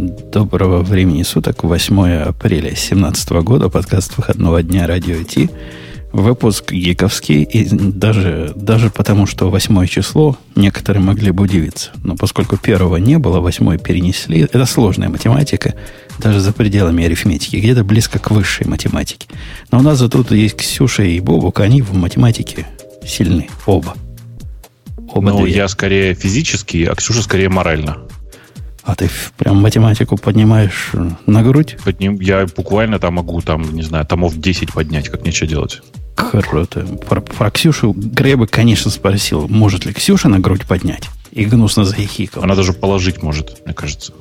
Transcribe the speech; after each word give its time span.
Доброго 0.00 0.82
времени 0.82 1.22
суток, 1.24 1.62
8 1.62 2.22
апреля 2.22 2.70
2017 2.70 3.30
года, 3.42 3.68
подкаст 3.68 4.16
выходного 4.16 4.62
дня 4.62 4.86
Радио 4.86 5.22
Ти. 5.24 5.50
Выпуск 6.10 6.72
гиковский, 6.72 7.42
и 7.42 7.68
даже, 7.68 8.54
даже 8.56 8.88
потому, 8.88 9.26
что 9.26 9.50
восьмое 9.50 9.86
число, 9.86 10.38
некоторые 10.56 11.02
могли 11.02 11.32
бы 11.32 11.42
удивиться. 11.44 11.90
Но 12.02 12.16
поскольку 12.16 12.56
первого 12.56 12.96
не 12.96 13.18
было, 13.18 13.40
восьмое 13.40 13.76
перенесли, 13.76 14.40
это 14.40 14.64
сложная 14.64 15.10
математика, 15.10 15.74
даже 16.18 16.40
за 16.40 16.54
пределами 16.54 17.04
арифметики, 17.04 17.56
где-то 17.56 17.84
близко 17.84 18.18
к 18.18 18.30
высшей 18.30 18.66
математике. 18.66 19.28
Но 19.70 19.80
у 19.80 19.82
нас 19.82 19.98
тут 19.98 20.30
есть 20.30 20.56
Ксюша 20.56 21.02
и 21.02 21.20
Бобук, 21.20 21.60
они 21.60 21.82
в 21.82 21.92
математике 21.92 22.66
сильны, 23.06 23.50
оба. 23.66 23.94
Оба 25.12 25.30
ну, 25.30 25.44
я 25.44 25.68
скорее 25.68 26.14
физически, 26.14 26.88
а 26.90 26.94
Ксюша 26.94 27.20
скорее 27.22 27.50
морально. 27.50 27.98
А 28.90 28.96
ты 28.96 29.08
прям 29.36 29.58
математику 29.58 30.16
поднимаешь 30.16 30.90
на 31.24 31.44
грудь? 31.44 31.76
Подним, 31.84 32.16
я 32.20 32.44
буквально 32.56 32.98
там 32.98 33.14
могу, 33.14 33.40
там, 33.40 33.72
не 33.72 33.82
знаю, 33.82 34.04
томов 34.04 34.36
10 34.36 34.72
поднять, 34.72 35.08
как 35.08 35.24
нечего 35.24 35.46
делать. 35.46 35.80
Круто. 36.16 36.80
Про, 37.08 37.20
про 37.20 37.52
Ксюшу 37.52 37.92
Греба, 37.96 38.48
конечно, 38.48 38.90
спросил, 38.90 39.46
может 39.46 39.86
ли 39.86 39.92
Ксюша 39.92 40.28
на 40.28 40.40
грудь 40.40 40.66
поднять. 40.66 41.08
И 41.30 41.44
гнусно 41.44 41.84
захихикал. 41.84 42.42
Она 42.42 42.56
даже 42.56 42.72
положить 42.72 43.22
может, 43.22 43.64
мне 43.64 43.74
кажется. 43.74 44.12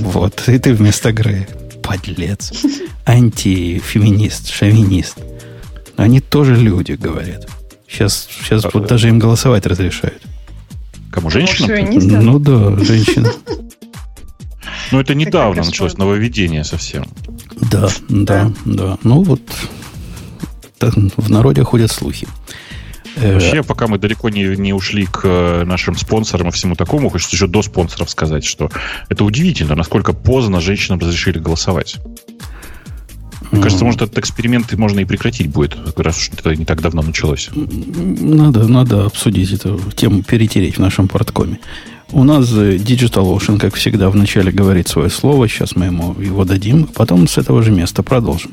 Вот, 0.00 0.46
и 0.46 0.58
ты 0.58 0.74
вместо 0.74 1.10
Грея. 1.10 1.48
Подлец. 1.82 2.52
Антифеминист, 3.06 4.50
шовинист. 4.50 5.16
Они 5.96 6.20
тоже 6.20 6.54
люди, 6.54 6.92
говорят. 6.92 7.48
Сейчас, 7.88 8.28
сейчас 8.30 8.66
вот 8.74 8.88
даже 8.88 9.08
им 9.08 9.18
голосовать 9.18 9.64
разрешают. 9.64 10.20
Кому, 11.10 11.30
женщинам? 11.30 12.24
Ну 12.24 12.38
да, 12.38 12.76
женщина. 12.84 13.32
Ну, 14.92 15.00
это 15.00 15.14
недавно 15.14 15.62
началось 15.64 15.96
нововведение 15.96 16.64
совсем. 16.64 17.06
Да, 17.70 17.88
да, 18.08 18.50
да. 18.64 18.98
Ну, 19.02 19.22
вот 19.22 19.40
в 21.16 21.30
народе 21.30 21.64
ходят 21.64 21.90
слухи. 21.90 22.28
Э, 23.16 23.34
Вообще, 23.34 23.62
пока 23.62 23.86
мы 23.88 23.98
далеко 23.98 24.28
не, 24.28 24.44
не 24.56 24.72
ушли 24.72 25.06
к 25.06 25.20
э, 25.24 25.64
нашим 25.64 25.96
спонсорам 25.96 26.48
и 26.48 26.50
всему 26.52 26.76
такому, 26.76 27.10
хочется 27.10 27.36
еще 27.36 27.46
до 27.46 27.62
спонсоров 27.62 28.10
сказать, 28.10 28.44
что 28.44 28.70
это 29.08 29.24
удивительно, 29.24 29.74
насколько 29.74 30.12
поздно 30.12 30.60
женщинам 30.60 31.00
разрешили 31.00 31.38
голосовать. 31.38 31.96
Мне 33.50 33.62
кажется, 33.62 33.84
может, 33.84 34.02
этот 34.02 34.18
эксперимент 34.18 34.72
можно 34.74 35.00
и 35.00 35.04
прекратить 35.06 35.48
будет, 35.48 35.74
раз 35.96 36.18
уж 36.18 36.30
это 36.36 36.54
не 36.54 36.66
так 36.66 36.82
давно 36.82 37.00
началось. 37.00 37.48
Надо, 37.54 38.68
надо 38.68 39.06
обсудить 39.06 39.52
эту 39.52 39.80
тему, 39.96 40.22
перетереть 40.22 40.76
в 40.76 40.80
нашем 40.80 41.08
порткоме. 41.08 41.58
У 42.10 42.24
нас 42.24 42.50
Digital 42.50 43.36
Ocean, 43.36 43.58
как 43.58 43.74
всегда, 43.74 44.08
вначале 44.08 44.50
говорит 44.50 44.88
свое 44.88 45.10
слово. 45.10 45.46
Сейчас 45.46 45.76
мы 45.76 45.86
ему 45.86 46.14
его 46.18 46.44
дадим. 46.44 46.86
Потом 46.86 47.28
с 47.28 47.36
этого 47.36 47.62
же 47.62 47.70
места 47.70 48.02
продолжим. 48.02 48.52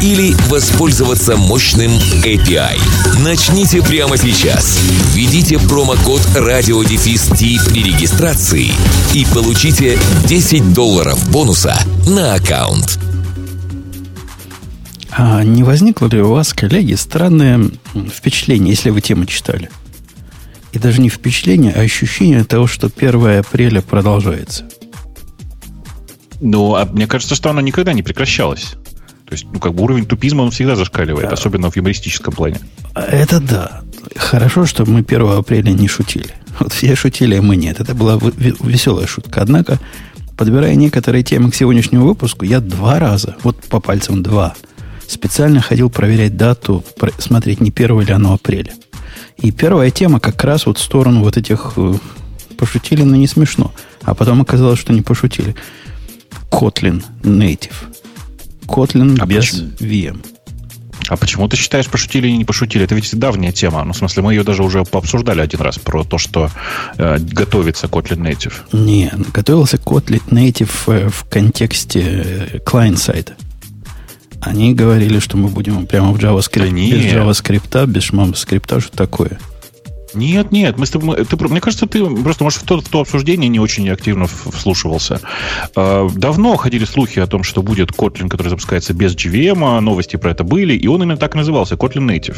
или 0.00 0.34
воспользоваться 0.48 1.36
мощным 1.36 1.90
API. 2.24 2.78
Начните 3.24 3.82
прямо 3.82 4.16
сейчас. 4.16 4.78
Введите 5.14 5.58
промокод 5.58 6.22
радиодефис 6.34 7.28
при 7.28 7.82
регистрации 7.82 8.70
и 9.14 9.26
получите 9.34 9.98
10 10.26 10.72
долларов 10.72 11.30
бонуса 11.30 11.76
на 12.06 12.34
аккаунт. 12.34 12.98
А 15.10 15.44
не 15.44 15.62
возникло 15.62 16.06
ли 16.06 16.22
у 16.22 16.30
вас, 16.30 16.54
коллеги, 16.54 16.94
странное 16.94 17.70
впечатление, 18.10 18.70
если 18.70 18.90
вы 18.90 19.00
тему 19.02 19.26
читали? 19.26 19.68
И 20.72 20.78
даже 20.78 21.02
не 21.02 21.10
впечатление, 21.10 21.72
а 21.72 21.80
ощущение 21.80 22.44
того, 22.44 22.66
что 22.66 22.90
1 22.94 23.40
апреля 23.40 23.82
продолжается. 23.82 24.64
Ну, 26.40 26.74
а 26.74 26.86
мне 26.86 27.06
кажется, 27.06 27.34
что 27.34 27.50
оно 27.50 27.60
никогда 27.60 27.92
не 27.92 28.02
прекращалось. 28.02 28.74
То 29.32 29.34
есть, 29.34 29.46
ну, 29.50 29.60
как 29.60 29.72
бы 29.72 29.82
уровень 29.82 30.04
тупизма, 30.04 30.42
он 30.42 30.50
всегда 30.50 30.76
зашкаливает, 30.76 31.28
да. 31.28 31.32
особенно 31.32 31.70
в 31.70 31.76
юмористическом 31.76 32.34
плане. 32.34 32.60
Это 32.94 33.40
да. 33.40 33.80
Хорошо, 34.14 34.66
что 34.66 34.84
мы 34.84 34.98
1 35.00 35.22
апреля 35.22 35.70
не 35.70 35.88
шутили. 35.88 36.34
Вот 36.58 36.74
все 36.74 36.94
шутили, 36.94 37.36
а 37.36 37.40
мы 37.40 37.56
нет. 37.56 37.80
Это 37.80 37.94
была 37.94 38.18
веселая 38.20 39.06
шутка. 39.06 39.40
Однако, 39.40 39.80
подбирая 40.36 40.74
некоторые 40.74 41.22
темы 41.24 41.50
к 41.50 41.54
сегодняшнему 41.54 42.04
выпуску, 42.04 42.44
я 42.44 42.60
два 42.60 42.98
раза, 42.98 43.36
вот 43.42 43.56
по 43.70 43.80
пальцам 43.80 44.22
два, 44.22 44.54
специально 45.06 45.62
ходил 45.62 45.88
проверять 45.88 46.36
дату, 46.36 46.84
смотреть, 47.16 47.62
не 47.62 47.70
1 47.70 48.02
или 48.02 48.12
оно 48.12 48.34
апреля. 48.34 48.74
И 49.38 49.50
первая 49.50 49.88
тема 49.90 50.20
как 50.20 50.44
раз 50.44 50.66
вот 50.66 50.76
в 50.76 50.82
сторону 50.82 51.20
вот 51.20 51.38
этих 51.38 51.72
э, 51.76 51.94
пошутили, 52.58 53.02
но 53.02 53.16
не 53.16 53.26
смешно. 53.26 53.72
А 54.02 54.14
потом 54.14 54.42
оказалось, 54.42 54.78
что 54.78 54.92
не 54.92 55.00
пошутили. 55.00 55.56
Kotlin 56.50 57.02
Native. 57.22 57.72
Kotlin 58.66 59.16
а 59.20 59.26
без? 59.26 59.62
VM. 59.80 60.24
А 61.08 61.16
почему 61.16 61.48
ты 61.48 61.56
считаешь, 61.56 61.88
пошутили 61.88 62.28
или 62.28 62.36
не 62.36 62.44
пошутили? 62.44 62.84
Это 62.84 62.94
ведь 62.94 63.18
давняя 63.18 63.52
тема. 63.52 63.84
Ну, 63.84 63.92
в 63.92 63.96
смысле, 63.96 64.22
мы 64.22 64.34
ее 64.34 64.44
даже 64.44 64.62
уже 64.62 64.84
пообсуждали 64.84 65.40
один 65.40 65.60
раз 65.60 65.78
про 65.78 66.04
то, 66.04 66.18
что 66.18 66.50
э, 66.96 67.18
готовится 67.18 67.86
Kotlin 67.86 68.22
Native. 68.22 68.52
Не, 68.72 69.12
готовился 69.34 69.76
Kotlin 69.76 70.22
Native 70.28 70.70
э, 70.86 71.08
в 71.08 71.24
контексте 71.28 72.62
клиент-сайта. 72.64 73.32
Э, 73.32 73.52
Они 74.40 74.74
говорили, 74.74 75.18
что 75.18 75.36
мы 75.36 75.48
будем 75.48 75.86
прямо 75.86 76.12
в 76.12 76.18
JavaScript, 76.18 76.70
да 76.70 76.96
без 76.96 77.12
JavaScript, 77.12 77.86
без 77.86 78.02
шмам-скрипта, 78.04 78.80
что 78.80 78.96
такое. 78.96 79.38
Нет, 80.14 80.52
нет, 80.52 80.78
мы 80.78 80.86
с 80.86 80.90
тобой, 80.90 81.24
ты, 81.24 81.36
мне 81.48 81.60
кажется, 81.60 81.86
ты 81.86 82.04
просто, 82.04 82.44
может, 82.44 82.62
в 82.62 82.64
то, 82.64 82.80
в 82.80 82.88
то 82.88 83.00
обсуждение 83.00 83.48
не 83.48 83.60
очень 83.60 83.88
активно 83.90 84.26
вслушивался. 84.26 85.20
А, 85.74 86.08
давно 86.14 86.56
ходили 86.56 86.84
слухи 86.84 87.18
о 87.18 87.26
том, 87.26 87.42
что 87.42 87.62
будет 87.62 87.90
Kotlin, 87.90 88.28
который 88.28 88.48
запускается 88.48 88.94
без 88.94 89.14
GVM, 89.14 89.80
новости 89.80 90.16
про 90.16 90.30
это 90.30 90.44
были, 90.44 90.74
и 90.74 90.86
он 90.86 91.02
именно 91.02 91.16
так 91.16 91.34
и 91.34 91.38
назывался, 91.38 91.74
Kotlin 91.74 92.06
Native. 92.06 92.36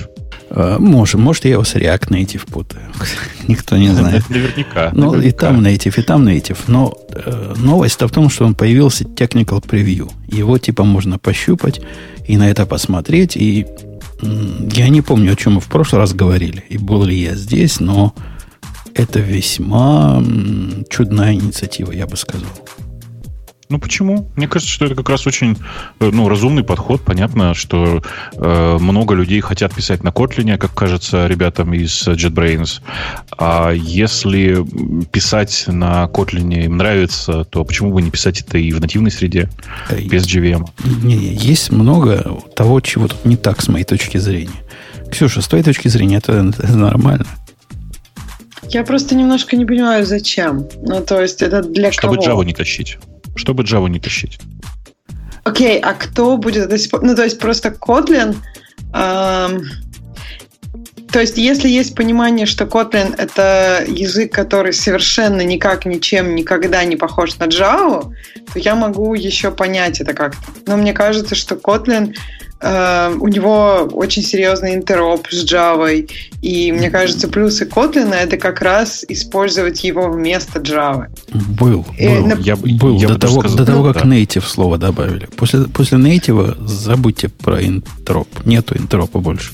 А, 0.51 0.79
может, 0.79 1.21
может, 1.21 1.45
я 1.45 1.53
его 1.53 1.65
с 1.65 1.75
React 1.75 2.09
Native 2.09 2.51
путаю. 2.51 2.85
Никто 3.49 3.77
не 3.77 3.89
знает. 3.89 4.23
Наверняка. 4.31 4.91
Ну, 4.93 5.21
и 5.21 5.31
там 5.31 5.61
Native, 5.61 6.01
и 6.01 6.03
там 6.03 6.27
Native. 6.27 6.59
Но 6.69 6.97
э, 7.11 7.55
новость-то 7.57 8.09
в 8.09 8.13
том, 8.13 8.31
что 8.31 8.45
он 8.45 8.55
появился 8.55 9.05
Technical 9.05 9.65
Preview. 9.65 10.11
Его 10.29 10.59
типа 10.59 10.85
можно 10.85 11.19
пощупать 11.19 11.81
и 12.27 12.37
на 12.37 12.51
это 12.51 12.67
посмотреть, 12.67 13.37
и 13.37 13.67
я 14.73 14.89
не 14.89 15.03
помню, 15.03 15.33
о 15.33 15.37
чем 15.37 15.55
мы 15.55 15.61
в 15.61 15.67
прошлый 15.67 16.01
раз 16.01 16.15
говорили, 16.15 16.65
и 16.69 16.79
был 16.79 17.05
ли 17.05 17.17
я 17.17 17.35
здесь, 17.35 17.81
но 17.81 18.15
это 18.95 19.21
весьма 19.21 20.23
чудная 20.89 21.35
инициатива, 21.35 21.93
я 21.93 22.07
бы 22.07 22.17
сказал. 22.17 22.51
Ну 23.75 23.81
почему? 23.81 24.31
Мне 24.37 24.47
кажется, 24.47 24.73
что 24.73 24.85
это 24.85 24.95
как 24.95 25.09
раз 25.09 25.27
очень 25.27 25.59
э, 25.99 26.11
ну, 26.13 26.29
разумный 26.29 26.63
подход. 26.63 27.01
Понятно, 27.03 27.55
что 27.55 28.05
э, 28.37 28.79
много 28.79 29.17
людей 29.17 29.41
хотят 29.41 29.75
писать 29.75 30.05
на 30.05 30.11
Kotlin, 30.11 30.57
как 30.59 30.73
кажется 30.75 31.27
ребятам 31.27 31.75
из 31.75 32.07
JetBrains. 32.07 32.83
А 33.37 33.73
если 33.73 34.65
писать 35.07 35.65
на 35.67 36.05
Kotlin 36.05 36.67
им 36.67 36.77
нравится, 36.77 37.43
то 37.43 37.65
почему 37.65 37.93
бы 37.93 38.01
не 38.01 38.13
писать 38.13 38.43
это 38.43 38.59
и 38.59 38.71
в 38.71 38.81
нативной 38.81 39.11
среде, 39.11 39.51
без 39.91 40.25
JVM? 40.25 40.65
Не, 41.03 41.17
не, 41.17 41.35
есть 41.35 41.73
много 41.73 42.39
того, 42.55 42.81
чего 42.81 43.09
тут 43.09 43.25
не 43.25 43.37
так, 43.37 43.61
с 43.61 43.67
моей 43.67 43.85
точки 43.85 44.19
зрения. 44.19 44.63
Ксюша, 45.11 45.43
с 45.43 45.49
твоей 45.49 45.65
точки 45.65 45.89
зрения, 45.89 46.19
это, 46.19 46.53
это 46.57 46.77
нормально. 46.77 47.27
Я 48.69 48.85
просто 48.85 49.17
немножко 49.17 49.57
не 49.57 49.67
понимаю, 49.67 50.07
зачем. 50.07 50.69
Ну, 50.81 51.01
то 51.05 51.21
есть, 51.21 51.43
это 51.43 51.61
для 51.65 51.91
Чтобы 51.91 52.15
кого? 52.15 52.23
Чтобы 52.23 52.43
Java 52.43 52.47
не 52.47 52.55
тащить 52.55 52.99
чтобы 53.37 53.63
Java 53.65 53.89
не 53.89 54.01
тащить. 54.01 54.39
Окей, 55.45 55.79
okay, 55.79 55.81
а 55.81 55.95
кто 55.95 56.37
будет 56.37 56.71
это 56.71 56.77
Ну, 57.03 57.15
то 57.15 57.25
есть 57.25 57.39
просто 57.39 57.69
Kotlin... 57.69 58.37
Эм, 58.95 59.63
то 61.13 61.21
есть 61.21 61.39
если 61.39 61.69
есть 61.69 61.95
понимание, 61.95 62.45
что 62.45 62.65
Kotlin— 62.65 63.15
это 63.19 63.85
язык, 63.87 64.33
который 64.33 64.73
совершенно 64.73 65.43
никак, 65.43 65.87
ничем, 65.87 66.35
никогда 66.35 66.85
не 66.85 66.97
похож 66.97 67.39
на 67.39 67.45
Java, 67.45 68.13
то 68.53 68.59
я 68.59 68.75
могу 68.75 69.15
еще 69.15 69.53
понять 69.53 70.01
это 70.01 70.13
как-то. 70.13 70.43
Но 70.67 70.77
мне 70.77 70.93
кажется, 70.93 71.37
что 71.37 71.55
Kotlin 71.55 72.17
у 72.65 73.29
него 73.29 73.89
очень 73.93 74.23
серьезный 74.23 74.75
интероп 74.75 75.27
с 75.31 75.45
Java. 75.45 76.09
И 76.43 76.73
мне 76.73 76.91
кажется, 76.91 77.29
плюсы 77.29 77.67
Kotlin 77.67 78.13
это 78.15 78.37
как 78.37 78.61
раз 78.63 79.05
использовать 79.09 79.85
его 79.85 80.11
вместо 80.11 80.61
Java. 80.61 81.07
Был. 81.33 81.87
Э, 81.99 82.21
был, 82.21 82.27
на- 82.27 82.41
я, 82.41 82.57
был 82.57 82.99
я 82.99 83.09
до, 83.09 83.15
бы 83.15 83.21
того, 83.21 83.41
сказал, 83.41 83.57
до 83.57 83.67
того, 83.67 83.87
да. 83.89 83.93
как 83.95 84.05
native 84.05 84.47
слово 84.47 84.79
добавили. 84.79 85.29
После, 85.37 85.65
после 85.65 85.99
native 85.99 86.67
забудьте 86.67 87.29
про 87.29 87.63
интероп. 87.63 88.29
Нету 88.45 88.77
интеропа 88.77 89.19
больше. 89.21 89.53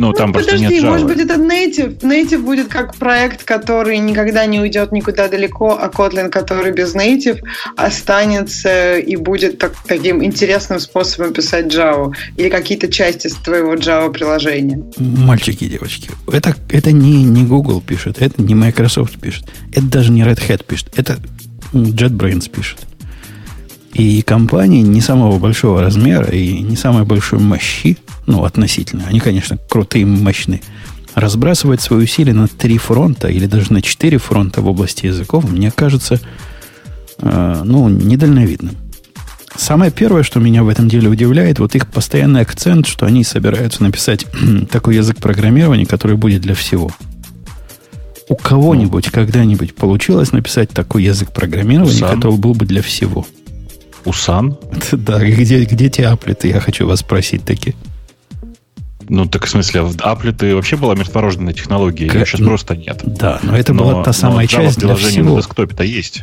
Ну, 0.00 0.14
там 0.14 0.28
ну, 0.28 0.32
просто 0.32 0.52
подожди, 0.52 0.74
нет 0.74 0.84
Java. 0.84 0.90
может 0.90 1.06
быть, 1.06 1.18
это 1.18 1.34
Native. 1.34 2.00
Native 2.00 2.38
будет 2.38 2.68
как 2.68 2.94
проект, 2.96 3.44
который 3.44 3.98
никогда 3.98 4.46
не 4.46 4.58
уйдет 4.58 4.92
никуда 4.92 5.28
далеко, 5.28 5.78
а 5.78 5.88
Kotlin, 5.88 6.30
который 6.30 6.72
без 6.72 6.94
Native, 6.94 7.40
останется 7.76 8.96
и 8.96 9.16
будет 9.16 9.58
так- 9.58 9.74
таким 9.86 10.24
интересным 10.24 10.80
способом 10.80 11.34
писать 11.34 11.66
Java 11.66 12.14
или 12.38 12.48
какие-то 12.48 12.88
части 12.88 13.28
с 13.28 13.34
твоего 13.34 13.74
Java-приложения. 13.74 14.82
Мальчики 14.96 15.64
и 15.64 15.68
девочки, 15.68 16.10
это, 16.32 16.56
это 16.70 16.92
не, 16.92 17.22
не 17.22 17.44
Google 17.44 17.82
пишет, 17.82 18.22
это 18.22 18.40
не 18.40 18.54
Microsoft 18.54 19.20
пишет, 19.20 19.44
это 19.70 19.84
даже 19.84 20.12
не 20.12 20.22
Red 20.22 20.40
Hat 20.48 20.64
пишет, 20.64 20.88
это 20.96 21.18
JetBrains 21.74 22.48
пишет. 22.48 22.78
И 23.92 24.22
компании 24.22 24.82
не 24.82 25.00
самого 25.00 25.38
большого 25.38 25.80
размера 25.80 26.26
и 26.30 26.60
не 26.60 26.76
самой 26.76 27.04
большой 27.04 27.40
мощи, 27.40 27.98
ну, 28.26 28.44
относительно, 28.44 29.04
они, 29.08 29.20
конечно, 29.20 29.58
крутые 29.68 30.02
и 30.02 30.04
мощные, 30.04 30.62
разбрасывать 31.14 31.80
свои 31.80 32.04
усилия 32.04 32.32
на 32.32 32.46
три 32.46 32.78
фронта 32.78 33.28
или 33.28 33.46
даже 33.46 33.72
на 33.72 33.82
четыре 33.82 34.18
фронта 34.18 34.60
в 34.60 34.68
области 34.68 35.06
языков, 35.06 35.50
мне 35.50 35.70
кажется, 35.70 36.20
э, 37.18 37.62
ну, 37.64 37.88
недальновидным. 37.88 38.76
Самое 39.56 39.90
первое, 39.90 40.22
что 40.22 40.38
меня 40.38 40.62
в 40.62 40.68
этом 40.68 40.88
деле 40.88 41.08
удивляет, 41.08 41.58
вот 41.58 41.74
их 41.74 41.88
постоянный 41.88 42.42
акцент, 42.42 42.86
что 42.86 43.06
они 43.06 43.24
собираются 43.24 43.82
написать 43.82 44.26
такой 44.70 44.96
язык 44.96 45.18
программирования, 45.18 45.86
который 45.86 46.16
будет 46.16 46.42
для 46.42 46.54
всего. 46.54 46.90
У 48.28 48.36
кого-нибудь 48.36 49.10
когда-нибудь 49.10 49.74
получилось 49.74 50.30
написать 50.30 50.70
такой 50.70 51.02
язык 51.02 51.32
программирования, 51.32 51.98
Сам. 51.98 52.14
который 52.14 52.38
был 52.38 52.54
бы 52.54 52.64
для 52.64 52.80
всего? 52.80 53.26
Усан? 54.04 54.56
Да, 54.92 55.18
где, 55.18 55.64
где 55.64 55.88
те 55.88 56.06
аплеты, 56.06 56.48
я 56.48 56.60
хочу 56.60 56.86
вас 56.86 57.00
спросить 57.00 57.44
таки. 57.44 57.74
Ну, 59.12 59.26
так 59.26 59.44
в 59.44 59.48
смысле, 59.50 59.82
в 59.82 60.00
Аплеты 60.02 60.54
вообще 60.54 60.76
была 60.76 60.94
мертворожденная 60.94 61.52
технология, 61.52 62.06
ее 62.06 62.24
сейчас 62.24 62.40
просто 62.40 62.76
нет. 62.76 63.00
Да, 63.04 63.40
но 63.42 63.56
это 63.56 63.72
Но- 63.74 63.82
была 63.82 63.92
та 64.04 64.10
но 64.10 64.12
самая 64.12 64.46
Java 64.46 64.48
часть 64.48 64.78
для 64.78 64.88
приложение 64.94 65.22
на 65.22 65.26
всего. 65.30 65.38
десктопе-то 65.40 65.82
есть. 65.82 66.22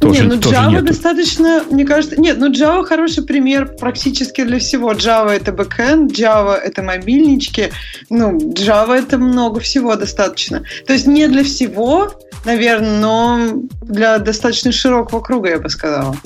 Тоже, 0.00 0.22
не, 0.22 0.34
ну 0.34 0.40
тоже 0.40 0.56
Java 0.56 0.70
нету. 0.72 0.86
достаточно, 0.86 1.62
мне 1.70 1.84
кажется... 1.84 2.20
Нет, 2.20 2.38
ну 2.38 2.50
Java 2.52 2.84
хороший 2.84 3.22
пример 3.24 3.76
практически 3.78 4.42
для 4.42 4.58
всего. 4.58 4.92
Java 4.94 5.30
это 5.30 5.52
бэкэнд, 5.52 6.10
Java 6.10 6.54
это 6.56 6.82
мобильнички, 6.82 7.70
ну, 8.10 8.36
Java 8.52 8.94
это 8.94 9.16
много 9.16 9.60
всего 9.60 9.94
достаточно. 9.94 10.64
То 10.88 10.92
есть 10.92 11.06
не 11.06 11.28
для 11.28 11.44
всего, 11.44 12.12
наверное, 12.44 12.98
но 12.98 13.40
для 13.82 14.18
достаточно 14.18 14.72
широкого 14.72 15.20
круга, 15.20 15.50
я 15.50 15.60
бы 15.60 15.68
сказала. 15.68 16.16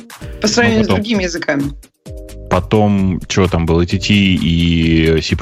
По 0.40 0.48
сравнению 0.48 0.84
потом- 0.84 0.94
с 0.96 0.98
другими 1.00 1.24
языками. 1.24 1.64
Потом, 2.50 3.20
что 3.28 3.46
там 3.46 3.66
было, 3.66 3.82
TT 3.84 4.08
и 4.14 5.20
C++. 5.20 5.36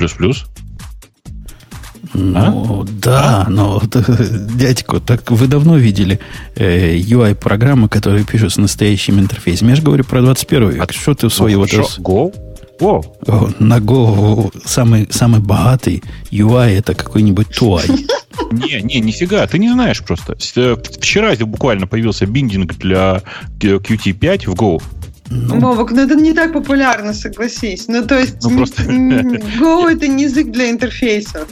Ну, 2.15 2.85
да, 3.03 3.47
но 3.49 3.83
дядько, 4.57 5.01
так 5.01 5.31
вы 5.31 5.47
давно 5.47 5.77
видели 5.77 6.19
э, 6.55 6.97
UI-программы, 6.97 7.89
которые 7.89 8.25
пишут 8.25 8.53
с 8.53 8.57
настоящим 8.57 9.19
интерфейсом. 9.19 9.69
Я 9.69 9.77
же 9.77 9.83
говорю 9.83 10.05
про 10.05 10.21
21 10.23 10.71
век. 10.71 10.93
Что 10.93 11.15
ты 11.15 11.29
в 11.29 11.35
свою 11.35 11.61
вот 11.61 11.73
Ну, 11.73 11.81
эту- 11.81 11.89
шо, 11.91 12.03
Go? 12.03 12.35
О, 12.79 13.01
О, 13.27 13.49
на 13.59 13.79
Go 13.79 14.53
самый, 14.67 15.09
самый 15.11 15.41
богатый 15.41 16.03
UI 16.31 16.77
это 16.79 16.95
какой-нибудь 16.95 17.49
Туай. 17.57 17.87
не, 18.53 18.83
не, 18.83 19.01
нифига, 19.01 19.47
ты 19.47 19.59
не 19.59 19.71
знаешь 19.73 20.03
просто. 20.03 20.37
Э, 20.57 20.77
Вчера 21.01 21.35
буквально 21.37 21.87
появился 21.87 22.27
биндинг 22.27 22.75
для 22.77 23.23
э, 23.63 23.79
Qt5 23.79 24.51
в 24.51 24.55
Go. 24.55 24.83
Ну, 25.29 25.59
Вовок, 25.59 25.91
ну 25.91 26.03
это 26.03 26.15
не 26.15 26.33
так 26.35 26.53
популярно, 26.53 27.13
согласись. 27.15 27.89
Ну, 27.89 28.05
то 28.05 28.17
есть, 28.19 28.37
Ну, 28.43 28.57
просто- 28.59 28.83
Go 28.83 29.89
это 29.91 30.07
не 30.07 30.25
язык 30.25 30.51
для 30.53 30.71
интерфейсов. 30.71 31.49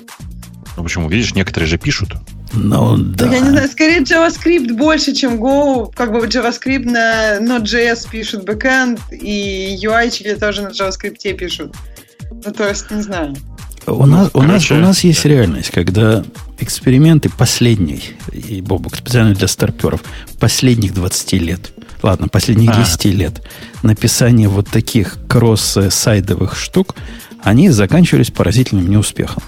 Ну 0.77 0.83
почему? 0.83 1.09
Видишь, 1.09 1.35
некоторые 1.35 1.69
же 1.69 1.79
пишут. 1.79 2.15
ну, 2.53 2.97
да. 2.97 3.33
Я 3.33 3.41
не 3.41 3.51
знаю, 3.51 3.69
скорее 3.69 4.01
JavaScript 4.01 4.73
больше, 4.75 5.15
чем 5.15 5.43
Go. 5.43 5.93
Как 5.95 6.13
бы 6.13 6.27
JavaScript 6.27 6.85
на 6.85 7.39
Node.js 7.39 8.09
пишут 8.11 8.45
бэкэнд, 8.45 9.01
и 9.13 9.79
UI-чики 9.83 10.37
тоже 10.37 10.63
на 10.63 10.69
JavaScript 10.69 11.35
пишут. 11.35 11.75
Ну, 12.45 12.53
то 12.53 12.69
есть, 12.69 12.91
не 12.91 13.03
знаю. 13.03 13.37
У 13.87 14.07
нас, 14.07 14.31
у, 14.33 14.43
нас, 14.43 14.71
у 14.71 14.77
нас 14.77 15.05
есть 15.05 15.25
реальность, 15.27 15.71
когда 15.71 16.25
эксперименты 16.59 17.29
последней, 17.29 18.03
и 18.33 18.63
Бобук 18.63 18.97
специально 18.97 19.35
для 19.35 19.47
старперов, 19.47 20.03
последних 20.41 20.95
20 20.95 21.33
лет, 21.35 21.73
ладно, 22.03 22.29
последних 22.29 22.71
А. 22.71 22.83
10 22.83 23.05
лет, 23.07 23.43
написание 23.83 24.49
вот 24.49 24.69
таких 24.69 25.19
cross-side 25.29 26.14
овых 26.14 26.57
штук, 26.57 26.95
они 27.43 27.69
заканчивались 27.69 28.31
поразительным 28.31 28.89
неуспехом. 28.89 29.43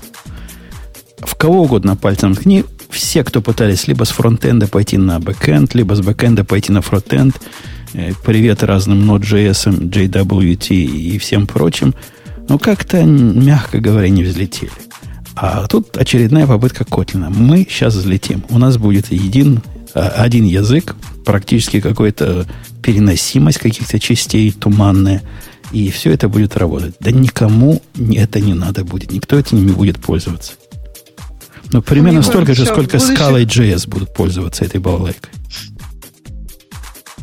В 1.18 1.34
кого 1.34 1.62
угодно 1.62 1.96
пальцем 1.96 2.34
ткни, 2.34 2.64
все, 2.90 3.24
кто 3.24 3.40
пытались 3.40 3.88
либо 3.88 4.04
с 4.04 4.10
фронтенда 4.10 4.68
пойти 4.68 4.96
на 4.98 5.18
бэкенд, 5.18 5.74
либо 5.74 5.94
с 5.94 6.00
бэкенда 6.00 6.44
пойти 6.44 6.72
на 6.72 6.82
фронтенд, 6.82 7.36
э, 7.94 8.12
привет 8.24 8.62
разным 8.62 9.10
Node.js, 9.10 9.90
GWT 9.90 10.74
и 10.74 11.18
всем 11.18 11.46
прочим, 11.46 11.94
ну, 12.48 12.58
как-то, 12.58 13.02
мягко 13.02 13.80
говоря, 13.80 14.08
не 14.08 14.22
взлетели. 14.22 14.70
А 15.34 15.66
тут 15.66 15.96
очередная 15.98 16.46
попытка 16.46 16.84
Котлина. 16.84 17.28
Мы 17.28 17.66
сейчас 17.68 17.94
взлетим. 17.94 18.44
У 18.48 18.58
нас 18.58 18.78
будет 18.78 19.12
един, 19.12 19.60
а, 19.94 20.08
один 20.08 20.44
язык, 20.44 20.94
практически 21.26 21.80
какая-то 21.80 22.46
переносимость 22.82 23.58
каких-то 23.58 23.98
частей 23.98 24.50
туманная, 24.52 25.22
и 25.72 25.90
все 25.90 26.12
это 26.12 26.28
будет 26.28 26.56
работать. 26.56 26.94
Да 27.00 27.10
никому 27.10 27.82
это 28.14 28.40
не 28.40 28.54
надо 28.54 28.84
будет. 28.84 29.12
Никто 29.12 29.38
этим 29.38 29.66
не 29.66 29.72
будет 29.72 29.98
пользоваться. 29.98 30.52
Ну, 31.72 31.82
примерно 31.82 32.22
столько 32.22 32.54
же, 32.54 32.66
сколько 32.66 32.96
Scala 32.98 33.42
и 33.42 33.44
JS 33.44 33.88
будут 33.88 34.14
пользоваться 34.14 34.64
этой 34.64 34.80
балалайкой. 34.80 35.30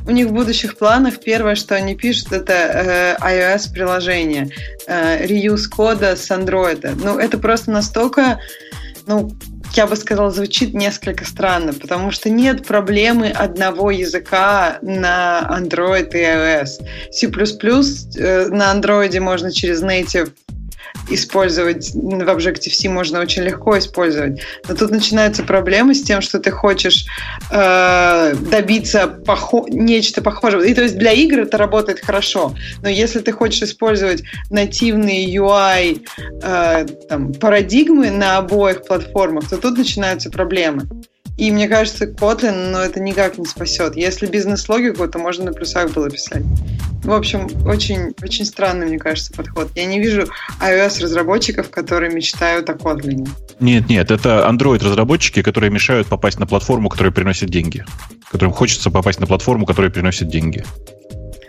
У 0.06 0.12
них 0.12 0.28
в 0.28 0.34
будущих 0.34 0.78
планах 0.78 1.20
первое, 1.20 1.56
что 1.56 1.76
они 1.76 1.96
пишут, 1.96 2.34
это 2.34 2.54
э, 2.54 3.16
iOS-приложение, 3.22 4.50
э, 4.86 5.26
reuse 5.26 5.70
кода 5.70 6.18
с 6.18 6.30
Android. 6.30 7.00
Ну, 7.02 7.18
это 7.18 7.38
просто 7.38 7.72
настолько, 7.72 8.38
ну, 9.08 9.32
я 9.76 9.88
бы 9.88 9.96
сказала, 9.96 10.30
звучит 10.30 10.74
несколько 10.74 11.26
странно, 11.26 11.74
потому 11.74 12.12
что 12.12 12.30
нет 12.30 12.68
проблемы 12.68 13.30
одного 13.30 13.92
языка 13.92 14.78
на 14.82 15.48
Android 15.58 16.10
и 16.12 16.18
iOS. 16.18 16.86
C++ 17.12 17.28
э, 17.28 18.48
на 18.50 18.74
Android 18.74 19.18
можно 19.22 19.52
через 19.54 19.82
native 19.82 20.34
использовать 21.10 21.92
в 21.94 22.30
Objective-C 22.30 22.90
можно 22.90 23.20
очень 23.20 23.44
легко 23.44 23.78
использовать. 23.78 24.42
Но 24.68 24.76
тут 24.76 24.92
начинаются 24.92 25.44
проблемы 25.44 25.96
с 25.96 26.04
тем, 26.04 26.22
что 26.22 26.40
ты 26.40 26.52
хочешь 26.52 27.06
э, 27.52 28.36
добиться 28.36 29.08
похо- 29.26 29.70
нечто 29.70 30.22
похожего. 30.22 30.62
И 30.62 30.74
то 30.74 30.82
есть 30.82 30.98
для 30.98 31.12
игр 31.12 31.42
это 31.42 31.58
работает 31.58 32.00
хорошо. 32.00 32.56
Но 32.82 32.90
если 32.90 33.20
ты 33.20 33.32
хочешь 33.32 33.64
использовать 33.64 34.24
нативные 34.50 35.26
UI 35.36 36.06
э, 36.42 36.86
там, 37.10 37.34
парадигмы 37.34 38.10
на 38.10 38.38
обоих 38.38 38.86
платформах, 38.86 39.50
то 39.50 39.58
тут 39.58 39.78
начинаются 39.78 40.30
проблемы. 40.30 40.88
И 41.44 41.52
мне 41.52 41.68
кажется, 41.68 42.06
Kotlin, 42.06 42.72
ну, 42.72 42.78
это 42.78 43.02
никак 43.02 43.38
не 43.38 43.44
спасет. 43.44 43.98
Если 43.98 44.28
бизнес-логику, 44.28 45.06
то 45.10 45.20
можно 45.20 45.44
на 45.44 45.52
плюсах 45.52 45.92
было 45.92 46.10
писать. 46.10 46.44
В 47.04 47.12
общем, 47.12 47.50
очень, 47.68 48.14
очень 48.24 48.46
странный, 48.46 48.86
мне 48.86 48.98
кажется, 48.98 49.34
подход. 49.34 49.70
Я 49.76 49.86
не 49.86 50.00
вижу 50.00 50.26
iOS-разработчиков, 50.62 51.70
которые 51.70 52.14
мечтают 52.14 52.70
о 52.70 52.76
Kotlin. 52.76 53.28
Нет, 53.60 53.90
нет, 53.90 54.10
это 54.10 54.48
Android-разработчики, 54.50 55.42
которые 55.42 55.70
мешают 55.70 56.08
попасть 56.08 56.40
на 56.40 56.48
платформу, 56.48 56.88
которая 56.88 57.12
приносит 57.12 57.50
деньги. 57.50 57.84
Которым 58.32 58.54
хочется 58.54 58.90
попасть 58.90 59.20
на 59.20 59.28
платформу, 59.28 59.66
которая 59.66 59.92
приносит 59.92 60.30
деньги. 60.30 60.64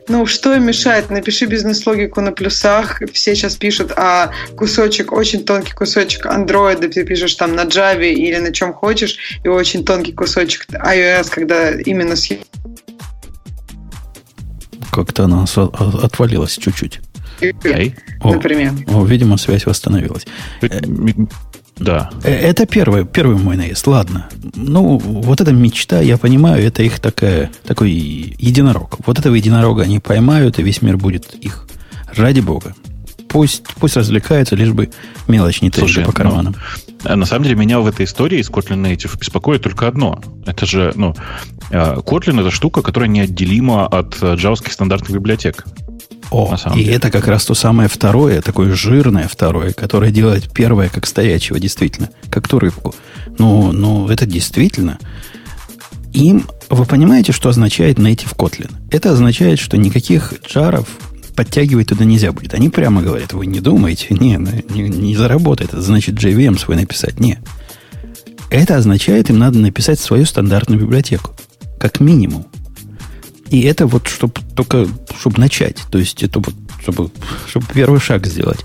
Ну, 0.06 0.26
что 0.26 0.54
им 0.54 0.66
мешает? 0.66 1.08
Напиши 1.10 1.46
бизнес-логику 1.46 2.20
на 2.20 2.30
плюсах. 2.32 3.00
Все 3.12 3.34
сейчас 3.34 3.56
пишут, 3.56 3.92
а 3.96 4.32
кусочек, 4.56 5.12
очень 5.12 5.44
тонкий 5.44 5.72
кусочек 5.72 6.26
андроида 6.26 6.88
ты 6.90 7.04
пишешь 7.04 7.34
там 7.34 7.54
на 7.54 7.62
Java 7.62 8.06
или 8.10 8.36
на 8.36 8.52
чем 8.52 8.74
хочешь, 8.74 9.38
и 9.42 9.48
очень 9.48 9.84
тонкий 9.84 10.12
кусочек 10.12 10.66
iOS, 10.70 11.30
когда 11.30 11.70
именно 11.70 12.16
с 12.16 12.28
Как-то 14.92 15.24
она 15.24 15.44
от- 15.44 16.04
отвалилась 16.04 16.56
чуть-чуть. 16.58 17.00
Эй. 17.64 17.96
О, 18.20 18.34
например. 18.34 18.72
о, 18.86 19.04
видимо, 19.04 19.38
связь 19.38 19.66
восстановилась. 19.66 20.26
Да. 21.76 22.10
Э, 22.22 22.30
Это 22.30 22.66
первый, 22.66 23.04
первый 23.04 23.36
мой 23.36 23.56
наезд. 23.56 23.86
Ладно. 23.86 24.28
Ну, 24.54 24.98
вот 24.98 25.40
эта 25.40 25.52
мечта, 25.52 26.00
я 26.00 26.18
понимаю, 26.18 26.64
это 26.64 26.82
их 26.82 27.00
такая, 27.00 27.50
такой 27.66 27.90
единорог. 27.90 28.98
Вот 29.06 29.18
этого 29.18 29.34
единорога 29.34 29.82
они 29.82 29.98
поймают, 29.98 30.58
и 30.58 30.62
весь 30.62 30.82
мир 30.82 30.96
будет 30.96 31.34
их. 31.34 31.66
Ради 32.14 32.40
бога. 32.40 32.74
Пусть, 33.28 33.64
пусть 33.80 33.96
развлекаются, 33.96 34.54
лишь 34.54 34.70
бы 34.70 34.90
мелочь 35.26 35.60
не 35.62 35.70
тырили 35.70 36.04
по 36.04 36.12
карманам. 36.12 36.54
Ну, 37.02 37.16
на 37.16 37.26
самом 37.26 37.42
деле, 37.44 37.56
меня 37.56 37.80
в 37.80 37.86
этой 37.86 38.04
истории 38.06 38.40
с 38.40 38.48
Kotlin 38.48 38.80
Native 38.80 39.18
беспокоит 39.18 39.62
только 39.62 39.88
одно. 39.88 40.22
Это 40.46 40.64
же, 40.66 40.92
ну, 40.94 41.14
э, 41.70 41.96
Kotlin 41.96 42.40
это 42.40 42.52
штука, 42.52 42.82
которая 42.82 43.10
неотделима 43.10 43.86
от 43.86 44.22
джавских 44.22 44.72
стандартных 44.72 45.10
библиотек. 45.10 45.64
О, 46.34 46.56
и 46.74 46.78
деле. 46.78 46.94
это 46.94 47.12
как 47.12 47.28
раз 47.28 47.44
то 47.44 47.54
самое 47.54 47.88
второе, 47.88 48.42
такое 48.42 48.74
жирное 48.74 49.28
второе, 49.28 49.72
которое 49.72 50.10
делает 50.10 50.50
первое 50.52 50.88
как 50.88 51.06
стоячего, 51.06 51.60
действительно, 51.60 52.10
как 52.28 52.48
ту 52.48 52.58
рыбку. 52.58 52.92
Ну, 53.38 53.70
ну, 53.70 54.08
это 54.08 54.26
действительно. 54.26 54.98
Им, 56.12 56.44
вы 56.70 56.86
понимаете, 56.86 57.30
что 57.30 57.50
означает 57.50 57.98
native 57.98 58.34
Kotlin? 58.36 58.72
Это 58.90 59.12
означает, 59.12 59.60
что 59.60 59.76
никаких 59.76 60.34
джаров 60.44 60.88
подтягивать 61.36 61.88
туда 61.90 62.04
нельзя 62.04 62.32
будет. 62.32 62.54
Они 62.54 62.68
прямо 62.68 63.00
говорят, 63.00 63.32
вы 63.32 63.46
не 63.46 63.60
думаете, 63.60 64.08
не, 64.10 64.36
не, 64.70 64.88
не 64.88 65.16
заработает. 65.16 65.72
Это 65.72 65.82
значит 65.82 66.16
JVM 66.16 66.58
свой 66.58 66.76
написать. 66.76 67.20
Не. 67.20 67.38
Это 68.50 68.76
означает, 68.76 69.30
им 69.30 69.38
надо 69.38 69.60
написать 69.60 70.00
свою 70.00 70.26
стандартную 70.26 70.80
библиотеку. 70.80 71.30
Как 71.78 72.00
минимум. 72.00 72.46
И 73.50 73.62
это 73.62 73.86
вот, 73.86 74.08
чтобы 74.08 74.34
только, 74.56 74.86
чтобы 75.18 75.38
начать. 75.38 75.82
То 75.90 75.98
есть, 75.98 76.22
это 76.22 76.40
вот, 76.40 76.54
чтобы, 76.80 77.10
чтобы 77.46 77.66
первый 77.72 78.00
шаг 78.00 78.26
сделать. 78.26 78.64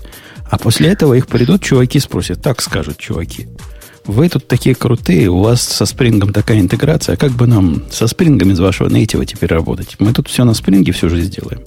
А 0.50 0.58
после 0.58 0.88
этого 0.88 1.14
их 1.14 1.26
придут 1.26 1.62
чуваки 1.62 2.00
спросят, 2.00 2.42
так 2.42 2.60
скажут 2.60 2.98
чуваки. 2.98 3.48
Вы 4.06 4.28
тут 4.28 4.48
такие 4.48 4.74
крутые, 4.74 5.28
у 5.28 5.40
вас 5.40 5.62
со 5.62 5.86
спрингом 5.86 6.32
такая 6.32 6.58
интеграция, 6.58 7.16
как 7.16 7.32
бы 7.32 7.46
нам 7.46 7.84
со 7.90 8.08
спрингом 8.08 8.50
из 8.50 8.58
вашего 8.58 8.88
нейтива 8.88 9.24
теперь 9.24 9.50
работать? 9.50 9.96
Мы 10.00 10.12
тут 10.12 10.28
все 10.28 10.44
на 10.44 10.54
спринге 10.54 10.92
все 10.92 11.08
же 11.08 11.20
сделаем. 11.20 11.60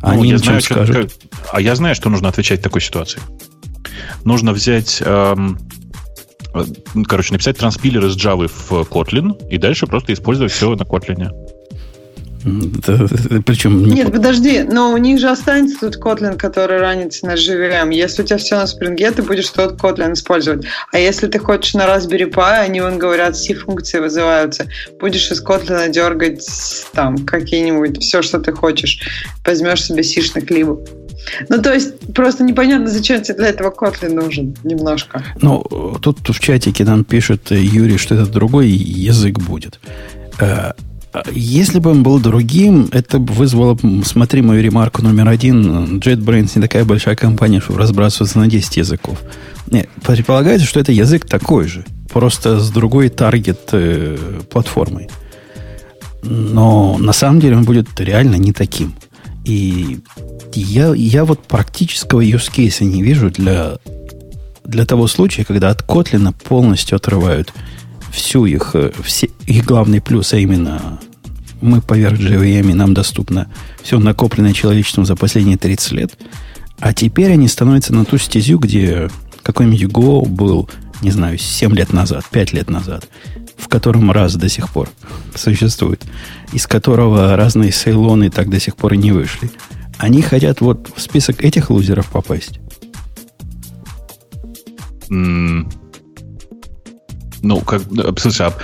А 0.00 0.14
ну, 0.14 0.20
они 0.20 0.30
я 0.30 0.38
знаю, 0.38 0.62
скажут. 0.62 1.10
Что, 1.10 1.28
а 1.52 1.60
я 1.60 1.74
знаю, 1.74 1.94
что 1.94 2.08
нужно 2.08 2.28
отвечать 2.28 2.60
в 2.60 2.62
такой 2.62 2.80
ситуации. 2.80 3.20
Нужно 4.24 4.52
взять, 4.52 5.02
эм, 5.04 5.58
э, 6.54 6.64
короче, 7.06 7.32
написать 7.32 7.58
транспилер 7.58 8.06
из 8.06 8.16
Java 8.16 8.48
в 8.48 8.72
Kotlin 8.88 9.48
и 9.48 9.58
дальше 9.58 9.86
просто 9.86 10.12
использовать 10.12 10.52
все 10.52 10.74
на 10.74 10.82
Kotlin. 10.82 11.30
Причем... 12.42 13.84
Не 13.84 13.94
Нет, 13.94 14.12
подожди, 14.12 14.62
но 14.62 14.92
у 14.92 14.96
них 14.96 15.18
же 15.18 15.28
останется 15.28 15.78
тут 15.80 15.96
Kotlin, 15.96 16.36
который 16.36 16.78
ранится 16.78 17.26
на 17.26 17.34
JVM. 17.34 17.92
Если 17.92 18.22
у 18.22 18.24
тебя 18.24 18.38
все 18.38 18.56
на 18.56 18.64
Spring, 18.64 19.10
ты 19.10 19.22
будешь 19.22 19.48
тот 19.50 19.80
Kotlin 19.80 20.12
использовать. 20.12 20.64
А 20.92 20.98
если 20.98 21.26
ты 21.26 21.38
хочешь 21.38 21.74
на 21.74 21.86
Raspberry 21.86 22.30
Pi, 22.30 22.60
они, 22.60 22.80
вон 22.80 22.98
говорят, 22.98 23.36
C-функции 23.36 23.98
вызываются, 23.98 24.66
будешь 25.00 25.30
из 25.30 25.44
Kotlin 25.44 25.90
дергать 25.90 26.46
там 26.92 27.18
какие-нибудь, 27.18 28.02
все, 28.02 28.22
что 28.22 28.38
ты 28.38 28.52
хочешь. 28.52 29.00
Возьмешь 29.44 29.84
себе 29.84 30.02
сишных 30.02 30.50
либо. 30.50 30.80
Ну, 31.48 31.60
то 31.60 31.74
есть, 31.74 32.14
просто 32.14 32.44
непонятно, 32.44 32.86
зачем 32.88 33.22
тебе 33.22 33.38
для 33.38 33.48
этого 33.48 33.70
Kotlin 33.70 34.14
нужен 34.14 34.56
немножко. 34.64 35.22
Ну, 35.40 35.62
тут 36.00 36.18
в 36.26 36.40
чатике 36.40 36.84
нам 36.84 37.04
пишет 37.04 37.50
Юрий, 37.50 37.98
что 37.98 38.14
это 38.14 38.26
другой 38.26 38.68
язык 38.68 39.38
будет. 39.38 39.80
Э, 41.12 41.22
если 41.32 41.78
бы 41.78 41.90
он 41.90 42.02
был 42.02 42.18
другим, 42.18 42.88
это 42.92 43.18
вызвало, 43.18 43.78
смотри 44.04 44.42
мою 44.42 44.62
ремарку 44.62 45.02
номер 45.02 45.28
один, 45.28 45.98
JetBrains 45.98 46.52
не 46.56 46.62
такая 46.62 46.84
большая 46.84 47.16
компания, 47.16 47.60
чтобы 47.60 47.80
разбрасываться 47.80 48.38
на 48.38 48.48
10 48.48 48.76
языков. 48.76 49.18
Нет, 49.70 49.88
предполагается, 50.04 50.66
что 50.66 50.80
это 50.80 50.92
язык 50.92 51.26
такой 51.26 51.68
же, 51.68 51.84
просто 52.10 52.58
с 52.60 52.70
другой 52.70 53.08
таргет 53.08 53.68
э, 53.72 54.16
платформой. 54.50 55.08
Но 56.22 56.98
на 56.98 57.12
самом 57.12 57.40
деле 57.40 57.56
он 57.56 57.64
будет 57.64 58.00
реально 58.00 58.36
не 58.36 58.52
таким. 58.52 58.94
И 59.44 60.00
я, 60.52 60.92
я 60.94 61.24
вот 61.24 61.46
практического 61.46 62.20
use 62.22 62.50
case 62.52 62.84
не 62.84 63.02
вижу 63.02 63.30
для, 63.30 63.78
для 64.64 64.84
того 64.84 65.06
случая, 65.06 65.44
когда 65.44 65.70
от 65.70 65.82
Kotlin 65.82 66.34
полностью 66.44 66.96
отрывают 66.96 67.52
всю 68.10 68.46
их, 68.46 68.70
э, 68.74 68.92
все, 69.02 69.28
их 69.46 69.64
главный 69.64 70.00
плюс, 70.00 70.32
а 70.32 70.38
именно 70.38 71.00
мы 71.60 71.80
поверх 71.80 72.18
JVM, 72.18 72.74
нам 72.74 72.94
доступно 72.94 73.48
все 73.82 73.98
накопленное 73.98 74.52
человечеством 74.52 75.04
за 75.04 75.16
последние 75.16 75.56
30 75.56 75.92
лет. 75.92 76.18
А 76.78 76.94
теперь 76.94 77.32
они 77.32 77.48
становятся 77.48 77.94
на 77.94 78.04
ту 78.04 78.18
стезю, 78.18 78.58
где 78.58 79.10
какой-нибудь 79.42 79.84
Go 79.84 80.26
был, 80.26 80.70
не 81.02 81.10
знаю, 81.10 81.38
7 81.38 81.74
лет 81.74 81.92
назад, 81.92 82.24
5 82.30 82.52
лет 82.52 82.70
назад, 82.70 83.08
в 83.56 83.68
котором 83.68 84.10
раз 84.12 84.36
до 84.36 84.48
сих 84.48 84.68
пор 84.68 84.88
существует, 85.34 86.04
из 86.52 86.66
которого 86.66 87.34
разные 87.36 87.72
сейлоны 87.72 88.30
так 88.30 88.48
до 88.48 88.60
сих 88.60 88.76
пор 88.76 88.94
и 88.94 88.98
не 88.98 89.10
вышли. 89.10 89.50
Они 89.96 90.22
хотят 90.22 90.60
вот 90.60 90.90
в 90.94 91.00
список 91.00 91.42
этих 91.42 91.70
лузеров 91.70 92.06
попасть. 92.06 92.60
Mm, 95.10 95.72
ну, 97.42 97.60
как, 97.60 97.82
слушай, 98.18 98.46
а 98.46 98.54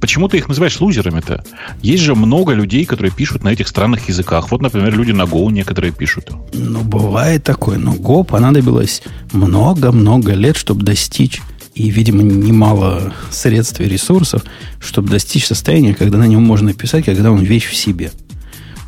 почему 0.00 0.28
ты 0.28 0.38
их 0.38 0.48
называешь 0.48 0.80
лузерами-то? 0.80 1.44
Есть 1.82 2.02
же 2.02 2.14
много 2.14 2.52
людей, 2.52 2.84
которые 2.84 3.10
пишут 3.12 3.44
на 3.44 3.48
этих 3.48 3.68
странных 3.68 4.08
языках. 4.08 4.50
Вот, 4.50 4.60
например, 4.60 4.96
люди 4.96 5.12
на 5.12 5.22
Go 5.22 5.50
некоторые 5.50 5.92
пишут. 5.92 6.30
Ну, 6.52 6.82
бывает 6.82 7.44
такое. 7.44 7.78
Но 7.78 7.94
Go 7.94 8.24
понадобилось 8.24 9.02
много-много 9.32 10.32
лет, 10.32 10.56
чтобы 10.56 10.84
достичь 10.84 11.40
и, 11.74 11.90
видимо, 11.90 12.22
немало 12.22 13.14
средств 13.30 13.80
и 13.80 13.84
ресурсов, 13.84 14.42
чтобы 14.80 15.10
достичь 15.10 15.46
состояния, 15.46 15.94
когда 15.94 16.18
на 16.18 16.26
нем 16.26 16.42
можно 16.42 16.72
писать, 16.74 17.04
когда 17.04 17.30
он 17.30 17.42
вещь 17.42 17.66
в 17.66 17.76
себе. 17.76 18.10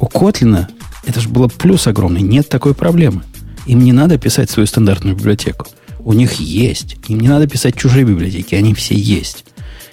У 0.01 0.07
Котлина 0.07 0.69
это 1.07 1.21
же 1.21 1.29
было 1.29 1.49
плюс 1.49 1.87
огромный. 1.87 2.23
Нет 2.23 2.49
такой 2.49 2.75
проблемы. 2.75 3.23
Им 3.67 3.85
не 3.85 3.93
надо 3.93 4.19
писать 4.19 4.51
свою 4.51 4.67
стандартную 4.67 5.17
библиотеку 5.17 5.67
у 6.05 6.13
них 6.13 6.35
есть. 6.35 6.97
Им 7.09 7.21
не 7.21 7.29
надо 7.29 7.47
писать 7.47 7.77
чужие 7.77 8.05
библиотеки, 8.05 8.55
они 8.55 8.75
все 8.75 8.95
есть. 8.95 9.45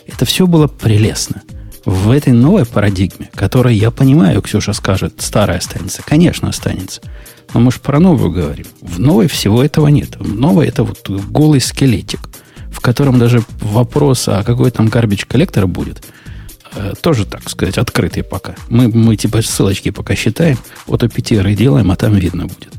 Это 0.06 0.26
все 0.26 0.48
было 0.48 0.68
прелестно. 0.68 1.42
В 1.86 2.12
этой 2.12 2.34
новой 2.34 2.66
парадигме, 2.66 3.30
которая, 3.34 3.74
я 3.74 3.92
понимаю, 3.92 4.42
Ксюша 4.42 4.74
скажет, 4.74 5.16
старая 5.20 5.60
останется. 5.60 6.02
Конечно, 6.06 6.50
останется. 6.50 7.02
Но 7.54 7.62
мы 7.62 7.72
же 7.72 7.80
про 7.80 8.00
новую 8.00 8.32
говорим. 8.32 8.66
В 8.82 9.00
новой 9.00 9.28
всего 9.28 9.64
этого 9.64 9.88
нет. 9.88 10.18
В 10.20 10.36
новой 10.36 10.68
это 10.68 10.84
вот 10.84 11.10
голый 11.10 11.62
скелетик, 11.62 12.20
в 12.72 12.82
котором 12.82 13.20
даже 13.20 13.42
вопрос, 13.62 14.28
а 14.28 14.44
какой 14.44 14.72
там 14.72 14.88
гарбич 14.88 15.26
коллектор 15.26 15.66
будет, 15.66 16.04
э, 16.76 16.94
тоже, 17.00 17.26
так 17.26 17.50
сказать, 17.50 17.78
открытый 17.78 18.24
пока. 18.24 18.56
Мы, 18.70 18.90
мы 18.90 19.16
типа 19.16 19.42
ссылочки 19.42 19.92
пока 19.92 20.16
считаем, 20.16 20.58
от 20.88 21.04
OPTR 21.04 21.54
делаем, 21.54 21.90
а 21.90 21.96
там 21.96 22.16
видно 22.16 22.48
будет. 22.48 22.74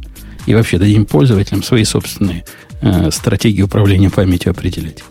И 0.45 0.55
вообще 0.55 0.79
дадим 0.79 1.07
пользователям 1.07 1.63
свои 1.63 1.85
собственные 1.85 2.45
э, 2.81 3.11
стратегии 3.11 3.63
управления 3.63 4.11
памятью 4.11 4.51
определять. 4.51 5.03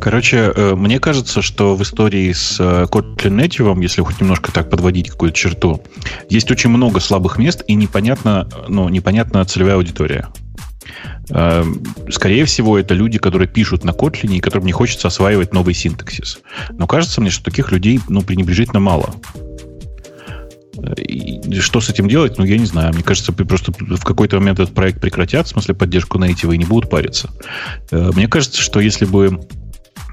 Короче, 0.00 0.52
э, 0.54 0.74
мне 0.74 0.98
кажется, 0.98 1.42
что 1.42 1.76
в 1.76 1.82
истории 1.82 2.32
с 2.32 2.58
э, 2.58 2.86
Kotlin 2.90 3.36
Native, 3.36 3.82
если 3.82 4.00
хоть 4.00 4.20
немножко 4.20 4.50
так 4.50 4.70
подводить 4.70 5.10
какую-то 5.10 5.36
черту, 5.36 5.82
есть 6.30 6.50
очень 6.50 6.70
много 6.70 7.00
слабых 7.00 7.36
мест 7.38 7.62
и 7.66 7.74
непонятно, 7.74 8.48
ну, 8.68 8.88
непонятна 8.88 9.44
целевая 9.44 9.76
аудитория. 9.76 10.28
Э, 11.28 11.64
скорее 12.08 12.46
всего, 12.46 12.78
это 12.78 12.94
люди, 12.94 13.18
которые 13.18 13.46
пишут 13.46 13.84
на 13.84 13.90
Kotlin 13.90 14.34
и 14.34 14.40
которым 14.40 14.66
не 14.66 14.72
хочется 14.72 15.08
осваивать 15.08 15.52
новый 15.52 15.74
синтаксис. 15.74 16.38
Но 16.70 16.86
кажется 16.86 17.20
мне, 17.20 17.30
что 17.30 17.44
таких 17.44 17.70
людей 17.70 18.00
ну, 18.08 18.22
пренебрежительно 18.22 18.80
мало. 18.80 19.14
И 20.96 21.60
что 21.60 21.80
с 21.80 21.88
этим 21.88 22.08
делать, 22.08 22.38
ну, 22.38 22.44
я 22.44 22.58
не 22.58 22.66
знаю. 22.66 22.92
Мне 22.94 23.02
кажется, 23.02 23.32
просто 23.32 23.72
в 23.72 24.04
какой-то 24.04 24.38
момент 24.38 24.60
этот 24.60 24.74
проект 24.74 25.00
прекратят, 25.00 25.46
в 25.46 25.50
смысле 25.50 25.74
поддержку 25.74 26.18
native, 26.18 26.54
и 26.54 26.58
не 26.58 26.64
будут 26.64 26.90
париться. 26.90 27.30
Э, 27.90 28.10
мне 28.14 28.28
кажется, 28.28 28.60
что 28.60 28.80
если 28.80 29.04
бы 29.04 29.40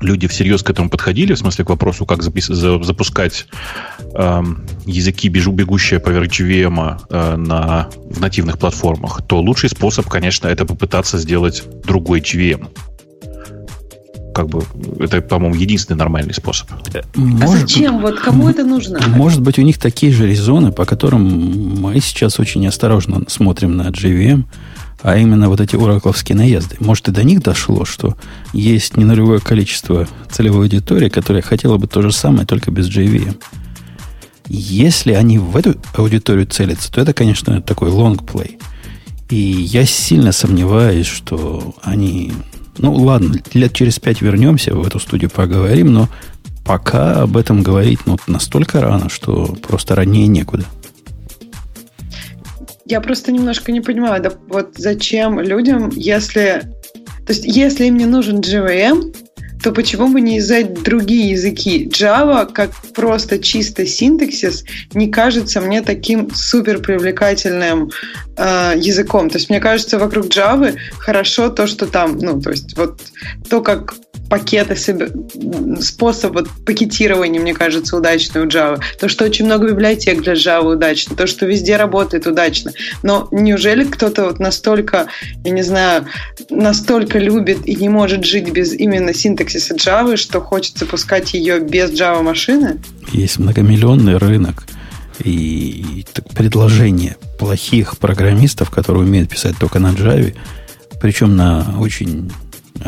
люди 0.02 0.28
всерьез 0.28 0.64
к 0.64 0.70
этому 0.70 0.90
подходили, 0.90 1.34
в 1.34 1.40
смысле 1.40 1.66
к 1.66 1.70
вопросу, 1.70 2.06
как 2.06 2.22
запис- 2.22 2.54
за- 2.54 2.84
запускать 2.84 3.48
э, 4.14 4.44
языки, 4.86 5.30
бежу, 5.30 5.52
бегущие 5.52 6.00
поверх 6.00 6.28
JVM 6.28 7.02
э, 7.10 7.36
на, 7.36 7.90
в 8.10 8.20
нативных 8.20 8.58
платформах, 8.58 9.22
то 9.26 9.40
лучший 9.42 9.70
способ, 9.70 10.08
конечно, 10.08 10.48
это 10.48 10.66
попытаться 10.66 11.18
сделать 11.18 11.64
другой 11.84 12.22
JVM 12.22 12.68
как 14.38 14.50
бы 14.50 14.64
это, 15.00 15.20
по-моему, 15.22 15.56
единственный 15.56 15.98
нормальный 15.98 16.34
способ. 16.36 16.70
Э, 16.94 17.02
может, 17.16 17.44
а 17.44 17.48
зачем? 17.48 18.00
Вот 18.00 18.20
кому 18.20 18.48
это 18.48 18.64
нужно? 18.64 19.00
Может 19.08 19.42
быть, 19.42 19.58
у 19.58 19.64
них 19.64 19.80
такие 19.80 20.12
же 20.12 20.28
резоны, 20.28 20.72
по 20.72 20.86
которым 20.86 21.82
мы 21.82 22.00
сейчас 22.00 22.40
очень 22.40 22.68
осторожно 22.68 23.24
смотрим 23.28 23.76
на 23.76 23.88
JVM, 23.88 24.44
а 25.02 25.18
именно 25.18 25.50
вот 25.50 25.60
эти 25.60 25.76
оракловские 25.76 26.38
наезды. 26.38 26.76
Может, 26.80 27.08
и 27.08 27.12
до 27.12 27.24
них 27.24 27.42
дошло, 27.42 27.84
что 27.84 28.16
есть 28.54 28.96
не 28.96 29.06
нулевое 29.06 29.40
количество 29.40 30.08
целевой 30.30 30.66
аудитории, 30.66 31.10
которая 31.10 31.42
хотела 31.42 31.78
бы 31.78 31.88
то 31.88 32.04
же 32.04 32.12
самое, 32.12 32.46
только 32.46 32.70
без 32.70 32.88
JVM. 32.96 33.38
Если 34.50 35.14
они 35.14 35.40
в 35.40 35.58
эту 35.58 35.78
аудиторию 35.96 36.46
целятся, 36.46 36.92
то 36.92 37.02
это, 37.02 37.12
конечно, 37.14 37.60
такой 37.64 37.90
лонгплей. 37.90 38.60
И 39.30 39.36
я 39.36 39.84
сильно 39.86 40.32
сомневаюсь, 40.32 41.08
что 41.08 41.74
они 41.82 42.34
ну, 42.78 42.94
ладно, 42.94 43.36
лет 43.54 43.74
через 43.74 44.00
пять 44.00 44.22
вернемся, 44.22 44.74
в 44.74 44.86
эту 44.86 45.00
студию 45.00 45.30
поговорим, 45.30 45.94
но 45.94 46.10
пока 46.66 47.22
об 47.22 47.38
этом 47.38 47.64
говорить 47.64 48.00
ну, 48.06 48.18
настолько 48.28 48.82
рано, 48.82 49.10
что 49.10 49.56
просто 49.68 49.96
ранее 49.96 50.28
некуда. 50.28 50.66
Я 52.86 53.02
просто 53.02 53.32
немножко 53.32 53.72
не 53.72 53.82
понимаю, 53.82 54.22
да, 54.22 54.32
вот 54.48 54.76
зачем 54.78 55.40
людям, 55.40 55.90
если... 55.90 56.64
То 57.26 57.34
есть, 57.34 57.44
если 57.46 57.86
им 57.86 57.98
не 57.98 58.06
нужен 58.06 58.40
JVM, 58.40 59.14
то 59.64 59.72
почему 59.72 60.08
бы 60.08 60.22
не 60.22 60.40
взять 60.40 60.84
другие 60.84 61.32
языки? 61.32 61.88
Java, 61.92 62.52
как 62.52 62.72
просто 62.94 63.40
чисто 63.40 63.86
синтаксис, 63.86 64.64
не 64.94 65.10
кажется 65.10 65.62
мне 65.62 65.82
таким 65.82 66.34
супер 66.34 66.80
привлекательным 66.80 67.92
э, 68.38 68.74
языком. 68.78 69.30
То 69.30 69.38
есть 69.38 69.50
мне 69.50 69.60
кажется, 69.60 70.00
вокруг 70.00 70.28
Java 70.28 70.76
хорошо 71.00 71.50
то, 71.50 71.68
что 71.68 71.88
там, 71.88 72.18
ну, 72.18 72.40
то 72.42 72.52
есть 72.52 72.78
вот 72.78 73.02
то, 73.50 73.62
как 73.62 73.96
пакеты, 74.30 74.76
способ 75.82 76.34
вот, 76.34 76.48
пакетирования, 76.66 77.40
мне 77.40 77.54
кажется, 77.54 77.96
удачный 77.98 78.42
у 78.42 78.46
Java. 78.46 78.82
То, 79.00 79.10
что 79.10 79.26
очень 79.26 79.46
много 79.46 79.70
библиотек 79.70 80.22
для 80.22 80.34
Java 80.34 80.74
удачно, 80.74 81.16
то, 81.16 81.28
что 81.28 81.46
везде 81.46 81.78
работает 81.78 82.28
удачно. 82.28 82.72
Но 83.04 83.28
неужели 83.32 83.84
кто-то 83.84 84.26
вот 84.26 84.40
настолько, 84.40 85.08
я 85.44 85.52
не 85.52 85.64
знаю, 85.64 86.06
настолько 86.50 87.20
любит 87.20 87.68
и 87.68 87.76
не 87.76 87.90
может 87.90 88.26
жить 88.26 88.52
без 88.52 88.74
именно 88.74 89.14
синтаксиса 89.14 89.76
Java, 89.76 90.18
что 90.18 90.42
хочет 90.42 90.78
запускать 90.78 91.34
ее 91.34 91.60
без 91.60 91.92
Java 91.92 92.22
машины? 92.22 92.80
Есть 93.12 93.40
многомиллионный 93.40 94.18
рынок 94.18 94.66
и 95.24 96.06
предложение 96.36 97.18
плохих 97.40 97.98
программистов, 97.98 98.70
которые 98.70 99.04
умеют 99.04 99.30
писать 99.30 99.56
только 99.60 99.80
на 99.80 99.92
Java, 99.92 100.36
причем 101.02 101.36
на 101.36 101.76
очень 101.80 102.32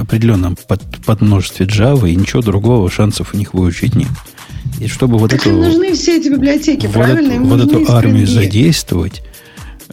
определенном 0.02 0.58
под, 0.68 0.82
подмножестве 1.06 1.66
Java, 1.66 2.10
и 2.10 2.16
ничего 2.16 2.42
другого 2.42 2.90
шансов 2.90 3.34
у 3.34 3.38
них 3.38 3.54
выучить 3.54 3.96
нет. 3.96 4.10
И 4.80 4.88
чтобы 4.88 5.18
вот 5.18 5.32
так 5.32 5.42
эту... 5.42 5.50
Им 5.50 5.62
нужны 5.62 5.94
все 5.94 6.18
эти 6.18 6.30
библиотеки, 6.30 6.86
вот 6.86 6.94
правильно? 6.94 7.34
Эту, 7.34 7.44
вот 7.44 7.62
эту 7.62 7.92
армию 7.92 8.28
задействовать, 8.28 9.22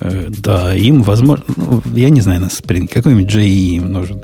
э, 0.01 0.29
да, 0.29 0.75
им, 0.75 1.03
возможно, 1.03 1.45
ну, 1.57 1.83
я 1.95 2.11
не 2.11 2.21
знаю 2.21 2.41
на 2.41 2.47
Spring, 2.47 2.89
какой-нибудь 2.89 3.33
JE 3.33 3.77
им 3.77 3.93
нужен. 3.93 4.23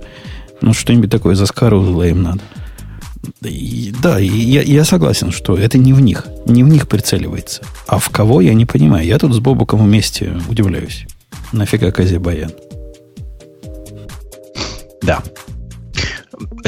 Ну, 0.61 0.73
что-нибудь 0.73 1.11
такое 1.11 1.35
заскорузло 1.35 2.05
им 2.07 2.23
надо. 2.23 2.41
И, 3.43 3.93
да, 4.03 4.21
и 4.21 4.27
я, 4.27 4.63
я 4.63 4.85
согласен, 4.85 5.31
что 5.31 5.57
это 5.57 5.79
не 5.79 5.93
в 5.93 6.01
них, 6.01 6.27
не 6.47 6.65
в 6.65 6.69
них 6.69 6.89
прицеливается. 6.89 7.63
А 7.87 7.99
в 7.99 8.11
кого, 8.11 8.41
я 8.41 8.55
не 8.55 8.67
понимаю. 8.67 9.07
Я 9.07 9.19
тут 9.19 9.33
с 9.33 9.39
Бобуком 9.39 9.85
вместе 9.85 10.41
удивляюсь. 10.49 11.07
Нафига 11.53 11.91
Казе 11.91 12.19
Баян? 12.19 12.53
Да. 15.03 15.23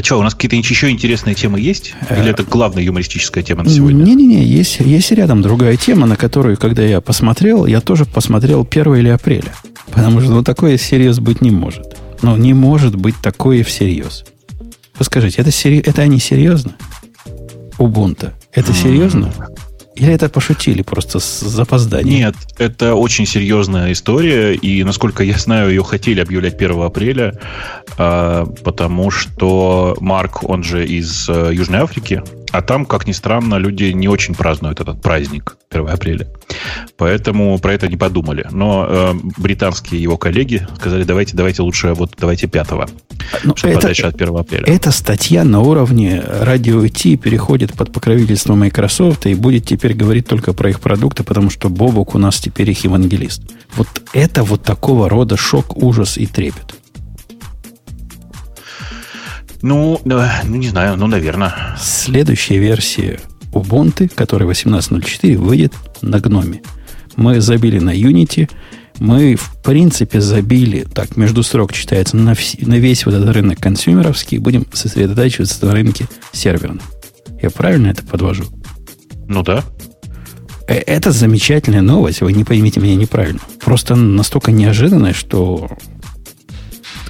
Что, 0.04 0.18
у 0.18 0.23
нас 0.23 0.34
какие-то 0.34 0.56
еще 0.56 0.90
интересные 0.90 1.34
темы 1.34 1.58
есть? 1.58 1.94
Или 2.11 2.28
это 2.28 2.42
главная 2.42 2.82
юмористическая 2.82 3.42
тема 3.42 3.62
на 3.62 3.70
сегодня? 3.70 4.04
Не-не-не, 4.04 4.44
есть, 4.44 4.80
есть 4.80 5.11
рядом 5.12 5.40
другая 5.40 5.78
тема, 5.78 6.06
на 6.06 6.16
которую, 6.16 6.58
когда 6.58 6.82
я 6.82 7.00
посмотрел, 7.00 7.64
я 7.64 7.80
тоже 7.80 8.04
посмотрел 8.04 8.68
1 8.70 8.94
или 8.96 9.08
апреля. 9.08 9.54
Потому 9.90 10.20
что 10.20 10.30
ну, 10.30 10.42
такое 10.42 10.76
всерьез 10.76 11.20
быть 11.20 11.40
не 11.40 11.50
может. 11.50 11.96
Ну, 12.20 12.37
не 12.37 12.52
может 12.52 12.94
быть 12.96 13.14
такое 13.23 13.64
всерьез. 13.64 14.26
Вы 14.99 15.06
скажите, 15.06 15.40
это, 15.40 15.50
сери... 15.50 15.78
это 15.78 16.02
они 16.02 16.18
серьезно? 16.18 16.76
Убунта. 17.78 18.34
Это 18.52 18.75
серьезно? 18.75 19.32
Или 19.97 20.13
это 20.13 20.29
пошутили 20.29 20.83
просто 20.83 21.21
с 21.21 21.41
запозданием? 21.41 22.19
Нет, 22.19 22.35
это 22.59 22.95
очень 22.95 23.27
серьезная 23.27 23.93
история, 23.93 24.55
и, 24.55 24.83
насколько 24.83 25.23
я 25.23 25.39
знаю, 25.39 25.71
ее 25.71 25.85
хотели 25.85 26.21
объявлять 26.21 26.55
1 26.55 26.83
апреля, 26.83 27.39
а, 27.97 28.47
потому 28.65 29.11
что 29.11 29.97
Марк, 30.01 30.43
он 30.43 30.65
же 30.65 30.85
из 30.85 31.29
э, 31.29 31.51
Южной 31.53 31.81
Африки, 31.81 32.23
а 32.54 32.62
там, 32.62 32.87
как 32.87 33.08
ни 33.08 33.11
странно, 33.11 33.56
люди 33.56 33.87
не 33.87 34.06
очень 34.06 34.32
празднуют 34.37 34.78
этот 34.78 35.02
праздник 35.02 35.56
1 35.73 35.88
апреля. 35.88 36.28
Поэтому 36.96 37.58
про 37.58 37.73
это 37.73 37.88
не 37.88 37.96
подумали. 37.96 38.46
Но 38.52 38.87
э, 38.88 39.14
британские 39.38 40.00
его 40.00 40.16
коллеги 40.16 40.64
сказали, 40.76 41.02
давайте, 41.02 41.37
давайте 41.37 41.62
лучше, 41.62 41.94
вот 41.94 42.12
давайте 42.16 42.46
5 42.46 42.68
ну, 43.42 43.56
чтобы 43.56 43.73
это, 43.73 43.80
подальше 43.80 44.06
от 44.06 44.14
1 44.14 44.37
апреля. 44.37 44.64
Эта 44.66 44.92
статья 44.92 45.42
на 45.42 45.62
уровне 45.62 46.23
радио 46.25 46.87
Ти 46.87 47.16
переходит 47.16 47.75
под 47.75 47.92
покровительство 47.92 48.54
Microsoft 48.54 49.26
и 49.26 49.34
будет 49.34 49.66
теперь 49.66 49.94
говорить 49.94 50.28
только 50.28 50.52
про 50.52 50.70
их 50.70 50.78
продукты, 50.78 51.25
потому 51.25 51.50
что 51.50 51.68
Бобок 51.68 52.14
у 52.14 52.18
нас 52.18 52.38
теперь 52.38 52.70
их 52.70 52.84
евангелист. 52.84 53.42
Вот 53.75 53.88
это 54.12 54.45
вот 54.45 54.62
такого 54.62 55.08
рода 55.08 55.36
шок, 55.36 55.76
ужас 55.76 56.19
и 56.19 56.26
трепет. 56.26 56.76
Ну, 59.65 59.99
ну, 60.05 60.23
не 60.45 60.69
знаю, 60.69 60.99
ну, 60.99 61.07
наверное. 61.07 61.75
Следующая 61.81 62.59
версия 62.59 63.19
Ubuntu, 63.55 64.13
которая 64.15 64.47
18.04, 64.47 65.39
выйдет 65.39 65.73
на 66.03 66.21
гноме. 66.21 66.61
Мы 67.17 67.41
забили 67.41 67.79
на 67.79 67.97
Unity, 67.97 68.50
мы, 68.99 69.37
в 69.37 69.57
принципе, 69.63 70.21
забили, 70.21 70.83
так, 70.83 71.17
между 71.17 71.43
строк 71.43 71.73
читается, 71.73 72.19
на, 72.19 72.33
вс- 72.33 72.63
на 72.63 72.75
весь 72.75 73.07
вот 73.07 73.15
этот 73.15 73.35
рынок 73.35 73.59
консюмеровский, 73.59 74.37
будем 74.37 74.67
сосредотачиваться 74.71 75.65
на 75.65 75.73
рынке 75.73 76.09
серверном. 76.33 76.83
Я 77.41 77.49
правильно 77.49 77.87
это 77.87 78.05
подвожу? 78.05 78.45
Ну 79.29 79.43
да. 79.43 79.65
Э, 80.69 80.75
это 80.75 81.11
замечательная 81.11 81.81
новость, 81.81 82.21
вы 82.21 82.35
не 82.35 82.45
поймите 82.45 82.81
меня 82.81 82.97
неправильно. 82.97 83.41
Просто 83.65 83.95
настолько 83.97 84.53
неожиданная, 84.53 85.15
что 85.15 85.71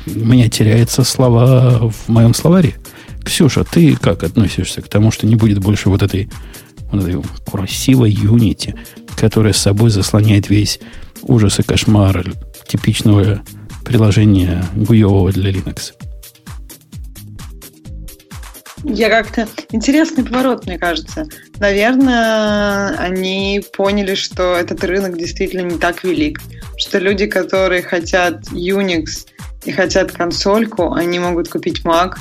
у 0.07 0.11
меня 0.25 0.49
теряются 0.49 1.05
слова 1.05 1.91
в 1.91 2.09
моем 2.09 2.35
словаре. 2.35 2.75
Ксюша, 3.25 3.65
ты 3.65 3.97
как 3.97 4.23
относишься 4.23 4.83
к 4.83 4.89
тому, 4.89 5.11
что 5.11 5.27
не 5.27 5.37
будет 5.37 5.59
больше 5.59 5.89
вот 5.89 6.03
этой, 6.03 6.31
вот 6.91 7.05
этой 7.05 7.23
красивой 7.51 8.11
юнити, 8.11 8.75
которая 9.17 9.53
с 9.53 9.59
собой 9.59 9.91
заслоняет 9.91 10.51
весь 10.51 10.81
ужас 11.23 11.59
и 11.59 11.63
кошмар 11.63 12.33
типичного 12.69 13.43
приложения 13.85 14.65
гуевого 14.75 15.33
для 15.33 15.51
Linux? 15.51 15.95
Я 18.87 19.09
как-то... 19.09 19.49
Интересный 19.71 20.25
поворот, 20.25 20.67
мне 20.67 20.79
кажется. 20.79 21.27
Наверное, 21.59 22.89
они 22.99 23.65
поняли, 23.75 24.15
что 24.15 24.57
этот 24.57 24.85
рынок 24.85 25.17
действительно 25.17 25.63
не 25.63 25.79
так 25.79 26.05
велик. 26.05 26.39
Что 26.77 26.99
люди, 26.99 27.27
которые 27.27 27.81
хотят 27.81 28.43
Unix 28.53 29.27
и 29.65 29.73
хотят 29.73 30.13
консольку, 30.13 30.93
они 30.93 31.19
могут 31.19 31.49
купить 31.49 31.83
Mac 31.85 32.17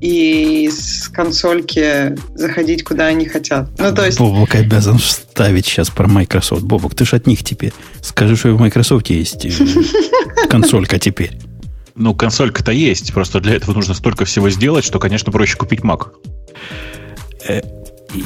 и 0.00 0.70
с 0.70 1.08
консольки 1.08 2.16
заходить 2.34 2.84
куда 2.84 3.06
они 3.06 3.26
хотят. 3.26 3.68
Ну, 3.78 3.94
то 3.94 4.06
есть... 4.06 4.18
Бобок 4.18 4.54
обязан 4.54 4.98
вставить 4.98 5.66
сейчас 5.66 5.90
про 5.90 6.06
Microsoft. 6.06 6.62
Бобок, 6.62 6.94
ты 6.94 7.04
же 7.04 7.16
от 7.16 7.26
них 7.26 7.42
теперь. 7.42 7.72
Скажи, 8.00 8.36
что 8.36 8.50
в 8.50 8.60
Microsoft 8.60 9.10
есть 9.10 9.44
э, 9.44 9.50
консолька 10.48 10.98
теперь. 10.98 11.32
Ну, 11.96 12.14
консолька-то 12.14 12.70
есть. 12.70 13.12
Просто 13.12 13.40
для 13.40 13.54
этого 13.54 13.74
нужно 13.74 13.94
столько 13.94 14.24
всего 14.24 14.50
сделать, 14.50 14.84
что, 14.84 15.00
конечно, 15.00 15.32
проще 15.32 15.56
купить 15.56 15.80
Mac. 15.80 16.10
Э, 17.48 17.62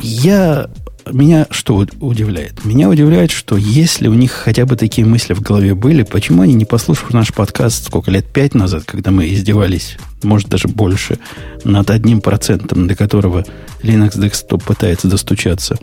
я 0.02 0.68
меня 1.10 1.46
что 1.50 1.86
удивляет? 2.00 2.64
Меня 2.64 2.88
удивляет, 2.88 3.30
что 3.30 3.56
если 3.56 4.08
у 4.08 4.14
них 4.14 4.30
хотя 4.30 4.66
бы 4.66 4.76
такие 4.76 5.06
мысли 5.06 5.34
в 5.34 5.40
голове 5.40 5.74
были, 5.74 6.02
почему 6.02 6.42
они 6.42 6.54
не 6.54 6.64
послушали 6.64 7.12
наш 7.12 7.32
подкаст 7.32 7.86
сколько 7.86 8.10
лет 8.10 8.26
пять 8.26 8.54
назад, 8.54 8.84
когда 8.84 9.10
мы 9.10 9.28
издевались, 9.28 9.96
может 10.22 10.48
даже 10.48 10.68
больше, 10.68 11.18
над 11.64 11.90
одним 11.90 12.20
процентом, 12.20 12.86
до 12.86 12.94
которого 12.94 13.44
Linux 13.82 14.18
Desktop 14.18 14.64
пытается 14.64 15.08
достучаться. 15.08 15.78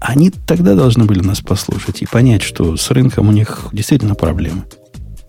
Они 0.00 0.30
тогда 0.30 0.74
должны 0.74 1.04
были 1.04 1.20
нас 1.20 1.40
послушать 1.40 2.02
и 2.02 2.06
понять, 2.06 2.42
что 2.42 2.76
с 2.76 2.90
рынком 2.90 3.28
у 3.28 3.32
них 3.32 3.68
действительно 3.72 4.14
проблемы. 4.14 4.64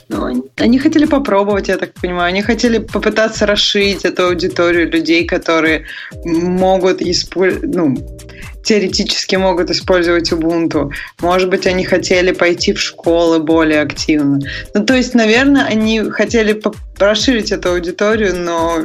Ну, 0.07 0.49
они 0.57 0.79
хотели 0.79 1.05
попробовать, 1.05 1.67
я 1.67 1.77
так 1.77 1.93
понимаю. 1.93 2.27
Они 2.27 2.41
хотели 2.41 2.77
попытаться 2.77 3.45
расширить 3.45 4.05
эту 4.05 4.27
аудиторию 4.27 4.89
людей, 4.89 5.25
которые 5.25 5.85
могут 6.23 7.01
использовать, 7.01 7.75
ну, 7.75 7.95
теоретически 8.65 9.35
могут 9.35 9.69
использовать 9.69 10.31
Ubuntu. 10.31 10.91
Может 11.21 11.49
быть, 11.49 11.67
они 11.67 11.85
хотели 11.85 12.31
пойти 12.31 12.73
в 12.73 12.81
школы 12.81 13.39
более 13.39 13.81
активно. 13.81 14.39
Ну, 14.73 14.85
то 14.85 14.95
есть, 14.95 15.13
наверное, 15.13 15.65
они 15.65 16.01
хотели 16.09 16.59
расширить 16.97 17.51
эту 17.51 17.69
аудиторию, 17.69 18.35
но, 18.35 18.79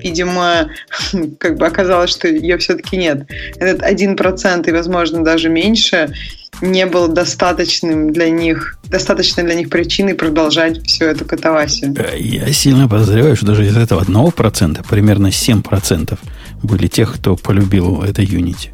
видимо, 0.00 0.70
как 1.38 1.56
бы 1.56 1.66
оказалось, 1.66 2.10
что 2.10 2.28
ее 2.28 2.58
все-таки 2.58 2.96
нет. 2.96 3.24
Этот 3.56 3.82
один 3.82 4.16
процент 4.16 4.68
и, 4.68 4.72
возможно, 4.72 5.24
даже 5.24 5.48
меньше 5.48 6.12
не 6.60 6.86
был 6.86 7.08
достаточным 7.08 8.12
для 8.12 8.30
них, 8.30 8.78
достаточной 8.84 9.44
для 9.44 9.54
них 9.54 9.70
причиной 9.70 10.14
продолжать 10.14 10.86
всю 10.86 11.06
эту 11.06 11.24
катавасию. 11.24 11.94
Э, 11.96 12.18
я 12.18 12.52
сильно 12.52 12.88
подозреваю, 12.88 13.36
что 13.36 13.46
даже 13.46 13.66
из 13.66 13.76
этого 13.76 14.02
одного 14.02 14.30
процента 14.30 14.82
примерно 14.82 15.28
7% 15.28 16.18
были 16.62 16.86
тех, 16.86 17.14
кто 17.14 17.36
полюбил 17.36 18.02
это 18.02 18.22
Unity. 18.22 18.70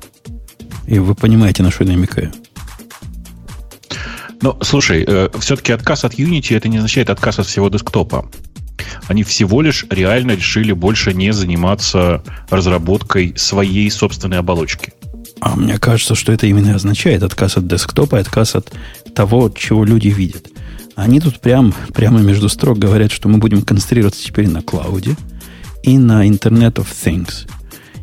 И 0.87 0.99
вы 0.99 1.15
понимаете, 1.15 1.63
на 1.63 1.71
что 1.71 1.85
я 1.85 1.93
намекаю. 1.93 2.33
Ну, 4.41 4.57
слушай, 4.63 5.05
э, 5.07 5.29
все-таки 5.41 5.73
отказ 5.73 6.05
от 6.05 6.15
Unity 6.15 6.57
это 6.57 6.69
не 6.69 6.77
означает 6.77 7.11
отказ 7.11 7.39
от 7.39 7.47
всего 7.47 7.69
десктопа. 7.69 8.31
Они 9.09 9.25
всего 9.25 9.63
лишь 9.63 9.87
реально 9.91 10.33
решили 10.33 10.73
больше 10.73 11.13
не 11.15 11.33
заниматься 11.33 12.23
разработкой 12.51 13.35
своей 13.37 13.91
собственной 13.91 14.39
оболочки. 14.39 14.93
А 15.41 15.57
мне 15.57 15.79
кажется, 15.79 16.15
что 16.15 16.33
это 16.33 16.47
именно 16.47 16.75
означает 16.75 17.23
отказ 17.23 17.57
от 17.57 17.67
десктопа 17.67 18.17
и 18.17 18.21
отказ 18.21 18.55
от 18.55 18.73
того, 19.15 19.51
чего 19.51 19.85
люди 19.85 20.09
видят. 20.09 20.49
Они 20.97 21.21
тут 21.21 21.41
прям, 21.41 21.73
прямо 21.95 22.21
между 22.21 22.49
строк 22.49 22.79
говорят, 22.79 23.13
что 23.13 23.29
мы 23.29 23.39
будем 23.39 23.63
концентрироваться 23.63 24.25
теперь 24.25 24.49
на 24.49 24.63
клауде 24.63 25.17
и 25.85 25.97
на 25.97 26.27
Internet 26.27 26.75
of 26.75 26.89
Things. 27.05 27.49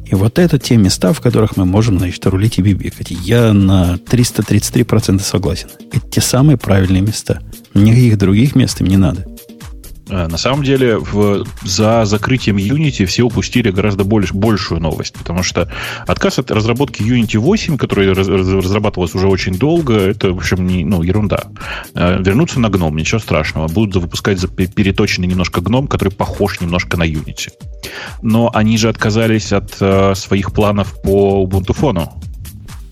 И 0.05 0.15
вот 0.15 0.39
это 0.39 0.59
те 0.59 0.77
места, 0.77 1.13
в 1.13 1.19
которых 1.19 1.57
мы 1.57 1.65
можем, 1.65 1.97
значит, 1.97 2.25
рулить 2.27 2.59
и 2.59 2.61
бибикать. 2.61 3.09
Я 3.09 3.53
на 3.53 3.95
333% 3.95 5.19
согласен. 5.21 5.67
Это 5.91 6.07
те 6.09 6.21
самые 6.21 6.57
правильные 6.57 7.01
места. 7.01 7.41
Никаких 7.73 8.17
других 8.17 8.55
мест 8.55 8.79
им 8.81 8.87
не 8.87 8.97
надо. 8.97 9.25
Э, 10.09 10.27
на 10.27 10.37
самом 10.37 10.63
деле, 10.63 10.97
в, 10.97 11.45
за 11.63 12.05
закрытием 12.05 12.57
Unity 12.57 13.05
все 13.05 13.23
упустили 13.23 13.71
гораздо 13.71 14.03
больш, 14.03 14.33
большую 14.33 14.81
новость, 14.81 15.13
потому 15.13 15.43
что 15.43 15.71
отказ 16.05 16.39
от 16.39 16.51
разработки 16.51 17.01
Unity 17.01 17.37
8, 17.37 17.77
которая 17.77 18.13
раз, 18.13 18.27
разрабатывалась 18.27 19.15
уже 19.15 19.27
очень 19.27 19.55
долго, 19.57 19.93
это, 19.93 20.31
в 20.31 20.37
общем, 20.37 20.67
не, 20.67 20.85
ну, 20.85 21.01
ерунда. 21.01 21.45
Э, 21.93 22.21
вернуться 22.21 22.59
на 22.59 22.69
гном, 22.69 22.95
ничего 22.95 23.19
страшного. 23.19 23.67
Будут 23.67 24.01
выпускать 24.01 24.39
переточенный 24.55 25.27
немножко 25.27 25.61
гном, 25.61 25.87
который 25.87 26.09
похож 26.09 26.61
немножко 26.61 26.97
на 26.97 27.03
Unity. 27.03 27.49
Но 28.21 28.51
они 28.53 28.77
же 28.77 28.89
отказались 28.89 29.51
от 29.53 29.75
э, 29.79 30.13
своих 30.15 30.53
планов 30.53 31.01
по 31.01 31.45
Ubuntu 31.45 31.73
фону. 31.73 32.13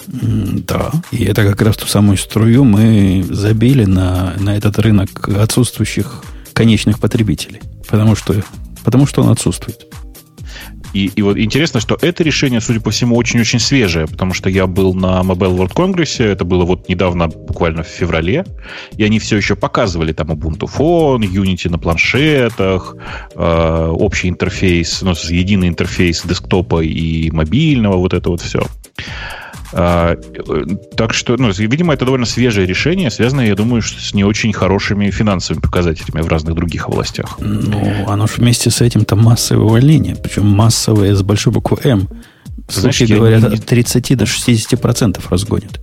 Да, 0.07 0.91
и 1.11 1.23
это 1.23 1.43
как 1.43 1.61
раз 1.61 1.77
ту 1.77 1.87
самую 1.87 2.17
струю 2.17 2.65
мы 2.65 3.23
забили 3.29 3.85
на, 3.85 4.33
на 4.37 4.57
этот 4.57 4.77
рынок 4.79 5.29
отсутствующих 5.29 6.23
конечных 6.53 6.99
потребителей, 6.99 7.61
потому 7.89 8.15
что, 8.15 8.43
потому 8.83 9.05
что 9.05 9.21
он 9.21 9.29
отсутствует. 9.29 9.87
И, 10.93 11.07
и 11.07 11.21
вот 11.23 11.37
интересно, 11.37 11.79
что 11.79 11.97
это 11.99 12.23
решение, 12.23 12.61
судя 12.61 12.79
по 12.79 12.91
всему, 12.91 13.15
очень-очень 13.15 13.59
свежее, 13.59 14.07
потому 14.07 14.33
что 14.33 14.49
я 14.49 14.67
был 14.67 14.93
на 14.93 15.21
Mobile 15.21 15.57
World 15.57 15.73
Congress, 15.73 16.23
это 16.23 16.45
было 16.45 16.65
вот 16.65 16.87
недавно, 16.87 17.27
буквально 17.27 17.81
в 17.81 17.87
феврале, 17.87 18.45
и 18.95 19.03
они 19.03 19.17
все 19.17 19.37
еще 19.37 19.55
показывали 19.55 20.13
там 20.13 20.31
Ubuntu 20.31 20.69
Phone, 20.71 21.21
Unity 21.21 21.69
на 21.69 21.79
планшетах, 21.79 22.95
э, 23.33 23.87
общий 23.91 24.29
интерфейс, 24.29 25.01
ну, 25.01 25.13
единый 25.29 25.67
интерфейс 25.67 26.23
десктопа 26.23 26.83
и 26.83 27.31
мобильного, 27.31 27.97
вот 27.97 28.13
это 28.13 28.29
вот 28.29 28.41
все. 28.41 28.63
А, 29.75 30.15
так 30.95 31.13
что, 31.13 31.35
ну, 31.37 31.49
видимо, 31.51 31.93
это 31.93 32.05
довольно 32.05 32.25
свежее 32.25 32.67
решение, 32.67 33.09
связанное, 33.09 33.47
я 33.47 33.55
думаю, 33.55 33.81
с 33.81 34.13
не 34.13 34.23
очень 34.23 34.53
хорошими 34.53 35.09
финансовыми 35.09 35.61
показателями 35.61 36.21
в 36.21 36.27
разных 36.27 36.55
других 36.55 36.87
областях. 36.87 37.37
Ну, 37.39 38.05
оно 38.07 38.27
же 38.27 38.33
вместе 38.37 38.69
с 38.69 38.81
этим-то 38.81 39.15
массовое 39.15 39.65
увольнение, 39.65 40.15
причем 40.15 40.45
массовое 40.45 41.15
с 41.15 41.23
большой 41.23 41.53
буквы 41.53 41.79
М. 41.83 42.07
Слухи 42.69 43.03
говорят, 43.05 43.41
не... 43.49 43.55
от 43.57 43.65
30 43.65 44.15
до 44.15 44.25
60 44.25 44.79
процентов 44.79 45.31
разгонят. 45.31 45.81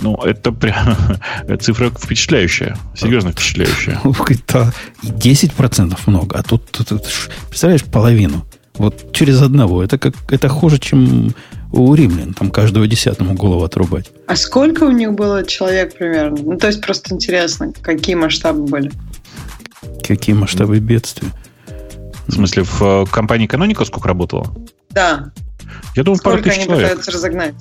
Ну, 0.00 0.16
это 0.16 0.50
прям 0.52 0.96
цифра 1.60 1.90
впечатляющая, 1.90 2.76
серьезно 2.96 3.32
впечатляющая. 3.32 4.00
Это 4.28 4.72
10% 5.02 5.98
много, 6.06 6.38
а 6.38 6.42
тут, 6.42 6.70
тут, 6.70 6.88
тут 6.88 7.02
представляешь, 7.48 7.84
половину. 7.84 8.44
Вот 8.74 9.12
через 9.12 9.40
одного. 9.40 9.84
Это, 9.84 9.98
как, 9.98 10.14
это 10.30 10.48
хуже, 10.48 10.78
чем 10.78 11.32
у 11.74 11.94
римлян. 11.94 12.34
Там 12.34 12.50
каждого 12.50 12.86
десятому 12.86 13.34
голову 13.34 13.64
отрубать. 13.64 14.10
А 14.26 14.36
сколько 14.36 14.84
у 14.84 14.90
них 14.90 15.12
было 15.12 15.44
человек 15.44 15.96
примерно? 15.96 16.38
Ну, 16.42 16.56
то 16.56 16.68
есть 16.68 16.80
просто 16.80 17.14
интересно, 17.14 17.72
какие 17.82 18.14
масштабы 18.14 18.64
были? 18.64 18.92
Какие 20.06 20.34
масштабы 20.34 20.78
бедствия? 20.78 21.30
В 22.26 22.32
смысле, 22.32 22.62
в 22.62 22.82
э, 22.82 23.04
компании 23.10 23.48
Canonical 23.48 23.84
сколько 23.84 24.08
работало? 24.08 24.54
Да. 24.90 25.32
Я 25.94 26.04
думаю, 26.04 26.16
сколько 26.18 26.38
пару 26.38 26.42
тысяч 26.42 26.58
они 26.58 26.66
человек. 26.66 26.88
пытаются 26.88 27.10
разогнать? 27.10 27.54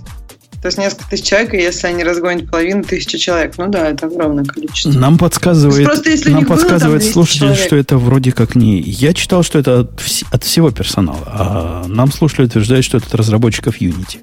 То 0.63 0.67
есть 0.67 0.78
несколько 0.78 1.10
тысяч 1.10 1.26
человек, 1.26 1.54
и 1.56 1.58
если 1.58 1.88
они 1.88 2.06
разгонят 2.06 2.49
половину, 2.49 2.86
тысячи 2.86 3.17
человек. 3.17 3.56
Ну 3.58 3.67
да, 3.67 3.89
это 3.89 4.06
огромное 4.06 4.45
количество. 4.45 4.97
Нам 4.97 5.17
подсказывает, 5.17 5.86
просто, 5.86 6.10
если 6.10 6.30
нам 6.30 6.45
подсказывает 6.45 7.02
было, 7.02 7.12
слушатель, 7.12 7.39
человек. 7.39 7.65
что 7.65 7.76
это 7.76 7.97
вроде 7.97 8.32
как 8.32 8.56
не... 8.56 8.80
Я 8.80 9.13
читал, 9.13 9.43
что 9.43 9.60
это 9.60 9.82
от, 9.82 10.02
от 10.32 10.43
всего 10.45 10.71
персонала, 10.71 11.26
а 11.26 11.86
нам 11.89 12.13
слушатель 12.13 12.45
утверждает, 12.45 12.86
что 12.86 12.95
это 12.95 13.08
от 13.08 13.15
разработчиков 13.15 13.82
Unity 13.82 14.19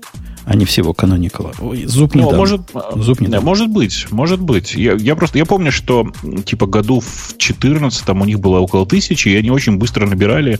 а 0.50 0.56
не 0.56 0.64
всего 0.64 0.92
каноникала. 0.92 1.52
Зуб 1.84 2.16
не 2.16 2.22
ну, 2.22 2.30
дам. 2.30 2.38
Может, 2.40 2.62
зуб 2.96 3.20
не 3.20 3.28
дам. 3.28 3.44
может 3.44 3.68
быть, 3.68 4.08
может 4.10 4.40
быть. 4.40 4.74
Я, 4.74 4.94
я 4.94 5.14
просто 5.14 5.38
я 5.38 5.46
помню, 5.46 5.70
что 5.70 6.10
типа 6.44 6.66
году 6.66 6.98
в 6.98 7.36
14 7.38 8.08
у 8.08 8.24
них 8.24 8.40
было 8.40 8.58
около 8.58 8.84
тысячи, 8.84 9.28
и 9.28 9.36
они 9.36 9.52
очень 9.52 9.76
быстро 9.76 10.08
набирали. 10.08 10.58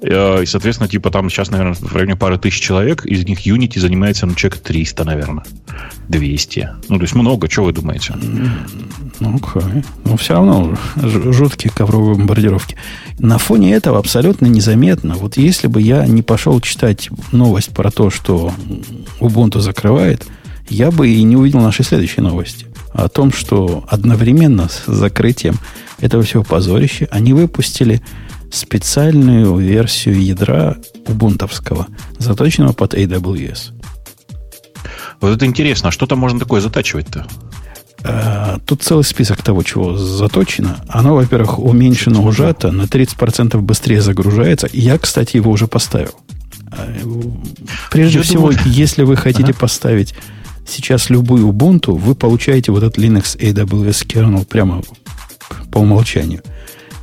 Э, 0.00 0.44
и, 0.44 0.46
соответственно, 0.46 0.88
типа 0.88 1.10
там 1.10 1.28
сейчас, 1.28 1.50
наверное, 1.50 1.74
в 1.74 1.92
районе 1.92 2.14
пары 2.14 2.38
тысяч 2.38 2.60
человек, 2.60 3.04
из 3.04 3.26
них 3.26 3.44
Unity 3.44 3.80
занимается, 3.80 4.26
ну, 4.26 4.36
человек 4.36 4.60
300, 4.60 5.02
наверное. 5.02 5.44
200. 6.08 6.68
Ну, 6.88 6.98
то 6.98 7.02
есть 7.02 7.14
много, 7.16 7.50
что 7.50 7.64
вы 7.64 7.72
думаете? 7.72 8.14
Ну, 9.18 9.36
окей. 9.36 9.82
Но 10.04 10.16
все 10.16 10.34
равно 10.34 10.76
жуткие 10.94 11.72
ковровые 11.72 12.16
бомбардировки. 12.16 12.76
На 13.18 13.38
фоне 13.38 13.74
этого 13.74 13.98
абсолютно 13.98 14.46
незаметно. 14.46 15.14
Вот 15.14 15.36
если 15.36 15.66
бы 15.66 15.80
я 15.80 16.06
не 16.06 16.22
пошел 16.22 16.60
читать 16.60 17.10
новость 17.32 17.70
про 17.70 17.90
то, 17.90 18.10
что 18.10 18.52
Ubuntu 19.32 19.60
закрывает, 19.60 20.26
я 20.68 20.90
бы 20.90 21.08
и 21.08 21.22
не 21.22 21.36
увидел 21.36 21.60
нашей 21.60 21.84
следующей 21.84 22.20
новости. 22.20 22.66
О 22.92 23.08
том, 23.08 23.32
что 23.32 23.84
одновременно 23.88 24.68
с 24.68 24.84
закрытием 24.86 25.58
этого 25.98 26.22
всего 26.22 26.42
позорища 26.42 27.08
они 27.10 27.32
выпустили 27.32 28.02
специальную 28.50 29.56
версию 29.56 30.22
ядра 30.22 30.76
убунтовского, 31.06 31.86
заточенного 32.18 32.74
под 32.74 32.94
AWS. 32.94 33.72
Вот 35.20 35.36
это 35.36 35.46
интересно, 35.46 35.88
а 35.88 35.92
что 35.92 36.06
там 36.06 36.18
можно 36.18 36.38
такое 36.38 36.60
затачивать-то? 36.60 37.26
А, 38.04 38.58
тут 38.66 38.82
целый 38.82 39.04
список 39.04 39.42
того, 39.42 39.62
чего 39.62 39.96
заточено. 39.96 40.84
Оно, 40.88 41.14
во-первых, 41.14 41.58
уменьшено, 41.58 42.22
ужато, 42.22 42.72
на 42.72 42.82
30% 42.82 43.56
быстрее 43.58 44.02
загружается. 44.02 44.68
Я, 44.72 44.98
кстати, 44.98 45.36
его 45.36 45.50
уже 45.50 45.68
поставил. 45.68 46.14
Прежде 47.90 48.18
Я 48.18 48.24
всего, 48.24 48.50
думаю... 48.50 48.58
если 48.66 49.02
вы 49.02 49.16
хотите 49.16 49.50
ага. 49.50 49.58
поставить 49.58 50.14
сейчас 50.66 51.10
любую 51.10 51.48
Ubuntu, 51.48 51.96
вы 51.96 52.14
получаете 52.14 52.72
вот 52.72 52.82
этот 52.82 52.98
Linux 52.98 53.36
AWS 53.38 54.06
kernel 54.06 54.46
прямо 54.46 54.82
по 55.70 55.78
умолчанию. 55.78 56.42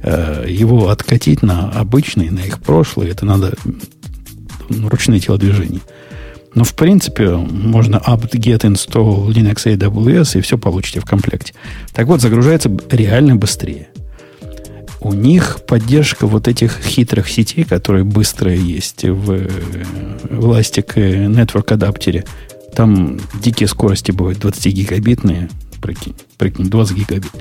Э, 0.02 0.46
его 0.48 0.90
откатить 0.90 1.44
на 1.44 1.70
обычный, 1.72 2.30
на 2.30 2.40
их 2.40 2.60
прошлый, 2.60 3.10
это 3.10 3.26
надо 3.26 3.54
ручные 4.70 5.20
телодвижения. 5.20 5.82
Но, 6.56 6.64
в 6.64 6.74
принципе, 6.74 7.30
можно 7.36 7.98
apt-get 7.98 8.62
install 8.62 9.28
Linux 9.28 9.66
AWS 9.66 10.40
и 10.40 10.42
все 10.42 10.58
получите 10.58 11.00
в 11.00 11.06
комплекте. 11.06 11.54
Так 11.94 12.08
вот, 12.08 12.22
загружается 12.22 12.72
реально 12.90 13.36
быстрее 13.36 13.90
у 15.02 15.14
них 15.14 15.62
поддержка 15.66 16.28
вот 16.28 16.48
этих 16.48 16.80
хитрых 16.80 17.30
сетей, 17.30 17.64
которые 17.64 18.04
быстрые 18.04 18.60
есть 18.60 19.04
в, 19.04 19.26
в 19.26 20.46
Elastic 20.46 20.94
Network 20.96 21.74
адаптере. 21.74 22.26
Там 22.76 23.20
дикие 23.42 23.68
скорости 23.68 24.12
бывают 24.12 24.40
20 24.40 24.74
гигабитные, 24.74 25.50
прикинь, 25.82 26.16
прикинь 26.38 26.70
20 26.70 26.98
гигабит. 26.98 27.32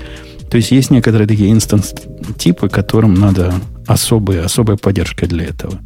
То 0.51 0.57
есть 0.57 0.71
есть 0.71 0.91
некоторые 0.91 1.29
такие 1.29 1.53
инстанс-типы, 1.53 2.69
которым 2.69 3.15
надо 3.15 3.53
особая, 3.87 4.45
особая 4.45 4.77
поддержка 4.77 5.27
для 5.27 5.45
этого. 5.45 5.79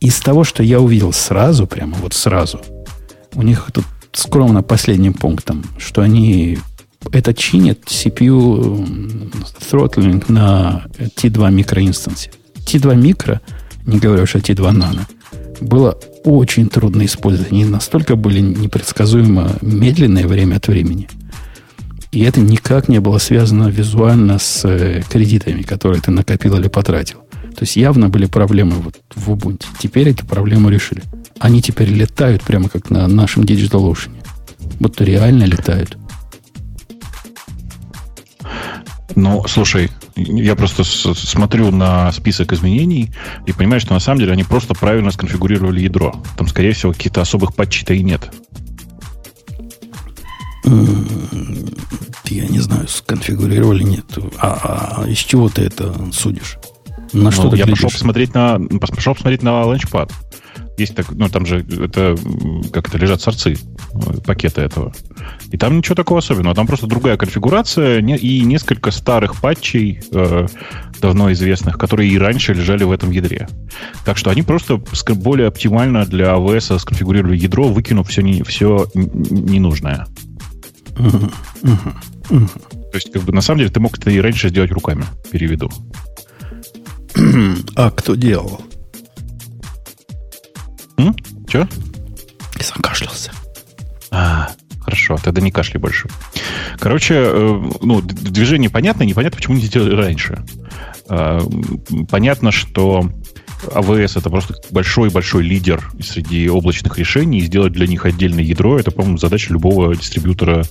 Из 0.00 0.18
того, 0.18 0.44
что 0.44 0.62
я 0.62 0.80
увидел 0.80 1.12
сразу, 1.12 1.66
прямо 1.66 1.96
вот 1.96 2.12
сразу, 2.12 2.60
у 3.34 3.42
них 3.42 3.70
тут 3.72 3.84
скромно 4.12 4.62
последним 4.62 5.14
пунктом, 5.14 5.64
что 5.78 6.02
они 6.02 6.58
это 7.10 7.34
чинит 7.34 7.84
CPU 7.86 8.86
throttling 9.70 10.24
на 10.28 10.84
T2 10.98 11.50
микроинстансе. 11.50 12.30
T2 12.66 12.94
микро, 12.96 13.40
не 13.86 13.98
говоря 13.98 14.22
уж 14.22 14.36
о 14.36 14.38
T2 14.38 14.70
нано, 14.70 15.06
было 15.60 15.98
очень 16.24 16.68
трудно 16.68 17.04
использовать. 17.04 17.52
Они 17.52 17.64
настолько 17.64 18.16
были 18.16 18.40
непредсказуемо 18.40 19.56
медленные 19.60 20.26
время 20.26 20.56
от 20.56 20.68
времени. 20.68 21.08
И 22.12 22.20
это 22.20 22.40
никак 22.40 22.88
не 22.88 23.00
было 23.00 23.18
связано 23.18 23.68
визуально 23.68 24.38
с 24.38 24.64
э, 24.64 25.02
кредитами, 25.08 25.62
которые 25.62 26.02
ты 26.02 26.10
накопил 26.10 26.56
или 26.56 26.68
потратил. 26.68 27.18
То 27.54 27.62
есть 27.62 27.76
явно 27.76 28.08
были 28.08 28.26
проблемы 28.26 28.76
вот 28.76 28.96
в 29.14 29.30
Ubuntu. 29.30 29.64
Теперь 29.78 30.10
эту 30.10 30.26
проблему 30.26 30.68
решили. 30.68 31.02
Они 31.38 31.62
теперь 31.62 31.88
летают 31.88 32.42
прямо 32.42 32.68
как 32.68 32.90
на 32.90 33.08
нашем 33.08 33.44
Digital 33.44 33.90
Ocean. 33.90 34.12
Вот 34.78 35.00
реально 35.00 35.44
летают. 35.44 35.96
Ну, 39.14 39.44
слушай, 39.46 39.90
я 40.16 40.56
просто 40.56 40.84
смотрю 40.84 41.70
на 41.70 42.12
список 42.12 42.52
изменений 42.52 43.12
и 43.46 43.52
понимаю, 43.52 43.80
что 43.80 43.94
на 43.94 44.00
самом 44.00 44.20
деле 44.20 44.32
они 44.32 44.44
просто 44.44 44.74
правильно 44.74 45.10
сконфигурировали 45.10 45.80
ядро. 45.80 46.14
Там, 46.36 46.48
скорее 46.48 46.72
всего, 46.72 46.92
каких-то 46.92 47.20
особых 47.20 47.54
патчей-то 47.54 47.94
и 47.94 48.02
нет. 48.02 48.30
Я 52.24 52.46
не 52.46 52.60
знаю, 52.60 52.88
сконфигурировали 52.88 53.82
нет. 53.82 54.06
А, 54.38 55.02
а 55.02 55.08
из 55.08 55.18
чего 55.18 55.48
ты 55.48 55.62
это 55.62 55.94
судишь? 56.12 56.56
На 57.12 57.24
ну, 57.24 57.30
что 57.30 57.50
ты 57.50 57.56
Я 57.56 57.66
пошел 57.66 57.90
посмотреть 57.90 58.32
на, 58.32 58.58
пошел 58.58 59.14
посмотреть 59.14 59.42
на 59.42 59.50
Launchpad. 59.50 60.10
Есть 60.78 60.94
так, 60.94 61.10
ну 61.10 61.28
там 61.28 61.44
же 61.44 61.58
это 61.58 62.16
как 62.72 62.88
это 62.88 62.98
лежат 62.98 63.20
сорцы 63.20 63.56
пакеты 64.24 64.62
этого. 64.62 64.92
И 65.50 65.58
там 65.58 65.76
ничего 65.76 65.94
такого 65.94 66.20
особенного. 66.20 66.54
Там 66.54 66.66
просто 66.66 66.86
другая 66.86 67.16
конфигурация 67.16 68.00
и 68.00 68.40
несколько 68.40 68.90
старых 68.90 69.40
патчей, 69.40 70.00
э, 70.12 70.46
давно 71.00 71.30
известных, 71.32 71.76
которые 71.76 72.10
и 72.10 72.18
раньше 72.18 72.54
лежали 72.54 72.84
в 72.84 72.92
этом 72.92 73.10
ядре. 73.10 73.48
Так 74.04 74.16
что 74.16 74.30
они 74.30 74.42
просто 74.42 74.82
более 75.14 75.48
оптимально 75.48 76.06
для 76.06 76.34
AWS 76.34 76.78
сконфигурировали 76.78 77.36
ядро, 77.36 77.68
выкинув 77.68 78.08
все, 78.08 78.22
не, 78.22 78.42
все 78.42 78.88
ненужное. 78.94 80.06
То 82.92 82.96
есть, 82.96 83.12
как 83.12 83.22
бы, 83.22 83.32
на 83.32 83.40
самом 83.40 83.58
деле, 83.58 83.70
ты 83.70 83.80
мог 83.80 83.98
это 83.98 84.10
и 84.10 84.20
раньше 84.20 84.48
сделать 84.48 84.70
руками, 84.70 85.04
переведу. 85.30 85.70
А 87.74 87.90
кто 87.90 88.14
делал? 88.14 88.60
М? 90.96 91.14
Че? 91.48 91.68
Я 92.58 92.64
закашлялся. 92.64 93.32
А, 94.10 94.48
хорошо, 94.80 95.16
тогда 95.22 95.40
не 95.40 95.50
кашляй 95.50 95.80
больше. 95.80 96.08
Короче, 96.78 97.14
э, 97.14 97.62
ну, 97.80 98.00
движение 98.02 98.70
понятно, 98.70 99.04
непонятно, 99.04 99.36
почему 99.36 99.56
не 99.56 99.62
сделали 99.62 99.94
раньше. 99.94 100.44
Э, 101.08 101.40
понятно, 102.10 102.52
что 102.52 103.08
AWS 103.68 104.18
это 104.18 104.30
просто 104.30 104.54
большой-большой 104.70 105.44
лидер 105.44 105.90
среди 106.00 106.48
облачных 106.48 106.98
решений, 106.98 107.38
и 107.38 107.42
сделать 107.42 107.72
для 107.72 107.86
них 107.86 108.04
отдельное 108.04 108.44
ядро 108.44 108.78
это, 108.78 108.90
по-моему, 108.90 109.18
задача 109.18 109.52
любого 109.52 109.94
дистрибьютора 109.94 110.64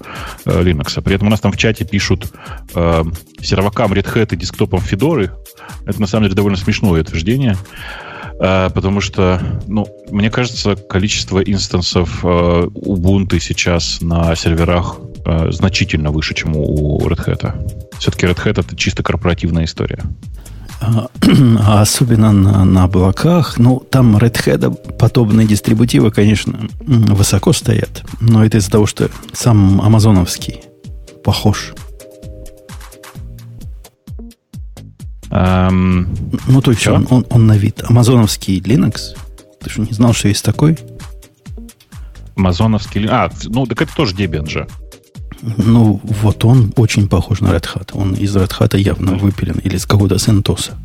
э, 0.46 0.62
Linux. 0.64 1.02
При 1.02 1.16
этом 1.16 1.28
у 1.28 1.32
нас 1.32 1.40
там 1.40 1.52
в 1.52 1.58
чате 1.58 1.86
пишут 1.86 2.32
э, 2.76 3.04
сервакам 3.42 3.94
Red 3.94 4.14
Hat 4.14 4.34
и 4.34 4.38
десктопам 4.38 4.82
Fedora. 4.82 5.32
Это 5.86 6.00
на 6.00 6.08
самом 6.08 6.26
деле 6.26 6.36
довольно 6.36 6.58
смешное 6.58 7.02
утверждение. 7.02 7.54
Э, 7.54 8.11
потому 8.42 9.02
что, 9.02 9.40
ну, 9.68 9.86
мне 10.10 10.32
кажется, 10.32 10.76
количество 10.76 11.40
инстансов 11.40 12.22
э, 12.24 12.28
Ubuntu 12.28 13.40
сейчас 13.40 14.02
на 14.02 14.36
серверах 14.36 15.00
э, 15.26 15.52
значительно 15.52 16.10
выше, 16.10 16.34
чем 16.34 16.56
у 16.56 17.00
Red 17.08 17.28
Hat. 17.28 17.98
Все-таки 18.00 18.26
Red 18.26 18.44
Hat 18.44 18.60
это 18.60 18.76
чисто 18.76 19.04
корпоративная 19.04 19.66
история. 19.66 20.02
А, 20.82 21.08
а 21.60 21.82
особенно 21.82 22.32
на, 22.32 22.66
на 22.66 22.84
облаках, 22.86 23.60
ну, 23.60 23.80
там 23.80 24.18
Red 24.18 24.44
Hat 24.44 24.98
подобные 24.98 25.46
дистрибутивы, 25.46 26.10
конечно, 26.10 26.68
высоко 26.80 27.54
стоят. 27.54 28.04
Но 28.20 28.44
это 28.44 28.58
из-за 28.58 28.72
того, 28.72 28.88
что 28.88 29.12
сам 29.34 29.82
амазоновский 29.82 30.62
похож. 31.24 31.74
Эм, 35.32 36.10
ну, 36.48 36.62
то 36.62 36.72
есть 36.72 36.86
он, 36.88 37.08
он, 37.10 37.26
он 37.30 37.48
на 37.48 37.58
вид. 37.58 37.84
Амазоновский 37.84 38.60
Linux. 38.60 39.16
Ты 39.62 39.70
что, 39.70 39.82
не 39.82 39.94
знал, 39.94 40.14
что 40.14 40.28
есть 40.28 40.44
такой? 40.44 40.78
Амазоновский... 42.36 43.08
А, 43.08 43.32
ну, 43.46 43.66
так 43.66 43.82
это 43.82 43.96
тоже 43.96 44.16
Debian 44.16 44.48
же. 44.50 44.68
Ну, 45.42 46.02
вот 46.04 46.44
он 46.46 46.74
очень 46.76 47.08
похож 47.08 47.40
на 47.40 47.48
Red 47.48 47.68
Hat. 47.74 47.92
Он 47.94 48.14
из 48.14 48.36
Red 48.36 48.52
Hat 48.60 48.78
явно 48.78 49.14
выпилен. 49.14 49.60
Или 49.64 49.78
из 49.78 49.86
какого-то 49.86 50.20
Сентоса. 50.20 50.78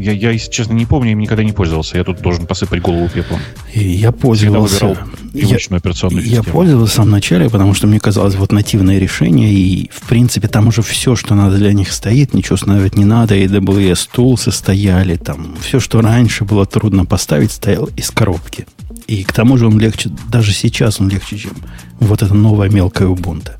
Я, 0.00 0.12
я, 0.12 0.30
если 0.30 0.50
честно, 0.50 0.72
не 0.72 0.86
помню, 0.86 1.12
им 1.12 1.18
никогда 1.18 1.44
не 1.44 1.52
пользовался. 1.52 1.98
Я 1.98 2.04
тут 2.04 2.22
должен 2.22 2.46
посыпать 2.46 2.80
голову 2.80 3.10
пеплом. 3.10 3.38
И 3.74 3.80
я 3.80 4.12
пользовался. 4.12 4.96
Я, 5.34 5.58
операционную 5.76 6.26
я 6.26 6.42
пользовался 6.42 6.92
в 6.92 6.96
самом 6.96 7.10
начале, 7.10 7.50
потому 7.50 7.74
что 7.74 7.86
мне 7.86 8.00
казалось 8.00 8.34
вот 8.36 8.50
нативное 8.50 8.98
решение, 8.98 9.52
и 9.52 9.90
в 9.92 10.08
принципе 10.08 10.48
там 10.48 10.68
уже 10.68 10.80
все, 10.80 11.16
что 11.16 11.34
надо 11.34 11.58
для 11.58 11.74
них 11.74 11.92
стоит, 11.92 12.32
ничего 12.32 12.54
устанавливать 12.54 12.96
не 12.96 13.04
надо, 13.04 13.34
и 13.36 13.46
AWS 13.46 14.08
тулсы 14.10 14.50
стояли, 14.52 15.16
там 15.16 15.54
все, 15.60 15.80
что 15.80 16.00
раньше 16.00 16.46
было 16.46 16.64
трудно 16.64 17.04
поставить, 17.04 17.52
стояло 17.52 17.90
из 17.94 18.10
коробки. 18.10 18.66
И 19.06 19.22
к 19.22 19.34
тому 19.34 19.58
же 19.58 19.66
он 19.66 19.78
легче, 19.78 20.10
даже 20.30 20.52
сейчас 20.52 20.98
он 20.98 21.10
легче, 21.10 21.36
чем 21.36 21.52
вот 21.98 22.22
эта 22.22 22.32
новая 22.32 22.70
мелкая 22.70 23.08
Ubuntu. 23.08 23.59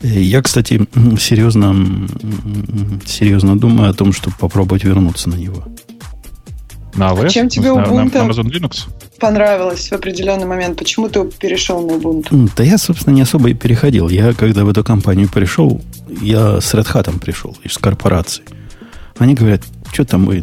Я, 0.00 0.42
кстати, 0.42 0.86
серьезно, 1.18 2.08
серьезно 3.04 3.58
думаю 3.58 3.90
о 3.90 3.94
том, 3.94 4.12
чтобы 4.12 4.36
попробовать 4.38 4.84
вернуться 4.84 5.28
на 5.28 5.34
него. 5.34 5.64
На 6.94 7.10
AWS? 7.10 7.26
А 7.26 7.28
чем 7.28 7.48
тебе 7.48 7.68
Ubuntu 7.68 7.94
на, 7.94 8.24
на 8.24 8.30
Amazon 8.30 8.50
Linux? 8.50 8.88
понравилось 9.18 9.88
в 9.88 9.92
определенный 9.92 10.46
момент? 10.46 10.78
Почему 10.78 11.08
ты 11.08 11.24
перешел 11.24 11.86
на 11.86 11.92
Ubuntu? 11.92 12.50
Да 12.56 12.64
я, 12.64 12.78
собственно, 12.78 13.14
не 13.14 13.22
особо 13.22 13.50
и 13.50 13.54
переходил. 13.54 14.08
Я, 14.08 14.32
когда 14.32 14.64
в 14.64 14.68
эту 14.68 14.84
компанию 14.84 15.28
пришел, 15.28 15.80
я 16.22 16.60
с 16.60 16.74
Red 16.74 16.86
Hat 16.92 17.18
пришел, 17.18 17.56
из 17.64 17.76
корпорации. 17.78 18.44
Они 19.18 19.34
говорят, 19.34 19.62
что 19.92 20.04
там 20.04 20.24
мы 20.24 20.42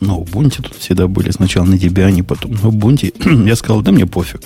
на 0.00 0.12
Ubuntu 0.12 0.62
тут 0.62 0.74
всегда 0.76 1.08
были. 1.08 1.30
Сначала 1.30 1.64
на 1.64 1.74
Debian, 1.74 2.22
потом 2.22 2.52
на 2.52 2.68
Ubuntu. 2.68 3.44
я 3.48 3.56
сказал, 3.56 3.82
да 3.82 3.92
мне 3.92 4.06
пофиг 4.06 4.42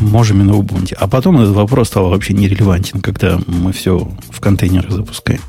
можем 0.00 0.40
и 0.40 0.44
на 0.44 0.52
Ubuntu. 0.52 0.94
А 0.98 1.06
потом 1.08 1.40
этот 1.40 1.54
вопрос 1.54 1.88
стал 1.88 2.08
вообще 2.08 2.34
нерелевантен, 2.34 3.00
когда 3.00 3.40
мы 3.46 3.72
все 3.72 4.10
в 4.30 4.40
контейнерах 4.40 4.90
запускаем. 4.90 5.40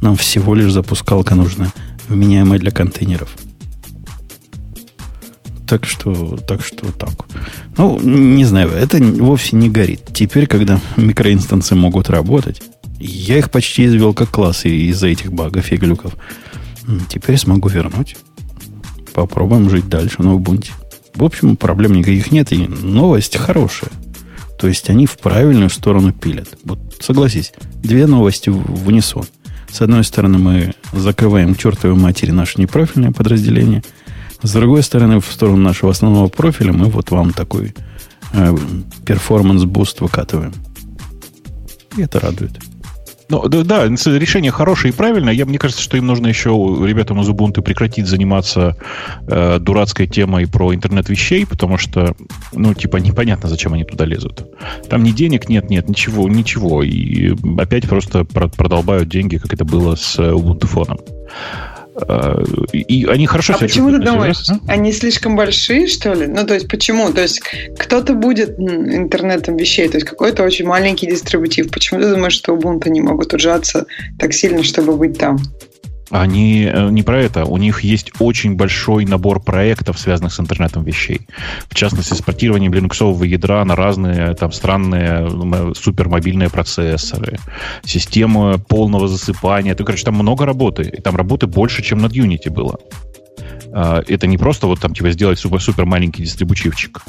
Нам 0.00 0.16
всего 0.16 0.54
лишь 0.54 0.72
запускалка 0.72 1.34
нужна, 1.34 1.72
вменяемая 2.08 2.58
для 2.58 2.70
контейнеров. 2.70 3.36
Так 5.66 5.84
что, 5.84 6.38
так 6.38 6.64
что 6.64 6.90
так. 6.92 7.10
Ну, 7.76 8.00
не 8.00 8.44
знаю, 8.44 8.70
это 8.70 8.98
вовсе 8.98 9.54
не 9.56 9.68
горит. 9.68 10.00
Теперь, 10.14 10.46
когда 10.46 10.80
микроинстанции 10.96 11.74
могут 11.74 12.08
работать, 12.08 12.62
я 12.98 13.38
их 13.38 13.50
почти 13.50 13.84
извел 13.84 14.14
как 14.14 14.30
класс 14.30 14.64
из-за 14.64 15.08
этих 15.08 15.32
багов 15.32 15.70
и 15.70 15.76
глюков. 15.76 16.14
Теперь 17.10 17.36
смогу 17.36 17.68
вернуть. 17.68 18.16
Попробуем 19.12 19.68
жить 19.68 19.88
дальше 19.88 20.22
на 20.22 20.30
Ubuntu. 20.30 20.70
В 21.18 21.24
общем, 21.24 21.56
проблем 21.56 21.94
никаких 21.94 22.30
нет, 22.30 22.52
и 22.52 22.68
новость 22.68 23.36
хорошая. 23.36 23.90
То 24.56 24.68
есть 24.68 24.88
они 24.88 25.06
в 25.06 25.18
правильную 25.18 25.68
сторону 25.68 26.12
пилят. 26.12 26.56
Вот 26.62 26.78
согласись, 27.00 27.52
две 27.82 28.06
новости 28.06 28.50
в 28.50 28.86
унисон. 28.86 29.24
С 29.68 29.80
одной 29.80 30.04
стороны, 30.04 30.38
мы 30.38 30.74
закрываем 30.92 31.56
чертовой 31.56 31.98
матери 31.98 32.30
наше 32.30 32.60
непрофильное 32.60 33.10
подразделение. 33.10 33.82
С 34.42 34.52
другой 34.52 34.84
стороны, 34.84 35.20
в 35.20 35.26
сторону 35.26 35.58
нашего 35.58 35.90
основного 35.90 36.28
профиля 36.28 36.72
мы 36.72 36.86
вот 36.86 37.10
вам 37.10 37.32
такой 37.32 37.74
э, 38.32 38.56
performance 39.04 39.70
boost 39.70 40.00
выкатываем. 40.00 40.52
И 41.96 42.02
это 42.02 42.20
радует. 42.20 42.60
Ну, 43.30 43.46
да, 43.46 43.62
да, 43.62 43.86
решение 43.86 44.50
хорошее 44.50 44.92
и 44.92 44.96
правильное. 44.96 45.34
Я, 45.34 45.44
мне 45.44 45.58
кажется, 45.58 45.82
что 45.82 45.98
им 45.98 46.06
нужно 46.06 46.28
еще 46.28 46.50
ребятам 46.50 47.20
из 47.20 47.28
Ubuntu 47.28 47.60
прекратить 47.60 48.06
заниматься 48.06 48.76
э, 49.26 49.58
дурацкой 49.58 50.06
темой 50.06 50.46
про 50.46 50.74
интернет 50.74 51.10
вещей, 51.10 51.46
потому 51.46 51.76
что, 51.76 52.16
ну, 52.52 52.72
типа, 52.72 52.96
непонятно, 52.96 53.48
зачем 53.50 53.74
они 53.74 53.84
туда 53.84 54.06
лезут. 54.06 54.46
Там 54.88 55.02
ни 55.02 55.10
денег 55.10 55.48
нет, 55.50 55.68
нет, 55.68 55.88
ничего, 55.88 56.26
ничего. 56.28 56.82
И 56.82 57.34
опять 57.58 57.86
просто 57.86 58.24
продолбают 58.24 59.08
деньги, 59.10 59.36
как 59.36 59.52
это 59.52 59.64
было 59.66 59.94
с 59.94 60.18
Ubuntu 60.18 60.66
фоном. 60.66 60.98
Э, 62.06 62.44
и 62.72 63.06
они 63.06 63.26
хорошо 63.26 63.54
а 63.54 63.58
почему 63.58 63.90
ты 63.90 63.98
думаешь, 63.98 64.48
а? 64.48 64.58
они 64.68 64.92
слишком 64.92 65.36
большие, 65.36 65.88
что 65.88 66.12
ли? 66.14 66.26
Ну, 66.26 66.46
то 66.46 66.54
есть, 66.54 66.68
почему? 66.68 67.12
То 67.12 67.22
есть, 67.22 67.40
кто-то 67.78 68.14
будет 68.14 68.58
интернетом 68.58 69.56
вещей, 69.56 69.88
то 69.88 69.96
есть, 69.96 70.06
какой-то 70.06 70.42
очень 70.44 70.66
маленький 70.66 71.06
дистрибутив. 71.06 71.70
Почему 71.70 72.00
ты 72.00 72.10
думаешь, 72.10 72.34
что 72.34 72.54
Ubuntu 72.54 72.88
не 72.88 73.00
могут 73.00 73.34
ужаться 73.34 73.86
так 74.18 74.32
сильно, 74.32 74.62
чтобы 74.62 74.96
быть 74.96 75.18
там? 75.18 75.38
Они 76.10 76.64
э, 76.64 76.90
не 76.90 77.02
про 77.02 77.20
это. 77.20 77.44
У 77.44 77.56
них 77.58 77.82
есть 77.82 78.12
очень 78.18 78.54
большой 78.54 79.04
набор 79.04 79.40
проектов, 79.40 79.98
связанных 79.98 80.32
с 80.32 80.40
интернетом 80.40 80.84
вещей. 80.84 81.26
В 81.68 81.74
частности, 81.74 82.14
с 82.14 82.22
портированием 82.22 82.72
линуксового 82.72 83.24
ядра 83.24 83.64
на 83.64 83.76
разные 83.76 84.34
там 84.34 84.52
странные 84.52 85.28
супермобильные 85.74 86.48
процессоры, 86.50 87.38
система 87.84 88.58
полного 88.58 89.08
засыпания. 89.08 89.74
То, 89.74 89.84
короче, 89.84 90.04
там 90.04 90.14
много 90.14 90.46
работы. 90.46 90.82
И 90.82 91.00
там 91.00 91.16
работы 91.16 91.46
больше, 91.46 91.82
чем 91.82 91.98
над 91.98 92.12
Unity 92.12 92.50
было. 92.50 92.78
А, 93.72 94.02
это 94.06 94.26
не 94.26 94.38
просто 94.38 94.66
вот 94.66 94.80
там 94.80 94.94
типа 94.94 95.10
сделать 95.10 95.38
супер-супер 95.38 95.84
маленький 95.84 96.22
дистрибутивчик. 96.22 97.02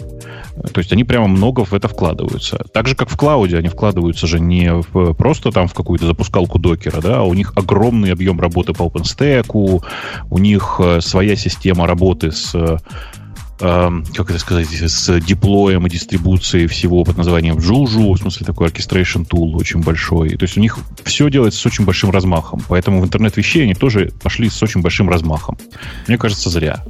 То 0.73 0.79
есть 0.79 0.91
они 0.91 1.03
прямо 1.03 1.27
много 1.27 1.63
в 1.65 1.73
это 1.73 1.87
вкладываются. 1.87 2.65
Так 2.73 2.87
же, 2.87 2.95
как 2.95 3.09
в 3.09 3.17
клауде, 3.17 3.57
они 3.57 3.69
вкладываются 3.69 4.27
же 4.27 4.39
не 4.39 4.73
в, 4.73 5.13
просто 5.13 5.51
там 5.51 5.67
в 5.67 5.73
какую-то 5.73 6.05
запускалку 6.05 6.59
докера, 6.59 7.01
да, 7.01 7.19
а 7.19 7.23
у 7.23 7.33
них 7.33 7.53
огромный 7.55 8.11
объем 8.11 8.39
работы 8.39 8.73
по 8.73 8.83
OpenStack, 8.83 9.45
у 10.29 10.37
них 10.37 10.75
э, 10.79 11.01
своя 11.01 11.35
система 11.35 11.87
работы 11.87 12.31
с 12.31 12.79
как 13.59 14.29
это 14.29 14.39
сказать, 14.39 14.67
с 14.69 15.19
диплоем 15.19 15.85
и 15.85 15.89
дистрибуцией 15.89 16.67
всего 16.67 17.03
под 17.03 17.17
названием 17.17 17.57
Juju, 17.57 18.13
в 18.13 18.17
смысле 18.17 18.45
такой 18.45 18.69
orchestration 18.69 19.27
tool 19.27 19.55
очень 19.55 19.81
большой. 19.81 20.29
То 20.37 20.43
есть 20.43 20.57
у 20.57 20.61
них 20.61 20.77
все 21.03 21.29
делается 21.29 21.59
с 21.59 21.65
очень 21.65 21.85
большим 21.85 22.09
размахом. 22.11 22.63
Поэтому 22.69 23.01
в 23.01 23.05
интернет 23.05 23.35
вещей 23.35 23.63
они 23.63 23.75
тоже 23.75 24.13
пошли 24.23 24.49
с 24.49 24.63
очень 24.63 24.81
большим 24.81 25.09
размахом. 25.09 25.57
Мне 26.07 26.17
кажется, 26.17 26.49
зря. 26.49 26.85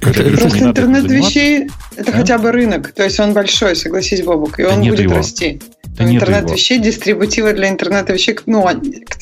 Просто 0.00 0.58
интернет 0.60 1.10
вещей 1.10 1.68
это 1.96 2.12
хотя 2.12 2.38
бы 2.38 2.52
рынок. 2.52 2.92
То 2.92 3.02
есть 3.02 3.18
он 3.18 3.32
большой, 3.32 3.74
согласись, 3.74 4.22
Бобук, 4.22 4.60
и 4.60 4.64
он 4.64 4.80
будет 4.82 5.10
расти. 5.10 5.60
Да 5.92 6.04
интернет 6.10 6.50
вещей, 6.50 6.78
дистрибутивы 6.78 7.52
для 7.52 7.68
интернета 7.68 8.14
вещей. 8.14 8.38
Ну, 8.46 8.66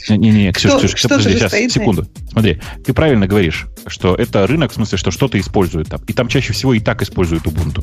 Не-не-не, 0.09 0.53
Ксюша, 0.53 0.79
Ксюша, 0.79 0.97
что 0.97 1.09
подожди, 1.09 1.33
сейчас, 1.33 1.49
стоит 1.51 1.73
секунду. 1.73 2.07
Смотри, 2.31 2.61
ты 2.85 2.93
правильно 2.93 3.27
говоришь, 3.27 3.67
что 3.87 4.15
это 4.15 4.47
рынок, 4.47 4.71
в 4.71 4.75
смысле, 4.75 4.97
что 4.97 5.11
что-то 5.11 5.39
используют 5.41 5.89
там. 5.89 6.01
И 6.07 6.13
там 6.13 6.29
чаще 6.29 6.53
всего 6.53 6.73
и 6.73 6.81
так 6.81 7.03
используют 7.03 7.45
Ubuntu. 7.45 7.83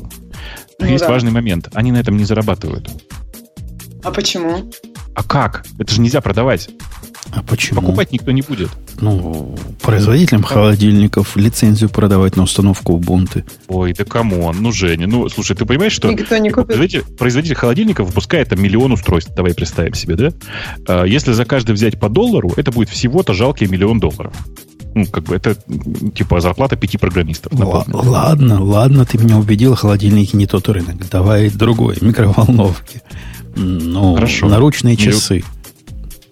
Но 0.78 0.86
ну, 0.86 0.86
есть 0.86 1.04
да. 1.04 1.10
важный 1.10 1.30
момент. 1.30 1.68
Они 1.74 1.92
на 1.92 1.98
этом 1.98 2.16
не 2.16 2.24
зарабатывают. 2.24 2.88
А 4.02 4.10
почему? 4.10 4.70
А 5.14 5.22
как? 5.22 5.66
Это 5.78 5.92
же 5.92 6.00
нельзя 6.00 6.20
продавать. 6.20 6.70
А 7.32 7.42
почему? 7.42 7.80
Покупать 7.80 8.10
никто 8.12 8.30
не 8.32 8.42
будет. 8.42 8.70
Ну, 9.00 9.54
производителям 9.82 10.42
холодильников 10.42 11.36
лицензию 11.36 11.90
продавать 11.90 12.36
на 12.36 12.42
установку 12.44 12.96
Ubuntu. 12.98 13.44
Ой, 13.68 13.92
да 13.92 14.04
come 14.04 14.34
on, 14.34 14.56
ну, 14.60 14.72
Женя, 14.72 15.06
ну, 15.06 15.28
слушай, 15.28 15.54
ты 15.54 15.64
понимаешь, 15.66 15.92
что 15.92 16.10
Никто 16.10 16.36
не 16.38 16.50
купит. 16.50 16.68
производитель, 16.68 17.04
производитель 17.16 17.54
холодильников 17.54 18.08
выпускает 18.08 18.48
там 18.48 18.62
миллион 18.62 18.92
устройств, 18.92 19.32
давай 19.36 19.54
представим 19.54 19.94
себе, 19.94 20.16
да? 20.16 20.32
А, 20.86 21.04
Если 21.04 21.32
за 21.32 21.44
каждый 21.44 21.72
взять 21.72 22.00
по 22.00 22.08
доллару, 22.08 22.52
это 22.56 22.72
будет 22.72 22.88
всего-то 22.88 23.34
жалкий 23.34 23.66
миллион 23.66 24.00
долларов. 24.00 24.32
Ну, 24.94 25.06
как 25.06 25.24
бы 25.24 25.36
это 25.36 25.54
типа 26.14 26.40
зарплата 26.40 26.74
пяти 26.74 26.96
программистов. 26.98 27.52
Напомню. 27.52 28.10
ладно, 28.10 28.64
ладно, 28.64 29.04
ты 29.04 29.18
меня 29.18 29.36
убедил, 29.38 29.74
холодильники 29.76 30.34
не 30.34 30.46
тот 30.46 30.68
рынок. 30.68 31.08
Давай 31.10 31.50
другой, 31.50 31.98
микроволновки. 32.00 33.02
Ну, 33.54 34.14
Хорошо. 34.14 34.48
наручные 34.48 34.96
часы. 34.96 35.44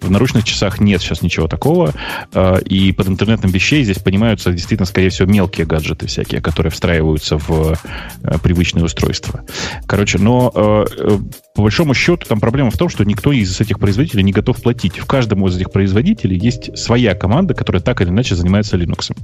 В 0.01 0.11
наручных 0.11 0.45
часах 0.45 0.81
нет 0.81 1.01
сейчас 1.01 1.23
ничего 1.23 1.49
такого. 1.49 1.93
а, 2.33 2.59
И 2.59 2.93
под 2.93 3.09
интернетом 3.09 3.51
вещей 3.51 3.83
здесь 3.85 3.99
понимаются 3.99 4.53
действительно, 4.53 4.87
скорее 4.87 5.11
всего, 5.11 5.31
мелкие 5.31 5.67
гаджеты 5.67 6.07
всякие, 6.07 6.41
которые 6.41 6.71
встраиваются 6.71 7.39
в 7.39 7.77
э, 8.23 8.39
привычные 8.43 8.85
устройства. 8.85 9.45
Короче, 9.87 10.19
но 10.19 10.53
э, 10.55 10.85
э, 10.99 11.19
по 11.55 11.63
большому 11.63 11.95
счету 11.95 12.27
там 12.29 12.41
проблема 12.41 12.71
в 12.71 12.79
том, 12.79 12.89
что 12.89 13.05
никто 13.05 13.33
из 13.33 13.61
этих 13.61 13.79
производителей 13.79 14.23
не 14.23 14.33
готов 14.33 14.61
платить. 14.63 14.99
В 14.99 15.07
каждом 15.07 15.47
из 15.47 15.57
этих 15.57 15.71
производителей 15.71 16.39
есть 16.39 16.77
своя 16.77 17.15
команда, 17.15 17.55
которая 17.55 17.83
так 17.83 18.01
или 18.01 18.09
иначе 18.09 18.35
занимается 18.35 18.77
Linux. 18.77 19.17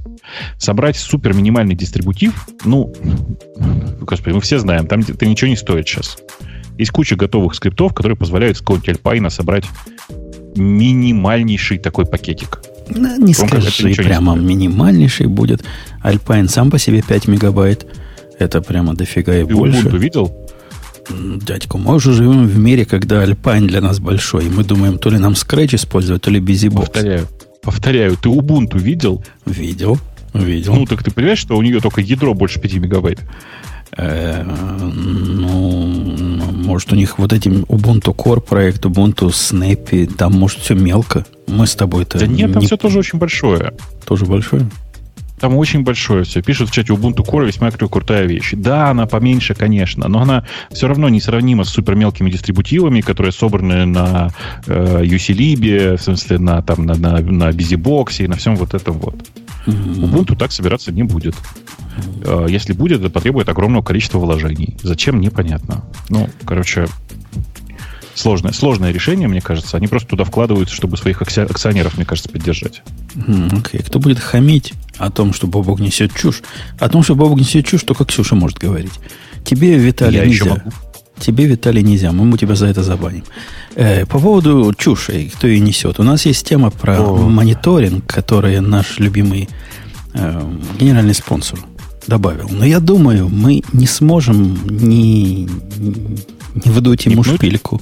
Собрать 0.57 0.97
супер 0.97 1.33
минимальный 1.33 1.75
дистрибутив, 1.75 2.47
ну, 2.65 2.93
господи, 4.01 4.35
мы 4.35 4.41
все 4.41 4.59
знаем, 4.59 4.87
там 4.87 5.01
это 5.01 5.25
ничего 5.25 5.49
не 5.49 5.57
стоит 5.57 5.87
сейчас. 5.87 6.17
Есть 6.77 6.91
куча 6.91 7.15
готовых 7.15 7.53
скриптов, 7.53 7.93
которые 7.93 8.17
позволяют 8.17 8.57
с 8.57 8.59
какого-нибудь 8.61 8.89
Alpine 8.89 9.29
собрать 9.29 9.65
минимальнейший 10.55 11.77
такой 11.77 12.05
пакетик. 12.05 12.61
Ну, 12.89 13.17
не 13.17 13.33
Он 13.39 13.47
скажи, 13.47 13.87
не 13.87 13.93
прямо 13.95 14.33
стоит. 14.33 14.45
минимальнейший 14.47 15.27
будет. 15.27 15.63
Alpine 16.03 16.47
сам 16.49 16.69
по 16.69 16.77
себе 16.79 17.01
5 17.01 17.27
мегабайт. 17.27 17.85
Это 18.39 18.61
прямо 18.61 18.93
дофига 18.95 19.35
и 19.37 19.45
Ты 19.45 19.55
больше. 19.55 19.79
Ubuntu 19.87 19.97
видел? 19.97 20.31
Дядьку, 21.09 21.77
мы 21.77 21.95
уже 21.95 22.13
живем 22.13 22.47
в 22.47 22.57
мире, 22.57 22.85
когда 22.85 23.23
Alpine 23.23 23.67
для 23.67 23.81
нас 23.81 23.99
большой. 23.99 24.45
И 24.45 24.49
мы 24.49 24.63
думаем, 24.63 24.97
то 24.97 25.09
ли 25.09 25.17
нам 25.17 25.33
Scratch 25.33 25.75
использовать, 25.75 26.21
то 26.21 26.31
ли 26.31 26.39
BusyBox. 26.39 26.75
Повторяю. 26.75 27.27
Повторяю, 27.61 28.17
ты 28.17 28.29
Ubuntu 28.29 28.77
видел? 28.77 29.23
Видел, 29.45 29.97
видел. 30.33 30.75
Ну, 30.75 30.85
так 30.85 31.03
ты 31.03 31.11
понимаешь, 31.11 31.39
что 31.39 31.57
у 31.57 31.61
нее 31.61 31.79
только 31.79 32.01
ядро 32.01 32.33
больше 32.33 32.59
5 32.59 32.73
мегабайт? 32.75 33.19
Э, 33.95 34.43
ну, 34.43 36.32
может, 36.63 36.91
у 36.93 36.95
них 36.95 37.19
вот 37.19 37.33
этим 37.33 37.63
Ubuntu 37.63 38.15
Core 38.15 38.41
проект, 38.41 38.85
Ubuntu 38.85 39.27
Snappy, 39.29 40.05
там, 40.13 40.33
может, 40.33 40.59
все 40.59 40.73
мелко. 40.75 41.25
Мы 41.47 41.67
с 41.67 41.75
тобой-то 41.75 42.17
Да 42.19 42.27
нет, 42.27 42.53
там 42.53 42.61
не- 42.61 42.67
все 42.67 42.77
тоже 42.77 42.99
очень 42.99 43.19
большое. 43.19 43.73
тоже 44.05 44.25
большое. 44.25 44.69
Там 45.39 45.57
очень 45.57 45.83
большое 45.83 46.23
все. 46.23 46.41
Пишут 46.41 46.69
в 46.69 46.71
чате 46.71 46.93
Ubuntu 46.93 47.17
Core 47.17 47.45
весьма 47.45 47.67
кру- 47.67 47.89
крутая 47.89 48.25
вещь. 48.25 48.51
Да, 48.53 48.89
она 48.91 49.07
поменьше, 49.07 49.53
конечно, 49.53 50.07
но 50.07 50.21
она 50.21 50.45
все 50.71 50.87
равно 50.87 51.09
несравнима 51.09 51.65
с 51.65 51.69
супер 51.69 51.95
мелкими 51.95 52.29
дистрибутивами, 52.29 53.01
которые 53.01 53.33
собраны 53.33 53.85
на 53.85 54.31
э, 54.67 55.01
UCLib, 55.03 55.97
в 55.97 56.01
смысле 56.01 56.39
на, 56.39 56.61
там, 56.61 56.85
на, 56.85 56.95
на, 56.95 57.19
на 57.19 57.49
BusyBox 57.49 58.23
и 58.23 58.27
на 58.27 58.37
всем 58.37 58.55
вот 58.55 58.73
этом 58.73 58.97
вот. 58.99 59.15
Ubuntu 59.65 60.35
так 60.35 60.51
собираться 60.51 60.91
не 60.91 61.03
будет. 61.03 61.35
Э, 62.25 62.45
Если 62.49 62.73
будет, 62.73 62.99
это 63.01 63.09
потребует 63.09 63.47
огромного 63.49 63.83
количества 63.83 64.19
вложений. 64.19 64.77
Зачем, 64.83 65.19
непонятно. 65.21 65.85
Ну, 66.09 66.29
короче, 66.45 66.87
сложное, 68.15 68.51
сложное 68.51 68.91
решение, 68.91 69.27
мне 69.27 69.41
кажется. 69.41 69.77
Они 69.77 69.87
просто 69.87 70.09
туда 70.09 70.23
вкладываются, 70.23 70.75
чтобы 70.75 70.97
своих 70.97 71.21
акци- 71.21 71.45
акционеров, 71.49 71.95
мне 71.97 72.05
кажется, 72.05 72.29
поддержать. 72.29 72.81
Окей. 73.51 73.81
Кто 73.81 73.99
будет 73.99 74.19
хамить 74.19 74.73
о 74.97 75.09
том, 75.09 75.33
что 75.33 75.47
Бобок 75.47 75.79
несет 75.79 76.13
чушь? 76.15 76.41
О 76.79 76.89
том, 76.89 77.03
что 77.03 77.15
Бобок 77.15 77.39
несет 77.39 77.65
чушь, 77.65 77.83
только 77.83 78.05
Ксюша 78.05 78.35
может 78.35 78.57
говорить. 78.57 78.93
Тебе, 79.45 79.77
Виталий, 79.77 80.17
Я 80.17 80.23
еще 80.25 80.43
нельзя. 80.45 80.55
могу. 80.55 80.71
Тебе, 81.25 81.45
Виталий, 81.45 81.83
нельзя. 81.83 82.11
Мы 82.11 82.25
ему 82.25 82.37
тебя 82.37 82.55
за 82.55 82.67
это 82.67 82.83
забаним. 82.83 83.23
Э, 83.75 84.05
по 84.05 84.19
поводу 84.19 84.73
чуши, 84.77 85.31
кто 85.33 85.47
ее 85.47 85.61
несет. 85.61 85.99
У 85.99 86.03
нас 86.03 86.25
есть 86.25 86.45
тема 86.45 86.69
про 86.69 86.99
О. 86.99 87.29
мониторинг, 87.29 88.05
который 88.05 88.59
наш 88.59 88.99
любимый 88.99 89.47
э, 90.13 90.41
генеральный 90.77 91.13
спонсор 91.13 91.59
добавил. 92.07 92.49
Но 92.51 92.65
я 92.65 92.81
думаю, 92.81 93.29
мы 93.29 93.63
не 93.71 93.87
сможем 93.87 94.59
не, 94.67 95.47
не 96.65 96.71
выдуть 96.71 97.05
ему 97.05 97.23
Не 97.23 97.35
шпильку. 97.35 97.81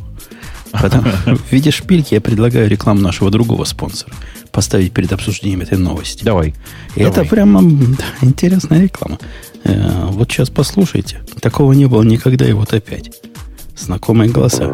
Потому, 0.72 1.04
в 1.26 1.52
виде 1.52 1.72
шпильки 1.72 2.14
я 2.14 2.22
предлагаю 2.22 2.70
рекламу 2.70 3.02
нашего 3.02 3.32
другого 3.32 3.66
спонсора 3.66 4.14
поставить 4.52 4.92
перед 4.92 5.12
обсуждением 5.14 5.62
этой 5.62 5.78
новости. 5.78 6.24
Давай. 6.24 6.54
И 6.96 7.02
это 7.02 7.16
Давай. 7.16 7.30
прямо 7.30 7.62
да, 7.64 8.04
интересная 8.22 8.82
реклама. 8.82 9.18
Э, 9.64 10.08
вот 10.10 10.32
сейчас 10.32 10.50
послушайте. 10.50 11.22
Такого 11.42 11.74
не 11.74 11.88
было 11.88 12.04
никогда, 12.04 12.48
и 12.48 12.54
вот 12.54 12.74
опять. 12.74 13.12
Знакомые 13.82 14.30
голоса. 14.30 14.74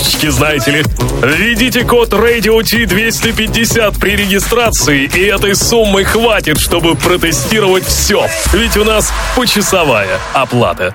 опишечки, 0.00 0.30
знаете 0.30 0.70
ли. 0.70 0.82
Введите 1.22 1.84
код 1.84 2.12
Radio 2.12 2.60
T250 2.60 3.98
при 4.00 4.16
регистрации, 4.16 5.04
и 5.04 5.20
этой 5.26 5.54
суммы 5.54 6.04
хватит, 6.04 6.58
чтобы 6.58 6.94
протестировать 6.94 7.84
все. 7.84 8.26
Ведь 8.52 8.76
у 8.76 8.84
нас 8.84 9.12
почасовая 9.36 10.18
оплата. 10.32 10.94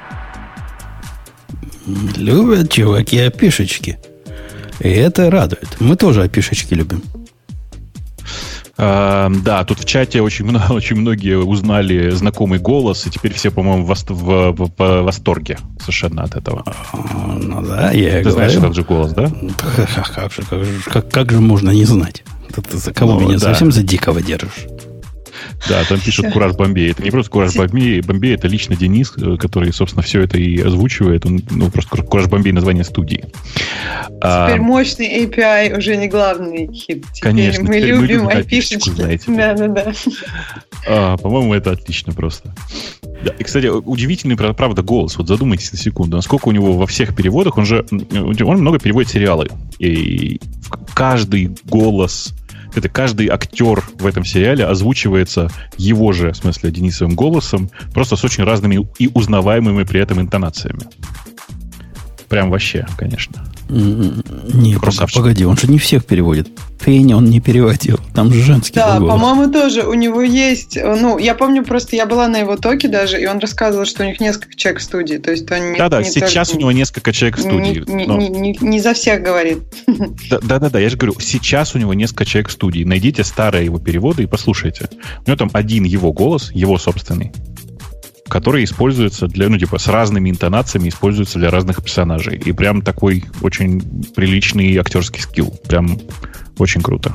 Любят 2.18 2.72
чуваки 2.72 3.20
опишечки. 3.20 4.00
И 4.80 4.90
это 4.90 5.30
радует. 5.30 5.68
Мы 5.80 5.96
тоже 5.96 6.24
опишечки 6.24 6.74
любим. 6.74 7.04
А, 8.78 9.30
да, 9.44 9.64
тут 9.64 9.80
в 9.80 9.86
чате 9.86 10.22
очень, 10.22 10.46
много, 10.46 10.66
очень 10.74 10.98
многие 10.98 11.38
узнали 11.38 12.10
знакомый 12.10 12.60
голос, 12.60 13.06
и 13.08 13.10
теперь 13.10 13.34
все, 13.34 13.50
по-моему, 13.52 13.86
в, 13.86 13.90
в- 13.94 14.52
в- 14.52 14.72
в 14.78 15.02
восторге 15.04 15.58
совершенно 15.80 16.24
от 16.24 16.36
этого. 16.36 16.64
А, 16.66 16.98
Ну 17.42 17.62
да, 17.62 17.92
я 17.92 18.22
Ты 18.22 18.32
знаешь 18.32 18.52
говорю. 18.54 18.72
этот 18.72 18.76
же 18.76 18.84
голос, 18.84 19.14
да? 19.14 19.32
Как 19.58 20.32
же, 20.32 20.42
как, 20.50 20.64
же, 20.66 20.66
как, 20.86 21.10
как 21.10 21.32
же 21.32 21.40
можно 21.40 21.70
не 21.72 21.86
знать? 21.86 22.24
Ты, 22.54 22.62
ты 22.62 22.78
за 22.78 22.94
кого 22.94 23.14
Ну, 23.14 23.22
меня 23.22 23.34
да. 23.34 23.40
совсем 23.40 23.72
за 23.72 23.82
дикого 23.84 24.22
держишь? 24.22 24.66
Да, 25.70 25.84
там 25.86 26.00
пишут 26.00 26.32
Кураж 26.32 26.54
Бомбей. 26.56 26.92
Это 26.92 27.04
не 27.04 27.12
просто 27.12 27.32
Кураж 27.32 27.56
Бомбей, 27.56 28.02
Бомбей, 28.02 28.36
это 28.36 28.48
лично 28.48 28.76
Денис, 28.76 29.14
э, 29.18 29.38
который, 29.38 29.74
собственно, 29.74 30.04
все 30.04 30.22
это 30.22 30.38
и 30.38 30.60
озвучивает. 30.62 31.26
Он, 31.26 31.42
ну, 31.50 31.72
просто 31.72 32.04
Кураж 32.04 32.28
Бомбей 32.28 32.52
название 32.52 32.84
студии. 32.84 33.26
А, 34.22 34.48
Теперь 34.48 34.62
мощный 34.62 35.26
API 35.26 35.78
уже 35.78 35.96
не 35.98 36.08
главный 36.08 36.72
хит. 36.74 37.06
Теперь 37.14 37.32
Конечно, 37.32 37.64
мы 37.64 37.76
теперь 37.76 37.86
любим 37.86 38.06
любим 38.06 38.28
опишечки. 38.28 38.90
знаете 38.90 39.32
ли. 39.32 39.38
Да, 39.38 39.54
да, 39.54 39.68
да. 39.68 39.94
а, 40.88 41.18
по-моему, 41.18 41.54
это 41.54 41.72
отлично 41.72 42.14
просто. 42.14 42.54
Да, 43.24 43.32
и, 43.40 43.44
кстати, 43.44 43.68
удивительный, 43.68 44.36
прав- 44.36 44.56
правда, 44.56 44.84
голос. 44.84 45.18
Вот 45.18 45.28
задумайтесь 45.28 45.72
на 45.72 45.80
секунду, 45.80 46.18
насколько 46.18 46.48
у 46.48 46.52
него 46.52 46.74
во 46.74 46.86
всех 46.86 47.16
переводах, 47.16 47.58
он 47.58 47.66
же, 47.66 47.86
он 47.92 48.58
много 48.60 48.78
переводит 48.78 49.10
сериалы. 49.10 49.48
И 49.80 50.40
каждый 50.94 51.56
голос, 51.66 52.34
это 52.78 52.90
каждый 52.90 53.28
актер 53.28 53.84
в 53.96 54.06
этом 54.06 54.26
сериале 54.26 54.66
озвучивается 54.66 55.50
его 55.78 56.12
же, 56.12 56.32
в 56.32 56.38
смысле, 56.38 56.72
Денисовым 56.72 57.16
голосом, 57.16 57.70
просто 57.94 58.16
с 58.16 58.24
очень 58.24 58.44
разными 58.44 58.88
и 59.00 59.10
узнаваемыми 59.14 59.84
при 59.84 60.02
этом 60.02 60.22
интонациями. 60.22 60.82
Прям 62.30 62.50
вообще, 62.50 62.86
конечно. 62.98 63.44
М, 63.70 64.24
Не, 64.54 64.76
Красавчик. 64.76 65.18
погоди, 65.18 65.46
он 65.46 65.58
же 65.58 65.68
не 65.68 65.78
всех 65.80 66.06
переводит. 66.06 66.48
Пенни 66.84 67.14
он 67.14 67.26
не 67.26 67.40
переводил. 67.40 68.00
Там 68.14 68.32
же 68.32 68.42
женский 68.42 68.76
Да, 68.76 69.00
голос. 69.00 69.14
по-моему, 69.20 69.52
тоже 69.52 69.84
у 69.84 69.94
него 69.94 70.22
есть, 70.22 70.78
э, 70.78 70.96
ну, 71.00 71.18
я 71.18 71.34
помню 71.36 71.64
просто, 71.64 71.96
я 71.96 72.06
была 72.06 72.28
на 72.28 72.38
его 72.38 72.58
токе 72.58 72.88
даже, 72.88 73.20
и 73.20 73.26
он 73.26 73.40
рассказывал, 73.40 73.86
что 73.86 74.04
у 74.04 74.06
них 74.06 74.20
несколько 74.20 74.56
человек 74.56 74.82
в 74.82 74.84
студии, 74.84 75.18
то 75.18 75.32
есть 75.32 75.50
он 75.52 75.72
не, 75.74 75.78
Да-да, 75.80 76.02
не 76.04 76.10
сейчас 76.10 76.50
только- 76.50 76.58
у 76.58 76.60
него 76.62 76.72
несколько 76.74 77.12
человек 77.12 77.38
в 77.38 77.42
студии. 77.42 77.84
не, 77.88 78.06
но- 78.06 78.18
не- 78.18 78.30
не- 78.30 78.58
не 78.62 78.80
за 78.82 78.94
всех 78.94 79.22
говорит. 79.24 79.60
Да- 80.30 80.40
Да-да-да, 80.42 80.80
я 80.80 80.90
же 80.90 80.98
говорю, 80.98 81.20
сейчас 81.20 81.74
у 81.76 81.80
него 81.80 81.94
несколько 81.94 82.26
человек 82.26 82.50
в 82.50 82.52
студии. 82.52 82.84
Найдите 82.84 83.24
старые 83.24 83.66
его 83.66 83.80
переводы 83.80 84.24
и 84.24 84.26
послушайте. 84.28 84.90
У 85.26 85.30
него 85.30 85.38
там 85.38 85.50
один 85.54 85.84
его 85.86 86.12
голос, 86.14 86.52
его 86.54 86.78
собственный. 86.78 87.32
Который 88.28 88.64
используется 88.64 89.28
для, 89.28 89.50
ну, 89.50 89.58
типа, 89.58 89.78
с 89.78 89.88
разными 89.88 90.30
интонациями 90.30 90.90
используется 90.90 91.40
для 91.40 91.52
разных 91.52 91.84
персонажей. 91.84 92.38
И 92.38 92.52
прям 92.52 92.82
такой 92.82 93.24
очень 93.42 93.82
приличный 94.16 94.76
актерский 94.78 95.22
скилл. 95.22 95.52
Прям 95.68 96.00
очень 96.58 96.82
круто. 96.82 97.14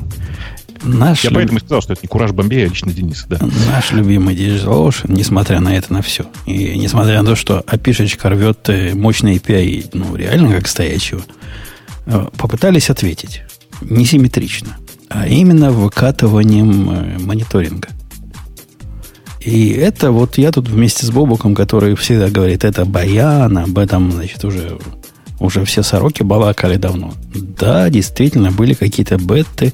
Наш 0.83 1.25
Я 1.25 1.31
люб... 1.31 1.39
поэтому 1.39 1.59
и 1.59 1.61
сказал, 1.61 1.83
что 1.83 1.93
это 1.93 2.03
не 2.03 2.09
Кураж 2.09 2.33
Бомбей, 2.33 2.65
а 2.65 2.69
лично 2.69 2.93
Денис. 2.93 3.27
Да. 3.29 3.39
Наш 3.67 3.93
любимый 3.93 4.35
Digital 4.35 4.89
Ocean, 4.89 5.13
несмотря 5.13 5.61
на 5.61 5.77
это, 5.77 5.93
на 5.93 6.01
все. 6.01 6.25
И 6.47 6.79
несмотря 6.79 7.21
на 7.21 7.29
то, 7.29 7.37
что 7.37 7.63
опишечка 7.67 8.31
рвет 8.31 8.69
э, 8.69 8.95
мощные 8.95 9.37
API, 9.37 9.91
ну, 9.93 10.17
реально 10.17 10.55
как 10.55 10.69
стоячего, 10.69 11.23
э, 12.07 12.27
попытались 12.37 12.89
ответить. 12.89 13.43
Несимметрично. 13.83 14.79
А 15.09 15.27
именно 15.27 15.71
выкатыванием 15.71 16.91
э, 16.91 17.19
мониторинга. 17.19 17.89
И 19.41 19.71
это 19.71 20.11
вот 20.11 20.37
я 20.39 20.53
тут 20.53 20.69
вместе 20.69 21.07
с 21.07 21.11
Бобуком, 21.11 21.55
который 21.55 21.95
всегда 21.97 22.29
говорит, 22.29 22.65
это 22.65 22.85
баян, 22.85 23.57
об 23.57 23.79
этом, 23.79 24.13
значит, 24.13 24.45
уже, 24.45 24.79
уже 25.39 25.65
все 25.65 25.83
сороки 25.83 26.23
балакали 26.23 26.77
давно. 26.77 27.15
Да, 27.35 27.89
действительно, 27.89 28.53
были 28.53 28.75
какие-то 28.75 29.17
беты, 29.17 29.73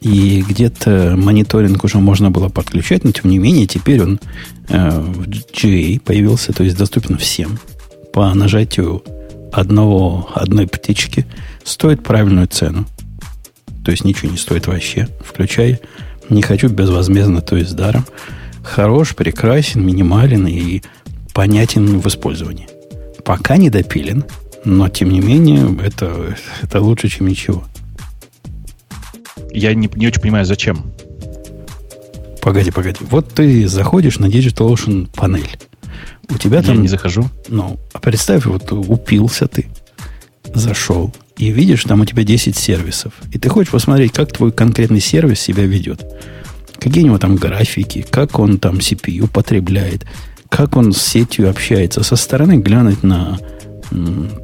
и 0.00 0.42
где-то 0.48 1.14
мониторинг 1.16 1.84
уже 1.84 1.98
можно 1.98 2.30
было 2.30 2.48
подключать, 2.48 3.04
но 3.04 3.12
тем 3.12 3.30
не 3.30 3.38
менее 3.38 3.66
теперь 3.66 4.02
он 4.02 4.20
э, 4.68 4.90
в 4.90 5.28
GA 5.28 6.00
появился, 6.00 6.52
то 6.52 6.64
есть 6.64 6.76
доступен 6.76 7.18
всем 7.18 7.58
по 8.12 8.32
нажатию 8.34 9.04
одного, 9.52 10.28
одной 10.34 10.66
птички. 10.66 11.26
Стоит 11.62 12.02
правильную 12.02 12.48
цену. 12.48 12.86
То 13.84 13.90
есть 13.90 14.04
ничего 14.04 14.30
не 14.30 14.38
стоит 14.38 14.66
вообще. 14.66 15.08
Включай. 15.24 15.80
Не 16.28 16.42
хочу 16.42 16.68
безвозмездно, 16.68 17.40
то 17.40 17.56
есть 17.56 17.76
даром. 17.76 18.04
Хорош, 18.64 19.14
прекрасен, 19.14 19.84
минимален 19.84 20.46
и 20.46 20.82
понятен 21.32 22.00
в 22.00 22.06
использовании. 22.06 22.68
Пока 23.24 23.56
не 23.56 23.70
допилен, 23.70 24.24
но 24.64 24.88
тем 24.88 25.10
не 25.10 25.20
менее 25.20 25.76
это, 25.82 26.36
это 26.62 26.80
лучше, 26.80 27.08
чем 27.08 27.28
ничего. 27.28 27.64
Я 29.50 29.74
не, 29.74 29.90
не 29.94 30.06
очень 30.06 30.20
понимаю, 30.20 30.44
зачем. 30.44 30.92
Погоди, 32.40 32.70
погоди. 32.70 32.98
Вот 33.10 33.32
ты 33.34 33.68
заходишь 33.68 34.18
на 34.18 34.26
DigitalOcean 34.26 35.08
панель. 35.14 35.58
У 36.28 36.38
тебя 36.38 36.62
там... 36.62 36.76
Я 36.76 36.80
не 36.80 36.88
захожу. 36.88 37.28
Ну, 37.48 37.78
а 37.92 37.98
представь, 38.00 38.46
вот 38.46 38.72
упился 38.72 39.46
ты, 39.46 39.66
зашел, 40.54 41.14
и 41.36 41.50
видишь, 41.50 41.84
там 41.84 42.00
у 42.00 42.04
тебя 42.04 42.24
10 42.24 42.56
сервисов. 42.56 43.12
И 43.32 43.38
ты 43.38 43.48
хочешь 43.48 43.70
посмотреть, 43.70 44.12
как 44.12 44.32
твой 44.32 44.52
конкретный 44.52 45.00
сервис 45.00 45.40
себя 45.40 45.64
ведет. 45.64 46.04
Какие 46.82 47.04
у 47.04 47.06
него 47.06 47.18
там 47.18 47.36
графики, 47.36 48.04
как 48.08 48.38
он 48.38 48.58
там 48.58 48.76
CPU 48.76 49.28
потребляет, 49.28 50.04
как 50.48 50.76
он 50.76 50.92
с 50.92 51.00
сетью 51.00 51.48
общается. 51.48 52.02
Со 52.02 52.16
стороны 52.16 52.58
глянуть 52.58 53.02
на 53.02 53.38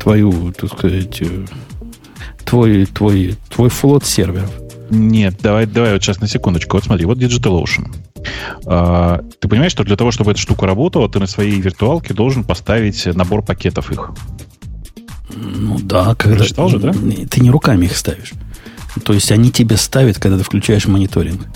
твою, 0.00 0.52
так 0.52 0.70
сказать, 0.72 1.20
э, 1.22 1.46
твой, 2.44 2.86
твой, 2.86 3.36
твой 3.50 3.70
флот 3.70 4.04
серверов– 4.04 4.50
нет, 4.90 5.34
давай, 5.42 5.66
давай 5.66 5.92
вот 5.92 6.02
сейчас 6.02 6.20
на 6.20 6.28
секундочку. 6.28 6.76
Вот 6.76 6.84
смотри, 6.84 7.04
вот 7.04 7.18
DigitalOcean. 7.18 7.94
А, 8.66 9.22
ты 9.38 9.48
понимаешь, 9.48 9.72
что 9.72 9.84
для 9.84 9.96
того, 9.96 10.10
чтобы 10.10 10.30
эта 10.30 10.40
штука 10.40 10.66
работала, 10.66 11.08
ты 11.08 11.18
на 11.18 11.26
своей 11.26 11.60
виртуалке 11.60 12.14
должен 12.14 12.44
поставить 12.44 13.04
набор 13.06 13.44
пакетов 13.44 13.90
их. 13.92 14.10
Ну 15.34 15.78
да, 15.82 16.14
когда... 16.14 16.38
Прочитал 16.38 16.68
же, 16.68 16.78
да? 16.78 16.92
Ты 16.92 17.40
не 17.40 17.50
руками 17.50 17.84
их 17.84 17.96
ставишь. 17.96 18.32
То 19.04 19.12
есть 19.12 19.30
они 19.30 19.50
тебе 19.50 19.76
ставят, 19.76 20.18
когда 20.18 20.38
ты 20.38 20.44
включаешь 20.44 20.86
мониторинг 20.86 21.46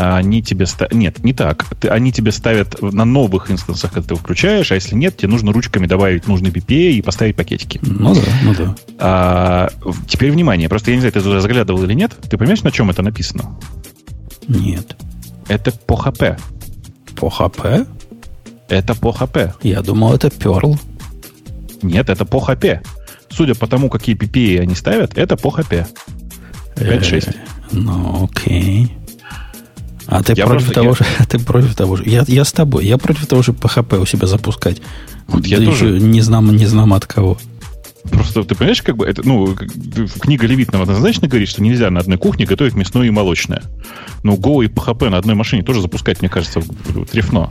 они 0.00 0.44
тебе 0.44 0.64
ставят... 0.66 0.94
Нет, 0.94 1.24
не 1.24 1.32
так. 1.32 1.64
Ты, 1.80 1.88
они 1.88 2.12
тебе 2.12 2.30
ставят 2.30 2.80
на 2.80 3.04
новых 3.04 3.50
инстансах, 3.50 3.92
когда 3.92 4.10
ты 4.10 4.14
включаешь, 4.14 4.70
а 4.70 4.76
если 4.76 4.94
нет, 4.94 5.16
тебе 5.16 5.28
нужно 5.28 5.52
ручками 5.52 5.88
добавить 5.88 6.28
нужный 6.28 6.50
PPA 6.50 6.92
и 6.92 7.02
поставить 7.02 7.34
пакетики. 7.34 7.80
Ну 7.82 8.14
да, 8.14 8.20
ну 8.44 8.54
да. 8.54 8.76
А, 9.00 9.68
теперь 10.06 10.30
внимание. 10.30 10.68
Просто 10.68 10.92
я 10.92 10.96
не 10.96 11.00
знаю, 11.00 11.12
ты 11.12 11.20
туда 11.20 11.40
заглядывал 11.40 11.82
или 11.82 11.94
нет. 11.94 12.12
Ты 12.30 12.38
понимаешь, 12.38 12.62
на 12.62 12.70
чем 12.70 12.90
это 12.90 13.02
написано? 13.02 13.58
Нет. 14.46 14.96
Это 15.48 15.72
по 15.72 15.94
HP. 15.94 16.38
По 17.16 17.26
HP? 17.26 17.88
Это 18.68 18.94
по 18.94 19.10
HP. 19.10 19.54
Я 19.62 19.82
думал, 19.82 20.14
это 20.14 20.28
Perl. 20.28 20.78
Нет, 21.82 22.08
это 22.08 22.24
по 22.24 22.36
HP. 22.38 22.86
Судя 23.30 23.56
по 23.56 23.66
тому, 23.66 23.88
какие 23.88 24.16
PPA 24.16 24.60
они 24.60 24.76
ставят, 24.76 25.18
это 25.18 25.36
по 25.36 25.48
HP. 25.48 25.86
5-6. 26.76 27.34
Ну, 27.72 28.28
окей. 28.30 28.96
А 30.08 30.22
ты 30.22 30.32
я 30.34 30.46
против 30.46 30.72
того 30.72 30.88
я... 30.88 30.94
же, 30.94 31.04
а 31.18 31.26
ты 31.28 31.38
против 31.38 31.74
того 31.74 31.96
же. 31.96 32.04
Я, 32.06 32.24
я 32.26 32.44
с 32.44 32.52
тобой. 32.52 32.86
Я 32.86 32.96
против 32.96 33.26
того 33.26 33.42
же 33.42 33.52
PHP 33.52 34.00
у 34.00 34.06
себя 34.06 34.26
запускать. 34.26 34.80
Вот 35.26 35.42
да 35.42 35.48
я 35.48 35.58
тоже. 35.58 36.00
не 36.00 36.22
знам, 36.22 36.54
не 36.56 36.66
знам 36.66 36.94
от 36.94 37.04
кого. 37.04 37.38
Просто 38.10 38.42
ты 38.42 38.54
понимаешь, 38.54 38.80
как 38.80 38.96
бы 38.96 39.04
это, 39.04 39.20
ну, 39.22 39.54
книга 40.20 40.46
Левитного 40.46 40.84
однозначно 40.84 41.28
говорит, 41.28 41.50
что 41.50 41.62
нельзя 41.62 41.90
на 41.90 42.00
одной 42.00 42.16
кухне 42.16 42.46
готовить 42.46 42.74
мясное 42.74 43.06
и 43.06 43.10
молочное. 43.10 43.62
Но 44.22 44.34
Go 44.36 44.64
и 44.64 44.68
PHP 44.68 45.10
на 45.10 45.18
одной 45.18 45.34
машине 45.34 45.62
тоже 45.62 45.82
запускать, 45.82 46.22
мне 46.22 46.30
кажется, 46.30 46.62
трефно. 47.10 47.50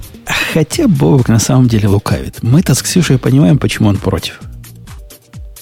Хотя 0.53 0.87
Бобок 0.87 1.29
на 1.29 1.39
самом 1.39 1.67
деле 1.67 1.87
лукавит. 1.87 2.41
Мы-то 2.41 2.73
с 2.73 2.81
Ксюшей 2.81 3.19
понимаем, 3.19 3.59
почему 3.59 3.89
он 3.89 3.97
против 3.97 4.39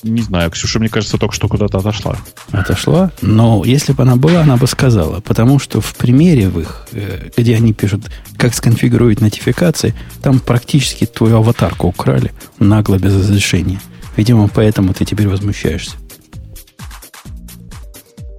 не 0.05 0.21
знаю, 0.21 0.51
Ксюша, 0.51 0.79
мне 0.79 0.89
кажется, 0.89 1.17
только 1.17 1.33
что 1.35 1.47
куда-то 1.47 1.79
отошла. 1.79 2.17
Отошла? 2.51 3.11
Но 3.21 3.63
если 3.65 3.91
бы 3.91 4.03
она 4.03 4.15
была, 4.15 4.41
она 4.41 4.55
бы 4.55 4.67
сказала. 4.67 5.19
Потому 5.19 5.59
что 5.59 5.81
в 5.81 5.95
примере 5.95 6.47
в 6.47 6.59
их, 6.59 6.87
э, 6.91 7.29
где 7.35 7.55
они 7.55 7.73
пишут, 7.73 8.03
как 8.37 8.53
сконфигурировать 8.53 9.21
нотификации, 9.21 9.95
там 10.21 10.39
практически 10.39 11.05
твою 11.05 11.37
аватарку 11.37 11.87
украли 11.87 12.31
нагло, 12.59 12.97
без 12.97 13.15
разрешения. 13.15 13.81
Видимо, 14.15 14.47
поэтому 14.47 14.93
ты 14.93 15.05
теперь 15.05 15.27
возмущаешься. 15.27 15.97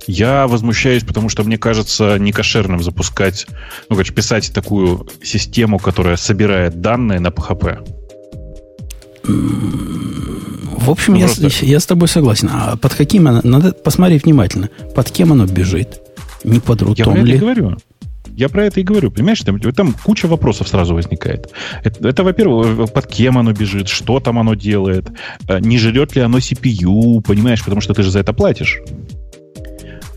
Я 0.07 0.47
возмущаюсь, 0.47 1.03
потому 1.03 1.29
что 1.29 1.43
мне 1.43 1.59
кажется 1.59 2.17
некошерным 2.17 2.81
запускать, 2.81 3.47
ну, 3.91 3.97
короче, 3.97 4.15
писать 4.15 4.53
такую 4.55 5.09
систему, 5.21 5.81
которая 5.81 6.17
собирает 6.17 6.81
данные 6.81 7.19
на 7.19 7.29
PHP. 7.29 7.85
В 10.77 10.91
общем, 10.91 11.15
ну, 11.15 11.21
я, 11.21 11.27
просто... 11.27 11.67
я 11.67 11.81
с 11.81 11.87
тобой 11.87 12.09
согласен. 12.09 12.51
А 12.53 12.77
под 12.77 12.95
каким 12.95 13.29
оно... 13.29 13.41
Надо 13.43 13.73
посмотреть 13.73 14.25
внимательно. 14.25 14.69
Под 14.95 15.11
кем 15.11 15.33
оно 15.33 15.47
бежит? 15.47 16.01
Не 16.45 16.61
под 16.61 16.83
рутом 16.83 17.15
я 17.15 17.23
ли? 17.23 17.33
Я 17.33 17.39
говорю. 17.39 17.77
Я 18.37 18.51
про 18.51 18.67
это 18.67 18.81
и 18.81 18.83
говорю. 18.83 19.11
Понимаешь, 19.11 19.41
там, 19.41 19.59
там 19.59 19.95
куча 20.05 20.27
вопросов 20.27 20.69
сразу 20.69 20.95
возникает. 20.95 21.51
Это, 21.83 22.09
это, 22.09 22.23
во-первых, 22.23 22.93
под 22.93 23.07
кем 23.07 23.39
оно 23.39 23.53
бежит, 23.53 23.89
что 23.89 24.21
там 24.21 24.39
оно 24.39 24.55
делает, 24.55 25.09
э, 25.49 25.59
не 25.61 25.79
жрет 25.79 26.15
ли 26.15 26.21
оно 26.21 26.39
CPU, 26.39 27.23
понимаешь, 27.23 27.65
потому 27.65 27.81
что 27.81 27.95
ты 27.95 28.03
же 28.03 28.11
за 28.11 28.21
это 28.21 28.35
платишь. 28.35 28.83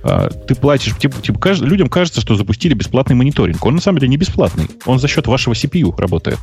А, 0.04 0.30
ты 0.30 0.56
платишь, 0.56 0.98
типа, 0.98 1.22
типа 1.22 1.40
кажд... 1.40 1.62
людям 1.62 1.90
кажется, 1.90 2.22
что 2.22 2.36
запустили 2.36 2.74
бесплатный 2.74 3.16
мониторинг. 3.16 3.66
Он 3.66 3.76
на 3.76 3.82
самом 3.82 4.00
деле 4.00 4.10
не 4.10 4.18
бесплатный. 4.18 4.68
Он 4.86 5.00
за 5.00 5.08
счет 5.08 5.28
вашего 5.28 5.54
CPU 5.54 5.96
работает. 5.98 6.40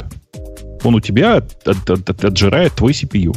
Он 0.82 0.94
у 0.94 1.00
тебя 1.00 1.36
от, 1.36 1.66
от, 1.66 1.90
от, 1.90 2.24
отжирает 2.24 2.72
твой 2.72 2.92
CPU. 2.92 3.36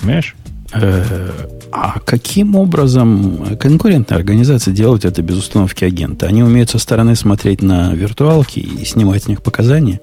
Понимаешь? 0.00 0.34
Э, 0.72 1.30
а 1.72 2.00
каким 2.00 2.56
образом 2.56 3.56
конкурентные 3.58 4.16
организации 4.16 4.72
делают 4.72 5.04
это 5.04 5.22
без 5.22 5.36
установки 5.36 5.84
агента? 5.84 6.26
Они 6.26 6.42
умеют 6.42 6.70
со 6.70 6.78
стороны 6.78 7.16
смотреть 7.16 7.62
на 7.62 7.94
виртуалки 7.94 8.58
и 8.58 8.84
снимать 8.84 9.24
с 9.24 9.28
них 9.28 9.42
показания? 9.42 10.00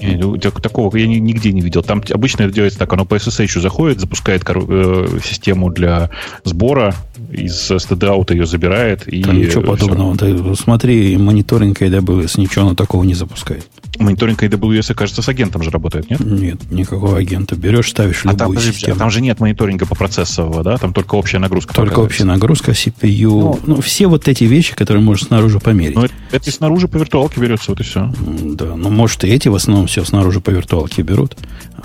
Ну, 0.00 0.36
такого 0.36 0.94
я 0.96 1.06
нигде 1.06 1.52
не 1.52 1.60
видел. 1.60 1.82
Там 1.82 2.02
обычно 2.10 2.42
это 2.42 2.52
делается 2.52 2.78
так, 2.78 2.92
оно 2.92 3.04
по 3.04 3.14
SSH 3.14 3.60
заходит, 3.60 4.00
запускает 4.00 4.42
э, 4.44 5.06
систему 5.24 5.70
для 5.70 6.10
сбора, 6.42 6.94
из 7.34 7.70
STD 7.70 8.32
ее 8.32 8.46
забирает. 8.46 9.06
И 9.08 9.22
Там 9.22 9.38
ничего 9.38 9.62
подобного. 9.62 10.16
Ты 10.16 10.54
смотри, 10.54 11.16
мониторинг 11.16 11.82
AWS 11.82 12.40
ничего 12.40 12.66
оно 12.66 12.74
такого 12.74 13.04
не 13.04 13.14
запускает. 13.14 13.66
Мониторинг 13.98 14.42
AWS, 14.42 14.94
кажется, 14.94 15.22
с 15.22 15.28
агентом 15.28 15.62
же 15.62 15.70
работает, 15.70 16.10
нет? 16.10 16.20
Нет, 16.20 16.70
никакого 16.70 17.18
агента. 17.18 17.54
Берешь, 17.54 17.90
ставишь 17.90 18.22
а 18.24 18.32
любую 18.32 18.58
там, 18.58 18.72
систему. 18.72 18.96
А 18.96 18.98
там 18.98 19.10
же 19.10 19.20
нет 19.20 19.40
мониторинга 19.40 19.86
по 19.86 19.94
процессового, 19.94 20.62
да? 20.62 20.78
Там 20.78 20.92
только 20.92 21.14
общая 21.14 21.38
нагрузка. 21.38 21.74
Только 21.74 22.00
общая 22.00 22.24
нагрузка, 22.24 22.72
CPU. 22.72 23.28
Ну, 23.28 23.60
ну, 23.66 23.80
все 23.80 24.06
вот 24.06 24.26
эти 24.28 24.44
вещи, 24.44 24.74
которые 24.74 25.02
можно 25.02 25.26
снаружи 25.26 25.60
померить. 25.60 25.96
Ну, 25.96 26.04
это, 26.04 26.14
это 26.32 26.50
и 26.50 26.52
снаружи 26.52 26.88
по 26.88 26.96
виртуалке 26.96 27.40
берется, 27.40 27.70
вот 27.70 27.80
и 27.80 27.84
все. 27.84 28.12
Да, 28.20 28.74
ну, 28.76 28.90
может, 28.90 29.24
и 29.24 29.28
эти 29.28 29.48
в 29.48 29.54
основном 29.54 29.86
все 29.86 30.04
снаружи 30.04 30.40
по 30.40 30.50
виртуалке 30.50 31.02
берут, 31.02 31.36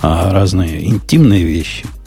а 0.01 0.31
разные 0.31 0.87
интимные 0.87 1.43
вещи– 1.43 1.85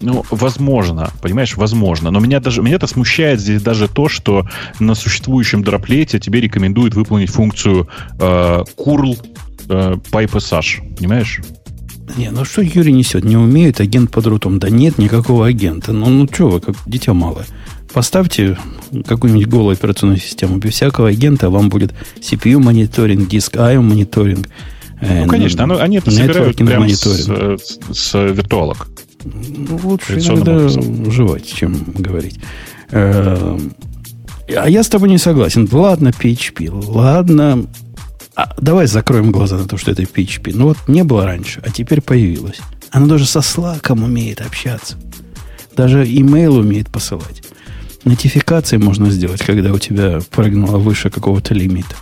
ну, 0.00 0.24
возможно, 0.30 1.10
понимаешь, 1.22 1.56
возможно. 1.56 2.10
Но 2.10 2.20
меня 2.20 2.40
даже 2.40 2.62
меня 2.62 2.76
это 2.76 2.86
смущает 2.86 3.40
здесь 3.40 3.62
даже 3.62 3.88
то, 3.88 4.08
что 4.08 4.46
на 4.78 4.94
существующем 4.94 5.62
дроплете 5.64 6.18
тебе 6.20 6.40
рекомендуют 6.40 6.94
выполнить 6.94 7.30
функцию 7.30 7.88
э, 8.18 8.62
curl 8.76 9.18
э, 9.68 9.96
pipe 10.10 10.40
Понимаешь? 10.98 11.40
Не, 12.16 12.30
ну 12.30 12.44
что 12.44 12.62
Юрий 12.62 12.92
несет? 12.92 13.24
Не 13.24 13.36
умеет 13.36 13.80
агент 13.80 14.10
под 14.12 14.26
рутом. 14.26 14.58
Да 14.58 14.70
нет 14.70 14.96
никакого 14.98 15.46
агента. 15.46 15.92
Ну, 15.92 16.06
ну 16.08 16.28
что 16.32 16.48
вы, 16.48 16.60
как 16.60 16.76
дитя 16.86 17.14
малое. 17.14 17.46
Поставьте 17.92 18.56
какую-нибудь 19.06 19.48
голую 19.48 19.72
операционную 19.72 20.20
систему. 20.20 20.58
Без 20.58 20.72
всякого 20.74 21.08
агента 21.08 21.50
вам 21.50 21.68
будет 21.68 21.94
CPU 22.20 22.58
мониторинг, 22.58 23.28
диск 23.28 23.56
IO 23.56 23.80
мониторинг, 23.80 24.48
Ну, 25.00 25.06
Э, 25.08 25.26
конечно, 25.26 25.64
оно- 25.64 25.78
они 25.80 25.98
это 25.98 26.10
собирают 26.10 26.56
прямо 26.56 26.88
с, 26.88 27.04
мониторинг. 27.04 27.60
с- 27.60 27.78
с 27.92 28.14
виртуалок. 28.18 28.88
Ну, 29.34 29.80
лучше 29.82 30.18
иногда 30.18 30.56
образом. 30.56 31.10
жевать, 31.10 31.46
чем 31.46 31.76
говорить. 31.98 32.38
Э, 32.90 33.58
А 34.56 34.68
я 34.68 34.82
с 34.82 34.88
тобой 34.88 35.08
не 35.08 35.18
согласен. 35.18 35.68
Ладно, 35.70 36.08
PHP, 36.08 36.70
ладно. 36.70 37.66
А 38.36 38.54
давай 38.60 38.86
закроем 38.86 39.32
глаза 39.32 39.56
на 39.56 39.66
то, 39.66 39.76
что 39.76 39.90
это 39.90 40.02
PHP. 40.02 40.52
Ну 40.54 40.66
вот 40.66 40.76
не 40.88 41.02
было 41.04 41.24
раньше, 41.24 41.60
а 41.66 41.70
теперь 41.70 42.00
появилось. 42.00 42.60
Оно 42.90 43.06
даже 43.06 43.26
со 43.26 43.40
Slack 43.40 43.90
умеет 43.92 44.40
общаться. 44.40 44.96
Даже 45.76 46.04
имейл 46.04 46.56
умеет 46.56 46.88
посылать. 46.90 47.42
Нотификации 48.04 48.76
можно 48.76 49.10
сделать, 49.10 49.42
когда 49.42 49.72
у 49.72 49.78
тебя 49.78 50.20
прыгнуло 50.30 50.78
выше 50.78 51.10
какого-то 51.10 51.54
лимита. 51.54 51.96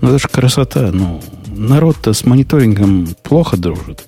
Ну, 0.00 0.08
это 0.08 0.18
же 0.18 0.28
красота. 0.28 0.90
Ну, 0.92 1.20
народ-то 1.46 2.12
с 2.12 2.24
мониторингом 2.24 3.08
плохо 3.22 3.56
дружит. 3.56 4.04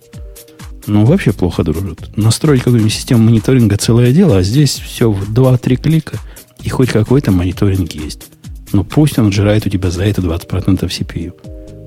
Ну, 0.86 1.04
вообще 1.04 1.32
плохо 1.32 1.62
дружит. 1.62 2.16
Настроить 2.16 2.62
какую-нибудь 2.62 2.92
систему 2.92 3.24
мониторинга 3.24 3.76
целое 3.76 4.12
дело, 4.12 4.38
а 4.38 4.42
здесь 4.42 4.78
все 4.78 5.10
в 5.10 5.32
2-3 5.32 5.76
клика, 5.76 6.18
и 6.62 6.68
хоть 6.68 6.90
какой-то 6.90 7.30
мониторинг 7.32 7.92
есть. 7.92 8.28
Ну, 8.72 8.84
пусть 8.84 9.18
он 9.18 9.32
жирает 9.32 9.66
у 9.66 9.70
тебя 9.70 9.90
за 9.90 10.04
это 10.04 10.22
20% 10.22 10.80
CPU. 10.88 11.32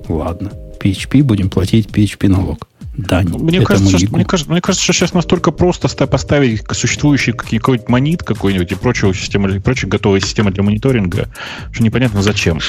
Ладно. 0.08 0.52
PHP 0.80 1.22
будем 1.22 1.48
платить 1.50 1.86
PHP 1.88 2.28
налог. 2.28 2.68
Дань. 2.96 3.26
Мне 3.28 3.60
кажется, 3.62 3.98
что, 3.98 4.14
мне, 4.14 4.24
кажется, 4.24 4.52
мне 4.52 4.60
кажется, 4.60 4.84
что 4.84 4.92
сейчас 4.92 5.14
настолько 5.14 5.50
просто 5.50 5.88
ста- 5.88 6.06
поставить 6.06 6.62
существующий 6.70 7.32
какой- 7.32 7.58
какой-нибудь 7.58 7.88
монит 7.88 8.22
какой-нибудь 8.22 8.70
и 8.70 8.74
прочую 8.76 9.14
систему, 9.14 9.48
и 9.48 9.58
прочие 9.58 9.88
готовые 9.88 10.20
системы 10.20 10.52
для 10.52 10.62
мониторинга, 10.62 11.28
что 11.72 11.82
непонятно 11.82 12.22
зачем. 12.22 12.60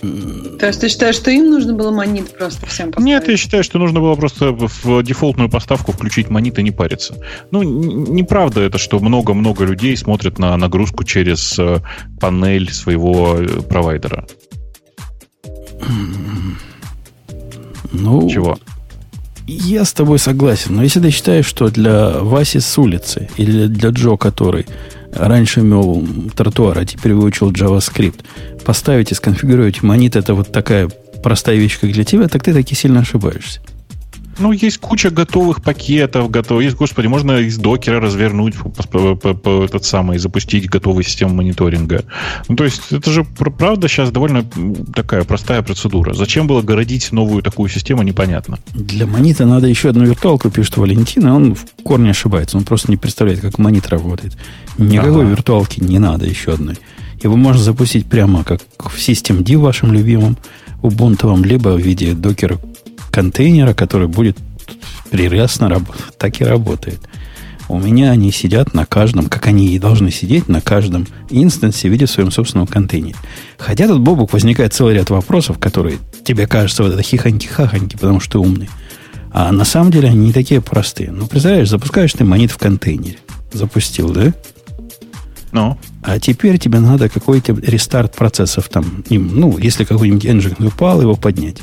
То 0.00 0.66
есть 0.66 0.80
ты 0.80 0.88
считаешь, 0.88 1.16
что 1.16 1.30
им 1.30 1.50
нужно 1.50 1.72
было 1.72 1.90
монит 1.90 2.36
просто 2.36 2.66
всем 2.66 2.92
поставить? 2.92 3.06
Нет, 3.06 3.28
я 3.28 3.36
считаю, 3.36 3.64
что 3.64 3.78
нужно 3.78 4.00
было 4.00 4.14
просто 4.14 4.52
в 4.52 5.02
дефолтную 5.02 5.48
поставку 5.48 5.92
включить 5.92 6.28
монит 6.28 6.58
и 6.58 6.62
не 6.62 6.70
париться. 6.70 7.14
Ну, 7.50 7.62
неправда 7.62 8.60
это, 8.60 8.78
что 8.78 8.98
много-много 8.98 9.64
людей 9.64 9.96
смотрят 9.96 10.38
на 10.38 10.56
нагрузку 10.56 11.04
через 11.04 11.58
э, 11.58 11.78
панель 12.20 12.72
своего 12.72 13.36
э, 13.38 13.62
провайдера. 13.62 14.26
Ну, 17.92 18.28
Чего? 18.28 18.58
Я 19.46 19.84
с 19.84 19.92
тобой 19.92 20.18
согласен, 20.18 20.74
но 20.74 20.82
если 20.82 21.00
ты 21.00 21.10
считаешь, 21.10 21.46
что 21.46 21.68
для 21.68 22.18
Васи 22.18 22.58
с 22.58 22.78
улицы 22.78 23.28
или 23.36 23.66
для 23.68 23.90
Джо, 23.90 24.16
который 24.16 24.66
раньше 25.16 25.62
мел 25.62 26.06
тротуар, 26.34 26.78
а 26.78 26.84
теперь 26.84 27.14
выучил 27.14 27.50
JavaScript, 27.50 28.24
поставить 28.64 29.12
и 29.12 29.14
сконфигурировать 29.14 29.82
монит, 29.82 30.16
это 30.16 30.34
вот 30.34 30.52
такая 30.52 30.88
простая 31.22 31.56
вещь, 31.56 31.78
как 31.80 31.92
для 31.92 32.04
тебя, 32.04 32.28
так 32.28 32.42
ты 32.44 32.52
таки 32.52 32.74
сильно 32.74 33.00
ошибаешься. 33.00 33.60
Ну, 34.38 34.52
есть 34.52 34.78
куча 34.78 35.10
готовых 35.10 35.62
пакетов, 35.62 36.30
готов... 36.30 36.60
есть, 36.60 36.76
господи, 36.76 37.06
можно 37.06 37.38
из 37.38 37.56
докера 37.56 38.00
развернуть 38.00 38.54
по, 38.90 39.14
по- 39.16 39.34
по- 39.34 39.64
этот 39.64 39.84
самый, 39.84 40.18
запустить 40.18 40.68
готовую 40.68 41.04
систему 41.04 41.34
мониторинга. 41.34 42.04
Ну, 42.48 42.56
то 42.56 42.64
есть, 42.64 42.92
это 42.92 43.10
же 43.10 43.24
пр- 43.24 43.50
правда 43.50 43.88
сейчас 43.88 44.10
довольно 44.10 44.44
такая 44.94 45.24
простая 45.24 45.62
процедура. 45.62 46.12
Зачем 46.14 46.46
было 46.46 46.62
городить 46.62 47.12
новую 47.12 47.42
такую 47.42 47.68
систему, 47.70 48.02
непонятно. 48.02 48.58
Для 48.74 49.06
монита 49.06 49.46
надо 49.46 49.66
еще 49.68 49.88
одну 49.90 50.04
виртуалку, 50.04 50.50
пишет 50.50 50.76
Валентин, 50.76 51.26
и 51.26 51.30
он 51.30 51.54
в 51.54 51.64
корне 51.82 52.10
ошибается. 52.10 52.56
Он 52.58 52.64
просто 52.64 52.90
не 52.90 52.96
представляет, 52.96 53.40
как 53.40 53.58
монит 53.58 53.88
работает. 53.88 54.36
Никакой 54.78 55.22
Ага. 55.22 55.30
виртуалки 55.30 55.80
не 55.80 55.98
надо 55.98 56.26
еще 56.26 56.52
одной. 56.52 56.76
Его 57.22 57.36
можно 57.36 57.62
запустить 57.62 58.06
прямо 58.06 58.44
как 58.44 58.60
в 58.78 59.00
систем 59.00 59.42
вашем 59.58 59.92
любимом, 59.92 60.36
убунтовом, 60.82 61.44
либо 61.44 61.70
в 61.70 61.78
виде 61.80 62.12
докера 62.12 62.58
контейнера, 63.16 63.72
который 63.72 64.08
будет 64.08 64.36
прекрасно 65.10 65.70
работать. 65.70 66.18
Так 66.18 66.42
и 66.42 66.44
работает. 66.44 67.00
У 67.66 67.78
меня 67.78 68.10
они 68.10 68.30
сидят 68.30 68.74
на 68.74 68.84
каждом, 68.84 69.26
как 69.30 69.46
они 69.46 69.68
и 69.68 69.78
должны 69.78 70.10
сидеть, 70.10 70.48
на 70.50 70.60
каждом 70.60 71.06
инстансе 71.30 71.88
в 71.88 71.92
виде 71.92 72.06
своем 72.06 72.30
собственном 72.30 72.66
контейнере. 72.66 73.16
Хотя 73.56 73.88
тут, 73.88 74.00
Бобук, 74.02 74.34
возникает 74.34 74.74
целый 74.74 74.94
ряд 74.94 75.08
вопросов, 75.08 75.58
которые 75.58 75.96
тебе 76.24 76.46
кажутся 76.46 76.82
вот 76.82 76.92
это 76.92 77.00
хихоньки-хахоньки, 77.00 77.94
потому 77.98 78.20
что 78.20 78.32
ты 78.32 78.38
умный. 78.38 78.68
А 79.32 79.50
на 79.50 79.64
самом 79.64 79.90
деле 79.90 80.10
они 80.10 80.26
не 80.26 80.32
такие 80.34 80.60
простые. 80.60 81.10
Ну, 81.10 81.26
представляешь, 81.26 81.70
запускаешь 81.70 82.12
ты 82.12 82.22
монет 82.22 82.50
в 82.50 82.58
контейнере. 82.58 83.16
Запустил, 83.50 84.10
да? 84.10 84.34
Ну, 85.52 85.78
А 86.02 86.20
теперь 86.20 86.58
тебе 86.58 86.80
надо 86.80 87.08
какой-то 87.08 87.54
рестарт 87.54 88.14
процессов 88.14 88.68
там. 88.68 89.04
им, 89.08 89.40
ну, 89.40 89.56
если 89.56 89.84
какой-нибудь 89.84 90.26
engine 90.26 90.66
упал, 90.66 91.00
его 91.00 91.16
поднять. 91.16 91.62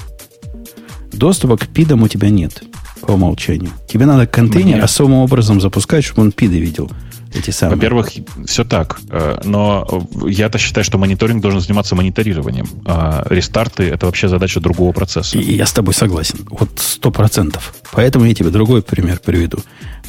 Доступа 1.13 1.57
к 1.57 1.67
пидам 1.67 2.03
у 2.03 2.07
тебя 2.07 2.29
нет 2.29 2.63
по 3.01 3.11
умолчанию. 3.13 3.71
Тебе 3.87 4.05
надо 4.05 4.27
контейнер 4.27 4.75
Мне- 4.75 4.83
особым 4.83 5.19
образом 5.19 5.59
запускать, 5.61 6.03
чтобы 6.03 6.21
он 6.23 6.31
пиды 6.31 6.59
видел. 6.59 6.89
Эти 7.35 7.49
самые. 7.49 7.77
во-первых, 7.77 8.11
все 8.45 8.63
так. 8.63 8.99
э, 9.09 9.41
Но 9.43 10.07
э, 10.23 10.29
я-то 10.29 10.59
считаю, 10.59 10.83
что 10.85 10.99
мониторинг 10.99 11.41
должен 11.41 11.61
заниматься 11.61 11.95
мониторированием. 11.95 12.67
А 12.85 13.25
рестарты— 13.27 13.83
это 13.89 14.05
вообще 14.05 14.27
задача 14.29 14.59
другого 14.59 14.91
процесса. 14.91 15.39
И 15.39 15.55
я 15.55 15.65
с 15.65 15.73
тобой 15.73 15.95
согласен. 15.95 16.45
Вот 16.51 16.69
сто 16.75 17.09
процентов. 17.09 17.73
Поэтому 17.91 18.25
я 18.25 18.35
тебе 18.35 18.51
другой 18.51 18.83
пример 18.83 19.19
приведу. 19.19 19.57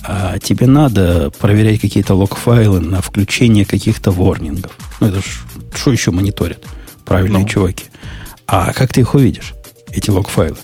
А 0.06 0.38
тебе 0.38 0.66
надо 0.66 1.30
проверять 1.40 1.80
какие-то 1.80 2.14
лог-файлы 2.14 2.80
на 2.80 3.00
включение 3.00 3.64
каких-то 3.64 4.10
ворнингов. 4.10 4.72
Ну, 5.00 5.06
это 5.06 5.20
ж 5.20 5.24
что 5.74 5.92
еще 5.92 6.10
мониторят? 6.10 6.62
Правильные 7.06 7.44
Ну. 7.44 7.48
чуваки. 7.48 7.84
А 8.46 8.74
как 8.74 8.92
ты 8.92 9.00
их 9.00 9.14
увидишь, 9.14 9.54
эти 9.90 10.10
лог-файлы? 10.10 10.58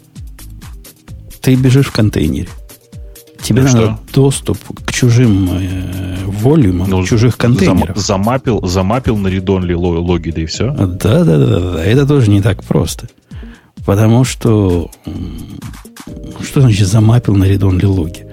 Ты 1.43 1.55
бежишь 1.55 1.87
в 1.87 1.93
контейнере. 1.93 2.49
Тебе 3.43 3.63
Ну 3.63 3.69
надо 3.69 3.81
что? 3.81 3.99
доступ 4.23 4.59
к 4.85 4.93
чужим 4.93 5.49
э, 5.51 6.17
волюмам, 6.27 6.91
Ну, 6.91 7.05
чужих 7.07 7.33
зам- 7.33 7.39
контейнеров. 7.39 7.97
замапил, 7.97 8.67
замапил 8.67 9.17
на 9.17 9.29
редонли 9.29 9.73
ло- 9.73 9.99
логи, 9.99 10.31
да 10.31 10.43
и 10.43 10.47
все. 10.47 10.71
Да, 10.73 11.25
да, 11.25 11.37
да, 11.39 11.61
да. 11.61 11.85
Это 11.85 12.07
тоже 12.07 12.31
не 12.31 12.43
так 12.43 12.63
просто. 12.65 13.09
Потому 13.87 14.25
что 14.25 14.91
что 16.45 16.61
значит 16.61 16.87
замапил 16.87 17.35
на 17.35 17.45
редонли 17.45 17.87
логи? 17.87 18.27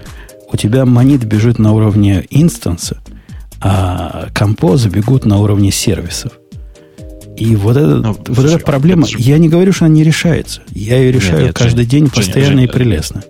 У 0.52 0.58
тебя 0.58 0.86
монит 0.86 1.24
бежит 1.24 1.58
на 1.58 1.72
уровне 1.74 2.26
инстанса, 2.30 2.98
а 3.62 4.28
композы 4.34 4.90
бегут 4.90 5.26
на 5.26 5.38
уровне 5.40 5.72
сервисов. 5.72 6.34
И 7.38 7.56
вот, 7.56 7.78
это, 7.78 7.98
Ну, 7.98 8.14
вот 8.14 8.26
слушай, 8.36 8.56
эта 8.56 8.66
проблема, 8.66 9.04
это 9.04 9.12
же- 9.12 9.20
я 9.20 9.38
не 9.38 9.48
говорю, 9.48 9.72
что 9.72 9.86
она 9.86 9.94
не 9.94 10.04
решается. 10.04 10.62
Я 10.74 10.98
ее 10.98 11.12
решаю 11.12 11.46
нет, 11.46 11.56
каждый 11.56 11.82
Жень, 11.82 11.90
день 11.90 12.10
постоянно 12.10 12.52
и 12.60 12.62
Женя, 12.62 12.68
прелестно. 12.68 13.24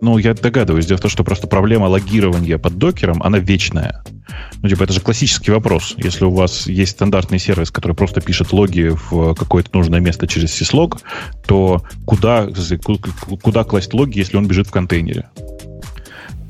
Ну, 0.00 0.16
я 0.16 0.32
догадываюсь. 0.32 0.86
Дело 0.86 0.96
в 0.96 1.02
том, 1.02 1.10
что 1.10 1.24
просто 1.24 1.46
проблема 1.46 1.84
логирования 1.84 2.56
под 2.56 2.78
докером, 2.78 3.22
она 3.22 3.38
вечная. 3.38 4.02
Ну, 4.62 4.68
типа, 4.68 4.84
это 4.84 4.94
же 4.94 5.00
классический 5.00 5.50
вопрос. 5.50 5.94
Если 5.98 6.24
у 6.24 6.30
вас 6.30 6.66
есть 6.66 6.92
стандартный 6.92 7.38
сервис, 7.38 7.70
который 7.70 7.92
просто 7.92 8.22
пишет 8.22 8.52
логи 8.52 8.92
в 9.10 9.34
какое-то 9.34 9.68
нужное 9.74 10.00
место 10.00 10.26
через 10.26 10.58
syslog, 10.58 10.98
то 11.46 11.82
куда, 12.06 12.48
ку- 12.82 13.36
куда 13.42 13.64
класть 13.64 13.92
логи, 13.92 14.18
если 14.18 14.38
он 14.38 14.46
бежит 14.46 14.68
в 14.68 14.70
контейнере? 14.70 15.28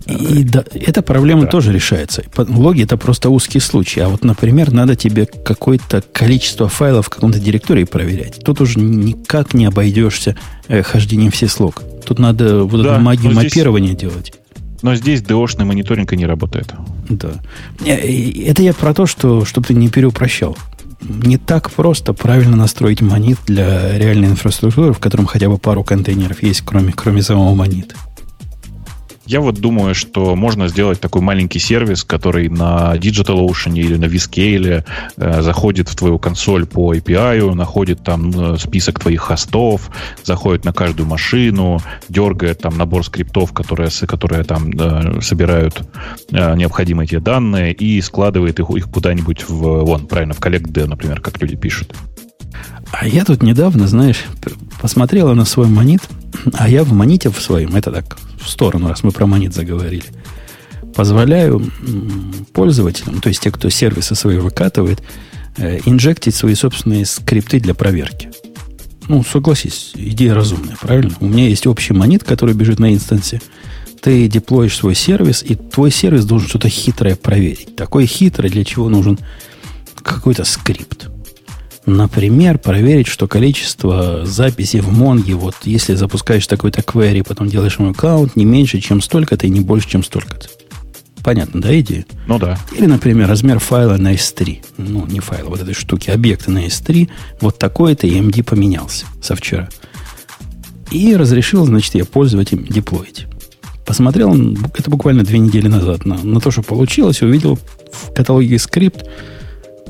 И 0.06 0.44
да, 0.44 0.64
эта 0.74 1.02
проблема 1.02 1.42
Да. 1.42 1.48
тоже 1.48 1.72
решается. 1.72 2.22
Логи 2.36 2.82
это 2.82 2.96
просто 2.96 3.30
узкий 3.30 3.60
случай. 3.60 4.00
А 4.00 4.08
вот, 4.08 4.24
например, 4.24 4.72
надо 4.72 4.96
тебе 4.96 5.26
какое-то 5.26 6.02
количество 6.12 6.68
файлов 6.68 7.06
в 7.06 7.10
каком-то 7.10 7.38
директории 7.38 7.84
проверять. 7.84 8.42
Тут 8.44 8.60
уже 8.60 8.78
никак 8.80 9.54
не 9.54 9.66
обойдешься 9.66 10.36
э, 10.68 10.82
хождением 10.82 11.32
слог. 11.32 11.82
Тут 12.04 12.18
надо 12.18 12.64
вот 12.64 12.82
Да, 12.82 12.94
эту 12.94 13.02
магию 13.02 13.32
здесь- 13.32 13.44
мапирования 13.54 13.94
делать. 13.94 14.32
Но 14.82 14.94
здесь 14.94 15.20
DO-шный 15.20 15.64
мониторинг 15.66 16.12
и 16.12 16.16
не 16.16 16.24
работает. 16.26 16.72
Да. 17.10 17.32
Э, 17.84 17.92
Это 18.46 18.62
я 18.62 18.72
про 18.72 18.94
то, 18.94 19.04
что 19.06 19.44
чтобы 19.44 19.66
ты 19.66 19.74
не 19.74 19.88
переупрощал. 19.90 20.56
Не 21.02 21.36
так 21.38 21.70
просто 21.70 22.12
правильно 22.12 22.56
настроить 22.56 23.00
монит 23.00 23.38
для 23.46 23.96
реальной 23.98 24.28
инфраструктуры, 24.28 24.92
в 24.92 24.98
котором 24.98 25.26
хотя 25.26 25.48
бы 25.48 25.56
пару 25.58 25.82
контейнеров 25.84 26.42
есть, 26.42 26.62
кроме, 26.64 26.92
кроме 26.92 27.22
самого 27.22 27.54
монита. 27.54 27.94
Я 29.30 29.40
вот 29.40 29.60
думаю, 29.60 29.94
что 29.94 30.34
можно 30.34 30.66
сделать 30.66 31.00
такой 31.00 31.22
маленький 31.22 31.60
сервис, 31.60 32.02
который 32.02 32.48
на 32.48 32.96
DigitalOcean 32.96 33.78
или 33.78 33.96
на 33.96 34.06
Vscale 34.06 34.84
э, 35.16 35.42
заходит 35.42 35.88
в 35.88 35.94
твою 35.94 36.18
консоль 36.18 36.66
по 36.66 36.92
API, 36.92 37.54
находит 37.54 38.02
там 38.02 38.30
э, 38.30 38.58
список 38.58 38.98
твоих 38.98 39.20
хостов, 39.20 39.88
заходит 40.24 40.64
на 40.64 40.72
каждую 40.72 41.06
машину, 41.06 41.80
дергает 42.08 42.58
там 42.58 42.76
набор 42.76 43.04
скриптов, 43.04 43.52
которые, 43.52 43.90
которые 44.08 44.42
там 44.42 44.72
э, 44.72 45.20
собирают 45.20 45.80
э, 46.32 46.56
необходимые 46.56 47.06
тебе 47.06 47.20
данные 47.20 47.72
и 47.72 48.00
складывает 48.00 48.58
их, 48.58 48.68
их 48.70 48.90
куда-нибудь 48.90 49.48
в, 49.48 49.84
вон, 49.84 50.08
правильно, 50.08 50.34
в 50.34 50.40
Collect.d, 50.40 50.86
например, 50.86 51.20
как 51.20 51.40
люди 51.40 51.54
пишут. 51.54 51.94
А 52.92 53.06
я 53.06 53.24
тут 53.24 53.42
недавно, 53.42 53.86
знаешь, 53.86 54.24
посмотрела 54.80 55.34
на 55.34 55.44
свой 55.44 55.68
монит, 55.68 56.02
а 56.54 56.68
я 56.68 56.84
в 56.84 56.92
моните 56.92 57.30
в 57.30 57.40
своем, 57.40 57.76
это 57.76 57.90
так, 57.90 58.18
в 58.40 58.48
сторону, 58.48 58.88
раз 58.88 59.02
мы 59.02 59.12
про 59.12 59.26
монит 59.26 59.54
заговорили, 59.54 60.04
позволяю 60.94 61.64
пользователям, 62.52 63.20
то 63.20 63.28
есть 63.28 63.40
те, 63.40 63.50
кто 63.50 63.70
сервисы 63.70 64.14
свои 64.14 64.38
выкатывает, 64.38 65.02
э, 65.56 65.80
инжектить 65.84 66.34
свои 66.34 66.54
собственные 66.54 67.06
скрипты 67.06 67.60
для 67.60 67.74
проверки. 67.74 68.30
Ну, 69.08 69.24
согласись, 69.24 69.92
идея 69.94 70.34
разумная, 70.34 70.76
правильно? 70.80 71.14
У 71.20 71.26
меня 71.26 71.48
есть 71.48 71.66
общий 71.66 71.92
монит, 71.92 72.22
который 72.24 72.54
бежит 72.54 72.78
на 72.78 72.94
инстансе. 72.94 73.40
Ты 74.00 74.28
деплоишь 74.28 74.76
свой 74.76 74.94
сервис, 74.94 75.42
и 75.42 75.56
твой 75.56 75.90
сервис 75.90 76.24
должен 76.24 76.48
что-то 76.48 76.68
хитрое 76.68 77.16
проверить. 77.16 77.76
Такой 77.76 78.06
хитрый, 78.06 78.50
для 78.50 78.64
чего 78.64 78.88
нужен 78.88 79.18
какой-то 80.02 80.44
скрипт. 80.44 81.10
Например, 81.86 82.58
проверить, 82.58 83.06
что 83.06 83.26
количество 83.26 84.24
записей 84.24 84.80
в 84.80 84.92
Монге, 84.92 85.34
вот 85.34 85.56
если 85.64 85.94
запускаешь 85.94 86.46
такой-то 86.46 86.82
query, 86.82 87.24
потом 87.26 87.48
делаешь 87.48 87.78
ему 87.78 87.90
аккаунт, 87.90 88.36
не 88.36 88.44
меньше, 88.44 88.80
чем 88.80 89.00
столько-то 89.00 89.46
и 89.46 89.50
не 89.50 89.60
больше, 89.60 89.88
чем 89.88 90.04
столько-то. 90.04 90.48
Понятно, 91.22 91.60
да, 91.60 91.78
идея? 91.80 92.06
Ну 92.26 92.38
да. 92.38 92.58
Или, 92.76 92.86
например, 92.86 93.28
размер 93.28 93.58
файла 93.58 93.96
на 93.96 94.14
S3. 94.14 94.64
Ну, 94.78 95.06
не 95.06 95.20
файла, 95.20 95.50
вот 95.50 95.60
этой 95.60 95.74
штуки, 95.74 96.10
объекта 96.10 96.50
на 96.50 96.66
S3. 96.66 97.08
Вот 97.40 97.58
такой-то 97.58 98.06
EMD 98.06 98.42
поменялся 98.42 99.06
со 99.22 99.34
вчера. 99.34 99.68
И 100.90 101.14
разрешил, 101.16 101.64
значит, 101.66 101.94
я 101.94 102.04
пользовать 102.04 102.52
им 102.52 102.64
деплоить. 102.64 103.26
Посмотрел, 103.86 104.34
это 104.76 104.90
буквально 104.90 105.24
две 105.24 105.38
недели 105.38 105.68
назад, 105.68 106.04
на, 106.04 106.16
на 106.16 106.40
то, 106.40 106.50
что 106.50 106.62
получилось, 106.62 107.22
увидел 107.22 107.58
в 107.92 108.12
каталоге 108.14 108.58
скрипт, 108.58 109.04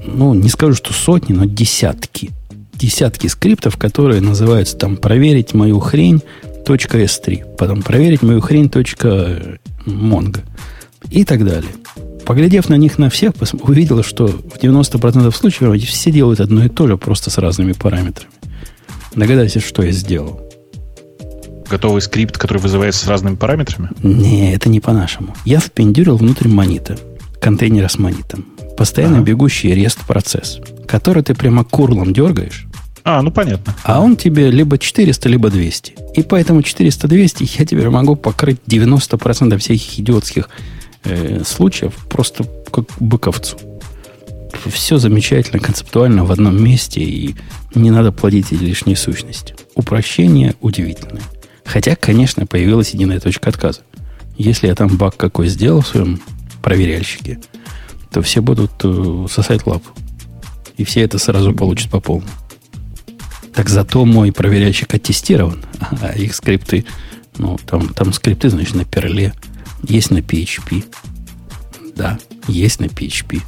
ну, 0.05 0.35
не 0.35 0.49
скажу, 0.49 0.75
что 0.75 0.93
сотни, 0.93 1.35
но 1.35 1.45
десятки. 1.45 2.31
Десятки 2.75 3.27
скриптов, 3.27 3.77
которые 3.77 4.21
называются 4.21 4.77
там 4.77 4.97
«проверить 4.97 5.55
мою 5.55 5.81
хрень 5.81 6.23
.s3», 6.65 7.57
потом 7.57 7.83
«проверить 7.83 8.23
мою 8.23 8.41
хрень 8.41 8.67
.mongo» 8.67 10.41
и 11.11 11.25
так 11.25 11.45
далее. 11.45 11.71
Поглядев 12.25 12.69
на 12.69 12.77
них 12.77 12.99
на 12.99 13.11
всех, 13.11 13.33
увидел, 13.63 14.03
что 14.03 14.29
в 14.29 14.59
90% 14.63 15.35
случаев 15.35 15.89
все 15.89 16.11
делают 16.11 16.41
одно 16.41 16.65
и 16.65 16.69
то 16.69 16.87
же, 16.87 16.97
просто 16.97 17.31
с 17.31 17.39
разными 17.39 17.73
параметрами. 17.73 18.31
Догадайся, 19.15 19.61
что 19.61 19.83
я 19.83 19.91
сделал. 19.91 20.41
Готовый 21.69 22.03
скрипт, 22.03 22.37
который 22.39 22.59
вызывается 22.59 23.05
с 23.05 23.09
разными 23.09 23.37
параметрами? 23.37 23.91
Не, 24.03 24.55
это 24.55 24.69
не 24.69 24.81
по-нашему. 24.81 25.35
Я 25.45 25.61
впендюрил 25.61 26.17
внутрь 26.17 26.49
монита, 26.49 26.99
контейнера 27.41 27.89
с 27.89 27.99
монитом. 27.99 28.45
Постоянно 28.81 29.17
ага. 29.17 29.27
бегущий 29.27 29.75
REST-процесс, 29.75 30.59
который 30.87 31.23
ты 31.23 31.35
прямо 31.35 31.65
курлом 31.65 32.15
дергаешь, 32.15 32.67
а, 33.05 33.21
ну 33.21 33.31
понятно. 33.31 33.77
А 33.83 34.01
он 34.01 34.17
тебе 34.17 34.51
либо 34.51 34.79
400, 34.79 35.29
либо 35.29 35.51
200. 35.51 35.97
И 36.15 36.23
поэтому 36.23 36.61
400-200 36.61 37.57
я 37.59 37.67
теперь 37.67 37.91
могу 37.91 38.17
покрыть 38.17 38.57
90% 38.67 39.59
всех 39.59 39.99
идиотских 39.99 40.49
э, 41.05 41.43
случаев 41.45 41.93
просто 42.09 42.45
как 42.73 42.87
быковцу. 42.99 43.59
Все 44.65 44.97
замечательно, 44.97 45.61
концептуально 45.61 46.25
в 46.25 46.33
одном 46.33 46.63
месте, 46.63 47.03
и 47.03 47.37
не 47.75 47.91
надо 47.91 48.13
плодить 48.13 48.51
лишние 48.51 48.97
сущности. 48.97 49.57
Упрощение 49.75 50.55
удивительное. 50.63 51.25
Хотя, 51.67 51.97
конечно, 51.97 52.47
появилась 52.47 52.95
единая 52.95 53.21
точка 53.21 53.51
отказа. 53.51 53.81
Если 54.39 54.69
я 54.69 54.75
там 54.75 54.97
баг 54.97 55.19
какой 55.19 55.49
сделал 55.49 55.83
в 55.83 55.89
своем 55.89 56.23
проверяльщике, 56.63 57.41
то 58.11 58.23
все 58.23 58.41
будут 58.41 58.73
э, 58.83 59.27
сосать 59.31 59.67
лапу. 59.67 59.89
И 60.77 60.85
все 60.85 61.03
это 61.03 61.19
сразу 61.19 61.53
получат 61.53 61.91
по 61.91 62.01
полной. 62.01 62.29
Так 63.55 63.69
зато 63.69 64.05
мой 64.05 64.33
проверяльщик 64.33 64.95
оттестирован, 64.95 65.65
а 66.01 66.13
их 66.13 66.35
скрипты, 66.35 66.87
ну, 67.37 67.59
там, 67.67 67.89
там 67.89 68.13
скрипты, 68.13 68.49
значит, 68.49 68.75
на 68.75 68.85
перле, 68.85 69.35
есть 69.83 70.11
на 70.11 70.19
PHP. 70.19 70.85
Да, 71.97 72.19
есть 72.47 72.81
на 72.81 72.85
PHP. 72.85 73.43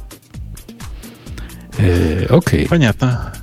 Э, 1.77 2.25
окей. 2.29 2.67
Понятно. 2.67 3.33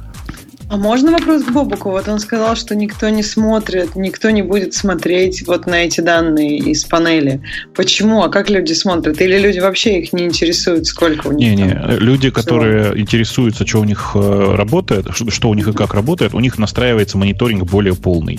А 0.71 0.77
можно 0.77 1.11
вопрос 1.11 1.43
к 1.43 1.51
Бобуку? 1.51 1.91
Вот 1.91 2.07
он 2.07 2.21
сказал, 2.21 2.55
что 2.55 2.77
никто 2.77 3.09
не 3.09 3.25
смотрит, 3.25 3.97
никто 3.97 4.31
не 4.31 4.43
будет 4.43 4.73
смотреть 4.73 5.45
вот 5.49 5.67
на 5.67 5.83
эти 5.83 6.01
данные 6.01 6.59
из 6.59 6.85
панели. 6.85 7.43
Почему? 7.75 8.23
А 8.23 8.29
как 8.29 8.49
люди 8.51 8.73
смотрят? 8.73 9.21
Или 9.21 9.37
люди 9.37 9.59
вообще 9.59 9.99
их 9.99 10.13
не 10.13 10.27
интересуют, 10.27 10.87
сколько 10.87 11.27
у 11.27 11.33
них? 11.33 11.57
Не-не, 11.57 11.99
люди, 11.99 12.31
которые 12.31 12.85
всего? 12.85 13.01
интересуются, 13.01 13.67
что 13.67 13.81
у 13.81 13.85
них 13.85 14.13
э, 14.15 14.55
работает, 14.55 15.09
что 15.13 15.49
у 15.49 15.55
них 15.55 15.67
и 15.67 15.73
как 15.73 15.93
работает, 15.93 16.35
у 16.35 16.41
них 16.41 16.57
настраивается 16.57 17.19
мониторинг 17.19 17.65
более 17.65 17.97
полный. 17.97 18.39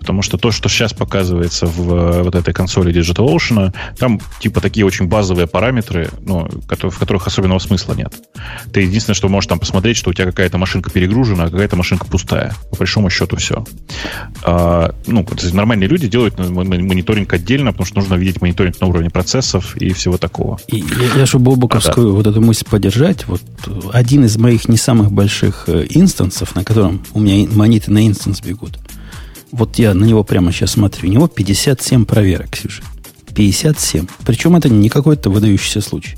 Потому 0.00 0.22
что 0.22 0.38
то, 0.38 0.50
что 0.50 0.70
сейчас 0.70 0.94
показывается 0.94 1.66
в 1.66 1.94
э, 1.94 2.22
вот 2.22 2.34
этой 2.34 2.54
консоли 2.54 2.94
DigitalOcean, 2.94 3.74
там 3.98 4.22
типа 4.40 4.62
такие 4.62 4.86
очень 4.86 5.06
базовые 5.06 5.46
параметры, 5.46 6.08
ну, 6.22 6.48
в 6.48 6.98
которых 6.98 7.26
особенного 7.26 7.58
смысла 7.58 7.92
нет. 7.92 8.14
Ты 8.72 8.80
единственное, 8.80 9.16
что 9.16 9.28
можешь 9.28 9.48
там 9.48 9.58
посмотреть, 9.58 9.98
что 9.98 10.08
у 10.08 10.14
тебя 10.14 10.24
какая-то 10.24 10.56
машинка 10.56 10.90
перегружена, 10.90 11.50
какая-то 11.58 11.74
машинка 11.74 12.06
пустая. 12.06 12.54
По 12.70 12.76
большому 12.76 13.10
счету 13.10 13.36
все. 13.36 13.64
А, 14.44 14.94
ну, 15.08 15.26
нормальные 15.52 15.88
люди 15.88 16.06
делают 16.06 16.38
мониторинг 16.38 17.32
отдельно, 17.32 17.72
потому 17.72 17.84
что 17.84 17.96
нужно 17.96 18.14
видеть 18.14 18.40
мониторинг 18.40 18.80
на 18.80 18.86
уровне 18.86 19.10
процессов 19.10 19.76
и 19.76 19.92
всего 19.92 20.18
такого. 20.18 20.60
И 20.68 20.76
я, 20.76 21.20
я 21.20 21.26
чтобы 21.26 21.50
Бобуковскую 21.50 22.06
а, 22.06 22.10
да. 22.10 22.16
вот 22.16 22.26
эту 22.28 22.40
мысль 22.40 22.64
поддержать, 22.64 23.26
вот 23.26 23.42
один 23.92 24.24
из 24.24 24.36
моих 24.36 24.68
не 24.68 24.76
самых 24.76 25.10
больших 25.10 25.64
э, 25.66 25.86
инстансов, 25.90 26.54
на 26.54 26.62
котором 26.62 27.02
у 27.12 27.18
меня 27.18 27.48
мониты 27.50 27.90
на 27.90 28.06
инстанс 28.06 28.40
бегут, 28.40 28.78
вот 29.50 29.80
я 29.80 29.94
на 29.94 30.04
него 30.04 30.22
прямо 30.22 30.52
сейчас 30.52 30.72
смотрю, 30.72 31.08
у 31.08 31.12
него 31.12 31.26
57 31.26 32.04
проверок, 32.04 32.50
Ксюша. 32.50 32.84
57. 33.34 34.06
Причем 34.24 34.54
это 34.54 34.68
не 34.68 34.88
какой-то 34.88 35.28
выдающийся 35.28 35.80
случай. 35.80 36.16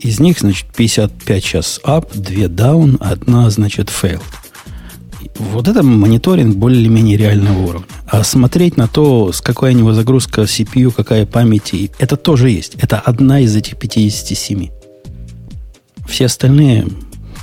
Из 0.00 0.18
них, 0.18 0.40
значит, 0.40 0.66
55 0.76 1.44
сейчас 1.44 1.80
up, 1.84 2.10
2 2.14 2.46
down, 2.46 2.96
одна, 3.00 3.48
значит, 3.50 3.90
failed. 3.90 4.22
Вот 5.38 5.68
это 5.68 5.82
мониторинг 5.82 6.56
более-менее 6.56 7.16
реального 7.16 7.58
уровня. 7.58 7.86
А 8.06 8.24
смотреть 8.24 8.76
на 8.76 8.88
то, 8.88 9.32
с 9.32 9.40
какой 9.40 9.74
у 9.74 9.78
него 9.78 9.92
загрузка 9.92 10.42
CPU, 10.42 10.92
какая 10.94 11.26
память, 11.26 11.90
это 11.98 12.16
тоже 12.16 12.50
есть. 12.50 12.74
Это 12.80 12.98
одна 12.98 13.40
из 13.40 13.54
этих 13.54 13.76
57. 13.76 14.68
Все 16.08 16.26
остальные 16.26 16.86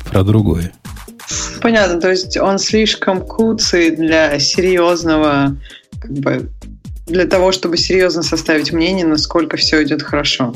про 0.10 0.24
другое. 0.24 0.72
Понятно, 1.62 2.00
то 2.00 2.10
есть 2.10 2.38
он 2.38 2.60
слишком 2.60 3.22
куцый 3.22 3.92
для 3.92 4.40
серьезного, 4.40 5.56
как 6.00 6.12
бы, 6.12 6.50
для 7.06 7.26
того, 7.26 7.52
чтобы 7.52 7.78
серьезно 7.78 8.24
составить 8.24 8.72
мнение, 8.74 9.06
насколько 9.06 9.58
все 9.58 9.84
идет 9.84 10.02
хорошо. 10.02 10.54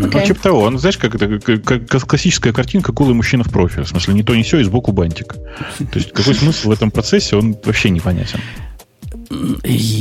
Okay. 0.00 0.20
Ну, 0.20 0.26
типа 0.26 0.40
того. 0.40 0.60
Он, 0.62 0.78
знаешь, 0.78 0.98
как 0.98 1.14
это 1.14 1.38
как, 1.38 1.86
как 1.86 2.06
классическая 2.06 2.52
картинка 2.52 2.92
голый 2.92 3.14
мужчина 3.14 3.44
в 3.44 3.50
профиль. 3.50 3.82
В 3.82 3.88
смысле, 3.88 4.14
не 4.14 4.22
то, 4.22 4.34
не 4.34 4.42
все, 4.42 4.58
и 4.58 4.64
сбоку 4.64 4.92
бантик. 4.92 5.34
То 5.34 5.98
есть, 5.98 6.12
какой 6.12 6.34
смысл 6.34 6.68
в 6.68 6.72
этом 6.72 6.90
процессе, 6.90 7.36
он 7.36 7.56
вообще 7.64 7.90
непонятен. 7.90 8.40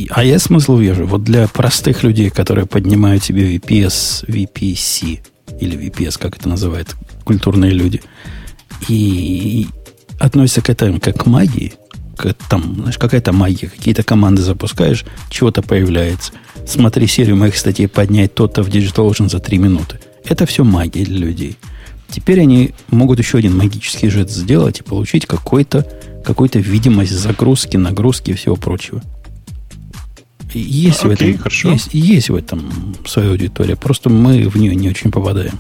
А 0.09 0.23
я 0.23 0.39
смысл 0.39 0.77
вижу. 0.77 1.05
Вот 1.05 1.23
для 1.23 1.47
простых 1.47 2.03
людей, 2.03 2.29
которые 2.29 2.65
поднимают 2.65 3.23
себе 3.23 3.55
VPS, 3.55 4.25
VPC, 4.27 5.19
или 5.59 5.77
VPS, 5.77 6.19
как 6.19 6.37
это 6.37 6.49
называют 6.49 6.95
культурные 7.23 7.71
люди, 7.71 8.01
и 8.87 9.67
относятся 10.19 10.61
к 10.61 10.69
этому 10.69 10.99
как 10.99 11.23
к 11.23 11.25
магии, 11.25 11.73
там, 12.49 12.75
знаешь, 12.75 12.97
какая-то 12.97 13.31
магия, 13.33 13.67
какие-то 13.67 14.03
команды 14.03 14.41
запускаешь, 14.41 15.05
чего-то 15.29 15.61
появляется. 15.61 16.31
Смотри 16.65 17.07
серию 17.07 17.35
моих 17.35 17.57
статей 17.57 17.87
поднять 17.87 18.33
то-то 18.33 18.63
в 18.63 18.69
DigitalOcean 18.69 19.29
за 19.29 19.39
3 19.39 19.57
минуты. 19.57 19.99
Это 20.23 20.45
все 20.45 20.63
магия 20.63 21.03
для 21.03 21.17
людей. 21.17 21.57
Теперь 22.09 22.41
они 22.41 22.73
могут 22.89 23.19
еще 23.19 23.37
один 23.37 23.57
магический 23.57 24.09
жест 24.09 24.31
сделать 24.31 24.79
и 24.79 24.83
получить 24.83 25.25
какой-то 25.25 25.85
какую-то 26.25 26.59
видимость 26.59 27.11
загрузки, 27.11 27.77
нагрузки 27.77 28.31
и 28.31 28.33
всего 28.33 28.55
прочего. 28.55 29.01
Есть, 30.53 31.03
okay, 31.03 31.07
в 31.07 31.11
этом, 31.11 31.37
хорошо. 31.37 31.71
есть, 31.71 31.89
есть 31.93 32.29
в 32.29 32.35
этом 32.35 32.95
своя 33.05 33.29
аудитория. 33.29 33.75
Просто 33.75 34.09
мы 34.09 34.47
в 34.47 34.55
нее 34.55 34.73
не 34.73 34.89
очень 34.89 35.11
попадаем. 35.11 35.59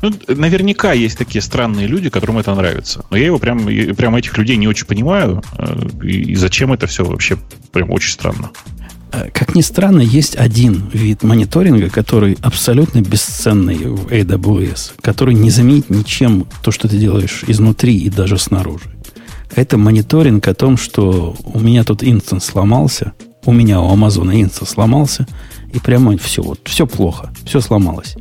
Ну, 0.00 0.12
наверняка 0.28 0.92
есть 0.92 1.18
такие 1.18 1.42
странные 1.42 1.86
люди, 1.86 2.10
которым 2.10 2.38
это 2.38 2.54
нравится. 2.54 3.04
Но 3.10 3.16
я 3.16 3.26
его 3.26 3.38
прям, 3.38 3.66
прям 3.66 4.16
этих 4.16 4.36
людей 4.38 4.56
не 4.56 4.68
очень 4.68 4.86
понимаю. 4.86 5.42
Э, 5.58 5.88
и 6.02 6.34
зачем 6.34 6.72
это 6.72 6.86
все 6.86 7.04
вообще 7.04 7.38
прям 7.72 7.90
очень 7.90 8.12
странно. 8.12 8.50
Э, 9.12 9.28
как 9.32 9.54
ни 9.54 9.60
странно, 9.60 10.00
есть 10.00 10.36
один 10.36 10.90
вид 10.92 11.22
мониторинга, 11.22 11.90
который 11.90 12.38
абсолютно 12.42 13.00
бесценный 13.00 13.76
в 13.76 14.06
AWS, 14.08 14.92
который 15.00 15.34
не 15.34 15.50
заменит 15.50 15.90
ничем 15.90 16.46
то, 16.62 16.70
что 16.70 16.88
ты 16.88 16.96
делаешь 16.96 17.44
изнутри 17.46 17.96
и 17.96 18.10
даже 18.10 18.38
снаружи. 18.38 18.90
Это 19.54 19.76
мониторинг 19.76 20.48
о 20.48 20.54
том, 20.54 20.78
что 20.78 21.36
у 21.44 21.60
меня 21.60 21.84
тут 21.84 22.02
instance 22.02 22.46
сломался, 22.46 23.12
у 23.44 23.52
меня 23.52 23.80
у 23.80 23.92
Амазона 23.92 24.40
instance 24.40 24.70
сломался, 24.70 25.26
и 25.74 25.78
прямо 25.78 26.16
все, 26.16 26.42
вот, 26.42 26.60
все 26.64 26.86
плохо, 26.86 27.32
все 27.44 27.60
сломалось. 27.60 28.16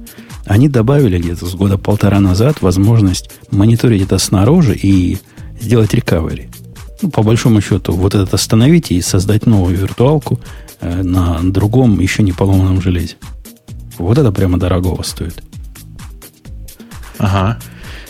Они 0.45 0.67
добавили 0.67 1.19
где-то 1.19 1.45
с 1.45 1.53
года 1.55 1.77
полтора 1.77 2.19
назад 2.19 2.61
возможность 2.61 3.29
мониторить 3.51 4.03
это 4.03 4.17
снаружи 4.17 4.75
и 4.75 5.17
сделать 5.59 5.93
рекавери. 5.93 6.49
Ну, 7.01 7.09
по 7.09 7.23
большому 7.23 7.61
счету, 7.61 7.93
вот 7.93 8.15
это 8.15 8.35
остановить 8.35 8.91
и 8.91 9.01
создать 9.01 9.45
новую 9.45 9.77
виртуалку 9.77 10.39
э, 10.81 11.01
на 11.03 11.39
другом, 11.43 11.99
еще 11.99 12.23
не 12.23 12.31
поломанном 12.31 12.81
железе. 12.81 13.15
Вот 13.97 14.17
это 14.17 14.31
прямо 14.31 14.57
дорогого 14.57 15.03
стоит. 15.03 15.43
Ага. 17.17 17.59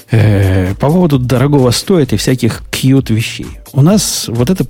Э, 0.09 0.73
по 0.75 0.87
поводу 0.87 1.19
дорогого 1.19 1.71
стоит 1.71 2.13
и 2.13 2.17
всяких 2.17 2.63
cute 2.71 3.13
вещей. 3.13 3.47
У 3.73 3.81
нас 3.81 4.25
вот 4.27 4.49
это 4.49 4.65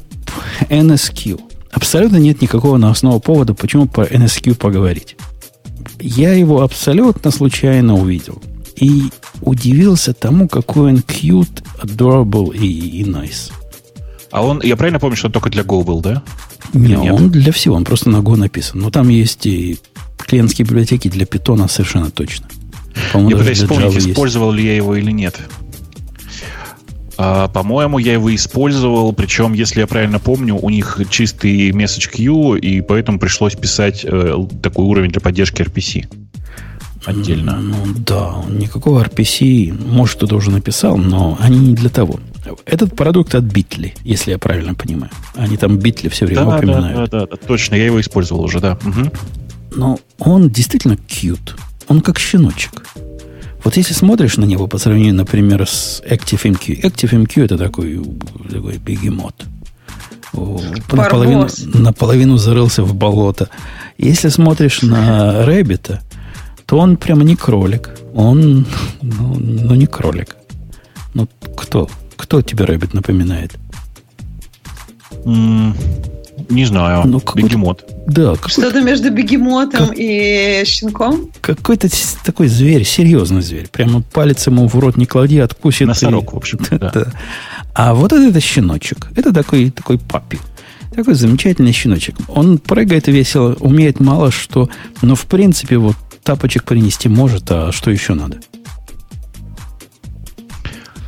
NSQ. 0.70 1.39
Абсолютно 1.72 2.18
нет 2.18 2.41
никакого 2.41 2.78
новостного 2.78 3.20
повода, 3.20 3.53
почему 3.53 3.88
по 3.88 4.01
NSQ 4.01 4.55
поговорить. 4.55 5.16
Я 5.99 6.34
его 6.34 6.61
абсолютно 6.61 7.32
случайно 7.32 7.95
увидел. 7.95 8.41
И 8.75 9.03
удивился 9.41 10.13
тому, 10.13 10.47
какой 10.47 10.91
он 10.91 10.97
cute, 10.97 11.63
adorable 11.82 12.55
и, 12.55 13.01
и 13.01 13.03
nice. 13.03 13.51
А 14.32 14.43
он, 14.43 14.61
я 14.63 14.75
правильно 14.75 14.99
помню, 14.99 15.15
что 15.17 15.27
он 15.27 15.34
только 15.34 15.49
для 15.49 15.63
Go 15.63 15.84
был, 15.84 15.99
да? 15.99 16.23
Не, 16.73 16.95
нет? 16.95 17.13
он 17.13 17.29
для 17.29 17.51
всего, 17.51 17.75
он 17.75 17.84
просто 17.84 18.09
на 18.09 18.17
Go 18.17 18.36
написан. 18.36 18.79
Но 18.79 18.89
там 18.89 19.09
есть 19.09 19.45
и 19.45 19.77
клиентские 20.17 20.65
библиотеки 20.65 21.09
для 21.09 21.25
питона 21.25 21.67
совершенно 21.67 22.09
точно. 22.09 22.47
Я 23.13 23.38
пытаюсь 23.38 23.59
вспомнить, 23.59 23.97
использовал 23.97 24.51
ли 24.51 24.65
я 24.65 24.75
его 24.75 24.95
или 24.95 25.11
нет. 25.11 25.39
А, 27.18 27.47
по-моему, 27.47 27.97
я 27.99 28.14
его 28.14 28.34
использовал, 28.34 29.14
причем, 29.14 29.53
если 29.53 29.82
я 29.82 29.88
правильно 29.88 30.20
помню, 30.20 30.55
у 30.55 30.70
них 30.70 30.99
чистый 31.09 31.72
message 31.72 32.09
queue, 32.14 32.59
и 32.59 32.82
поэтому 32.82 33.20
пришлось 33.20 33.55
писать 33.55 34.03
э, 34.03 34.36
такой 34.62 34.86
уровень 34.86 35.12
для 35.12 35.22
поддержки 35.22 35.62
RPC 35.62 36.07
отдельно. 37.05 37.57
Ну 37.59 37.76
да, 37.95 38.43
никакого 38.49 39.03
RPC, 39.03 39.74
может, 39.88 40.18
кто-то 40.18 40.36
уже 40.36 40.51
написал, 40.51 40.97
но 40.97 41.38
они 41.39 41.59
не 41.59 41.74
для 41.74 41.89
того. 41.89 42.20
Этот 42.66 42.95
продукт 42.95 43.36
от 43.36 43.43
Bitly, 43.43 43.93
если 44.03 44.32
я 44.32 44.38
правильно 44.38 44.74
понимаю. 44.74 45.12
Они 45.36 45.57
там 45.57 45.78
Bitly 45.78 46.09
все 46.09 46.26
время 46.26 46.45
да, 46.45 46.57
упоминают. 46.57 47.09
Да, 47.12 47.20
да, 47.22 47.28
да, 47.28 47.36
точно, 47.38 47.76
я 47.76 47.86
его 47.86 47.99
использовал 47.99 48.43
уже, 48.43 48.59
да. 48.59 48.78
Угу. 48.84 49.12
Но 49.76 49.99
он 50.20 50.49
действительно 50.49 50.93
cute. 50.93 51.51
Он 51.88 52.01
как 52.01 52.20
щеночек. 52.20 52.84
Вот 53.64 53.78
если 53.78 53.93
смотришь 53.93 54.38
на 54.38 54.45
него 54.45 54.68
по 54.68 54.78
сравнению, 54.78 55.16
например, 55.16 55.68
с 55.68 56.01
ActiveMQ. 56.07 56.82
ActiveMQ 56.82 57.45
это 57.45 57.57
такой, 57.57 58.01
такой 58.49 58.78
бегемот. 58.78 59.45
Наполовину, 60.34 61.47
наполовину 61.74 62.38
зарылся 62.38 62.84
в 62.84 62.95
болото. 62.95 63.49
Если 63.97 64.30
смотришь 64.30 64.82
на 64.82 65.45
Rabbit 65.45 65.88
а, 65.88 66.01
то 66.66 66.78
он 66.78 66.97
прямо 66.97 67.24
не 67.24 67.36
кролик. 67.36 67.91
Он, 68.16 68.66
ну, 69.01 69.36
ну 69.38 69.76
не 69.76 69.86
кролик. 69.86 70.38
Ну, 71.14 71.28
кто? 71.55 71.89
Кто 72.16 72.41
тебе 72.41 72.66
Rabbit 72.65 72.93
напоминает? 72.93 73.55
М-м, 75.26 75.76
не 76.49 76.65
знаю. 76.65 77.03
Ну, 77.05 77.21
бегемот. 77.35 77.85
Да. 78.07 78.35
Что-то 78.45 78.81
между 78.81 79.11
бегемотом 79.11 79.87
как... 79.87 79.97
и 79.97 80.63
щенком? 80.65 81.29
Какой-то 81.41 81.87
такой 82.23 82.47
зверь, 82.47 82.83
серьезный 82.83 83.41
зверь. 83.41 83.67
Прямо 83.71 84.01
палец 84.01 84.47
ему 84.47 84.67
в 84.67 84.75
рот 84.75 84.97
не 84.97 85.05
клади, 85.05 85.39
откусит. 85.39 85.87
Носорог, 85.87 86.31
и... 86.31 86.35
в 86.35 86.37
общем. 86.37 86.59
Да. 86.71 86.91
да. 86.93 87.05
А 87.73 87.93
вот 87.93 88.11
это, 88.11 88.23
это 88.23 88.39
щеночек. 88.39 89.09
Это 89.15 89.33
такой, 89.33 89.71
такой 89.71 89.99
папи. 89.99 90.39
Такой 90.95 91.13
замечательный 91.13 91.71
щеночек. 91.71 92.15
Он 92.27 92.57
прыгает 92.57 93.07
весело, 93.07 93.55
умеет 93.59 93.99
мало 93.99 94.31
что, 94.31 94.69
но 95.01 95.15
в 95.15 95.25
принципе 95.25 95.77
вот 95.77 95.95
тапочек 96.23 96.63
принести 96.63 97.07
может, 97.07 97.49
а 97.49 97.71
что 97.71 97.91
еще 97.91 98.13
надо? 98.13 98.39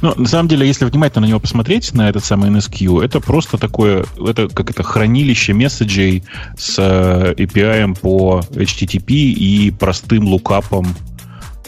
Ну, 0.04 0.14
на 0.18 0.28
самом 0.28 0.50
деле, 0.50 0.68
если 0.68 0.84
внимательно 0.84 1.22
на 1.22 1.30
него 1.30 1.40
посмотреть, 1.40 1.94
на 1.94 2.10
этот 2.10 2.26
самый 2.26 2.50
NSQ, 2.50 3.06
это 3.06 3.22
просто 3.22 3.58
такое, 3.58 4.06
это 4.20 4.50
как 4.50 4.70
это 4.70 4.84
хранилище 4.84 5.54
месседжей 5.54 6.26
с 6.58 6.76
э, 6.78 7.34
API 7.38 7.98
по 8.02 8.42
HTTP 8.52 9.14
и 9.14 9.72
простым 9.72 10.28
лукапом, 10.28 10.94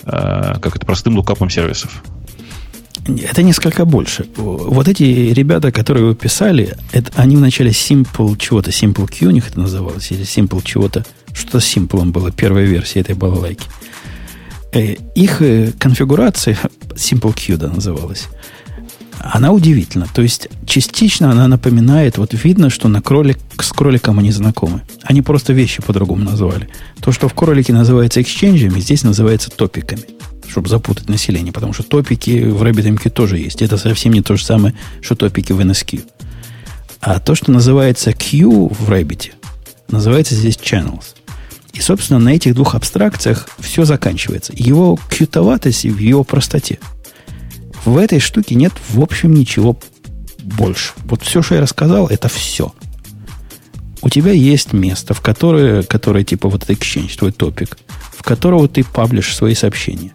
э, 0.03 0.55
как 0.59 0.75
это, 0.75 0.85
простым 0.85 1.15
лукапом 1.15 1.49
сервисов. 1.49 2.03
Это 3.07 3.41
несколько 3.41 3.85
больше. 3.85 4.25
Вот 4.35 4.89
эти 4.89 5.03
ребята, 5.03 5.71
которые 5.71 6.05
вы 6.07 6.13
писали, 6.13 6.75
это, 6.91 7.13
они 7.15 7.37
вначале 7.37 7.71
Simple 7.71 8.37
чего-то, 8.37 8.69
Simple 8.69 9.07
Q 9.07 9.27
у 9.27 9.31
них 9.31 9.47
это 9.47 9.61
называлось, 9.61 10.11
или 10.11 10.23
Simple 10.23 10.61
чего-то, 10.61 11.05
что 11.31 11.61
с 11.61 11.73
Simple 11.73 12.03
было, 12.11 12.31
первая 12.31 12.65
версия 12.65 12.99
этой 12.99 13.15
балалайки. 13.15 13.65
Э, 13.69 14.14
их 14.79 15.41
э, 15.41 15.71
конфигурация, 15.77 16.57
Simple 16.95 17.33
Q 17.33 17.57
да, 17.57 17.69
называлась, 17.69 18.27
она 19.19 19.51
удивительна. 19.51 20.07
То 20.13 20.21
есть, 20.21 20.47
частично 20.65 21.31
она 21.31 21.47
напоминает, 21.47 22.17
вот 22.17 22.33
видно, 22.33 22.69
что 22.69 22.87
на 22.87 23.01
кролик, 23.01 23.37
с 23.59 23.71
кроликом 23.71 24.19
они 24.19 24.31
знакомы. 24.31 24.81
Они 25.03 25.21
просто 25.21 25.53
вещи 25.53 25.81
по-другому 25.81 26.23
назвали. 26.23 26.69
То, 27.01 27.11
что 27.11 27.27
в 27.27 27.33
кролике 27.33 27.73
называется 27.73 28.21
эксченджами, 28.21 28.79
здесь 28.79 29.03
называется 29.03 29.49
топиками, 29.49 30.03
чтобы 30.47 30.69
запутать 30.69 31.09
население. 31.09 31.51
Потому 31.51 31.73
что 31.73 31.83
топики 31.83 32.43
в 32.43 32.61
RabbitMQ 32.61 33.09
тоже 33.09 33.39
есть. 33.39 33.61
Это 33.61 33.77
совсем 33.77 34.13
не 34.13 34.21
то 34.21 34.35
же 34.35 34.45
самое, 34.45 34.75
что 35.01 35.15
топики 35.15 35.53
в 35.53 35.59
NSQ. 35.59 36.03
А 37.01 37.19
то, 37.19 37.35
что 37.35 37.51
называется 37.51 38.13
Q 38.13 38.69
в 38.69 38.89
Rabbit, 38.89 39.31
называется 39.89 40.35
здесь 40.35 40.57
channels. 40.57 41.15
И, 41.75 41.81
собственно, 41.81 42.19
на 42.19 42.29
этих 42.29 42.55
двух 42.55 42.73
абстракциях 42.73 43.49
все 43.59 43.83
заканчивается. 43.83 44.53
Его 44.55 44.97
кьютоватость 45.09 45.83
в 45.83 45.99
его 45.99 46.23
простоте. 46.23 46.79
В 47.83 47.97
этой 47.97 48.19
штуке 48.19 48.55
нет, 48.55 48.71
в 48.89 49.01
общем, 49.01 49.33
ничего 49.33 49.77
больше. 50.39 50.93
Вот 51.03 51.21
все, 51.21 51.41
что 51.41 51.55
я 51.55 51.61
рассказал, 51.61 52.07
это 52.07 52.29
все. 52.29 52.73
У 54.01 54.09
тебя 54.09 54.31
есть 54.31 54.71
место, 54.71 55.13
в 55.13 55.21
которое, 55.21 55.83
которое 55.83 56.23
типа 56.23 56.47
вот 56.47 56.63
этот 56.63 56.77
exchange, 56.77 57.17
твой 57.17 57.33
топик, 57.33 57.77
в 58.15 58.23
которого 58.23 58.69
ты 58.69 58.83
паблишь 58.83 59.35
свои 59.35 59.53
сообщения. 59.53 60.13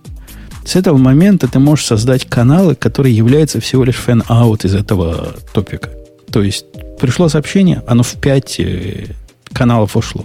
С 0.64 0.76
этого 0.76 0.96
момента 0.96 1.46
ты 1.46 1.58
можешь 1.58 1.86
создать 1.86 2.24
каналы, 2.24 2.74
которые 2.74 3.14
являются 3.14 3.60
всего 3.60 3.84
лишь 3.84 3.96
fan-out 3.96 4.64
из 4.64 4.74
этого 4.74 5.34
топика. 5.52 5.90
То 6.30 6.42
есть 6.42 6.64
пришло 6.98 7.28
сообщение, 7.28 7.82
оно 7.86 8.02
в 8.02 8.14
пять 8.14 8.58
э, 8.60 9.08
каналов 9.52 9.96
ушло. 9.96 10.24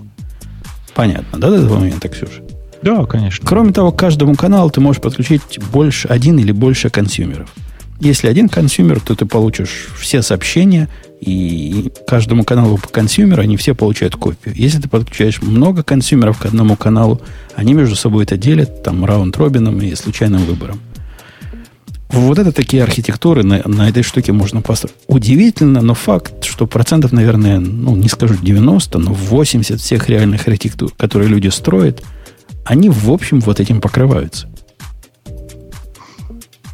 Понятно, 0.95 1.37
да, 1.37 1.49
до 1.49 1.57
этого 1.57 1.79
момента, 1.79 2.07
Ксюша? 2.07 2.41
Да, 2.81 3.05
конечно. 3.05 3.45
Кроме 3.47 3.73
того, 3.73 3.91
к 3.91 3.99
каждому 3.99 4.35
каналу 4.35 4.69
ты 4.69 4.79
можешь 4.79 5.01
подключить 5.01 5.59
больше, 5.71 6.07
один 6.07 6.39
или 6.39 6.51
больше 6.51 6.89
консюмеров. 6.89 7.49
Если 7.99 8.27
один 8.27 8.49
consumer, 8.49 8.99
то 8.99 9.15
ты 9.15 9.25
получишь 9.25 9.87
все 9.97 10.21
сообщения, 10.21 10.89
и 11.21 11.91
каждому 12.07 12.43
каналу 12.43 12.77
по 12.77 12.87
консюмеру 12.87 13.41
они 13.41 13.57
все 13.57 13.73
получают 13.73 14.15
копию. 14.15 14.53
Если 14.55 14.81
ты 14.81 14.89
подключаешь 14.89 15.41
много 15.41 15.83
консюмеров 15.83 16.37
к 16.37 16.45
одному 16.45 16.75
каналу, 16.75 17.21
они 17.55 17.73
между 17.73 17.95
собой 17.95 18.23
это 18.23 18.37
делят 18.37 18.83
там 18.83 19.05
раунд-робином 19.05 19.81
и 19.81 19.95
случайным 19.95 20.43
выбором. 20.43 20.79
Вот 22.09 22.39
это 22.39 22.51
такие 22.51 22.83
архитектуры 22.83 23.43
на, 23.43 23.61
на 23.65 23.89
этой 23.89 24.03
штуке 24.03 24.31
можно 24.31 24.61
построить. 24.61 24.95
Удивительно, 25.07 25.81
но 25.81 25.93
факт, 25.93 26.43
что 26.43 26.67
процентов, 26.67 27.11
наверное, 27.11 27.59
ну, 27.59 27.95
не 27.95 28.07
скажу 28.07 28.35
90, 28.41 28.99
но 28.99 29.13
80 29.13 29.79
всех 29.81 30.07
реальных 30.09 30.47
архитектур, 30.47 30.93
которые 30.95 31.29
люди 31.29 31.47
строят, 31.47 32.03
они, 32.63 32.89
в 32.89 33.11
общем, 33.11 33.39
вот 33.41 33.59
этим 33.59 33.81
покрываются. 33.81 34.47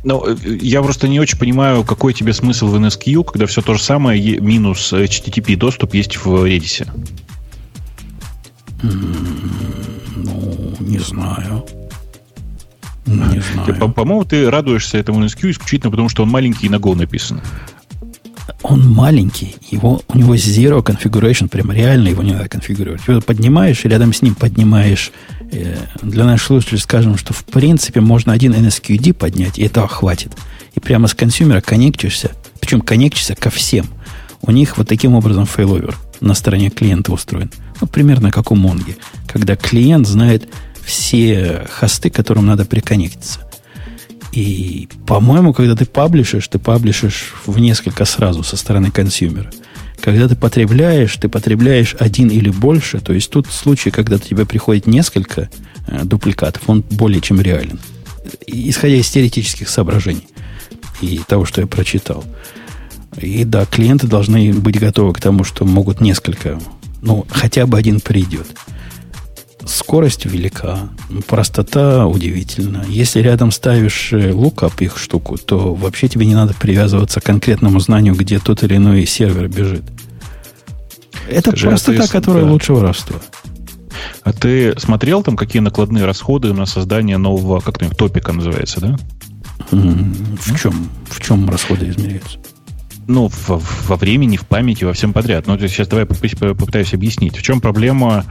Ну, 0.04 0.26
я 0.46 0.82
просто 0.82 1.08
не 1.08 1.20
очень 1.20 1.38
понимаю, 1.38 1.84
какой 1.84 2.14
тебе 2.14 2.34
смысл 2.34 2.68
в 2.68 2.76
NSQ, 2.76 3.24
когда 3.24 3.46
все 3.46 3.62
то 3.62 3.76
же 3.76 3.84
самое, 3.84 4.40
минус 4.40 4.92
HTTP 4.94 5.56
доступ 5.56 5.94
есть 5.94 6.18
в 6.18 6.28
Redis. 6.46 6.88
Ну, 8.82 10.76
не 10.80 11.00
знаю. 11.00 11.66
Не 13.06 13.42
знаю. 13.42 13.76
По- 13.80 13.88
по-моему, 13.88 14.26
ты 14.26 14.50
радуешься 14.50 14.98
этому 14.98 15.24
NSQ 15.24 15.52
исключительно 15.52 15.92
потому, 15.92 16.10
что 16.10 16.24
он 16.24 16.30
маленький 16.30 16.68
и 16.68 16.70
на 16.70 16.76
Go 16.76 16.96
написан. 16.96 17.42
Он 18.64 18.88
маленький, 18.88 19.56
его, 19.72 20.02
у 20.08 20.18
него 20.18 20.36
zero 20.36 20.84
configuration, 20.84 21.48
прям 21.48 21.72
реально 21.72 22.10
его 22.10 22.22
не 22.22 22.34
надо 22.34 22.48
конфигурировать. 22.48 23.02
Его 23.08 23.22
поднимаешь, 23.22 23.84
и 23.84 23.88
рядом 23.88 24.14
с 24.14 24.22
ним 24.22 24.36
поднимаешь, 24.36 25.12
э, 25.52 25.78
для 26.04 26.26
наших 26.26 26.48
слушателей 26.48 26.80
скажем, 26.80 27.18
что 27.18 27.34
в 27.34 27.44
принципе 27.44 28.02
можно 28.02 28.34
один 28.34 28.54
NSQD 28.54 29.14
поднять, 29.14 29.58
и 29.58 29.64
этого 29.64 29.88
хватит. 29.88 30.34
И 30.76 30.80
прямо 30.80 31.08
с 31.08 31.16
консюмера 31.16 31.62
коннектишься, 31.62 32.32
причем 32.60 32.82
коннектишься 32.82 33.36
ко 33.36 33.50
всем. 33.50 33.88
У 34.42 34.52
них 34.52 34.78
вот 34.78 34.88
таким 34.88 35.16
образом 35.16 35.46
failover 35.46 35.96
на 36.20 36.34
стороне 36.36 36.70
клиента 36.70 37.12
устроен. 37.12 37.52
Ну, 37.80 37.88
примерно 37.88 38.32
как 38.32 38.52
у 38.52 38.56
Монги, 38.56 38.96
когда 39.28 39.56
клиент 39.56 40.08
знает 40.08 40.48
все 40.92 41.66
хосты, 41.70 42.10
к 42.10 42.16
которым 42.16 42.46
надо 42.46 42.66
приконнектиться. 42.66 43.40
И, 44.34 44.90
по-моему, 45.08 45.54
когда 45.54 45.76
ты 45.76 45.86
паблишишь, 45.86 46.48
ты 46.50 46.60
паблишишь 46.60 47.34
в 47.46 47.58
несколько 47.60 48.04
сразу 48.04 48.44
со 48.44 48.58
стороны 48.58 48.92
консюмера. 48.92 49.50
Когда 50.02 50.28
ты 50.28 50.36
потребляешь, 50.36 51.16
ты 51.16 51.30
потребляешь 51.30 51.96
один 51.98 52.30
или 52.30 52.50
больше. 52.50 53.00
То 53.00 53.14
есть 53.14 53.30
тут 53.30 53.48
случай, 53.48 53.90
когда 53.90 54.18
у 54.18 54.20
тебя 54.20 54.46
приходит 54.46 54.86
несколько 54.86 55.50
э, 55.88 56.04
дупликатов, 56.04 56.64
он 56.68 56.84
более 56.92 57.22
чем 57.22 57.40
реален. 57.40 57.80
Исходя 58.48 58.96
из 58.96 59.10
теоретических 59.10 59.70
соображений 59.70 60.28
и 61.02 61.22
того, 61.26 61.46
что 61.46 61.62
я 61.62 61.68
прочитал. 61.68 62.24
И 63.18 63.46
да, 63.46 63.66
клиенты 63.66 64.08
должны 64.08 64.54
быть 64.54 64.80
готовы 64.80 65.14
к 65.14 65.22
тому, 65.22 65.44
что 65.44 65.66
могут 65.66 66.02
несколько, 66.02 66.60
ну, 67.02 67.26
хотя 67.30 67.66
бы 67.66 67.78
один 67.78 68.00
придет. 68.00 68.48
Скорость 69.72 70.26
велика, 70.26 70.90
простота 71.28 72.08
удивительна. 72.08 72.86
Если 72.88 73.20
рядом 73.22 73.52
ставишь 73.52 74.14
э, 74.14 74.32
лукап 74.32 74.82
их 74.82 74.98
штуку, 74.98 75.38
то 75.38 75.74
вообще 75.74 76.08
тебе 76.08 76.26
не 76.26 76.36
надо 76.36 76.54
привязываться 76.54 77.22
к 77.22 77.24
конкретному 77.24 77.80
знанию, 77.80 78.16
где 78.16 78.40
тот 78.40 78.64
или 78.64 78.76
иной 78.76 79.06
сервер 79.06 79.48
бежит. 79.48 79.84
Это 81.30 81.52
Скажи, 81.52 81.68
простота, 81.68 82.04
а 82.04 82.08
которая 82.08 82.46
да. 82.46 82.52
лучше 82.52 82.74
воровства. 82.74 83.18
А 84.24 84.34
ты 84.34 84.78
смотрел 84.80 85.24
там, 85.24 85.36
какие 85.36 85.62
накладные 85.62 86.06
расходы 86.06 86.54
на 86.54 86.66
создание 86.66 87.18
нового, 87.18 87.60
как 87.60 87.78
то 87.80 87.90
топика 87.90 88.34
называется, 88.34 88.82
да? 88.82 88.98
В 89.72 90.60
чем, 90.60 90.90
в 91.10 91.22
чем 91.22 91.50
расходы 91.50 91.90
измеряются? 91.90 92.38
Ну, 93.08 93.30
в, 93.30 93.88
во 93.88 93.96
времени, 93.96 94.38
в 94.38 94.46
памяти, 94.46 94.84
во 94.84 94.94
всем 94.94 95.14
подряд. 95.14 95.48
Но 95.48 95.58
сейчас 95.58 95.88
давай 95.88 96.06
попытаюсь 96.06 96.94
объяснить. 96.94 97.38
В 97.38 97.42
чем 97.42 97.62
проблема 97.62 98.26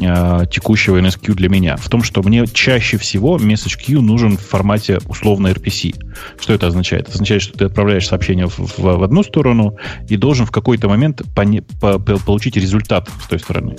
э, 0.00 0.44
текущего 0.50 1.00
NSQ 1.00 1.34
для 1.34 1.48
меня? 1.48 1.76
В 1.76 1.88
том, 1.88 2.02
что 2.02 2.22
мне 2.22 2.46
чаще 2.46 2.98
всего 2.98 3.38
message 3.38 4.00
нужен 4.00 4.36
в 4.36 4.42
формате 4.42 4.98
условно 5.08 5.48
RPC. 5.48 5.94
Что 6.38 6.52
это 6.52 6.66
означает? 6.66 7.02
Это 7.02 7.12
означает, 7.12 7.42
что 7.42 7.58
ты 7.58 7.64
отправляешь 7.64 8.06
сообщение 8.06 8.46
в, 8.46 8.58
в, 8.58 8.78
в 8.78 9.02
одну 9.02 9.22
сторону 9.22 9.76
и 10.08 10.16
должен 10.16 10.46
в 10.46 10.50
какой-то 10.50 10.88
момент 10.88 11.22
пони, 11.34 11.60
по, 11.80 11.98
по, 11.98 12.18
получить 12.18 12.56
результат 12.56 13.08
с 13.22 13.28
той 13.28 13.38
стороны. 13.38 13.76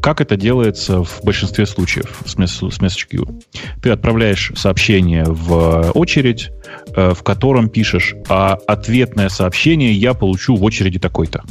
Как 0.00 0.20
это 0.20 0.36
делается 0.36 1.02
в 1.02 1.20
большинстве 1.22 1.66
случаев 1.66 2.22
с 2.24 2.36
Message 2.36 3.08
Queue? 3.10 3.42
Ты 3.82 3.90
отправляешь 3.90 4.52
сообщение 4.56 5.24
в 5.24 5.90
очередь, 5.92 6.50
э, 6.94 7.14
в 7.14 7.22
котором 7.22 7.68
пишешь, 7.68 8.14
а 8.28 8.58
ответное 8.66 9.28
сообщение 9.28 9.92
я 9.92 10.14
получу 10.14 10.56
в 10.56 10.64
очереди 10.64 10.98
такой-то. 10.98 11.42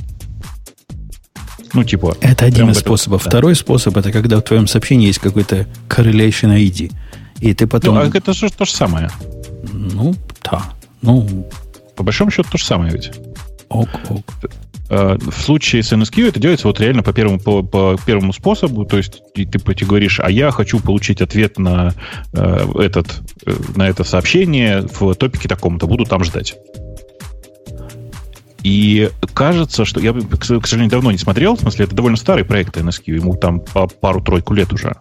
Ну, 1.73 1.83
типа... 1.83 2.15
Это 2.21 2.45
один 2.45 2.69
из 2.69 2.79
способов. 2.79 3.23
Да. 3.23 3.29
Второй 3.29 3.55
способ, 3.55 3.97
это 3.97 4.11
когда 4.11 4.37
в 4.37 4.41
твоем 4.41 4.67
сообщении 4.67 5.07
есть 5.07 5.19
какой-то 5.19 5.67
correlation 5.89 6.57
ID. 6.57 6.91
И 7.39 7.53
ты 7.53 7.67
потом... 7.67 7.95
Ну, 7.95 8.01
а 8.01 8.05
это 8.05 8.33
же 8.33 8.49
то 8.49 8.65
же 8.65 8.71
самое. 8.71 9.09
Ну, 9.71 10.15
да. 10.43 10.63
Ну... 11.01 11.47
По 11.97 12.03
большому 12.03 12.29
счету 12.29 12.47
то 12.51 12.57
же 12.59 12.63
самое 12.63 12.91
ведь. 12.91 13.11
Ок, 13.69 13.89
ок. 14.09 14.23
Э, 14.89 15.17
в 15.19 15.41
случае 15.41 15.83
с 15.83 15.91
NSQ 15.91 16.29
это 16.29 16.39
делается 16.39 16.67
вот 16.67 16.79
реально 16.79 17.03
по 17.03 17.13
первому, 17.13 17.39
по, 17.39 17.61
по 17.61 17.97
первому 18.05 18.31
способу, 18.33 18.85
то 18.85 18.97
есть 18.97 19.21
ты, 19.33 19.45
ты 19.45 19.85
говоришь, 19.85 20.19
а 20.21 20.31
я 20.31 20.51
хочу 20.51 20.79
получить 20.79 21.21
ответ 21.21 21.59
на, 21.59 21.93
э, 22.33 22.67
этот, 22.79 23.21
э, 23.45 23.53
на 23.75 23.87
это 23.87 24.03
сообщение 24.03 24.81
в 24.81 25.13
топике 25.15 25.49
таком-то, 25.49 25.87
буду 25.87 26.05
там 26.05 26.23
ждать. 26.23 26.55
И 28.63 29.09
кажется, 29.33 29.85
что 29.85 29.99
я, 29.99 30.13
к 30.13 30.43
сожалению, 30.43 30.89
давно 30.89 31.11
не 31.11 31.17
смотрел, 31.17 31.55
в 31.55 31.59
смысле, 31.59 31.85
это 31.85 31.95
довольно 31.95 32.17
старый 32.17 32.43
проект 32.43 32.75
NSQ, 32.75 33.15
ему 33.15 33.35
там 33.35 33.59
по 33.61 33.87
пару-тройку 33.87 34.53
лет 34.53 34.73
уже. 34.73 34.95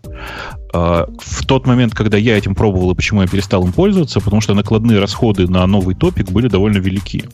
Э, 0.72 1.06
в 1.18 1.46
тот 1.46 1.66
момент, 1.66 1.94
когда 1.94 2.16
я 2.16 2.36
этим 2.36 2.54
пробовал 2.54 2.90
и 2.90 2.94
почему 2.94 3.22
я 3.22 3.28
перестал 3.28 3.64
им 3.64 3.72
пользоваться, 3.72 4.20
потому 4.20 4.40
что 4.40 4.54
накладные 4.54 4.98
расходы 4.98 5.48
на 5.48 5.66
новый 5.66 5.94
топик 5.94 6.30
были 6.30 6.48
довольно 6.48 6.78
велики. 6.78 7.24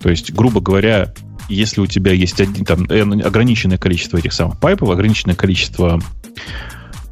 То 0.00 0.10
есть, 0.10 0.32
грубо 0.32 0.60
говоря, 0.60 1.14
если 1.48 1.80
у 1.80 1.86
тебя 1.86 2.12
есть 2.12 2.40
один, 2.40 2.64
там, 2.64 2.84
ограниченное 2.84 3.78
количество 3.78 4.18
этих 4.18 4.32
самых 4.32 4.58
пайпов, 4.58 4.90
ограниченное 4.90 5.34
количество, 5.34 6.00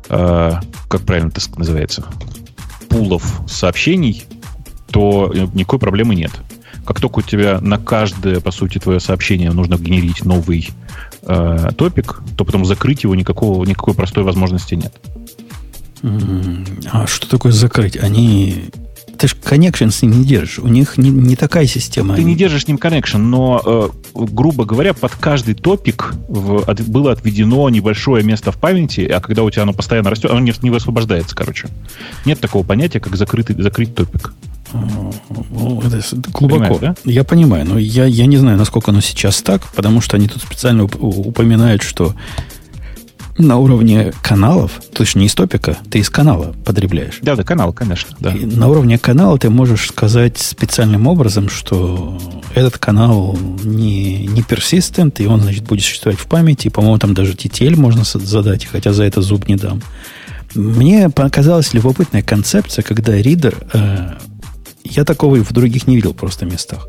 э, 0.09 0.53
как 0.89 1.03
правильно 1.03 1.29
это 1.29 1.41
называется, 1.59 2.05
пулов 2.89 3.43
сообщений, 3.49 4.25
то 4.91 5.33
никакой 5.55 5.79
проблемы 5.79 6.15
нет. 6.15 6.33
Как 6.85 7.01
только 7.01 7.21
у 7.21 7.23
тебя 7.23 7.61
на 7.61 7.79
каждое, 7.79 8.41
по 8.41 8.51
сути, 8.51 8.79
твое 8.79 9.01
сообщение 9.01 9.53
нужно 9.53 9.77
генерить 9.77 10.25
новый 10.25 10.71
э, 11.23 11.69
топик, 11.77 12.21
то 12.37 12.45
потом 12.45 12.65
закрыть 12.65 13.05
его 13.05 13.15
никакого, 13.15 13.65
никакой 13.65 13.95
простой 13.95 14.25
возможности 14.25 14.75
нет. 14.75 14.93
А 16.91 17.07
что 17.07 17.29
такое 17.29 17.53
закрыть? 17.53 17.97
Они 17.97 18.71
ты 19.21 19.29
же 19.29 19.37
connection 19.37 19.91
с 19.91 20.01
ним 20.01 20.13
не 20.13 20.25
держишь. 20.25 20.59
У 20.61 20.67
них 20.67 20.97
не, 20.97 21.11
не 21.11 21.37
такая 21.37 21.67
система. 21.67 22.17
Ты 22.17 22.25
не 22.25 22.35
держишь 22.35 22.65
с 22.65 22.69
ним 22.69 22.79
connection, 22.79 23.19
но, 23.19 23.61
э, 23.63 23.89
грубо 24.15 24.65
говоря, 24.65 24.95
под 24.95 25.13
каждый 25.13 25.53
топик 25.55 26.15
в, 26.27 26.65
от, 26.67 26.81
было 26.89 27.13
отведено 27.13 27.69
небольшое 27.69 28.25
место 28.25 28.51
в 28.51 28.57
памяти, 28.57 29.03
а 29.03 29.21
когда 29.21 29.43
у 29.43 29.51
тебя 29.51 29.65
оно 29.65 29.75
постоянно 29.75 30.09
растет, 30.09 30.31
оно 30.31 30.41
не, 30.41 30.55
не 30.63 30.71
высвобождается, 30.71 31.37
короче. 31.37 31.69
Нет 32.25 32.41
такого 32.41 32.65
понятия, 32.65 32.99
как 32.99 33.15
закрытый, 33.17 33.61
закрыть 33.63 33.95
топик. 33.95 34.33
Это 34.73 36.01
глубоко. 36.33 36.79
Да? 36.79 36.95
Я 37.05 37.23
понимаю, 37.25 37.67
но 37.67 37.79
я, 37.79 38.07
я 38.07 38.25
не 38.25 38.39
знаю, 38.39 38.57
насколько 38.57 38.91
оно 38.91 39.03
сейчас 39.03 39.43
так, 39.43 39.67
потому 39.75 40.01
что 40.01 40.17
они 40.17 40.29
тут 40.29 40.41
специально 40.41 40.85
упоминают, 40.85 41.83
что 41.83 42.15
на 43.41 43.59
уровне 43.59 44.13
каналов, 44.23 44.81
то 44.93 45.03
есть 45.03 45.15
не 45.15 45.27
из 45.27 45.35
топика, 45.35 45.79
ты 45.91 45.99
из 45.99 46.11
канала 46.11 46.55
потребляешь. 46.65 47.19
Да, 47.23 47.37
да, 47.37 47.45
канал, 47.45 47.73
конечно. 47.73 48.17
Да. 48.21 48.33
И 48.33 48.45
на 48.45 48.69
уровне 48.69 48.99
канала 48.99 49.39
ты 49.39 49.51
можешь 49.51 49.89
сказать 49.89 50.39
специальным 50.39 51.07
образом, 51.07 51.49
что 51.49 52.19
этот 52.55 52.79
канал 52.79 53.39
не, 53.63 54.27
не 54.27 54.43
persistent, 54.43 55.23
и 55.23 55.27
он, 55.27 55.41
значит, 55.41 55.65
будет 55.65 55.83
существовать 55.83 56.19
в 56.19 56.27
памяти. 56.27 56.69
По-моему, 56.69 56.99
там 56.99 57.15
даже 57.15 57.33
TTL 57.33 57.77
можно 57.77 58.05
задать, 58.05 58.67
хотя 58.67 58.93
за 58.93 59.05
это 59.05 59.23
зуб 59.23 59.49
не 59.49 59.57
дам. 59.57 59.83
Мне 60.55 61.11
показалась 61.11 61.75
любопытная 61.75 62.23
концепция, 62.23 62.83
когда 62.83 63.15
ридер... 63.17 63.57
Э, 63.73 64.15
я 64.83 65.05
такого 65.05 65.37
и 65.37 65.41
в 65.41 65.53
других 65.53 65.87
не 65.87 65.95
видел 65.95 66.15
просто 66.15 66.47
местах. 66.47 66.89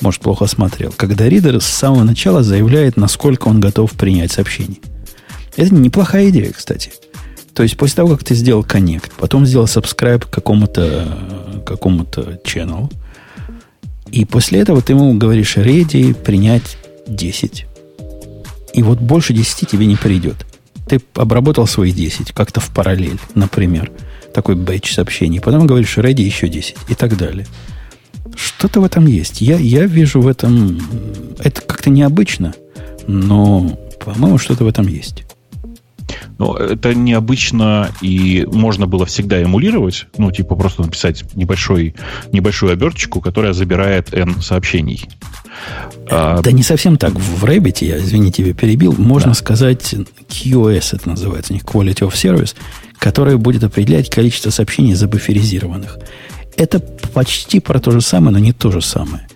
Может, 0.00 0.20
плохо 0.20 0.46
смотрел. 0.46 0.92
Когда 0.96 1.28
ридер 1.28 1.60
с 1.60 1.66
самого 1.66 2.02
начала 2.02 2.42
заявляет, 2.42 2.96
насколько 2.96 3.48
он 3.48 3.60
готов 3.60 3.92
принять 3.92 4.32
сообщение. 4.32 4.78
Это 5.56 5.74
неплохая 5.74 6.28
идея, 6.28 6.52
кстати. 6.52 6.92
То 7.54 7.62
есть 7.62 7.76
после 7.76 7.96
того, 7.96 8.10
как 8.10 8.24
ты 8.24 8.34
сделал 8.34 8.62
Connect, 8.62 9.12
потом 9.16 9.46
сделал 9.46 9.66
subscribe 9.66 10.20
к 10.20 10.30
какому-то 10.30 11.62
какому-то 11.64 12.38
channel, 12.44 12.92
и 14.10 14.24
после 14.24 14.60
этого 14.60 14.80
ты 14.82 14.92
ему 14.92 15.14
говоришь 15.14 15.56
ready 15.56 16.14
принять 16.14 16.78
10. 17.06 17.66
И 18.74 18.82
вот 18.82 18.98
больше 18.98 19.32
10 19.32 19.68
тебе 19.68 19.86
не 19.86 19.96
придет. 19.96 20.46
Ты 20.88 21.00
обработал 21.14 21.66
свои 21.66 21.92
10 21.92 22.32
как-то 22.32 22.60
в 22.60 22.70
параллель, 22.70 23.18
например. 23.34 23.90
Такой 24.32 24.54
бэч 24.54 24.94
сообщений. 24.94 25.40
Потом 25.40 25.66
говоришь 25.66 25.98
ready 25.98 26.22
еще 26.22 26.48
10 26.48 26.76
и 26.88 26.94
так 26.94 27.16
далее. 27.16 27.46
Что-то 28.34 28.80
в 28.80 28.84
этом 28.84 29.06
есть. 29.06 29.40
Я, 29.40 29.56
я 29.56 29.84
вижу 29.86 30.20
в 30.20 30.28
этом... 30.28 30.78
Это 31.38 31.60
как-то 31.62 31.90
необычно, 31.90 32.54
но, 33.06 33.78
по-моему, 34.04 34.38
что-то 34.38 34.64
в 34.64 34.68
этом 34.68 34.86
есть. 34.86 35.25
Но 36.38 36.56
это 36.56 36.94
необычно, 36.94 37.90
и 38.00 38.46
можно 38.50 38.86
было 38.86 39.06
всегда 39.06 39.42
эмулировать, 39.42 40.06
ну, 40.18 40.30
типа 40.30 40.54
просто 40.56 40.82
написать 40.82 41.24
небольшой, 41.34 41.94
небольшую 42.32 42.72
оберточку, 42.72 43.20
которая 43.20 43.52
забирает 43.52 44.12
N 44.12 44.40
сообщений. 44.40 45.08
А, 46.10 46.40
да 46.42 46.52
не 46.52 46.62
совсем 46.62 46.96
так. 46.96 47.14
В 47.14 47.44
Rabbit, 47.44 47.84
я, 47.84 47.98
извини, 47.98 48.30
тебя 48.30 48.54
перебил, 48.54 48.94
можно 48.96 49.30
да. 49.30 49.34
сказать 49.34 49.94
QoS, 50.28 50.96
это 50.96 51.08
называется, 51.08 51.52
у 51.52 51.54
них 51.54 51.64
Quality 51.64 52.08
of 52.08 52.12
Service, 52.12 52.54
который 52.98 53.36
будет 53.36 53.64
определять 53.64 54.10
количество 54.10 54.50
сообщений 54.50 54.94
забуферизированных. 54.94 55.98
Это 56.56 56.80
почти 56.80 57.60
про 57.60 57.80
то 57.80 57.90
же 57.90 58.00
самое, 58.00 58.32
но 58.32 58.38
не 58.38 58.52
то 58.52 58.70
же 58.70 58.80
самое. 58.80 59.26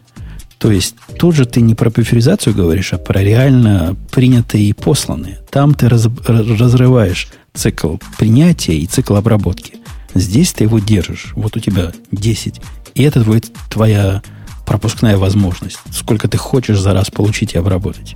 То 0.61 0.71
есть 0.71 0.95
тут 1.19 1.35
же 1.35 1.47
ты 1.47 1.63
не 1.63 1.75
про 1.75 1.89
буферизацию 1.89 2.55
говоришь, 2.55 2.93
а 2.93 2.99
про 2.99 3.23
реально 3.23 3.97
принятые 4.11 4.65
и 4.65 4.73
посланные. 4.75 5.39
Там 5.51 5.75
ты 5.75 5.89
раз, 5.89 6.07
разрываешь 6.27 7.29
цикл 7.55 7.97
принятия 8.19 8.77
и 8.77 8.87
цикл 8.87 9.17
обработки. 9.17 9.75
Здесь 10.15 10.53
ты 10.53 10.65
его 10.65 10.79
держишь. 10.79 11.33
Вот 11.35 11.57
у 11.57 11.61
тебя 11.61 11.93
10. 12.13 12.61
И 12.95 13.03
это 13.03 13.25
твой, 13.25 13.41
твоя 13.71 14.23
пропускная 14.67 15.17
возможность. 15.17 15.79
Сколько 15.93 16.29
ты 16.29 16.37
хочешь 16.37 16.79
за 16.79 16.93
раз 16.93 17.11
получить 17.11 17.55
и 17.55 17.59
обработать. 17.59 18.15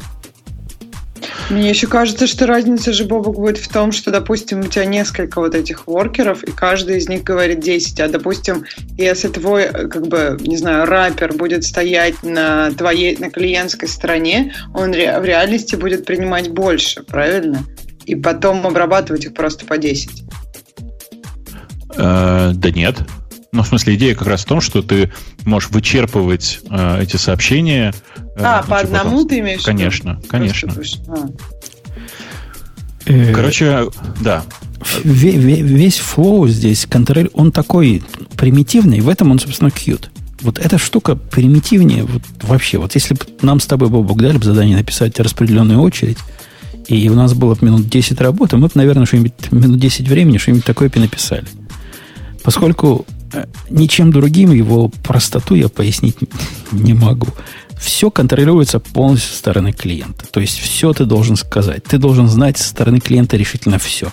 Мне 1.50 1.68
еще 1.68 1.86
кажется, 1.86 2.26
что 2.26 2.46
разница 2.46 2.92
же, 2.92 3.04
Бобок, 3.04 3.36
будет 3.36 3.58
в 3.58 3.68
том, 3.68 3.92
что, 3.92 4.10
допустим, 4.10 4.60
у 4.60 4.64
тебя 4.64 4.84
несколько 4.84 5.40
вот 5.40 5.54
этих 5.54 5.86
воркеров, 5.86 6.42
и 6.42 6.50
каждый 6.50 6.98
из 6.98 7.08
них 7.08 7.22
говорит 7.22 7.60
10, 7.60 8.00
а, 8.00 8.08
допустим, 8.08 8.64
если 8.96 9.28
твой, 9.28 9.68
как 9.68 10.06
бы, 10.06 10.36
не 10.40 10.56
знаю, 10.56 10.86
раппер 10.86 11.34
будет 11.34 11.64
стоять 11.64 12.22
на 12.22 12.70
твоей, 12.72 13.16
на 13.16 13.30
клиентской 13.30 13.88
стороне, 13.88 14.54
он 14.74 14.92
в 14.92 15.24
реальности 15.24 15.76
будет 15.76 16.04
принимать 16.04 16.50
больше, 16.50 17.02
правильно? 17.02 17.64
И 18.04 18.14
потом 18.14 18.66
обрабатывать 18.66 19.24
их 19.24 19.34
просто 19.34 19.64
по 19.66 19.78
10. 19.78 20.24
Э, 21.96 22.52
да 22.54 22.70
нет. 22.70 22.96
Ну, 23.54 23.62
в 23.62 23.68
смысле, 23.68 23.94
идея 23.94 24.16
как 24.16 24.26
раз 24.26 24.42
в 24.42 24.46
том, 24.46 24.60
что 24.60 24.82
ты 24.82 25.12
можешь 25.44 25.70
вычерпывать 25.70 26.58
э, 26.68 27.02
эти 27.02 27.16
сообщения. 27.16 27.94
Э, 28.36 28.42
а, 28.42 28.58
по 28.58 28.64
типа, 28.64 28.80
одному 28.80 29.18
там, 29.20 29.28
ты 29.28 29.38
имеешь 29.38 29.62
Конечно, 29.62 30.14
виду? 30.14 30.28
конечно. 30.28 30.74
А. 33.06 33.32
Короче, 33.32 33.90
да. 34.20 34.42
Весь 35.04 35.98
флоу 35.98 36.48
здесь, 36.48 36.84
контроль, 36.86 37.30
он 37.32 37.52
такой 37.52 38.02
примитивный, 38.36 38.98
в 38.98 39.08
этом 39.08 39.30
он, 39.30 39.38
собственно, 39.38 39.68
cute. 39.68 40.06
Вот 40.40 40.58
эта 40.58 40.76
штука 40.76 41.14
примитивнее 41.14 42.02
вот 42.02 42.22
вообще. 42.42 42.78
Вот 42.78 42.96
если 42.96 43.14
бы 43.14 43.20
нам 43.40 43.60
с 43.60 43.66
тобой, 43.66 43.88
Бобок, 43.88 44.20
дали 44.20 44.36
бы 44.36 44.44
задание 44.44 44.76
написать 44.76 45.20
распределенную 45.20 45.80
очередь, 45.80 46.18
и 46.88 47.08
у 47.08 47.14
нас 47.14 47.34
было 47.34 47.56
минут 47.60 47.88
10 47.88 48.20
работы, 48.20 48.56
мы 48.56 48.66
бы, 48.66 48.72
наверное, 48.74 49.06
что-нибудь 49.06 49.52
минут 49.52 49.78
10 49.78 50.08
времени 50.08 50.38
что-нибудь 50.38 50.64
такое 50.64 50.90
бы 50.90 50.98
написали. 50.98 51.46
Поскольку 52.42 53.06
ничем 53.70 54.12
другим 54.12 54.52
его 54.52 54.88
простоту 54.88 55.54
я 55.54 55.68
пояснить 55.68 56.16
не 56.72 56.94
могу. 56.94 57.28
Все 57.78 58.10
контролируется 58.10 58.80
полностью 58.80 59.32
со 59.32 59.38
стороны 59.38 59.72
клиента. 59.72 60.26
То 60.30 60.40
есть 60.40 60.58
все 60.58 60.92
ты 60.92 61.04
должен 61.04 61.36
сказать. 61.36 61.84
Ты 61.84 61.98
должен 61.98 62.28
знать 62.28 62.56
со 62.56 62.68
стороны 62.68 63.00
клиента 63.00 63.36
решительно 63.36 63.78
все. 63.78 64.10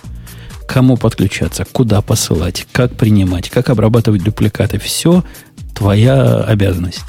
Кому 0.66 0.96
подключаться, 0.96 1.64
куда 1.70 2.00
посылать, 2.02 2.66
как 2.72 2.96
принимать, 2.96 3.50
как 3.50 3.70
обрабатывать 3.70 4.22
дупликаты. 4.22 4.78
Все 4.78 5.24
твоя 5.74 6.42
обязанность. 6.42 7.00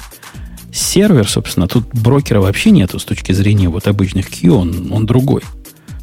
Сервер, 0.72 1.28
собственно, 1.28 1.68
тут 1.68 1.86
брокера 1.92 2.40
вообще 2.40 2.70
нету 2.70 2.98
с 2.98 3.04
точки 3.04 3.32
зрения 3.32 3.68
вот 3.68 3.86
обычных 3.86 4.28
Q, 4.28 4.52
он, 4.52 4.92
он 4.92 5.06
другой. 5.06 5.42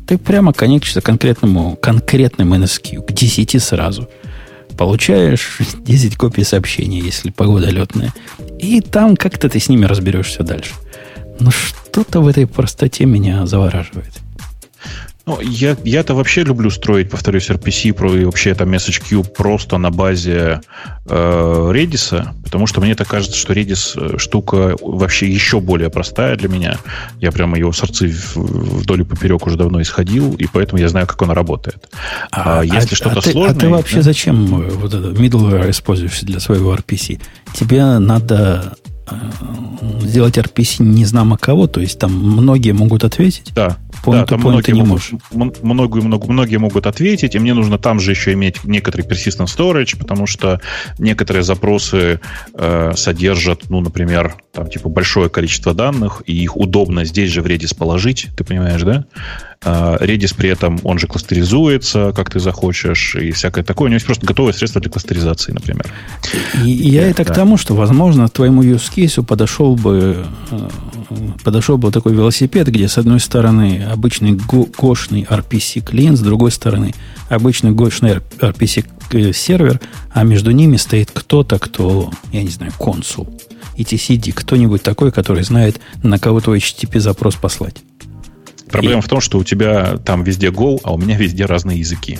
Ты 0.08 0.18
прямо 0.18 0.54
коннектишься 0.54 1.02
конкретному, 1.02 1.76
конкретному 1.76 2.56
NSQ, 2.56 3.06
к 3.06 3.12
10 3.12 3.62
сразу. 3.62 4.10
Получаешь 4.82 5.60
10 5.86 6.18
копий 6.18 6.44
сообщения, 6.44 6.98
если 6.98 7.30
погода 7.30 7.70
летная. 7.70 8.12
И 8.58 8.82
там 8.82 9.16
как-то 9.16 9.48
ты 9.48 9.60
с 9.60 9.70
ними 9.70 9.86
разберешься 9.86 10.42
дальше. 10.42 10.74
Но 11.40 11.52
что-то 11.52 12.20
в 12.20 12.28
этой 12.28 12.48
простоте 12.48 13.06
меня 13.06 13.46
завораживает. 13.46 14.12
Ну, 15.26 15.40
я, 15.40 15.78
я-то 15.84 16.16
вообще 16.16 16.44
люблю 16.44 16.72
строить, 16.72 17.10
повторюсь, 17.12 17.50
RPC 17.50 17.94
про, 17.94 18.16
и 18.16 18.26
вообще 18.26 18.56
там 18.56 18.74
message 18.74 19.24
просто 19.38 19.78
на 19.78 19.92
базе 19.92 20.62
э, 21.06 21.72
Redis, 21.72 22.28
потому 22.44 22.66
что 22.66 22.82
мне 22.82 22.96
так 22.96 23.08
кажется, 23.08 23.38
что 23.38 23.54
Redis 23.54 23.94
э, 23.96 24.18
штука 24.18 24.76
вообще 24.82 25.30
еще 25.30 25.60
более 25.60 25.92
простая 25.92 26.36
для 26.38 26.50
меня. 26.50 26.78
Я 27.20 27.32
прямо 27.32 27.58
его 27.58 27.72
сорцы 27.72 28.14
вдоль 28.36 29.02
и 29.02 29.04
поперек 29.04 29.46
уже 29.46 29.58
давно 29.58 29.82
исходил, 29.82 30.34
и 30.34 30.48
поэтому 30.52 30.82
я 30.82 30.90
знаю, 30.90 31.06
как 31.06 31.22
она 31.22 31.36
работает. 31.36 31.90
А, 32.32 32.62
а 32.62 32.64
если 32.64 32.94
а, 32.94 32.98
что-то 32.98 33.20
а 33.20 33.22
сложное... 33.22 33.56
А 33.56 33.60
ты 33.60 33.70
вообще 33.70 33.98
да? 33.98 34.02
зачем 34.02 34.62
э, 34.62 34.70
вот 34.72 34.94
это 34.94 35.10
middleware 35.10 35.70
используешь 35.70 36.22
для 36.22 36.40
своего 36.40 36.74
RPC? 36.74 37.22
Тебе 37.54 38.00
надо 38.00 38.76
э, 39.08 39.16
сделать 40.02 40.40
RPC 40.40 40.82
не 40.82 41.06
знамо 41.06 41.38
кого, 41.38 41.68
то 41.68 41.80
есть 41.80 42.00
там 42.00 42.12
многие 42.12 42.72
могут 42.72 43.04
ответить. 43.04 43.52
Да, 43.54 43.78
point 44.04 44.20
да, 44.20 44.26
там 44.26 44.42
многие, 44.42 44.72
не 44.72 44.84
можешь. 44.84 45.12
Могут, 45.32 45.64
многие, 45.64 46.02
многие 46.02 46.58
могут 46.58 46.88
ответить, 46.88 47.36
и 47.36 47.40
мне 47.40 47.54
нужно 47.54 47.78
там 47.78 48.00
же 48.00 48.12
еще 48.12 48.34
иметь 48.34 48.64
некоторый 48.64 49.02
persistent 49.02 49.48
storage, 49.48 49.98
потому 49.98 50.28
что 50.28 50.62
некоторые 51.00 51.44
запросы 51.44 52.20
э, 52.54 52.92
содержат, 52.96 53.70
ну, 53.70 53.82
например, 53.82 54.36
там 54.52 54.70
типа 54.70 54.90
большое 54.90 55.30
количество 55.30 55.74
данных, 55.74 56.22
и 56.26 56.34
их 56.34 56.58
удобно 56.58 57.06
здесь 57.06 57.32
же 57.32 57.42
в 57.42 57.46
Redis 57.46 57.76
положить, 57.76 58.28
ты 58.38 58.44
понимаешь, 58.44 58.82
да? 58.82 59.06
А, 59.64 59.96
Redis 59.98 60.34
при 60.36 60.50
этом, 60.50 60.80
он 60.84 60.98
же 60.98 61.06
кластеризуется, 61.06 62.14
как 62.16 62.32
ты 62.32 62.40
захочешь, 62.40 63.16
и 63.16 63.32
всякое 63.32 63.64
такое. 63.64 63.86
У 63.86 63.90
него 63.90 63.96
есть 63.96 64.08
просто 64.08 64.26
готовое 64.26 64.54
средство 64.54 64.82
для 64.82 64.90
кластеризации, 64.90 65.52
например. 65.52 65.86
И, 66.66 66.74
и 66.74 66.90
я 66.90 67.08
это 67.08 67.24
да. 67.24 67.32
к 67.32 67.36
тому, 67.36 67.58
что, 67.58 67.76
возможно, 67.76 68.28
твоему 68.28 68.64
use 68.64 68.92
case 68.92 69.24
подошел 69.24 69.76
бы, 69.76 70.26
э, 70.50 70.70
подошел 71.44 71.78
бы 71.78 71.92
такой 71.92 72.14
велосипед, 72.14 72.70
где 72.70 72.88
с 72.88 72.98
одной 72.98 73.20
стороны 73.20 73.86
обычный 73.88 74.32
гошный 74.32 75.28
RPC 75.30 75.82
клиент, 75.82 76.18
с 76.18 76.22
другой 76.22 76.52
стороны 76.52 76.96
обычный 77.30 77.70
гошный 77.70 78.16
RPC 78.40 78.86
э, 79.12 79.32
сервер, 79.32 79.80
а 80.10 80.24
между 80.24 80.50
ними 80.50 80.78
стоит 80.78 81.12
кто-то, 81.14 81.60
кто, 81.60 82.12
я 82.32 82.42
не 82.42 82.50
знаю, 82.50 82.74
консул, 82.80 83.30
etcd, 83.78 84.32
кто-нибудь 84.34 84.82
такой, 84.82 85.12
который 85.12 85.44
знает, 85.44 85.80
на 86.02 86.18
кого 86.18 86.40
твой 86.40 86.58
HTTP 86.58 87.00
запрос 87.00 87.36
послать. 87.36 87.84
Проблема 88.72 89.00
и... 89.00 89.02
в 89.04 89.08
том, 89.08 89.22
что 89.22 89.38
у 89.38 89.44
тебя 89.44 89.98
там 89.98 90.24
везде 90.24 90.48
Go, 90.48 90.80
а 90.84 90.94
у 90.94 90.98
меня 90.98 91.18
везде 91.18 91.46
разные 91.46 91.80
языки. 91.80 92.20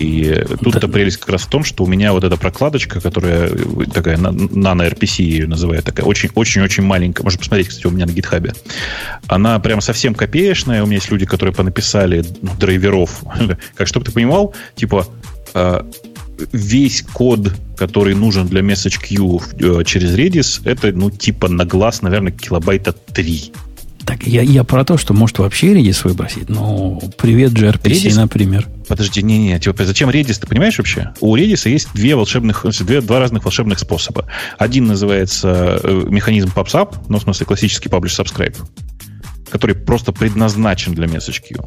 И 0.00 0.44
тут 0.62 0.76
эта 0.76 0.88
прелесть 0.88 1.18
как 1.18 1.28
раз 1.28 1.42
в 1.42 1.48
том, 1.48 1.62
что 1.62 1.84
у 1.84 1.86
меня 1.86 2.14
вот 2.14 2.24
эта 2.24 2.38
прокладочка, 2.38 3.00
которая 3.02 3.50
такая 3.92 4.16
нано 4.16 4.82
RPC 4.82 5.22
ее 5.22 5.46
называют, 5.46 5.84
такая 5.84 6.06
очень-очень-очень 6.06 6.82
маленькая. 6.82 7.22
Можно 7.22 7.38
посмотреть, 7.38 7.68
кстати, 7.68 7.86
у 7.86 7.90
меня 7.90 8.06
на 8.06 8.12
гитхабе. 8.12 8.54
Она 9.26 9.58
прям 9.58 9.82
совсем 9.82 10.14
копеечная. 10.14 10.82
У 10.82 10.86
меня 10.86 10.96
есть 10.96 11.10
люди, 11.10 11.26
которые 11.26 11.54
понаписали 11.54 12.24
ну, 12.40 12.50
драйверов. 12.58 13.22
как, 13.74 13.86
чтобы 13.86 14.06
ты 14.06 14.12
понимал, 14.12 14.54
типа 14.74 15.06
э, 15.52 15.82
весь 16.52 17.02
код, 17.02 17.52
который 17.76 18.14
нужен 18.14 18.46
для 18.46 18.62
message 18.62 18.98
queue 19.02 19.42
э, 19.80 19.84
через 19.84 20.14
Redis, 20.14 20.62
это, 20.64 20.92
ну, 20.92 21.10
типа 21.10 21.48
на 21.48 21.66
глаз, 21.66 22.00
наверное, 22.00 22.32
килобайта 22.32 22.92
3. 22.92 23.52
Так, 24.04 24.26
я, 24.26 24.42
я 24.42 24.64
про 24.64 24.84
то, 24.84 24.96
что 24.96 25.14
может 25.14 25.38
вообще 25.38 25.74
Redis 25.74 26.00
выбросить. 26.04 26.48
Ну, 26.48 27.00
привет 27.18 27.52
gRPC, 27.52 27.90
Redis? 27.90 28.16
например. 28.16 28.68
Подожди, 28.88 29.22
не-не, 29.22 29.58
типа, 29.58 29.84
зачем 29.84 30.08
Redis, 30.08 30.40
ты 30.40 30.46
понимаешь 30.46 30.78
вообще? 30.78 31.12
У 31.20 31.36
Redis 31.36 31.68
есть 31.68 31.88
две 31.94 32.16
волшебных, 32.16 32.64
две, 32.80 33.00
два 33.00 33.18
разных 33.18 33.44
волшебных 33.44 33.78
способа. 33.78 34.26
Один 34.58 34.86
называется 34.86 35.80
э, 35.82 36.04
механизм 36.08 36.50
PubSub, 36.54 36.96
ну, 37.08 37.18
в 37.18 37.22
смысле, 37.22 37.46
классический 37.46 37.88
Publish 37.88 38.18
Subscribe, 38.18 38.56
который 39.50 39.76
просто 39.76 40.12
предназначен 40.12 40.94
для 40.94 41.06
message 41.06 41.40
queue 41.48 41.64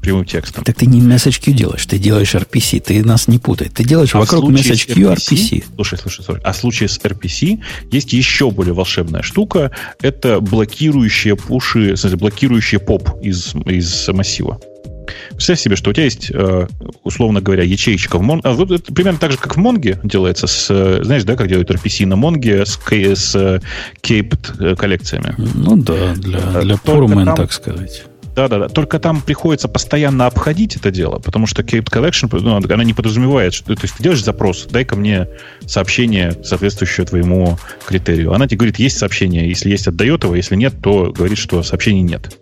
прямым 0.00 0.24
текстом. 0.24 0.64
Так 0.64 0.76
ты 0.76 0.86
не 0.86 1.00
message 1.00 1.40
queue 1.40 1.52
делаешь, 1.52 1.86
ты 1.86 1.98
делаешь 1.98 2.34
RPC, 2.34 2.80
ты 2.80 3.04
нас 3.04 3.28
не 3.28 3.38
путай. 3.38 3.68
Ты 3.68 3.84
делаешь 3.84 4.14
а 4.14 4.18
вокруг 4.18 4.50
message 4.50 4.88
queue 4.88 5.14
RPC, 5.14 5.36
RPC. 5.36 5.64
Слушай, 5.74 5.98
слушай, 5.98 6.24
слушай. 6.24 6.40
А 6.44 6.52
в 6.52 6.56
случае 6.56 6.88
с 6.88 6.98
RPC 6.98 7.60
есть 7.90 8.12
еще 8.12 8.50
более 8.50 8.74
волшебная 8.74 9.22
штука. 9.22 9.70
Это 10.00 10.40
блокирующие 10.40 11.36
пуши, 11.36 11.94
блокирующие 12.16 12.80
поп 12.80 13.10
из, 13.22 13.54
из 13.66 14.08
массива. 14.08 14.60
Представь 15.30 15.60
себе, 15.60 15.76
что 15.76 15.90
у 15.90 15.92
тебя 15.92 16.04
есть, 16.04 16.30
э, 16.30 16.66
условно 17.04 17.40
говоря, 17.40 17.62
ячеечка 17.62 18.18
в 18.18 18.22
Монге. 18.22 18.42
А, 18.44 18.52
вот 18.52 18.70
это 18.70 18.92
примерно 18.92 19.18
так 19.18 19.32
же, 19.32 19.38
как 19.38 19.56
в 19.56 19.58
Монге 19.58 19.98
делается. 20.02 20.46
С, 20.46 20.66
э, 20.70 21.00
знаешь, 21.02 21.24
да, 21.24 21.36
как 21.36 21.48
делают 21.48 21.70
RPC 21.70 22.06
на 22.06 22.16
Монге 22.16 22.66
с, 22.66 22.78
с 22.78 23.34
э, 23.34 23.60
caped 24.02 24.76
коллекциями. 24.76 25.34
Ну 25.36 25.76
да, 25.76 26.14
для, 26.14 26.40
для 26.60 26.74
Purman, 26.74 27.34
так 27.34 27.52
сказать. 27.52 28.04
Да-да-да. 28.38 28.68
Только 28.68 29.00
там 29.00 29.20
приходится 29.20 29.66
постоянно 29.66 30.26
обходить 30.26 30.76
это 30.76 30.92
дело, 30.92 31.18
потому 31.18 31.48
что 31.48 31.62
Caped 31.62 31.90
Collection, 31.90 32.28
ну, 32.40 32.54
она 32.54 32.84
не 32.84 32.94
подразумевает, 32.94 33.52
что 33.52 33.74
то 33.74 33.82
есть 33.82 33.96
ты 33.96 34.02
делаешь 34.04 34.22
запрос, 34.22 34.68
дай 34.70 34.84
ко 34.84 34.94
мне 34.94 35.26
сообщение, 35.66 36.32
соответствующее 36.44 37.04
твоему 37.04 37.58
критерию. 37.84 38.32
Она 38.32 38.46
тебе 38.46 38.58
говорит, 38.58 38.78
есть 38.78 38.96
сообщение, 38.96 39.48
если 39.48 39.70
есть, 39.70 39.88
отдает 39.88 40.22
его, 40.22 40.36
если 40.36 40.54
нет, 40.54 40.74
то 40.80 41.10
говорит, 41.10 41.36
что 41.36 41.64
сообщений 41.64 42.02
нет. 42.02 42.38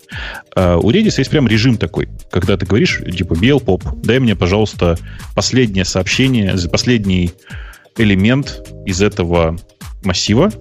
А 0.54 0.76
у 0.76 0.90
Redis 0.90 1.14
есть 1.16 1.30
прям 1.30 1.48
режим 1.48 1.78
такой, 1.78 2.10
когда 2.30 2.58
ты 2.58 2.66
говоришь, 2.66 3.00
типа, 3.16 3.32
BL-поп, 3.32 3.82
дай 4.04 4.18
мне, 4.18 4.36
пожалуйста, 4.36 4.98
последнее 5.34 5.86
сообщение, 5.86 6.54
последний 6.70 7.32
элемент 7.96 8.68
из 8.84 9.00
этого 9.00 9.56
массива, 10.04 10.52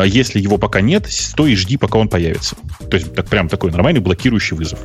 а 0.00 0.06
если 0.06 0.40
его 0.40 0.58
пока 0.58 0.80
нет, 0.80 1.06
стой 1.10 1.52
и 1.52 1.56
жди, 1.56 1.76
пока 1.76 1.98
он 1.98 2.08
появится. 2.08 2.56
То 2.90 2.96
есть 2.96 3.14
так, 3.14 3.28
прям 3.28 3.48
такой 3.48 3.70
нормальный 3.70 4.00
блокирующий 4.00 4.56
вызов. 4.56 4.78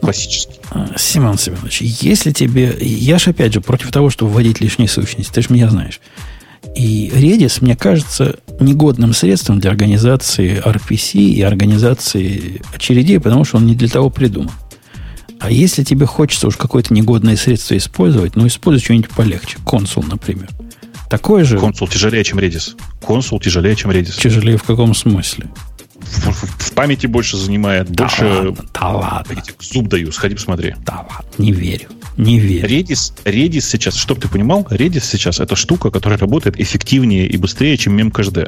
Классический. 0.00 0.60
Семен 0.96 1.38
Семенович, 1.38 1.80
если 1.82 2.32
тебе... 2.32 2.76
Я 2.80 3.18
же, 3.18 3.30
опять 3.30 3.52
же, 3.52 3.60
против 3.60 3.90
того, 3.90 4.10
чтобы 4.10 4.32
вводить 4.32 4.60
лишние 4.60 4.88
сущности. 4.88 5.32
Ты 5.32 5.42
же 5.42 5.48
меня 5.50 5.68
знаешь. 5.70 6.00
И 6.76 7.10
Redis, 7.14 7.58
мне 7.62 7.76
кажется, 7.76 8.38
негодным 8.60 9.14
средством 9.14 9.60
для 9.60 9.70
организации 9.70 10.62
RPC 10.62 11.18
и 11.18 11.42
организации 11.42 12.60
очередей, 12.74 13.18
потому 13.18 13.44
что 13.44 13.56
он 13.56 13.66
не 13.66 13.74
для 13.74 13.88
того 13.88 14.10
придуман. 14.10 14.52
А 15.38 15.50
если 15.50 15.84
тебе 15.84 16.04
хочется 16.04 16.48
уж 16.48 16.56
какое-то 16.56 16.92
негодное 16.92 17.36
средство 17.36 17.76
использовать, 17.76 18.36
ну, 18.36 18.46
используй 18.46 18.84
что-нибудь 18.84 19.08
полегче. 19.10 19.56
Консул, 19.64 20.02
например. 20.02 20.50
Такой 21.10 21.42
же... 21.42 21.58
Консул 21.58 21.88
тяжелее, 21.88 22.22
чем 22.22 22.38
Redis. 22.38 22.76
Консул 23.00 23.40
тяжелее, 23.40 23.74
чем 23.74 23.90
Redis. 23.90 24.16
Тяжелее 24.16 24.56
в 24.56 24.62
каком 24.62 24.94
смысле? 24.94 25.48
В, 25.96 26.30
в, 26.30 26.68
в 26.68 26.72
памяти 26.72 27.06
больше 27.08 27.36
занимает. 27.36 27.90
Да 27.90 28.04
больше... 28.04 28.24
Ладно, 28.24 28.64
да 28.72 28.88
ладно. 28.88 29.42
Зуб 29.60 29.88
даю, 29.88 30.12
сходи 30.12 30.36
посмотри. 30.36 30.76
Да 30.86 31.04
ладно, 31.10 31.42
не 31.42 31.52
верю. 31.52 31.88
Не 32.16 32.38
верю. 32.38 32.68
Redis, 32.68 33.12
Redis 33.24 33.62
сейчас, 33.62 33.96
чтобы 33.96 34.20
ты 34.20 34.28
понимал, 34.28 34.62
Redis 34.70 35.00
сейчас 35.00 35.40
это 35.40 35.56
штука, 35.56 35.90
которая 35.90 36.18
работает 36.18 36.60
эффективнее 36.60 37.26
и 37.26 37.36
быстрее, 37.36 37.76
чем 37.76 37.96
мемкажд. 37.96 38.38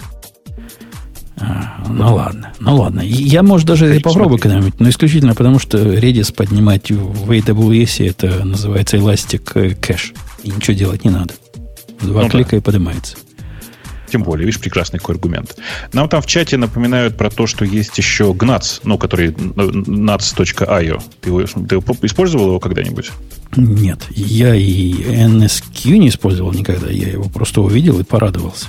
А, 1.38 1.84
ну 1.88 2.14
ладно, 2.14 2.52
ну 2.60 2.76
ладно. 2.76 3.00
Я, 3.00 3.42
может, 3.42 3.66
даже 3.66 3.96
и 3.96 3.98
попробую 3.98 4.38
когда-нибудь, 4.38 4.78
но 4.78 4.88
исключительно 4.88 5.34
потому, 5.34 5.58
что 5.58 5.78
Redis 5.78 6.32
поднимать 6.32 6.92
в 6.92 7.28
AWS 7.28 8.08
это 8.08 8.44
называется 8.44 8.98
Elastic 8.98 9.80
Cache. 9.80 10.16
И 10.44 10.50
ничего 10.50 10.74
делать 10.76 11.04
не 11.04 11.10
надо. 11.10 11.34
Два 12.02 12.22
ну, 12.22 12.28
клика 12.28 12.50
да. 12.52 12.56
и 12.58 12.60
поднимается. 12.60 13.16
Тем 14.10 14.24
более, 14.24 14.44
видишь, 14.44 14.60
прекрасный 14.60 14.98
какой 14.98 15.14
аргумент. 15.14 15.56
Нам 15.94 16.06
там 16.06 16.20
в 16.20 16.26
чате 16.26 16.58
напоминают 16.58 17.16
про 17.16 17.30
то, 17.30 17.46
что 17.46 17.64
есть 17.64 17.96
еще 17.96 18.32
GNATS, 18.32 18.80
ну, 18.84 18.98
который 18.98 19.30
nats.io. 19.30 21.02
Ты, 21.22 21.30
его, 21.30 21.46
ты 21.46 22.06
использовал 22.06 22.48
его 22.48 22.60
когда-нибудь? 22.60 23.10
Нет, 23.56 24.00
я 24.10 24.54
и 24.54 24.92
NSQ 24.92 25.96
не 25.96 26.08
использовал 26.08 26.52
никогда. 26.52 26.90
Я 26.90 27.08
его 27.08 27.24
просто 27.24 27.62
увидел 27.62 28.00
и 28.00 28.04
порадовался. 28.04 28.66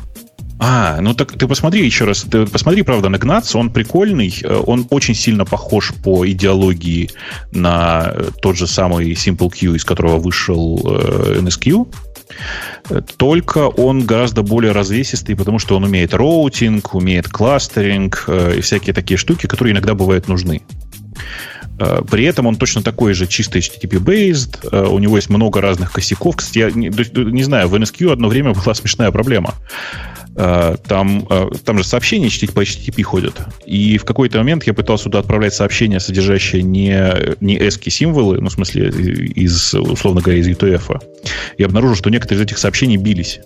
А, 0.59 1.01
ну 1.01 1.13
так 1.13 1.33
ты 1.33 1.45
посмотри 1.45 1.85
еще 1.85 2.05
раз. 2.05 2.21
Ты 2.21 2.45
посмотри, 2.45 2.83
правда, 2.83 3.09
на 3.09 3.17
Gnats, 3.17 3.57
он 3.57 3.69
прикольный. 3.69 4.33
Э, 4.43 4.61
он 4.65 4.87
очень 4.91 5.13
сильно 5.13 5.43
похож 5.43 5.93
по 6.03 6.25
идеологии 6.25 7.09
на 7.51 8.13
э, 8.13 8.29
тот 8.41 8.55
же 8.55 8.65
самый 8.65 9.11
SimpleQ, 9.11 9.75
из 9.75 9.83
которого 9.83 10.19
вышел 10.19 10.79
э, 10.85 11.39
NSQ. 11.41 11.93
Только 13.17 13.67
он 13.67 14.05
гораздо 14.05 14.43
более 14.43 14.71
развесистый, 14.71 15.35
потому 15.35 15.59
что 15.59 15.75
он 15.75 15.83
умеет 15.83 16.13
роутинг, 16.13 16.95
умеет 16.95 17.27
кластеринг 17.27 18.29
и 18.57 18.61
всякие 18.61 18.93
такие 18.93 19.17
штуки, 19.17 19.47
которые 19.47 19.73
иногда 19.73 19.93
бывают 19.93 20.27
нужны. 20.27 20.61
При 22.09 22.25
этом 22.25 22.45
он 22.45 22.55
точно 22.55 22.83
такой 22.83 23.13
же 23.13 23.25
чисто 23.25 23.57
HTTP-based, 23.57 24.87
у 24.87 24.99
него 24.99 25.15
есть 25.15 25.29
много 25.29 25.59
разных 25.59 25.91
косяков. 25.91 26.37
Кстати, 26.37 26.59
я 26.59 26.71
не, 26.71 26.89
не 27.31 27.43
знаю, 27.43 27.67
в 27.67 27.75
NSQ 27.75 28.13
одно 28.13 28.27
время 28.27 28.53
была 28.65 28.73
смешная 28.73 29.11
проблема. 29.11 29.55
Э, 30.35 30.75
там, 30.87 31.27
э, 31.29 31.49
там 31.63 31.77
же 31.77 31.83
сообщения 31.83 32.29
по 32.53 32.61
HTTP 32.61 33.03
ходят. 33.03 33.39
И 33.65 33.97
в 33.97 34.05
какой-то 34.05 34.39
момент 34.39 34.65
я 34.65 34.73
пытался 34.73 35.05
туда 35.05 35.19
отправлять 35.19 35.53
сообщения, 35.53 35.99
содержащие 35.99 36.63
не, 36.63 36.95
не 37.39 37.57
ASCII 37.57 37.89
символы, 37.89 38.39
ну, 38.41 38.49
в 38.49 38.53
смысле, 38.53 38.89
из, 38.89 39.73
условно 39.73 40.21
говоря, 40.21 40.39
из 40.39 40.47
UTF. 40.47 41.01
И 41.57 41.63
обнаружил, 41.63 41.95
что 41.95 42.09
некоторые 42.09 42.41
из 42.41 42.47
этих 42.47 42.57
сообщений 42.57 42.97
бились. 42.97 43.41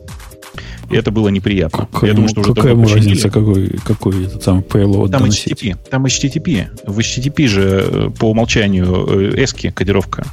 И 0.89 0.95
это 0.95 1.11
было 1.11 1.29
неприятно. 1.29 1.88
Какая, 1.91 2.11
Я 2.11 2.15
думаю, 2.15 2.29
что 2.29 2.41
какая 2.41 2.73
ему 2.73 2.88
разница, 2.88 3.29
какой, 3.29 3.69
какой 3.85 4.25
этот 4.25 4.43
самый 4.43 4.63
payload 4.63 5.09
Там 5.09 5.21
доносить? 5.21 5.63
HTTP. 5.63 5.77
Там 5.89 6.05
HTTP. 6.05 6.67
В 6.85 6.99
HTTP 6.99 7.47
же 7.47 7.83
э, 7.85 8.09
по 8.17 8.31
умолчанию 8.31 9.33
ESCI 9.33 9.71
кодировка. 9.71 10.25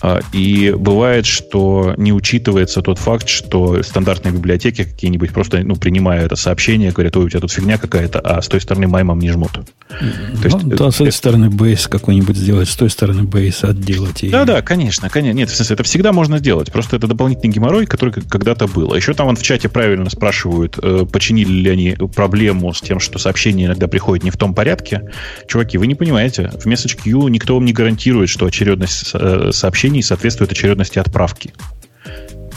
А, 0.00 0.20
и 0.32 0.74
бывает, 0.76 1.26
что 1.26 1.94
не 1.96 2.12
учитывается 2.12 2.82
тот 2.82 2.98
факт, 2.98 3.28
что 3.28 3.82
стандартные 3.82 4.32
библиотеки 4.32 4.84
какие-нибудь 4.84 5.32
просто 5.32 5.62
ну, 5.62 5.76
принимая 5.76 6.24
это 6.24 6.36
сообщение, 6.36 6.90
говорят, 6.90 7.16
ой, 7.16 7.26
у 7.26 7.28
тебя 7.28 7.40
тут 7.40 7.52
фигня 7.52 7.78
какая-то, 7.78 8.18
а 8.18 8.42
с 8.42 8.48
той 8.48 8.60
стороны 8.60 8.88
маймом 8.88 9.20
не 9.20 9.30
жмут. 9.30 9.52
То 9.52 9.62
ну, 9.90 10.44
есть, 10.44 10.68
да, 10.68 10.90
с 10.90 11.00
этой 11.00 11.12
стороны 11.12 11.50
бейс 11.50 11.86
какой-нибудь 11.86 12.36
сделать, 12.36 12.68
с 12.68 12.76
той 12.76 12.90
стороны 12.90 13.22
бейс 13.22 13.62
отделать. 13.62 14.24
И... 14.24 14.30
Да, 14.30 14.44
да, 14.44 14.62
конечно, 14.62 15.08
конечно. 15.08 15.36
Нет, 15.36 15.50
в 15.50 15.54
смысле, 15.54 15.74
это 15.74 15.82
всегда 15.84 16.12
можно 16.12 16.38
сделать. 16.38 16.72
Просто 16.72 16.96
это 16.96 17.06
дополнительный 17.06 17.52
геморрой, 17.52 17.86
который 17.86 18.12
когда-то 18.12 18.66
был. 18.66 18.92
А 18.92 18.96
еще 18.96 19.14
там 19.14 19.28
он 19.28 19.36
в 19.36 19.42
чате 19.42 19.68
правильно 19.82 20.08
спрашивают, 20.10 20.78
э, 20.80 21.04
починили 21.10 21.50
ли 21.50 21.68
они 21.68 21.96
проблему 22.14 22.72
с 22.72 22.80
тем, 22.80 23.00
что 23.00 23.18
сообщение 23.18 23.66
иногда 23.66 23.88
приходит 23.88 24.22
не 24.22 24.30
в 24.30 24.36
том 24.36 24.54
порядке. 24.54 25.10
Чуваки, 25.48 25.76
вы 25.76 25.88
не 25.88 25.96
понимаете, 25.96 26.52
в 26.54 26.66
Message 26.68 27.00
Queue 27.04 27.28
никто 27.30 27.56
вам 27.56 27.64
не 27.64 27.72
гарантирует, 27.72 28.28
что 28.28 28.46
очередность 28.46 29.10
э, 29.12 29.50
сообщений 29.52 30.00
соответствует 30.00 30.52
очередности 30.52 31.00
отправки. 31.00 31.52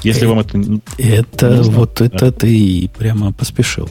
Если 0.04 0.22
это, 0.22 0.30
вам 0.30 0.40
это... 0.40 0.82
Это, 1.00 1.56
нужно, 1.56 1.72
вот 1.74 1.96
да? 1.98 2.06
это 2.06 2.32
ты 2.32 2.92
прямо 2.96 3.34
поспешил. 3.34 3.90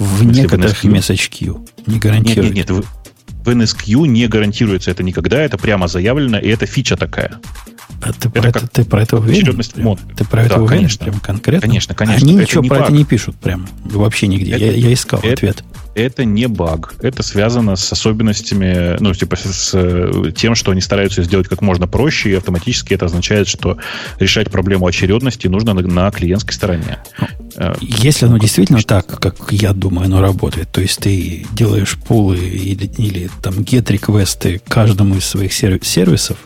В, 0.00 0.22
в 0.22 0.24
некоторых 0.24 0.84
message 0.84 1.30
queue 1.30 1.64
не 1.86 2.00
гарантирует. 2.00 2.54
Нет, 2.56 2.68
нет, 2.68 2.70
нет. 2.70 2.84
В, 2.84 3.44
в 3.44 3.48
NSQ 3.50 4.08
не 4.08 4.26
гарантируется 4.26 4.90
это 4.90 5.04
никогда, 5.04 5.40
это 5.40 5.58
прямо 5.58 5.86
заявлено, 5.86 6.40
и 6.40 6.48
это 6.48 6.66
фича 6.66 6.96
такая. 6.96 7.38
А 8.02 8.12
ты, 8.12 8.28
это 8.28 8.30
про 8.30 8.48
это, 8.48 8.66
ты 8.66 8.84
про 8.84 9.02
это 9.02 9.16
уверен? 9.16 9.62
Прям, 9.74 9.96
ты 10.16 10.24
про 10.24 10.42
это 10.42 10.56
да, 10.56 10.60
уверен? 10.60 10.68
Конечно. 10.68 11.04
Прям 11.04 11.20
конкретно? 11.20 11.68
Конечно, 11.68 11.94
конечно. 11.94 12.28
Они 12.28 12.36
ничего 12.36 12.62
про 12.62 12.76
баг. 12.76 12.84
это 12.84 12.92
не 12.92 13.04
пишут 13.04 13.36
прям. 13.36 13.66
Вообще 13.84 14.26
нигде. 14.26 14.52
Это, 14.52 14.64
я, 14.64 14.72
я 14.72 14.92
искал 14.92 15.20
это, 15.20 15.32
ответ 15.32 15.64
это 15.94 16.24
не 16.24 16.46
баг. 16.48 16.94
Это 17.00 17.22
связано 17.22 17.76
с 17.76 17.92
особенностями, 17.92 18.96
ну, 19.00 19.14
типа, 19.14 19.36
с, 19.36 19.72
с 19.72 20.32
тем, 20.32 20.54
что 20.54 20.72
они 20.72 20.80
стараются 20.80 21.22
сделать 21.22 21.48
как 21.48 21.62
можно 21.62 21.86
проще, 21.86 22.30
и 22.30 22.34
автоматически 22.34 22.94
это 22.94 23.06
означает, 23.06 23.48
что 23.48 23.78
решать 24.18 24.50
проблему 24.50 24.86
очередности 24.86 25.46
нужно 25.46 25.74
на, 25.74 25.82
на 25.82 26.10
клиентской 26.10 26.54
стороне. 26.54 26.98
Э, 27.56 27.74
если 27.80 28.26
оно 28.26 28.38
действительно 28.38 28.82
так, 28.82 29.06
как 29.06 29.36
я 29.50 29.72
думаю, 29.72 30.06
оно 30.06 30.20
работает, 30.20 30.70
то 30.70 30.80
есть 30.80 30.98
ты 31.00 31.46
делаешь 31.52 31.96
пулы 32.06 32.38
или, 32.38 32.86
или 32.98 33.30
там 33.42 33.54
get-реквесты 33.60 34.60
каждому 34.66 35.16
из 35.16 35.24
своих 35.24 35.52
сервисов, 35.52 36.38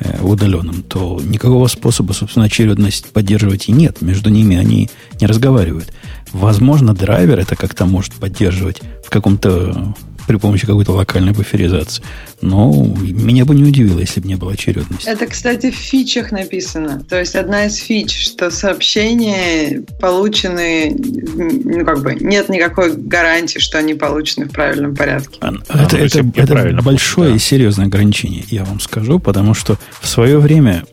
э, 0.00 0.22
удаленным, 0.22 0.82
то 0.82 1.20
никакого 1.22 1.66
способа, 1.68 2.12
собственно, 2.12 2.46
очередность 2.46 3.12
поддерживать 3.12 3.68
и 3.68 3.72
нет. 3.72 4.02
Между 4.02 4.30
ними 4.30 4.56
они 4.56 4.90
не 5.20 5.26
разговаривают. 5.26 5.92
Возможно, 6.32 6.94
драйвер 6.94 7.38
это 7.38 7.56
как-то 7.56 7.86
может 7.86 8.14
поддерживать 8.14 8.82
в 9.04 9.10
каком-то 9.10 9.94
при 10.30 10.36
помощи 10.36 10.64
какой-то 10.64 10.92
локальной 10.92 11.32
буферизации. 11.32 12.04
Но 12.40 12.72
меня 12.72 13.44
бы 13.44 13.52
не 13.52 13.64
удивило, 13.64 13.98
если 13.98 14.20
бы 14.20 14.28
не 14.28 14.36
было 14.36 14.52
очередности. 14.52 15.08
Это, 15.08 15.26
кстати, 15.26 15.72
в 15.72 15.74
фичах 15.74 16.30
написано. 16.30 17.02
То 17.08 17.18
есть 17.18 17.34
одна 17.34 17.66
из 17.66 17.74
фич, 17.74 18.26
что 18.26 18.52
сообщения 18.52 19.82
получены, 20.00 20.94
ну 20.96 21.84
как 21.84 22.04
бы, 22.04 22.14
нет 22.14 22.48
никакой 22.48 22.94
гарантии, 22.96 23.58
что 23.58 23.78
они 23.78 23.94
получены 23.94 24.46
в 24.46 24.52
правильном 24.52 24.94
порядке. 24.94 25.38
А, 25.40 25.52
это, 25.68 25.96
а, 25.96 25.98
это, 25.98 26.24
это 26.36 26.80
большое 26.80 27.30
да. 27.30 27.36
и 27.36 27.38
серьезное 27.40 27.86
ограничение, 27.86 28.44
я 28.50 28.62
вам 28.62 28.78
скажу, 28.78 29.18
потому 29.18 29.52
что 29.52 29.78
в 30.00 30.06
свое 30.06 30.38
время 30.38 30.84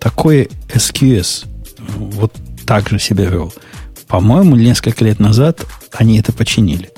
такой 0.00 0.50
SQS 0.68 1.46
вот 1.78 2.34
так 2.66 2.90
же 2.90 2.98
себя 2.98 3.24
вел. 3.24 3.54
По-моему, 4.06 4.54
несколько 4.54 5.02
лет 5.02 5.18
назад 5.18 5.64
они 5.92 6.18
это 6.18 6.34
починили. 6.34 6.90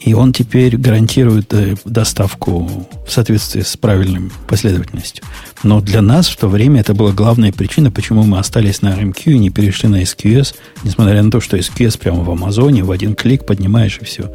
И 0.00 0.14
он 0.14 0.32
теперь 0.32 0.76
гарантирует 0.76 1.52
э, 1.52 1.74
доставку 1.84 2.86
в 3.06 3.10
соответствии 3.10 3.62
с 3.62 3.76
правильной 3.76 4.30
последовательностью. 4.46 5.24
Но 5.64 5.80
для 5.80 6.02
нас 6.02 6.28
в 6.28 6.36
то 6.36 6.48
время 6.48 6.80
это 6.80 6.94
была 6.94 7.12
главная 7.12 7.52
причина, 7.52 7.90
почему 7.90 8.22
мы 8.22 8.38
остались 8.38 8.80
на 8.80 8.94
RMQ 8.94 9.32
и 9.32 9.38
не 9.38 9.50
перешли 9.50 9.88
на 9.88 10.02
SQS, 10.02 10.54
несмотря 10.84 11.22
на 11.22 11.30
то, 11.30 11.40
что 11.40 11.56
SQS 11.56 11.98
прямо 11.98 12.22
в 12.22 12.30
Амазоне, 12.30 12.84
в 12.84 12.92
один 12.92 13.14
клик 13.14 13.44
поднимаешь 13.44 13.98
и 14.00 14.04
все. 14.04 14.32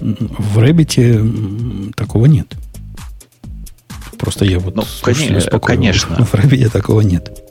В 0.00 0.58
Рэббите 0.58 1.24
такого 1.94 2.26
нет. 2.26 2.54
Просто 4.18 4.44
я 4.44 4.58
вот 4.58 4.74
ну, 4.74 4.82
конечно, 5.02 5.60
конечно. 5.60 6.24
В 6.24 6.34
Рэббите 6.34 6.68
такого 6.68 7.02
нет. 7.02 7.47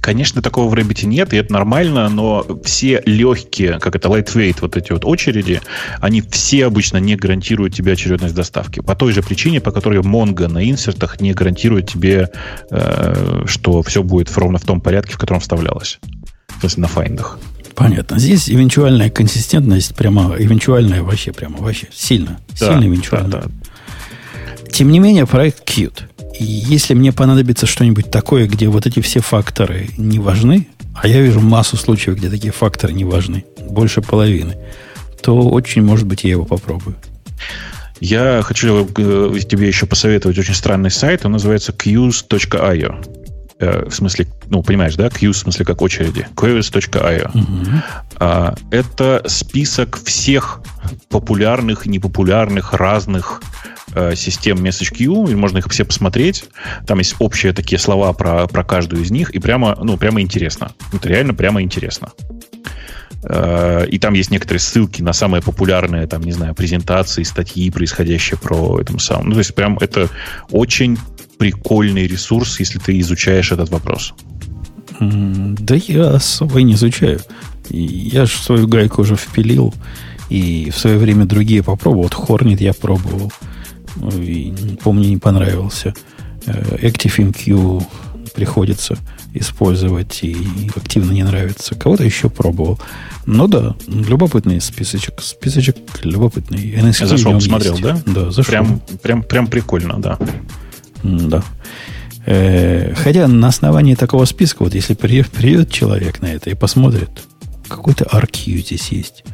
Конечно, 0.00 0.42
такого 0.42 0.68
в 0.68 0.74
Рэббите 0.74 1.06
нет, 1.06 1.32
и 1.32 1.36
это 1.36 1.52
нормально, 1.52 2.08
но 2.08 2.46
все 2.62 3.02
легкие, 3.06 3.78
как 3.78 3.96
это, 3.96 4.08
lightweight, 4.08 4.58
вот 4.60 4.76
эти 4.76 4.92
вот 4.92 5.04
очереди, 5.04 5.60
они 5.98 6.20
все 6.20 6.66
обычно 6.66 6.98
не 6.98 7.16
гарантируют 7.16 7.74
тебе 7.74 7.92
очередность 7.92 8.34
доставки. 8.34 8.80
По 8.80 8.94
той 8.94 9.12
же 9.12 9.22
причине, 9.22 9.60
по 9.60 9.72
которой 9.72 10.00
Mongo 10.00 10.46
на 10.46 10.68
инсертах 10.68 11.20
не 11.20 11.32
гарантирует 11.32 11.88
тебе, 11.88 12.28
э, 12.70 13.44
что 13.46 13.82
все 13.82 14.02
будет 14.02 14.36
ровно 14.36 14.58
в 14.58 14.64
том 14.64 14.80
порядке, 14.80 15.14
в 15.14 15.18
котором 15.18 15.40
вставлялось. 15.40 15.98
В 16.56 16.60
смысле, 16.60 16.82
на 16.82 16.88
файндах. 16.88 17.38
Понятно. 17.74 18.18
Здесь 18.18 18.50
эвенчуальная 18.50 19.10
консистентность 19.10 19.94
прямо, 19.96 20.36
эвенчуальная 20.38 21.02
вообще 21.02 21.32
прямо, 21.32 21.56
вообще 21.58 21.88
сильно. 21.92 22.38
Да, 22.60 22.68
сильно 22.68 22.84
эвенчуальная. 22.84 23.30
Да, 23.30 23.42
да. 23.42 24.70
Тем 24.70 24.90
не 24.90 24.98
менее, 24.98 25.26
проект 25.26 25.68
cute. 25.68 26.02
И 26.38 26.44
если 26.44 26.94
мне 26.94 27.12
понадобится 27.12 27.66
что-нибудь 27.66 28.10
такое, 28.10 28.46
где 28.46 28.68
вот 28.68 28.86
эти 28.86 29.00
все 29.00 29.20
факторы 29.20 29.90
не 29.96 30.18
важны, 30.18 30.68
а 30.94 31.08
я 31.08 31.20
вижу 31.20 31.40
массу 31.40 31.76
случаев, 31.76 32.16
где 32.16 32.28
такие 32.28 32.52
факторы 32.52 32.92
не 32.92 33.04
важны, 33.04 33.44
больше 33.68 34.02
половины, 34.02 34.56
то 35.22 35.38
очень, 35.48 35.82
может 35.82 36.06
быть, 36.06 36.24
я 36.24 36.30
его 36.30 36.44
попробую. 36.44 36.96
Я 38.00 38.42
хочу 38.42 38.84
э, 38.84 39.38
тебе 39.48 39.68
еще 39.68 39.86
посоветовать 39.86 40.36
очень 40.36 40.54
странный 40.54 40.90
сайт. 40.90 41.24
Он 41.24 41.32
называется 41.32 41.72
qs.io. 41.72 43.22
Э, 43.60 43.88
в 43.88 43.94
смысле, 43.94 44.26
ну, 44.46 44.62
понимаешь, 44.64 44.96
да? 44.96 45.06
Queues 45.06 45.34
в 45.34 45.36
смысле 45.36 45.64
как 45.64 45.82
очереди. 45.82 46.26
queries.io. 46.34 47.30
Угу. 47.32 48.56
Это 48.72 49.22
список 49.26 50.00
всех 50.04 50.60
популярных, 51.08 51.86
непопулярных, 51.86 52.72
разных 52.72 53.40
систем 54.16 54.58
Message 54.58 54.92
Queue, 54.96 55.34
можно 55.36 55.58
их 55.58 55.68
все 55.68 55.84
посмотреть. 55.84 56.44
Там 56.86 56.98
есть 56.98 57.16
общие 57.18 57.52
такие 57.52 57.78
слова 57.78 58.12
про, 58.12 58.46
про 58.46 58.64
каждую 58.64 59.02
из 59.02 59.10
них, 59.10 59.30
и 59.30 59.38
прямо, 59.38 59.76
ну, 59.80 59.96
прямо 59.96 60.20
интересно. 60.20 60.72
Это 60.92 61.08
реально 61.08 61.34
прямо 61.34 61.62
интересно. 61.62 62.12
Э, 63.24 63.86
и 63.86 63.98
там 63.98 64.14
есть 64.14 64.30
некоторые 64.30 64.60
ссылки 64.60 65.02
на 65.02 65.12
самые 65.12 65.42
популярные, 65.42 66.06
там, 66.06 66.22
не 66.22 66.32
знаю, 66.32 66.54
презентации, 66.54 67.22
статьи, 67.22 67.70
происходящие 67.70 68.38
про 68.38 68.80
этом 68.80 68.98
самом. 68.98 69.28
Ну, 69.28 69.32
то 69.34 69.38
есть, 69.38 69.54
прям 69.54 69.78
это 69.78 70.08
очень 70.50 70.98
прикольный 71.38 72.06
ресурс, 72.06 72.60
если 72.60 72.78
ты 72.78 72.98
изучаешь 73.00 73.52
этот 73.52 73.70
вопрос. 73.70 74.14
Да 75.00 75.74
я 75.74 76.10
особо 76.10 76.62
не 76.62 76.74
изучаю. 76.74 77.20
Я 77.70 78.26
же 78.26 78.32
свою 78.32 78.68
гайку 78.68 79.02
уже 79.02 79.16
впилил. 79.16 79.74
И 80.28 80.70
в 80.70 80.78
свое 80.78 80.98
время 80.98 81.24
другие 81.24 81.62
попробовал. 81.62 82.04
Вот 82.04 82.14
Hornet 82.14 82.62
я 82.62 82.72
пробовал. 82.72 83.32
И, 84.14 84.52
помню, 84.82 85.08
не 85.08 85.18
понравился. 85.18 85.94
Э, 86.46 86.76
ActiveMQ 86.82 87.84
приходится 88.34 88.96
использовать 89.34 90.22
и 90.22 90.70
активно 90.74 91.12
не 91.12 91.22
нравится. 91.22 91.74
Кого-то 91.74 92.04
еще 92.04 92.28
пробовал. 92.28 92.80
Ну 93.26 93.46
да, 93.46 93.76
любопытный 93.86 94.60
списочек. 94.60 95.20
Списочек 95.20 95.76
любопытный. 96.02 96.72
NSQ 96.72 97.06
зашел, 97.06 97.32
посмотрел, 97.34 97.72
есть. 97.72 97.82
да? 97.82 98.02
Да, 98.06 98.30
зашел. 98.30 98.50
Прям, 98.50 98.80
прям, 99.02 99.22
прям 99.22 99.46
прикольно, 99.46 100.00
да. 100.00 100.18
Да. 101.02 101.42
Э, 102.26 102.94
хотя 102.94 103.26
на 103.26 103.48
основании 103.48 103.94
такого 103.94 104.24
списка, 104.24 104.62
вот 104.62 104.74
если 104.74 104.94
придет, 104.94 105.30
придет 105.30 105.70
человек 105.70 106.20
на 106.20 106.26
это 106.26 106.50
и 106.50 106.54
посмотрит, 106.54 107.10
какой-то 107.68 108.04
RQ 108.04 108.58
здесь 108.58 108.88
есть. 108.88 109.24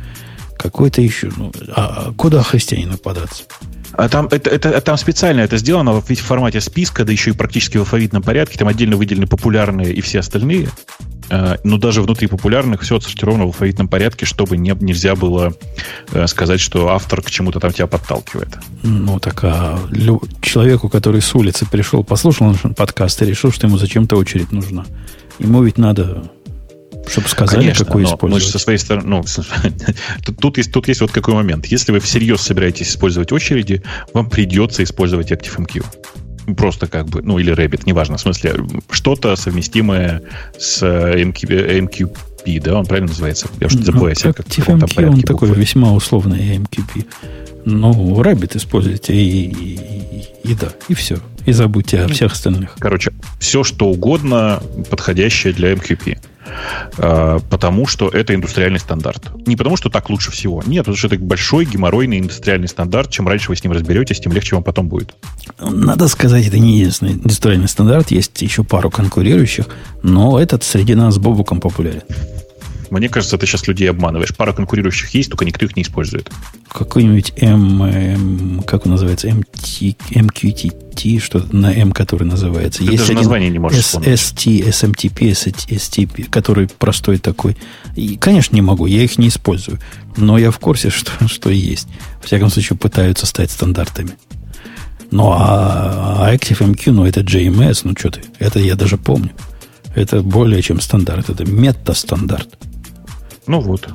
Какой-то 0.59 1.01
еще. 1.01 1.31
Ну, 1.37 1.53
а 1.75 2.13
куда 2.17 2.43
христианину 2.43 2.99
податься? 2.99 3.45
А 3.99 4.09
там, 4.09 4.29
это, 4.31 4.49
это, 4.49 4.81
там 4.81 4.97
специально 4.97 5.41
это 5.41 5.57
сделано 5.57 6.01
в 6.01 6.15
формате 6.15 6.61
списка, 6.61 7.05
да 7.05 7.11
еще 7.11 7.31
и 7.31 7.33
практически 7.33 7.79
в 7.79 7.81
алфавитном 7.81 8.23
порядке. 8.23 8.57
Там 8.57 8.69
отдельно 8.69 8.97
выделены 8.97 9.27
популярные 9.27 9.93
и 9.93 10.01
все 10.01 10.21
остальные. 10.21 10.69
Э, 11.31 11.57
но 11.65 11.79
даже 11.79 12.01
внутри 12.01 12.29
популярных 12.29 12.83
все 12.83 12.99
отсортировано 12.99 13.43
в 13.43 13.47
алфавитном 13.49 13.89
порядке, 13.89 14.25
чтобы 14.25 14.57
не, 14.57 14.73
нельзя 14.79 15.17
было 15.17 15.53
э, 16.13 16.29
сказать, 16.29 16.61
что 16.61 16.91
автор 16.91 17.23
к 17.23 17.31
чему-то 17.31 17.59
там 17.59 17.73
тебя 17.73 17.89
подталкивает. 17.89 18.57
Ну, 18.85 19.19
так 19.19 19.41
а 19.43 19.81
человеку, 20.43 20.89
который 20.89 21.21
с 21.21 21.35
улицы 21.35 21.67
пришел, 21.69 22.05
послушал 22.05 22.53
наш 22.53 22.77
подкаст 22.77 23.21
и 23.23 23.27
решил, 23.27 23.51
что 23.51 23.67
ему 23.67 23.79
зачем-то 23.79 24.15
очередь 24.15 24.53
нужна. 24.53 24.87
Ему 25.41 25.65
ведь 25.65 25.77
надо 25.77 26.31
чтобы 27.09 27.29
сказали, 27.29 27.61
Конечно, 27.61 27.85
какой 27.85 28.05
использовать. 28.05 28.33
Мы 28.33 28.41
же 28.41 28.49
со 28.49 28.59
своей 28.59 28.79
стороны... 28.79 29.09
Ну, 29.09 29.25
тут, 30.25 30.39
тут, 30.39 30.59
есть, 30.59 30.73
тут 30.73 30.89
есть 30.89 31.01
вот 31.01 31.11
какой 31.11 31.35
момент. 31.35 31.67
Если 31.67 31.93
вы 31.93 32.01
всерьез 32.01 32.41
собираетесь 32.41 32.91
использовать 32.91 33.33
очереди, 33.33 33.83
вам 34.13 34.29
придется 34.29 34.83
использовать 34.83 35.33
ActiveMQ. 35.33 36.55
Просто 36.57 36.87
как 36.87 37.07
бы, 37.07 37.23
ну, 37.23 37.39
или 37.39 37.55
Rabbit, 37.55 37.83
неважно, 37.85 38.17
в 38.17 38.21
смысле, 38.21 38.57
что-то 38.91 39.37
совместимое 39.37 40.23
с 40.59 40.83
MQ, 40.83 41.89
MQP, 41.89 42.63
да, 42.63 42.79
он 42.79 42.87
правильно 42.87 43.09
называется? 43.09 43.49
Я 43.61 43.67
уже 43.67 43.79
забыл, 43.83 44.09
ну, 44.25 44.33
как 44.33 44.47
TFMQ, 44.47 45.09
он 45.09 45.23
такой 45.23 45.51
весьма 45.53 45.93
условный 45.93 46.57
MQP. 46.57 47.07
Ну, 47.67 48.23
Rabbit 48.23 48.57
используйте 48.57 49.15
и, 49.15 49.51
и, 49.51 49.75
и, 49.75 50.51
и 50.53 50.55
да, 50.55 50.69
и 50.89 50.95
все. 50.95 51.19
И 51.45 51.53
забудьте 51.53 52.01
о 52.01 52.09
всех 52.09 52.33
остальных. 52.33 52.77
Короче, 52.79 53.13
все, 53.39 53.65
что 53.65 53.89
угодно, 53.89 54.63
подходящее 54.91 55.53
для 55.53 55.73
MQP. 55.73 56.19
А, 56.99 57.39
потому 57.51 57.87
что 57.87 58.09
это 58.09 58.35
индустриальный 58.35 58.79
стандарт. 58.79 59.31
Не 59.47 59.57
потому, 59.57 59.77
что 59.77 59.91
так 59.91 60.11
лучше 60.11 60.31
всего. 60.31 60.63
Нет, 60.67 60.85
потому 60.85 60.97
что 60.97 61.09
это 61.09 61.19
большой 61.19 61.65
геморройный 61.65 62.19
индустриальный 62.19 62.69
стандарт. 62.69 63.11
Чем 63.11 63.29
раньше 63.29 63.51
вы 63.51 63.57
с 63.57 63.65
ним 63.65 63.73
разберетесь, 63.73 64.21
тем 64.21 64.33
легче 64.33 64.55
вам 64.55 64.65
потом 64.65 64.89
будет. 64.89 65.15
Надо 65.61 66.09
сказать, 66.09 66.47
это 66.47 66.59
не 66.59 66.79
единственный 66.79 67.13
индустриальный 67.13 67.69
стандарт. 67.69 68.11
Есть 68.11 68.41
еще 68.43 68.65
пару 68.65 68.91
конкурирующих, 68.91 69.67
но 70.03 70.41
этот 70.41 70.65
среди 70.65 70.95
нас 70.95 71.15
с 71.15 71.19
Бобуком 71.19 71.61
популярен. 71.61 72.03
Мне 72.91 73.09
кажется, 73.09 73.37
ты 73.39 73.47
сейчас 73.47 73.67
людей 73.67 73.91
обманываешь. 73.91 74.35
Пара 74.35 74.53
конкурирующих 74.53 75.11
есть, 75.15 75.31
только 75.31 75.45
никто 75.45 75.65
их 75.65 75.77
не 75.77 75.83
использует. 75.83 76.31
Какой-нибудь 76.69 77.33
М, 77.37 77.83
М 77.83 78.63
как 78.67 78.87
он 78.87 78.93
называется, 78.93 79.29
MT, 79.29 79.97
MQTT, 80.11 81.19
что-то 81.21 81.55
на 81.55 81.73
М, 81.73 81.93
который 81.93 82.25
называется. 82.25 82.79
Ты 82.79 82.93
есть 82.93 82.99
даже 82.99 83.13
название 83.15 83.51
не 83.51 83.59
можешь 83.59 83.85
вспомнить. 83.85 84.09
ST, 84.09 84.69
SMTP, 84.69 85.33
STP, 85.33 86.31
который 86.31 86.69
простой 86.79 87.19
такой. 87.19 87.57
И, 87.97 88.17
конечно, 88.17 88.55
не 88.55 88.63
могу, 88.63 88.87
я 88.87 89.03
их 89.03 89.19
не 89.19 89.29
использую. 89.29 89.79
Но 90.17 90.39
я 90.39 90.51
в 90.51 90.59
курсе, 90.59 90.91
что, 90.91 91.29
что 91.29 91.51
есть. 91.51 91.89
В 92.23 92.27
всяком 92.27 92.51
случае, 92.51 92.79
пытаются 92.79 93.27
стать 93.27 93.51
стандартами. 93.51 94.13
Ну, 95.11 95.33
а, 95.33 96.27
а 96.27 96.35
ActiveMQ, 96.35 96.91
ну, 96.91 97.07
это 97.07 97.21
JMS, 97.21 97.81
ну, 97.85 97.95
что 97.99 98.11
ты, 98.11 98.21
это 98.39 98.59
я 98.59 98.75
даже 98.75 98.99
помню. 98.99 99.31
Это 99.95 100.23
более 100.23 100.61
чем 100.63 100.81
стандарт, 100.81 101.31
это 101.31 101.45
мета-стандарт. 101.45 102.59
Ну 103.49 103.61
вот. 103.61 103.89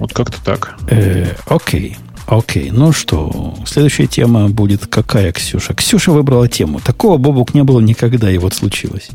Вот 0.00 0.12
как-то 0.12 0.42
так. 0.44 0.76
Э, 0.90 1.34
окей. 1.46 1.96
Окей, 2.26 2.70
ну 2.70 2.92
что, 2.92 3.56
следующая 3.64 4.06
тема 4.06 4.50
будет 4.50 4.86
какая, 4.86 5.32
Ксюша? 5.32 5.72
Ксюша 5.72 6.12
выбрала 6.12 6.46
тему. 6.46 6.78
Такого 6.78 7.16
Бобук 7.16 7.54
не 7.54 7.62
было 7.62 7.80
никогда, 7.80 8.30
и 8.30 8.36
вот 8.36 8.52
случилось. 8.52 9.08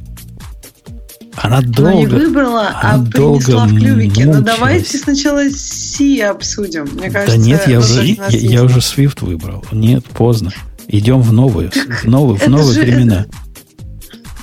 Она 1.36 1.62
долго... 1.62 1.90
Она 1.90 1.94
не 2.00 2.06
выбрала, 2.08 2.70
она 2.82 3.04
а 3.04 3.12
принесла 3.12 3.66
в 3.66 3.76
клювике. 3.76 4.26
Ну, 4.26 4.42
давайте 4.42 4.98
сначала 4.98 5.48
Си 5.52 6.22
обсудим. 6.22 6.88
Мне 6.94 7.12
кажется, 7.12 7.38
да 7.38 7.44
нет, 7.44 7.68
я 7.68 7.80
уже, 7.80 8.04
я, 8.04 8.28
я 8.30 8.64
уже 8.64 8.80
Swift 8.80 9.24
выбрал. 9.24 9.64
Нет, 9.72 10.06
поздно. 10.06 10.52
Идем 10.88 11.22
в 11.22 11.32
новые, 11.34 11.70
в 11.70 12.06
новые, 12.06 12.40
в 12.40 12.48
новые 12.48 12.82
времена. 12.82 13.26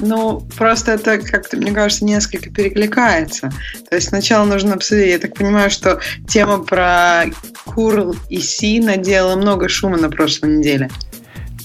Ну, 0.01 0.40
просто 0.56 0.93
это 0.93 1.18
как-то, 1.18 1.56
мне 1.56 1.72
кажется, 1.72 2.05
несколько 2.05 2.51
перекликается. 2.51 3.52
То 3.89 3.97
есть 3.97 4.09
сначала 4.09 4.44
нужно 4.44 4.74
обсудить. 4.74 5.09
Я 5.09 5.18
так 5.18 5.35
понимаю, 5.35 5.70
что 5.70 6.01
тема 6.28 6.59
про 6.59 7.27
Курл 7.64 8.16
и 8.28 8.40
Си 8.40 8.81
надела 8.81 9.36
много 9.36 9.68
шума 9.68 9.98
на 9.98 10.10
прошлой 10.10 10.59
неделе. 10.59 10.90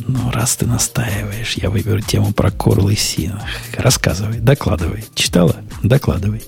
Ну, 0.07 0.29
раз 0.31 0.57
ты 0.57 0.65
настаиваешь, 0.65 1.53
я 1.55 1.69
выберу 1.69 2.01
тему 2.01 2.33
про 2.33 2.51
Курл 2.51 2.89
и 2.89 2.95
Си. 2.95 3.31
Рассказывай, 3.77 4.39
докладывай. 4.39 5.05
Читала? 5.15 5.55
Докладывай. 5.81 6.43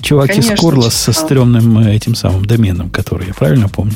Чувак 0.00 0.28
Конечно, 0.28 0.52
из 0.52 0.60
Курла 0.60 0.90
читал. 0.90 0.90
со 0.92 1.12
стрёмным 1.12 1.78
э, 1.78 1.94
этим 1.96 2.14
самым 2.14 2.44
доменом, 2.44 2.90
который 2.90 3.28
я 3.28 3.34
правильно 3.34 3.70
помню? 3.70 3.94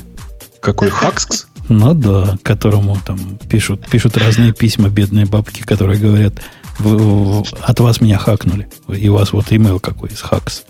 Какой 0.61 0.89
Хакскс? 0.89 1.47
Ну 1.69 1.93
да, 1.93 2.39
которому 2.43 2.99
там 3.05 3.39
пишут, 3.51 3.87
пишут 3.91 4.17
разные 4.17 4.55
письма 4.55 4.89
бедные 4.89 5.27
бабки, 5.27 5.61
которые 5.61 6.01
говорят, 6.01 6.33
вы, 6.79 7.45
от 7.63 7.81
вас 7.81 8.01
меня 8.01 8.19
хакнули. 8.19 8.69
И 8.89 9.09
у 9.09 9.15
вас 9.15 9.33
вот 9.33 9.47
имейл 9.51 9.81
какой 9.81 10.11
из 10.11 10.21
хакс. 10.21 10.65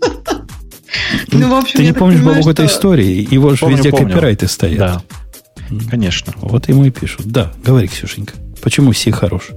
Ну, 1.32 1.50
в 1.50 1.54
общем, 1.54 1.78
Ты 1.78 1.84
не 1.84 1.94
помнишь, 1.94 2.20
понимаю, 2.20 2.42
что... 2.42 2.52
этой 2.52 2.66
истории? 2.66 3.28
Его 3.30 3.56
же 3.56 3.66
везде 3.68 3.92
помню. 3.92 4.08
копирайты 4.08 4.48
стоят. 4.48 4.78
Да. 4.80 5.02
Конечно. 5.90 6.34
Вот 6.38 6.68
ему 6.70 6.86
и 6.86 6.90
пишут. 6.90 7.26
Да, 7.26 7.54
говори, 7.64 7.88
Ксюшенька. 7.88 8.34
Почему 8.62 8.94
Си 8.94 9.12
хорош? 9.12 9.50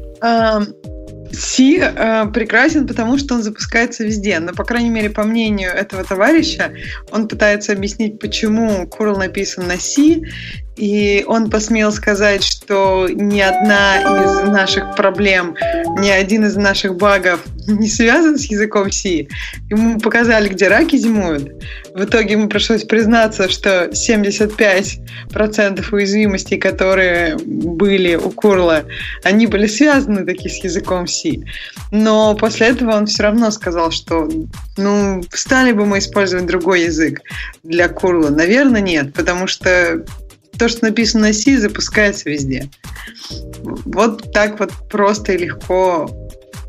Си 1.33 1.79
э, 1.81 2.27
прекрасен, 2.27 2.89
потому 2.89 3.17
что 3.17 3.37
он 3.37 3.43
запускается 3.43 4.05
везде. 4.05 4.41
Но, 4.41 4.53
по 4.53 4.65
крайней 4.65 4.91
мере, 4.91 5.11
по 5.11 5.23
мнению 5.23 5.71
этого 5.71 6.03
товарища, 6.03 6.73
он 7.13 7.29
пытается 7.29 7.73
объяснить, 7.73 8.19
почему 8.19 8.85
Curl 8.87 9.17
написан 9.17 9.69
на 9.69 9.79
Си, 9.79 10.25
и 10.81 11.25
он 11.27 11.51
посмел 11.51 11.93
сказать, 11.93 12.43
что 12.43 13.07
ни 13.11 13.39
одна 13.39 14.01
из 14.01 14.49
наших 14.49 14.97
проблем, 14.97 15.55
ни 15.99 16.09
один 16.09 16.47
из 16.47 16.57
наших 16.57 16.97
багов 16.97 17.45
не 17.67 17.87
связан 17.87 18.39
с 18.39 18.47
языком 18.47 18.91
C. 18.91 19.27
Ему 19.69 20.01
показали, 20.01 20.49
где 20.49 20.69
раки 20.69 20.97
зимуют. 20.97 21.53
В 21.95 22.05
итоге 22.05 22.33
ему 22.33 22.49
пришлось 22.49 22.85
признаться, 22.85 23.51
что 23.51 23.91
75% 23.91 25.85
уязвимостей, 25.93 26.59
которые 26.59 27.37
были 27.37 28.15
у 28.15 28.31
Курла, 28.31 28.85
они 29.23 29.47
были 29.47 29.67
связаны 29.67 30.25
таки 30.25 30.49
с 30.49 30.65
языком 30.65 31.07
C. 31.07 31.43
Но 31.91 32.35
после 32.35 32.69
этого 32.69 32.93
он 32.93 33.05
все 33.05 33.25
равно 33.25 33.51
сказал, 33.51 33.91
что 33.91 34.31
ну, 34.79 35.23
стали 35.31 35.73
бы 35.73 35.85
мы 35.85 35.99
использовать 35.99 36.47
другой 36.47 36.85
язык 36.85 37.21
для 37.63 37.89
Курла? 37.89 38.31
Наверное, 38.31 38.81
нет, 38.81 39.13
потому 39.13 39.47
что 39.47 40.03
то, 40.61 40.69
что 40.69 40.85
написано 40.85 41.29
на 41.29 41.33
C, 41.33 41.59
запускается 41.59 42.29
везде. 42.29 42.69
Вот 43.63 44.31
так 44.31 44.61
вот 44.61 44.71
просто 44.91 45.33
и 45.33 45.39
легко 45.39 46.11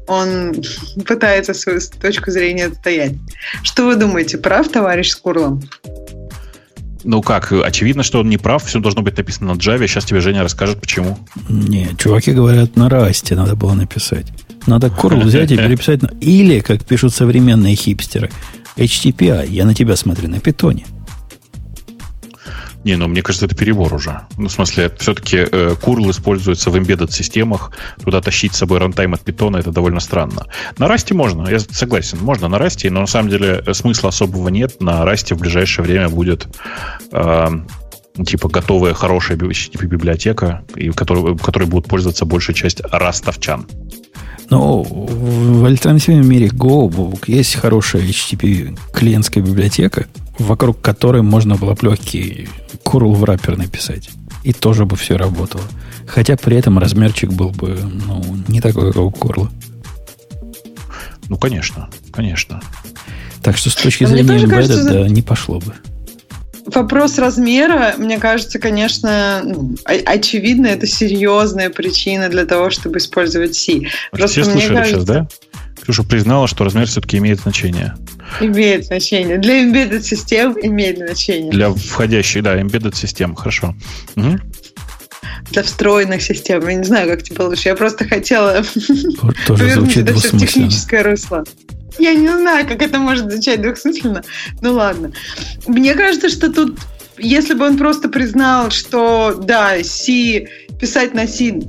он 0.07 0.55
пытается 1.05 1.53
свою 1.53 1.81
точку 2.01 2.31
зрения 2.31 2.68
отстоять. 2.68 3.15
Что 3.63 3.85
вы 3.85 3.97
думаете, 3.97 4.38
прав 4.38 4.69
товарищ 4.69 5.09
Скурлом? 5.09 5.61
Ну 7.03 7.22
как, 7.22 7.51
очевидно, 7.51 8.03
что 8.03 8.22
он 8.22 8.30
не 8.30 8.38
прав, 8.38 8.63
все 8.63 8.80
должно 8.80 9.01
быть 9.01 9.18
написано 9.18 9.53
на 9.53 9.57
Java. 9.57 9.85
Сейчас 9.88 10.05
тебе 10.05 10.22
Женя 10.22 10.43
расскажет, 10.43 10.80
почему. 10.80 11.19
Не, 11.49 11.89
чуваки 11.97 12.31
говорят, 12.31 12.77
на 12.77 12.88
расте 12.88 13.35
надо 13.35 13.57
было 13.57 13.73
написать. 13.73 14.27
Надо 14.68 14.89
курл 14.89 15.19
взять 15.26 15.51
и 15.51 15.57
переписать. 15.57 16.01
На... 16.01 16.11
Или, 16.22 16.61
как 16.61 16.85
пишут 16.85 17.13
современные 17.13 17.76
хипстеры, 17.76 18.31
HTTPI. 18.77 19.49
Я 19.49 19.65
на 19.65 19.76
тебя 19.76 19.97
смотрю, 19.97 20.30
на 20.30 20.39
питоне. 20.39 20.85
Не, 22.84 22.95
ну 22.95 23.08
мне 23.08 23.22
кажется, 23.22 23.45
это 23.45 23.56
перебор 23.56 23.94
уже. 23.94 24.22
Ну, 24.38 24.48
в 24.48 24.52
смысле, 24.52 24.91
все-таки 24.98 25.38
э, 25.38 25.76
curl 25.82 26.10
используется 26.10 26.72
в 26.72 26.76
embedded 26.76 27.12
системах. 27.12 27.72
Туда 28.03 28.22
тащить 28.22 28.56
с 28.56 28.58
собой 28.58 28.80
рантайм 28.80 29.14
от 29.14 29.22
питона 29.22 29.58
это 29.58 29.72
довольно 29.72 29.99
странно. 29.99 30.48
На 30.78 30.88
расте 30.88 31.14
можно, 31.14 31.48
я 31.48 31.60
согласен, 31.60 32.18
можно 32.22 32.48
на 32.48 32.58
расте, 32.58 32.90
но 32.90 33.02
на 33.02 33.08
самом 33.08 33.30
деле 33.30 33.64
э, 33.66 33.74
смысла 33.74 34.10
особого 34.10 34.49
нет. 34.49 34.82
На 34.82 35.06
расте 35.06 35.36
в 35.36 35.40
ближайшее 35.40 35.86
время 35.86 36.10
будет 36.10 36.48
э, 37.12 37.48
типа 38.26 38.49
готовая 38.49 38.94
хорошая 38.94 39.38
типа, 39.38 39.86
библиотека, 39.86 40.64
и 40.76 40.90
которой, 40.90 41.38
которой 41.38 41.66
будут 41.68 41.88
пользоваться 41.88 42.26
большая 42.26 42.56
часть 42.56 42.82
растовчан. 42.91 43.68
Но 44.49 44.84
в 44.84 45.64
альтернативном 45.66 46.28
мире 46.28 46.48
Go 46.48 47.18
есть 47.26 47.56
хорошая 47.56 48.02
HTTP 48.02 48.78
клиентская 48.91 49.41
библиотека, 49.41 50.08
вокруг 50.41 50.81
которой 50.81 51.22
можно 51.22 51.55
было 51.55 51.73
бы 51.73 51.89
легкий 51.89 52.49
curl 52.84 53.13
в 53.13 53.23
раппер 53.23 53.57
написать. 53.57 54.09
И 54.43 54.53
тоже 54.53 54.85
бы 54.85 54.95
все 54.95 55.18
работало. 55.18 55.63
Хотя 56.07 56.35
при 56.35 56.57
этом 56.57 56.80
размерчик 56.80 57.31
был 57.31 57.49
бы 57.49 57.80
ну, 58.07 58.23
не 58.47 58.59
такой, 58.59 58.91
как 58.91 59.01
у 59.01 59.09
Curl. 59.09 59.49
Ну, 61.30 61.38
конечно, 61.38 61.89
конечно. 62.11 62.61
Так 63.41 63.57
что 63.57 63.69
с 63.69 63.76
точки 63.76 64.05
зрения 64.05 64.38
embedded, 64.38 64.49
кажется, 64.49 64.84
да, 64.84 65.07
не 65.07 65.22
пошло 65.22 65.59
бы. 65.59 65.73
Вопрос 66.65 67.18
размера, 67.18 67.95
мне 67.97 68.19
кажется, 68.19 68.59
конечно, 68.59 69.41
ну, 69.43 69.76
очевидно, 69.85 70.68
это 70.68 70.85
серьезная 70.85 71.69
причина 71.69 72.30
для 72.30 72.45
того, 72.45 72.69
чтобы 72.69 72.99
использовать 72.99 73.55
C. 73.55 73.81
Просто 74.11 74.41
Все 74.41 74.51
слышали 74.51 74.76
кажется... 74.76 74.99
сейчас, 74.99 75.05
да? 75.05 75.27
Ксюша 75.82 76.03
признала, 76.03 76.48
что 76.48 76.64
размер 76.64 76.88
все-таки 76.88 77.18
имеет 77.18 77.40
значение. 77.40 77.95
Имеет 78.40 78.86
значение. 78.86 79.38
Для 79.38 79.64
embedded 79.64 80.02
систем 80.02 80.56
имеет 80.62 80.98
значение. 80.98 81.52
Для 81.52 81.72
входящей, 81.72 82.41
да, 82.41 82.60
embedded 82.60 82.95
систем. 82.95 83.36
Хорошо. 83.36 83.76
Угу. 84.16 84.40
Для 85.52 85.64
встроенных 85.64 86.22
систем. 86.22 86.68
Я 86.68 86.76
не 86.76 86.84
знаю, 86.84 87.10
как 87.10 87.24
тебе 87.24 87.44
лучше. 87.44 87.70
Я 87.70 87.76
просто 87.76 88.06
хотела 88.08 88.64
Тоже 89.48 89.64
повернуть 89.64 89.98
это 89.98 90.14
все 90.14 90.30
в 90.30 90.40
техническое 90.40 91.03
русло. 91.03 91.44
Я 91.98 92.14
не 92.14 92.30
знаю, 92.30 92.68
как 92.68 92.82
это 92.82 92.99
может 92.99 93.32
звучать 93.32 93.62
двухсмысленно. 93.62 94.24
Ну 94.62 94.74
ладно. 94.74 95.12
Мне 95.68 95.94
кажется, 95.94 96.30
что 96.30 96.52
тут, 96.52 96.80
если 97.18 97.53
бы 97.53 97.66
он 97.66 97.78
просто 97.78 98.08
признал, 98.08 98.70
что 98.70 99.36
да, 99.44 99.84
C, 99.84 100.48
писать 100.80 101.14
на 101.14 101.28
C 101.28 101.60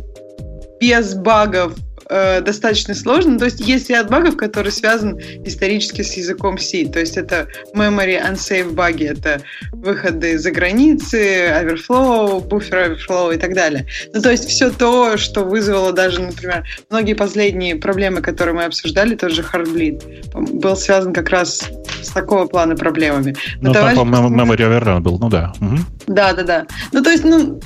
без 0.80 1.14
багов 1.14 1.74
э, 2.12 2.40
достаточно 2.42 2.94
сложно. 2.94 3.38
То 3.38 3.46
есть 3.46 3.60
есть 3.60 3.90
ряд 3.90 4.10
багов, 4.10 4.36
которые 4.36 4.72
связан 4.72 5.18
исторически 5.44 6.02
с 6.02 6.12
языком 6.14 6.58
C. 6.58 6.86
То 6.86 7.00
есть 7.00 7.16
это 7.16 7.48
memory 7.74 8.20
unsafe 8.22 8.70
баги, 8.70 9.04
это 9.06 9.40
выходы 9.72 10.38
за 10.38 10.50
границы, 10.50 11.48
overflow, 11.48 12.46
буфер 12.46 12.92
overflow 12.92 13.34
и 13.34 13.38
так 13.38 13.54
далее. 13.54 13.86
Ну, 14.12 14.20
то 14.20 14.30
есть 14.30 14.48
все 14.48 14.70
то, 14.70 15.16
что 15.16 15.44
вызвало 15.44 15.92
даже, 15.92 16.20
например, 16.22 16.64
многие 16.90 17.14
последние 17.14 17.76
проблемы, 17.76 18.20
которые 18.20 18.54
мы 18.54 18.64
обсуждали, 18.64 19.14
тот 19.14 19.30
же 19.32 19.42
Heartbleed, 19.42 20.30
был 20.34 20.76
связан 20.76 21.12
как 21.12 21.30
раз 21.30 21.62
с 22.02 22.08
такого 22.08 22.46
плана 22.46 22.76
проблемами. 22.76 23.34
Но 23.60 23.68
Ну, 23.68 23.72
там, 23.72 23.82
товарищ- 23.84 23.96
по-моему, 23.96 24.28
Memory 24.28 24.58
Overrun 24.68 25.00
был, 25.00 25.18
ну 25.18 25.28
да. 25.28 25.52
Мгм. 25.60 25.86
да, 26.06 26.32
да, 26.34 26.42
да. 26.42 26.66
Ну, 26.92 27.02
то 27.02 27.10
есть, 27.10 27.24
ну, 27.24 27.60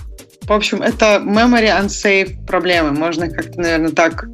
в 0.47 0.53
общем, 0.53 0.83
это 0.83 1.23
memory 1.25 1.69
unsafe 1.69 2.47
проблемы. 2.47 2.93
Можно 2.93 3.29
как-то, 3.29 3.61
наверное, 3.61 3.91
так 3.91 4.29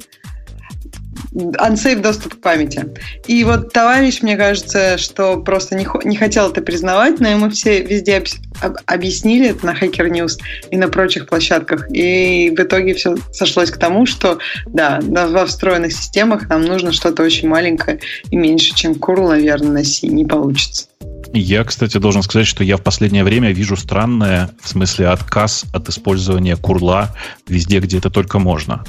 unsafe 1.33 2.01
доступ 2.01 2.35
к 2.35 2.41
памяти. 2.41 2.85
И 3.27 3.43
вот 3.43 3.73
товарищ, 3.73 4.21
мне 4.21 4.37
кажется, 4.37 4.97
что 4.97 5.37
просто 5.37 5.75
не, 5.75 5.87
не 6.05 6.15
хотел 6.15 6.51
это 6.51 6.61
признавать, 6.61 7.19
но 7.19 7.29
ему 7.29 7.49
все 7.49 7.81
везде 7.81 8.19
обс- 8.19 8.37
об- 8.61 8.77
объяснили 8.85 9.49
это 9.49 9.65
на 9.65 9.73
Hacker 9.73 10.09
News 10.09 10.39
и 10.69 10.77
на 10.77 10.87
прочих 10.89 11.27
площадках. 11.27 11.87
И 11.91 12.53
в 12.55 12.61
итоге 12.61 12.93
все 12.93 13.15
сошлось 13.31 13.71
к 13.71 13.77
тому, 13.77 14.05
что 14.05 14.39
да, 14.67 14.99
во 15.01 15.45
встроенных 15.45 15.93
системах 15.93 16.49
нам 16.49 16.65
нужно 16.65 16.91
что-то 16.91 17.23
очень 17.23 17.47
маленькое 17.47 17.99
и 18.29 18.35
меньше, 18.35 18.75
чем 18.75 18.93
curl, 18.93 19.29
наверное, 19.29 19.71
на 19.71 19.83
C. 19.83 20.07
Не 20.07 20.25
получится. 20.25 20.87
Я, 21.35 21.63
кстати, 21.63 21.97
должен 21.97 22.21
сказать, 22.21 22.45
что 22.45 22.63
я 22.63 22.77
в 22.77 22.83
последнее 22.83 23.23
время 23.23 23.51
вижу 23.51 23.75
странное, 23.75 24.51
в 24.61 24.69
смысле, 24.69 25.07
отказ 25.07 25.65
от 25.73 25.89
использования 25.89 26.55
курла 26.55 27.15
везде, 27.47 27.79
где 27.79 27.97
это 27.97 28.11
только 28.11 28.37
можно. 28.37 28.83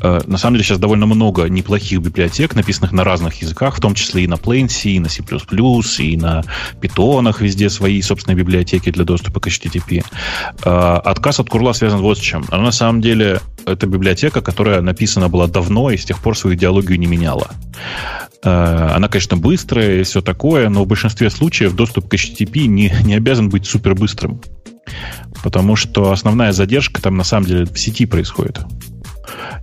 Э, 0.00 0.20
На 0.26 0.38
самом 0.38 0.54
деле 0.54 0.64
сейчас 0.64 0.78
довольно 0.78 1.06
много 1.06 1.48
неплохих 1.48 2.00
библиотек, 2.00 2.54
написанных 2.54 2.92
на 2.92 3.02
разных 3.02 3.42
языках, 3.42 3.76
в 3.76 3.80
том 3.80 3.94
числе 3.96 4.22
и 4.22 4.26
на 4.28 4.34
Plain 4.34 4.68
и 4.84 5.00
на 5.00 5.08
C++, 5.08 5.24
и 5.98 6.16
на 6.16 6.44
питонах 6.80 7.40
везде 7.40 7.68
свои 7.68 8.00
собственные 8.00 8.36
библиотеки 8.38 8.90
для 8.92 9.04
доступа 9.04 9.40
к 9.40 9.48
HTTP. 9.48 10.04
Э, 10.64 11.00
Отказ 11.04 11.40
от 11.40 11.48
курла 11.50 11.72
связан 11.72 12.00
вот 12.00 12.18
с 12.18 12.20
чем. 12.20 12.44
Она 12.50 12.62
на 12.62 12.72
самом 12.72 13.00
деле 13.00 13.40
это 13.66 13.88
библиотека, 13.88 14.40
которая 14.40 14.82
написана 14.82 15.28
была 15.28 15.48
давно 15.48 15.90
и 15.90 15.96
с 15.96 16.04
тех 16.04 16.20
пор 16.20 16.38
свою 16.38 16.54
идеологию 16.56 16.98
не 16.98 17.06
меняла. 17.06 17.48
Э, 18.44 18.90
Она, 18.94 19.08
конечно, 19.08 19.36
быстрая 19.36 20.00
и 20.00 20.02
все 20.04 20.20
такое, 20.20 20.68
но 20.68 20.84
в 20.84 20.86
большинстве 20.86 21.30
случаев 21.30 21.74
доступ 21.88 22.08
к 22.08 22.14
HTTP 22.14 22.66
не, 22.66 22.92
не 23.04 23.14
обязан 23.14 23.48
быть 23.48 23.66
супер 23.66 23.94
быстрым. 23.94 24.40
Потому 25.42 25.76
что 25.76 26.12
основная 26.12 26.52
задержка 26.52 27.00
там 27.00 27.16
на 27.16 27.24
самом 27.24 27.46
деле 27.46 27.64
в 27.64 27.78
сети 27.78 28.06
происходит. 28.06 28.60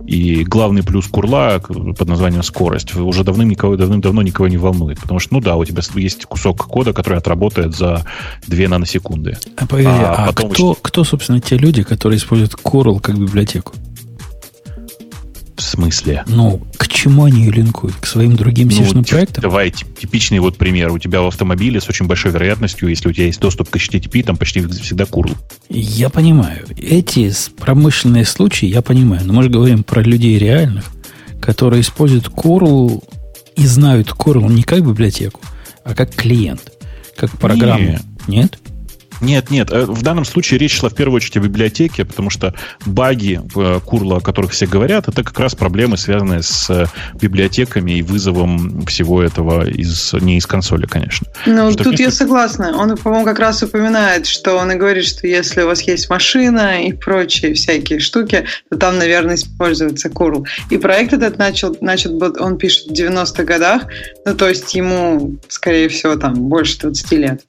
И 0.06 0.44
главный 0.44 0.84
плюс 0.84 1.06
курла 1.08 1.58
под 1.58 2.08
названием 2.08 2.42
скорость 2.44 2.94
уже 2.94 3.24
давным 3.24 3.48
никого, 3.48 3.76
давным-давно 3.76 4.22
никого 4.22 4.46
не 4.46 4.56
волнует. 4.56 5.00
Потому 5.00 5.18
что, 5.18 5.34
ну 5.34 5.40
да, 5.40 5.56
у 5.56 5.64
тебя 5.64 5.82
есть 5.94 6.26
кусок 6.26 6.66
кода, 6.66 6.92
который 6.92 7.18
отработает 7.18 7.74
за 7.74 8.04
2 8.46 8.68
наносекунды. 8.68 9.36
А 9.56 9.66
А 9.90 10.14
а, 10.14 10.26
потом 10.26 10.50
кто, 10.50 10.74
кто, 10.74 11.04
собственно, 11.04 11.40
те 11.40 11.56
люди, 11.56 11.82
которые 11.82 12.18
используют 12.18 12.54
Coral 12.54 13.00
как 13.00 13.18
библиотеку? 13.18 13.72
В 15.56 15.62
смысле? 15.62 16.22
Ну, 16.26 16.60
к 16.76 16.86
чему 16.88 17.24
они 17.24 17.44
ее 17.44 17.50
линкуют? 17.50 17.96
К 17.96 18.06
своим 18.06 18.36
другим 18.36 18.68
Ну, 18.68 18.74
сишным 18.74 19.04
проектам? 19.04 19.40
Давай 19.42 19.70
тип- 19.70 19.98
типичный 19.98 20.38
вот 20.38 20.56
пример. 20.58 20.92
У 20.92 20.98
тебя 20.98 21.22
в 21.22 21.26
автомобиле 21.26 21.80
с 21.80 21.88
очень 21.88 22.06
большой 22.06 22.30
вероятностью, 22.32 22.88
если 22.90 23.08
у 23.08 23.12
тебя 23.12 23.26
есть 23.26 23.40
доступ 23.40 23.70
к 23.70 23.76
HTTP, 23.76 24.22
там 24.22 24.36
почти 24.36 24.60
всегда 24.60 25.04
curl. 25.04 25.34
Я 25.70 26.10
понимаю. 26.10 26.66
Эти 26.76 27.32
промышленные 27.58 28.26
случаи 28.26 28.66
я 28.66 28.82
понимаю. 28.82 29.22
Но 29.24 29.32
мы 29.32 29.42
же 29.44 29.48
говорим 29.48 29.82
про 29.82 30.02
людей 30.02 30.38
реальных, 30.38 30.84
которые 31.40 31.80
используют 31.80 32.28
Coral 32.28 33.02
и 33.56 33.66
знают 33.66 34.08
Coral 34.10 34.52
не 34.52 34.62
как 34.62 34.86
библиотеку, 34.86 35.40
а 35.84 35.94
как 35.94 36.14
клиент, 36.14 36.70
как 37.16 37.30
программу. 37.38 37.98
Не. 38.28 38.40
Нет? 38.40 38.58
Нет, 39.20 39.50
нет, 39.50 39.70
э, 39.72 39.84
в 39.84 40.02
данном 40.02 40.24
случае 40.24 40.58
речь 40.58 40.76
шла 40.76 40.88
в 40.88 40.94
первую 40.94 41.16
очередь 41.16 41.36
о 41.36 41.40
библиотеке, 41.40 42.04
потому 42.04 42.30
что 42.30 42.54
баги 42.84 43.40
в 43.54 43.80
Курла, 43.80 44.18
о 44.18 44.20
которых 44.20 44.52
все 44.52 44.66
говорят, 44.66 45.08
это 45.08 45.22
как 45.22 45.38
раз 45.38 45.54
проблемы, 45.54 45.96
связанные 45.96 46.42
с 46.42 46.68
э, 46.70 46.86
библиотеками 47.20 47.92
и 47.92 48.02
вызовом 48.02 48.84
всего 48.86 49.22
этого 49.22 49.66
из, 49.68 50.12
не 50.14 50.38
из 50.38 50.46
консоли, 50.46 50.86
конечно. 50.86 51.26
Ну, 51.46 51.70
Что 51.72 51.84
тут 51.84 51.98
я 51.98 52.10
согласна. 52.10 52.76
Он, 52.76 52.96
по-моему, 52.96 53.24
как 53.24 53.38
раз 53.38 53.62
упоминает, 53.62 54.26
что 54.26 54.56
он 54.56 54.72
и 54.72 54.74
говорит, 54.76 55.04
что 55.04 55.26
если 55.26 55.62
у 55.62 55.66
вас 55.66 55.82
есть 55.82 56.10
машина 56.10 56.84
и 56.86 56.92
прочие 56.92 57.54
всякие 57.54 58.00
штуки, 58.00 58.44
то 58.70 58.76
там, 58.76 58.98
наверное, 58.98 59.36
используется 59.36 60.08
curl. 60.08 60.44
И 60.70 60.78
проект 60.78 61.12
этот 61.12 61.38
начал, 61.38 61.76
начат 61.80 62.14
был, 62.14 62.34
он 62.38 62.58
пишет 62.58 62.86
в 62.86 62.92
90-х 62.92 63.44
годах, 63.44 63.82
ну, 64.24 64.34
то 64.34 64.48
есть 64.48 64.74
ему, 64.74 65.36
скорее 65.48 65.88
всего, 65.88 66.16
там 66.16 66.34
больше 66.34 66.78
20 66.80 67.12
лет. 67.12 67.44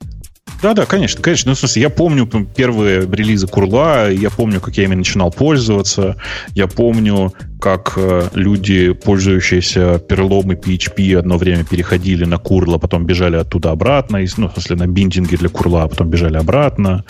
Да, 0.61 0.73
да, 0.73 0.85
конечно, 0.85 1.21
конечно. 1.21 1.51
Ну, 1.51 1.55
в 1.55 1.59
смысле, 1.59 1.81
я 1.83 1.89
помню 1.89 2.25
первые 2.27 3.01
релизы 3.01 3.45
Курла, 3.47 4.09
я 4.09 4.29
помню, 4.31 4.59
как 4.59 4.75
я 4.77 4.85
ими 4.85 4.95
начинал 4.95 5.31
пользоваться, 5.31 6.15
я 6.55 6.65
помню, 6.67 7.31
как 7.61 7.93
э, 7.95 8.29
люди, 8.33 8.93
пользующиеся 8.93 9.99
перлом 9.99 10.51
и 10.51 10.55
PHP, 10.55 11.15
одно 11.17 11.37
время 11.37 11.63
переходили 11.63 12.25
на 12.25 12.37
Курла, 12.37 12.77
потом 12.79 13.05
бежали 13.05 13.35
оттуда 13.35 13.69
обратно, 13.71 14.17
из- 14.17 14.37
ну, 14.37 14.47
в 14.49 14.53
смысле, 14.53 14.77
на 14.77 14.87
биндинги 14.87 15.35
для 15.35 15.49
Курла, 15.49 15.83
а 15.83 15.87
потом 15.87 16.09
бежали 16.09 16.37
обратно, 16.37 17.03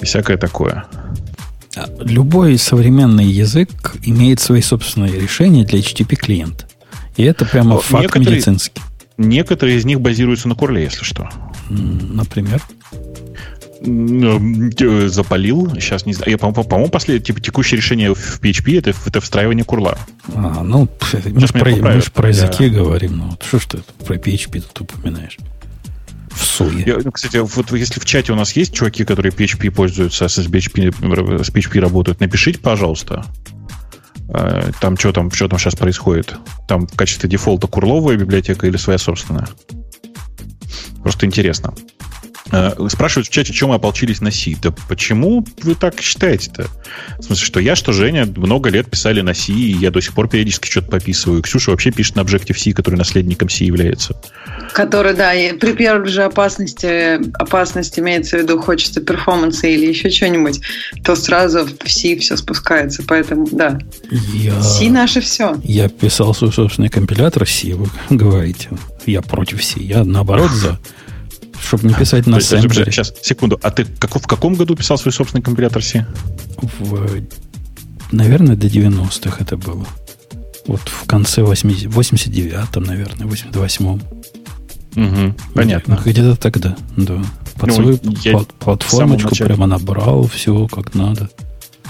и 0.00 0.04
всякое 0.04 0.36
такое. 0.36 0.84
А 1.76 1.86
Любой 2.00 2.58
современный 2.58 3.24
язык 3.26 3.96
имеет 4.04 4.40
свои 4.40 4.60
собственные 4.60 5.18
решения 5.18 5.64
для 5.64 5.78
HTTP 5.80 6.14
клиента. 6.16 6.66
И 7.16 7.24
это 7.24 7.46
прямо 7.46 7.76
О, 7.76 7.78
факт 7.80 8.02
некоторые- 8.02 8.30
медицинский. 8.36 8.80
Некоторые 9.18 9.76
из 9.78 9.84
них 9.84 10.00
базируются 10.00 10.48
на 10.48 10.54
Курле, 10.54 10.82
если 10.84 11.04
что. 11.04 11.28
Например. 11.72 12.60
М, 13.84 14.70
э, 14.70 15.08
Запалил, 15.08 15.70
сейчас 15.74 16.06
не 16.06 16.12
знаю. 16.14 16.30
Я, 16.32 16.38
по- 16.38 16.52
по- 16.52 16.62
по-моему, 16.62 16.90
последнее, 16.90 17.24
типа, 17.24 17.40
текущее 17.40 17.78
решение 17.78 18.14
в 18.14 18.40
PHP 18.40 18.78
это, 18.78 18.94
это 19.06 19.20
встраивание 19.20 19.64
Курла. 19.64 19.98
А, 20.34 20.62
ну, 20.62 20.88
мы 21.12 21.40
же 21.46 21.52
про, 21.52 21.70
мы 21.76 22.00
ж 22.00 22.12
про 22.12 22.28
языки 22.28 22.64
Я- 22.64 22.70
говорим. 22.70 23.18
Ну, 23.18 23.24
вот 23.30 23.42
что 23.42 23.58
ж 23.58 23.66
ты 23.66 23.78
про 24.06 24.16
PHP 24.16 24.62
тут 24.72 24.92
упоминаешь? 24.92 25.36
В 26.30 26.44
суе. 26.44 26.84
Я, 26.86 26.98
ну, 27.04 27.10
кстати, 27.10 27.36
вот 27.38 27.72
если 27.72 27.98
в 28.00 28.04
чате 28.04 28.32
у 28.32 28.36
нас 28.36 28.52
есть 28.52 28.72
чуваки, 28.72 29.04
которые 29.04 29.32
PHP 29.32 29.70
пользуются, 29.70 30.28
с 30.28 30.38
PHP, 30.38 31.42
с 31.44 31.50
PHP 31.50 31.80
работают, 31.80 32.20
напишите, 32.20 32.58
пожалуйста. 32.60 33.24
Э, 34.28 34.70
Там 34.80 34.96
что 34.96 35.12
там, 35.12 35.30
что 35.30 35.48
там 35.48 35.58
сейчас 35.58 35.74
происходит? 35.74 36.36
Там 36.68 36.86
в 36.86 36.94
качестве 36.96 37.28
дефолта 37.28 37.66
курловая 37.66 38.16
библиотека 38.16 38.66
или 38.66 38.76
своя 38.76 38.98
собственная? 38.98 39.48
Просто 41.02 41.26
интересно. 41.26 41.74
Э, 42.52 42.72
Спрашивают 42.90 43.28
в 43.28 43.30
чате, 43.30 43.52
чем 43.52 43.70
мы 43.70 43.76
ополчились 43.76 44.20
на 44.20 44.30
C. 44.30 44.54
Да 44.62 44.72
почему 44.88 45.44
вы 45.62 45.74
так 45.74 46.00
считаете-то? 46.00 46.66
В 47.18 47.22
смысле, 47.24 47.44
что 47.46 47.60
я, 47.60 47.74
что 47.74 47.92
Женя 47.92 48.26
много 48.26 48.68
лет 48.68 48.90
писали 48.90 49.22
на 49.22 49.32
C, 49.34 49.52
и 49.52 49.72
я 49.72 49.90
до 49.90 50.00
сих 50.00 50.12
пор 50.12 50.28
периодически 50.28 50.68
что-то 50.70 50.90
пописываю. 50.90 51.42
Ксюша 51.42 51.70
вообще 51.70 51.90
пишет 51.90 52.16
на 52.16 52.20
Objective-C, 52.20 52.72
который 52.72 52.96
наследником 52.96 53.48
C 53.48 53.64
является. 53.64 54.14
Который, 54.74 55.14
да, 55.14 55.32
и 55.34 55.54
при 55.54 55.72
первой 55.72 56.08
же 56.08 56.22
опасности, 56.24 57.18
опасность 57.40 57.98
имеется 57.98 58.36
в 58.36 58.42
виду, 58.42 58.58
хочется 58.58 59.00
перформанса 59.00 59.66
или 59.66 59.86
еще 59.86 60.10
что-нибудь, 60.10 60.60
то 61.04 61.16
сразу 61.16 61.66
в 61.66 61.90
C 61.90 62.16
все 62.18 62.36
спускается. 62.36 63.02
Поэтому, 63.06 63.48
да, 63.50 63.78
Я, 64.34 64.60
C 64.62 64.90
наше 64.90 65.20
все. 65.22 65.56
я 65.64 65.88
писал 65.88 66.34
свой 66.34 66.52
собственный 66.52 66.90
компилятор 66.90 67.48
C, 67.48 67.74
вы 67.74 67.88
говорите. 68.10 68.68
Я 69.06 69.22
против 69.22 69.64
C. 69.64 69.80
Я 69.80 70.04
наоборот 70.04 70.50
за. 70.50 70.78
Чтобы 71.62 71.88
не 71.88 71.94
писать 71.94 72.26
на 72.26 72.38
ассемблере. 72.38 72.90
Сейчас, 72.92 73.12
секунду. 73.22 73.58
А 73.62 73.70
ты 73.70 73.84
как- 73.84 74.16
в 74.16 74.26
каком 74.26 74.54
году 74.54 74.74
писал 74.76 74.98
свой 74.98 75.12
собственный 75.12 75.42
компилятор 75.42 75.82
C? 75.82 76.06
В, 76.60 77.08
наверное, 78.10 78.56
до 78.56 78.66
90-х 78.68 79.36
это 79.40 79.56
было. 79.56 79.86
Вот 80.66 80.80
в 80.86 81.06
конце 81.06 81.42
80, 81.42 81.86
89-м, 81.90 82.82
наверное, 82.84 83.26
88-м. 83.26 84.02
Угу, 84.94 85.34
понятно. 85.54 86.00
Где-то 86.04 86.36
тогда, 86.36 86.76
да. 86.96 87.22
Под 87.58 87.68
Ну, 87.68 87.74
свою 87.74 87.98
плат- 87.98 88.52
платформочку 88.58 89.34
прямо 89.36 89.66
набрал 89.66 90.26
все 90.26 90.66
как 90.68 90.94
надо. 90.94 91.30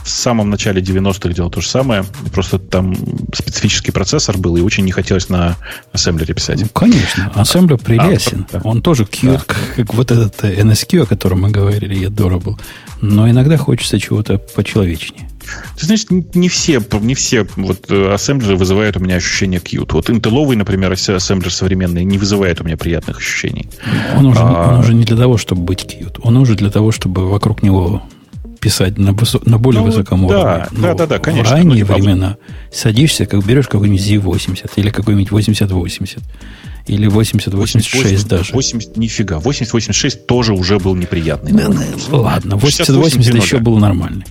В 0.02 0.08
самом 0.08 0.50
начале 0.50 0.82
90-х 0.82 1.32
делал 1.32 1.50
то 1.50 1.60
же 1.60 1.68
самое. 1.68 2.04
Просто 2.32 2.58
там 2.58 2.94
специфический 3.34 3.92
процессор 3.92 4.36
был, 4.36 4.56
и 4.56 4.60
очень 4.60 4.84
не 4.84 4.92
хотелось 4.92 5.28
на 5.28 5.56
ассемблере 5.92 6.34
писать. 6.34 6.60
Ну, 6.60 6.68
конечно. 6.68 7.30
Ассемблер 7.34 7.78
прелестен. 7.78 8.46
А, 8.50 8.54
да. 8.54 8.60
Он 8.64 8.82
тоже 8.82 9.04
cute, 9.04 9.38
да. 9.38 9.44
как, 9.76 9.94
вот 9.94 10.10
этот 10.10 10.42
NSQ, 10.42 11.02
о 11.02 11.06
котором 11.06 11.42
мы 11.42 11.50
говорили, 11.50 11.94
я 11.94 12.10
был. 12.10 12.58
Но 13.00 13.28
иногда 13.28 13.56
хочется 13.56 13.98
чего-то 13.98 14.38
почеловечнее. 14.38 15.28
Ты 15.76 15.86
знаешь, 15.86 16.06
не 16.10 16.48
все, 16.48 16.80
не 17.00 17.14
все 17.14 17.46
вот 17.56 17.90
э, 17.90 18.12
ассемблеры 18.14 18.56
вызывают 18.56 18.96
у 18.96 19.00
меня 19.00 19.16
ощущение 19.16 19.60
cute. 19.60 19.92
Вот 19.92 20.08
интеловый, 20.10 20.56
например, 20.56 20.92
ассемблер 20.92 21.52
современный 21.52 22.04
не 22.04 22.18
вызывает 22.18 22.60
у 22.60 22.64
меня 22.64 22.76
приятных 22.76 23.18
ощущений. 23.18 23.68
Он 24.16 24.26
уже, 24.26 24.40
а... 24.40 24.74
он 24.74 24.80
уже 24.80 24.94
не 24.94 25.04
для 25.04 25.16
того, 25.16 25.36
чтобы 25.36 25.62
быть 25.62 25.84
cute. 25.84 26.20
Он 26.22 26.36
уже 26.36 26.54
для 26.54 26.70
того, 26.70 26.92
чтобы 26.92 27.28
вокруг 27.28 27.62
него 27.62 28.02
писать 28.62 28.97
на, 28.97 29.10
высо- 29.10 29.43
на 29.44 29.59
более 29.59 29.80
ну, 29.80 29.89
высоком 29.89 30.26
да, 30.28 30.40
уровне. 30.40 30.66
Но 30.70 30.82
да, 30.82 30.94
да, 30.94 31.06
да, 31.06 31.18
конечно. 31.18 31.51
В 31.51 31.52
ранние 31.52 31.84
ну, 31.84 31.94
времена 31.94 32.36
садишься, 32.72 33.26
как 33.26 33.44
берешь 33.44 33.66
какой-нибудь 33.66 34.01
Z80 34.01 34.70
или 34.76 34.90
какой-нибудь 34.90 35.32
8080 35.32 36.22
или 36.86 37.09
8086 37.09 38.28
даже. 38.28 38.52
80, 38.55 38.97
нифига. 38.97 39.40
8086 39.40 40.26
тоже 40.26 40.55
уже 40.55 40.78
был 40.78 40.94
неприятный. 40.94 41.52
Да, 41.52 41.68
да, 41.68 42.16
ладно, 42.16 42.56
8080 42.56 43.34
еще 43.34 43.59
был 43.59 43.78
нормальный. 43.78 44.24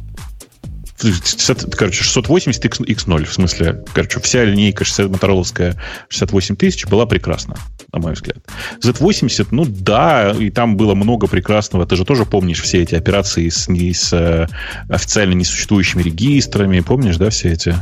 60, 1.01 1.75
короче, 1.75 2.03
680 2.03 2.65
X, 2.65 2.79
X0, 2.79 3.25
в 3.25 3.33
смысле, 3.33 3.83
короче, 3.93 4.19
вся 4.19 4.43
линейка 4.43 4.85
60, 4.85 5.09
мотороловская 5.09 5.75
68 6.09 6.55
тысяч 6.55 6.85
была 6.87 7.05
прекрасна, 7.05 7.55
на 7.91 7.99
мой 7.99 8.13
взгляд. 8.13 8.37
Z80, 8.83 9.47
ну 9.51 9.65
да, 9.65 10.31
и 10.31 10.49
там 10.49 10.77
было 10.77 10.95
много 10.95 11.27
прекрасного. 11.27 11.85
Ты 11.85 11.95
же 11.95 12.05
тоже 12.05 12.25
помнишь 12.25 12.61
все 12.61 12.81
эти 12.81 12.95
операции 12.95 13.49
с, 13.49 13.67
с 13.67 14.13
э, 14.13 14.47
официально 14.89 15.33
несуществующими 15.33 16.03
регистрами, 16.03 16.79
помнишь, 16.81 17.17
да, 17.17 17.29
все 17.29 17.51
эти 17.51 17.75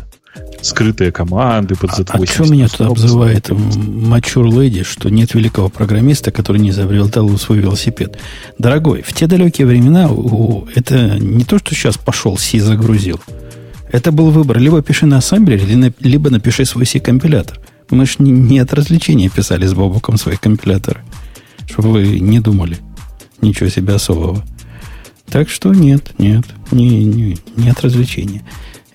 скрытые 0.61 1.11
команды 1.11 1.75
под 1.75 1.91
Z80. 1.91 2.09
А, 2.09 2.21
а 2.21 2.25
что 2.25 2.43
меня 2.45 2.67
тут 2.67 2.81
обзывает 2.81 3.49
мачур 3.49 4.45
леди, 4.45 4.83
что 4.83 5.09
нет 5.09 5.33
великого 5.33 5.69
программиста, 5.69 6.31
который 6.31 6.59
не 6.59 6.69
изобретал 6.71 7.29
свой 7.37 7.59
велосипед? 7.59 8.17
Дорогой, 8.57 9.01
в 9.01 9.13
те 9.13 9.27
далекие 9.27 9.67
времена 9.67 10.09
это 10.75 11.19
не 11.19 11.43
то, 11.43 11.59
что 11.59 11.73
сейчас 11.73 11.97
пошел 11.97 12.37
C 12.37 12.59
загрузил. 12.59 13.19
Это 13.91 14.11
был 14.11 14.29
выбор. 14.29 14.59
Либо 14.59 14.81
пиши 14.81 15.05
на 15.05 15.17
ассемблере, 15.17 15.93
либо 15.99 16.29
напиши 16.29 16.65
свой 16.65 16.85
C-компилятор. 16.85 17.59
Мы 17.89 18.05
же 18.05 18.15
не, 18.19 18.31
не 18.31 18.59
от 18.59 18.71
развлечения 18.73 19.29
писали 19.29 19.65
с 19.65 19.73
Бобуком 19.73 20.17
свои 20.17 20.35
компиляторы. 20.35 21.01
Чтобы 21.67 21.91
вы 21.93 22.19
не 22.19 22.39
думали 22.39 22.77
ничего 23.41 23.69
себе 23.69 23.93
особого. 23.93 24.43
Так 25.27 25.49
что 25.49 25.73
нет, 25.73 26.11
нет, 26.17 26.45
не, 26.71 27.03
не, 27.05 27.37
не 27.55 27.69
от 27.69 27.81
развлечения. 27.81 28.43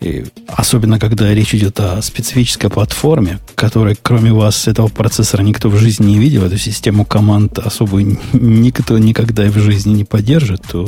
И 0.04 0.26
особенно, 0.48 0.98
когда 0.98 1.32
речь 1.32 1.54
идет 1.54 1.80
о 1.80 2.02
специфической 2.02 2.68
платформе, 2.68 3.38
которой, 3.54 3.96
кроме 4.00 4.34
вас, 4.34 4.68
этого 4.68 4.88
процессора 4.88 5.40
никто 5.40 5.70
в 5.70 5.78
жизни 5.78 6.08
не 6.08 6.18
видел, 6.18 6.44
эту 6.44 6.58
систему 6.58 7.06
команд 7.06 7.58
особую 7.58 8.18
никто 8.34 8.98
никогда 8.98 9.44
в 9.44 9.56
жизни 9.56 9.94
не 9.94 10.04
поддержит, 10.04 10.60
то 10.70 10.84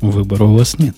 выбора 0.00 0.44
у 0.44 0.54
вас 0.54 0.78
нет. 0.78 0.94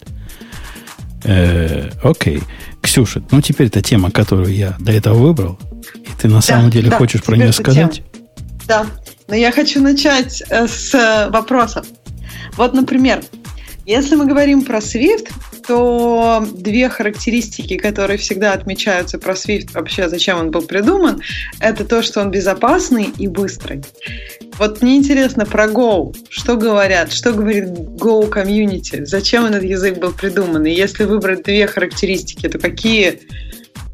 Э, 1.25 1.89
окей. 2.03 2.43
Ксюша, 2.83 3.23
ну 3.31 3.41
теперь 3.41 3.69
это 3.69 3.81
тема, 3.81 4.11
которую 4.11 4.55
я 4.55 4.77
до 4.79 4.93
этого 4.93 5.17
выбрал, 5.17 5.59
и 5.95 6.21
ты 6.21 6.29
на 6.29 6.35
да, 6.35 6.41
самом 6.43 6.71
деле 6.71 6.91
да, 6.91 6.99
хочешь 6.99 7.23
про 7.23 7.37
нее 7.37 7.55
сказать? 7.55 7.95
Тема. 7.95 8.07
Да, 8.67 8.87
но 9.27 9.35
я 9.37 9.53
хочу 9.53 9.81
начать 9.81 10.43
э, 10.51 10.69
с 10.69 10.93
вопросов. 11.33 11.87
Вот, 12.59 12.75
например, 12.75 13.23
если 13.87 14.17
мы 14.17 14.27
говорим 14.27 14.65
про 14.65 14.79
Swift, 14.79 15.31
то 15.67 16.47
две 16.55 16.89
характеристики, 16.89 17.77
которые 17.77 18.19
всегда 18.19 18.53
отмечаются 18.53 19.19
про 19.19 19.35
Swift, 19.35 19.73
вообще 19.73 20.09
зачем 20.09 20.39
он 20.39 20.51
был 20.51 20.63
придуман, 20.63 21.21
это 21.61 21.85
то, 21.85 22.03
что 22.03 22.21
он 22.21 22.31
безопасный 22.31 23.09
и 23.19 23.27
быстрый. 23.27 23.83
Вот 24.59 24.81
мне 24.81 24.97
интересно 24.97 25.45
про 25.45 25.67
Go. 25.67 26.15
Что 26.31 26.57
говорят? 26.57 27.13
Что 27.13 27.33
говорит 27.33 27.65
Go 27.65 28.27
комьюнити? 28.29 29.05
Зачем 29.05 29.45
этот 29.45 29.65
язык 29.65 29.99
был 29.99 30.13
придуман? 30.13 30.65
И 30.65 30.71
если 30.71 31.05
выбрать 31.05 31.43
две 31.43 31.67
характеристики, 31.67 32.49
то 32.49 32.59
какие 32.59 33.21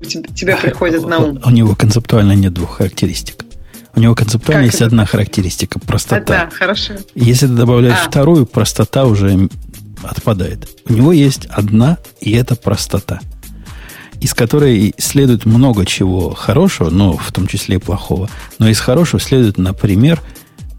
тебе 0.03 0.57
приходят 0.57 1.07
на 1.07 1.19
ум? 1.19 1.40
У 1.44 1.51
него 1.51 1.74
концептуально 1.74 2.32
нет 2.32 2.53
двух 2.53 2.77
характеристик. 2.77 3.36
У 3.94 4.01
него 4.01 4.15
концептуально 4.15 4.65
как 4.65 4.73
есть 4.73 4.77
это? 4.77 4.86
одна 4.86 5.05
характеристика– 5.05 5.78
простота. 5.86 6.43
Одна, 6.43 6.51
хорошо. 6.51 6.94
Если 7.15 7.47
ты 7.47 7.53
добавляешь 7.53 7.99
а. 8.05 8.09
вторую, 8.09 8.47
простота 8.47 9.05
уже 9.05 9.49
отпадает. 10.05 10.69
У 10.87 10.93
него 10.93 11.12
есть 11.12 11.47
одна, 11.47 11.99
и 12.20 12.33
это 12.33 12.57
простота, 12.57 13.20
из 14.20 14.35
которой 14.35 14.95
следует 14.99 15.45
много 15.47 15.85
чего 15.85 16.31
хорошего, 16.35 16.91
но 16.91 17.16
в 17.16 17.33
том 17.33 17.47
числе 17.47 17.77
и 17.77 17.79
плохого. 17.79 18.29
Но 18.59 18.69
из 18.69 18.81
хорошего 18.81 19.20
следует, 19.20 19.59
например, 19.59 20.20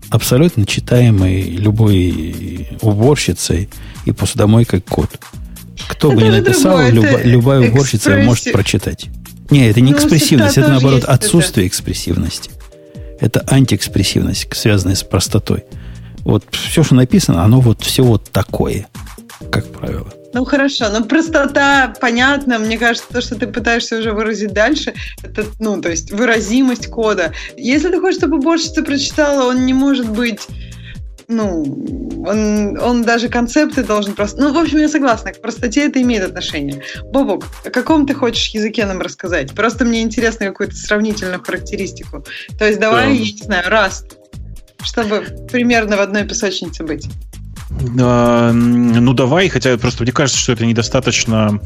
абсолютно 0.10 0.66
читаемый 0.66 1.42
любой 1.42 2.78
уборщицей 2.82 3.70
и 4.06 4.12
посудомойкой 4.12 4.82
код. 4.82 5.10
Кто 5.88 6.12
это 6.12 6.16
бы 6.16 6.24
ни 6.24 6.30
написал, 6.30 6.78
другое, 6.92 6.92
люба, 6.92 7.22
любая 7.24 7.72
уборщица 7.72 8.18
может 8.18 8.52
прочитать. 8.52 9.08
Не, 9.50 9.70
это 9.70 9.82
не 9.82 9.92
ну, 9.92 9.98
экспрессивность, 9.98 10.58
это 10.58 10.70
наоборот 10.70 11.04
отсутствие 11.04 11.66
это. 11.66 11.76
экспрессивности. 11.76 12.52
Это 13.20 13.44
антиэкспрессивность, 13.48 14.48
связанная 14.56 14.96
с 14.96 15.04
простотой. 15.04 15.64
Вот 16.24 16.46
все, 16.52 16.84
что 16.84 16.96
написано, 16.96 17.44
оно 17.44 17.60
вот 17.60 17.84
все 17.84 18.04
вот 18.04 18.30
такое 18.32 18.88
как 19.52 19.66
правило. 19.72 20.08
Ну 20.34 20.46
хорошо, 20.46 20.90
но 20.90 21.04
простота 21.04 21.94
понятно. 22.02 22.58
Мне 22.58 22.78
кажется, 22.78 23.08
то, 23.12 23.22
что 23.22 23.36
ты 23.36 23.46
пытаешься 23.48 24.00
уже 24.00 24.12
выразить 24.12 24.52
дальше, 24.52 24.94
это, 25.22 25.46
ну, 25.60 25.80
то 25.80 25.90
есть 25.90 26.12
выразимость 26.12 26.88
кода. 26.88 27.34
Если 27.56 27.90
ты 27.90 28.00
хочешь, 28.00 28.18
чтобы 28.18 28.38
уборщица 28.38 28.84
прочитала, 28.84 29.48
он 29.48 29.66
не 29.66 29.74
может 29.74 30.10
быть 30.10 30.48
ну, 31.28 31.64
он, 32.28 32.78
он 32.80 33.02
даже 33.04 33.30
концепты 33.30 33.84
должен 33.84 34.14
просто... 34.14 34.40
Ну, 34.42 34.54
в 34.54 34.58
общем, 34.58 34.80
я 34.80 34.90
согласна, 34.90 35.32
к 35.32 35.42
простоте 35.42 35.88
это 35.88 36.02
имеет 36.02 36.24
отношение. 36.24 36.84
Бобок, 37.12 37.46
о 37.66 37.70
каком 37.70 38.06
ты 38.06 38.14
хочешь 38.14 38.50
языке 38.50 38.86
нам 38.86 39.02
рассказать? 39.02 39.54
Просто 39.54 39.86
мне 39.86 40.02
интересно 40.02 40.48
какую-то 40.48 40.76
сравнительную 40.76 41.42
характеристику. 41.42 42.26
То 42.58 42.66
есть 42.66 42.80
давай, 42.80 43.08
да. 43.08 43.12
я 43.12 43.20
не 43.20 43.38
знаю, 43.38 43.72
Rust, 43.72 44.18
чтобы 44.84 45.26
примерно 45.52 45.98
в 45.98 46.02
одной 46.02 46.28
песочнице 46.28 46.84
быть. 46.84 47.08
А, 48.00 48.52
ну, 48.52 49.14
давай, 49.14 49.50
хотя 49.50 49.78
просто 49.78 50.04
мне 50.04 50.12
кажется, 50.12 50.40
что 50.40 50.54
это 50.54 50.66
недостаточно, 50.66 51.60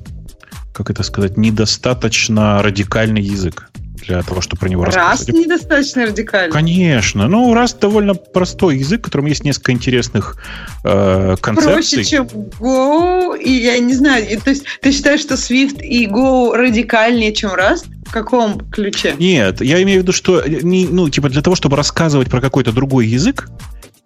как 0.73 0.89
это 0.89 1.03
сказать, 1.03 1.37
недостаточно 1.37 2.61
радикальный 2.61 3.21
язык 3.21 3.69
для 4.07 4.21
того, 4.23 4.41
чтобы 4.41 4.61
про 4.61 4.69
него 4.69 4.85
раз 4.85 4.95
рассказывать. 4.95 5.29
Раз 5.29 5.45
недостаточно 5.45 6.05
радикальный. 6.05 6.51
Конечно. 6.51 7.27
Ну, 7.27 7.53
раз 7.53 7.73
довольно 7.73 8.13
простой 8.13 8.77
язык, 8.77 9.01
в 9.01 9.03
котором 9.05 9.25
есть 9.25 9.43
несколько 9.43 9.71
интересных 9.73 10.37
э, 10.83 11.35
концепций. 11.41 11.73
Проще, 11.73 12.03
чем 12.03 12.25
Go, 12.25 13.37
и 13.37 13.51
я 13.51 13.77
не 13.79 13.93
знаю, 13.93 14.29
и, 14.29 14.37
то 14.37 14.49
есть 14.49 14.63
ты 14.81 14.91
считаешь, 14.91 15.21
что 15.21 15.35
Swift 15.35 15.81
и 15.81 16.07
Go 16.07 16.53
радикальнее, 16.55 17.33
чем 17.33 17.51
Rust? 17.51 17.87
В 18.05 18.11
каком 18.11 18.59
ключе? 18.69 19.15
Нет, 19.19 19.59
я 19.59 19.83
имею 19.83 19.99
в 19.99 20.03
виду, 20.03 20.13
что 20.13 20.41
не, 20.47 20.87
ну, 20.87 21.09
типа 21.09 21.27
для 21.29 21.41
того, 21.41 21.57
чтобы 21.57 21.75
рассказывать 21.75 22.29
про 22.29 22.39
какой-то 22.39 22.71
другой 22.71 23.07
язык, 23.07 23.49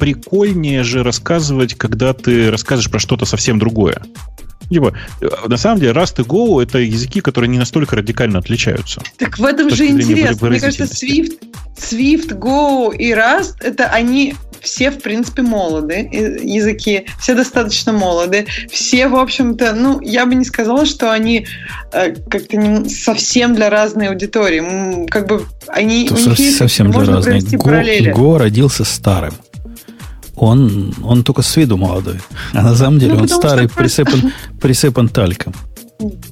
прикольнее 0.02 0.84
же 0.84 1.03
рассказывать, 1.03 1.76
когда 1.76 2.14
ты 2.14 2.49
рассказываешь 2.49 2.90
про 2.90 2.98
что-то 2.98 3.26
совсем 3.26 3.60
другое. 3.60 4.02
Либо, 4.72 4.94
э, 5.22 5.28
на 5.48 5.57
самом 5.57 5.80
деле, 5.80 5.91
Rust 5.91 6.23
и 6.23 6.23
Go— 6.23 6.64
это 6.64 6.80
языки, 6.80 7.22
которые 7.22 7.49
не 7.49 7.60
настолько 7.60 7.95
радикально 7.95 8.40
отличаются. 8.40 9.03
Так 9.19 9.38
в 9.38 9.45
этом 9.45 9.69
же 9.69 9.86
интересно. 9.86 10.49
Мне 10.49 10.60
кажется, 10.60 10.86
Swift, 10.86 11.34
Swift, 11.78 12.30
Go 12.30 12.95
и 12.95 13.11
Rust— 13.11 13.57
это 13.60 13.90
они 13.90 14.34
все, 14.60 14.90
в 14.90 15.03
принципе, 15.03 15.44
молоды, 15.44 16.10
языки, 16.41 17.06
все 17.19 17.36
достаточно 17.36 17.94
молоды, 17.94 18.48
все, 18.72 19.07
в 19.07 19.18
общем-то, 19.18 19.73
ну, 19.73 20.02
я 20.02 20.26
бы 20.26 20.34
не 20.34 20.45
сказала, 20.45 20.88
что 20.88 21.11
они 21.11 21.45
э, 21.94 22.15
как-то 22.28 22.57
не 22.57 22.90
совсем 22.90 23.53
для 23.53 23.69
разной 23.69 24.07
аудитории. 24.07 25.06
Как 25.07 25.28
бы 25.28 25.45
они... 25.68 26.10
у 26.10 26.15
них 26.15 26.40
есть, 26.40 26.57
совсем 26.57 26.90
для 26.90 27.06
разной. 27.06 27.38
Go, 27.40 28.15
Go 28.15 28.38
родился 28.40 28.84
старым 28.84 29.36
он, 30.41 30.93
он 31.03 31.23
только 31.23 31.43
с 31.43 31.55
виду 31.55 31.77
молодой. 31.77 32.19
А 32.53 32.63
на 32.63 32.76
самом 32.76 32.97
деле 32.99 33.13
ну, 33.13 33.22
он 33.22 33.27
старый, 33.30 33.69
присыпан, 33.69 34.34
присыпан 34.59 35.07
тальком. 35.07 35.53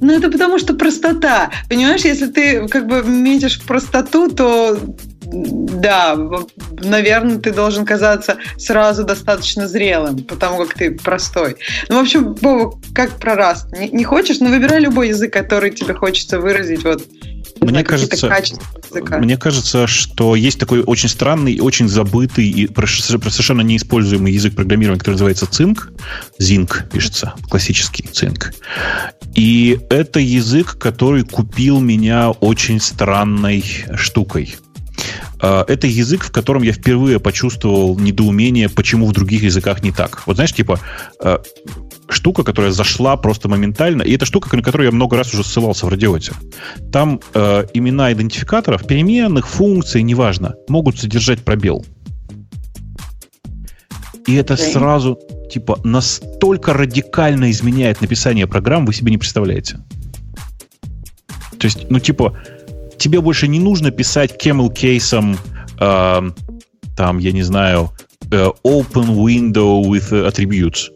Ну, 0.02 0.18
это 0.18 0.32
потому 0.32 0.58
что 0.58 0.74
простота. 0.74 1.52
Понимаешь, 1.70 2.02
если 2.02 2.26
ты 2.26 2.68
как 2.68 2.88
бы 2.88 3.04
метишь 3.04 3.62
простоту, 3.62 4.28
то 4.32 4.80
да, 5.32 6.18
наверное, 6.82 7.38
ты 7.38 7.54
должен 7.54 7.86
казаться 7.86 8.38
сразу 8.58 9.04
достаточно 9.04 9.68
зрелым, 9.68 10.24
потому 10.24 10.66
как 10.66 10.74
ты 10.74 10.90
простой. 10.92 11.58
Ну, 11.88 11.98
в 11.98 12.02
общем, 12.02 12.34
Бова, 12.34 12.80
как 12.96 13.20
про 13.20 13.36
раз. 13.36 13.68
Не, 13.72 13.90
не 13.90 14.04
хочешь? 14.04 14.40
Ну, 14.40 14.50
выбирай 14.50 14.80
любой 14.80 15.10
язык, 15.10 15.32
который 15.32 15.70
тебе 15.70 15.94
хочется 15.94 16.40
выразить 16.40 16.84
вот 16.84 17.04
Мне 17.62 17.70
знаю, 17.70 17.86
кажется. 17.86 18.32
Мне 19.20 19.38
кажется, 19.38 19.88
что 19.88 20.36
есть 20.36 20.60
такой 20.60 20.82
очень 20.82 21.10
странный, 21.10 21.60
очень 21.60 21.88
забытый 21.88 22.48
и 22.48 22.68
совершенно 22.68 23.62
неиспользуемый 23.62 24.34
язык 24.34 24.56
программирования, 24.56 25.00
который 25.00 25.16
называется 25.16 25.46
Цинк. 25.46 25.92
Зинк 26.38 26.86
пишется, 26.92 27.34
классический 27.50 28.04
Цинк. 28.04 28.54
И 29.36 29.80
это 29.90 30.20
язык, 30.20 30.78
который 30.78 31.24
купил 31.24 31.80
меня 31.80 32.32
очень 32.32 32.80
странной 32.80 33.64
штукой. 33.96 34.56
А, 35.42 35.66
Это 35.68 35.88
язык, 35.88 36.24
в 36.24 36.32
котором 36.32 36.64
я 36.64 36.74
впервые 36.74 37.20
почувствовал 37.20 37.98
недоумение, 37.98 38.70
почему 38.70 39.08
в 39.08 39.12
других 39.12 39.44
языках 39.44 39.84
не 39.84 39.92
так. 39.92 40.24
Вот 40.26 40.36
знаешь, 40.36 40.54
типа, 40.54 40.80
а, 41.24 41.42
штука, 42.10 42.44
которая 42.44 42.72
зашла 42.72 43.16
просто 43.18 43.50
моментально, 43.50 44.02
и 44.02 44.16
это 44.16 44.26
штука, 44.26 44.56
на 44.56 44.64
которую 44.64 44.88
я 44.88 44.92
много 44.92 45.18
раз 45.18 45.34
уже 45.34 45.44
ссылался 45.44 45.86
в 45.86 45.90
радиоте. 45.90 46.34
Там 46.92 47.20
э, 47.34 47.66
имена 47.74 48.12
идентификаторов, 48.12 48.86
переменных, 48.88 49.48
функций, 49.48 50.02
неважно, 50.02 50.56
могут 50.68 51.00
содержать 51.00 51.44
пробел. 51.44 51.86
И 54.26 54.36
это 54.36 54.56
Окей. 54.56 54.74
сразу, 54.74 55.20
типа, 55.52 55.80
настолько 55.84 56.74
радикально 56.74 57.52
изменяет 57.52 58.02
написание 58.02 58.48
программ, 58.48 58.86
вы 58.86 58.94
себе 58.94 59.12
не 59.12 59.18
представляете. 59.18 59.80
То 61.60 61.66
есть, 61.66 61.90
ну, 61.90 62.00
типа, 62.00 62.38
тебе 63.00 63.22
больше 63.22 63.48
не 63.48 63.60
нужно 63.60 63.92
писать 63.92 64.36
camel 64.44 64.72
кейсом, 64.74 65.38
э, 65.80 66.32
там, 66.96 67.18
я 67.18 67.32
не 67.32 67.44
знаю, 67.44 67.92
э, 68.32 68.48
open 68.64 69.16
window 69.16 69.82
with 69.82 70.12
attributes, 70.12 70.90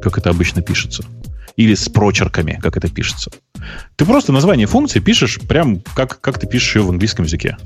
как 0.00 0.18
это 0.18 0.30
обычно 0.30 0.62
пишется. 0.62 1.04
Или 1.56 1.74
с 1.74 1.88
прочерками, 1.88 2.58
как 2.62 2.76
это 2.76 2.88
пишется. 2.88 3.30
Ты 3.96 4.04
просто 4.04 4.32
название 4.32 4.66
функции 4.66 5.00
пишешь 5.00 5.40
прям 5.40 5.80
как, 5.94 6.20
как 6.20 6.38
ты 6.38 6.46
пишешь 6.46 6.76
ее 6.76 6.82
в 6.82 6.90
английском 6.90 7.24
языке. 7.24 7.56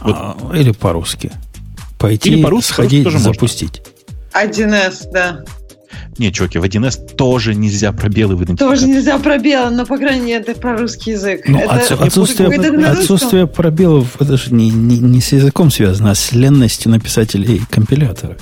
Вот. 0.00 0.16
А, 0.16 0.36
или 0.54 0.72
по-русски. 0.72 1.32
Пойти, 1.98 2.30
Или 2.30 2.42
по-русски, 2.42 2.72
сходить, 2.72 3.04
по-русски 3.04 3.04
тоже 3.04 3.16
можно. 3.18 3.32
запустить. 3.32 3.82
1С, 4.34 5.10
да. 5.12 5.44
Не, 6.18 6.32
чуваки, 6.32 6.58
в 6.58 6.64
1С 6.64 7.14
тоже 7.16 7.54
нельзя 7.54 7.92
пробелы 7.92 8.36
в. 8.36 8.56
Тоже 8.56 8.86
нельзя 8.86 9.18
пробела, 9.18 9.70
но, 9.70 9.86
по 9.86 9.96
крайней 9.96 10.26
мере, 10.26 10.40
это 10.46 10.54
про 10.60 10.76
русский 10.76 11.12
язык. 11.12 11.42
Ну, 11.46 11.58
это, 11.58 11.74
отсу- 11.74 12.04
отсутствие, 12.06 12.48
это 12.52 12.90
отсутствие 12.92 13.46
пробелов, 13.46 14.20
это 14.20 14.36
же 14.36 14.54
не, 14.54 14.70
не, 14.70 14.98
не 14.98 15.20
с 15.20 15.32
языком 15.32 15.70
связано, 15.70 16.10
а 16.10 16.14
с 16.14 16.32
ленностью 16.32 16.90
написателей 16.90 17.62
компилятора. 17.70 18.36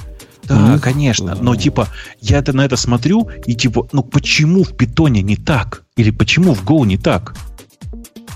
Да, 0.44 0.56
Ну, 0.56 0.78
конечно. 0.80 1.36
Но 1.40 1.54
типа, 1.56 1.88
я 2.20 2.38
на 2.52 2.64
это 2.64 2.76
смотрю, 2.76 3.28
и 3.46 3.54
типа, 3.54 3.88
ну 3.92 4.02
почему 4.02 4.64
в 4.64 4.76
питоне 4.76 5.22
не 5.22 5.36
так? 5.36 5.84
Или 5.96 6.10
почему 6.10 6.54
в 6.54 6.64
Go 6.64 6.84
не 6.84 6.98
так? 6.98 7.34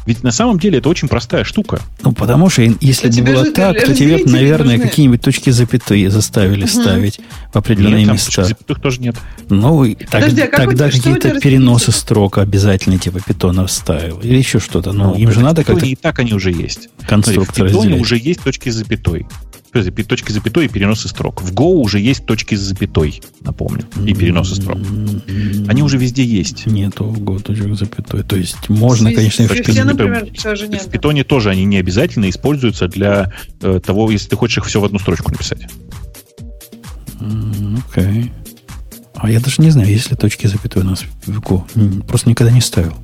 Ведь 0.06 0.22
на 0.22 0.30
самом 0.30 0.58
деле 0.58 0.78
это 0.78 0.88
очень 0.88 1.08
простая 1.08 1.44
штука. 1.44 1.80
Ну, 2.02 2.12
потому 2.12 2.48
что 2.48 2.62
если 2.80 3.08
Ну, 3.10 3.24
бы 3.24 3.32
было 3.32 3.50
так, 3.52 3.84
то 3.84 3.94
тебе, 3.94 4.22
наверное, 4.24 4.78
какие-нибудь 4.78 5.20
точки 5.20 5.50
запятые 5.50 6.10
заставили 6.10 6.64
ставить 6.66 7.20
в 7.52 7.56
определенные 7.58 8.00
Нет, 8.00 8.06
там 8.06 8.14
места. 8.16 8.44
запятых 8.44 8.80
тоже 8.80 9.00
нет. 9.00 9.16
Ну, 9.48 9.84
и 9.84 9.94
так- 9.94 10.10
Подожди, 10.22 10.40
а 10.42 10.56
тогда 10.56 10.90
какие-то 10.90 11.40
переносы 11.40 11.92
строк 11.92 12.38
обязательно, 12.38 12.98
типа 12.98 13.20
питона 13.20 13.66
вставил. 13.66 14.18
Или 14.20 14.36
еще 14.36 14.60
что-то. 14.60 14.92
Ну, 14.92 15.14
им 15.14 15.32
же 15.32 15.40
надо 15.40 15.64
как-то 15.64 15.84
И 15.84 15.94
так 15.96 16.18
они 16.20 16.32
уже 16.34 16.52
есть. 16.52 16.88
конструктор 17.06 17.54
Смотри, 17.54 17.64
в 17.64 17.68
питоне 17.72 17.78
разделять. 17.88 18.00
уже 18.00 18.16
есть 18.18 18.42
точки 18.42 18.68
с 18.70 18.74
запятой. 18.76 19.26
Пи- 19.82 20.04
Точки 20.04 20.30
с 20.30 20.34
запятой 20.34 20.66
и 20.66 20.68
переносы 20.68 21.08
строк. 21.08 21.42
В 21.42 21.52
Go 21.52 21.74
уже 21.74 21.98
есть 22.00 22.26
точки 22.26 22.54
с 22.54 22.60
запятой, 22.60 23.20
напомню, 23.40 23.84
и 24.04 24.14
переносы 24.14 24.54
строк. 24.54 24.78
Они 25.68 25.82
уже 25.82 25.98
везде 25.98 26.24
есть. 26.24 26.66
Нету 26.66 27.04
го 27.04 27.38
точек 27.38 27.74
запятой. 27.76 28.22
То 28.22 28.36
есть 28.36 28.68
можно, 28.68 29.12
конечно, 29.12 29.42
и 29.42 29.46
в 29.46 29.48
точки 29.48 29.64
Свифте, 29.64 29.82
с 29.82 29.84
запятой 29.84 30.08
например, 30.08 30.80
В 30.80 30.90
питоне 30.90 31.24
тоже 31.24 31.50
они 31.50 31.64
не 31.64 31.78
обязательно 31.78 32.28
используются 32.30 32.88
для 32.88 33.32
э, 33.60 33.80
того, 33.84 34.10
если 34.10 34.28
ты 34.28 34.36
хочешь 34.36 34.58
их 34.58 34.66
все 34.66 34.80
в 34.80 34.84
одну 34.84 34.98
строчку 34.98 35.30
написать. 35.30 35.68
Окей. 37.90 38.32
А 39.14 39.30
я 39.30 39.40
даже 39.40 39.62
не 39.62 39.70
знаю, 39.70 39.88
есть 39.88 40.10
ли 40.10 40.16
точки 40.16 40.46
запятой 40.46 40.82
у 40.82 40.84
нас 40.84 41.04
в 41.26 41.40
Go. 41.40 41.64
Просто 42.06 42.28
никогда 42.28 42.52
не 42.52 42.60
ставил. 42.60 42.94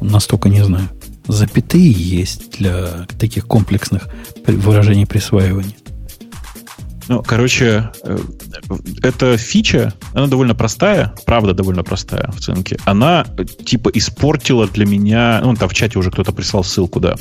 Настолько 0.00 0.48
не 0.48 0.62
знаю. 0.64 0.88
Запятые 1.28 1.90
есть 1.90 2.58
для 2.58 3.06
таких 3.18 3.46
комплексных 3.46 4.08
выражений 4.46 5.06
присваивания. 5.06 5.74
Ну, 7.12 7.22
короче, 7.22 7.90
э, 8.04 8.18
эта 9.02 9.36
фича, 9.36 9.92
она 10.14 10.28
довольно 10.28 10.54
простая, 10.54 11.12
правда 11.26 11.52
довольно 11.52 11.84
простая 11.84 12.30
в 12.34 12.40
цинке. 12.40 12.78
Она 12.86 13.26
э, 13.36 13.44
типа 13.44 13.90
испортила 13.90 14.66
для 14.66 14.86
меня, 14.86 15.42
ну, 15.44 15.54
там 15.54 15.68
в 15.68 15.74
чате 15.74 15.98
уже 15.98 16.10
кто-то 16.10 16.32
прислал 16.32 16.64
ссылку, 16.64 17.00
да, 17.00 17.16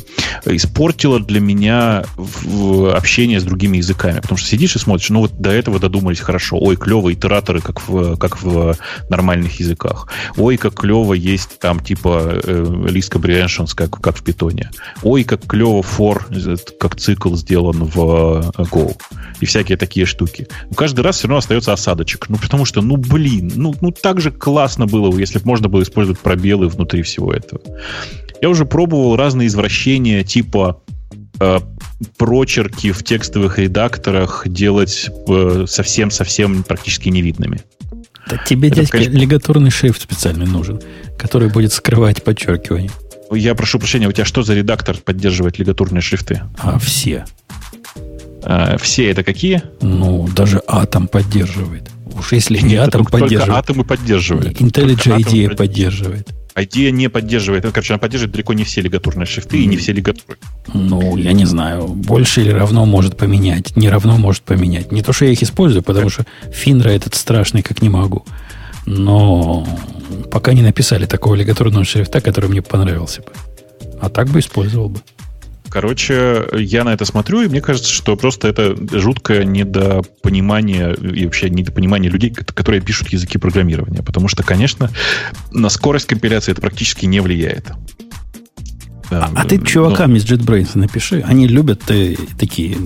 испортила 0.45 1.19
для 1.19 1.41
меня 1.41 2.05
в- 2.15 2.95
общение 2.95 3.41
с 3.41 3.43
другими 3.43 3.77
языками. 3.77 4.22
Потому 4.22 4.38
что 4.38 4.47
сидишь 4.47 4.77
и 4.77 4.80
смотришь, 4.80 5.09
ну 5.09 5.19
вот 5.19 5.34
до 5.38 5.51
этого 5.51 5.77
додумались 5.77 6.22
хорошо. 6.22 6.57
Ой, 6.57 6.77
клево, 6.77 7.11
итераторы, 7.11 7.59
как 7.59 7.85
в, 7.85 8.15
как 8.15 8.41
в 8.41 8.77
нормальных 9.09 9.59
языках. 9.59 10.07
Ой, 10.38 10.55
как 10.55 10.76
клево 10.76 11.13
есть 11.15 11.59
там 11.59 11.81
типа 11.81 12.39
э, 12.41 12.63
list 12.63 13.11
comprehensions, 13.11 13.72
как, 13.76 13.99
как 13.99 14.15
в 14.15 14.23
питоне. 14.23 14.72
Ой, 15.03 15.26
как 15.26 15.45
клево 15.45 15.81
for, 15.81 16.22
э, 16.30 16.55
как 16.80 16.95
цикл 16.95 17.35
сделан 17.35 17.84
в 17.84 18.53
э, 18.57 18.63
Go. 18.63 18.95
И 19.41 19.45
всякие 19.45 19.81
такие 19.82 20.06
штуки. 20.06 20.48
Но 20.70 20.76
каждый 20.76 21.02
раз 21.02 21.18
все 21.18 21.28
равно 21.28 21.40
остается 21.40 21.74
осадочек. 21.74 22.30
Ну, 22.30 22.38
потому 22.38 22.66
что, 22.66 22.82
ну, 22.82 22.95
блин, 22.98 23.52
ну, 23.56 23.76
ну 23.82 23.91
так 23.91 24.22
же 24.22 24.32
классно 24.32 24.86
было, 24.86 25.12
бы, 25.12 25.20
если 25.20 25.40
бы 25.40 25.45
можно 25.45 25.68
было 25.68 25.82
использовать 25.82 26.20
пробелы 26.20 26.70
внутри 26.70 27.02
всего 27.02 27.34
этого. 27.34 27.62
Я 28.41 28.49
уже 28.49 28.66
пробовал 28.66 29.16
разные 29.16 29.48
извращения, 29.48 30.24
типа 30.24 30.82
э, 31.40 31.60
прочерки 32.18 32.91
в 32.91 33.03
текстовых 33.03 33.58
редакторах 33.60 34.48
делать 34.48 35.10
э, 35.28 35.66
совсем-совсем 35.68 36.64
практически 36.64 37.10
невидными. 37.10 37.62
Да 38.30 38.38
тебе, 38.38 38.70
Это, 38.70 38.82
дядька, 38.82 38.98
конечно- 38.99 39.18
лигаторный 39.18 39.72
шрифт 39.72 40.02
специальный 40.02 40.45
нужен, 40.45 40.80
который 41.18 41.49
будет 41.49 41.74
скрывать 41.74 42.24
подчеркивание. 42.24 42.91
Я 43.32 43.56
прошу 43.56 43.80
прощения, 43.80 44.08
у 44.08 44.12
тебя 44.12 44.26
что 44.26 44.44
за 44.44 44.53
редактор 44.53 44.98
поддерживает 44.98 45.58
лигатурные 45.58 46.02
шрифты? 46.02 46.41
А 46.60 46.78
все. 46.78 47.26
Э, 48.43 48.77
все 48.80 49.09
это 49.09 49.23
какие? 49.23 49.63
Ну, 49.81 50.27
даже 50.35 50.61
атом 50.68 51.07
поддерживает. 51.07 51.89
Уж 52.18 52.34
если 52.34 52.57
не 52.59 52.72
Нет, 52.76 52.88
атом 52.89 53.01
только, 53.05 53.11
только 53.11 53.23
поддерживает. 53.26 53.57
атомы 53.63 53.84
поддерживает. 53.85 54.61
IntelliJ 54.61 55.18
IDEA 55.19 55.47
под- 55.49 55.57
поддерживает. 55.57 56.27
IDEA 56.55 56.91
не 56.91 57.09
поддерживает. 57.09 57.63
Ну, 57.63 57.72
Короче, 57.72 57.93
она 57.93 57.99
поддерживает 57.99 58.34
далеко 58.34 58.53
не 58.53 58.65
все 58.65 58.81
лигатурные 58.81 59.26
шрифты 59.26 59.57
и 59.61 59.65
не 59.65 59.77
все 59.77 59.93
лигатуры. 59.93 60.38
Ну, 60.73 61.15
я 61.15 61.31
не 61.31 61.45
знаю, 61.45 61.88
больше 61.88 62.41
или 62.41 62.49
равно 62.51 62.85
может 62.85 63.15
поменять, 63.15 63.77
не 63.77 63.89
равно 63.89 64.18
может 64.18 64.43
поменять. 64.43 64.91
Не 64.91 65.01
то, 65.01 65.13
что 65.13 65.26
я 65.26 65.31
их 65.31 65.41
использую, 65.41 65.81
потому 65.84 66.09
что 66.09 66.26
Финра 66.51 66.89
этот 66.89 67.15
страшный, 67.15 67.61
как 67.61 67.81
не 67.81 67.88
могу. 67.89 68.26
Но 68.85 69.65
пока 70.30 70.51
не 70.53 70.61
написали 70.61 71.05
такого 71.05 71.35
лигаторного 71.35 71.85
шрифта, 71.85 72.19
который 72.19 72.49
мне 72.49 72.61
понравился 72.61 73.22
бы. 73.22 73.31
А 74.01 74.09
так 74.09 74.27
бы 74.27 74.39
использовал 74.39 74.89
бы. 74.89 74.99
Короче, 75.72 76.48
я 76.53 76.84
на 76.84 76.93
это 76.93 77.06
смотрю, 77.06 77.43
и 77.43 77.48
мне 77.48 77.61
кажется, 77.61 77.89
что 77.89 78.18
просто 78.18 78.49
это 78.49 78.76
жуткое 78.91 79.45
недопонимание 79.45 80.93
и 80.95 81.23
вообще 81.23 81.49
недопонимание 81.49 82.11
людей, 82.11 82.30
ко- 82.30 82.43
которые 82.43 82.81
пишут 82.81 83.07
языки 83.10 83.38
программирования. 83.38 84.03
Потому 84.03 84.27
что, 84.27 84.43
конечно, 84.43 84.91
на 85.52 85.69
скорость 85.69 86.07
компиляции 86.07 86.52
это 86.52 86.60
практически 86.60 87.06
не 87.06 87.22
влияет. 87.22 87.72
А, 89.11 89.31
а 89.34 89.45
ты 89.45 89.60
чувакам 89.60 90.15
из 90.15 90.26
JetBrains 90.26 90.72
напиши. 90.76 91.23
Они 91.26 91.48
любят 91.48 91.89
э, 91.89 92.15
такие 92.38 92.77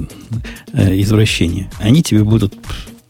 э, 0.73 1.01
извращения. 1.01 1.71
Они 1.79 2.03
тебе 2.03 2.23
будут 2.23 2.53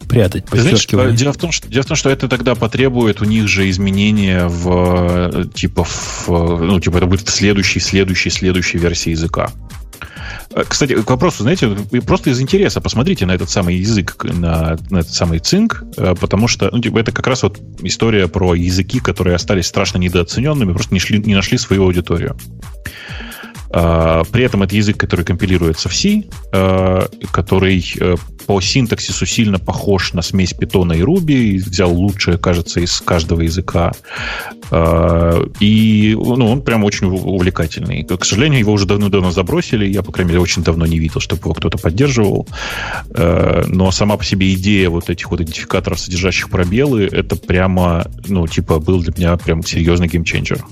прятать 0.08 0.48
знаешь, 0.50 0.70
подчеркивание. 0.70 1.16
дело 1.16 1.32
в, 1.32 1.38
том, 1.38 1.52
что, 1.52 1.68
дело 1.68 1.82
в 1.82 1.86
том, 1.86 1.96
что 1.96 2.10
это 2.10 2.28
тогда 2.28 2.54
потребует 2.54 3.20
у 3.20 3.24
них 3.24 3.48
же 3.48 3.68
изменения 3.70 4.46
в 4.48 5.30
э, 5.32 5.44
типа, 5.54 5.84
в, 5.84 6.28
э, 6.28 6.64
ну, 6.64 6.80
типа 6.80 6.98
это 6.98 7.06
будет 7.06 7.28
в 7.28 7.30
следующей, 7.30 7.80
следующей, 7.80 8.30
следующей 8.30 8.78
версии 8.78 9.10
языка. 9.10 9.50
Э, 10.50 10.64
Кстати, 10.66 10.94
к 11.00 11.10
вопросу, 11.10 11.42
знаете, 11.42 11.76
просто 12.06 12.30
из 12.30 12.40
интереса 12.40 12.80
посмотрите 12.80 13.26
на 13.26 13.32
этот 13.32 13.50
самый 13.50 13.76
язык, 13.76 14.24
на, 14.24 14.76
на 14.90 14.98
этот 14.98 15.12
самый 15.12 15.38
цинк, 15.38 15.84
э, 15.96 16.14
потому 16.20 16.48
что 16.48 16.68
ну, 16.72 16.80
типа, 16.80 16.98
это 16.98 17.12
как 17.12 17.26
раз 17.26 17.42
вот 17.42 17.60
история 17.82 18.28
про 18.28 18.54
языки, 18.54 19.00
которые 19.00 19.36
остались 19.36 19.66
страшно 19.66 19.98
недооцененными, 19.98 20.72
просто 20.72 20.94
не, 20.94 21.00
шли, 21.00 21.18
не 21.18 21.34
нашли 21.34 21.58
свою 21.58 21.84
аудиторию. 21.84 22.36
А, 23.70 24.22
При 24.32 24.44
этом 24.44 24.62
это 24.62 24.76
язык, 24.76 24.96
который 24.96 25.24
компилируется 25.24 25.88
в 25.88 25.94
C, 25.94 26.24
э, 26.52 27.06
который 27.32 27.84
э, 28.00 28.16
по 28.46 28.60
синтаксису 28.60 29.26
сильно 29.26 29.58
похож 29.58 30.12
на 30.12 30.22
смесь 30.22 30.52
питона 30.52 30.92
и 30.92 31.00
Ruby, 31.00 31.56
взял 31.56 31.92
лучшее, 31.92 32.38
кажется, 32.38 32.80
из 32.80 33.00
каждого 33.00 33.40
языка. 33.42 33.92
Э, 34.70 35.46
И 35.60 36.14
ну, 36.16 36.50
он 36.50 36.62
прям 36.62 36.84
очень 36.84 37.08
ув- 37.08 37.24
увлекательный. 37.24 38.04
К 38.04 38.24
сожалению, 38.24 38.60
его 38.60 38.72
уже 38.72 38.86
давно-давно 38.86 39.30
забросили. 39.30 39.86
Я, 39.86 40.02
по 40.02 40.12
крайней 40.12 40.30
мере, 40.30 40.42
очень 40.42 40.62
давно 40.62 40.86
не 40.86 40.98
видел, 40.98 41.20
чтобы 41.20 41.42
его 41.42 41.54
кто-то 41.54 41.78
поддерживал. 41.78 42.46
Но 43.14 43.90
сама 43.90 44.16
по 44.16 44.24
себе 44.24 44.52
идея 44.54 44.90
вот 44.90 45.10
этих 45.10 45.30
вот 45.30 45.40
идентификаторов, 45.40 45.98
содержащих 45.98 46.50
пробелы, 46.50 47.04
это 47.04 47.36
прямо, 47.36 48.06
ну, 48.28 48.46
типа, 48.46 48.78
был 48.78 49.00
для 49.02 49.12
меня 49.16 49.36
прям 49.36 49.62
серьезный 49.62 50.08
геймченджер. 50.08 50.64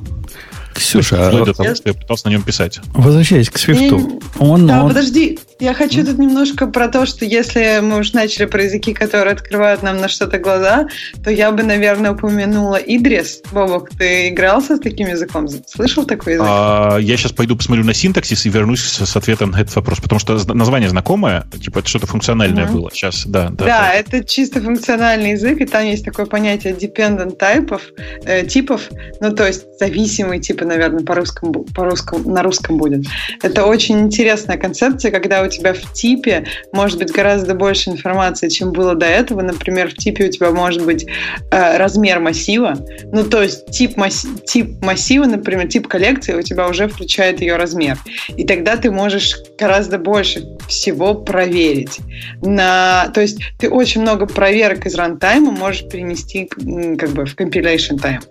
Ксюша, 0.75 1.29
вплоть 1.29 1.45
до 1.45 1.55
того, 1.55 1.75
что 1.75 1.89
я 1.89 1.95
пытался 1.95 2.29
на 2.29 2.33
нем 2.33 2.43
писать. 2.43 2.81
Возвращаясь 2.93 3.51
к 3.51 3.59
свифту. 3.59 4.21
Он, 4.39 4.67
да, 4.67 4.83
он... 4.83 4.89
подожди. 4.89 5.39
Я 5.61 5.73
хочу 5.73 6.01
mm. 6.01 6.07
тут 6.07 6.19
немножко 6.19 6.67
про 6.67 6.89
то, 6.89 7.07
что 7.07 7.25
если 7.25 7.81
мы 7.81 8.01
уж 8.01 8.13
начали 8.13 8.47
про 8.47 8.65
языки, 8.65 8.93
которые 8.93 9.35
открывают 9.35 9.83
нам 9.83 9.99
на 9.99 10.09
что-то 10.09 10.39
глаза, 10.39 10.89
то 11.23 11.31
я 11.31 11.53
бы, 11.53 11.63
наверное, 11.63 12.13
упомянула 12.13 12.77
Идрис. 12.77 13.41
Бобок, 13.53 13.91
ты 13.91 14.29
игрался 14.29 14.77
с 14.77 14.81
таким 14.81 15.09
языком? 15.09 15.49
Слышал 15.49 16.05
такой 16.05 16.35
язык? 16.35 16.47
А, 16.49 16.99
я 16.99 17.17
сейчас 17.17 17.33
пойду 17.33 17.57
посмотрю 17.57 17.85
на 17.85 17.95
синтаксис 17.95 18.47
и 18.47 18.49
вернусь 18.49 18.81
с, 18.81 19.07
с 19.07 19.17
ответом 19.17 19.53
на 19.53 19.61
этот 19.61 19.75
вопрос, 19.77 20.01
потому 20.01 20.19
что 20.19 20.35
название 20.53 20.91
знакомое, 20.91 21.47
типа 21.63 21.79
это 21.79 21.89
что-то 21.89 22.07
функциональное 22.07 22.67
mm-hmm. 22.67 22.73
было. 22.73 22.91
Сейчас, 22.93 23.25
да. 23.25 23.51
Да, 23.51 23.65
да, 23.65 23.93
это 23.93 24.25
чисто 24.25 24.61
функциональный 24.61 25.33
язык, 25.33 25.61
и 25.61 25.67
там 25.67 25.85
есть 25.85 26.05
такое 26.05 26.27
понятие 26.27 26.75
dependent 26.75 27.39
type 27.39 27.81
э, 28.25 28.45
типов, 28.47 28.91
ну 29.21 29.33
то 29.33 29.47
есть 29.47 29.65
зависимый 29.79 30.41
типа, 30.65 30.67
наверное, 30.67 31.05
по-русскому, 31.05 31.65
по-русскому, 31.75 32.31
на 32.31 32.43
русском 32.43 32.77
будет. 32.77 33.07
Это 33.43 33.67
очень 33.67 34.01
интересная 34.01 34.57
концепция, 34.57 35.11
когда 35.11 35.43
у 35.43 35.49
тебя 35.49 35.75
в 35.75 35.93
типе 35.93 36.45
может 36.73 36.99
быть 36.99 37.13
гораздо 37.13 37.55
больше 37.55 37.91
информации, 37.91 38.49
чем 38.49 38.73
было 38.73 38.95
до 38.95 39.07
этого. 39.07 39.43
Например, 39.43 39.89
в 39.89 39.95
типе 39.95 40.27
у 40.27 40.31
тебя 40.31 40.51
может 40.51 40.85
быть 40.85 41.07
э, 41.51 41.77
размер 41.77 42.21
массива. 42.21 42.75
Ну, 43.13 43.25
то 43.25 43.43
есть 43.43 43.71
тип, 43.71 43.97
масс... 43.97 44.27
тип 44.47 44.83
массива, 44.83 45.25
например, 45.25 45.69
тип 45.69 45.89
коллекции 45.89 46.35
у 46.35 46.43
тебя 46.43 46.69
уже 46.69 46.89
включает 46.89 47.41
ее 47.41 47.57
размер. 47.57 47.99
И 48.37 48.45
тогда 48.45 48.77
ты 48.77 48.91
можешь 48.91 49.37
гораздо 49.59 49.99
больше 49.99 50.45
всего 50.69 51.15
проверить. 51.15 51.99
На... 52.43 53.09
То 53.15 53.21
есть 53.21 53.39
ты 53.59 53.69
очень 53.69 54.03
много 54.03 54.27
проверок 54.27 54.87
из 54.87 54.95
рантайма 54.95 55.51
можешь 55.51 55.89
перенести 55.89 56.47
как 56.47 57.11
бы 57.11 57.27
в 57.27 57.35
compilation 57.37 57.99
time. 57.99 58.23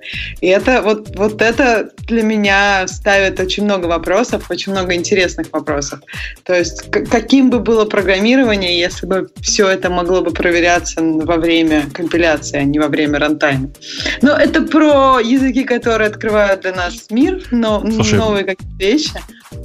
И 0.41 0.47
это 0.47 0.81
вот, 0.81 1.15
вот 1.17 1.41
это 1.41 1.89
для 2.07 2.22
меня 2.23 2.87
ставит 2.87 3.39
очень 3.39 3.63
много 3.63 3.85
вопросов, 3.85 4.49
очень 4.49 4.71
много 4.71 4.93
интересных 4.95 5.47
вопросов. 5.51 5.99
То 6.43 6.53
есть 6.57 6.89
каким 6.91 7.49
бы 7.49 7.59
было 7.59 7.85
программирование, 7.85 8.77
если 8.77 9.05
бы 9.05 9.29
все 9.41 9.67
это 9.67 9.89
могло 9.89 10.21
бы 10.21 10.31
проверяться 10.31 11.01
во 11.01 11.37
время 11.37 11.89
компиляции, 11.93 12.57
а 12.57 12.63
не 12.63 12.79
во 12.79 12.87
время 12.87 13.19
рантайма. 13.19 13.69
Но 14.21 14.31
это 14.31 14.61
про 14.61 15.19
языки, 15.19 15.63
которые 15.63 16.09
открывают 16.09 16.61
для 16.61 16.73
нас 16.73 17.05
мир, 17.09 17.43
но 17.51 17.83
Слушай, 17.91 18.19
новые 18.19 18.45
какие-то 18.45 18.75
вещи. 18.77 19.13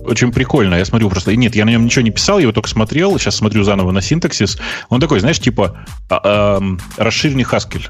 Очень 0.05 0.32
прикольно. 0.32 0.74
Я 0.74 0.85
смотрю 0.85 1.09
просто... 1.09 1.35
Нет, 1.35 1.55
я 1.55 1.64
на 1.64 1.70
нем 1.70 1.85
ничего 1.85 2.02
не 2.02 2.10
писал, 2.10 2.39
я 2.39 2.43
его 2.43 2.52
только 2.52 2.68
смотрел. 2.68 3.18
Сейчас 3.18 3.36
смотрю 3.36 3.62
заново 3.64 3.90
на 3.90 4.01
синтаксис. 4.01 4.59
Он 4.89 5.01
такой, 5.01 5.20
знаешь, 5.20 5.40
типа 5.40 5.86
а, 6.10 6.20
а, 6.24 6.62
расширенный 6.97 7.44
Haskell. 7.44 7.89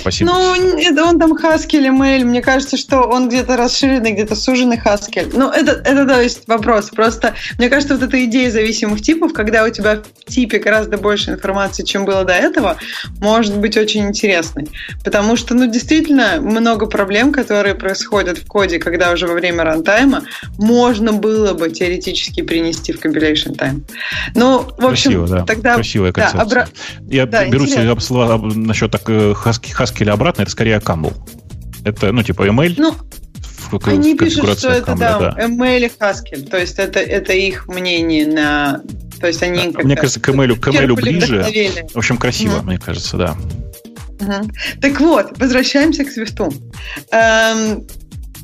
Спасибо. 0.00 0.30
Ну, 0.30 0.78
это 0.78 1.04
он 1.04 1.18
там 1.18 1.32
Haskell, 1.34 1.86
ML. 1.88 2.24
Мне 2.24 2.42
кажется, 2.42 2.76
что 2.76 3.02
он 3.02 3.28
где-то 3.28 3.56
расширенный, 3.56 4.12
где-то 4.12 4.34
суженный 4.34 4.78
Haskell. 4.78 5.30
Ну, 5.32 5.50
это, 5.50 5.72
это 5.72 6.04
да, 6.04 6.20
есть 6.20 6.42
вопрос. 6.46 6.90
Просто 6.90 7.34
мне 7.58 7.68
кажется, 7.68 7.94
вот 7.94 8.02
эта 8.02 8.24
идея 8.24 8.50
зависимых 8.50 9.02
типов, 9.02 9.32
когда 9.32 9.64
у 9.64 9.70
тебя 9.70 10.02
в 10.26 10.30
типе 10.30 10.58
гораздо 10.58 10.98
больше 10.98 11.30
информации, 11.30 11.84
чем 11.84 12.04
было 12.04 12.24
до 12.24 12.32
этого, 12.32 12.76
может 13.20 13.56
быть 13.58 13.76
очень 13.76 14.08
интересной. 14.08 14.68
Потому 15.04 15.36
что, 15.36 15.54
ну, 15.54 15.66
действительно, 15.66 16.40
много 16.40 16.86
проблем, 16.86 17.32
которые 17.32 17.74
происходят 17.74 18.38
в 18.38 18.46
коде, 18.46 18.78
когда 18.78 19.12
уже 19.12 19.26
во 19.26 19.34
время 19.34 19.64
рантайма, 19.64 20.22
можно 20.58 21.12
было 21.12 21.52
бы 21.54 21.70
теоретически 21.70 22.42
принести 22.42 22.92
в 22.92 23.04
compilation 23.04 23.56
time. 23.56 23.82
Ну, 24.34 24.66
в 24.78 24.86
общем, 24.86 25.12
Красиво, 25.12 25.28
да. 25.28 25.44
тогда... 25.44 25.74
Красивая 25.74 26.12
концепция. 26.12 26.38
Да, 26.38 26.42
обра... 26.44 26.68
Я 27.08 27.26
да, 27.26 27.46
беру 27.46 27.66
себе 27.66 27.98
слова 28.00 28.38
насчет 28.38 28.90
так, 28.90 29.02
Haskell 29.08 29.89
э, 29.90 30.04
Haskell 30.04 30.10
обратно, 30.10 30.42
это 30.42 30.50
скорее 30.50 30.78
OCaml. 30.78 31.14
Это, 31.84 32.12
ну, 32.12 32.22
типа 32.22 32.46
ML. 32.46 32.74
Ну, 32.76 32.94
в, 33.70 33.88
они 33.88 34.14
в 34.14 34.18
пишут, 34.18 34.58
что 34.58 34.68
это, 34.68 34.94
да, 34.96 35.18
да, 35.18 35.36
ML 35.38 35.86
и 35.86 35.90
Haskell. 35.98 36.48
То 36.48 36.58
есть 36.58 36.78
это, 36.78 37.00
это 37.00 37.32
их 37.32 37.68
мнение 37.68 38.26
на... 38.26 38.82
То 39.20 39.26
есть 39.26 39.42
они 39.42 39.74
Мне 39.82 39.96
кажется, 39.96 40.20
к 40.20 40.28
ML, 40.28 40.56
к 40.56 40.68
ML 40.68 40.94
ближе. 40.94 41.42
В 41.92 41.98
общем, 41.98 42.16
красиво, 42.16 42.58
mm 42.58 42.64
мне 42.64 42.78
кажется, 42.78 43.16
да. 43.16 43.36
Угу. 44.20 44.50
Так 44.80 45.00
вот, 45.00 45.38
возвращаемся 45.38 46.04
к 46.04 46.10
Свифту. 46.10 46.52
Эм, 47.10 47.86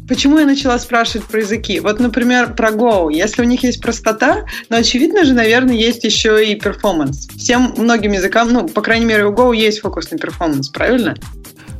Почему 0.08 0.38
я 0.38 0.46
начала 0.46 0.78
спрашивать 0.78 1.26
про 1.26 1.40
языки? 1.40 1.80
Вот, 1.80 1.98
например, 1.98 2.54
про 2.54 2.70
Go. 2.70 3.12
Если 3.12 3.42
у 3.42 3.44
них 3.44 3.64
есть 3.64 3.80
простота, 3.80 4.44
но 4.68 4.76
очевидно 4.76 5.24
же, 5.24 5.32
наверное, 5.32 5.74
есть 5.74 6.04
еще 6.04 6.46
и 6.46 6.54
performance. 6.54 7.28
Всем 7.36 7.74
многим 7.76 8.12
языкам, 8.12 8.52
ну, 8.52 8.68
по 8.68 8.82
крайней 8.82 9.06
мере, 9.06 9.26
у 9.26 9.32
Go 9.32 9.54
есть 9.54 9.80
фокус 9.80 10.10
на 10.10 10.18
performance, 10.18 10.68
правильно? 10.68 11.16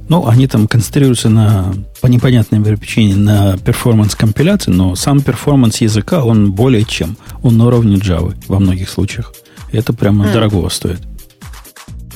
Ну, 0.09 0.27
они 0.27 0.47
там 0.47 0.69
концентрируются 0.69 1.29
на, 1.29 1.73
по 2.01 2.07
непонятной 2.07 2.61
причине, 2.61 3.17
на 3.17 3.59
перформанс-компиляции, 3.59 4.71
но 4.71 4.95
сам 4.95 5.21
перформанс 5.21 5.81
языка, 5.81 6.25
он 6.25 6.53
более 6.53 6.85
чем. 6.85 7.17
Он 7.43 7.57
на 7.57 7.67
уровне 7.67 7.97
Java 7.97 8.35
во 8.49 8.59
многих 8.61 8.89
случаях. 8.89 9.35
Это 9.73 9.93
прямо 9.93 10.27
mm. 10.27 10.33
дорого 10.33 10.69
стоит. 10.69 11.01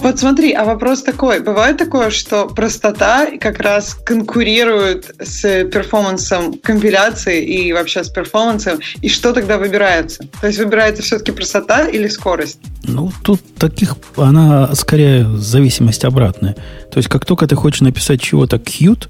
Вот 0.03 0.19
смотри, 0.19 0.53
а 0.53 0.65
вопрос 0.65 1.03
такой. 1.03 1.41
Бывает 1.41 1.77
такое, 1.77 2.09
что 2.09 2.47
простота 2.47 3.27
как 3.39 3.61
раз 3.61 3.95
конкурирует 3.95 5.15
с 5.21 5.43
перформансом 5.65 6.55
компиляции 6.55 7.45
и 7.45 7.73
вообще 7.75 8.03
с 8.03 8.09
перформансом, 8.09 8.79
и 9.03 9.11
что 9.11 9.35
тогда 9.35 9.59
выбирается? 9.59 10.25
То 10.41 10.47
есть 10.47 10.59
выбирается 10.59 11.03
все-таки 11.03 11.33
простота 11.33 11.87
или 11.87 12.09
скорость? 12.09 12.61
Ну, 12.85 13.13
тут 13.23 13.43
таких, 13.57 13.97
она 14.17 14.75
скорее 14.75 15.37
зависимость 15.37 16.07
обратная. 16.07 16.55
То 16.91 16.97
есть 16.97 17.11
как 17.11 17.27
только 17.27 17.47
ты 17.47 17.55
хочешь 17.55 17.83
написать 17.83 18.23
чего-то 18.23 18.57
cute, 18.57 19.07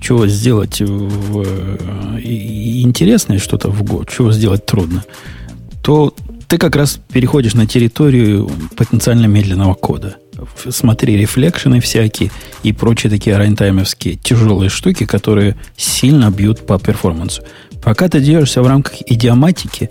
чего 0.00 0.28
сделать 0.28 0.80
в, 0.80 1.42
интересное 2.22 3.38
что-то 3.38 3.70
в 3.70 3.82
год, 3.82 4.08
чего 4.08 4.30
сделать 4.30 4.64
трудно, 4.66 5.04
то 5.82 6.14
ты 6.46 6.58
как 6.58 6.76
раз 6.76 7.00
переходишь 7.12 7.54
на 7.54 7.66
территорию 7.66 8.48
потенциально 8.76 9.26
медленного 9.26 9.74
кода– 9.74 10.14
смотри, 10.68 11.16
рефлекшены 11.16 11.80
всякие 11.80 12.30
и 12.62 12.72
прочие 12.72 13.10
такие 13.10 13.36
рантаймовские 13.36 14.16
тяжелые 14.16 14.70
штуки, 14.70 15.06
которые 15.06 15.56
сильно 15.76 16.30
бьют 16.30 16.66
по 16.66 16.78
перформансу. 16.78 17.42
Пока 17.82 18.08
ты 18.08 18.20
держишься 18.20 18.62
в 18.62 18.66
рамках 18.66 18.94
идиоматики, 19.06 19.90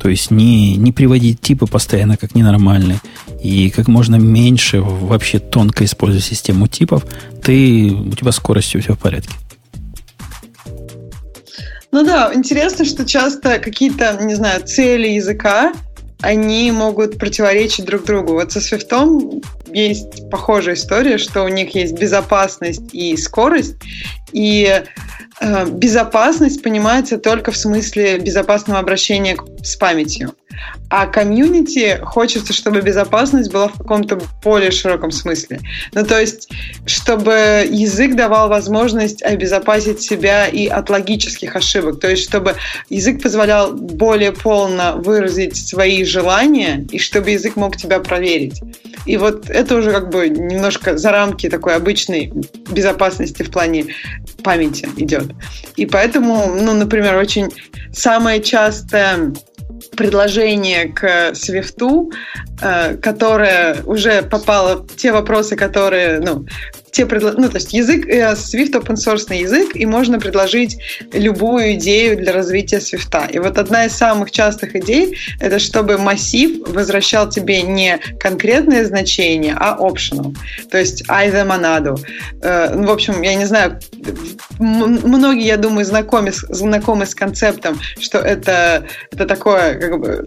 то 0.00 0.08
есть 0.08 0.30
не, 0.30 0.76
не 0.76 0.92
приводить 0.92 1.40
типы 1.40 1.66
постоянно 1.66 2.16
как 2.16 2.34
ненормальные, 2.34 3.00
и 3.42 3.70
как 3.70 3.88
можно 3.88 4.16
меньше 4.16 4.80
вообще 4.80 5.38
тонко 5.38 5.84
используя 5.84 6.20
систему 6.20 6.66
типов, 6.66 7.06
ты, 7.42 7.90
у 7.90 8.12
тебя 8.12 8.32
скоростью 8.32 8.82
все 8.82 8.94
в 8.94 8.98
порядке. 8.98 9.34
Ну 11.90 12.04
да, 12.04 12.32
интересно, 12.34 12.84
что 12.84 13.06
часто 13.06 13.60
какие-то, 13.60 14.18
не 14.20 14.34
знаю, 14.34 14.66
цели 14.66 15.08
языка 15.08 15.72
они 16.24 16.72
могут 16.72 17.18
противоречить 17.18 17.84
друг 17.84 18.04
другу. 18.04 18.32
Вот 18.32 18.52
со 18.52 18.60
Свифтом 18.60 19.42
есть 19.72 20.30
похожая 20.30 20.74
история, 20.74 21.18
что 21.18 21.44
у 21.44 21.48
них 21.48 21.74
есть 21.74 21.94
безопасность 21.98 22.94
и 22.94 23.16
скорость, 23.16 23.76
и 24.32 24.82
э, 25.40 25.66
безопасность 25.66 26.62
понимается 26.62 27.18
только 27.18 27.52
в 27.52 27.56
смысле 27.56 28.18
безопасного 28.18 28.80
обращения 28.80 29.36
с 29.62 29.76
памятью. 29.76 30.34
А 30.90 31.06
комьюнити 31.06 31.98
хочется, 32.02 32.52
чтобы 32.52 32.80
безопасность 32.80 33.50
была 33.52 33.68
в 33.68 33.78
каком-то 33.78 34.20
более 34.42 34.70
широком 34.70 35.10
смысле. 35.10 35.60
Ну, 35.92 36.04
то 36.04 36.20
есть, 36.20 36.48
чтобы 36.86 37.66
язык 37.68 38.14
давал 38.14 38.48
возможность 38.48 39.22
обезопасить 39.22 40.02
себя 40.02 40.46
и 40.46 40.66
от 40.66 40.90
логических 40.90 41.56
ошибок. 41.56 42.00
То 42.00 42.10
есть, 42.10 42.22
чтобы 42.22 42.54
язык 42.90 43.22
позволял 43.22 43.72
более 43.72 44.32
полно 44.32 44.96
выразить 44.96 45.56
свои 45.56 46.04
желания, 46.04 46.86
и 46.90 46.98
чтобы 46.98 47.30
язык 47.30 47.56
мог 47.56 47.76
тебя 47.76 48.00
проверить. 48.00 48.60
И 49.06 49.16
вот 49.16 49.50
это 49.50 49.76
уже 49.76 49.90
как 49.92 50.10
бы 50.10 50.28
немножко 50.28 50.96
за 50.96 51.10
рамки 51.10 51.48
такой 51.48 51.74
обычной 51.74 52.32
безопасности 52.70 53.42
в 53.42 53.50
плане 53.50 53.86
памяти 54.42 54.88
идет. 54.96 55.32
И 55.76 55.86
поэтому, 55.86 56.54
ну, 56.54 56.72
например, 56.72 57.16
очень 57.16 57.48
самое 57.92 58.42
частое 58.42 59.32
предложение 59.94 60.88
к 60.88 61.34
Свифту, 61.34 62.12
э, 62.60 62.96
которое 62.96 63.82
уже 63.84 64.22
попало 64.22 64.86
те 64.96 65.12
вопросы, 65.12 65.56
которые, 65.56 66.20
ну, 66.20 66.46
те 66.94 67.06
предло... 67.06 67.34
ну, 67.36 67.48
то 67.48 67.56
есть 67.56 67.72
язык, 67.72 68.06
э, 68.06 68.32
Swift 68.34 68.72
open 68.72 68.94
source 68.94 69.34
язык, 69.34 69.74
и 69.74 69.84
можно 69.84 70.20
предложить 70.20 70.78
любую 71.12 71.74
идею 71.74 72.16
для 72.16 72.32
развития 72.32 72.78
Swift. 72.78 73.32
И 73.32 73.38
вот 73.38 73.58
одна 73.58 73.86
из 73.86 73.92
самых 73.92 74.30
частых 74.30 74.76
идей— 74.76 75.18
это 75.40 75.58
чтобы 75.58 75.98
массив 75.98 76.60
возвращал 76.68 77.28
тебе 77.28 77.62
не 77.62 77.98
конкретное 78.20 78.84
значение, 78.84 79.56
а 79.58 79.76
optional. 79.80 80.34
То 80.70 80.78
есть 80.78 81.02
either 81.08 81.44
monado. 81.44 81.98
Э, 82.42 82.72
ну, 82.74 82.86
в 82.86 82.90
общем, 82.90 83.22
я 83.22 83.34
не 83.34 83.46
знаю, 83.46 83.80
многие, 84.58 85.46
я 85.46 85.56
думаю, 85.56 85.84
знакомы, 85.84 86.30
знакомы 86.32 87.06
с 87.06 87.14
концептом, 87.14 87.78
что 87.98 88.18
это, 88.18 88.86
это 89.10 89.26
такое 89.26 89.74
как 89.80 90.00
бы 90.00 90.24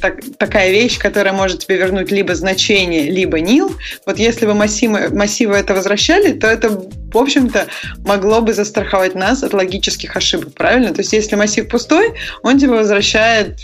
так, 0.00 0.20
такая 0.38 0.70
вещь, 0.70 0.98
которая 0.98 1.32
может 1.32 1.64
тебе 1.64 1.76
вернуть 1.76 2.10
либо 2.10 2.34
значение, 2.34 3.10
либо 3.10 3.38
nil. 3.38 3.74
Вот 4.06 4.18
если 4.18 4.46
бы 4.46 4.54
массивы, 4.54 5.08
массивы 5.10 5.56
это 5.56 5.74
возвращали, 5.74 6.32
то 6.32 6.46
это 6.46 6.70
в 7.12 7.18
общем-то, 7.18 7.66
могло 8.04 8.40
бы 8.40 8.54
застраховать 8.54 9.14
нас 9.14 9.42
от 9.42 9.52
логических 9.52 10.16
ошибок, 10.16 10.54
правильно? 10.54 10.94
То 10.94 11.00
есть, 11.00 11.12
если 11.12 11.34
массив 11.34 11.68
пустой, 11.68 12.12
он 12.42 12.58
тебе 12.58 12.70
возвращает 12.70 13.58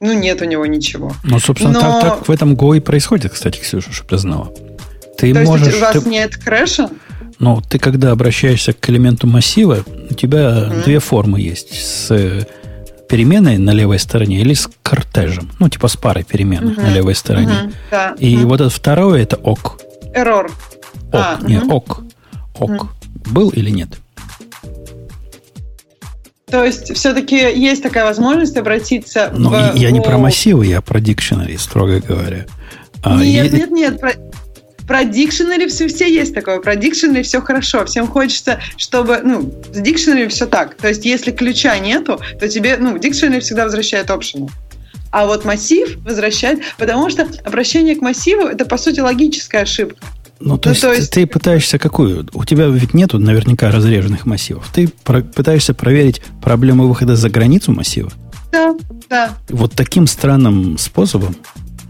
ну, 0.00 0.12
нет 0.12 0.42
у 0.42 0.44
него 0.44 0.66
ничего. 0.66 1.14
Ну, 1.22 1.38
собственно, 1.38 1.72
Но... 1.72 1.80
так, 1.80 2.02
так 2.02 2.28
в 2.28 2.30
этом 2.30 2.54
Go 2.54 2.76
и 2.76 2.80
происходит, 2.80 3.32
кстати, 3.32 3.60
Ксюша, 3.60 3.92
чтобы 3.92 4.10
ты 4.10 4.18
знала. 4.18 4.52
Ты 5.16 5.32
То 5.32 5.40
можешь, 5.40 5.66
есть 5.68 5.78
у 5.78 5.80
вас 5.80 6.02
ты... 6.02 6.08
нет 6.08 6.36
крэша? 6.36 6.90
Ну, 7.38 7.62
ты 7.62 7.78
когда 7.78 8.10
обращаешься 8.10 8.72
к 8.72 8.90
элементу 8.90 9.26
массива, 9.26 9.84
у 10.10 10.14
тебя 10.14 10.40
mm-hmm. 10.40 10.84
две 10.84 10.98
формы 10.98 11.40
есть. 11.40 11.72
С 11.72 12.46
переменной 13.10 13.58
на 13.58 13.72
левой 13.72 13.98
стороне 13.98 14.40
или 14.40 14.54
с 14.54 14.70
кортежем. 14.82 15.50
Ну, 15.58 15.68
типа 15.68 15.88
с 15.88 15.96
парой 15.96 16.22
переменных 16.22 16.78
mm-hmm. 16.78 16.82
на 16.82 16.94
левой 16.94 17.16
стороне. 17.16 17.72
Да. 17.90 18.14
И 18.18 18.36
mm-hmm. 18.36 18.44
вот 18.44 18.60
это 18.60 18.70
второе 18.70 19.22
это 19.22 19.36
ок. 19.36 19.80
Error. 20.14 20.50
Ок, 21.08 21.14
а, 21.14 21.38
нет, 21.42 21.64
mm-hmm. 21.64 21.72
ок. 21.72 22.02
Ок. 22.58 22.70
Mm-hmm. 22.70 23.32
Был 23.32 23.50
или 23.50 23.70
нет? 23.70 23.88
То 26.46 26.64
есть, 26.64 26.94
все-таки 26.94 27.36
есть 27.36 27.82
такая 27.82 28.04
возможность 28.04 28.56
обратиться 28.56 29.32
Но 29.36 29.50
в... 29.50 29.74
я 29.74 29.90
не 29.90 30.00
про 30.00 30.16
массивы, 30.16 30.66
я 30.66 30.80
про 30.80 31.00
дикшенери, 31.00 31.56
строго 31.56 32.00
говоря. 32.00 32.46
А 33.02 33.16
нет, 33.16 33.52
нет, 33.52 33.70
нет, 33.70 34.00
про, 34.00 34.12
про 34.90 35.04
дикшенери 35.04 35.68
все, 35.68 35.86
все 35.86 36.12
есть 36.12 36.34
такое. 36.34 36.58
Про 36.58 36.74
дикшенери 36.74 37.22
все 37.22 37.40
хорошо. 37.40 37.84
Всем 37.84 38.08
хочется, 38.08 38.58
чтобы... 38.76 39.20
Ну, 39.22 39.54
с 39.72 39.78
дикшенери 39.80 40.26
все 40.26 40.46
так. 40.46 40.74
То 40.74 40.88
есть, 40.88 41.04
если 41.04 41.30
ключа 41.30 41.78
нету, 41.78 42.20
то 42.40 42.48
тебе... 42.48 42.76
Ну, 42.76 42.98
дикшенери 42.98 43.38
всегда 43.38 43.66
возвращает 43.66 44.10
optional. 44.10 44.50
А 45.12 45.26
вот 45.26 45.44
массив 45.44 45.96
возвращает... 46.04 46.62
Потому 46.76 47.08
что 47.08 47.28
обращение 47.44 47.94
к 47.94 48.00
массиву– 48.00 48.42
это, 48.48 48.64
по 48.64 48.76
сути, 48.78 48.98
логическая 48.98 49.62
ошибка. 49.62 50.04
Ну, 50.40 50.58
то, 50.58 50.70
ну, 50.70 50.72
есть, 50.72 50.82
то 50.82 50.92
есть 50.92 51.12
ты 51.12 51.24
пытаешься 51.24 51.78
какую? 51.78 52.28
У 52.32 52.44
тебя 52.44 52.66
ведь 52.66 52.92
нету 52.92 53.20
наверняка 53.20 53.70
разреженных 53.70 54.26
массивов. 54.26 54.68
Ты 54.74 54.88
про- 55.04 55.22
пытаешься 55.22 55.72
проверить 55.72 56.20
проблему 56.42 56.88
выхода 56.88 57.14
за 57.14 57.30
границу 57.30 57.70
массива? 57.70 58.10
Да, 58.50 58.74
да. 59.08 59.30
Вот 59.50 59.72
таким 59.76 60.08
странным 60.08 60.78
способом? 60.78 61.36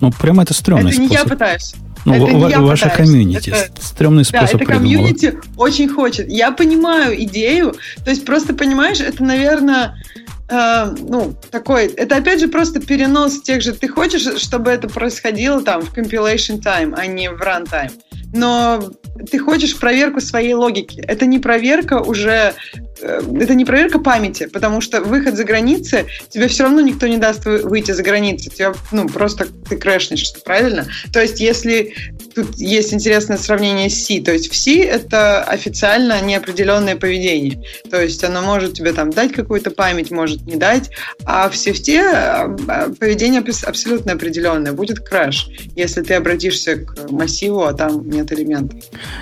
Ну, 0.02 0.12
прямо 0.12 0.43
это 0.43 0.52
стрёмный 0.52 0.90
это 0.90 0.97
способ. 0.97 1.12
Это 1.12 1.24
не 1.24 1.31
я 1.31 1.36
пытаюсь. 1.36 1.74
Ну, 2.05 2.14
это 2.14 2.24
в, 2.24 2.48
не 2.48 2.56
ваша 2.59 2.89
комьюнити. 2.89 3.51
Это, 3.51 3.81
стрёмный 3.81 4.24
способ 4.24 4.59
Да, 4.59 4.64
это 4.64 4.72
комьюнити 4.72 5.39
очень 5.56 5.89
хочет. 5.89 6.28
Я 6.28 6.51
понимаю 6.51 7.22
идею. 7.24 7.74
То 8.05 8.10
есть, 8.10 8.24
просто 8.24 8.55
понимаешь, 8.55 9.01
это, 9.01 9.22
наверное, 9.22 10.02
э, 10.51 10.94
ну, 11.01 11.35
такой, 11.51 11.86
это 11.86 12.16
опять 12.16 12.40
же 12.40 12.48
просто 12.48 12.81
перенос 12.81 13.43
тех 13.43 13.62
же, 13.62 13.72
ты 13.72 13.89
хочешь, 13.89 14.40
чтобы 14.40 14.70
это 14.70 14.89
происходило 14.89 15.62
там 15.62 15.82
в 15.82 15.97
compilation 15.97 16.60
time, 16.60 16.94
а 16.97 17.06
не 17.06 17.31
в 17.31 17.40
runtime 17.40 17.93
но 18.32 18.93
ты 19.31 19.39
хочешь 19.39 19.77
проверку 19.77 20.20
своей 20.20 20.55
логики. 20.55 21.02
Это 21.06 21.27
не 21.27 21.39
проверка 21.39 22.01
уже, 22.01 22.55
э, 23.01 23.20
это 23.40 23.55
не 23.55 23.64
проверка 23.64 23.98
памяти, 23.98 24.47
потому 24.47 24.81
что 24.81 25.01
выход 25.01 25.35
за 25.35 25.44
границы, 25.44 26.06
тебе 26.28 26.48
все 26.48 26.64
равно 26.64 26.81
никто 26.81 27.06
не 27.06 27.16
даст 27.16 27.44
выйти 27.44 27.90
за 27.93 28.02
границы. 28.02 28.51
Тебя, 28.51 28.72
ну, 28.93 29.09
просто 29.09 29.47
ты 29.68 29.77
крэшнешь, 29.77 30.32
правильно? 30.44 30.86
То 31.12 31.20
есть, 31.20 31.40
если 31.40 31.93
тут 32.35 32.56
есть 32.56 32.94
интересное 32.94 33.36
сравнение 33.36 33.90
с 33.90 34.05
C, 34.05 34.20
то 34.20 34.32
есть 34.32 34.51
в 34.51 34.56
C 34.56 34.82
это 34.85 35.43
официально 35.43 36.20
неопределенное 36.20 36.97
поведение. 36.97 37.62
То 37.90 38.01
есть 38.01 38.22
оно 38.22 38.43
может 38.43 38.74
тебе 38.74 38.93
там 38.93 39.10
дать 39.10 39.32
какую-то 39.32 39.70
память, 39.70 40.10
может 40.10 40.40
не 40.47 40.57
дать, 40.57 40.91
а 41.25 41.49
в 41.49 41.55
Swift 41.55 41.91
э, 41.91 42.95
поведение 42.99 43.43
абсолютно 43.65 44.12
определенное. 44.12 44.73
Будет 44.73 45.01
крэш, 45.01 45.49
если 45.75 46.03
ты 46.03 46.15
обратишься 46.15 46.77
к 46.77 47.11
массиву, 47.11 47.65
а 47.65 47.73
там 47.73 48.09
не 48.09 48.21
нет 48.21 48.33
элементов. 48.33 48.79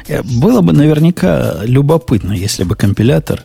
Э, 0.09 0.23
было 0.23 0.61
бы 0.61 0.73
наверняка 0.73 1.61
любопытно, 1.65 2.33
если 2.33 2.65
бы 2.65 2.77
компилятор 2.77 3.45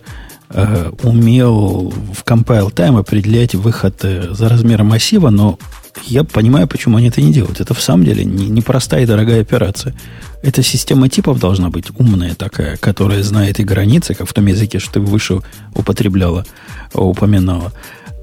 э, 0.53 0.91
умел 1.03 1.93
в 2.13 2.23
compile 2.23 2.71
time 2.73 2.99
определять 2.99 3.55
выход 3.55 3.95
э, 4.03 4.33
за 4.33 4.49
размером 4.49 4.87
массива, 4.87 5.29
но 5.29 5.57
я 6.05 6.23
понимаю, 6.23 6.67
почему 6.67 6.97
они 6.97 7.09
это 7.09 7.21
не 7.21 7.31
делают. 7.31 7.61
Это 7.61 7.73
в 7.73 7.81
самом 7.81 8.05
деле 8.05 8.25
непростая 8.25 9.01
не, 9.01 9.03
не 9.03 9.05
и 9.05 9.07
дорогая 9.07 9.41
операция. 9.41 9.93
Эта 10.41 10.63
система 10.63 11.07
типов 11.09 11.39
должна 11.39 11.69
быть 11.69 11.85
умная 11.97 12.35
такая, 12.35 12.77
которая 12.77 13.23
знает 13.23 13.59
и 13.59 13.63
границы, 13.63 14.13
как 14.13 14.27
в 14.27 14.33
том 14.33 14.45
языке, 14.47 14.79
что 14.79 14.93
ты 14.93 14.99
выше 14.99 15.39
употребляла, 15.75 16.45
упоминала. 16.93 17.71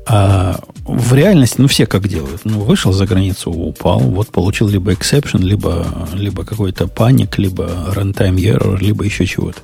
А 0.07 0.59
в 0.85 1.15
реальности, 1.15 1.57
ну, 1.59 1.69
все 1.69 1.86
как 1.86 2.09
делают. 2.09 2.40
Ну, 2.44 2.61
вышел 2.61 2.93
за 2.93 3.07
границу, 3.07 3.51
упал, 3.51 4.01
вот 4.01 4.28
получил 4.28 4.69
либо 4.69 4.93
exception, 4.93 5.40
либо, 5.40 5.86
либо 6.12 6.44
какой-то 6.44 6.89
паник, 6.89 7.39
либо 7.39 7.93
runtime 7.94 8.36
error, 8.36 8.77
либо 8.81 9.05
еще 9.05 9.24
чего-то. 9.24 9.61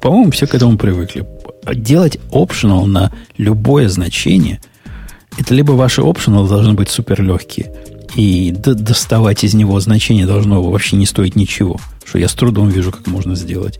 По-моему, 0.00 0.30
все 0.30 0.46
к 0.46 0.54
этому 0.54 0.78
привыкли. 0.78 1.26
Делать 1.74 2.18
optional 2.30 2.86
на 2.86 3.12
любое 3.36 3.88
значение, 3.88 4.60
это 5.38 5.54
либо 5.54 5.72
ваши 5.72 6.00
optional 6.00 6.48
должны 6.48 6.72
быть 6.72 6.88
супер 6.88 7.22
легкие, 7.22 7.72
и 8.16 8.50
доставать 8.52 9.44
из 9.44 9.54
него 9.54 9.78
значение 9.78 10.26
должно 10.26 10.62
вообще 10.62 10.96
не 10.96 11.06
стоить 11.06 11.36
ничего, 11.36 11.78
что 12.04 12.18
я 12.18 12.28
с 12.28 12.34
трудом 12.34 12.68
вижу, 12.68 12.90
как 12.90 13.06
можно 13.06 13.36
сделать, 13.36 13.78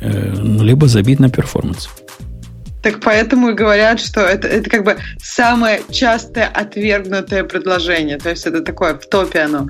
э, 0.00 0.34
либо 0.60 0.86
забить 0.86 1.20
на 1.20 1.28
перформанс. 1.28 1.88
Так 2.84 3.00
поэтому 3.00 3.48
и 3.48 3.54
говорят, 3.54 3.98
что 3.98 4.20
это, 4.20 4.46
это 4.46 4.68
как 4.68 4.84
бы 4.84 4.98
самое 5.18 5.80
частое 5.90 6.46
отвергнутое 6.46 7.42
предложение. 7.42 8.18
То 8.18 8.28
есть 8.28 8.46
это 8.46 8.60
такое 8.60 8.92
в 8.92 9.06
топе 9.06 9.40
оно. 9.40 9.68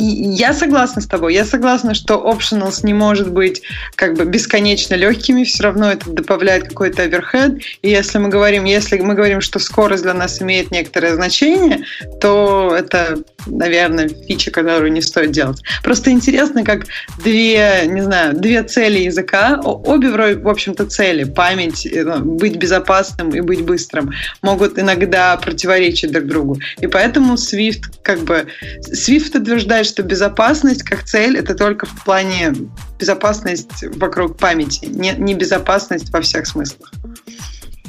И 0.00 0.04
я 0.04 0.52
согласна 0.52 1.00
с 1.00 1.06
тобой. 1.06 1.32
Я 1.32 1.44
согласна, 1.44 1.94
что 1.94 2.14
optionals 2.28 2.80
не 2.82 2.92
может 2.92 3.30
быть 3.30 3.62
как 3.94 4.14
бы 4.14 4.24
бесконечно 4.24 4.94
легкими. 4.94 5.44
Все 5.44 5.62
равно 5.62 5.92
это 5.92 6.10
добавляет 6.10 6.64
какой-то 6.64 7.02
оверхед. 7.02 7.62
И 7.82 7.90
если 7.90 8.18
мы 8.18 8.30
говорим, 8.30 8.64
если 8.64 8.98
мы 8.98 9.14
говорим, 9.14 9.40
что 9.40 9.60
скорость 9.60 10.02
для 10.02 10.14
нас 10.14 10.42
имеет 10.42 10.72
некоторое 10.72 11.14
значение, 11.14 11.84
то 12.20 12.74
это, 12.76 13.18
наверное, 13.46 14.08
фича, 14.08 14.50
которую 14.50 14.90
не 14.90 15.02
стоит 15.02 15.30
делать. 15.30 15.62
Просто 15.84 16.10
интересно, 16.10 16.64
как 16.64 16.86
две, 17.22 17.84
не 17.86 18.00
знаю, 18.00 18.34
две 18.34 18.64
цели 18.64 18.98
языка, 19.04 19.60
обе, 19.62 20.34
в 20.34 20.48
общем-то, 20.48 20.86
цели, 20.86 21.22
память, 21.22 21.86
ну, 21.92 22.23
быть 22.24 22.56
безопасным 22.56 23.30
и 23.30 23.40
быть 23.40 23.64
быстрым 23.64 24.12
могут 24.42 24.78
иногда 24.78 25.36
противоречить 25.36 26.12
друг 26.12 26.26
другу. 26.26 26.58
И 26.80 26.86
поэтому 26.86 27.34
Swift 27.34 27.82
как 28.02 28.20
бы... 28.20 28.46
Swift 28.90 29.38
утверждает, 29.38 29.86
что 29.86 30.02
безопасность 30.02 30.82
как 30.82 31.04
цель— 31.04 31.36
это 31.38 31.54
только 31.54 31.86
в 31.86 32.04
плане 32.04 32.54
безопасность 32.98 33.84
вокруг 33.96 34.38
памяти, 34.38 34.86
не, 34.86 35.12
не 35.16 35.34
безопасность 35.34 36.10
во 36.10 36.20
всех 36.20 36.46
смыслах. 36.46 36.92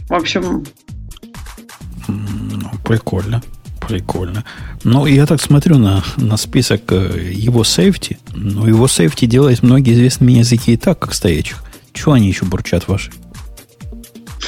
В 0.09 0.13
общем... 0.13 0.65
Ну, 2.07 2.71
прикольно. 2.85 3.41
Прикольно. 3.87 4.43
Ну, 4.83 5.05
я 5.05 5.25
так 5.25 5.41
смотрю 5.41 5.77
на, 5.77 6.03
на 6.17 6.37
список 6.37 6.91
э, 6.91 7.31
его 7.31 7.63
сейфти. 7.63 8.17
Ну, 8.33 8.65
его 8.65 8.87
сейфти 8.87 9.25
делает 9.25 9.61
многие 9.61 9.93
известные 9.93 10.25
мне 10.25 10.39
языки 10.39 10.73
и 10.73 10.77
так, 10.77 10.99
как 10.99 11.13
стоячих. 11.13 11.63
Чего 11.93 12.13
они 12.13 12.27
еще 12.27 12.45
бурчат 12.45 12.87
ваши? 12.87 13.11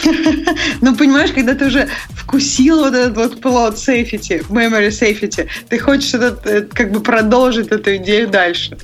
Ну, 0.82 0.96
понимаешь, 0.96 1.32
когда 1.32 1.54
ты 1.54 1.66
уже 1.66 1.88
вкусил 2.10 2.80
вот 2.80 2.94
этот 2.94 3.16
вот 3.16 3.40
plot 3.40 3.76
safety, 3.76 4.46
memory 4.50 4.90
safety, 4.90 5.48
ты 5.70 5.80
хочешь 5.80 6.14
этот, 6.14 6.46
э, 6.46 6.62
как 6.62 6.92
бы 6.92 7.02
продолжить 7.02 7.68
эту 7.68 7.96
идею 7.98 8.28
дальше. 8.28 8.78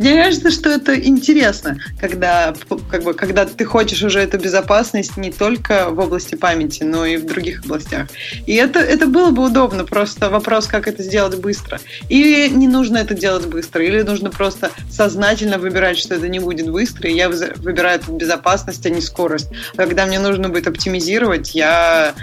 Мне 0.00 0.14
кажется, 0.14 0.50
что 0.50 0.70
это 0.70 0.98
интересно, 0.98 1.76
когда, 2.00 2.54
как 2.90 3.02
бы, 3.02 3.12
когда 3.12 3.44
ты 3.44 3.66
хочешь 3.66 4.02
уже 4.02 4.20
эту 4.20 4.38
безопасность 4.38 5.18
не 5.18 5.30
только 5.30 5.90
в 5.90 5.98
области 5.98 6.36
памяти, 6.36 6.84
но 6.84 7.04
и 7.04 7.18
в 7.18 7.26
других 7.26 7.62
областях. 7.62 8.08
И 8.46 8.54
это, 8.54 8.78
это 8.78 9.06
было 9.06 9.30
бы 9.30 9.44
удобно, 9.44 9.84
просто 9.84 10.30
вопрос, 10.30 10.68
как 10.68 10.88
это 10.88 11.02
сделать 11.02 11.38
быстро. 11.38 11.80
Или 12.08 12.48
не 12.48 12.66
нужно 12.66 12.96
это 12.96 13.12
делать 13.12 13.44
быстро, 13.44 13.84
или 13.84 14.00
нужно 14.00 14.30
просто 14.30 14.70
сознательно 14.90 15.58
выбирать, 15.58 15.98
что 15.98 16.14
это 16.14 16.28
не 16.28 16.38
будет 16.38 16.70
быстро, 16.70 17.10
и 17.10 17.14
я 17.14 17.28
выбираю 17.28 18.00
эту 18.00 18.12
безопасность, 18.12 18.86
а 18.86 18.88
не 18.88 19.02
скорость. 19.02 19.48
А 19.76 19.84
когда 19.84 20.06
мне 20.06 20.18
нужно 20.18 20.48
будет 20.48 20.66
оптимизировать, 20.66 21.54
я 21.54 22.14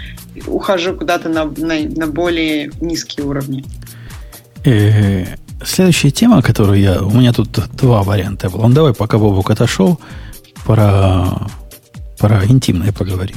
ухожу 0.48 0.96
куда-то 0.96 1.28
на, 1.28 1.44
на, 1.44 1.78
на 1.78 2.08
более 2.08 2.72
низкие 2.80 3.24
уровни. 3.24 3.64
Следующая 5.64 6.10
тема, 6.10 6.42
которую 6.42 6.80
я... 6.80 7.02
У 7.02 7.10
меня 7.10 7.32
тут 7.32 7.50
два 7.74 8.02
варианта 8.02 8.48
было. 8.48 8.66
Ну, 8.66 8.74
давай, 8.74 8.94
пока 8.94 9.18
Бобук 9.18 9.50
отошел, 9.50 9.98
про, 10.64 11.48
про 12.18 12.44
интимное 12.46 12.92
поговорим. 12.92 13.36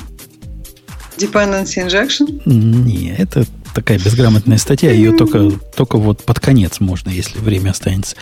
Dependency 1.17 1.85
injection? 1.85 2.41
Не, 2.45 3.15
это 3.17 3.45
такая 3.73 3.99
безграмотная 3.99 4.57
статья. 4.57 4.91
Ее 4.91 5.13
только, 5.13 5.51
только 5.75 5.97
вот 5.97 6.23
под 6.23 6.39
конец 6.39 6.79
можно, 6.79 7.09
если 7.09 7.39
время 7.39 7.71
останется. 7.71 8.15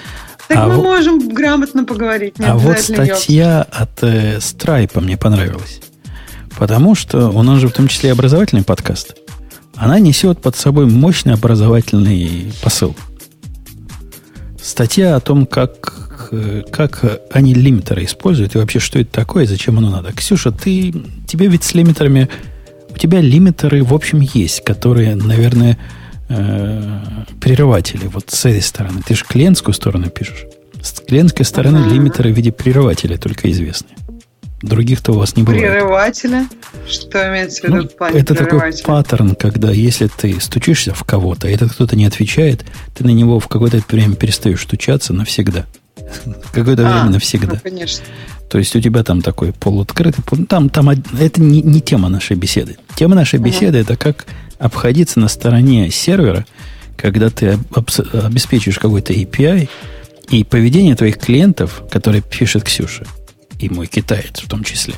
Так 0.47 0.57
а 0.57 0.67
мы 0.67 0.75
вот, 0.75 0.83
можем 0.83 1.29
грамотно 1.29 1.85
поговорить. 1.85 2.35
а 2.39 2.57
вот 2.57 2.79
статья 2.79 3.17
ее. 3.27 3.61
от 3.61 4.01
э, 4.01 4.37
Stripe 4.37 4.99
мне 4.99 5.17
понравилась. 5.17 5.81
Потому 6.57 6.95
что 6.95 7.29
у 7.29 7.43
нас 7.43 7.59
же 7.59 7.67
в 7.67 7.71
том 7.71 7.87
числе 7.87 8.11
образовательный 8.11 8.63
подкаст. 8.63 9.15
Она 9.75 9.99
несет 9.99 10.41
под 10.41 10.55
собой 10.55 10.87
мощный 10.87 11.33
образовательный 11.33 12.51
посыл. 12.61 12.95
Статья 14.69 15.15
о 15.15 15.19
том, 15.19 15.47
как, 15.47 16.29
как, 16.71 17.03
они 17.31 17.55
лимитеры 17.55 18.05
используют 18.05 18.53
и 18.53 18.59
вообще 18.59 18.77
что 18.77 18.99
это 18.99 19.11
такое, 19.11 19.47
зачем 19.47 19.79
оно 19.79 19.89
надо. 19.89 20.13
Ксюша, 20.13 20.51
ты, 20.51 20.93
тебе 21.25 21.47
ведь 21.47 21.63
с 21.63 21.73
лимитерами, 21.73 22.29
у 22.91 22.95
тебя 22.95 23.19
лимитеры 23.19 23.83
в 23.83 23.95
общем 23.95 24.19
есть, 24.19 24.63
которые, 24.63 25.15
наверное, 25.15 25.79
э, 26.29 27.01
прерыватели 27.41 28.05
вот 28.05 28.29
с 28.29 28.45
этой 28.45 28.61
стороны. 28.61 29.01
Ты 29.03 29.15
же 29.15 29.25
клиентскую 29.25 29.73
сторону 29.73 30.11
пишешь. 30.11 30.45
С 30.83 30.91
клиентской 31.01 31.47
стороны 31.47 31.91
лимитеры 31.91 32.31
в 32.31 32.37
виде 32.37 32.51
прерывателя 32.51 33.17
только 33.17 33.49
известны. 33.49 33.89
Других-то 34.61 35.13
у 35.13 35.15
вас 35.15 35.37
не 35.37 35.43
бывает. 35.43 35.63
Прерывателя? 35.63 36.47
Что 36.87 37.29
имеется 37.29 37.61
в 37.61 37.63
виду 37.63 37.75
ну, 37.75 37.83
в 37.83 37.95
плане 37.95 38.19
Это 38.19 38.35
такой 38.35 38.73
паттерн, 38.83 39.35
когда 39.35 39.71
если 39.71 40.07
ты 40.07 40.39
стучишься 40.41 40.93
в 40.93 41.03
кого-то, 41.03 41.47
и 41.47 41.53
этот 41.53 41.71
кто-то 41.71 41.95
не 41.95 42.05
отвечает, 42.05 42.65
ты 42.93 43.05
на 43.05 43.11
него 43.11 43.39
в 43.39 43.47
какое-то 43.47 43.81
время 43.89 44.15
перестаешь 44.15 44.63
стучаться 44.63 45.13
навсегда. 45.13 45.65
Какое-то 46.51 46.87
а, 46.87 46.91
время 46.91 47.11
навсегда. 47.11 47.53
Ну, 47.53 47.59
конечно. 47.63 48.03
То 48.49 48.57
есть 48.57 48.75
у 48.75 48.81
тебя 48.81 49.03
там 49.03 49.21
такой 49.21 49.53
полуоткрытый... 49.53 50.23
Там, 50.47 50.69
там 50.69 50.89
это 50.89 51.41
не, 51.41 51.61
не 51.61 51.81
тема 51.81 52.09
нашей 52.09 52.35
беседы. 52.35 52.77
Тема 52.95 53.15
нашей 53.15 53.39
беседы 53.39 53.77
это 53.77 53.95
как 53.95 54.25
обходиться 54.57 55.19
на 55.19 55.29
стороне 55.29 55.89
сервера, 55.91 56.45
когда 56.97 57.29
ты 57.29 57.57
обеспечиваешь 58.11 58.79
какой-то 58.79 59.13
API, 59.13 59.69
и 60.29 60.43
поведение 60.43 60.95
твоих 60.95 61.17
клиентов, 61.17 61.81
которые 61.89 62.21
пишет 62.21 62.63
Ксюша, 62.63 63.05
и 63.59 63.69
мой 63.69 63.87
китаец 63.87 64.41
в 64.41 64.47
том 64.47 64.63
числе, 64.63 64.95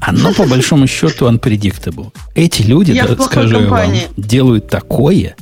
оно 0.00 0.32
по 0.32 0.46
большому 0.46 0.86
счету 0.86 1.28
unpredictable. 1.28 2.12
Эти 2.34 2.62
люди, 2.62 2.98
да, 3.00 3.22
скажу 3.22 3.60
я 3.60 3.68
вам, 3.68 3.92
делают 4.16 4.68
такое. 4.68 5.36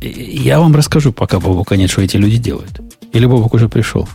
Я 0.00 0.60
вам 0.60 0.74
расскажу, 0.76 1.12
пока 1.12 1.40
Бобок 1.40 1.70
нет, 1.72 1.90
что 1.90 2.02
эти 2.02 2.16
люди 2.16 2.36
делают. 2.36 2.80
Или 3.12 3.26
Бобок 3.26 3.54
уже 3.54 3.68
пришел? 3.68 4.08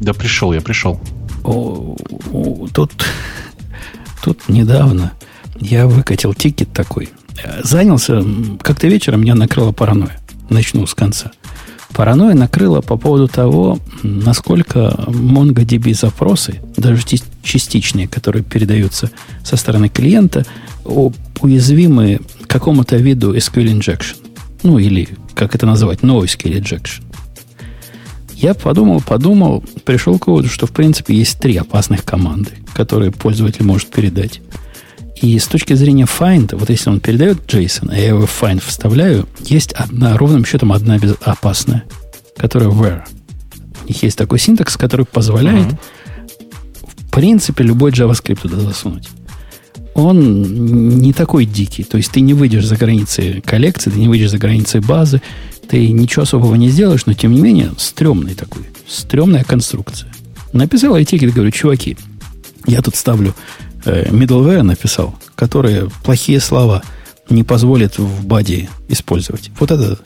Да 0.00 0.14
пришел, 0.14 0.52
я 0.52 0.60
пришел. 0.60 1.00
О, 1.44 1.96
о, 2.32 2.68
тут, 2.72 2.92
тут 4.22 4.48
недавно 4.48 5.12
я 5.60 5.86
выкатил 5.86 6.34
тикет 6.34 6.72
такой. 6.72 7.10
Занялся, 7.62 8.24
как-то 8.62 8.88
вечером 8.88 9.22
меня 9.22 9.34
накрыла 9.34 9.72
паранойя. 9.72 10.18
Начну 10.48 10.86
с 10.86 10.94
конца. 10.94 11.32
Паранойя 11.96 12.34
накрыла 12.34 12.82
по 12.82 12.98
поводу 12.98 13.26
того, 13.26 13.78
насколько 14.02 14.94
MongoDB 15.06 15.94
запросы, 15.94 16.60
даже 16.76 17.02
частичные, 17.42 18.06
которые 18.06 18.44
передаются 18.44 19.10
со 19.42 19.56
стороны 19.56 19.88
клиента, 19.88 20.44
уязвимы 20.84 22.20
какому-то 22.46 22.96
виду 22.96 23.34
SQL 23.34 23.78
injection. 23.78 24.16
Ну, 24.62 24.78
или, 24.78 25.08
как 25.34 25.54
это 25.54 25.64
называть, 25.64 26.00
NoSQL 26.00 26.60
injection. 26.60 27.02
Я 28.34 28.52
подумал, 28.52 29.00
подумал, 29.00 29.64
пришел 29.86 30.18
к 30.18 30.26
выводу, 30.26 30.48
что, 30.48 30.66
в 30.66 30.72
принципе, 30.72 31.14
есть 31.14 31.38
три 31.38 31.56
опасных 31.56 32.04
команды, 32.04 32.50
которые 32.74 33.10
пользователь 33.10 33.64
может 33.64 33.88
передать. 33.88 34.42
И 35.22 35.38
с 35.38 35.46
точки 35.46 35.72
зрения 35.74 36.04
find, 36.04 36.54
вот 36.54 36.68
если 36.68 36.90
он 36.90 37.00
передает 37.00 37.46
JSON, 37.46 37.90
а 37.90 37.96
я 37.96 38.08
его 38.08 38.26
в 38.26 38.42
find 38.42 38.62
вставляю, 38.64 39.26
есть 39.40 39.72
одна, 39.72 40.16
ровным 40.16 40.44
счетом 40.44 40.72
одна 40.72 40.98
опасная, 41.22 41.84
которая 42.36 42.68
where. 42.68 43.02
У 43.84 43.88
них 43.88 44.02
есть 44.02 44.18
такой 44.18 44.38
синтакс, 44.38 44.76
который 44.76 45.06
позволяет, 45.06 45.68
mm-hmm. 45.68 47.06
в 47.06 47.10
принципе, 47.10 47.64
любой 47.64 47.92
JavaScript 47.92 48.42
туда 48.42 48.60
засунуть. 48.60 49.08
Он 49.94 50.98
не 50.98 51.14
такой 51.14 51.46
дикий. 51.46 51.84
То 51.84 51.96
есть 51.96 52.10
ты 52.10 52.20
не 52.20 52.34
выйдешь 52.34 52.66
за 52.66 52.76
границы 52.76 53.42
коллекции, 53.46 53.88
ты 53.90 53.98
не 53.98 54.08
выйдешь 54.08 54.30
за 54.30 54.38
границы 54.38 54.82
базы, 54.82 55.22
ты 55.68 55.90
ничего 55.92 56.24
особого 56.24 56.54
не 56.56 56.68
сделаешь, 56.68 57.06
но 57.06 57.14
тем 57.14 57.32
не 57.32 57.40
менее 57.40 57.70
стрёмный 57.78 58.34
такой. 58.34 58.64
Стрёмная 58.86 59.44
конструкция. 59.44 60.12
Написал 60.52 60.96
я 60.96 61.04
тикет, 61.04 61.32
говорю, 61.32 61.50
чуваки, 61.50 61.96
я 62.66 62.82
тут 62.82 62.96
ставлю 62.96 63.34
middleware 63.86 64.62
написал, 64.62 65.14
которые 65.34 65.90
плохие 66.04 66.40
слова 66.40 66.82
не 67.30 67.42
позволят 67.42 67.98
в 67.98 68.26
баде 68.26 68.68
использовать. 68.88 69.50
Вот 69.58 69.70
это 69.70 69.98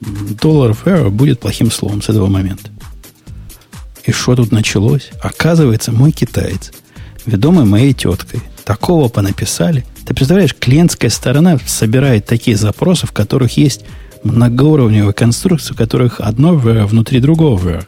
доллар 0.00 0.76
error 0.84 1.10
будет 1.10 1.40
плохим 1.40 1.70
словом 1.70 2.02
с 2.02 2.08
этого 2.08 2.26
момента. 2.26 2.70
И 4.04 4.12
что 4.12 4.36
тут 4.36 4.52
началось? 4.52 5.10
Оказывается, 5.20 5.92
мой 5.92 6.12
китаец, 6.12 6.72
ведомый 7.26 7.64
моей 7.64 7.92
теткой, 7.92 8.40
такого 8.64 9.08
понаписали. 9.08 9.84
Ты 10.06 10.14
представляешь, 10.14 10.54
клиентская 10.54 11.10
сторона 11.10 11.58
собирает 11.66 12.26
такие 12.26 12.56
запросы, 12.56 13.06
в 13.06 13.12
которых 13.12 13.56
есть 13.56 13.84
многоуровневые 14.24 15.12
конструкции, 15.12 15.74
в 15.74 15.76
которых 15.76 16.20
одно 16.20 16.54
внутри 16.54 17.20
другого. 17.20 17.86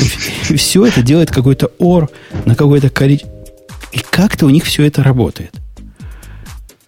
И, 0.00 0.52
и 0.52 0.56
все 0.56 0.86
это 0.86 1.02
делает 1.02 1.30
какой-то 1.30 1.70
OR 1.78 2.08
на 2.44 2.54
какой-то 2.54 2.90
количество 2.90 3.37
и 3.92 3.98
как-то 3.98 4.46
у 4.46 4.50
них 4.50 4.64
все 4.64 4.84
это 4.84 5.02
работает. 5.02 5.54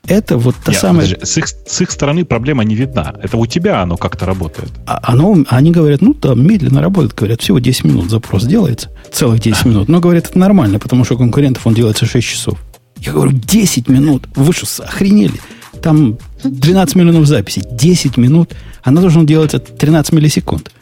Это 0.06 0.38
вот 0.38 0.56
та 0.64 0.72
Нет, 0.72 0.80
самая... 0.80 1.06
Подожди, 1.06 1.24
с, 1.24 1.36
их, 1.38 1.46
с 1.46 1.80
их 1.80 1.90
стороны 1.90 2.24
проблема 2.24 2.64
не 2.64 2.74
видна. 2.74 3.14
Это 3.22 3.36
у 3.36 3.46
тебя 3.46 3.80
оно 3.80 3.96
как-то 3.96 4.26
работает. 4.26 4.72
А, 4.86 4.98
оно, 5.04 5.44
они 5.48 5.70
говорят, 5.70 6.00
ну 6.00 6.14
да, 6.14 6.34
медленно 6.34 6.80
работает. 6.80 7.14
Говорят, 7.14 7.40
всего 7.40 7.60
10 7.60 7.84
минут 7.84 8.10
запрос 8.10 8.44
делается. 8.44 8.90
Целых 9.12 9.40
10 9.40 9.66
минут. 9.66 9.88
Но 9.88 10.00
говорят, 10.00 10.28
это 10.28 10.38
нормально, 10.38 10.80
потому 10.80 11.04
что 11.04 11.14
у 11.14 11.18
конкурентов 11.18 11.64
он 11.66 11.74
делается 11.74 12.06
6 12.06 12.26
часов. 12.26 12.58
Я 12.96 13.12
говорю, 13.12 13.32
10 13.32 13.88
минут? 13.88 14.26
Вы 14.34 14.52
что, 14.52 14.82
охренели? 14.82 15.40
Там 15.80 16.18
12 16.42 16.96
миллионов 16.96 17.26
записей. 17.26 17.62
10 17.70 18.16
минут. 18.16 18.52
Она 18.82 19.00
должна 19.00 19.22
делать 19.22 19.52
13 19.78 20.12
миллисекунд. 20.12 20.72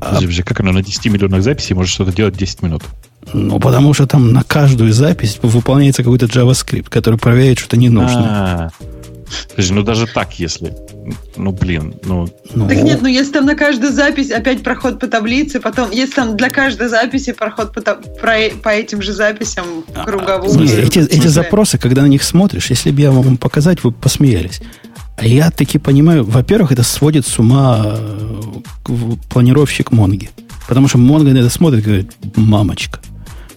Подожди, 0.00 0.24
подожди, 0.24 0.42
как 0.44 0.60
она 0.60 0.72
на 0.72 0.82
10 0.82 1.12
миллионах 1.12 1.42
записей 1.42 1.74
может 1.74 1.92
что-то 1.92 2.12
делать 2.12 2.38
10 2.38 2.62
минут? 2.62 2.84
Ну, 3.32 3.60
потому 3.60 3.94
что 3.94 4.06
там 4.06 4.32
на 4.32 4.42
каждую 4.42 4.92
запись 4.92 5.38
выполняется 5.42 6.02
какой-то 6.02 6.26
JavaScript, 6.26 6.88
который 6.88 7.18
проверяет 7.18 7.58
что-то 7.58 7.76
ненужное. 7.76 8.72
Подожди, 9.50 9.74
ну 9.74 9.82
даже 9.82 10.06
так, 10.06 10.38
если. 10.38 10.74
Ну, 11.36 11.52
блин, 11.52 11.94
ну... 12.04 12.28
ну... 12.54 12.68
Так 12.68 12.82
нет, 12.82 13.00
ну 13.00 13.08
если 13.08 13.32
там 13.32 13.46
на 13.46 13.54
каждую 13.54 13.92
запись 13.92 14.30
опять 14.30 14.62
проход 14.62 14.98
по 14.98 15.06
таблице, 15.06 15.60
потом, 15.60 15.90
если 15.90 16.14
там 16.14 16.36
для 16.36 16.50
каждой 16.50 16.88
записи 16.88 17.32
проход 17.32 17.72
по, 17.72 17.80
про, 17.80 18.50
по 18.62 18.68
этим 18.68 19.02
же 19.02 19.12
записям 19.12 19.84
а, 19.94 20.04
круговую... 20.04 20.58
Нет, 20.58 20.78
эти, 20.78 20.98
эти 20.98 21.26
запросы, 21.28 21.78
когда 21.78 22.02
на 22.02 22.06
них 22.06 22.22
смотришь, 22.22 22.70
если 22.70 22.90
бы 22.90 23.00
я 23.00 23.12
вам 23.12 23.36
показать, 23.36 23.84
вы 23.84 23.92
посмеялись. 23.92 24.60
А 25.16 25.26
я 25.26 25.50
таки 25.50 25.78
понимаю, 25.78 26.24
во-первых, 26.24 26.72
это 26.72 26.82
сводит 26.82 27.26
с 27.26 27.38
ума 27.38 27.96
э, 27.96 29.16
планировщик 29.28 29.92
Монги. 29.92 30.30
Потому 30.68 30.88
что 30.88 30.98
Монго 30.98 31.32
на 31.32 31.38
это 31.38 31.50
смотрит 31.50 31.80
и 31.80 31.86
говорит, 31.86 32.12
мамочка, 32.36 33.00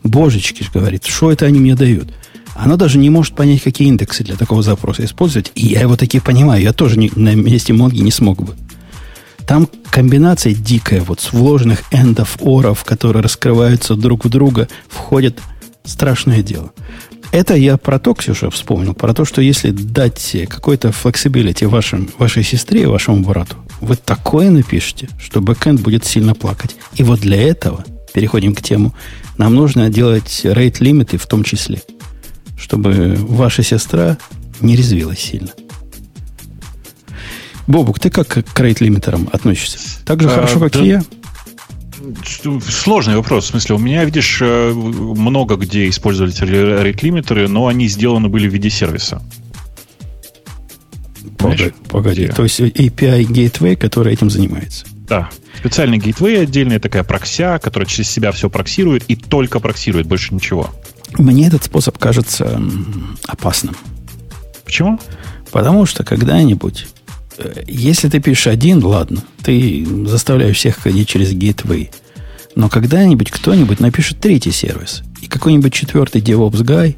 божечки, 0.03 0.65
говорит, 0.73 1.05
что 1.05 1.31
это 1.31 1.45
они 1.45 1.59
мне 1.59 1.75
дают? 1.75 2.13
Оно 2.55 2.77
даже 2.77 2.97
не 2.97 3.09
может 3.09 3.35
понять, 3.35 3.63
какие 3.63 3.87
индексы 3.87 4.23
для 4.23 4.35
такого 4.35 4.61
запроса 4.61 5.03
использовать. 5.05 5.51
И 5.55 5.67
я 5.67 5.81
его 5.81 5.95
таки 5.95 6.19
понимаю. 6.19 6.61
Я 6.61 6.73
тоже 6.73 6.99
не, 6.99 7.11
на 7.15 7.35
месте 7.35 7.73
Монги 7.73 7.99
не 7.99 8.11
смог 8.11 8.43
бы. 8.43 8.55
Там 9.47 9.67
комбинация 9.89 10.53
дикая, 10.53 11.01
вот 11.01 11.19
с 11.19 11.33
вложенных 11.33 11.83
эндов, 11.91 12.37
оров, 12.39 12.83
которые 12.83 13.23
раскрываются 13.23 13.95
друг 13.95 14.25
в 14.25 14.29
друга, 14.29 14.67
входит 14.87 15.39
страшное 15.83 16.41
дело. 16.41 16.71
Это 17.31 17.55
я 17.55 17.77
про 17.77 17.99
то, 17.99 18.13
Ксюша, 18.13 18.51
вспомнил, 18.51 18.93
про 18.93 19.13
то, 19.13 19.25
что 19.25 19.41
если 19.41 19.71
дать 19.71 20.35
какой-то 20.47 20.91
flexibility 20.91 21.65
вашим, 21.65 22.09
вашей 22.19 22.43
сестре 22.43 22.87
вашему 22.87 23.23
брату, 23.23 23.57
вы 23.83 23.95
такое 23.95 24.49
напишете, 24.49 25.09
что 25.19 25.41
бэкэнд 25.41 25.81
будет 25.81 26.05
сильно 26.05 26.33
плакать. 26.33 26.75
И 26.95 27.03
вот 27.03 27.19
для 27.19 27.41
этого, 27.41 27.83
переходим 28.13 28.55
к 28.55 28.61
тему, 28.61 28.93
нам 29.37 29.55
нужно 29.55 29.89
делать 29.89 30.41
рейт-лимиты 30.43 31.17
в 31.17 31.27
том 31.27 31.43
числе, 31.43 31.81
чтобы 32.57 33.15
ваша 33.17 33.63
сестра 33.63 34.17
не 34.61 34.75
резвилась 34.75 35.19
сильно. 35.19 35.51
Бобук, 37.67 37.99
ты 37.99 38.09
как 38.09 38.27
к 38.27 38.59
рейт-лимитерам 38.59 39.29
относишься? 39.31 39.77
Так 40.05 40.21
же 40.21 40.27
а, 40.29 40.31
хорошо, 40.31 40.59
как 40.59 40.73
да, 40.73 40.79
и 40.79 40.87
я? 40.87 41.03
Сложный 42.67 43.15
вопрос. 43.15 43.45
В 43.45 43.47
смысле, 43.47 43.75
у 43.75 43.79
меня, 43.79 44.03
видишь, 44.03 44.39
э, 44.41 44.73
много 44.73 45.55
где 45.55 45.87
использовали 45.87 46.33
рейт-лимитеры, 46.83 47.47
но 47.47 47.67
они 47.67 47.87
сделаны 47.87 48.27
были 48.27 48.49
в 48.49 48.53
виде 48.53 48.69
сервиса. 48.69 49.21
Погоди, 51.43 51.73
погоди. 51.89 52.27
То 52.27 52.43
есть 52.43 52.59
API 52.59 53.25
Gateway, 53.27 53.75
который 53.75 54.13
этим 54.13 54.29
занимается. 54.29 54.85
Да. 55.07 55.29
Специальный 55.57 55.97
гейтвей 55.97 56.41
отдельная 56.41 56.79
такая 56.79 57.03
прокся, 57.03 57.59
которая 57.61 57.87
через 57.87 58.09
себя 58.09 58.31
все 58.31 58.49
проксирует 58.49 59.03
и 59.07 59.15
только 59.15 59.59
проксирует, 59.59 60.07
больше 60.07 60.33
ничего. 60.33 60.69
Мне 61.17 61.47
этот 61.47 61.63
способ 61.63 61.97
кажется 61.97 62.61
опасным. 63.27 63.75
Почему? 64.65 64.99
Потому 65.51 65.85
что 65.85 66.03
когда-нибудь, 66.03 66.87
э, 67.37 67.63
если 67.67 68.09
ты 68.09 68.19
пишешь 68.19 68.47
один, 68.47 68.83
ладно, 68.83 69.21
ты 69.43 69.85
заставляешь 70.07 70.57
всех 70.57 70.77
ходить 70.77 71.07
через 71.07 71.31
гейтвей. 71.31 71.91
Но 72.55 72.69
когда-нибудь 72.69 73.29
кто-нибудь 73.29 73.79
напишет 73.79 74.19
третий 74.19 74.51
сервис, 74.51 75.03
и 75.21 75.27
какой-нибудь 75.27 75.73
четвертый 75.73 76.21
DevOps 76.21 76.63
guy 76.63 76.95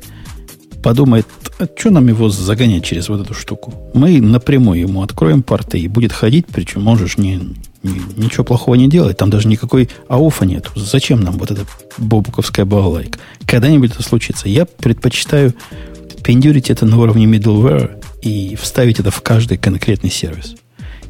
подумает, 0.85 1.25
А 1.57 1.65
что 1.75 1.89
нам 1.89 2.07
его 2.07 2.29
загонять 2.29 2.85
через 2.85 3.09
вот 3.09 3.19
эту 3.19 3.33
штуку? 3.33 3.73
Мы 3.95 4.21
напрямую 4.21 4.81
ему 4.81 5.01
откроем 5.01 5.41
порты 5.41 5.79
и 5.79 5.87
будет 5.87 6.11
ходить, 6.11 6.45
причем 6.45 6.83
можешь 6.83 7.17
не, 7.17 7.39
не, 7.81 8.01
ничего 8.17 8.43
плохого 8.43 8.75
не 8.75 8.87
делать. 8.87 9.17
Там 9.17 9.31
даже 9.31 9.47
никакой 9.47 9.89
ауфа 10.07 10.45
нет. 10.45 10.69
Зачем 10.75 11.21
нам 11.21 11.39
вот 11.39 11.49
эта 11.49 11.65
бобуковская 11.97 12.65
балалайка? 12.65 13.17
Когда-нибудь 13.47 13.93
это 13.93 14.03
случится. 14.03 14.47
Я 14.47 14.67
предпочитаю 14.67 15.55
пендюрить 16.23 16.69
это 16.69 16.85
на 16.85 16.99
уровне 17.01 17.25
middleware 17.25 18.03
и 18.21 18.55
вставить 18.55 18.99
это 18.99 19.09
в 19.09 19.23
каждый 19.23 19.57
конкретный 19.57 20.11
сервис. 20.11 20.53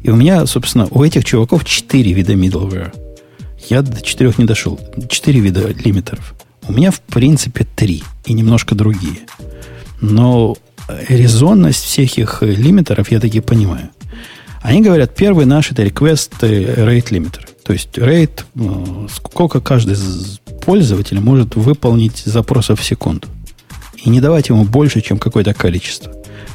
И 0.02 0.08
у 0.08 0.16
меня, 0.16 0.46
собственно, 0.46 0.88
у 0.90 1.04
этих 1.04 1.26
чуваков 1.26 1.66
четыре 1.66 2.14
вида 2.14 2.32
middleware. 2.32 2.94
Я 3.68 3.82
до 3.82 4.00
четырех 4.00 4.38
не 4.38 4.46
дошел. 4.46 4.80
Четыре 5.10 5.40
вида 5.40 5.68
лимитеров. 5.68 6.34
У 6.66 6.72
меня, 6.72 6.90
в 6.90 7.00
принципе, 7.02 7.66
три. 7.76 8.02
И 8.24 8.32
немножко 8.32 8.74
другие. 8.74 9.18
Но 10.00 10.56
резонность 11.08 11.84
всех 11.84 12.18
их 12.18 12.42
лимитеров 12.42 13.10
я 13.10 13.20
таки 13.20 13.40
понимаю. 13.40 13.90
Они 14.62 14.82
говорят, 14.82 15.14
первый 15.14 15.46
наш 15.46 15.70
это 15.70 15.84
request 15.84 16.32
rate 16.40 17.10
limiter. 17.10 17.40
То 17.64 17.72
есть 17.72 17.96
rate, 17.98 18.44
э, 18.54 19.08
сколько 19.12 19.60
каждый 19.60 19.96
пользователь 20.62 21.20
может 21.20 21.56
выполнить 21.56 22.18
запросов 22.24 22.80
в 22.80 22.84
секунду. 22.84 23.28
И 24.02 24.08
не 24.08 24.20
давать 24.20 24.48
ему 24.48 24.64
больше, 24.64 25.00
чем 25.00 25.18
какое-то 25.18 25.54
количество. 25.54 26.12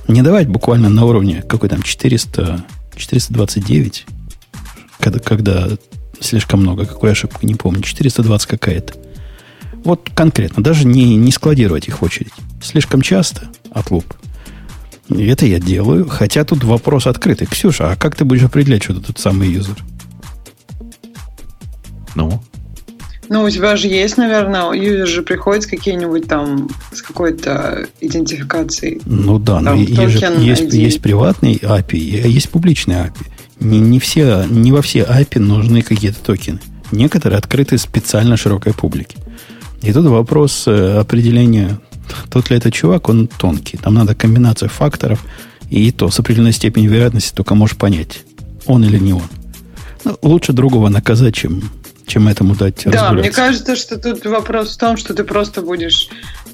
Не 0.08 0.22
давать 0.22 0.48
буквально 0.48 0.90
на 0.90 1.06
уровне 1.06 1.44
какой 1.48 1.70
там 1.70 1.82
400, 1.82 2.66
429, 2.96 4.06
когда, 5.00 5.20
когда 5.20 5.68
слишком 6.20 6.62
много, 6.62 6.86
какую 6.86 7.12
ошибку, 7.12 7.46
не 7.46 7.56
помню, 7.56 7.82
420 7.82 8.48
какая-то. 8.48 8.94
Вот 9.84 10.10
конкретно, 10.14 10.64
даже 10.64 10.86
не, 10.86 11.16
не 11.16 11.32
складировать 11.32 11.88
их 11.88 12.02
в 12.02 12.06
очередь. 12.06 12.34
Слишком 12.62 13.02
часто 13.02 13.50
от 13.72 13.92
луп. 13.92 14.06
И 15.10 15.28
это 15.28 15.46
я 15.46 15.60
делаю, 15.60 16.08
хотя 16.08 16.46
тут 16.46 16.64
вопрос 16.64 17.08
открытый. 17.08 17.48
Ксюша, 17.48 17.92
а 17.92 17.96
как 17.96 18.16
ты 18.16 18.24
будешь 18.24 18.44
определять, 18.44 18.84
что 18.84 18.94
ты 18.94 19.02
тут 19.02 19.20
самый 19.20 19.50
юзер? 19.50 19.78
Ну? 22.16 22.42
Ну, 23.30 23.44
у 23.44 23.50
тебя 23.50 23.78
же 23.78 23.88
есть, 23.88 24.18
наверное, 24.18 24.72
юзер 24.74 25.08
же 25.08 25.22
приходит 25.22 25.64
с 25.64 25.68
какие-нибудь 25.68 26.28
там, 26.28 26.70
с 26.92 27.02
какой-то 27.02 27.88
идентификацией. 28.02 29.02
Ну 29.06 29.40
да, 29.40 29.62
но 29.62 29.74
есть, 29.74 30.22
есть, 30.40 30.74
есть 30.74 31.02
приватный 31.02 31.56
API, 31.56 32.24
а 32.24 32.28
есть 32.28 32.50
публичный 32.50 32.96
API. 32.96 33.26
Не, 33.62 33.80
не, 33.80 34.00
все, 34.00 34.46
не 34.50 34.72
во 34.72 34.82
все 34.82 35.04
API 35.04 35.40
нужны 35.40 35.82
какие-то 35.82 36.20
токены. 36.20 36.60
Некоторые 36.92 37.38
открыты 37.38 37.78
специально 37.78 38.36
широкой 38.36 38.74
публике. 38.74 39.18
И 39.82 39.94
тут 39.94 40.06
вопрос 40.08 40.66
э, 40.68 40.98
определения, 41.00 41.80
тот 42.30 42.50
ли 42.50 42.58
это 42.58 42.72
чувак, 42.72 43.10
он 43.10 43.28
тонкий. 43.28 43.78
Там 43.78 43.94
надо 43.94 44.16
комбинация 44.16 44.70
факторов, 44.70 45.24
и 45.70 45.92
то 45.92 46.10
с 46.10 46.20
определенной 46.20 46.54
степенью 46.54 46.92
вероятности 46.92 47.34
только 47.34 47.56
можешь 47.56 47.78
понять, 47.78 48.24
он 48.66 48.84
или 48.84 48.98
не 48.98 49.14
он. 49.14 49.28
Ну, 50.04 50.18
лучше 50.22 50.54
другого 50.54 50.90
наказать, 50.90 51.36
чем, 51.36 51.70
чем 52.08 52.28
этому 52.28 52.56
дать 52.56 52.84
Да, 52.86 53.12
мне 53.12 53.30
кажется, 53.30 53.76
что 53.76 53.98
тут 53.98 54.26
вопрос 54.26 54.76
в 54.76 54.80
том, 54.80 54.98
что 54.98 55.14
ты 55.14 55.24
просто 55.24 55.62
будешь 55.62 56.10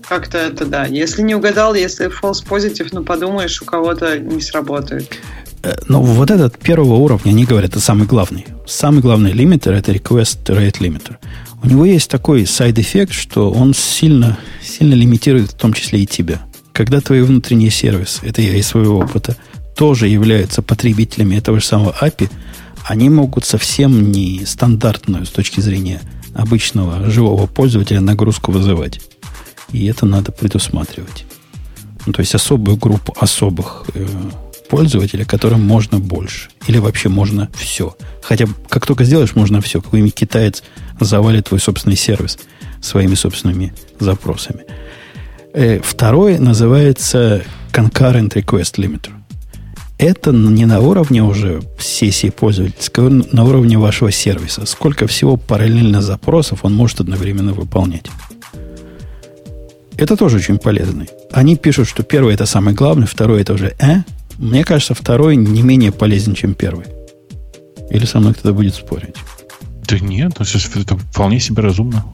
как-то 0.07 0.37
это, 0.37 0.65
да. 0.65 0.85
Если 0.85 1.21
не 1.21 1.35
угадал, 1.35 1.73
если 1.73 2.07
false 2.07 2.45
positive, 2.47 2.89
ну 2.91 3.03
подумаешь, 3.03 3.61
у 3.61 3.65
кого-то 3.65 4.19
не 4.19 4.41
сработает. 4.41 5.17
Э, 5.63 5.75
но 5.87 6.01
вот 6.01 6.31
этот 6.31 6.57
первого 6.57 6.95
уровня, 6.95 7.31
они 7.31 7.45
говорят, 7.45 7.71
это 7.71 7.79
самый 7.79 8.07
главный. 8.07 8.45
Самый 8.65 9.01
главный 9.01 9.31
лимитер 9.31 9.73
это 9.73 9.91
request 9.91 10.43
rate 10.45 10.79
limiter. 10.79 11.15
У 11.63 11.67
него 11.67 11.85
есть 11.85 12.09
такой 12.09 12.45
side 12.45 12.70
effect, 12.70 13.13
что 13.13 13.51
он 13.51 13.73
сильно, 13.73 14.37
сильно 14.61 14.93
лимитирует 14.93 15.51
в 15.51 15.55
том 15.55 15.73
числе 15.73 16.01
и 16.01 16.05
тебя. 16.05 16.41
Когда 16.71 17.01
твои 17.01 17.21
внутренние 17.21 17.71
сервисы, 17.71 18.19
это 18.23 18.41
я 18.41 18.55
из 18.55 18.67
своего 18.67 18.99
опыта, 18.99 19.35
тоже 19.75 20.07
являются 20.07 20.61
потребителями 20.61 21.35
этого 21.35 21.59
же 21.59 21.65
самого 21.65 21.95
API, 22.01 22.29
они 22.85 23.09
могут 23.09 23.45
совсем 23.45 24.11
не 24.11 24.45
стандартную 24.45 25.25
с 25.25 25.29
точки 25.29 25.59
зрения 25.59 26.01
обычного 26.33 27.09
живого 27.09 27.47
пользователя 27.47 27.99
нагрузку 27.99 28.51
вызывать. 28.51 29.01
И 29.71 29.85
это 29.87 30.05
надо 30.05 30.31
предусматривать. 30.31 31.25
Ну, 32.05 32.13
то 32.13 32.21
есть 32.21 32.33
особую 32.35 32.77
группу 32.77 33.13
особых 33.19 33.85
э, 33.93 34.07
пользователя, 34.69 35.25
которым 35.25 35.61
можно 35.61 35.99
больше. 35.99 36.49
Или 36.67 36.77
вообще 36.77 37.09
можно 37.09 37.49
все. 37.55 37.95
Хотя, 38.21 38.47
как 38.69 38.85
только 38.85 39.03
сделаешь, 39.03 39.35
можно 39.35 39.61
все. 39.61 39.81
Какой-нибудь 39.81 40.13
китаец 40.13 40.63
завалит 40.99 41.47
твой 41.47 41.59
собственный 41.59 41.95
сервис 41.95 42.37
своими 42.81 43.15
собственными 43.15 43.73
запросами. 43.99 44.65
Э, 45.53 45.79
второе 45.83 46.39
называется 46.39 47.43
Concurrent 47.71 48.33
Request 48.33 48.75
Limiter. 48.75 49.11
Это 49.97 50.31
не 50.31 50.65
на 50.65 50.79
уровне 50.79 51.23
уже 51.23 51.61
сессии 51.79 52.29
пользовательской, 52.29 53.09
на 53.09 53.43
уровне 53.43 53.79
вашего 53.79 54.11
сервиса. 54.11 54.65
Сколько 54.67 55.07
всего 55.07 55.37
параллельно 55.37 56.01
запросов 56.01 56.59
он 56.63 56.75
может 56.75 56.99
одновременно 56.99 57.53
выполнять. 57.53 58.05
Это 59.97 60.15
тоже 60.15 60.37
очень 60.37 60.59
полезно. 60.59 61.07
Они 61.31 61.55
пишут, 61.55 61.87
что 61.87 62.03
первый 62.03 62.35
это 62.35 62.45
самый 62.45 62.75
главный, 62.75 63.07
второй 63.07 63.41
это 63.41 63.53
уже 63.53 63.73
э, 63.79 64.03
мне 64.37 64.63
кажется, 64.63 64.93
второй 64.93 65.35
не 65.35 65.61
менее 65.61 65.91
полезен, 65.91 66.35
чем 66.35 66.53
первый. 66.53 66.85
Или 67.89 68.05
со 68.05 68.19
мной 68.19 68.33
кто-то 68.33 68.53
будет 68.53 68.75
спорить? 68.75 69.15
Да 69.87 69.99
нет, 69.99 70.33
ну, 70.37 70.45
это 70.81 70.97
вполне 70.97 71.39
себе 71.39 71.63
разумно. 71.63 72.05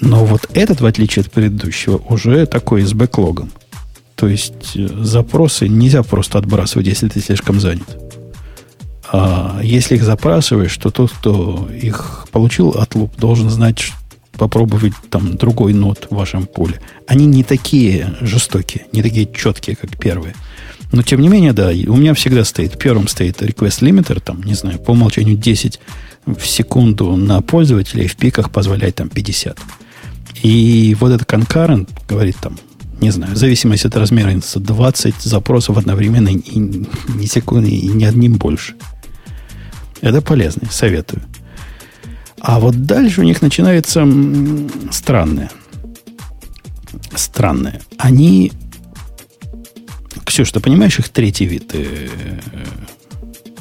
Но 0.00 0.24
вот 0.24 0.48
этот, 0.52 0.80
в 0.80 0.86
отличие 0.86 1.22
от 1.22 1.30
предыдущего, 1.30 2.00
уже 2.08 2.46
такой 2.46 2.82
с 2.82 2.92
бэклогом. 2.92 3.50
То 4.14 4.28
есть 4.28 4.76
э, 4.76 4.88
запросы 5.02 5.68
нельзя 5.68 6.02
просто 6.02 6.38
отбрасывать, 6.38 6.86
если 6.86 7.08
ты 7.08 7.20
слишком 7.20 7.60
занят. 7.60 7.98
А 9.12 9.60
если 9.62 9.94
их 9.94 10.02
запрашиваешь, 10.02 10.76
то 10.76 10.90
тот, 10.90 11.12
кто 11.12 11.68
их 11.70 12.26
получил 12.32 12.70
от 12.70 12.94
луп, 12.94 13.16
должен 13.16 13.48
знать, 13.50 13.92
попробовать 14.32 14.94
там 15.10 15.36
другой 15.36 15.74
нот 15.74 16.08
в 16.10 16.16
вашем 16.16 16.46
поле. 16.46 16.80
Они 17.06 17.26
не 17.26 17.44
такие 17.44 18.14
жестокие, 18.20 18.86
не 18.92 19.02
такие 19.02 19.26
четкие, 19.32 19.76
как 19.76 19.96
первые. 19.96 20.34
Но, 20.92 21.02
тем 21.02 21.20
не 21.20 21.28
менее, 21.28 21.52
да, 21.52 21.68
у 21.68 21.96
меня 21.96 22.14
всегда 22.14 22.44
стоит, 22.44 22.78
первым 22.78 23.08
стоит 23.08 23.42
request 23.42 23.82
limiter, 23.82 24.20
там, 24.20 24.42
не 24.42 24.54
знаю, 24.54 24.78
по 24.78 24.92
умолчанию 24.92 25.36
10 25.36 25.80
в 26.26 26.46
секунду 26.46 27.16
на 27.16 27.40
пользователя, 27.42 28.04
и 28.04 28.08
в 28.08 28.16
пиках 28.16 28.50
позволяет 28.50 28.96
там 28.96 29.08
50. 29.08 29.58
И 30.42 30.96
вот 30.98 31.12
этот 31.12 31.28
concurrent 31.28 31.88
говорит 32.08 32.36
там, 32.40 32.56
не 33.00 33.10
знаю, 33.10 33.34
в 33.34 33.36
зависимости 33.36 33.86
от 33.86 33.96
размера 33.96 34.32
20 34.32 35.14
запросов 35.20 35.76
одновременно 35.76 36.28
и 36.28 36.58
не 36.58 37.26
секунды, 37.26 37.70
и 37.70 37.88
ни 37.88 38.04
одним 38.04 38.34
больше. 38.34 38.74
Это 40.00 40.22
полезно, 40.22 40.68
советую. 40.70 41.22
А 42.40 42.60
вот 42.60 42.84
дальше 42.84 43.20
у 43.20 43.24
них 43.24 43.42
начинается 43.42 44.06
странное. 44.90 45.50
Странное. 47.14 47.80
Они 47.98 48.52
Ксюша, 50.24 50.54
ты 50.54 50.60
понимаешь 50.60 50.98
их 50.98 51.08
третий 51.08 51.46
вид 51.46 51.70
э, 51.74 52.08
э, 52.52 52.64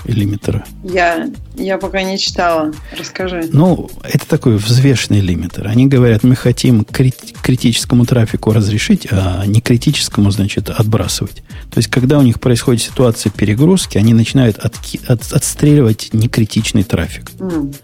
лимитера? 0.05 0.65
Я, 0.83 1.29
я 1.55 1.77
пока 1.77 2.03
не 2.03 2.17
читала. 2.17 2.73
Расскажи. 2.97 3.49
Ну, 3.51 3.89
это 4.03 4.27
такой 4.27 4.57
взвешенный 4.57 5.19
лимитер. 5.19 5.67
Они 5.67 5.87
говорят, 5.87 6.23
мы 6.23 6.35
хотим 6.35 6.83
крит- 6.83 7.35
критическому 7.41 8.05
трафику 8.05 8.53
разрешить, 8.53 9.07
а 9.11 9.43
не 9.45 9.61
критическому, 9.61 10.31
значит, 10.31 10.69
отбрасывать. 10.69 11.43
То 11.71 11.77
есть, 11.77 11.89
когда 11.89 12.19
у 12.19 12.21
них 12.21 12.39
происходит 12.39 12.81
ситуация 12.81 13.31
перегрузки, 13.31 13.97
они 13.97 14.13
начинают 14.13 14.57
отки- 14.57 15.01
от- 15.07 15.33
отстреливать 15.33 16.09
некритичный 16.13 16.83
трафик. 16.83 17.31
Mm. 17.39 17.75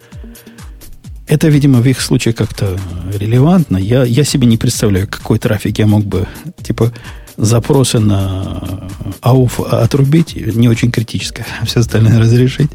Это, 1.28 1.48
видимо, 1.48 1.80
в 1.80 1.88
их 1.88 2.02
случае 2.02 2.34
как-то 2.34 2.78
релевантно. 3.18 3.78
Я, 3.78 4.04
я 4.04 4.26
себе 4.26 4.48
не 4.48 4.58
представляю, 4.58 5.08
какой 5.08 5.40
трафик 5.40 5.80
я 5.80 5.88
мог 5.88 6.04
бы, 6.04 6.28
типа, 6.62 6.92
запросы 7.42 8.00
на 8.00 8.88
АУФ 9.22 9.60
отрубить, 9.62 10.36
не 10.36 10.70
очень 10.70 10.92
критическое, 10.92 11.46
а 11.62 11.66
все 11.66 11.80
остальное 11.80 12.20
разрешить. 12.20 12.70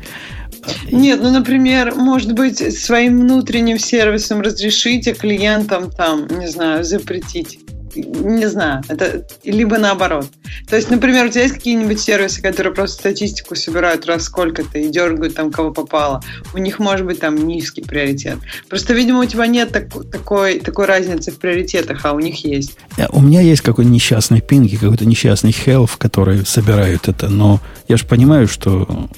Нет, 0.90 1.20
ну, 1.22 1.30
например, 1.30 1.94
может 1.94 2.32
быть, 2.32 2.58
своим 2.76 3.20
внутренним 3.20 3.78
сервисом 3.78 4.40
разрешить, 4.40 5.06
а 5.06 5.14
клиентам 5.14 5.90
там, 5.92 6.26
не 6.40 6.48
знаю, 6.48 6.84
запретить 6.84 7.60
не 7.96 8.48
знаю, 8.48 8.82
это 8.88 9.26
либо 9.44 9.78
наоборот. 9.78 10.26
То 10.68 10.76
есть, 10.76 10.90
например, 10.90 11.26
у 11.26 11.28
тебя 11.28 11.42
есть 11.42 11.54
какие-нибудь 11.54 12.00
сервисы, 12.00 12.42
которые 12.42 12.74
просто 12.74 13.00
статистику 13.00 13.54
собирают 13.54 14.06
раз 14.06 14.24
сколько-то 14.24 14.78
и 14.78 14.88
дергают 14.88 15.34
там, 15.34 15.50
кого 15.50 15.72
попало. 15.72 16.22
У 16.54 16.58
них 16.58 16.78
может 16.78 17.06
быть 17.06 17.20
там 17.20 17.46
низкий 17.46 17.82
приоритет. 17.82 18.38
Просто, 18.68 18.94
видимо, 18.94 19.20
у 19.20 19.24
тебя 19.24 19.46
нет 19.46 19.72
так, 19.72 19.88
такой, 20.10 20.60
такой 20.60 20.86
разницы 20.86 21.32
в 21.32 21.38
приоритетах, 21.38 22.04
а 22.04 22.12
у 22.12 22.20
них 22.20 22.44
есть. 22.44 22.76
Э, 22.96 23.06
у 23.10 23.20
меня 23.20 23.40
есть 23.40 23.62
какой-то 23.62 23.90
несчастный 23.90 24.40
пинг 24.40 24.72
и 24.72 24.76
какой-то 24.76 25.06
несчастный 25.06 25.50
health, 25.50 25.92
которые 25.98 26.44
собирают 26.44 27.08
это, 27.08 27.28
но 27.28 27.60
я 27.88 27.96
же 27.96 28.06
понимаю, 28.06 28.48
что 28.48 29.08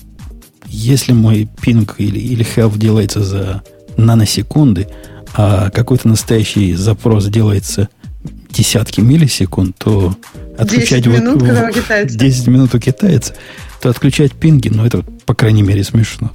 если 0.66 1.12
мой 1.12 1.48
пинг 1.60 1.96
или, 1.98 2.18
или 2.18 2.44
health 2.44 2.78
делается 2.78 3.22
за 3.22 3.62
наносекунды, 3.96 4.88
а 5.34 5.70
какой-то 5.70 6.08
настоящий 6.08 6.74
запрос 6.74 7.26
делается 7.26 7.88
десятки 8.58 9.00
миллисекунд, 9.00 9.76
то 9.78 10.16
отключать 10.58 11.04
10 11.04 11.06
минут, 11.06 11.40
когда 11.40 11.68
у 11.68 11.72
китайца. 11.72 12.18
10 12.18 12.46
минут 12.48 12.74
у 12.74 12.80
китайца, 12.80 13.34
то 13.80 13.88
отключать 13.88 14.32
пинги, 14.32 14.68
ну, 14.68 14.84
это, 14.84 15.04
по 15.26 15.34
крайней 15.34 15.62
мере, 15.62 15.84
смешно. 15.84 16.32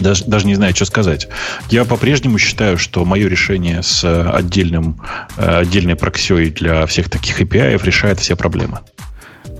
Даже, 0.00 0.24
даже 0.24 0.46
не 0.46 0.56
знаю, 0.56 0.74
что 0.74 0.86
сказать. 0.86 1.28
Я 1.70 1.84
по-прежнему 1.84 2.38
считаю, 2.38 2.76
что 2.78 3.04
мое 3.04 3.28
решение 3.28 3.84
с 3.84 4.02
отдельным, 4.04 5.00
э, 5.36 5.58
отдельной 5.58 5.94
проксей 5.94 6.50
для 6.50 6.84
всех 6.86 7.08
таких 7.08 7.40
API 7.40 7.80
решает 7.80 8.18
все 8.18 8.34
проблемы. 8.34 8.80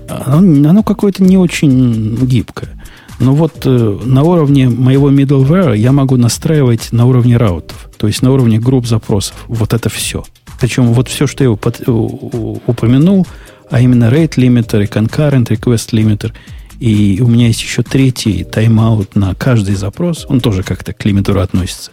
Оно, 0.09 0.69
оно 0.69 0.83
какое-то 0.83 1.23
не 1.23 1.37
очень 1.37 2.17
гибкое. 2.25 2.71
Но 3.19 3.33
вот 3.33 3.65
э, 3.65 3.99
на 4.03 4.23
уровне 4.23 4.67
моего 4.67 5.09
middleware 5.09 5.77
я 5.77 5.93
могу 5.93 6.17
настраивать 6.17 6.91
на 6.91 7.05
уровне 7.05 7.37
раутов, 7.37 7.89
то 8.03 8.07
есть 8.07 8.21
на 8.21 8.33
уровне 8.33 8.59
групп 8.59 8.85
запросов. 8.85 9.45
Вот 9.47 9.71
это 9.73 9.87
все. 9.87 10.25
Причем 10.59 10.91
вот 10.91 11.07
все, 11.07 11.25
что 11.25 11.41
я 11.41 11.51
упомянул, 11.51 13.25
а 13.71 13.79
именно 13.79 14.09
rate 14.11 14.35
limiter 14.35 14.83
и 14.83 14.87
concurrent 14.87 15.47
request 15.47 15.91
limiter, 15.93 16.33
и 16.81 17.21
у 17.21 17.27
меня 17.27 17.47
есть 17.47 17.61
еще 17.61 17.81
третий 17.81 18.43
тайм-аут 18.43 19.15
на 19.15 19.33
каждый 19.35 19.75
запрос, 19.75 20.25
он 20.27 20.41
тоже 20.41 20.63
как-то 20.63 20.91
к 20.91 21.05
лимитеру 21.05 21.39
относится. 21.39 21.91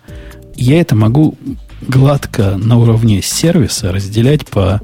Я 0.56 0.80
это 0.80 0.96
могу 0.96 1.36
гладко 1.80 2.56
на 2.56 2.76
уровне 2.78 3.22
сервиса 3.22 3.92
разделять 3.92 4.44
по 4.48 4.80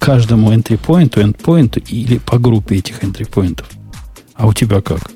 каждому 0.00 0.52
entry 0.52 0.76
point, 0.76 1.12
endpoint 1.12 1.84
или 1.88 2.18
по 2.18 2.40
группе 2.40 2.78
этих 2.78 3.04
entry 3.04 3.30
point. 3.30 3.62
А 4.34 4.48
у 4.48 4.52
тебя 4.52 4.80
как? 4.80 5.08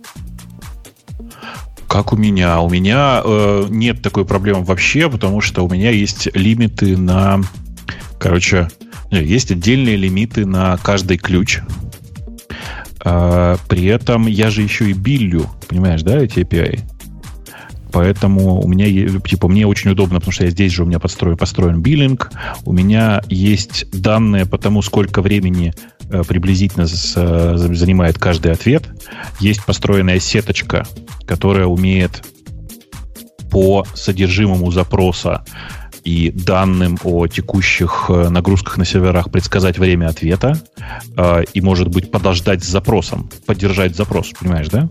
Как 1.91 2.13
у 2.13 2.17
меня? 2.17 2.61
У 2.61 2.71
меня 2.71 3.21
э, 3.25 3.67
нет 3.69 4.01
такой 4.01 4.25
проблемы 4.25 4.63
вообще, 4.63 5.11
потому 5.11 5.41
что 5.41 5.67
у 5.67 5.69
меня 5.69 5.91
есть 5.91 6.29
лимиты 6.35 6.97
на... 6.97 7.41
Короче, 8.21 8.69
есть 9.11 9.51
отдельные 9.51 9.97
лимиты 9.97 10.47
на 10.47 10.77
каждый 10.77 11.19
ключ. 11.19 11.59
Э, 13.05 13.57
при 13.69 13.87
этом 13.87 14.29
я 14.29 14.51
же 14.51 14.63
еще 14.63 14.89
и 14.89 14.93
биллю, 14.93 15.51
понимаешь, 15.67 16.03
да, 16.03 16.17
эти 16.19 16.39
API? 16.39 16.79
Поэтому 17.91 18.61
у 18.61 18.69
меня, 18.69 18.87
типа, 19.19 19.49
мне 19.49 19.67
очень 19.67 19.91
удобно, 19.91 20.21
потому 20.21 20.33
что 20.33 20.45
я 20.45 20.51
здесь 20.51 20.71
же 20.71 20.85
у 20.85 20.87
меня 20.87 21.01
построен, 21.01 21.37
построен 21.37 21.83
биллинг, 21.83 22.31
у 22.67 22.73
меня 22.73 23.21
есть 23.29 23.91
данные 23.91 24.47
по 24.47 24.59
тому, 24.59 24.83
сколько 24.83 25.23
времени 25.23 25.75
э, 25.75 26.00
приблизительно 26.27 26.87
с, 26.87 27.15
занимает 27.57 28.19
каждый 28.19 28.53
ответ. 28.53 28.85
Есть 29.39 29.65
построенная 29.65 30.19
сеточка, 30.19 30.87
которая 31.27 31.67
умеет 31.67 32.25
по 33.51 33.85
содержимому 33.95 34.71
запроса 34.71 35.45
и 36.05 36.31
данным 36.31 36.99
о 37.05 37.27
текущих 37.27 38.07
э, 38.09 38.29
нагрузках 38.29 38.79
на 38.79 38.85
серверах 38.85 39.31
предсказать 39.31 39.79
время 39.79 40.07
ответа 40.09 40.61
э, 41.17 41.45
и, 41.53 41.61
может 41.61 41.89
быть, 41.89 42.11
подождать 42.11 42.65
с 42.65 42.69
запросом, 42.69 43.31
поддержать 43.47 43.97
запрос, 43.97 44.33
понимаешь, 44.39 44.69
да? 44.69 44.89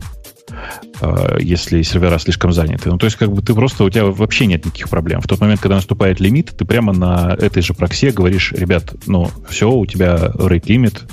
Э, 1.02 1.38
если 1.40 1.82
сервера 1.82 2.20
слишком 2.20 2.52
заняты. 2.52 2.90
Ну, 2.90 2.98
то 2.98 3.06
есть, 3.06 3.18
как 3.18 3.32
бы 3.32 3.42
ты 3.42 3.54
просто, 3.54 3.84
у 3.84 3.90
тебя 3.90 4.06
вообще 4.06 4.46
нет 4.46 4.66
никаких 4.66 4.90
проблем. 4.90 5.22
В 5.22 5.28
тот 5.28 5.40
момент, 5.40 5.62
когда 5.62 5.76
наступает 5.76 6.20
лимит, 6.20 6.54
ты 6.58 6.66
прямо 6.66 6.94
на 6.94 7.36
этой 7.40 7.62
же 7.62 7.74
проксе 7.74 8.12
говоришь, 8.12 8.52
ребят, 8.52 8.94
ну, 9.06 9.30
все, 9.50 9.72
у 9.72 9.86
тебя 9.86 10.16
rate 10.36 10.66
лимит, 10.68 11.04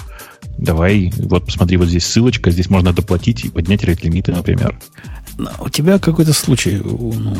давай, 0.58 1.12
вот 1.16 1.46
посмотри, 1.46 1.76
вот 1.76 1.88
здесь 1.88 2.06
ссылочка, 2.06 2.50
здесь 2.50 2.70
можно 2.70 2.92
доплатить 2.92 3.44
и 3.44 3.50
поднять 3.50 3.84
рейт 3.84 4.02
лимиты, 4.02 4.32
например. 4.32 4.78
У 5.60 5.68
тебя 5.68 5.98
какой-то 5.98 6.32
случай 6.32 6.80
ну, 6.82 7.36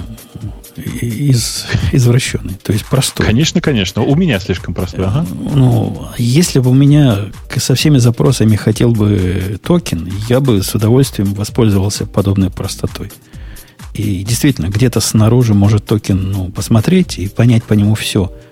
из, 0.76 1.66
извращенный, 1.92 2.54
то 2.62 2.72
есть 2.72 2.86
простой. 2.86 3.26
Конечно, 3.26 3.60
конечно. 3.60 4.02
У 4.02 4.14
меня 4.14 4.38
слишком 4.40 4.74
простой. 4.74 5.06
Ага. 5.06 5.26
Ну, 5.30 6.08
если 6.18 6.58
бы 6.58 6.70
у 6.70 6.74
меня 6.74 7.26
со 7.56 7.74
всеми 7.74 7.98
запросами 7.98 8.56
хотел 8.56 8.92
бы 8.92 9.58
токен, 9.62 10.12
я 10.28 10.40
бы 10.40 10.62
с 10.62 10.74
удовольствием 10.74 11.34
воспользовался 11.34 12.06
подобной 12.06 12.50
простотой. 12.50 13.10
И 13.94 14.24
действительно, 14.24 14.66
где-то 14.66 15.00
снаружи 15.00 15.54
может 15.54 15.86
токен 15.86 16.30
ну, 16.30 16.50
посмотреть 16.50 17.18
и 17.18 17.28
понять 17.28 17.64
по 17.64 17.74
нему 17.74 17.94
все– 17.94 18.32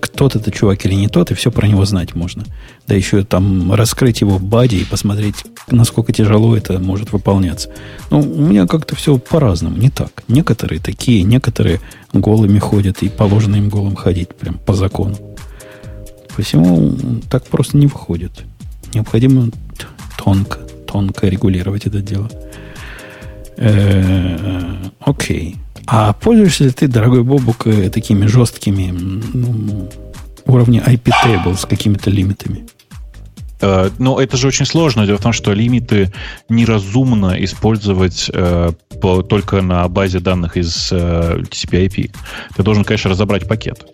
тот 0.00 0.38
это 0.38 0.50
чувак 0.50 0.84
или 0.84 0.94
не 0.94 1.08
тот, 1.08 1.30
и 1.30 1.34
все 1.34 1.50
про 1.50 1.66
него 1.66 1.84
знать 1.84 2.14
можно. 2.14 2.44
Да 2.86 2.94
еще 2.94 3.24
там 3.24 3.72
раскрыть 3.72 4.20
его 4.20 4.38
в 4.38 4.42
body 4.42 4.76
и 4.76 4.84
посмотреть, 4.84 5.36
насколько 5.70 6.12
тяжело 6.12 6.56
это 6.56 6.78
может 6.78 7.12
выполняться. 7.12 7.70
Ну, 8.10 8.20
у 8.20 8.42
меня 8.42 8.66
как-то 8.66 8.94
все 8.94 9.18
по-разному, 9.18 9.76
не 9.76 9.90
так. 9.90 10.22
Некоторые 10.28 10.80
такие, 10.80 11.22
некоторые 11.22 11.80
голыми 12.12 12.58
ходят, 12.58 13.02
и 13.02 13.08
положено 13.08 13.56
им 13.56 13.68
голым 13.68 13.96
ходить, 13.96 14.34
прям 14.34 14.58
по 14.58 14.74
закону. 14.74 15.16
Посему 16.36 16.92
так 17.30 17.44
просто 17.46 17.76
не 17.76 17.86
выходит. 17.86 18.32
Необходимо 18.92 19.50
тонко, 20.22 20.58
тонко 20.86 21.26
регулировать 21.26 21.86
это 21.86 22.00
дело. 22.00 22.30
Э, 23.56 24.76
окей. 25.00 25.56
А 25.92 26.12
пользуешься 26.12 26.62
ли 26.64 26.70
ты, 26.70 26.86
дорогой 26.86 27.24
Бобук, 27.24 27.66
э, 27.66 27.90
такими 27.90 28.26
жесткими 28.26 28.92
ну, 28.92 29.90
уровня 30.46 30.84
IP 30.86 31.10
table 31.24 31.56
с 31.56 31.66
какими-то 31.66 32.10
лимитами? 32.10 32.68
Uh, 33.60 33.92
но 33.98 34.18
это 34.18 34.36
же 34.38 34.46
очень 34.46 34.64
сложно. 34.64 35.04
Дело 35.04 35.18
в 35.18 35.22
том, 35.22 35.32
что 35.32 35.52
лимиты 35.52 36.12
неразумно 36.48 37.36
использовать 37.44 38.30
uh, 38.30 38.74
по, 39.02 39.22
только 39.22 39.60
на 39.60 39.86
базе 39.88 40.20
данных 40.20 40.56
из 40.56 40.92
uh, 40.92 41.42
TCP/IP. 41.42 42.14
Ты 42.56 42.62
должен, 42.62 42.84
конечно, 42.84 43.10
разобрать 43.10 43.46
пакет. 43.46 43.84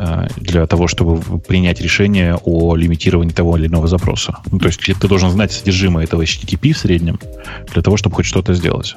Э, 0.00 0.28
для 0.36 0.64
того, 0.68 0.86
чтобы 0.86 1.20
принять 1.40 1.80
решение 1.80 2.36
о 2.44 2.76
лимитировании 2.76 3.32
того 3.32 3.56
или 3.56 3.66
иного 3.66 3.88
запроса. 3.88 4.38
Ну, 4.48 4.60
то 4.60 4.66
есть 4.68 4.80
ты 4.80 5.08
должен 5.08 5.30
знать 5.30 5.50
содержимое 5.50 6.04
этого 6.04 6.22
HTTP 6.22 6.72
в 6.72 6.78
среднем 6.78 7.18
для 7.72 7.82
того, 7.82 7.96
чтобы 7.96 8.14
хоть 8.14 8.26
что-то 8.26 8.54
сделать. 8.54 8.94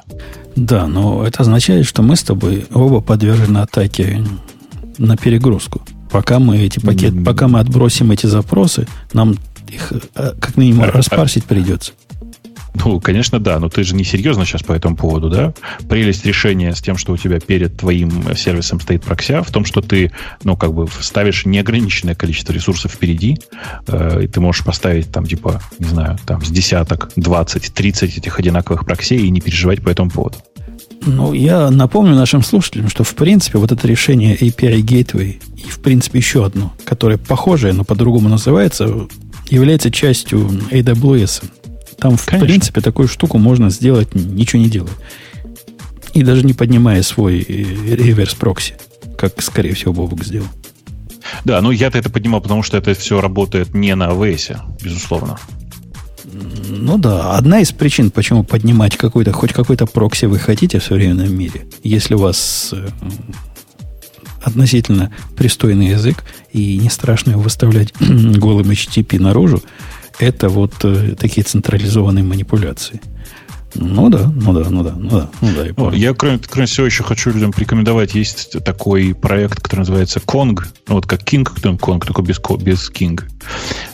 Да, 0.54 0.86
но 0.86 1.26
это 1.26 1.40
означает, 1.42 1.86
что 1.86 2.02
мы 2.02 2.14
с 2.14 2.22
тобой 2.22 2.66
оба 2.72 3.00
подвержены 3.00 3.58
атаке 3.58 4.24
на 4.96 5.16
перегрузку. 5.16 5.82
Пока 6.12 6.38
мы 6.38 6.58
эти 6.58 6.78
пакеты, 6.78 7.16
mm-hmm. 7.16 7.24
пока 7.24 7.48
мы 7.48 7.58
отбросим 7.58 8.12
эти 8.12 8.26
запросы, 8.26 8.86
нам 9.12 9.34
их 9.66 9.92
э, 10.14 10.34
как 10.38 10.56
минимум 10.56 10.84
распарсить 10.84 11.46
придется. 11.46 11.94
Ну, 12.74 13.00
конечно, 13.00 13.38
да, 13.38 13.58
но 13.58 13.68
ты 13.68 13.84
же 13.84 13.94
не 13.94 14.04
серьезно 14.04 14.44
сейчас 14.44 14.62
по 14.62 14.72
этому 14.72 14.96
поводу, 14.96 15.28
да? 15.28 15.52
Прелесть 15.88 16.24
решения 16.24 16.74
с 16.74 16.80
тем, 16.80 16.96
что 16.96 17.12
у 17.12 17.16
тебя 17.16 17.38
перед 17.38 17.76
твоим 17.76 18.34
сервисом 18.34 18.80
стоит 18.80 19.02
прокся, 19.02 19.42
в 19.42 19.50
том, 19.50 19.64
что 19.64 19.80
ты, 19.82 20.12
ну, 20.42 20.56
как 20.56 20.72
бы 20.72 20.88
ставишь 21.00 21.44
неограниченное 21.44 22.14
количество 22.14 22.52
ресурсов 22.52 22.92
впереди, 22.92 23.38
э, 23.86 24.24
и 24.24 24.26
ты 24.26 24.40
можешь 24.40 24.64
поставить 24.64 25.12
там, 25.12 25.26
типа, 25.26 25.60
не 25.78 25.86
знаю, 25.86 26.18
там 26.26 26.44
с 26.44 26.48
десяток, 26.48 27.10
20, 27.16 27.74
30 27.74 28.18
этих 28.18 28.38
одинаковых 28.38 28.84
проксей 28.84 29.18
и 29.18 29.30
не 29.30 29.40
переживать 29.40 29.82
по 29.82 29.90
этому 29.90 30.10
поводу. 30.10 30.38
Ну, 31.04 31.32
я 31.32 31.70
напомню 31.70 32.14
нашим 32.14 32.42
слушателям, 32.42 32.88
что, 32.88 33.02
в 33.02 33.14
принципе, 33.14 33.58
вот 33.58 33.72
это 33.72 33.88
решение 33.88 34.36
API 34.36 34.80
Gateway 34.82 35.40
и, 35.56 35.68
в 35.68 35.80
принципе, 35.80 36.18
еще 36.18 36.46
одно, 36.46 36.72
которое 36.84 37.18
похожее, 37.18 37.72
но 37.72 37.84
по-другому 37.84 38.28
называется, 38.28 39.08
является 39.50 39.90
частью 39.90 40.48
AWS. 40.70 41.44
Там, 42.02 42.16
в 42.16 42.26
Конечно. 42.26 42.46
принципе, 42.48 42.80
такую 42.80 43.06
штуку 43.06 43.38
можно 43.38 43.70
сделать, 43.70 44.12
ничего 44.16 44.60
не 44.60 44.68
делая. 44.68 44.92
И 46.14 46.24
даже 46.24 46.44
не 46.44 46.52
поднимая 46.52 47.00
свой 47.04 47.38
э, 47.38 47.44
реверс 47.94 48.34
прокси, 48.34 48.74
как, 49.16 49.40
скорее 49.40 49.74
всего, 49.74 49.92
Бобок 49.92 50.24
сделал. 50.24 50.48
Да, 51.44 51.60
ну 51.60 51.70
я-то 51.70 51.98
это 51.98 52.10
поднимал, 52.10 52.40
потому 52.40 52.64
что 52.64 52.76
это 52.76 52.92
все 52.94 53.20
работает 53.20 53.72
не 53.72 53.94
на 53.94 54.08
AWS, 54.08 54.82
безусловно. 54.82 55.38
Ну 56.24 56.98
да, 56.98 57.36
одна 57.36 57.60
из 57.60 57.70
причин, 57.70 58.10
почему 58.10 58.42
поднимать 58.42 58.96
какой-то, 58.96 59.32
хоть 59.32 59.52
какой-то 59.52 59.86
прокси 59.86 60.24
вы 60.24 60.40
хотите 60.40 60.80
в 60.80 60.84
современном 60.84 61.32
мире, 61.32 61.66
если 61.84 62.14
у 62.14 62.18
вас 62.18 62.70
э, 62.72 62.88
относительно 64.42 65.12
пристойный 65.36 65.90
язык 65.90 66.24
и 66.52 66.78
не 66.78 66.90
страшно 66.90 67.30
его 67.30 67.42
выставлять 67.42 67.92
голым 68.00 68.70
HTTP 68.70 69.20
наружу, 69.20 69.62
это 70.18 70.48
вот 70.48 70.72
э, 70.84 71.14
такие 71.18 71.44
централизованные 71.44 72.24
манипуляции. 72.24 73.00
Ну 73.74 74.10
да, 74.10 74.30
ну 74.34 74.52
да, 74.52 74.68
ну 74.68 74.82
да, 74.82 74.94
ну 74.96 75.08
да, 75.08 75.28
ну 75.40 75.48
да. 75.54 75.64
Я, 75.92 76.08
я 76.08 76.14
кроме, 76.14 76.38
кроме 76.38 76.66
всего 76.66 76.86
еще 76.86 77.02
хочу 77.02 77.30
людям 77.30 77.52
порекомендовать. 77.52 78.14
Есть 78.14 78.62
такой 78.64 79.14
проект, 79.14 79.60
который 79.60 79.80
называется 79.80 80.20
Kong, 80.20 80.62
ну 80.88 80.94
вот 80.94 81.06
как 81.06 81.22
King 81.22 81.44
Kong, 81.78 82.04
только 82.04 82.22
без, 82.22 82.38
без 82.60 82.90
King, 82.90 83.22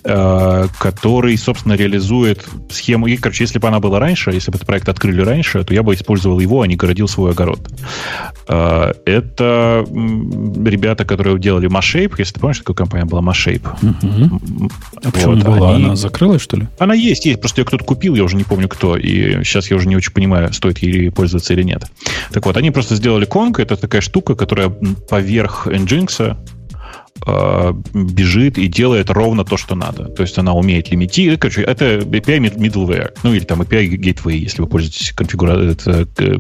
э, 0.05 0.67
который, 0.79 1.37
собственно, 1.37 1.75
реализует 1.75 2.45
схему. 2.71 3.07
И, 3.07 3.17
короче, 3.17 3.45
если 3.45 3.59
бы 3.59 3.69
она 3.69 3.79
была 3.81 3.99
раньше, 4.01 4.31
если 4.31 4.51
бы 4.51 4.57
этот 4.57 4.67
проект 4.67 4.89
открыли 4.89 5.23
раньше, 5.23 5.63
то 5.65 5.73
я 5.73 5.83
бы 5.83 5.95
использовал 5.95 6.41
его, 6.41 6.63
а 6.63 6.67
не 6.67 6.77
городил 6.77 7.07
свой 7.09 7.31
огород. 7.31 7.61
Э, 8.49 8.93
это 9.05 9.87
ребята, 9.89 11.05
которые 11.05 11.39
делали 11.39 11.69
Mashape. 11.69 12.15
Если 12.19 12.35
ты 12.35 12.41
помнишь, 12.41 12.59
такая 12.59 12.75
компания 12.75 13.05
была 13.05 13.23
Mashape. 13.23 13.69
Угу. 13.83 14.71
А 15.05 15.11
почему 15.11 15.35
вот, 15.35 15.45
была? 15.45 15.75
Они... 15.75 15.85
Она 15.85 15.97
закрылась, 15.97 16.43
что 16.43 16.57
ли? 16.57 16.67
Она 16.79 16.95
есть, 16.95 17.27
есть. 17.27 17.41
Просто 17.41 17.61
ее 17.61 17.65
кто-то 17.65 17.85
купил, 17.85 18.15
я 18.15 18.25
уже 18.25 18.37
не 18.37 18.45
помню 18.45 18.69
кто. 18.69 18.97
И 18.97 19.45
сейчас 19.45 19.68
я 19.71 19.77
уже 19.77 19.89
не 19.89 19.97
очень 19.97 20.13
понимаю, 20.13 20.53
стоит 20.53 20.79
ей 20.79 21.11
пользоваться 21.11 21.53
или 21.55 21.63
нет. 21.63 21.85
Так 22.33 22.47
вот, 22.47 22.57
они 22.57 22.71
просто 22.71 22.97
сделали 22.97 23.27
Kong. 23.27 23.61
Это 23.61 23.77
такая 23.77 24.01
штука, 24.01 24.35
которая 24.35 24.69
поверх 24.69 25.67
Nginx 25.67 26.37
э, 27.27 27.73
бежит 27.95 28.59
и 28.59 28.69
делает 28.69 29.11
ровно 29.11 29.45
то, 29.45 29.57
что 29.57 29.75
надо. 29.75 30.05
То 30.05 30.23
есть 30.23 30.39
она 30.39 30.55
умеет 30.55 30.91
лимитировать. 30.91 31.41
Короче, 31.41 31.63
это 31.63 31.99
API 31.99 32.39
middleware. 32.57 33.13
Ну, 33.23 33.35
или 33.35 33.45
там 33.45 33.63
API 33.63 33.89
gateway, 33.97 34.37
если 34.37 34.63
вы 34.63 34.69
пользуетесь 34.69 35.13
конфигура... 35.13 35.73
это, 35.73 36.07
э, 36.19 36.37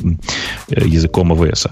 языком 0.68 1.32
AWS. 1.32 1.70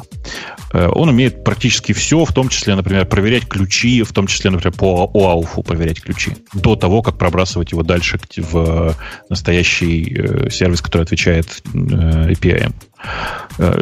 Э, 0.72 0.88
он 0.88 1.08
умеет 1.08 1.44
практически 1.44 1.92
все, 1.92 2.24
в 2.24 2.32
том 2.32 2.48
числе, 2.48 2.74
например, 2.74 3.06
проверять 3.06 3.46
ключи, 3.46 4.02
в 4.02 4.12
том 4.12 4.26
числе, 4.26 4.50
например, 4.50 4.74
по 4.76 5.10
OAuth 5.14 5.62
проверять 5.62 6.00
ключи, 6.00 6.36
до 6.52 6.76
того, 6.76 7.02
как 7.02 7.18
пробрасывать 7.18 7.72
его 7.72 7.82
дальше 7.82 8.18
в 8.36 8.94
настоящий 9.28 10.16
э, 10.16 10.50
сервис, 10.50 10.80
который 10.80 11.02
отвечает 11.02 11.62
API. 11.72 12.72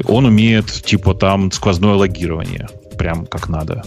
Он 0.04 0.26
умеет, 0.26 0.66
типа, 0.66 1.14
там 1.14 1.50
сквозное 1.52 1.94
логирование, 1.94 2.68
прям 2.98 3.26
как 3.26 3.48
надо. 3.48 3.82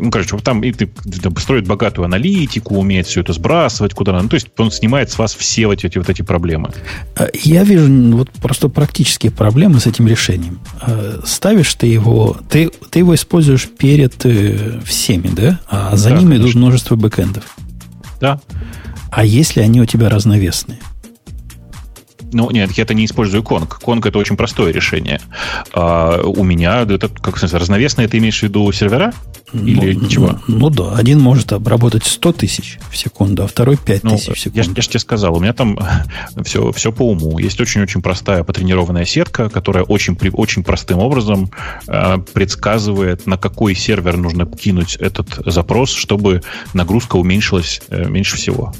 Ну, 0.00 0.10
короче, 0.10 0.36
там 0.38 0.62
и 0.62 0.72
ты, 0.72 0.90
строит 1.38 1.66
богатую 1.66 2.04
аналитику, 2.04 2.76
умеет 2.76 3.06
все 3.06 3.20
это 3.20 3.32
сбрасывать 3.32 3.94
куда 3.94 4.12
надо. 4.12 4.24
Ну, 4.24 4.28
то 4.28 4.34
есть 4.34 4.48
он 4.58 4.70
снимает 4.70 5.10
с 5.10 5.18
вас 5.18 5.34
все 5.34 5.66
вот 5.66 5.84
эти, 5.84 5.98
вот 5.98 6.08
эти 6.08 6.22
проблемы. 6.22 6.70
А, 7.16 7.28
я 7.34 7.64
вижу 7.64 7.90
вот 8.16 8.30
просто 8.30 8.68
практические 8.68 9.32
проблемы 9.32 9.80
с 9.80 9.86
этим 9.86 10.06
решением. 10.06 10.60
А, 10.80 11.20
ставишь 11.24 11.74
ты 11.74 11.86
его, 11.86 12.36
ты, 12.48 12.70
ты 12.90 13.00
его 13.00 13.14
используешь 13.14 13.68
перед 13.68 14.24
э, 14.24 14.80
всеми, 14.84 15.28
да? 15.28 15.60
А 15.68 15.96
за 15.96 16.10
да, 16.10 16.16
ним 16.16 16.28
конечно. 16.28 16.44
идут 16.44 16.54
множество 16.56 16.96
бэкэндов. 16.96 17.44
Да. 18.20 18.40
А 19.10 19.24
если 19.24 19.60
они 19.60 19.80
у 19.80 19.84
тебя 19.84 20.08
разновесные? 20.08 20.78
Ну, 22.32 22.50
нет, 22.50 22.72
я 22.72 22.82
это 22.82 22.94
не 22.94 23.04
использую 23.04 23.42
Конг. 23.42 23.78
Конг 23.80 24.06
это 24.06 24.18
очень 24.18 24.36
простое 24.36 24.72
решение. 24.72 25.20
А 25.72 26.20
у 26.22 26.42
меня 26.44 26.82
это, 26.82 27.08
как 27.08 27.36
сказать, 27.36 27.60
разновесное, 27.60 28.08
ты 28.08 28.18
имеешь 28.18 28.40
в 28.40 28.42
виду 28.42 28.70
сервера? 28.72 29.12
Или 29.52 29.92
ну, 29.92 30.08
чего? 30.08 30.38
Ну, 30.46 30.58
ну 30.58 30.70
да, 30.70 30.94
один 30.94 31.20
может 31.20 31.52
обработать 31.52 32.04
100 32.04 32.32
тысяч 32.32 32.78
в 32.90 32.96
секунду, 32.96 33.44
а 33.44 33.46
второй 33.46 33.76
5 33.76 34.02
ну, 34.02 34.10
тысяч 34.16 34.32
в 34.32 34.38
секунду. 34.38 34.58
Я, 34.58 34.74
я 34.74 34.82
же 34.82 34.88
тебе 34.88 35.00
сказал, 35.00 35.36
у 35.36 35.40
меня 35.40 35.52
там 35.52 35.78
все, 36.44 36.72
все 36.72 36.92
по 36.92 37.02
уму. 37.02 37.38
Есть 37.38 37.60
очень-очень 37.60 38.00
простая 38.00 38.44
потренированная 38.44 39.04
сетка, 39.04 39.50
которая 39.50 39.84
очень, 39.84 40.16
очень 40.32 40.64
простым 40.64 40.98
образом 40.98 41.50
э, 41.86 42.18
предсказывает, 42.32 43.26
на 43.26 43.36
какой 43.36 43.74
сервер 43.74 44.16
нужно 44.16 44.46
кинуть 44.46 44.96
этот 44.96 45.28
запрос, 45.44 45.92
чтобы 45.92 46.42
нагрузка 46.72 47.16
уменьшилась 47.16 47.82
э, 47.88 48.08
меньше 48.08 48.36
всего 48.36 48.72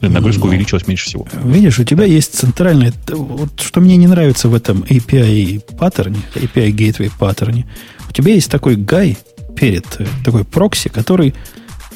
нагрузка 0.00 0.44
ну, 0.44 0.48
увеличилась 0.48 0.86
меньше 0.86 1.06
всего. 1.06 1.26
Видишь, 1.44 1.78
у 1.78 1.84
тебя 1.84 2.04
есть 2.04 2.34
центральный... 2.34 2.92
Вот 3.08 3.60
что 3.60 3.80
мне 3.80 3.96
не 3.96 4.06
нравится 4.06 4.48
в 4.48 4.54
этом 4.54 4.82
API 4.82 5.60
паттерне, 5.76 6.20
API 6.34 6.70
Gateway 6.70 7.10
паттерне, 7.18 7.66
у 8.08 8.12
тебя 8.12 8.34
есть 8.34 8.50
такой 8.50 8.76
гай 8.76 9.18
перед, 9.56 9.86
э, 9.98 10.06
такой 10.24 10.44
прокси, 10.44 10.88
который 10.88 11.34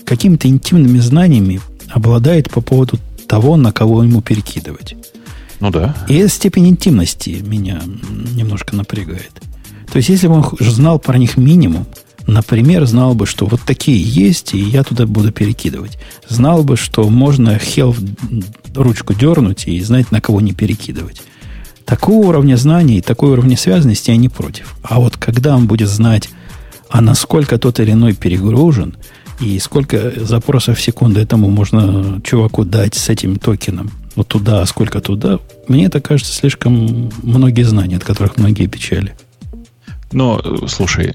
какими-то 0.04 0.48
интимными 0.48 0.98
знаниями 0.98 1.60
обладает 1.90 2.50
по 2.50 2.60
поводу 2.60 2.98
того, 3.28 3.56
на 3.56 3.72
кого 3.72 4.02
ему 4.02 4.20
перекидывать. 4.20 4.94
Ну 5.60 5.70
да. 5.70 5.94
И 6.08 6.16
эта 6.16 6.28
степень 6.28 6.68
интимности 6.68 7.42
меня 7.42 7.80
немножко 8.34 8.74
напрягает. 8.74 9.30
То 9.92 9.98
есть, 9.98 10.08
если 10.08 10.26
бы 10.26 10.34
он 10.34 10.44
знал 10.58 10.98
про 10.98 11.18
них 11.18 11.36
минимум, 11.36 11.86
Например, 12.26 12.86
знал 12.86 13.14
бы, 13.14 13.26
что 13.26 13.46
вот 13.46 13.60
такие 13.62 14.00
есть, 14.00 14.54
и 14.54 14.58
я 14.58 14.84
туда 14.84 15.06
буду 15.06 15.32
перекидывать. 15.32 15.98
Знал 16.28 16.62
бы, 16.62 16.76
что 16.76 17.08
можно 17.08 17.56
health 17.56 17.98
ручку 18.74 19.14
дернуть 19.14 19.66
и 19.66 19.80
знать, 19.80 20.12
на 20.12 20.20
кого 20.20 20.40
не 20.40 20.52
перекидывать. 20.52 21.22
Такого 21.84 22.28
уровня 22.28 22.56
знаний, 22.56 23.00
такой 23.00 23.30
уровня 23.30 23.56
связанности 23.56 24.10
я 24.10 24.16
не 24.16 24.28
против. 24.28 24.76
А 24.82 25.00
вот 25.00 25.16
когда 25.16 25.56
он 25.56 25.66
будет 25.66 25.88
знать, 25.88 26.30
а 26.88 27.00
насколько 27.00 27.58
тот 27.58 27.80
или 27.80 27.92
иной 27.92 28.14
перегружен, 28.14 28.96
и 29.40 29.58
сколько 29.58 30.12
запросов 30.24 30.78
в 30.78 30.82
секунду 30.82 31.18
этому 31.18 31.50
можно 31.50 32.20
чуваку 32.22 32.64
дать 32.64 32.94
с 32.94 33.08
этим 33.08 33.36
токеном, 33.36 33.90
вот 34.14 34.28
туда, 34.28 34.62
а 34.62 34.66
сколько 34.66 35.00
туда, 35.00 35.40
мне 35.68 35.86
это 35.86 36.00
кажется 36.00 36.32
слишком 36.32 37.10
многие 37.22 37.62
знания, 37.62 37.96
от 37.96 38.04
которых 38.04 38.36
многие 38.36 38.66
печали. 38.66 39.14
Но, 40.12 40.40
слушай, 40.68 41.14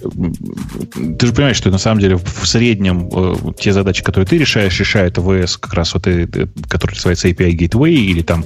ты 1.17 1.27
же 1.27 1.33
понимаешь, 1.33 1.57
что 1.57 1.69
на 1.69 1.77
самом 1.77 2.01
деле 2.01 2.17
в 2.17 2.47
среднем 2.47 3.09
э, 3.11 3.35
те 3.59 3.73
задачи, 3.73 4.03
которые 4.03 4.27
ты 4.27 4.37
решаешь, 4.37 4.79
решает 4.79 5.17
ВС 5.17 5.57
как 5.57 5.73
раз 5.73 5.93
вот, 5.93 6.07
и, 6.07 6.27
который 6.67 6.95
называется 6.95 7.29
API 7.29 7.51
Gateway 7.51 7.91
или 7.91 8.21
там, 8.21 8.45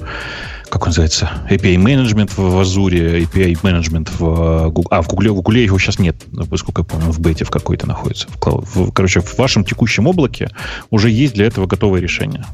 как 0.68 0.82
он 0.82 0.88
называется, 0.88 1.30
API 1.50 1.76
Management 1.76 2.32
в 2.36 2.60
Azure, 2.60 3.22
API 3.22 3.60
Management 3.62 4.10
в 4.18 4.70
Google. 4.70 4.88
А, 4.90 5.02
в 5.02 5.08
Google, 5.08 5.34
в 5.34 5.36
Google 5.36 5.52
его 5.54 5.78
сейчас 5.78 5.98
нет, 5.98 6.16
поскольку 6.50 6.82
я 6.82 6.84
помню, 6.84 7.10
в 7.10 7.20
бете 7.20 7.44
в 7.44 7.50
какой-то 7.50 7.86
находится. 7.86 8.28
В, 8.40 8.64
в, 8.74 8.92
короче, 8.92 9.20
в 9.20 9.38
вашем 9.38 9.64
текущем 9.64 10.06
облаке 10.06 10.50
уже 10.90 11.10
есть 11.10 11.34
для 11.34 11.46
этого 11.46 11.66
готовое 11.66 12.00
решение. 12.00 12.44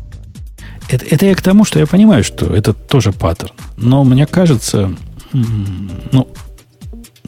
Это, 0.88 1.04
это 1.04 1.26
я 1.26 1.34
к 1.34 1.42
тому, 1.42 1.64
что 1.64 1.78
я 1.78 1.86
понимаю, 1.86 2.24
что 2.24 2.46
это 2.46 2.72
тоже 2.72 3.12
паттерн. 3.12 3.52
Но 3.76 4.04
мне 4.04 4.26
кажется, 4.26 4.94
ну, 5.32 6.28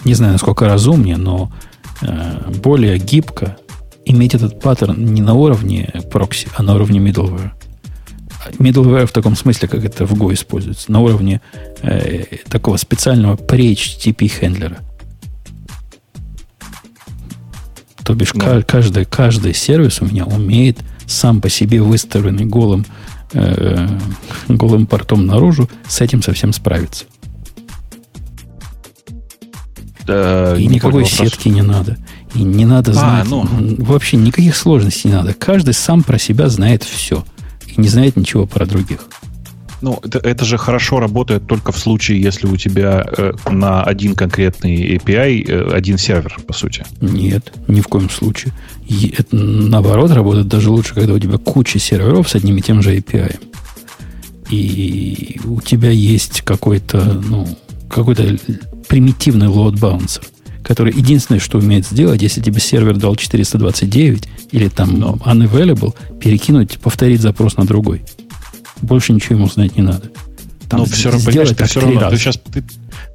не 0.04 0.14
знаю, 0.14 0.32
насколько 0.32 0.66
разумнее, 0.66 1.16
но 1.16 1.52
э, 2.02 2.50
более 2.62 2.98
гибко 2.98 3.56
иметь 4.04 4.34
этот 4.34 4.60
паттерн 4.60 5.04
не 5.04 5.20
на 5.20 5.34
уровне 5.34 5.90
прокси, 6.10 6.48
а 6.54 6.62
на 6.62 6.74
уровне 6.74 7.00
middleware. 7.00 7.50
Middleware 8.58 9.06
в 9.06 9.12
таком 9.12 9.36
смысле, 9.36 9.68
как 9.68 9.84
это 9.84 10.06
в 10.06 10.12
Go 10.14 10.32
используется, 10.32 10.90
на 10.90 11.00
уровне 11.00 11.40
э, 11.82 12.24
такого 12.48 12.76
специального 12.76 13.36
pre-HTTP 13.36 14.28
хендлера. 14.28 14.78
То 18.04 18.14
бишь, 18.14 18.32
да. 18.34 18.62
каждый, 18.62 19.04
каждый 19.04 19.54
сервис 19.54 20.00
у 20.00 20.06
меня 20.06 20.24
умеет 20.24 20.78
сам 21.06 21.40
по 21.40 21.48
себе 21.48 21.82
выставленный 21.82 22.46
голым, 22.46 22.86
э, 23.34 23.88
голым 24.48 24.86
портом 24.86 25.26
наружу 25.26 25.68
с 25.86 26.00
этим 26.00 26.22
совсем 26.22 26.52
справиться. 26.52 27.04
Э, 30.10 30.56
и 30.58 30.66
никакой 30.66 31.06
сетки 31.06 31.48
не 31.48 31.62
надо. 31.62 31.96
И 32.34 32.42
не 32.42 32.64
надо 32.64 32.90
а, 32.92 32.94
знать. 32.94 33.26
А, 33.26 33.28
ну. 33.28 33.46
Вообще 33.78 34.16
никаких 34.16 34.56
сложностей 34.56 35.10
не 35.10 35.16
надо. 35.16 35.34
Каждый 35.34 35.74
сам 35.74 36.02
про 36.02 36.18
себя 36.18 36.48
знает 36.48 36.82
все. 36.82 37.24
И 37.66 37.80
не 37.80 37.88
знает 37.88 38.16
ничего 38.16 38.46
про 38.46 38.66
других. 38.66 39.00
Ну, 39.82 39.98
это, 40.02 40.18
это 40.18 40.44
же 40.44 40.58
хорошо 40.58 41.00
работает 41.00 41.46
только 41.46 41.72
в 41.72 41.78
случае, 41.78 42.20
если 42.20 42.46
у 42.46 42.56
тебя 42.56 43.06
э, 43.16 43.32
на 43.48 43.82
один 43.82 44.14
конкретный 44.14 44.96
API 44.96 45.44
э, 45.48 45.72
один 45.72 45.96
сервер, 45.96 46.38
по 46.46 46.52
сути. 46.52 46.84
Нет, 47.00 47.52
ни 47.66 47.80
в 47.80 47.88
коем 47.88 48.10
случае. 48.10 48.52
И 48.86 49.14
это, 49.16 49.34
наоборот, 49.34 50.10
работает 50.10 50.48
даже 50.48 50.70
лучше, 50.70 50.94
когда 50.94 51.14
у 51.14 51.18
тебя 51.18 51.38
куча 51.38 51.78
серверов 51.78 52.28
с 52.28 52.34
одним 52.34 52.58
и 52.58 52.60
тем 52.60 52.82
же 52.82 52.94
API. 52.96 53.40
И 54.50 55.40
у 55.44 55.60
тебя 55.60 55.90
есть 55.90 56.42
какой-то, 56.42 57.00
ну, 57.24 57.46
какой-то 57.88 58.36
примитивный 58.90 59.46
load 59.46 59.74
balancer, 59.74 60.26
который 60.64 60.92
единственное, 60.92 61.38
что 61.38 61.58
умеет 61.58 61.86
сделать, 61.86 62.20
если 62.20 62.42
тебе 62.42 62.60
сервер 62.60 62.96
дал 62.96 63.14
429 63.14 64.28
или 64.50 64.68
там 64.68 64.96
no. 64.96 65.18
unavailable, 65.22 65.94
перекинуть, 66.18 66.78
повторить 66.80 67.20
запрос 67.20 67.56
на 67.56 67.64
другой. 67.64 68.02
Больше 68.82 69.12
ничего 69.12 69.36
ему 69.36 69.46
знать 69.46 69.76
не 69.76 69.82
надо. 69.82 70.10
Там 70.68 70.80
Но 70.80 70.86
все 70.86 71.10
равно, 71.10 71.24
понимаешь, 71.24 71.50
ты 71.56 71.64
все 71.66 71.80
равно, 71.80 72.10
ты 72.10 72.16
сейчас, 72.16 72.40
ты, 72.52 72.64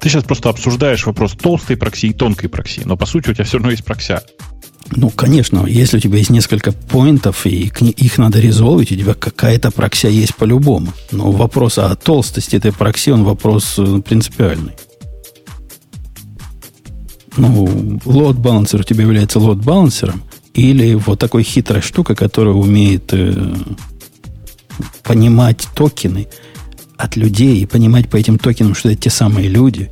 ты 0.00 0.08
сейчас 0.08 0.24
просто 0.24 0.48
обсуждаешь 0.48 1.04
вопрос 1.04 1.32
толстой 1.32 1.76
прокси 1.76 2.06
и 2.06 2.12
тонкой 2.14 2.48
прокси, 2.48 2.82
но 2.86 2.96
по 2.96 3.04
сути 3.04 3.28
у 3.28 3.34
тебя 3.34 3.44
все 3.44 3.58
равно 3.58 3.70
есть 3.70 3.84
прокся. 3.84 4.22
Ну, 4.92 5.10
конечно, 5.10 5.66
если 5.66 5.98
у 5.98 6.00
тебя 6.00 6.16
есть 6.16 6.30
несколько 6.30 6.72
поинтов, 6.72 7.44
и 7.44 7.70
их 7.80 8.18
надо 8.18 8.40
резолвить, 8.40 8.92
у 8.92 8.96
тебя 8.96 9.12
какая-то 9.12 9.70
прокся 9.72 10.08
есть 10.08 10.36
по-любому. 10.36 10.92
Но 11.10 11.32
вопрос 11.32 11.76
о 11.76 11.94
толстости 11.96 12.56
этой 12.56 12.72
прокси, 12.72 13.10
он 13.10 13.24
вопрос 13.24 13.74
э, 13.78 14.00
принципиальный 14.00 14.72
ну, 17.36 18.00
лот 18.04 18.36
балансер 18.36 18.80
у 18.80 18.84
тебя 18.84 19.02
является 19.02 19.38
лот 19.38 19.58
балансером, 19.58 20.22
или 20.54 20.94
вот 20.94 21.18
такой 21.18 21.42
хитрая 21.42 21.82
штука, 21.82 22.14
которая 22.14 22.54
умеет 22.54 23.12
э, 23.12 23.54
понимать 25.02 25.68
токены 25.74 26.28
от 26.96 27.16
людей 27.16 27.60
и 27.60 27.66
понимать 27.66 28.08
по 28.08 28.16
этим 28.16 28.38
токенам, 28.38 28.74
что 28.74 28.88
это 28.88 29.02
те 29.02 29.10
самые 29.10 29.48
люди, 29.48 29.90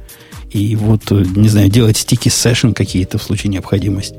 и 0.51 0.75
вот, 0.77 1.11
э, 1.11 1.25
не 1.37 1.49
знаю, 1.49 1.69
делать 1.69 1.99
стики 1.99 2.29
сессион 2.29 2.75
какие-то 2.75 3.19
в 3.19 3.23
случае 3.23 3.51
необходимости. 3.51 4.17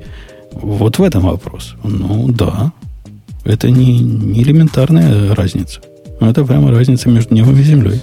Вот 0.51 0.99
в 0.99 1.03
этом 1.03 1.23
вопрос. 1.23 1.75
Ну, 1.83 2.31
да. 2.31 2.71
Это 3.43 3.69
не, 3.69 3.99
не 3.99 4.43
элементарная 4.43 5.35
разница. 5.35 5.81
Это 6.19 6.43
прямо 6.43 6.71
разница 6.71 7.09
между 7.09 7.33
небом 7.33 7.57
и 7.59 7.63
землей. 7.63 8.01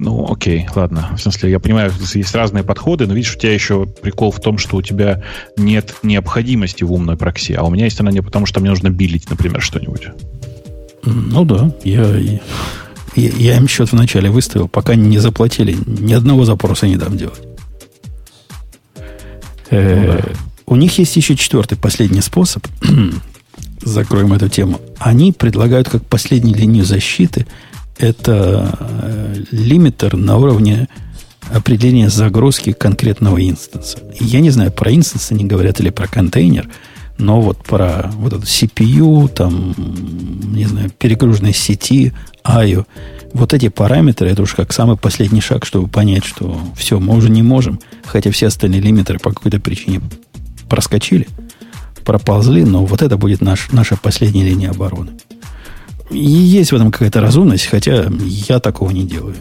Ну, 0.00 0.30
окей, 0.30 0.68
ладно. 0.76 1.10
В 1.16 1.20
смысле, 1.20 1.50
я 1.50 1.58
понимаю, 1.58 1.92
есть 2.14 2.32
разные 2.32 2.62
подходы, 2.62 3.08
но 3.08 3.14
видишь, 3.14 3.34
у 3.34 3.38
тебя 3.38 3.52
еще 3.52 3.84
прикол 3.84 4.30
в 4.30 4.40
том, 4.40 4.56
что 4.56 4.76
у 4.76 4.82
тебя 4.82 5.24
нет 5.56 5.96
необходимости 6.04 6.84
в 6.84 6.92
умной 6.92 7.16
прокси, 7.16 7.54
а 7.54 7.64
у 7.64 7.70
меня 7.70 7.86
есть 7.86 7.98
она 8.00 8.12
не 8.12 8.20
потому, 8.20 8.46
что 8.46 8.60
мне 8.60 8.70
нужно 8.70 8.90
билить, 8.90 9.28
например, 9.28 9.60
что-нибудь. 9.60 10.08
Ну 11.02 11.44
да, 11.44 11.74
я, 11.82 12.16
я, 12.16 12.38
я 13.16 13.56
им 13.56 13.66
счет 13.66 13.90
вначале 13.90 14.30
выставил, 14.30 14.68
пока 14.68 14.94
не 14.94 15.18
заплатили, 15.18 15.76
ни 15.84 16.12
одного 16.12 16.44
запроса 16.44 16.86
не 16.86 16.96
дам 16.96 17.16
делать. 17.16 17.40
Э, 19.70 20.06
ну, 20.06 20.12
да. 20.12 20.28
У 20.66 20.76
них 20.76 20.96
есть 20.98 21.16
еще 21.16 21.34
четвертый, 21.34 21.76
последний 21.76 22.20
способ. 22.20 22.64
Закроем 23.80 24.32
эту 24.32 24.48
тему. 24.48 24.80
Они 24.98 25.32
предлагают 25.32 25.88
как 25.88 26.04
последнюю 26.04 26.56
линию 26.56 26.84
защиты 26.84 27.46
это 27.98 28.78
э, 28.80 29.34
лимитер 29.50 30.16
на 30.16 30.36
уровне 30.36 30.88
определения 31.52 32.08
загрузки 32.08 32.72
конкретного 32.72 33.46
инстанса. 33.46 33.98
Я 34.20 34.40
не 34.40 34.50
знаю, 34.50 34.72
про 34.72 34.92
инстанс 34.94 35.30
они 35.32 35.44
говорят 35.44 35.80
или 35.80 35.90
про 35.90 36.06
контейнер, 36.06 36.68
но 37.18 37.40
вот 37.40 37.64
про 37.64 38.10
вот 38.14 38.32
эту 38.32 38.42
CPU, 38.42 39.28
там, 39.28 39.74
не 40.54 40.66
знаю, 40.66 40.90
перегруженной 40.90 41.52
сети, 41.52 42.12
IO, 42.44 42.86
вот 43.34 43.52
эти 43.52 43.68
параметры, 43.68 44.30
это 44.30 44.42
уж 44.42 44.54
как 44.54 44.72
самый 44.72 44.96
последний 44.96 45.40
шаг, 45.40 45.66
чтобы 45.66 45.88
понять, 45.88 46.24
что 46.24 46.58
все, 46.76 46.98
мы 47.00 47.16
уже 47.16 47.28
не 47.28 47.42
можем, 47.42 47.80
хотя 48.06 48.30
все 48.30 48.46
остальные 48.46 48.80
лимитеры 48.80 49.18
по 49.18 49.30
какой-то 49.30 49.60
причине 49.60 50.00
проскочили, 50.68 51.28
проползли, 52.04 52.64
но 52.64 52.84
вот 52.84 53.02
это 53.02 53.16
будет 53.16 53.40
наш, 53.40 53.70
наша 53.72 53.96
последняя 53.96 54.44
линия 54.44 54.70
обороны. 54.70 55.12
И 56.10 56.18
есть 56.18 56.72
в 56.72 56.76
этом 56.76 56.90
какая-то 56.90 57.20
разумность, 57.20 57.66
хотя 57.66 58.10
я 58.24 58.60
такого 58.60 58.90
не 58.90 59.04
делаю. 59.04 59.36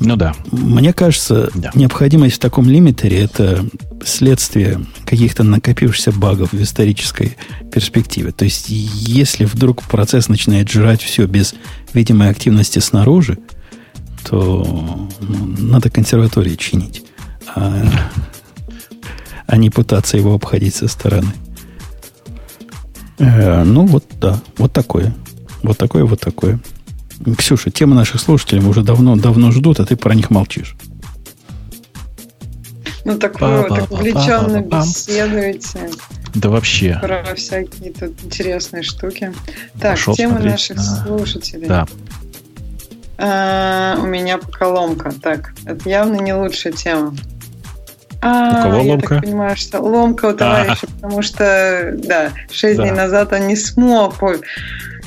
Ну 0.00 0.16
да. 0.16 0.34
Мне 0.50 0.92
кажется, 0.92 1.50
да. 1.54 1.70
необходимость 1.74 2.36
в 2.36 2.38
таком 2.38 2.68
лимитере 2.68 3.20
это 3.20 3.64
следствие 4.04 4.84
каких-то 5.06 5.44
накопившихся 5.44 6.12
багов 6.12 6.52
в 6.52 6.62
исторической 6.62 7.36
перспективе. 7.72 8.32
То 8.32 8.44
есть, 8.44 8.66
если 8.68 9.44
вдруг 9.44 9.82
процесс 9.84 10.28
начинает 10.28 10.70
жрать 10.70 11.02
все 11.02 11.26
без 11.26 11.54
видимой 11.92 12.30
активности 12.30 12.80
снаружи, 12.80 13.38
то 14.28 15.08
ну, 15.20 15.46
надо 15.58 15.90
консерватории 15.90 16.56
чинить, 16.56 17.02
а, 17.54 17.84
а 19.46 19.56
не 19.56 19.70
пытаться 19.70 20.16
его 20.16 20.34
обходить 20.34 20.74
со 20.74 20.88
стороны. 20.88 21.32
Э, 23.18 23.62
ну, 23.64 23.86
вот 23.86 24.04
да, 24.20 24.40
вот 24.58 24.72
такое. 24.72 25.14
Вот 25.62 25.78
такое, 25.78 26.04
вот 26.04 26.20
такое. 26.20 26.58
Ксюша, 27.38 27.70
темы 27.70 27.94
наших 27.94 28.20
слушателей 28.20 28.64
уже 28.64 28.82
давно, 28.82 29.16
давно 29.16 29.50
ждут, 29.50 29.80
а 29.80 29.86
ты 29.86 29.96
про 29.96 30.14
них 30.14 30.30
молчишь. 30.30 30.76
Ну, 33.04 33.18
так 33.18 33.40
вы 33.40 33.66
так 33.68 33.90
увлеченно 33.90 34.62
беседуете. 34.62 35.90
Да 36.34 36.48
вообще. 36.48 36.98
Про 37.00 37.34
всякие 37.34 37.92
тут 37.92 38.12
интересные 38.24 38.82
штуки. 38.82 39.32
Так, 39.78 39.92
Пошел 39.92 40.14
темы 40.14 40.32
смотреть. 40.32 40.52
наших 40.52 40.78
а, 40.78 41.06
слушателей. 41.06 41.68
Да. 41.68 41.86
А, 43.18 43.96
у 44.00 44.06
меня 44.06 44.38
поколомка. 44.38 45.12
Так, 45.22 45.54
это 45.64 45.88
явно 45.88 46.20
не 46.20 46.34
лучшая 46.34 46.72
тема. 46.72 47.14
А, 48.26 48.58
у 48.58 48.62
кого 48.62 48.82
я 48.82 48.90
ломка? 48.92 49.14
так 49.16 49.24
понимаю, 49.24 49.56
что 49.56 49.80
ломка 49.80 50.26
у 50.26 50.32
товарища, 50.32 50.86
а. 50.86 50.94
потому 50.94 51.20
что, 51.20 51.94
да, 52.04 52.30
шесть 52.50 52.78
да. 52.78 52.84
дней 52.84 52.92
назад 52.92 53.32
он 53.34 53.48
не 53.48 53.56
смог 53.56 54.14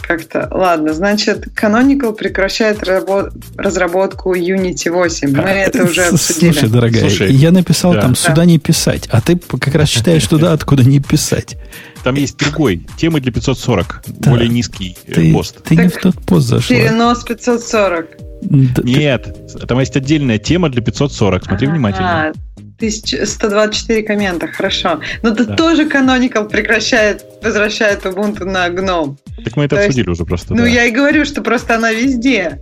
как-то. 0.02 0.48
Ладно, 0.52 0.94
значит, 0.94 1.48
Canonical 1.48 2.14
прекращает 2.14 2.84
рабо- 2.84 3.32
разработку 3.58 4.36
Unity 4.36 4.92
8. 4.92 5.36
Мы 5.36 5.44
а, 5.44 5.50
это 5.50 5.84
уже 5.84 6.04
обсудили. 6.04 6.52
Слушай, 6.52 6.70
дорогая, 6.70 7.02
Слушай, 7.02 7.34
я 7.34 7.52
написал 7.52 7.94
да. 7.94 8.02
там 8.02 8.16
сюда 8.16 8.36
да. 8.36 8.46
не 8.46 8.60
писать, 8.60 9.10
а 9.12 9.20
ты 9.20 9.38
как 9.38 9.74
раз 9.74 9.90
считаешь 9.90 10.26
туда, 10.28 10.54
откуда 10.54 10.84
не 10.84 11.00
писать. 11.00 11.58
Там 12.04 12.16
есть 12.16 12.38
другой. 12.38 12.88
Темы 12.98 13.20
для 13.20 13.32
540. 13.32 14.04
Да. 14.06 14.30
Более 14.30 14.48
низкий 14.48 14.96
э, 15.08 15.14
ты, 15.14 15.34
пост. 15.34 15.58
Ты 15.64 15.76
так 15.76 15.86
не 15.86 15.90
в 15.90 15.98
тот 15.98 16.16
пост 16.24 16.48
зашла. 16.48 16.76
Перенос 16.76 17.24
540. 17.24 18.06
Да, 18.44 18.84
Нет, 18.84 19.36
там 19.68 19.80
есть 19.80 19.98
отдельная 19.98 20.38
тема 20.38 20.70
для 20.70 20.82
540. 20.82 21.46
Смотри 21.46 21.68
а, 21.68 21.72
внимательно. 21.72 22.34
124 22.80 24.04
коммента, 24.04 24.48
хорошо. 24.48 25.02
Но 25.24 25.34
тут 25.34 25.48
да. 25.48 25.56
тоже 25.56 25.86
Canonical 25.86 26.48
прекращает, 26.48 27.26
возвращает 27.42 28.06
Ubuntu 28.06 28.46
на 28.46 28.70
гном. 28.70 29.18
Так 29.44 29.56
мы 29.56 29.66
это 29.66 29.76
То 29.76 29.82
обсудили 29.82 30.10
есть, 30.10 30.20
уже 30.20 30.26
просто. 30.26 30.54
Ну, 30.54 30.64
да. 30.64 30.68
я 30.68 30.86
и 30.86 30.92
говорю, 30.92 31.26
что 31.26 31.42
просто 31.42 31.76
она 31.76 31.92
везде. 31.92 32.60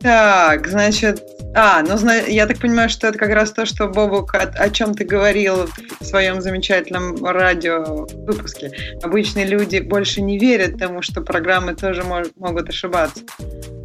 Так, 0.00 0.68
значит... 0.68 1.22
А, 1.58 1.82
ну, 1.82 1.96
я 2.28 2.46
так 2.46 2.58
понимаю, 2.58 2.90
что 2.90 3.06
это 3.06 3.18
как 3.18 3.30
раз 3.30 3.50
то, 3.50 3.64
что, 3.64 3.88
Бобук, 3.88 4.34
о, 4.34 4.42
о 4.42 4.68
чем 4.68 4.94
ты 4.94 5.04
говорил 5.04 5.70
в 6.00 6.04
своем 6.04 6.42
замечательном 6.42 7.24
радио 7.24 8.06
выпуске. 8.26 8.72
Обычные 9.02 9.46
люди 9.46 9.78
больше 9.78 10.20
не 10.20 10.38
верят 10.38 10.78
тому, 10.78 11.00
что 11.00 11.22
программы 11.22 11.74
тоже 11.74 12.04
мож, 12.04 12.26
могут 12.36 12.68
ошибаться. 12.68 13.22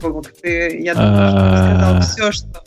Бобук, 0.02 0.34
ты, 0.41 0.82
я 0.82 0.95
думаю, 0.95 1.30
что 1.30 1.57
сказал 1.57 2.02
все, 2.02 2.32
что 2.34 2.64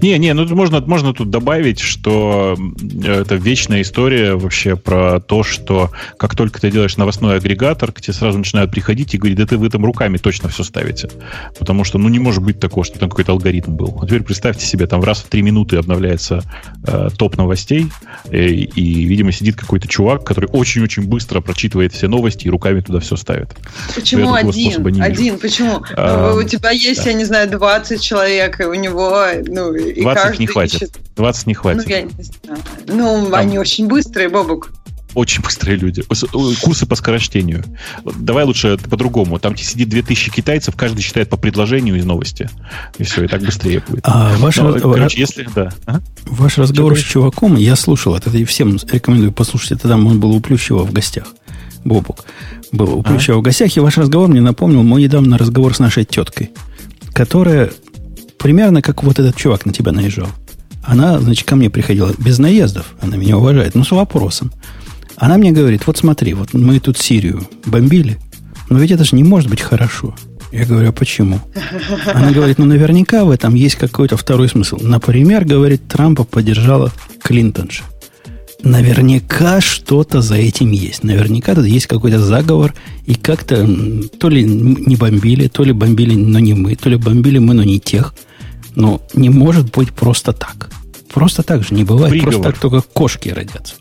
не, 0.00 0.18
не, 0.18 0.34
ну 0.34 0.46
можно, 0.54 0.80
можно 0.80 1.12
тут 1.12 1.30
добавить, 1.30 1.80
что 1.80 2.56
это 3.04 3.36
вечная 3.36 3.82
история 3.82 4.34
вообще 4.34 4.76
про 4.76 5.20
то, 5.20 5.42
что 5.42 5.90
как 6.18 6.34
только 6.34 6.60
ты 6.60 6.70
делаешь 6.70 6.96
новостной 6.96 7.36
агрегатор, 7.36 7.92
к 7.92 8.00
тебе 8.00 8.14
сразу 8.14 8.38
начинают 8.38 8.70
приходить 8.70 9.14
и 9.14 9.18
говорить, 9.18 9.38
да 9.38 9.46
ты 9.46 9.56
вы 9.56 9.70
там 9.70 9.84
руками 9.84 10.16
точно 10.16 10.48
все 10.48 10.62
ставите. 10.62 11.08
Потому 11.58 11.84
что, 11.84 11.98
ну, 11.98 12.08
не 12.08 12.18
может 12.18 12.42
быть 12.42 12.60
такого, 12.60 12.84
что 12.84 12.98
там 12.98 13.10
какой-то 13.10 13.32
алгоритм 13.32 13.74
был. 13.74 13.98
А 14.00 14.06
теперь 14.06 14.22
представьте 14.22 14.66
себе, 14.66 14.86
там 14.86 15.02
раз 15.02 15.18
в 15.20 15.28
три 15.28 15.42
минуты 15.42 15.76
обновляется 15.76 16.42
э, 16.86 17.08
топ 17.16 17.36
новостей, 17.36 17.86
и, 18.30 18.36
э, 18.36 18.48
и, 18.48 19.04
видимо, 19.04 19.32
сидит 19.32 19.56
какой-то 19.56 19.88
чувак, 19.88 20.24
который 20.24 20.48
очень-очень 20.52 21.04
быстро 21.04 21.40
прочитывает 21.40 21.92
все 21.92 22.08
новости 22.08 22.46
и 22.46 22.50
руками 22.50 22.80
туда 22.80 23.00
все 23.00 23.16
ставит. 23.16 23.50
Почему 23.94 24.34
один? 24.34 25.02
Один, 25.02 25.38
почему? 25.38 25.82
А, 25.96 26.34
у 26.34 26.42
тебя 26.42 26.70
есть, 26.70 27.04
да. 27.04 27.10
я 27.10 27.16
не 27.16 27.24
знаю, 27.24 27.50
20 27.50 28.00
человек, 28.00 28.60
и 28.60 28.64
у 28.64 28.74
него, 28.74 29.26
ну, 29.46 29.75
и 29.76 30.02
20 30.02 30.38
не 30.38 30.46
хватит. 30.46 30.82
Ищет... 30.82 30.98
20 31.16 31.46
не 31.46 31.54
хватит. 31.54 31.84
Ну, 31.84 31.90
я 31.90 32.02
не 32.02 32.10
знаю. 32.22 32.62
Ну, 32.88 33.30
Там... 33.30 33.40
они 33.40 33.58
очень 33.58 33.86
быстрые, 33.86 34.28
Бобук. 34.28 34.72
Очень 35.16 35.42
быстрые 35.42 35.78
люди. 35.78 36.02
Курсы 36.60 36.84
по 36.84 36.94
скорочтению. 36.94 37.64
Давай 38.04 38.44
лучше 38.44 38.76
по-другому. 38.76 39.38
Там 39.38 39.56
сидит 39.56 39.88
2000 39.88 40.30
китайцев, 40.30 40.76
каждый 40.76 41.00
читает 41.00 41.30
по 41.30 41.38
предложению 41.38 41.96
из 41.96 42.04
новости. 42.04 42.50
И 42.98 43.04
все, 43.04 43.24
и 43.24 43.26
так 43.26 43.40
быстрее 43.40 43.82
будет. 43.88 44.00
А 44.06 44.36
ваш, 44.36 44.56
Но, 44.56 44.78
короче, 44.78 45.18
если, 45.18 45.48
да. 45.54 45.72
Ага. 45.86 46.02
ваш 46.26 46.58
разговор 46.58 46.98
с 46.98 47.02
чуваком, 47.02 47.56
я 47.56 47.76
слушал 47.76 48.14
это, 48.14 48.28
и 48.28 48.44
всем 48.44 48.76
рекомендую 48.76 49.32
послушать. 49.32 49.72
Это 49.72 49.88
там 49.88 50.06
он 50.06 50.20
был 50.20 50.32
у 50.32 50.40
Плющева 50.40 50.84
в 50.84 50.92
гостях. 50.92 51.28
Бобук 51.82 52.26
был 52.72 52.98
у 52.98 53.02
Плющева 53.02 53.38
а? 53.38 53.40
в 53.40 53.42
гостях, 53.42 53.74
и 53.74 53.80
ваш 53.80 53.96
разговор 53.96 54.28
мне 54.28 54.42
напомнил 54.42 54.82
мой 54.82 55.02
недавно 55.02 55.38
разговор 55.38 55.74
с 55.74 55.78
нашей 55.78 56.04
теткой, 56.04 56.50
которая 57.14 57.70
Примерно 58.46 58.80
как 58.80 59.02
вот 59.02 59.18
этот 59.18 59.34
чувак 59.34 59.66
на 59.66 59.72
тебя 59.72 59.90
наезжал. 59.90 60.28
Она, 60.84 61.18
значит, 61.18 61.48
ко 61.48 61.56
мне 61.56 61.68
приходила 61.68 62.12
без 62.16 62.38
наездов. 62.38 62.94
Она 63.00 63.16
меня 63.16 63.38
уважает, 63.38 63.74
но 63.74 63.82
с 63.82 63.90
вопросом. 63.90 64.52
Она 65.16 65.36
мне 65.36 65.50
говорит, 65.50 65.84
вот 65.88 65.98
смотри, 65.98 66.32
вот 66.32 66.54
мы 66.54 66.78
тут 66.78 66.96
Сирию 66.96 67.44
бомбили, 67.64 68.18
но 68.70 68.78
ведь 68.78 68.92
это 68.92 69.02
же 69.02 69.16
не 69.16 69.24
может 69.24 69.50
быть 69.50 69.60
хорошо. 69.62 70.14
Я 70.52 70.64
говорю, 70.64 70.90
а 70.90 70.92
почему? 70.92 71.40
Она 72.14 72.30
говорит, 72.30 72.58
ну 72.58 72.66
наверняка 72.66 73.24
в 73.24 73.30
этом 73.30 73.56
есть 73.56 73.74
какой-то 73.74 74.16
второй 74.16 74.48
смысл. 74.48 74.78
Например, 74.80 75.44
говорит, 75.44 75.88
Трампа 75.88 76.22
поддержала 76.22 76.92
Клинтонша. 77.24 77.82
Наверняка 78.62 79.60
что-то 79.60 80.20
за 80.20 80.36
этим 80.36 80.70
есть. 80.70 81.02
Наверняка 81.02 81.56
тут 81.56 81.66
есть 81.66 81.88
какой-то 81.88 82.20
заговор. 82.20 82.74
И 83.06 83.16
как-то 83.16 83.68
то 84.20 84.28
ли 84.28 84.44
не 84.44 84.94
бомбили, 84.94 85.48
то 85.48 85.64
ли 85.64 85.72
бомбили, 85.72 86.14
но 86.14 86.38
не 86.38 86.54
мы, 86.54 86.76
то 86.76 86.88
ли 86.88 86.94
бомбили 86.94 87.38
мы, 87.38 87.52
но 87.54 87.64
не 87.64 87.80
тех. 87.80 88.14
Но 88.76 89.02
не 89.14 89.30
может 89.30 89.72
быть 89.72 89.92
просто 89.92 90.32
так. 90.32 90.70
Просто 91.12 91.42
так 91.42 91.64
же 91.64 91.74
не 91.74 91.82
бывает. 91.82 92.12
Приговор. 92.12 92.32
Просто 92.34 92.52
так 92.52 92.60
только 92.60 92.86
кошки 92.92 93.30
родятся. 93.30 93.74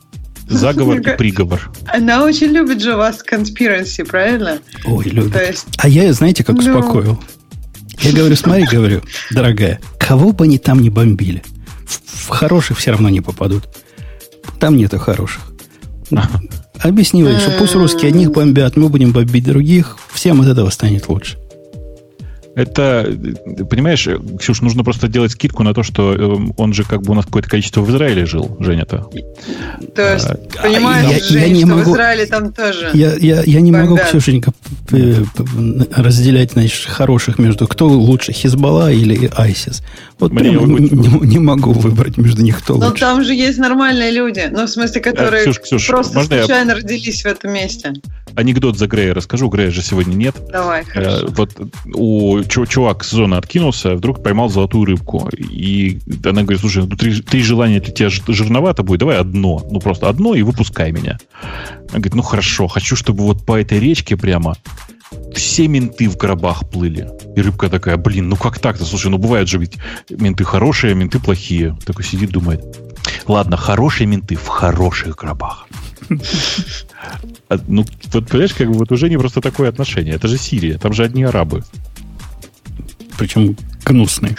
Заговор 0.48 1.00
и 1.00 1.18
приговор. 1.18 1.72
Она 1.86 2.24
очень 2.24 2.48
любит 2.48 2.82
же 2.82 2.96
вас 2.96 3.24
conspiracy, 3.30 4.06
правильно? 4.06 4.60
Ой, 4.86 5.06
любит. 5.06 5.36
есть... 5.36 5.66
А 5.78 5.88
я, 5.88 6.12
знаете, 6.14 6.44
как 6.44 6.56
ну... 6.56 6.62
успокоил? 6.62 7.20
Я 8.02 8.12
говорю, 8.14 8.36
смотри, 8.36 8.66
говорю, 8.66 9.02
дорогая, 9.32 9.80
кого 10.00 10.32
бы 10.32 10.46
они 10.46 10.58
там 10.58 10.82
не 10.82 10.90
бомбили, 10.90 11.44
в, 11.86 12.26
в 12.26 12.30
хороших 12.30 12.78
все 12.78 12.92
равно 12.92 13.10
не 13.10 13.22
попадут. 13.22 13.68
Там 14.60 14.78
нету 14.78 15.00
хороших. 15.00 15.42
Объясни, 16.80 17.24
что 17.40 17.52
пусть 17.58 17.74
русские 17.74 18.10
одних 18.10 18.32
бомбят, 18.32 18.78
мы 18.78 18.90
будем 18.90 19.12
бомбить 19.12 19.46
других, 19.46 19.98
всем 20.14 20.42
от 20.42 20.48
этого 20.48 20.70
станет 20.70 21.08
лучше. 21.10 21.38
Это, 22.56 23.06
понимаешь, 23.70 24.08
Ксюш, 24.40 24.62
нужно 24.62 24.84
просто 24.86 25.10
делать 25.10 25.32
скидку 25.32 25.64
на 25.64 25.74
то, 25.74 25.84
что 25.84 26.14
эм, 26.14 26.54
он 26.56 26.74
же 26.74 26.84
как 26.86 27.02
бы 27.02 27.12
у 27.12 27.14
нас 27.14 27.26
какое-то 27.26 27.50
количество 27.50 27.82
в 27.82 27.90
Израиле 27.92 28.26
жил, 28.26 28.56
Женя-то. 28.62 29.10
То 29.94 30.14
есть, 30.14 30.26
а, 30.26 30.64
понимаешь, 30.64 31.12
я, 31.12 31.40
Жень, 31.42 31.42
я 31.42 31.50
не 31.50 31.66
могу, 31.66 31.92
в 31.92 31.94
Израиле 31.94 32.26
там 32.26 32.54
тоже 32.54 32.92
Я, 32.94 33.14
я, 33.16 33.44
я 33.44 33.60
не 33.60 33.74
бомбят. 33.74 33.90
могу, 33.90 34.02
Ксюшенька, 34.08 34.54
разделять, 35.92 36.54
значит, 36.54 36.86
хороших 36.86 37.40
между 37.40 37.68
кто 37.68 37.88
лучше, 37.88 38.32
Хизбалла 38.32 38.92
или 38.92 39.30
Айсис. 39.36 39.84
Вот 40.18 40.32
Мне 40.32 40.52
прямо 40.52 40.80
не, 40.80 40.90
не, 40.90 41.28
не 41.28 41.40
могу 41.40 41.74
выбрать 41.74 42.18
между 42.18 42.42
них 42.42 42.60
кто 42.60 42.76
Но 42.78 42.88
лучше. 42.88 43.02
там 43.02 43.22
же 43.24 43.34
есть 43.34 43.58
нормальные 43.58 44.12
люди, 44.12 44.48
ну, 44.50 44.66
в 44.66 44.70
смысле, 44.70 45.02
которые 45.02 45.44
Ксюш, 45.44 45.60
Ксюш, 45.60 45.88
просто 45.88 46.24
случайно 46.24 46.70
я... 46.72 46.76
родились 46.78 47.24
в 47.24 47.26
этом 47.26 47.52
месте. 47.52 47.94
Анекдот 48.36 48.78
за 48.78 48.88
Грея 48.88 49.14
расскажу. 49.14 49.50
Грея 49.50 49.72
же 49.72 49.82
сегодня 49.82 50.14
нет. 50.14 50.36
Давай, 50.52 50.82
э, 50.82 50.86
хорошо. 50.86 51.28
Вот 51.30 51.52
у 51.94 52.44
чувак 52.44 53.04
с 53.04 53.12
зоны 53.12 53.36
откинулся, 53.36 53.96
вдруг 53.96 54.24
поймал 54.24 54.50
золотую 54.50 54.86
рыбку. 54.86 55.30
И 55.30 56.00
она 56.24 56.42
говорит, 56.42 56.62
слушай, 56.62 56.86
ну 56.86 56.96
три, 56.96 57.22
три 57.22 57.42
желания 57.42 57.80
для 57.80 57.94
тебя 57.94 58.10
жирновато 58.10 58.84
будет, 58.84 59.00
давай 59.00 59.18
одно. 59.18 59.66
Ну, 59.70 59.80
просто 59.80 60.10
одно 60.10 60.36
и 60.36 60.42
выпускай 60.42 60.92
меня. 60.92 61.18
Она 61.90 62.00
говорит, 62.00 62.16
ну 62.16 62.22
хорошо, 62.22 62.68
хочу, 62.68 62.96
чтобы 62.96 63.24
вот 63.24 63.46
по 63.46 63.60
этой 63.60 63.80
речке 63.80 64.18
прямо 64.18 64.56
все 65.34 65.68
менты 65.68 66.10
в 66.10 66.18
гробах 66.18 66.70
плыли. 66.70 67.10
И 67.36 67.42
рыбка 67.42 67.70
такая, 67.70 67.98
блин, 67.98 68.30
ну 68.30 68.36
как 68.36 68.60
так-то? 68.60 68.86
Слушай, 68.86 69.12
ну 69.12 69.18
бывают 69.18 69.50
же 69.50 69.58
ведь 69.58 69.74
менты 70.10 70.44
хорошие, 70.44 70.96
менты 70.96 71.20
плохие. 71.20 71.78
Такой 71.86 72.04
сидит, 72.04 72.32
думает, 72.32 72.64
ладно, 73.28 73.58
хорошие 73.58 74.08
менты 74.08 74.36
в 74.36 74.48
хороших 74.48 75.16
гробах. 75.16 75.68
Ну, 77.68 77.86
вот, 78.14 78.28
понимаешь, 78.30 78.54
как 78.54 78.68
бы 78.68 78.74
вот 78.74 78.92
уже 78.92 79.10
не 79.10 79.18
просто 79.18 79.42
такое 79.42 79.70
отношение. 79.70 80.16
Это 80.16 80.28
же 80.28 80.38
Сирия, 80.38 80.78
там 80.78 80.94
же 80.94 81.04
одни 81.04 81.24
арабы. 81.24 81.64
Причем 83.18 83.56
гнусные. 83.86 84.36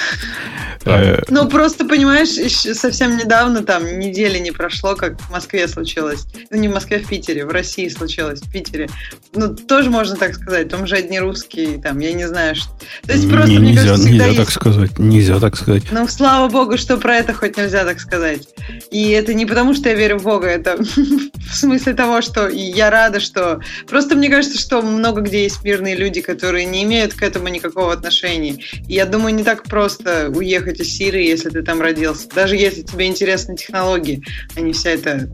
Э, 0.86 1.20
ну, 1.28 1.48
просто, 1.48 1.84
понимаешь, 1.84 2.28
совсем 2.76 3.16
недавно, 3.16 3.62
там, 3.62 3.98
недели 3.98 4.38
не 4.38 4.52
прошло, 4.52 4.94
как 4.94 5.20
в 5.20 5.30
Москве 5.30 5.66
случилось. 5.66 6.26
Ну, 6.50 6.58
не 6.58 6.68
в 6.68 6.72
Москве, 6.72 7.00
в 7.00 7.08
Питере, 7.08 7.44
в 7.44 7.50
России 7.50 7.88
случилось, 7.88 8.40
в 8.40 8.52
Питере. 8.52 8.88
Ну, 9.34 9.54
тоже 9.54 9.90
можно 9.90 10.16
так 10.16 10.34
сказать, 10.34 10.68
там 10.68 10.86
же 10.86 10.96
одни 10.96 11.18
русские, 11.18 11.80
там, 11.82 11.98
я 11.98 12.12
не 12.12 12.28
знаю. 12.28 12.54
Что... 12.54 12.70
То 13.04 13.12
есть 13.12 13.28
просто, 13.28 13.50
не, 13.50 13.58
мне 13.58 13.70
нельзя, 13.70 13.82
кажется, 13.88 14.08
нельзя 14.08 14.26
есть... 14.26 14.38
так 14.38 14.50
сказать, 14.50 14.98
нельзя 14.98 15.40
так 15.40 15.56
сказать. 15.56 15.82
Ну, 15.90 16.06
слава 16.06 16.48
богу, 16.48 16.76
что 16.78 16.96
про 16.96 17.16
это 17.16 17.34
хоть 17.34 17.56
нельзя 17.56 17.84
так 17.84 17.98
сказать. 17.98 18.48
И 18.92 19.10
это 19.10 19.34
не 19.34 19.44
потому, 19.44 19.74
что 19.74 19.88
я 19.88 19.96
верю 19.96 20.18
в 20.18 20.22
Бога, 20.22 20.46
это 20.46 20.76
в 20.84 21.54
смысле 21.54 21.94
того, 21.94 22.20
что 22.20 22.48
я 22.48 22.90
рада, 22.90 23.18
что... 23.18 23.60
Просто 23.88 24.14
мне 24.14 24.28
кажется, 24.28 24.58
что 24.58 24.82
много 24.82 25.20
где 25.20 25.42
есть 25.42 25.64
мирные 25.64 25.96
люди, 25.96 26.20
которые 26.20 26.64
не 26.64 26.84
имеют 26.84 27.14
к 27.14 27.22
этому 27.22 27.48
никакого 27.48 27.92
отношения. 27.92 28.58
И 28.86 28.94
я 28.94 29.04
думаю, 29.04 29.34
не 29.36 29.44
так 29.44 29.64
просто 29.64 30.30
уехать 30.34 30.80
из 30.80 30.92
Сирии, 30.94 31.26
если 31.26 31.50
ты 31.50 31.62
там 31.62 31.80
родился. 31.80 32.28
Даже 32.34 32.56
если 32.56 32.82
тебе 32.82 33.06
интересны 33.06 33.56
технологии, 33.56 34.22
а 34.56 34.60
не 34.60 34.72
вся 34.72 34.90
эта 34.90 35.28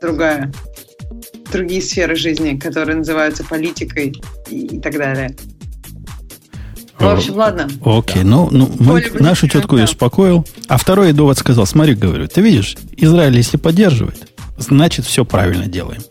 другая, 0.00 0.52
другие 1.50 1.82
сферы 1.82 2.16
жизни, 2.16 2.58
которые 2.58 2.96
называются 2.96 3.44
политикой 3.44 4.14
и, 4.50 4.76
и 4.76 4.80
так 4.80 4.94
далее. 4.94 5.34
В 6.98 7.06
общем, 7.06 7.34
ладно. 7.34 7.68
Окей, 7.84 8.22
ну, 8.22 8.48
ну 8.50 8.70
мы 8.78 9.04
нашу 9.14 9.48
тетку 9.48 9.76
я 9.76 9.84
успокоил. 9.84 10.46
А 10.68 10.76
второй 10.76 11.12
довод 11.12 11.36
сказал, 11.36 11.66
смотри, 11.66 11.94
говорю, 11.94 12.28
ты 12.28 12.40
видишь, 12.40 12.76
Израиль, 12.96 13.36
если 13.36 13.56
поддерживает, 13.56 14.32
значит, 14.56 15.04
все 15.04 15.24
правильно 15.24 15.66
делаем. 15.66 16.02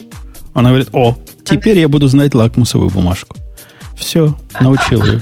Она 0.54 0.70
говорит, 0.70 0.90
о, 0.92 1.18
теперь 1.46 1.80
я 1.80 1.88
буду 1.88 2.08
знать 2.08 2.36
лакмусовую 2.36 2.90
бумажку. 2.90 3.38
Все, 3.96 4.38
научил 4.60 5.06
ее. 5.06 5.22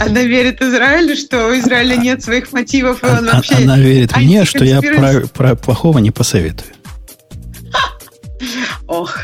Она 0.00 0.22
верит 0.22 0.62
Израилю, 0.62 1.16
что 1.16 1.48
у 1.48 1.58
Израиля 1.58 1.96
нет 1.96 2.22
своих 2.22 2.52
мотивов, 2.52 3.02
и 3.02 3.06
он 3.06 3.28
а, 3.28 3.36
вообще... 3.36 3.54
Она 3.56 3.78
верит 3.78 4.16
мне, 4.16 4.44
что 4.44 4.64
я 4.64 4.80
про, 4.80 5.26
про 5.26 5.54
плохого 5.54 5.98
не 5.98 6.10
посоветую. 6.10 6.70
Ох. 8.86 9.18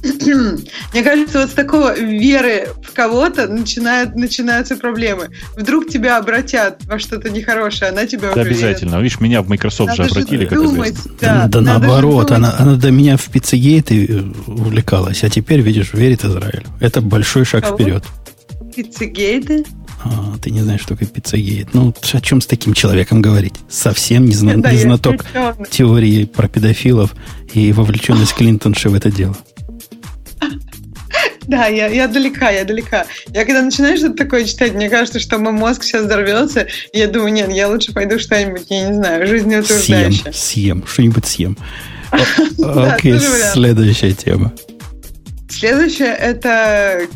Мне 0.02 1.02
кажется, 1.02 1.40
вот 1.40 1.50
с 1.50 1.52
такого 1.52 1.98
веры 1.98 2.68
в 2.82 2.92
кого-то 2.92 3.48
начинают, 3.48 4.14
начинаются 4.14 4.76
проблемы. 4.76 5.30
Вдруг 5.56 5.88
тебя 5.88 6.18
обратят 6.18 6.80
во 6.84 6.98
что-то 6.98 7.30
нехорошее, 7.30 7.90
она 7.90 8.06
тебя 8.06 8.32
да, 8.34 8.42
обязательно. 8.42 8.90
Верит. 8.90 9.04
Видишь, 9.04 9.20
меня 9.20 9.42
в 9.42 9.48
Microsoft 9.48 9.90
надо 9.90 10.04
же 10.04 10.10
обратили, 10.10 10.46
как 10.46 10.58
думать, 10.58 10.96
Да, 11.20 11.46
да 11.48 11.60
наоборот, 11.60 12.30
она, 12.30 12.54
она 12.58 12.76
до 12.76 12.90
меня 12.90 13.16
в 13.16 13.24
пиццегейты 13.24 14.24
увлекалась, 14.46 15.24
а 15.24 15.30
теперь, 15.30 15.60
видишь, 15.60 15.92
верит 15.92 16.24
Израилю. 16.24 16.66
Это 16.80 17.00
большой 17.00 17.44
шаг 17.44 17.64
Кого? 17.64 17.76
вперед. 17.76 18.04
Пиццегейты? 18.74 19.64
А, 20.04 20.36
ты 20.40 20.50
не 20.50 20.60
знаешь, 20.60 20.80
что 20.80 20.94
такое 20.94 21.08
пиццагейт. 21.08 21.74
Ну, 21.74 21.92
о 22.12 22.20
чем 22.20 22.40
с 22.40 22.46
таким 22.46 22.72
человеком 22.72 23.20
говорить? 23.20 23.54
Совсем 23.68 24.26
не, 24.26 24.34
зна- 24.34 24.54
да, 24.56 24.72
не 24.72 24.78
знаток 24.78 25.24
теории 25.70 26.24
про 26.24 26.48
педофилов 26.48 27.14
и 27.52 27.72
вовлеченность 27.72 28.34
Клинтонши 28.34 28.88
в 28.88 28.94
это 28.94 29.10
дело. 29.10 29.36
Да, 31.48 31.66
я, 31.66 31.86
я 31.86 32.08
далека, 32.08 32.50
я 32.50 32.64
далека. 32.66 33.06
Я 33.28 33.46
когда 33.46 33.62
начинаю 33.62 33.96
что-то 33.96 34.16
такое 34.16 34.44
читать, 34.44 34.74
мне 34.74 34.90
кажется, 34.90 35.18
что 35.18 35.38
мой 35.38 35.52
мозг 35.52 35.82
сейчас 35.82 36.04
взорвется, 36.04 36.66
и 36.92 36.98
я 36.98 37.08
думаю, 37.08 37.32
нет, 37.32 37.50
я 37.50 37.68
лучше 37.68 37.94
пойду 37.94 38.18
что-нибудь, 38.18 38.66
я 38.68 38.88
не 38.88 38.94
знаю, 38.94 39.26
жизнеутверждающее. 39.26 40.24
Съем, 40.24 40.34
съем, 40.34 40.84
что-нибудь 40.86 41.24
съем. 41.24 41.56
Окей, 42.62 43.18
следующая 43.18 44.12
тема. 44.12 44.52
Следующая– 45.48 46.14
это 46.20 47.06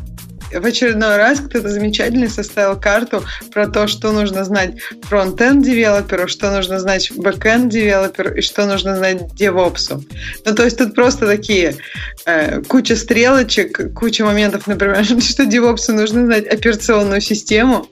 в 0.58 0.64
очередной 0.64 1.16
раз 1.16 1.40
кто-то 1.40 1.68
замечательный 1.68 2.28
составил 2.28 2.78
карту 2.78 3.24
про 3.52 3.68
то, 3.68 3.86
что 3.86 4.12
нужно 4.12 4.44
знать 4.44 4.76
фронт-энд 5.02 5.64
девелоперу, 5.64 6.28
что 6.28 6.50
нужно 6.50 6.80
знать 6.80 7.10
бэк-энд 7.12 7.70
девелоперу 7.70 8.34
и 8.34 8.40
что 8.40 8.66
нужно 8.66 8.96
знать 8.96 9.34
девопсу. 9.34 10.04
Ну, 10.44 10.54
то 10.54 10.64
есть 10.64 10.78
тут 10.78 10.94
просто 10.94 11.26
такие 11.26 11.76
э, 12.26 12.62
куча 12.62 12.96
стрелочек, 12.96 13.94
куча 13.94 14.24
моментов, 14.24 14.66
например, 14.66 15.04
что 15.20 15.46
девопсу 15.46 15.92
нужно 15.92 16.26
знать 16.26 16.46
операционную 16.46 17.20
систему, 17.20 17.88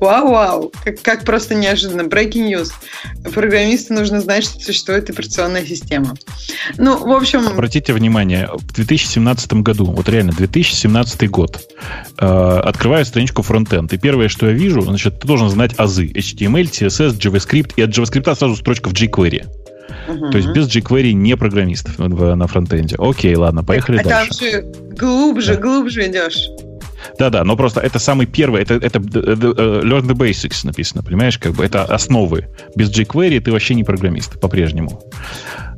Вау-вау, 0.00 0.72
как, 0.84 1.00
как 1.02 1.24
просто 1.24 1.54
неожиданно. 1.54 2.02
Breaking 2.02 2.50
news. 2.50 2.70
Программисту 3.32 3.94
нужно 3.94 4.20
знать, 4.20 4.44
что 4.44 4.60
существует 4.60 5.08
операционная 5.10 5.64
система. 5.64 6.14
Ну, 6.76 6.98
в 6.98 7.12
общем... 7.12 7.46
Обратите 7.46 7.92
внимание, 7.92 8.48
в 8.52 8.72
2017 8.74 9.52
году, 9.54 9.86
вот 9.86 10.08
реально, 10.08 10.32
2017 10.32 11.30
год, 11.30 11.60
э, 12.18 12.26
открываю 12.26 13.04
страничку 13.04 13.42
фронтенд, 13.42 13.92
и 13.92 13.98
первое, 13.98 14.28
что 14.28 14.46
я 14.46 14.52
вижу, 14.52 14.82
значит, 14.82 15.20
ты 15.20 15.26
должен 15.26 15.48
знать 15.48 15.72
азы. 15.76 16.06
HTML, 16.06 16.70
CSS, 16.70 17.18
JavaScript, 17.18 17.72
и 17.76 17.82
от 17.82 17.90
JavaScript 17.90 18.34
сразу 18.34 18.56
строчка 18.56 18.88
в 18.88 18.92
jQuery. 18.92 19.46
Угу. 20.08 20.30
То 20.30 20.38
есть 20.38 20.50
без 20.50 20.68
jQuery 20.68 21.12
не 21.12 21.36
программистов 21.36 21.98
на, 21.98 22.36
на 22.36 22.46
фронтенде. 22.46 22.96
Окей, 22.98 23.34
ладно, 23.34 23.64
поехали 23.64 23.98
а 23.98 24.04
дальше. 24.04 24.38
Там 24.38 24.50
же 24.50 24.62
глубже, 24.96 25.54
да. 25.54 25.60
глубже 25.60 26.06
идешь. 26.06 26.48
Да-да, 27.18 27.44
но 27.44 27.56
просто 27.56 27.80
это 27.80 27.98
самый 27.98 28.26
первый, 28.26 28.62
это, 28.62 28.74
это 28.74 28.98
uh, 28.98 29.82
Learn 29.82 30.06
the 30.06 30.14
Basics 30.14 30.64
написано, 30.64 31.02
понимаешь, 31.02 31.38
как 31.38 31.52
бы 31.52 31.64
это 31.64 31.84
основы. 31.84 32.48
Без 32.74 32.90
jQuery 32.90 33.40
ты 33.40 33.52
вообще 33.52 33.74
не 33.74 33.84
программист 33.84 34.40
по-прежнему. 34.40 35.00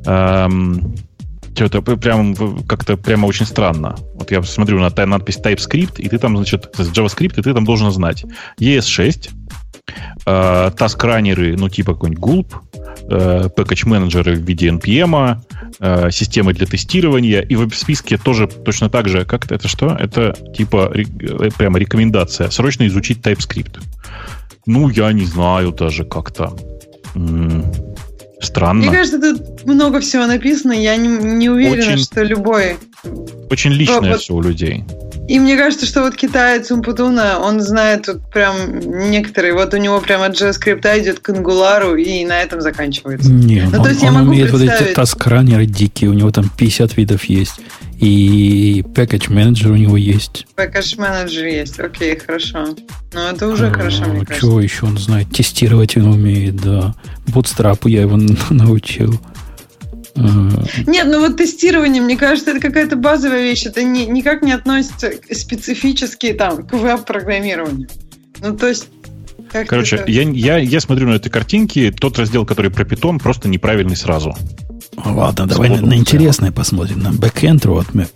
Um, 0.05 0.97
что-то 1.55 1.81
прям 1.81 2.35
как-то 2.67 2.95
прямо 2.95 3.25
очень 3.25 3.45
странно. 3.45 3.97
Вот 4.15 4.31
я 4.31 4.41
смотрю 4.43 4.79
на 4.79 5.05
надпись 5.05 5.39
TypeScript, 5.43 5.99
и 5.99 6.07
ты 6.07 6.17
там, 6.17 6.37
значит, 6.37 6.73
JavaScript, 6.77 7.37
и 7.37 7.41
ты 7.41 7.53
там 7.53 7.65
должен 7.65 7.91
знать 7.91 8.23
ES6, 8.61 9.29
э, 10.25 10.71
ну, 11.57 11.69
типа 11.69 11.93
какой-нибудь 11.93 12.23
Gulp, 12.23 12.53
э, 13.09 13.49
package-менеджеры 13.55 14.35
в 14.35 14.39
виде 14.39 14.69
NPM, 14.69 15.37
э, 15.79 16.11
системы 16.11 16.53
для 16.53 16.65
тестирования, 16.65 17.41
и 17.41 17.55
в 17.55 17.73
списке 17.73 18.17
тоже 18.17 18.47
точно 18.47 18.89
так 18.89 19.07
же, 19.07 19.25
как 19.25 19.45
это, 19.45 19.55
это 19.55 19.67
что? 19.67 19.95
Это 19.99 20.35
типа 20.55 20.91
э, 20.93 21.49
прямо 21.57 21.79
рекомендация. 21.79 22.49
Срочно 22.49 22.87
изучить 22.87 23.19
TypeScript. 23.19 23.81
Ну, 24.65 24.89
я 24.89 25.11
не 25.13 25.25
знаю 25.25 25.71
даже 25.71 26.03
как-то. 26.05 26.53
Странно. 28.41 28.81
Мне 28.81 28.91
кажется, 28.91 29.19
тут 29.19 29.65
много 29.65 29.99
всего 29.99 30.25
написано. 30.25 30.71
Я 30.71 30.95
не, 30.95 31.07
не 31.07 31.49
уверена, 31.49 31.93
очень, 31.93 32.03
что 32.03 32.23
любой... 32.23 32.77
Очень 33.49 33.71
личное 33.71 34.11
вот, 34.11 34.21
все 34.21 34.33
у 34.33 34.41
людей. 34.41 34.83
И 35.29 35.39
мне 35.39 35.57
кажется, 35.57 35.85
что 35.85 36.01
вот 36.01 36.15
китаец 36.15 36.71
Умпутуна, 36.71 37.39
он 37.39 37.61
знает 37.61 38.07
вот 38.07 38.31
прям 38.31 38.79
некоторые, 39.11 39.53
вот 39.53 39.73
у 39.75 39.77
него 39.77 40.01
прямо 40.01 40.25
от 40.25 40.33
JavaScript 40.33 41.01
идет 41.01 41.19
к 41.19 41.29
Angular, 41.29 42.01
и 42.01 42.25
на 42.25 42.41
этом 42.41 42.61
заканчивается. 42.61 43.31
Не, 43.31 43.61
ну, 43.61 43.77
он, 43.77 43.83
то 43.83 43.89
есть 43.89 44.01
он 44.01 44.07
я 44.07 44.11
могу 44.11 44.31
умеет 44.31 44.49
представить... 44.49 44.79
вот 44.79 44.87
эти 44.87 44.95
таскранеры 44.95 45.65
дикие, 45.67 46.09
у 46.09 46.13
него 46.13 46.31
там 46.31 46.49
50 46.49 46.97
видов 46.97 47.25
есть. 47.25 47.59
И 47.99 48.83
package 48.95 49.31
менеджер 49.31 49.71
у 49.71 49.75
него 49.75 49.97
есть. 49.97 50.47
Package 50.55 50.99
менеджер 50.99 51.45
есть, 51.45 51.79
окей, 51.79 52.17
хорошо. 52.17 52.75
Ну, 53.13 53.19
это 53.19 53.47
уже 53.47 53.67
а, 53.67 53.73
хорошо, 53.73 54.05
мне 54.05 54.25
кажется. 54.25 54.39
Чего 54.39 54.61
еще 54.61 54.85
он 54.85 54.97
знает? 54.97 55.29
Тестировать 55.31 55.97
он 55.97 56.07
умеет, 56.07 56.55
да. 56.55 56.95
Bootstrap 57.27 57.89
я 57.89 58.01
его 58.01 58.15
научил. 58.49 59.19
А. 60.15 60.49
Нет, 60.85 61.07
ну 61.07 61.19
вот 61.19 61.37
тестирование, 61.37 62.01
мне 62.01 62.17
кажется, 62.17 62.51
это 62.51 62.59
какая-то 62.59 62.95
базовая 62.95 63.41
вещь. 63.41 63.65
Это 63.65 63.83
не, 63.83 64.05
никак 64.05 64.41
не 64.41 64.51
относится 64.51 65.11
специфически 65.31 66.33
там, 66.33 66.67
к 66.67 66.73
веб-программированию. 66.73 67.87
Ну, 68.41 68.55
то 68.55 68.67
есть 68.67 68.87
Короче, 69.67 70.03
я, 70.07 70.23
я, 70.23 70.57
я 70.57 70.79
смотрю 70.79 71.07
на 71.07 71.15
эти 71.15 71.29
картинки, 71.29 71.91
тот 71.97 72.19
раздел, 72.19 72.45
который 72.45 72.69
про 72.69 72.85
питон, 72.85 73.17
просто 73.17 73.49
неправильный 73.49 73.95
сразу. 73.95 74.35
Ладно, 75.03 75.47
давай 75.47 75.69
на, 75.69 75.81
на 75.81 75.95
интересное 75.95 76.51
посмотрим. 76.51 76.99
На 76.99 77.09
backend 77.09 77.61
roadmap. 77.61 78.09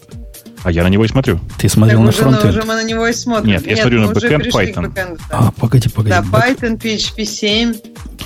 А 0.64 0.72
я 0.72 0.84
на 0.84 0.88
него 0.88 1.04
и 1.04 1.08
смотрю. 1.08 1.40
Ты 1.58 1.68
смотрел 1.68 2.00
так 2.00 2.06
на 2.08 2.12
фронтенд? 2.14 2.46
Уже 2.46 2.62
мы 2.64 2.76
на 2.76 2.84
него 2.84 3.06
и 3.08 3.14
смотрим. 3.14 3.50
Нет, 3.52 3.68
я 3.68 3.76
смотрю 3.78 4.02
на 4.02 4.12
backend 4.12 4.50
Python. 4.50 4.94
Backend, 4.94 5.20
да. 5.30 5.38
А, 5.38 5.52
погоди, 5.52 5.90
погоди. 5.90 6.10
Да, 6.10 6.22
Python, 6.22 6.80
PHP 6.80 7.26
7. 7.26 7.74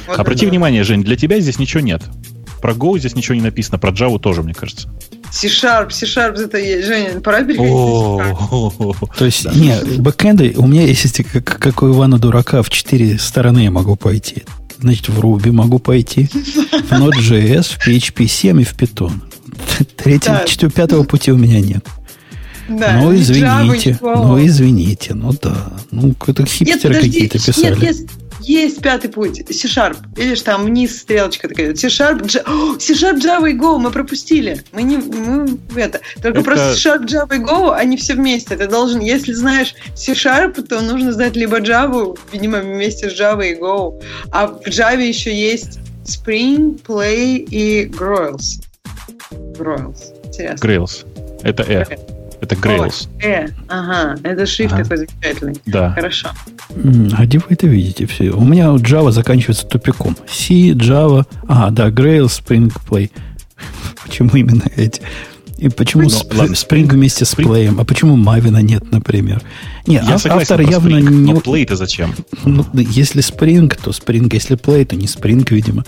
Вот 0.08 0.20
Обрати 0.20 0.46
это. 0.46 0.52
внимание, 0.52 0.84
Жень, 0.84 1.04
для 1.04 1.16
тебя 1.16 1.40
здесь 1.40 1.58
ничего 1.58 1.82
нет. 1.82 2.04
Про 2.62 2.74
Go 2.74 2.98
здесь 3.00 3.16
ничего 3.16 3.36
не 3.36 3.42
написано, 3.42 3.78
про 3.80 3.92
Java 3.92 4.20
тоже, 4.20 4.44
мне 4.44 4.54
кажется. 4.54 4.90
C-Sharp, 5.32 5.92
C-Sharp 5.92 6.40
это 6.40 6.58
есть. 6.58 6.88
Женя, 6.88 7.20
пора 7.22 7.44
переходить 7.44 9.18
То 9.18 9.26
есть, 9.26 9.46
не, 9.56 9.76
бэкэнды, 10.00 10.54
у 10.58 10.66
меня 10.68 10.84
есть, 10.84 11.24
как, 11.32 11.44
как 11.46 11.84
у 11.84 11.90
Ивана 11.90 12.18
Дурака, 12.18 12.64
в 12.64 12.70
четыре 12.70 13.18
стороны 13.20 13.60
я 13.60 13.72
могу 13.72 13.96
пойти. 13.96 14.44
Значит, 14.80 15.10
в 15.10 15.20
Ruby 15.20 15.52
могу 15.52 15.80
пойти, 15.80 16.26
в 16.28 16.92
Node.js, 16.92 17.64
в 17.64 17.88
PHP 17.88 18.28
7 18.28 18.62
и 18.62 18.64
в 18.64 18.76
Python. 18.76 19.12
Третьего, 19.96 20.36
Да. 20.38 20.46
четвертого, 20.46 20.72
пятого 20.72 21.04
пути 21.04 21.32
у 21.32 21.38
меня 21.38 21.60
нет. 21.62 21.86
Да, 22.68 23.00
ну, 23.02 23.12
ни 23.12 23.20
Java, 23.20 23.22
извините, 23.22 23.90
ничего. 23.92 24.16
ну, 24.16 24.46
извините, 24.46 25.14
ну 25.14 25.32
да. 25.42 25.74
Ну, 25.92 26.14
это 26.28 26.42
Нет, 26.44 26.50
хипстеры 26.52 26.94
подожди, 26.96 27.12
какие-то 27.28 27.38
писали. 27.46 27.66
нет, 27.76 27.84
есть, 27.84 28.08
есть 28.42 28.82
пятый 28.82 29.10
путь. 29.10 29.44
C-Sharp. 29.50 29.98
Видишь, 30.16 30.42
там 30.42 30.66
вниз 30.66 31.00
стрелочка 31.00 31.48
такая. 31.48 31.74
C-Sharp, 31.76 32.28
J- 32.28 32.44
О, 32.46 32.76
C-Sharp, 32.80 33.20
Java 33.22 33.50
и 33.50 33.54
Go 33.58 33.78
мы 33.78 33.92
пропустили. 33.92 34.64
Мы 34.74 34.84
не 34.84 34.98
мы 34.98 35.58
это. 35.82 36.02
Только 36.22 36.40
Это- 36.40 36.44
просто 36.44 36.76
C-Sharp, 36.76 37.06
Java 37.08 37.36
и 37.36 37.40
Go, 37.40 37.74
они 37.74 37.96
все 37.98 38.14
вместе. 38.16 38.56
Ты 38.58 38.68
должен, 38.68 39.00
если 39.00 39.34
знаешь 39.34 39.74
C-Sharp, 39.96 40.62
то 40.64 40.82
нужно 40.82 41.14
знать 41.14 41.36
либо 41.36 41.60
Java, 41.60 42.18
видимо, 42.32 42.60
вместе 42.60 43.10
с 43.10 43.20
Java 43.20 43.50
и 43.50 43.56
Go. 43.60 44.02
А 44.32 44.48
в 44.48 44.62
Java 44.68 45.02
еще 45.06 45.34
есть 45.34 45.80
Spring, 46.06 46.82
Play 46.86 47.38
и 47.38 47.86
Grails. 47.88 48.62
Grails. 49.58 49.98
Интересно. 50.26 50.66
Grails. 50.66 51.06
Это 51.44 51.64
Э. 51.64 51.86
Это 52.40 52.56
Grails. 52.56 53.08
Э, 53.22 53.48
ага, 53.68 54.16
это 54.24 54.46
шрифт 54.46 54.74
Ага. 54.74 54.84
такой 54.84 54.98
замечательный. 54.98 55.56
Да. 55.66 55.92
Хорошо. 55.94 56.30
А 57.18 57.26
где 57.26 57.40
вы 57.40 57.46
это 57.50 57.66
видите 57.68 58.06
все? 58.06 58.30
У 58.30 58.44
меня 58.44 58.68
Java 58.76 59.12
заканчивается 59.12 59.66
тупиком. 59.66 60.16
C, 60.30 60.72
Java, 60.74 61.26
а, 61.48 61.72
да, 61.72 61.90
Grails, 61.90 62.40
Spring, 62.44 62.72
Play. 62.90 63.10
Почему 64.06 64.30
именно 64.36 64.64
эти? 64.76 65.02
И 65.58 65.70
почему 65.70 66.04
Ну, 66.04 66.10
сп- 66.10 66.38
ладно, 66.38 66.54
Spring 66.54 66.88
вместе 66.88 67.26
с 67.26 67.34
Spring- 67.34 67.48
Play? 67.48 67.76
А 67.82 67.84
почему 67.84 68.16
Mavina 68.16 68.62
нет, 68.62 68.92
например? 68.92 69.42
Не, 69.88 69.96
Я 69.96 70.14
ав- 70.14 70.22
согласен 70.22 70.54
автор 70.54 70.58
про 70.64 70.72
явно 70.72 70.98
Spring, 70.98 71.10
не... 71.10 71.34
но 71.34 71.40
Play-то 71.40 71.76
зачем? 71.76 72.14
Ну, 72.46 72.64
если 72.74 73.24
Spring, 73.24 73.68
то 73.84 73.90
Spring. 73.90 74.30
Если 74.32 74.56
Play, 74.56 74.86
то 74.86 74.96
не 74.96 75.08
Spring, 75.08 75.44
видимо. 75.50 75.84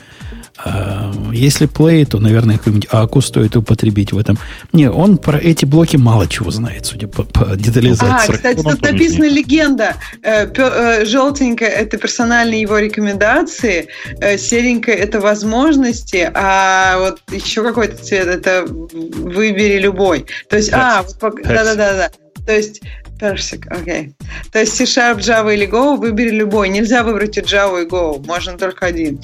А, 0.64 1.12
если 1.32 1.68
Play, 1.70 2.06
то, 2.06 2.20
наверное, 2.20 2.58
какой-нибудь 2.58 2.88
Аку 2.92 3.22
стоит 3.22 3.56
употребить 3.56 4.12
в 4.12 4.18
этом. 4.18 4.38
Не, 4.74 4.90
он 4.90 5.18
про 5.18 5.38
эти 5.38 5.64
блоки 5.66 5.96
мало 5.96 6.28
чего 6.28 6.52
знает, 6.52 6.86
судя 6.86 7.08
по, 7.08 7.24
по 7.24 7.52
А, 7.52 7.56
детализации. 7.56 8.34
кстати, 8.34 8.58
Рахмон 8.58 8.76
тут 8.76 8.82
написана 8.92 9.26
легенда. 9.30 9.96
Э, 10.22 10.48
э, 10.54 11.06
Желтенькая– 11.06 11.70
это 11.70 11.98
персональные 11.98 12.62
его 12.62 12.78
рекомендации, 12.78 13.88
э, 14.20 14.38
серенькая– 14.38 14.96
это 14.98 15.22
возможности, 15.22 16.30
а 16.34 16.98
вот 17.00 17.22
еще 17.32 17.64
какой-то 17.64 18.04
цвет– 18.04 18.28
это 18.28 18.66
выбери 18.68 19.80
любой. 19.80 20.26
То 20.50 20.58
есть, 20.58 20.72
а, 20.74 21.04
вот 21.04 21.16
пок- 21.22 21.42
Persic. 21.42 21.54
да-да-да. 21.54 22.10
То 22.46 22.56
есть, 22.56 22.82
персик, 23.20 23.68
окей. 23.72 24.14
То 24.52 24.60
есть 24.60 24.76
C-Sharp, 24.76 25.18
Java 25.20 25.54
или 25.54 25.68
Go 25.68 25.98
выбери 25.98 26.30
любой. 26.30 26.70
Нельзя 26.70 27.04
выбрать 27.04 27.38
и 27.38 27.42
Java, 27.42 27.84
и 27.84 27.88
Go. 27.88 28.26
Можно 28.26 28.58
только 28.58 28.86
один. 28.86 29.20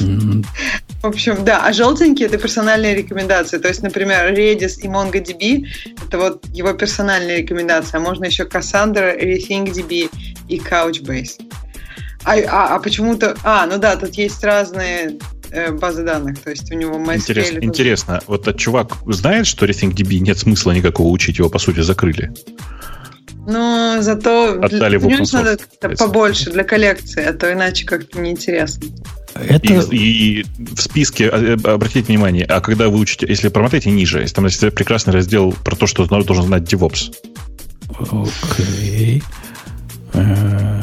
М, 0.00 0.44
В 1.02 1.06
общем, 1.06 1.44
да, 1.44 1.66
а 1.66 1.72
желтенькие 1.72 2.28
это 2.28 2.38
персональные 2.38 2.94
рекомендации. 2.94 3.58
То 3.58 3.68
есть, 3.68 3.82
например, 3.82 4.32
Redis 4.32 4.80
и 4.82 4.86
MongoDB 4.88 5.66
это 6.06 6.18
вот 6.18 6.44
его 6.52 6.72
персональные 6.72 7.38
рекомендации. 7.38 7.96
А 7.96 8.00
можно 8.00 8.26
еще 8.26 8.44
Cassandra, 8.44 9.18
RethinkDB 9.20 10.10
и 10.48 10.58
Couchbase. 10.58 11.40
А, 12.24 12.34
а, 12.48 12.76
а 12.76 12.78
почему-то... 12.78 13.36
А, 13.42 13.66
ну 13.66 13.78
да, 13.78 13.96
тут 13.96 14.14
есть 14.14 14.44
разные 14.44 15.18
э, 15.50 15.72
базы 15.72 16.04
данных. 16.04 16.38
То 16.38 16.50
есть 16.50 16.70
у 16.70 16.74
него 16.76 16.94
MySQL... 16.98 17.16
Интересно, 17.16 17.54
тут- 17.56 17.64
интересно, 17.64 18.20
вот 18.28 18.42
этот 18.42 18.58
чувак 18.60 18.92
знает, 19.06 19.48
что 19.48 19.66
RethinkDB 19.66 20.18
нет 20.20 20.38
смысла 20.38 20.70
никакого 20.70 21.08
учить, 21.08 21.38
его, 21.38 21.48
по 21.50 21.58
сути, 21.58 21.80
закрыли? 21.80 22.32
Но 23.46 23.96
зато... 24.00 24.58
Отдали 24.62 24.96
в 24.96 25.06
open 25.06 25.22
source, 25.22 25.60
надо 25.82 25.96
побольше 25.96 26.50
для 26.50 26.64
коллекции, 26.64 27.24
а 27.24 27.32
то 27.32 27.52
иначе 27.52 27.84
как-то 27.84 28.20
неинтересно. 28.20 28.88
Это... 29.34 29.66
И, 29.90 30.40
и 30.40 30.46
в 30.74 30.80
списке, 30.80 31.24
э, 31.32 31.56
э, 31.56 31.68
обратите 31.68 32.06
внимание, 32.06 32.44
а 32.44 32.60
когда 32.60 32.88
вы 32.88 32.98
учите, 32.98 33.26
если 33.28 33.48
промотаете 33.48 33.90
ниже, 33.90 34.20
есть 34.20 34.34
там 34.34 34.44
есть 34.44 34.60
прекрасный 34.74 35.12
раздел 35.12 35.52
про 35.64 35.74
то, 35.74 35.86
что 35.86 36.06
должен 36.06 36.44
знать 36.44 36.62
DevOps. 36.62 37.14
Окей. 37.98 39.22
Э, 40.12 40.80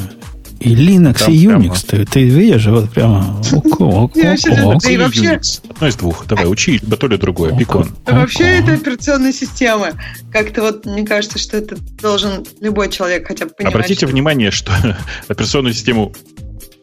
И 0.59 0.75
Linux, 0.75 1.19
Там 1.19 1.33
и 1.33 1.45
прямо. 1.47 1.63
Unix, 1.65 1.85
ты, 1.87 2.05
ты 2.05 2.23
видишь, 2.25 2.65
вот 2.65 2.89
прямо 2.91 3.41
ок. 3.79 4.11
Да 4.13 4.33
и 4.33 4.35
Или 4.35 4.97
вообще-. 4.97 5.39
Одно 5.69 5.87
из 5.87 5.95
двух. 5.95 6.25
Давай, 6.27 6.47
учи, 6.47 6.73
либо 6.81 6.97
то, 6.97 7.07
ли 7.07 7.17
другое. 7.17 7.57
Пикон. 7.57 7.95
Да 8.05 8.13
вообще 8.15 8.43
это 8.59 8.73
операционная 8.73 9.31
система. 9.31 9.91
Как-то 10.31 10.61
вот 10.61 10.85
мне 10.85 11.05
кажется, 11.05 11.39
что 11.39 11.57
это 11.57 11.77
должен 12.01 12.45
любой 12.59 12.89
человек 12.89 13.27
хотя 13.27 13.45
бы 13.45 13.51
понимать. 13.51 13.73
Обратите 13.73 14.05
что- 14.05 14.07
внимание, 14.07 14.51
что 14.51 14.71
операционную 15.29 15.73
систему 15.73 16.13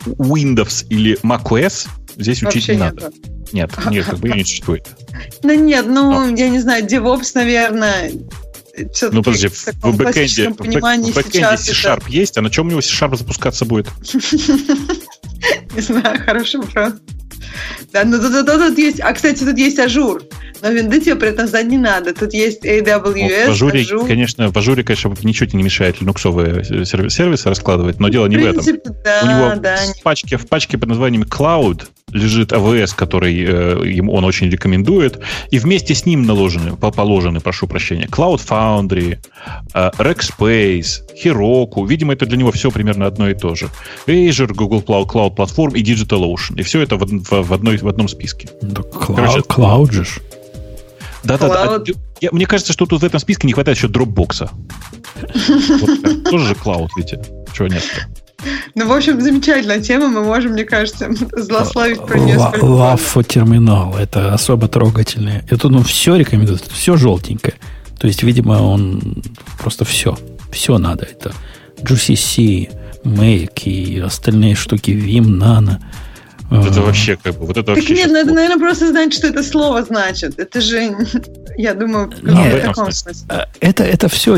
Windows 0.07 0.87
или 0.89 1.19
macOS 1.23 1.89
здесь 2.17 2.43
учить 2.43 2.69
не 2.69 2.77
надо. 2.77 3.13
Нет, 3.53 3.71
нет, 3.91 4.07
как 4.07 4.19
бы 4.19 4.29
ее 4.29 4.37
не 4.37 4.45
существует. 4.45 4.89
Ну 5.43 5.55
нет, 5.55 5.87
ну, 5.87 6.35
я 6.35 6.49
не 6.49 6.59
знаю, 6.61 6.85
DevOps, 6.85 7.33
наверное, 7.35 8.11
Ну, 9.13 9.23
подожди, 9.23 9.49
в 9.49 9.67
в 9.83 9.97
бэкэнде, 9.97 10.51
в 10.51 10.57
бэкэнде 10.57 11.57
C-Sharp 11.57 12.05
есть, 12.09 12.37
а 12.37 12.43
на 12.43 12.51
чем 12.51 12.67
у 12.67 12.71
него 12.71 12.81
C-Sharp 12.81 13.17
запускаться 13.17 13.65
будет? 13.65 13.87
это... 13.87 13.97
Не 15.75 15.81
знаю, 15.81 16.25
хороший 16.25 16.61
вопрос. 16.61 16.95
Да, 17.93 18.05
ну 18.05 18.19
тут, 18.21 18.33
тут- 18.33 18.47
тут 18.47 18.79
есть... 18.79 19.01
А, 19.01 19.13
кстати, 19.13 19.45
тут 19.45 19.57
есть 19.59 19.79
Azure. 19.79 20.23
Но 20.63 20.71
винды 20.71 21.01
тебе 21.01 21.17
при 21.17 21.29
этом 21.29 21.47
знать 21.47 21.67
не 21.67 21.77
надо. 21.79 22.15
Тут 22.15 22.33
есть 22.33 22.65
Ну, 22.65 22.71
AWS, 22.71 23.47
в 23.47 23.51
Azure, 23.51 23.83
Azure. 23.83 24.07
конечно, 24.07 24.51
в 24.51 24.57
Azure, 24.57 24.83
конечно, 24.85 25.15
ничего 25.23 25.47
тебе 25.47 25.59
не 25.59 25.65
мешает 25.65 26.01
линуксовые 26.01 26.63
серви- 26.85 27.11
сервисы 27.11 27.49
раскладывать, 27.49 28.01
но 28.01 28.09
дело 28.09 28.27
не 28.27 28.37
в 28.39 28.41
этом. 28.45 28.65
принципе, 28.65 28.91
да, 29.05 29.21
у 29.23 29.27
него 29.27 29.61
да, 29.61 29.77
в, 29.99 30.03
пачке, 30.03 30.37
в 30.39 30.47
пачке 30.49 30.79
под 30.79 30.89
названием 30.89 31.25
Cloud 31.25 31.83
лежит 32.13 32.53
AWS, 32.53 32.93
который 32.97 33.35
э, 33.45 33.89
ему 33.91 34.15
он 34.15 34.25
очень 34.25 34.49
рекомендует, 34.49 35.19
и 35.51 35.59
вместе 35.59 35.95
с 35.95 36.07
ним 36.07 36.23
наложены, 36.23 36.75
по- 36.77 36.91
положены, 36.93 37.41
прошу 37.41 37.67
прощения, 37.67 38.07
Cloud 38.07 38.41
Foundry, 38.49 39.19
э, 39.75 39.91
Rackspace, 39.99 41.01
Heroku. 41.23 41.87
Видимо, 41.87 42.13
это 42.15 42.25
для 42.27 42.37
него 42.39 42.53
все 42.53 42.71
примерно 42.71 43.07
одно 43.07 43.29
и 43.29 43.35
то 43.35 43.55
же. 43.55 43.69
Azure, 44.07 44.53
Google 44.55 44.83
Cloud, 44.87 45.07
Cloud 45.07 45.37
Platform 45.37 45.77
и 45.77 45.83
DigitalOcean. 45.83 46.59
И 46.59 46.63
все 46.63 46.81
это 46.81 46.97
в, 46.97 47.03
од- 47.03 47.29
в- 47.43 47.49
в 47.49 47.53
одной, 47.53 47.77
в 47.79 47.89
одном 47.89 48.09
списке. 48.09 48.49
Да, 48.63 48.83
Короче, 48.83 49.41
клау- 49.41 49.43
Клауд 49.43 49.93
же 49.93 50.05
ж. 50.05 50.19
Да-да-да. 51.25 51.67
Cloud. 51.79 51.93
А, 51.97 51.99
я- 52.21 52.31
Мне 52.33 52.47
кажется, 52.47 52.73
что 52.73 52.87
тут 52.87 53.03
в 53.03 53.05
этом 53.05 53.19
списке 53.21 53.47
не 53.47 53.53
хватает 53.53 53.77
еще 53.79 53.89
Dropbox. 53.89 54.49
Вот, 55.81 56.25
Тоже 56.31 56.47
же 56.49 56.55
Cloud, 56.55 56.89
видите? 56.97 57.21
Чего 57.55 57.69
нет 57.69 57.83
Ну, 58.75 58.87
в 58.87 58.93
общем, 58.93 59.21
замечательная 59.21 59.81
тема. 59.81 60.09
Мы 60.09 60.23
можем, 60.23 60.53
мне 60.53 60.65
кажется, 60.65 61.11
злословить 61.37 62.05
про 62.05 62.19
нее. 62.19 62.39
Лафо 62.61 63.23
терминал. 63.23 63.97
Это 63.97 64.35
особо 64.35 64.69
трогательное. 64.69 65.45
Это 65.51 65.69
ну 65.69 65.83
все 65.83 66.17
рекомендует. 66.17 66.63
Все 66.71 66.97
желтенькое. 66.97 67.55
То 67.99 68.07
есть, 68.07 68.23
видимо, 68.23 68.63
он 68.63 69.23
просто 69.59 69.85
все. 69.85 70.17
Все 70.53 70.79
надо. 70.79 71.05
Это 71.07 71.33
GCC, 71.83 72.71
Make 73.05 73.65
и 73.65 73.99
остальные 74.01 74.55
штуки, 74.55 74.91
Vim, 74.91 75.27
Nano. 75.39 75.79
Вот 76.51 76.67
Это 76.67 76.81
вообще 76.81 77.17
как 77.17 77.35
бы, 77.39 77.47
вот 77.47 77.57
это 77.57 77.63
Так 77.63 77.77
вообще 77.77 77.95
нет, 77.95 78.09
ну 78.09 78.17
это, 78.19 78.33
наверное, 78.33 78.59
просто 78.59 78.89
знать, 78.89 79.13
что 79.13 79.27
это 79.27 79.43
слово 79.43 79.83
значит. 79.83 80.39
Это 80.39 80.61
же, 80.61 80.97
я 81.57 81.75
думаю, 81.75 82.11
в 82.11 82.25
Нет, 82.25 82.63
в 82.63 82.67
таком 82.67 82.93
смысле. 82.93 83.27
э, 83.29 83.41
Это, 83.61 83.85
это 83.85 84.09
все 84.09 84.37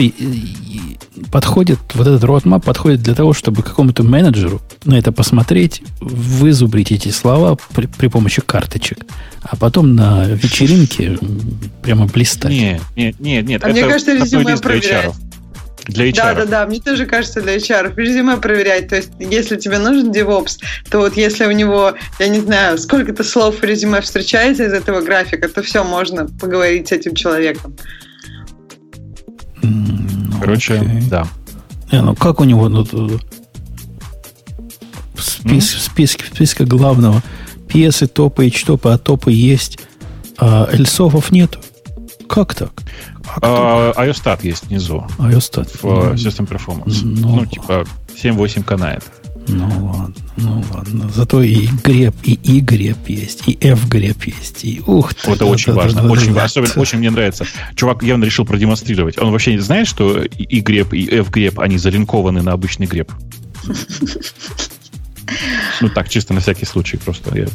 подходит, 1.30 1.78
вот 1.94 2.06
этот 2.06 2.22
roadmap 2.22 2.62
подходит 2.62 3.02
для 3.02 3.14
того, 3.14 3.32
чтобы 3.32 3.62
какому-то 3.62 4.02
менеджеру 4.02 4.60
на 4.84 4.94
это 4.98 5.12
посмотреть, 5.12 5.82
вызубрить 6.00 6.92
эти 6.92 7.08
слова 7.10 7.56
при, 7.74 7.86
при 7.86 8.08
помощи 8.08 8.40
карточек, 8.40 8.98
а 9.42 9.56
потом 9.56 9.94
на 9.94 10.26
вечеринке 10.26 11.18
прямо 11.82 12.06
блистать. 12.06 12.52
Не, 12.52 12.80
не, 12.96 13.14
не, 13.18 13.42
нет. 13.42 13.64
А 13.64 13.68
мне 13.68 13.80
это 13.80 13.90
кажется, 13.90 14.12
одно 14.12 14.24
резюме 14.24 14.52
лист 14.52 14.62
для. 15.88 16.10
HR. 16.10 16.14
Да, 16.14 16.34
да, 16.34 16.44
да, 16.44 16.66
мне 16.66 16.80
тоже 16.80 17.06
кажется 17.06 17.40
для 17.40 17.56
HR. 17.56 17.94
Резюме 17.96 18.36
проверять. 18.36 18.88
То 18.88 18.96
есть, 18.96 19.10
если 19.18 19.56
тебе 19.56 19.78
нужен 19.78 20.10
DevOps, 20.12 20.58
то 20.90 20.98
вот 20.98 21.16
если 21.16 21.46
у 21.46 21.50
него, 21.50 21.94
я 22.18 22.28
не 22.28 22.40
знаю, 22.40 22.78
сколько-то 22.78 23.24
слов 23.24 23.60
в 23.60 23.64
резюме 23.64 24.00
встречается 24.00 24.64
из 24.64 24.72
этого 24.72 25.00
графика, 25.00 25.48
то 25.48 25.62
все, 25.62 25.82
можно 25.84 26.26
поговорить 26.26 26.88
с 26.88 26.92
этим 26.92 27.14
человеком. 27.14 27.76
Ну, 29.62 30.40
Короче, 30.40 30.74
окей. 30.74 31.02
да. 31.10 31.26
Не, 31.90 32.02
ну 32.02 32.14
как 32.14 32.40
у 32.40 32.44
него 32.44 32.68
ну, 32.68 32.84
тут 32.84 33.22
в, 35.14 35.20
спис- 35.20 35.76
в 35.76 35.80
списке, 35.80 36.24
в 36.24 36.34
списке 36.34 36.64
главного 36.64 37.22
пьесы, 37.68 38.06
топы 38.06 38.46
и 38.46 38.50
топы, 38.50 38.90
а 38.90 38.98
топы 38.98 39.32
есть, 39.32 39.78
а 40.38 40.68
эльсофов 40.72 41.30
нету. 41.30 41.60
Как 42.28 42.54
так? 42.54 42.72
А 43.36 43.38
кто? 43.38 43.94
А, 43.96 44.06
iOStat 44.06 44.40
есть 44.42 44.66
внизу 44.66 45.06
iOS 45.18 45.68
в 45.82 46.12
э, 46.12 46.14
System 46.14 46.48
Performance. 46.48 47.00
Ну. 47.02 47.36
Ну, 47.36 47.46
типа 47.46 47.84
7-8 48.22 48.64
канает. 48.64 49.04
Ну 49.48 49.86
ладно, 49.86 50.14
ну 50.36 50.64
ладно. 50.74 51.10
Зато 51.14 51.42
и 51.42 51.68
греб, 51.82 52.14
и 52.22 52.34
и 52.34 52.60
греб 52.60 52.98
есть, 53.06 53.48
и 53.48 53.58
f 53.60 53.88
греб 53.88 54.24
есть, 54.24 54.64
и 54.64 54.82
ух 54.86 55.14
ты. 55.14 55.30
Это 55.30 55.46
очень 55.46 55.72
важно, 55.72 56.10
очень 56.10 56.38
особенно, 56.38 56.74
очень 56.76 56.98
мне 56.98 57.10
нравится. 57.10 57.46
Чувак 57.74 58.02
явно 58.02 58.24
решил 58.24 58.44
продемонстрировать. 58.44 59.16
Он 59.18 59.30
вообще 59.30 59.52
не 59.52 59.60
знает, 59.60 59.88
что 59.88 60.22
и 60.22 60.60
греб, 60.60 60.92
и 60.92 61.08
f 61.20 61.30
греб, 61.30 61.60
они 61.60 61.78
залинкованы 61.78 62.42
на 62.42 62.52
обычный 62.52 62.86
греб. 62.86 63.10
Ну 65.80 65.88
так, 65.88 66.08
чисто 66.08 66.34
на 66.34 66.40
всякий 66.40 66.66
случай 66.66 66.96
просто. 66.96 67.36
Я... 67.36 67.46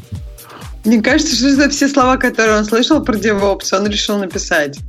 Мне 0.85 1.01
кажется, 1.01 1.35
что 1.35 1.47
это 1.49 1.69
все 1.69 1.87
слова, 1.87 2.17
которые 2.17 2.57
он 2.57 2.65
слышал 2.65 3.03
про 3.03 3.15
DevOps, 3.15 3.75
он 3.75 3.87
решил 3.87 4.17
написать. 4.17 4.79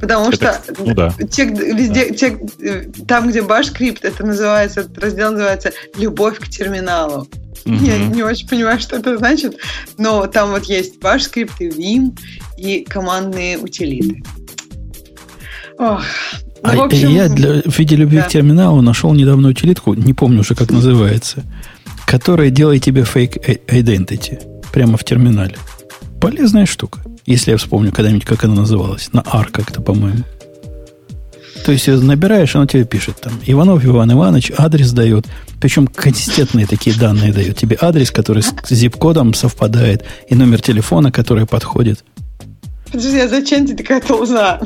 Потому 0.00 0.30
это, 0.30 0.60
что 0.62 0.74
ну, 0.84 0.94
да. 0.94 1.12
те, 1.30 1.44
везде, 1.44 2.08
да. 2.08 2.14
те, 2.14 2.90
там, 3.06 3.28
где 3.28 3.42
башкрипт, 3.42 4.04
это 4.04 4.24
называется, 4.24 4.80
этот 4.80 4.98
раздел 4.98 5.32
называется 5.32 5.72
«Любовь 5.96 6.38
к 6.38 6.48
терминалу». 6.48 7.28
Угу. 7.64 7.74
Я 7.74 7.98
не 7.98 8.22
очень 8.22 8.48
понимаю, 8.48 8.80
что 8.80 8.96
это 8.96 9.18
значит, 9.18 9.56
но 9.98 10.26
там 10.26 10.50
вот 10.50 10.64
есть 10.64 11.00
башкрипт 11.00 11.60
и 11.60 11.68
Vim 11.68 12.16
и 12.56 12.84
командные 12.88 13.58
утилиты. 13.58 14.22
Ох. 15.78 16.02
Ну, 16.62 16.82
а 16.82 16.84
общем, 16.86 17.10
я 17.10 17.28
для, 17.28 17.62
в 17.62 17.78
виде 17.78 17.94
любви 17.94 18.18
да. 18.18 18.24
к 18.24 18.28
терминалу 18.28 18.82
нашел 18.82 19.12
недавно 19.12 19.48
утилитку, 19.48 19.94
не 19.94 20.12
помню 20.12 20.40
уже, 20.40 20.54
как 20.54 20.70
называется, 20.70 21.44
которая 22.06 22.50
делает 22.50 22.82
тебе 22.82 23.02
fake 23.02 23.66
identity 23.66 24.40
прямо 24.72 24.96
в 24.96 25.04
терминале. 25.04 25.56
Полезная 26.20 26.66
штука. 26.66 27.00
Если 27.28 27.50
я 27.50 27.58
вспомню 27.58 27.92
когда-нибудь, 27.92 28.24
как 28.24 28.44
она 28.44 28.54
называлась. 28.54 29.10
На 29.12 29.22
R 29.30 29.50
как-то, 29.52 29.82
по-моему. 29.82 30.24
То 31.62 31.72
есть 31.72 31.86
набираешь, 31.86 32.56
оно 32.56 32.64
тебе 32.64 32.84
пишет 32.84 33.20
там 33.20 33.34
Иванов 33.44 33.84
Иван 33.84 34.10
Иванович, 34.10 34.52
адрес 34.56 34.92
дает. 34.92 35.26
Причем 35.60 35.88
консистентные 35.88 36.66
такие 36.66 36.96
данные 36.96 37.34
дает. 37.34 37.58
Тебе 37.58 37.76
адрес, 37.78 38.10
который 38.10 38.42
с 38.42 38.54
zip-кодом 38.70 39.34
совпадает, 39.34 40.06
и 40.30 40.34
номер 40.34 40.62
телефона, 40.62 41.12
который 41.12 41.44
подходит. 41.44 42.02
Подожди, 42.90 43.18
а 43.18 43.28
зачем 43.28 43.66
тебе 43.66 43.76
такая 43.76 44.00
толза? 44.00 44.58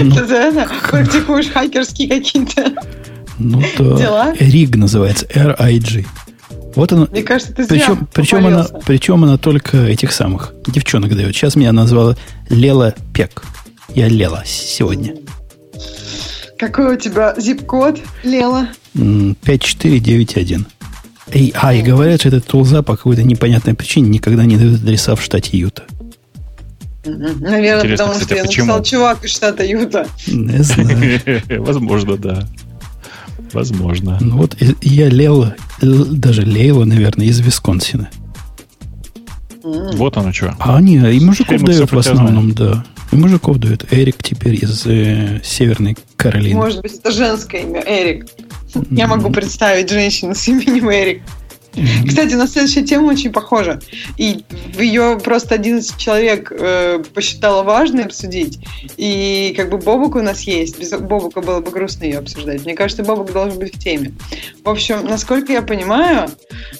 Ну, 0.00 0.16
Ты 0.16 0.26
за 0.26 0.36
это 0.36 0.70
практикуешь 0.88 1.50
хакерские 1.50 2.08
какие-то 2.08 2.72
ну, 3.38 3.62
да. 3.78 3.96
дела? 3.98 4.34
RIG 4.40 4.78
называется, 4.78 5.26
R-I-G. 5.34 6.06
Вот 6.74 6.92
она. 6.92 7.06
Мне 7.10 7.22
кажется, 7.22 7.52
ты 7.54 7.66
причем, 7.66 8.08
причем 8.12 8.46
она, 8.46 8.66
причем 8.86 9.24
она 9.24 9.36
только 9.36 9.78
этих 9.78 10.12
самых 10.12 10.54
девчонок 10.66 11.14
дает. 11.14 11.34
Сейчас 11.34 11.56
меня 11.56 11.72
назвала 11.72 12.16
Лела 12.48 12.94
Пек. 13.12 13.42
Я 13.94 14.08
Лела 14.08 14.42
сегодня. 14.46 15.14
Какой 16.58 16.94
у 16.94 16.98
тебя 16.98 17.34
зип-код, 17.36 17.98
Лела? 18.22 18.68
5491. 18.94 20.66
И, 21.32 21.52
а, 21.56 21.74
и 21.74 21.82
говорят, 21.82 22.20
что 22.20 22.28
этот 22.28 22.46
тулза 22.46 22.82
по 22.82 22.96
какой-то 22.96 23.22
непонятной 23.22 23.74
причине 23.74 24.08
никогда 24.10 24.44
не 24.44 24.56
дает 24.56 24.74
адреса 24.82 25.14
в 25.16 25.22
штате 25.22 25.56
Юта. 25.58 25.84
Наверное, 27.04 27.80
Интересно, 27.80 28.04
потому 28.06 28.10
кстати, 28.12 28.24
что 28.24 28.34
я 28.36 28.44
почему? 28.44 28.66
написал 28.66 28.84
чувак 28.84 29.24
из 29.24 29.30
штата 29.30 29.64
Юта. 29.64 30.06
Не 30.28 30.62
знаю. 30.62 31.20
Возможно, 31.64 32.16
да. 32.16 32.46
Возможно. 33.52 34.18
Ну 34.20 34.38
вот 34.38 34.56
я 34.80 35.08
Лела, 35.08 35.56
даже 35.80 36.42
Лейла, 36.42 36.84
наверное, 36.84 37.26
из 37.26 37.40
Висконсина. 37.40 38.10
Вот 39.62 40.16
оно 40.16 40.32
что. 40.32 40.54
А 40.58 40.76
они, 40.76 40.96
и 40.96 41.20
мужиков 41.20 41.62
дают 41.62 41.92
в 41.92 41.98
основном, 41.98 42.52
да. 42.52 42.84
И 43.12 43.16
мужиков 43.16 43.58
дают. 43.58 43.86
Эрик 43.92 44.16
теперь 44.22 44.54
из 44.54 44.86
э, 44.86 45.40
Северной 45.44 45.96
Каролины. 46.16 46.56
Может 46.56 46.80
быть, 46.80 46.94
это 46.94 47.12
женское 47.12 47.62
имя, 47.62 47.82
Эрик. 47.86 48.26
Я 48.90 49.06
могу 49.06 49.30
представить 49.30 49.90
женщину 49.90 50.34
с 50.34 50.48
именем 50.48 50.90
Эрик. 50.90 51.22
Mm-hmm. 51.72 52.08
Кстати, 52.08 52.34
на 52.34 52.46
следующая 52.46 52.82
тема 52.82 53.10
очень 53.10 53.32
похожа. 53.32 53.80
И 54.18 54.44
ее 54.78 55.18
просто 55.22 55.54
11 55.54 55.96
человек 55.96 56.52
э, 56.52 57.02
посчитало 57.14 57.62
важно 57.62 58.04
обсудить. 58.04 58.58
И 58.96 59.54
как 59.56 59.70
бы 59.70 59.78
Бобук 59.78 60.16
у 60.16 60.22
нас 60.22 60.42
есть. 60.42 60.78
Без 60.78 60.90
Бобука 60.90 61.40
было 61.40 61.60
бы 61.60 61.70
грустно 61.70 62.04
ее 62.04 62.18
обсуждать. 62.18 62.64
Мне 62.64 62.74
кажется, 62.74 63.02
Бобук 63.04 63.32
должен 63.32 63.58
быть 63.58 63.74
в 63.74 63.78
теме. 63.78 64.12
В 64.64 64.68
общем, 64.68 65.04
насколько 65.04 65.52
я 65.52 65.62
понимаю, 65.62 66.28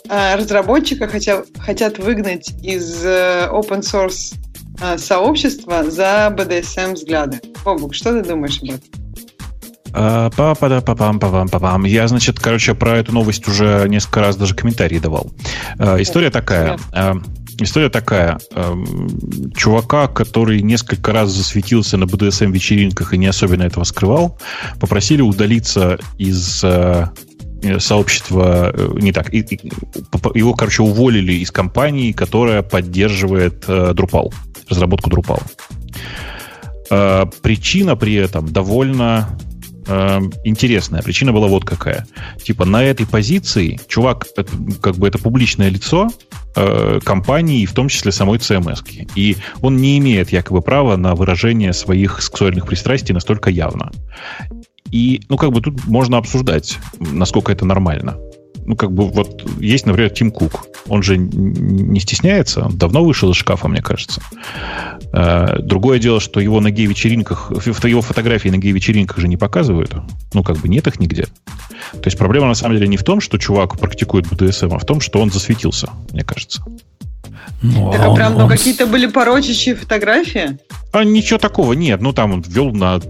э, 0.08 0.34
разработчика 0.36 1.08
хотят, 1.08 1.46
хотят 1.58 1.98
выгнать 1.98 2.52
из 2.62 3.04
э, 3.04 3.48
open 3.50 3.80
source 3.80 4.34
э, 4.82 4.98
сообщества 4.98 5.90
за 5.90 6.34
BDSM 6.36 6.94
взгляды. 6.94 7.40
Бобук, 7.64 7.94
что 7.94 8.12
ты 8.12 8.28
думаешь 8.28 8.60
об 8.62 8.70
этом? 8.70 9.01
Па 9.92 10.30
па 10.36 10.54
па 10.54 10.80
па 10.80 10.94
пам 10.94 11.18
па 11.18 11.28
пам 11.30 11.48
па 11.48 11.58
пам 11.58 11.84
Я, 11.84 12.08
значит, 12.08 12.40
короче, 12.40 12.74
про 12.74 12.98
эту 12.98 13.12
новость 13.12 13.46
уже 13.48 13.86
несколько 13.88 14.20
раз 14.20 14.36
даже 14.36 14.54
комментарии 14.54 14.98
давал. 14.98 15.32
История 15.98 16.30
такая. 16.30 16.78
История 17.58 17.90
такая. 17.90 18.38
Чувака, 19.54 20.08
который 20.08 20.62
несколько 20.62 21.12
раз 21.12 21.30
засветился 21.30 21.96
на 21.98 22.04
BDSM-вечеринках 22.04 23.12
и 23.12 23.18
не 23.18 23.26
особенно 23.26 23.64
этого 23.64 23.84
скрывал, 23.84 24.38
попросили 24.80 25.20
удалиться 25.20 25.98
из 26.18 26.64
сообщества, 27.78 28.74
не 28.94 29.12
так, 29.12 29.32
его, 29.32 30.54
короче, 30.54 30.82
уволили 30.82 31.34
из 31.34 31.52
компании, 31.52 32.10
которая 32.10 32.62
поддерживает 32.62 33.68
Drupal, 33.68 34.32
разработку 34.68 35.10
Drupal. 35.10 35.42
Причина 37.42 37.94
при 37.94 38.14
этом 38.14 38.48
довольно 38.52 39.28
э, 39.86 40.20
интересная. 40.44 41.02
Причина 41.02 41.32
была 41.32 41.48
вот 41.48 41.64
какая. 41.64 42.06
Типа 42.42 42.64
на 42.64 42.82
этой 42.82 43.06
позиции 43.06 43.78
чувак, 43.88 44.26
как 44.80 44.96
бы 44.96 45.08
это 45.08 45.18
публичное 45.18 45.68
лицо 45.68 46.08
э, 46.56 47.00
компании, 47.04 47.66
в 47.66 47.72
том 47.72 47.88
числе 47.88 48.12
самой 48.12 48.38
CMS. 48.38 48.82
И 49.14 49.36
он 49.60 49.76
не 49.76 49.98
имеет 49.98 50.32
якобы 50.32 50.62
права 50.62 50.96
на 50.96 51.14
выражение 51.14 51.72
своих 51.72 52.22
сексуальных 52.22 52.66
пристрастий 52.66 53.14
настолько 53.14 53.50
явно. 53.50 53.90
И, 54.90 55.22
ну, 55.28 55.36
как 55.38 55.52
бы 55.52 55.60
тут 55.60 55.86
можно 55.86 56.18
обсуждать, 56.18 56.78
насколько 56.98 57.50
это 57.50 57.64
нормально 57.64 58.18
ну, 58.64 58.76
как 58.76 58.92
бы 58.92 59.08
вот 59.08 59.44
есть, 59.60 59.86
например, 59.86 60.10
Тим 60.10 60.30
Кук. 60.30 60.66
Он 60.88 61.02
же 61.02 61.16
не 61.16 62.00
стесняется, 62.00 62.66
он 62.66 62.76
давно 62.76 63.04
вышел 63.04 63.30
из 63.30 63.36
шкафа, 63.36 63.68
мне 63.68 63.82
кажется. 63.82 64.22
Э, 65.12 65.58
другое 65.60 65.98
дело, 65.98 66.20
что 66.20 66.40
его 66.40 66.60
на 66.60 66.70
гей-вечеринках, 66.70 67.52
его 67.84 68.02
фотографии 68.02 68.48
на 68.48 68.58
гей-вечеринках 68.58 69.18
же 69.18 69.28
не 69.28 69.36
показывают. 69.36 69.94
Ну, 70.32 70.42
как 70.42 70.58
бы 70.58 70.68
нет 70.68 70.86
их 70.86 71.00
нигде. 71.00 71.24
То 71.92 72.06
есть 72.06 72.18
проблема 72.18 72.46
на 72.46 72.54
самом 72.54 72.76
деле 72.76 72.88
не 72.88 72.96
в 72.96 73.04
том, 73.04 73.20
что 73.20 73.38
чувак 73.38 73.78
практикует 73.78 74.26
БДСМ, 74.28 74.74
а 74.74 74.78
в 74.78 74.84
том, 74.84 75.00
что 75.00 75.20
он 75.20 75.30
засветился, 75.30 75.90
мне 76.12 76.22
кажется. 76.22 76.64
Ну, 77.62 77.92
так, 77.92 78.00
а, 78.00 78.12
а 78.12 78.14
прям 78.14 78.34
ну, 78.34 78.48
какие-то 78.48 78.86
были 78.86 79.06
порочащие 79.06 79.76
фотографии? 79.76 80.58
А 80.92 81.04
ничего 81.04 81.38
такого 81.38 81.72
нет. 81.72 82.00
Ну, 82.00 82.12
там 82.12 82.32
он 82.32 82.44
ввел 82.46 82.72
на 82.72 83.00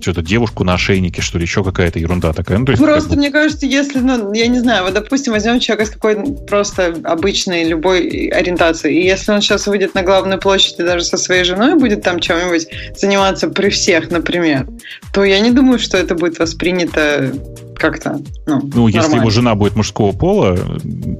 что-то 0.00 0.22
девушку 0.22 0.64
на 0.64 0.74
ошейнике, 0.74 1.22
что 1.22 1.38
ли, 1.38 1.44
еще 1.44 1.64
какая-то 1.64 1.98
ерунда 1.98 2.32
такая. 2.32 2.58
Ну, 2.58 2.66
то 2.66 2.72
есть, 2.72 2.82
просто, 2.82 3.08
как 3.08 3.10
бы... 3.10 3.16
мне 3.16 3.30
кажется, 3.30 3.66
если, 3.66 4.00
ну, 4.00 4.32
я 4.34 4.46
не 4.48 4.60
знаю, 4.60 4.84
вот, 4.84 4.94
допустим, 4.94 5.32
возьмем 5.32 5.60
человека 5.60 5.90
с 5.90 5.94
какой-то 5.94 6.32
просто 6.44 6.94
обычной 7.04 7.64
любой 7.64 8.28
ориентацией, 8.28 9.00
и 9.00 9.06
если 9.06 9.32
он 9.32 9.40
сейчас 9.40 9.66
выйдет 9.66 9.94
на 9.94 10.02
главную 10.02 10.38
площадь 10.38 10.78
и 10.78 10.82
даже 10.82 11.04
со 11.04 11.16
своей 11.16 11.44
женой 11.44 11.74
будет 11.74 12.02
там 12.02 12.20
чем-нибудь 12.20 12.68
заниматься 12.96 13.48
при 13.48 13.70
всех, 13.70 14.10
например, 14.10 14.68
то 15.12 15.24
я 15.24 15.40
не 15.40 15.50
думаю, 15.50 15.78
что 15.78 15.96
это 15.96 16.14
будет 16.14 16.38
воспринято 16.38 17.32
как-то. 17.78 18.20
Ну, 18.46 18.70
ну 18.74 18.88
если 18.88 19.16
его 19.16 19.30
жена 19.30 19.54
будет 19.54 19.76
мужского 19.76 20.12
пола, 20.12 20.56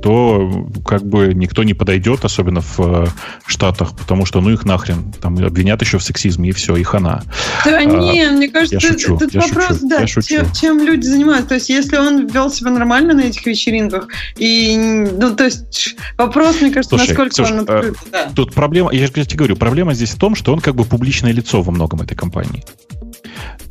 то 0.02 0.66
как 0.84 1.04
бы 1.04 1.32
никто 1.34 1.62
не 1.62 1.74
подойдет, 1.74 2.24
особенно 2.24 2.60
в 2.60 2.78
э, 2.78 3.06
Штатах, 3.46 3.96
потому 3.96 4.26
что 4.26 4.40
ну 4.40 4.50
их 4.50 4.64
нахрен. 4.64 5.12
Там 5.20 5.38
обвинят 5.38 5.80
еще 5.80 5.98
в 5.98 6.04
сексизме, 6.04 6.50
и 6.50 6.52
все, 6.52 6.76
их 6.76 6.94
она. 6.94 7.22
Да 7.64 7.78
а, 7.78 7.84
не, 7.84 8.30
мне 8.30 8.48
кажется, 8.48 8.74
я 8.74 8.80
шучу, 8.80 9.16
тут 9.16 9.34
я 9.34 9.40
вопрос, 9.40 9.68
шучу, 9.68 9.88
да, 9.88 10.00
я 10.00 10.06
шучу. 10.06 10.28
Чем, 10.28 10.52
чем 10.52 10.78
люди 10.84 11.06
занимаются. 11.06 11.48
То 11.48 11.54
есть, 11.54 11.68
если 11.68 11.96
он 11.96 12.26
вел 12.26 12.50
себя 12.50 12.70
нормально 12.70 13.14
на 13.14 13.22
этих 13.22 13.46
вечеринках, 13.46 14.08
и, 14.36 14.76
ну, 14.76 15.34
то 15.34 15.44
есть, 15.44 15.96
вопрос, 16.16 16.60
мне 16.60 16.70
кажется, 16.70 16.96
Слушай, 16.96 17.08
насколько 17.08 17.30
Ксюш, 17.30 17.50
он 17.50 17.58
открыт. 17.60 17.96
Э, 18.06 18.10
да. 18.10 18.32
Тут 18.34 18.54
проблема, 18.54 18.92
я 18.92 19.06
же 19.06 19.12
тебе 19.12 19.24
говорю, 19.36 19.56
проблема 19.56 19.94
здесь 19.94 20.10
в 20.10 20.18
том, 20.18 20.34
что 20.34 20.52
он 20.52 20.60
как 20.60 20.74
бы 20.74 20.84
публичное 20.84 21.32
лицо 21.32 21.62
во 21.62 21.72
многом 21.72 22.00
этой 22.00 22.16
компании. 22.16 22.64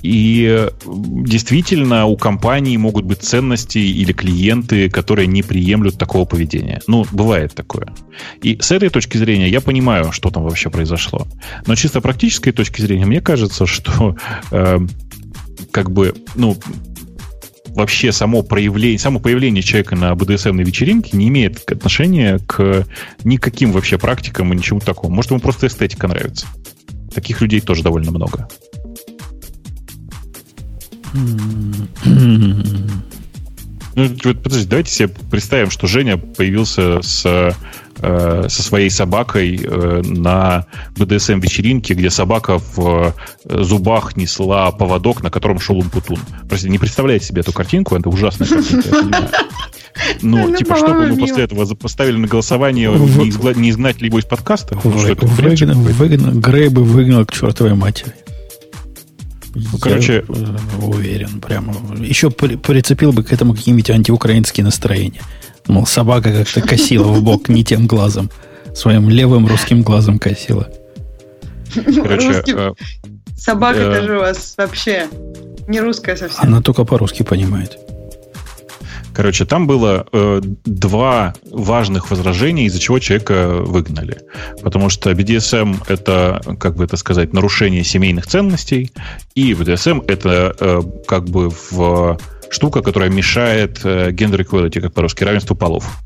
И 0.10 0.70
действительно 0.86 2.06
у 2.06 2.16
компании 2.16 2.78
могут 2.78 3.04
быть 3.04 3.24
ценности 3.24 3.80
или 3.80 4.14
клиенты, 4.14 4.90
которые 4.90 5.28
не 5.28 5.44
приемлют 5.44 5.98
такого 5.98 6.24
поведения. 6.24 6.82
Ну, 6.88 7.06
бывает 7.12 7.54
такое. 7.56 7.88
И 8.42 8.58
с 8.62 8.72
этой 8.72 8.88
точки 8.88 9.18
зрения 9.18 9.50
я 9.50 9.60
понимаю, 9.60 10.14
что 10.14 10.30
там 10.30 10.44
вообще 10.44 10.70
произошло. 10.70 11.28
Но 11.66 11.76
чисто 11.76 12.00
практической 12.00 12.52
точки 12.54 12.80
зрения 12.80 13.06
мне 13.06 13.20
кажется, 13.20 13.66
что 13.66 14.16
э, 14.52 14.80
как 15.72 15.92
бы, 15.92 16.14
ну, 16.36 16.56
вообще 17.66 18.14
само 18.14 18.44
проявление, 18.44 19.00
само 19.00 19.20
появление 19.20 19.62
человека 19.62 19.98
на 19.98 20.16
БДСМной 20.16 20.64
вечеринке 20.64 21.18
не 21.18 21.28
имеет 21.28 21.70
отношения 21.70 22.40
к 22.48 22.86
никаким 23.26 23.74
вообще 23.74 23.98
практикам 23.98 24.54
и 24.54 24.56
ничему 24.56 24.80
такому. 24.80 25.16
Может, 25.16 25.32
ему 25.32 25.42
просто 25.42 25.68
эстетика 25.68 26.08
нравится. 26.08 26.48
Таких 27.14 27.42
людей 27.42 27.60
тоже 27.60 27.84
довольно 27.84 28.12
много. 28.12 28.48
Ну, 33.98 34.08
вот, 34.24 34.44
подожди, 34.44 34.68
давайте 34.68 34.92
себе 34.92 35.10
представим, 35.32 35.72
что 35.72 35.88
Женя 35.88 36.18
появился 36.18 37.02
с, 37.02 37.26
э, 38.00 38.46
со 38.48 38.64
своей 38.64 38.92
собакой 38.92 39.60
э, 39.60 40.02
на 40.06 40.68
БДСМ-вечеринке, 40.98 41.96
где 41.96 42.12
собака 42.12 42.60
в 42.60 43.16
э, 43.46 43.64
зубах 43.64 44.16
несла 44.16 44.72
поводок, 44.72 45.24
на 45.24 45.32
котором 45.32 45.60
шел 45.60 45.80
умпутун. 45.80 46.20
Простите, 46.48 46.70
не 46.70 46.78
представляете 46.78 47.26
себе 47.26 47.42
эту 47.42 47.54
картинку, 47.54 47.96
это 47.96 48.08
ужасная 48.10 48.48
картинка, 48.48 48.88
я 48.88 49.02
понимаю. 49.02 49.30
Ну, 50.22 50.56
типа, 50.56 50.76
чтобы 50.76 51.08
мы 51.08 51.18
после 51.18 51.46
этого 51.46 51.66
поставили 51.74 52.18
на 52.18 52.28
голосование, 52.28 52.92
не, 52.92 53.70
изгнать 53.72 54.00
либо 54.00 54.20
из 54.20 54.26
подкаста? 54.26 54.78
Выгнал, 54.84 55.82
выгнал, 55.82 56.40
Грейба 56.40 56.82
выгнал 56.82 57.26
к 57.26 57.34
чертовой 57.34 57.74
матери. 57.74 58.14
Ну, 59.58 59.80
короче, 59.80 60.24
Я 60.30 60.86
уверен, 60.86 61.42
прямо. 61.42 61.74
Еще 61.98 62.30
прицепил 62.30 63.12
бы 63.12 63.24
к 63.24 63.34
этому 63.34 63.56
какие-нибудь 63.56 63.90
антиукраинские 63.90 64.64
настроения. 64.64 65.22
Мол, 65.68 65.86
собака 65.86 66.32
как-то 66.32 66.62
косила 66.62 67.08
в 67.08 67.24
бок 67.24 67.50
не 67.50 67.64
тем 67.64 67.88
глазом. 67.88 68.30
Своим 68.76 69.10
левым 69.10 69.48
русским 69.48 69.82
глазом 69.82 70.20
косила. 70.20 70.70
Короче, 71.74 72.44
э, 72.48 72.72
Собака 73.36 73.80
э, 73.80 73.92
даже 73.92 74.18
у 74.18 74.20
вас 74.20 74.54
вообще 74.58 75.08
не 75.68 75.80
русская 75.82 76.16
совсем. 76.16 76.40
Она 76.44 76.62
только 76.62 76.86
по-русски 76.86 77.24
понимает. 77.24 77.78
Короче, 79.18 79.46
там 79.46 79.66
было 79.66 80.06
э, 80.12 80.42
два 80.44 81.34
важных 81.50 82.12
возражения, 82.12 82.68
из-за 82.68 82.80
чего 82.80 83.00
человека 83.00 83.64
выгнали. 83.66 84.20
Потому 84.62 84.90
что 84.90 85.10
BDSM— 85.10 85.78
это, 85.88 86.40
как 86.60 86.76
бы 86.76 86.84
это 86.84 86.98
сказать, 86.98 87.34
нарушение 87.34 87.84
семейных 87.84 88.28
ценностей, 88.28 88.92
и 89.34 89.54
BDSM— 89.54 90.06
это 90.08 90.56
э, 90.60 90.82
как 91.08 91.24
бы 91.24 91.50
в 91.50 92.20
штука, 92.52 92.84
которая 92.84 93.10
мешает 93.10 93.80
э, 93.84 94.12
gender 94.12 94.46
equality, 94.46 94.82
как 94.82 94.94
по-русски, 94.94 95.24
равенству 95.24 95.56
полов. 95.56 95.98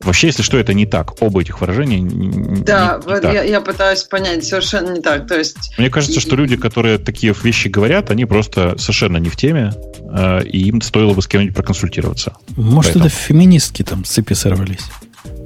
Вообще, 0.00 0.28
если 0.28 0.42
что, 0.42 0.58
это 0.58 0.74
не 0.74 0.86
так. 0.86 1.20
Оба 1.20 1.40
этих 1.40 1.60
выражения 1.60 1.98
Да, 2.00 3.00
не, 3.04 3.14
не 3.14 3.20
так. 3.20 3.34
Я, 3.34 3.42
я 3.42 3.60
пытаюсь 3.60 4.04
понять, 4.04 4.44
совершенно 4.44 4.90
не 4.92 5.00
так. 5.00 5.26
То 5.26 5.36
есть... 5.36 5.76
Мне 5.76 5.90
кажется, 5.90 6.20
и... 6.20 6.22
что 6.22 6.36
люди, 6.36 6.56
которые 6.56 6.98
такие 6.98 7.34
вещи 7.42 7.66
говорят, 7.66 8.10
они 8.12 8.24
просто 8.24 8.78
совершенно 8.78 9.16
не 9.16 9.28
в 9.28 9.36
теме, 9.36 9.72
э, 10.14 10.44
и 10.44 10.68
им 10.68 10.82
стоило 10.82 11.14
бы 11.14 11.22
с 11.22 11.26
кем-нибудь 11.26 11.54
проконсультироваться. 11.54 12.34
Может, 12.56 12.92
Поэтому. 12.92 13.06
это 13.06 13.14
феминистки 13.14 13.82
там 13.82 14.04
с 14.04 14.10
цепи 14.10 14.34
сорвались. 14.34 14.84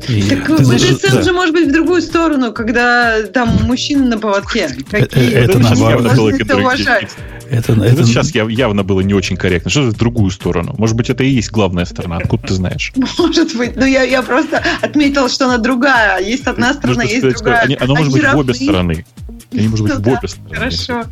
И 0.09 0.23
так 0.23 0.49
BDSM 0.51 1.13
да. 1.13 1.23
же 1.23 1.33
может 1.33 1.55
быть 1.55 1.69
в 1.69 1.73
другую 1.73 2.03
сторону, 2.03 2.53
когда 2.53 3.23
там 3.27 3.49
мужчина 3.65 4.07
на 4.07 4.19
поводке. 4.19 4.69
Какие? 4.91 5.33
Это, 5.33 5.53
это 5.53 5.59
наоборот. 5.59 6.15
Было 6.17 6.31
это 6.31 6.57
уважать. 6.57 7.11
Это, 7.49 7.73
это, 7.73 7.85
это 7.85 8.05
сейчас 8.05 8.35
явно 8.35 8.83
было 8.83 9.01
не 9.01 9.15
очень 9.15 9.37
корректно. 9.37 9.71
Что 9.71 9.91
за 9.91 9.97
другую 9.97 10.31
сторону? 10.31 10.75
Может 10.79 10.97
быть, 10.97 11.11
это 11.11 11.23
и 11.23 11.29
есть 11.29 11.51
главная 11.51 11.85
сторона. 11.85 12.17
Откуда 12.17 12.49
ты 12.49 12.55
знаешь? 12.55 12.93
Может 13.19 13.57
быть. 13.57 13.77
Но 13.77 13.85
я, 13.85 14.03
я 14.03 14.23
просто 14.23 14.63
отметила, 14.81 15.29
что 15.29 15.45
она 15.47 15.59
другая. 15.59 16.21
Есть 16.21 16.47
одна 16.47 16.75
сторона, 16.75 17.05
есть 17.05 17.21
другая. 17.21 17.61
Они, 17.61 17.77
оно 17.79 17.95
может 17.95 18.13
быть 18.13 18.25
в 18.25 18.37
обе 18.37 18.55
стороны. 18.55 19.05
Они, 19.53 19.69
может 19.69 19.87
быть, 19.87 19.95
в 19.95 20.09
обе 20.09 20.29
стороны. 20.29 20.55
Хорошо. 20.55 21.05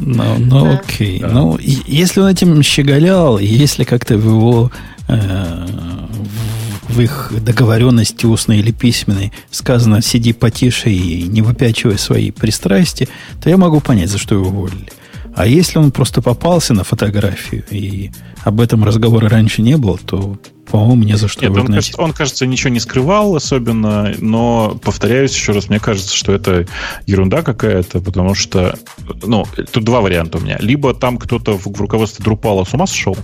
Ну, 0.00 0.38
ну 0.38 0.64
да. 0.64 0.70
окей. 0.72 1.20
Да. 1.20 1.28
Ну, 1.28 1.58
если 1.58 2.20
он 2.20 2.28
этим 2.28 2.62
щеголял, 2.62 3.38
если 3.38 3.84
как-то 3.84 4.16
в 4.16 4.24
его 4.24 4.72
э, 5.08 5.66
в 6.88 7.00
их 7.00 7.32
договоренности 7.40 8.26
устной 8.26 8.58
или 8.58 8.70
письменной 8.70 9.32
сказано 9.50 10.02
«сиди 10.02 10.32
потише 10.32 10.90
и 10.90 11.22
не 11.22 11.42
выпячивай 11.42 11.98
свои 11.98 12.30
пристрастия», 12.30 13.08
то 13.42 13.48
я 13.50 13.56
могу 13.56 13.80
понять, 13.80 14.10
за 14.10 14.18
что 14.18 14.34
его 14.34 14.48
уволили. 14.48 14.92
А 15.34 15.46
если 15.46 15.78
он 15.78 15.92
просто 15.92 16.20
попался 16.20 16.74
на 16.74 16.84
фотографию, 16.84 17.64
и 17.70 18.10
об 18.44 18.60
этом 18.60 18.84
разговора 18.84 19.28
раньше 19.28 19.62
не 19.62 19.76
было, 19.76 19.98
то 19.98 20.38
по-моему, 20.72 21.02
не 21.02 21.16
за 21.18 21.28
что 21.28 21.44
Нет, 21.44 21.54
он 21.54 21.66
кажется, 21.66 22.00
он, 22.00 22.12
кажется, 22.12 22.46
ничего 22.46 22.70
не 22.70 22.80
скрывал 22.80 23.36
особенно, 23.36 24.14
но, 24.18 24.80
повторяюсь 24.82 25.34
еще 25.34 25.52
раз, 25.52 25.68
мне 25.68 25.78
кажется, 25.78 26.16
что 26.16 26.32
это 26.32 26.66
ерунда 27.04 27.42
какая-то, 27.42 28.00
потому 28.00 28.34
что, 28.34 28.78
ну, 29.22 29.44
тут 29.70 29.84
два 29.84 30.00
варианта 30.00 30.38
у 30.38 30.40
меня. 30.40 30.56
Либо 30.60 30.94
там 30.94 31.18
кто-то 31.18 31.58
в, 31.58 31.66
в 31.66 31.78
руководстве 31.80 32.24
Drupal 32.24 32.66
с 32.66 32.72
ума 32.72 32.86
сошел, 32.86 33.18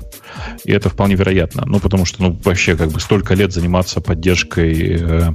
и 0.65 0.73
это 0.73 0.91
вполне 0.91 1.15
вероятно, 1.15 1.65
ну, 1.65 1.81
потому 1.81 2.05
что, 2.05 2.23
ну, 2.23 2.39
вообще, 2.45 2.77
как 2.77 2.91
бы 2.91 3.01
столько 3.01 3.33
лет 3.33 3.53
заниматься 3.53 4.03
поддержкой 4.03 4.99
э, 5.01 5.33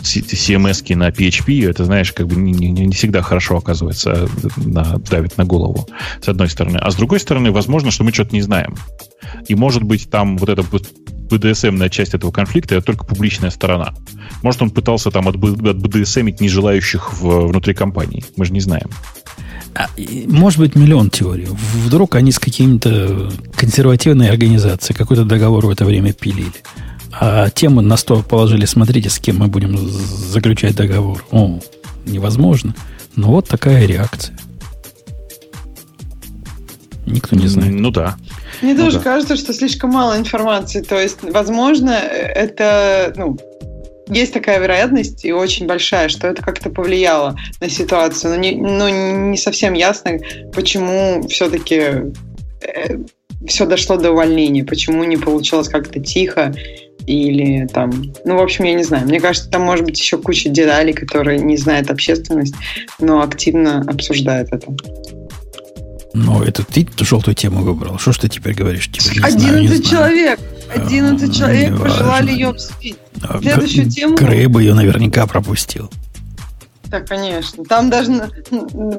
CMS 0.00 0.94
на 0.94 1.08
PHP, 1.08 1.68
это, 1.68 1.84
знаешь, 1.84 2.12
как 2.12 2.28
бы 2.28 2.36
не, 2.36 2.52
не, 2.52 2.70
не 2.70 2.94
всегда 2.94 3.22
хорошо 3.22 3.56
оказывается, 3.56 4.28
на, 4.56 4.98
давит 4.98 5.36
на 5.38 5.44
голову, 5.44 5.88
с 6.22 6.28
одной 6.28 6.48
стороны. 6.48 6.76
А 6.76 6.90
с 6.90 6.94
другой 6.94 7.18
стороны, 7.18 7.50
возможно, 7.50 7.90
что 7.90 8.04
мы 8.04 8.12
что-то 8.12 8.34
не 8.34 8.42
знаем. 8.42 8.76
И, 9.46 9.54
может 9.54 9.82
быть, 9.82 10.10
там 10.10 10.38
вот 10.38 10.48
это 10.48 10.62
BDSM-ная 10.62 11.88
часть 11.88 12.14
этого 12.14 12.30
конфликта 12.30 12.76
это 12.76 12.86
только 12.86 13.04
публичная 13.04 13.50
сторона. 13.50 13.94
Может, 14.42 14.62
он 14.62 14.70
пытался 14.70 15.10
там 15.10 15.28
от, 15.28 15.36
от 15.36 15.42
BDSM 15.42 16.36
не 16.40 16.48
желающих 16.48 17.12
в, 17.12 17.48
внутри 17.48 17.74
компании. 17.74 18.24
Мы 18.36 18.44
же 18.44 18.52
не 18.52 18.60
знаем. 18.60 18.88
А, 19.74 19.88
может 20.26 20.58
быть, 20.58 20.74
миллион 20.74 21.10
теорий. 21.10 21.46
Вдруг 21.84 22.14
они 22.16 22.32
с 22.32 22.38
какими-то 22.38 23.30
консервативной 23.54 24.30
организацией 24.30 24.96
какой-то 24.96 25.24
договор 25.24 25.66
в 25.66 25.70
это 25.70 25.84
время 25.84 26.12
пилили. 26.12 26.52
А 27.12 27.50
тему 27.50 27.80
на 27.80 27.96
стол 27.96 28.22
положили, 28.22 28.64
смотрите, 28.64 29.10
с 29.10 29.18
кем 29.18 29.38
мы 29.38 29.48
будем 29.48 29.76
заключать 29.76 30.76
договор. 30.76 31.24
О, 31.30 31.60
невозможно. 32.06 32.74
Но 33.16 33.28
вот 33.28 33.48
такая 33.48 33.86
реакция. 33.86 34.36
Никто 37.08 37.36
не 37.36 37.46
знает. 37.46 37.72
Ну 37.72 37.90
да. 37.90 38.16
Мне 38.62 38.74
ну, 38.74 38.84
тоже 38.84 38.98
да. 38.98 39.04
кажется, 39.04 39.36
что 39.36 39.52
слишком 39.52 39.90
мало 39.90 40.16
информации. 40.16 40.82
То 40.82 41.00
есть, 41.00 41.18
возможно, 41.22 41.90
это, 41.90 43.12
ну, 43.16 43.36
есть 44.08 44.32
такая 44.32 44.60
вероятность 44.60 45.24
и 45.24 45.32
очень 45.32 45.66
большая, 45.66 46.08
что 46.08 46.28
это 46.28 46.42
как-то 46.42 46.70
повлияло 46.70 47.36
на 47.60 47.68
ситуацию. 47.68 48.32
Но 48.32 48.36
не, 48.36 48.52
но 48.52 48.88
не 48.88 49.36
совсем 49.36 49.74
ясно, 49.74 50.18
почему 50.52 51.26
все-таки 51.28 51.74
э, 52.60 52.98
все 53.46 53.66
дошло 53.66 53.96
до 53.96 54.12
увольнения, 54.12 54.64
почему 54.64 55.04
не 55.04 55.16
получилось 55.16 55.68
как-то 55.68 56.00
тихо 56.00 56.54
или 57.06 57.66
там, 57.66 57.90
ну, 58.24 58.36
в 58.36 58.42
общем, 58.42 58.64
я 58.64 58.74
не 58.74 58.84
знаю. 58.84 59.06
Мне 59.06 59.20
кажется, 59.20 59.48
там 59.50 59.62
может 59.62 59.84
быть 59.84 59.98
еще 59.98 60.18
куча 60.18 60.50
деталей, 60.50 60.92
которые 60.92 61.38
не 61.38 61.56
знает 61.56 61.90
общественность, 61.90 62.54
но 63.00 63.22
активно 63.22 63.80
обсуждает 63.80 64.48
это. 64.52 64.74
Ну, 66.24 66.42
это 66.42 66.64
ты 66.64 66.86
желтую 66.98 67.34
тему 67.34 67.62
выбрал. 67.62 67.98
Что 67.98 68.12
ж 68.12 68.18
ты 68.18 68.28
теперь 68.28 68.54
говоришь? 68.54 68.88
Теперь 68.90 69.20
не 69.20 69.26
11 69.26 69.40
знаю, 69.40 69.62
не 69.62 69.82
человек. 69.82 70.40
11 70.74 71.30
а, 71.30 71.32
человек 71.32 71.70
не 71.70 71.78
пожелали 71.78 72.32
ее 72.32 72.48
обсудить. 72.48 72.98
А, 73.22 73.38
Следующую 73.40 73.84
Г- 73.84 73.90
тему... 73.90 74.16
Грей 74.16 74.46
бы 74.46 74.62
ее 74.62 74.74
наверняка 74.74 75.26
пропустил. 75.26 75.90
Да, 76.86 77.00
конечно. 77.00 77.64
Там 77.64 77.90
даже 77.90 78.30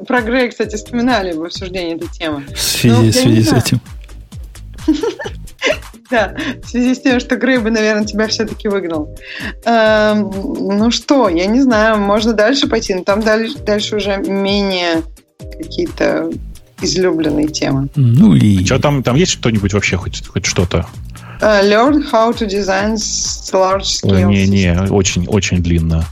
про 0.06 0.22
Грея, 0.22 0.48
кстати, 0.50 0.76
вспоминали 0.76 1.32
в 1.32 1.42
обсуждении 1.42 1.96
этой 1.96 2.08
темы. 2.08 2.44
В 2.54 2.58
связи, 2.58 2.96
ну, 2.96 3.02
в 3.02 3.12
связи 3.12 3.42
с 3.42 3.52
этим. 3.52 3.80
Да, 6.10 6.34
в 6.64 6.68
связи 6.68 6.96
с 6.96 7.02
тем, 7.02 7.20
что 7.20 7.36
Грей 7.36 7.58
бы, 7.58 7.70
наверное, 7.70 8.04
тебя 8.04 8.26
все-таки 8.26 8.66
выгнал. 8.66 9.16
Эм, 9.64 10.32
ну 10.32 10.90
что, 10.90 11.28
я 11.28 11.46
не 11.46 11.60
знаю, 11.60 11.98
можно 12.00 12.32
дальше 12.32 12.66
пойти, 12.66 12.94
но 12.94 13.04
там 13.04 13.22
дальше 13.22 13.94
уже 13.94 14.16
менее 14.16 15.04
какие-то 15.38 16.32
излюбленные 16.82 17.48
темы. 17.48 17.88
Ну 17.96 18.34
и... 18.34 18.64
Что 18.64 18.78
там, 18.78 19.02
там 19.02 19.16
есть 19.16 19.32
что-нибудь 19.32 19.72
вообще, 19.72 19.96
хоть, 19.96 20.26
хоть 20.26 20.46
что-то? 20.46 20.86
Uh, 21.40 21.62
learn 21.62 22.02
how 22.02 22.32
to 22.32 22.46
design 22.46 22.96
large 23.52 23.84
scale. 23.84 24.28
Не, 24.28 24.46
не, 24.46 24.76
очень, 24.90 25.26
очень 25.26 25.62
длинно. 25.62 26.04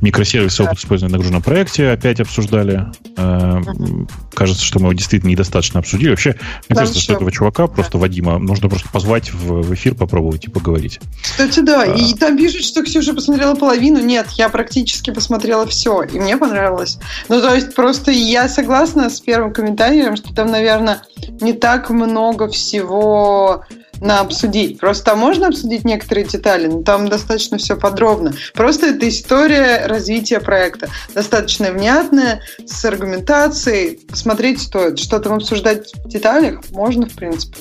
Микросервисы 0.00 0.62
опыт 0.62 0.78
использования 0.78 1.12
на 1.12 1.18
нагруженном 1.18 1.42
проекте 1.42 1.90
опять 1.90 2.20
обсуждали. 2.20 2.86
Uh-huh. 3.16 4.08
Кажется, 4.34 4.62
что 4.64 4.78
мы 4.78 4.86
его 4.86 4.92
действительно 4.92 5.30
недостаточно 5.30 5.80
обсудили. 5.80 6.10
Вообще, 6.10 6.30
мне 6.30 6.38
Там 6.68 6.78
кажется, 6.78 7.00
что 7.00 7.14
этого 7.14 7.32
чувака, 7.32 7.66
просто. 7.66 7.98
Вадима, 7.98 8.38
нужно 8.38 8.68
просто 8.68 8.88
позвать 8.90 9.32
в, 9.32 9.62
в 9.62 9.74
эфир, 9.74 9.94
попробовать 9.94 10.44
и 10.44 10.50
поговорить. 10.50 11.00
Кстати, 11.22 11.60
да. 11.60 11.82
А... 11.82 11.86
И 11.86 12.14
там 12.14 12.36
пишут, 12.36 12.62
что 12.64 12.82
Ксюша 12.82 13.14
посмотрела 13.14 13.54
половину. 13.54 14.00
Нет, 14.00 14.28
я 14.32 14.48
практически 14.48 15.10
посмотрела 15.10 15.66
все. 15.66 16.02
И 16.02 16.20
мне 16.20 16.36
понравилось. 16.36 16.98
Ну, 17.28 17.40
то 17.40 17.54
есть, 17.54 17.74
просто 17.74 18.10
я 18.10 18.48
согласна 18.48 19.10
с 19.10 19.20
первым 19.20 19.52
комментарием, 19.52 20.16
что 20.16 20.34
там, 20.34 20.50
наверное, 20.50 21.02
не 21.40 21.52
так 21.52 21.90
много 21.90 22.48
всего 22.48 23.64
на 24.00 24.20
обсудить. 24.20 24.78
Просто 24.78 25.14
можно 25.14 25.48
обсудить 25.48 25.84
некоторые 25.84 26.26
детали, 26.26 26.66
но 26.66 26.82
там 26.82 27.08
достаточно 27.08 27.58
все 27.58 27.76
подробно. 27.76 28.34
Просто 28.54 28.86
это 28.86 29.08
история 29.08 29.86
развития 29.86 30.40
проекта. 30.40 30.88
Достаточно 31.14 31.70
внятная, 31.70 32.42
с 32.64 32.84
аргументацией. 32.84 34.00
Посмотреть 34.08 34.60
стоит. 34.60 34.98
Что 34.98 35.18
там 35.18 35.34
обсуждать 35.34 35.92
в 36.04 36.08
деталях 36.08 36.60
можно, 36.70 37.06
в 37.06 37.12
принципе 37.12 37.58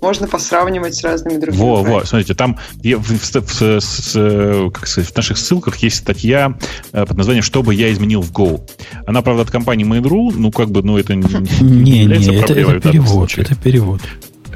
можно 0.00 0.26
посравнивать 0.26 0.94
с 0.94 1.04
разными 1.04 1.38
другими. 1.38 1.62
Во, 1.62 1.82
во, 1.82 2.04
смотрите, 2.04 2.34
там 2.34 2.58
в, 2.82 2.98
в, 2.98 3.40
в, 3.40 4.70
как 4.70 4.86
сказать, 4.86 5.10
в 5.10 5.16
наших 5.16 5.38
ссылках 5.38 5.76
есть 5.78 5.96
статья 5.96 6.56
э, 6.92 7.06
под 7.06 7.16
названием 7.16 7.42
«Что 7.42 7.62
бы 7.62 7.74
я 7.74 7.92
изменил 7.92 8.20
в 8.20 8.30
Go». 8.32 8.60
Она, 9.06 9.22
правда, 9.22 9.42
от 9.42 9.50
компании 9.50 9.86
Mail.ru, 9.86 10.32
ну, 10.36 10.50
как 10.50 10.70
бы, 10.70 10.82
ну, 10.82 10.98
это 10.98 11.14
не, 11.14 11.24
не, 11.60 12.04
не, 12.04 12.18
не 12.18 12.36
это, 12.36 12.52
это 12.52 12.80
перевод, 12.80 13.36
это 13.36 13.54
перевод. 13.54 14.00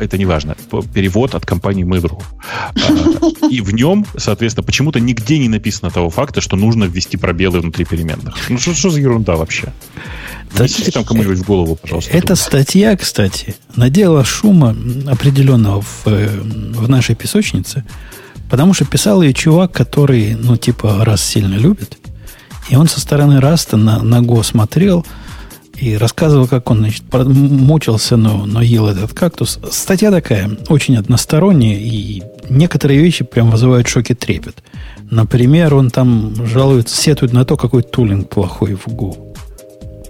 Это 0.00 0.18
не 0.18 0.24
важно. 0.24 0.56
Перевод 0.94 1.34
от 1.34 1.46
компании 1.46 1.84
Mail.ru. 1.84 2.22
А, 2.54 3.46
и 3.48 3.60
в 3.60 3.72
нем, 3.72 4.06
соответственно, 4.16 4.64
почему-то 4.64 5.00
нигде 5.00 5.38
не 5.38 5.48
написано 5.48 5.90
того 5.90 6.10
факта, 6.10 6.40
что 6.40 6.56
нужно 6.56 6.84
ввести 6.84 7.16
пробелы 7.16 7.60
внутри 7.60 7.84
переменных. 7.84 8.34
Ну 8.48 8.58
что, 8.58 8.74
что 8.74 8.90
за 8.90 9.00
ерунда 9.00 9.36
вообще? 9.36 9.72
Несите 10.58 10.90
там 10.90 11.04
кому-нибудь 11.04 11.38
в 11.38 11.44
голову, 11.44 11.76
пожалуйста. 11.76 12.10
Эта 12.12 12.34
статья, 12.34 12.96
кстати, 12.96 13.54
надела 13.76 14.24
шума 14.24 14.76
определенного 15.06 15.82
в, 15.82 16.06
э, 16.06 16.28
в 16.28 16.88
нашей 16.88 17.14
песочнице, 17.14 17.84
потому 18.50 18.74
что 18.74 18.84
писал 18.84 19.22
ее 19.22 19.32
чувак, 19.32 19.72
который, 19.72 20.34
ну, 20.34 20.56
типа, 20.56 21.04
Rust 21.04 21.22
сильно 21.22 21.54
любит, 21.54 21.98
и 22.68 22.76
он 22.76 22.88
со 22.88 23.00
стороны 23.00 23.40
Раста 23.40 23.76
на, 23.76 24.02
на 24.02 24.22
Го 24.22 24.42
смотрел 24.42 25.06
и 25.78 25.96
рассказывал, 25.96 26.46
как 26.46 26.70
он, 26.70 26.78
значит, 26.78 27.04
мучился, 27.12 28.16
но, 28.16 28.44
но 28.46 28.60
ел 28.60 28.86
этот 28.88 29.14
кактус. 29.14 29.58
Статья 29.70 30.10
такая, 30.10 30.50
очень 30.68 30.96
односторонняя, 30.96 31.76
и 31.76 32.22
некоторые 32.48 33.00
вещи 33.00 33.24
прям 33.24 33.50
вызывают 33.50 33.88
шок 33.88 34.10
и 34.10 34.14
трепет. 34.14 34.62
Например, 35.10 35.74
он 35.74 35.90
там 35.90 36.46
жалуется, 36.46 36.96
сетует 36.96 37.32
на 37.32 37.44
то, 37.44 37.56
какой 37.56 37.82
tooling 37.82 38.28
плохой 38.28 38.74
в 38.74 38.86
Go. 38.86 39.30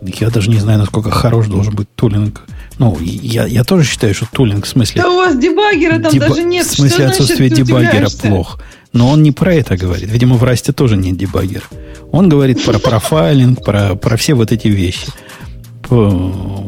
Я 0.02 0.30
даже 0.30 0.50
не 0.50 0.58
знаю, 0.58 0.78
насколько 0.78 1.10
хорош 1.10 1.46
должен 1.46 1.74
быть 1.74 1.88
tooling. 1.94 2.42
Ну, 2.78 2.98
я, 3.00 3.46
я 3.46 3.64
тоже 3.64 3.84
считаю, 3.84 4.14
что 4.14 4.26
tooling 4.32 4.64
в 4.64 4.68
смысле... 4.68 5.02
Да 5.02 5.10
у 5.10 5.16
вас 5.16 5.36
дебаггера 5.36 5.98
там 5.98 6.10
Деба... 6.10 6.28
даже 6.28 6.42
нет. 6.42 6.66
В 6.66 6.70
смысле 6.70 7.04
Что 7.04 7.08
отсутствие 7.08 7.48
значит, 7.48 7.66
дебаггера 7.66 8.08
плохо. 8.08 8.58
Но 8.92 9.10
он 9.10 9.22
не 9.22 9.32
про 9.32 9.54
это 9.54 9.76
говорит. 9.76 10.10
Видимо, 10.10 10.36
в 10.36 10.44
Расте 10.44 10.72
тоже 10.72 10.96
нет 10.96 11.16
дебаггера. 11.16 11.64
Он 12.10 12.28
говорит 12.28 12.64
про 12.64 12.78
профайлинг, 12.78 13.62
про, 13.62 13.94
про 13.94 14.16
все 14.16 14.34
вот 14.34 14.50
эти 14.50 14.68
вещи. 14.68 15.06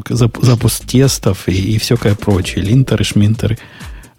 Запуск 0.08 0.84
тестов 0.86 1.48
и, 1.48 1.74
и 1.74 1.78
всякое 1.78 2.14
прочее. 2.14 2.64
Линтеры, 2.64 3.04
шминтеры. 3.04 3.58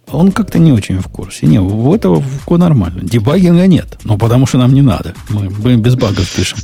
Он 0.08 0.32
как-то 0.32 0.60
не 0.60 0.72
очень 0.72 1.00
в 1.00 1.08
курсе. 1.08 1.48
Не, 1.48 1.60
у 1.60 1.94
этого 1.94 2.22
все 2.22 2.58
нормально. 2.58 3.02
Дебагинга 3.04 3.68
нет. 3.68 4.00
Ну, 4.04 4.18
потому 4.18 4.46
что 4.46 4.58
нам 4.58 4.74
не 4.74 4.82
надо. 4.82 5.14
Мы, 5.30 5.50
мы 5.50 5.76
без 5.76 5.96
багов 5.96 6.30
пишем. 6.36 6.60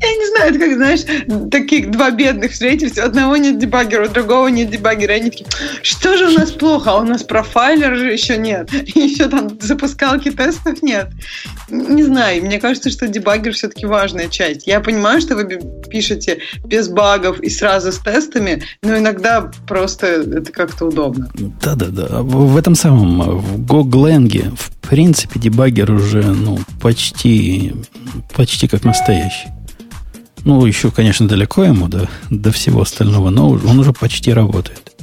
Я 0.00 0.14
не 0.14 0.26
знаю, 0.28 0.50
это 0.50 0.58
как, 0.58 0.74
знаешь, 0.74 1.50
таких 1.50 1.90
два 1.90 2.10
бедных 2.10 2.52
встретились, 2.52 2.98
у 2.98 3.02
одного 3.02 3.36
нет 3.36 3.58
дебаггера, 3.58 4.06
у 4.06 4.08
другого 4.08 4.48
нет 4.48 4.70
дебаггера. 4.70 5.14
Они 5.14 5.30
такие, 5.30 5.46
что 5.82 6.16
же 6.16 6.28
у 6.28 6.38
нас 6.38 6.50
плохо? 6.52 6.90
А 6.92 7.00
у 7.00 7.04
нас 7.04 7.22
профайлер 7.22 7.96
же 7.96 8.12
еще 8.12 8.36
нет. 8.36 8.72
Еще 8.96 9.28
там 9.28 9.58
запускалки 9.60 10.30
тестов 10.30 10.82
нет. 10.82 11.08
Не 11.68 12.02
знаю, 12.02 12.44
мне 12.44 12.58
кажется, 12.58 12.90
что 12.90 13.08
дебаггер 13.08 13.52
все-таки 13.52 13.86
важная 13.86 14.28
часть. 14.28 14.66
Я 14.66 14.80
понимаю, 14.80 15.20
что 15.20 15.34
вы 15.36 15.60
пишете 15.88 16.38
без 16.64 16.88
багов 16.88 17.40
и 17.40 17.48
сразу 17.48 17.92
с 17.92 17.98
тестами, 17.98 18.62
но 18.82 18.98
иногда 18.98 19.50
просто 19.66 20.06
это 20.06 20.52
как-то 20.52 20.86
удобно. 20.86 21.30
Да-да-да. 21.60 22.22
В 22.22 22.56
этом 22.56 22.74
самом, 22.74 23.38
в 23.38 23.60
GoGlang, 23.60 24.56
в 24.56 24.88
принципе, 24.88 25.40
дебаггер 25.40 25.90
уже, 25.90 26.22
ну, 26.22 26.58
почти, 26.80 27.74
почти 28.34 28.68
как 28.68 28.84
настоящий. 28.84 29.55
Ну, 30.46 30.64
еще, 30.64 30.92
конечно, 30.92 31.26
далеко 31.26 31.64
ему 31.64 31.88
до, 31.88 32.08
до 32.30 32.52
всего 32.52 32.82
остального, 32.82 33.30
но 33.30 33.50
он 33.50 33.78
уже 33.80 33.92
почти 33.92 34.32
работает. 34.32 34.95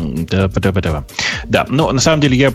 Да, 0.00 0.48
да, 0.48 0.72
да. 0.72 1.04
Да, 1.48 1.66
но 1.68 1.92
на 1.92 2.00
самом 2.00 2.20
деле 2.20 2.36
я, 2.36 2.52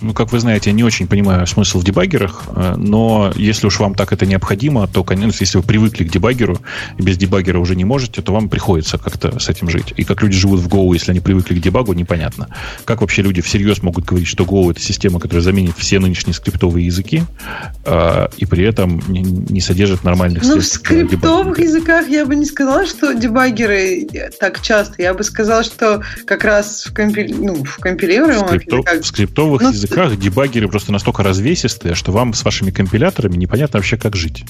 ну, 0.00 0.12
как 0.12 0.32
вы 0.32 0.40
знаете, 0.40 0.72
не 0.72 0.84
очень 0.84 1.06
понимаю 1.06 1.46
смысл 1.46 1.80
в 1.80 1.84
дебаггерах, 1.84 2.42
э, 2.54 2.74
но 2.76 3.32
если 3.36 3.66
уж 3.66 3.78
вам 3.78 3.94
так 3.94 4.12
это 4.12 4.26
необходимо, 4.26 4.86
то, 4.86 5.04
конечно, 5.04 5.42
если 5.42 5.58
вы 5.58 5.64
привыкли 5.64 6.04
к 6.04 6.10
дебаггеру 6.10 6.58
и 6.98 7.02
без 7.02 7.16
дебаггера 7.16 7.58
уже 7.58 7.76
не 7.76 7.84
можете, 7.84 8.22
то 8.22 8.32
вам 8.32 8.48
приходится 8.48 8.98
как-то 8.98 9.38
с 9.38 9.48
этим 9.48 9.68
жить. 9.68 9.94
И 9.96 10.04
как 10.04 10.22
люди 10.22 10.36
живут 10.36 10.60
в 10.60 10.68
Go, 10.68 10.92
если 10.92 11.10
они 11.10 11.20
привыкли 11.20 11.54
к 11.58 11.62
дебагу, 11.62 11.92
непонятно. 11.92 12.48
Как 12.84 13.00
вообще 13.00 13.22
люди 13.22 13.40
всерьез 13.40 13.82
могут 13.82 14.04
говорить, 14.04 14.28
что 14.28 14.44
Go 14.44 14.70
это 14.70 14.80
система, 14.80 15.20
которая 15.20 15.42
заменит 15.42 15.76
все 15.78 15.98
нынешние 15.98 16.34
скриптовые 16.34 16.86
языки, 16.86 17.22
э, 17.84 18.28
и 18.36 18.46
при 18.46 18.64
этом 18.64 19.02
не 19.08 19.60
содержит 19.60 20.04
нормальных. 20.04 20.42
Ну, 20.42 20.58
в 20.58 20.64
скриптовых 20.64 21.58
языках 21.58 22.08
я 22.08 22.26
бы 22.26 22.34
не 22.34 22.46
сказала, 22.46 22.86
что 22.86 23.12
дебаггеры 23.12 24.06
так 24.40 24.60
часто. 24.60 25.02
Я 25.02 25.14
бы 25.14 25.24
сказала, 25.24 25.62
что 25.64 26.02
как 26.24 26.44
раз 26.44 26.81
в, 26.84 26.92
компили... 26.92 27.32
ну, 27.32 27.64
в 27.64 27.76
компилируемых 27.78 28.44
в, 28.44 28.46
скрипто... 28.48 28.76
языках... 28.76 29.00
в 29.00 29.06
скриптовых 29.06 29.62
ну, 29.62 29.70
языках 29.70 30.18
дебаггеры 30.18 30.68
просто 30.68 30.92
настолько 30.92 31.22
развесистые, 31.22 31.94
что 31.94 32.12
вам 32.12 32.34
с 32.34 32.44
вашими 32.44 32.70
компиляторами 32.70 33.36
непонятно 33.36 33.78
вообще, 33.78 33.96
как 33.96 34.16
жить. 34.16 34.44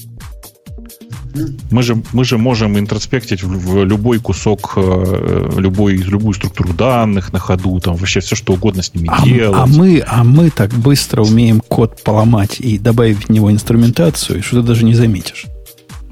Мы 1.71 1.83
же, 1.83 2.03
мы 2.13 2.25
же 2.25 2.37
можем 2.37 2.79
интроспектить 2.79 3.43
в, 3.43 3.49
в 3.49 3.85
любой 3.85 4.19
кусок, 4.19 4.75
э, 4.77 5.51
любой, 5.57 5.97
любую 5.97 6.35
структуру 6.35 6.75
данных 6.75 7.33
на 7.33 7.39
ходу, 7.39 7.81
там 7.81 7.97
вообще 7.97 8.21
все, 8.21 8.37
что 8.37 8.53
угодно 8.53 8.83
с 8.83 8.95
ними 8.95 9.09
а, 9.11 9.25
делать. 9.25 9.59
А 9.59 9.67
мы, 9.67 10.03
а 10.07 10.25
мы 10.25 10.51
так 10.51 10.73
быстро 10.75 11.23
умеем 11.23 11.61
код 11.61 12.03
поломать 12.03 12.61
и 12.61 12.79
добавить 12.79 13.29
в 13.29 13.31
него 13.31 13.51
инструментацию, 13.51 14.43
что 14.43 14.61
ты 14.61 14.69
даже 14.69 14.85
не 14.85 14.95
заметишь. 14.95 15.47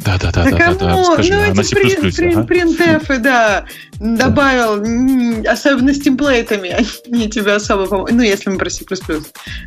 Да, 0.04 0.18
да, 0.18 0.32
да, 0.32 0.44
да, 0.44 0.50
да, 0.50 0.74
да. 0.74 1.04
Скажи, 1.04 1.34
ну, 1.34 1.54
на 1.54 1.62
C++, 1.62 1.76
при, 1.76 2.10
при, 2.10 2.32
ага. 2.32 2.44
принтефы, 2.44 3.18
да, 3.18 3.64
добавил, 3.98 4.82
особенно 5.46 5.92
с 5.92 6.00
темплейтами, 6.00 6.74
они 7.12 7.28
тебе 7.28 7.52
особо 7.52 7.86
помогут. 7.86 8.12
Ну, 8.12 8.22
если 8.22 8.50
мы 8.50 8.58
про 8.58 8.70
C++, 8.70 8.84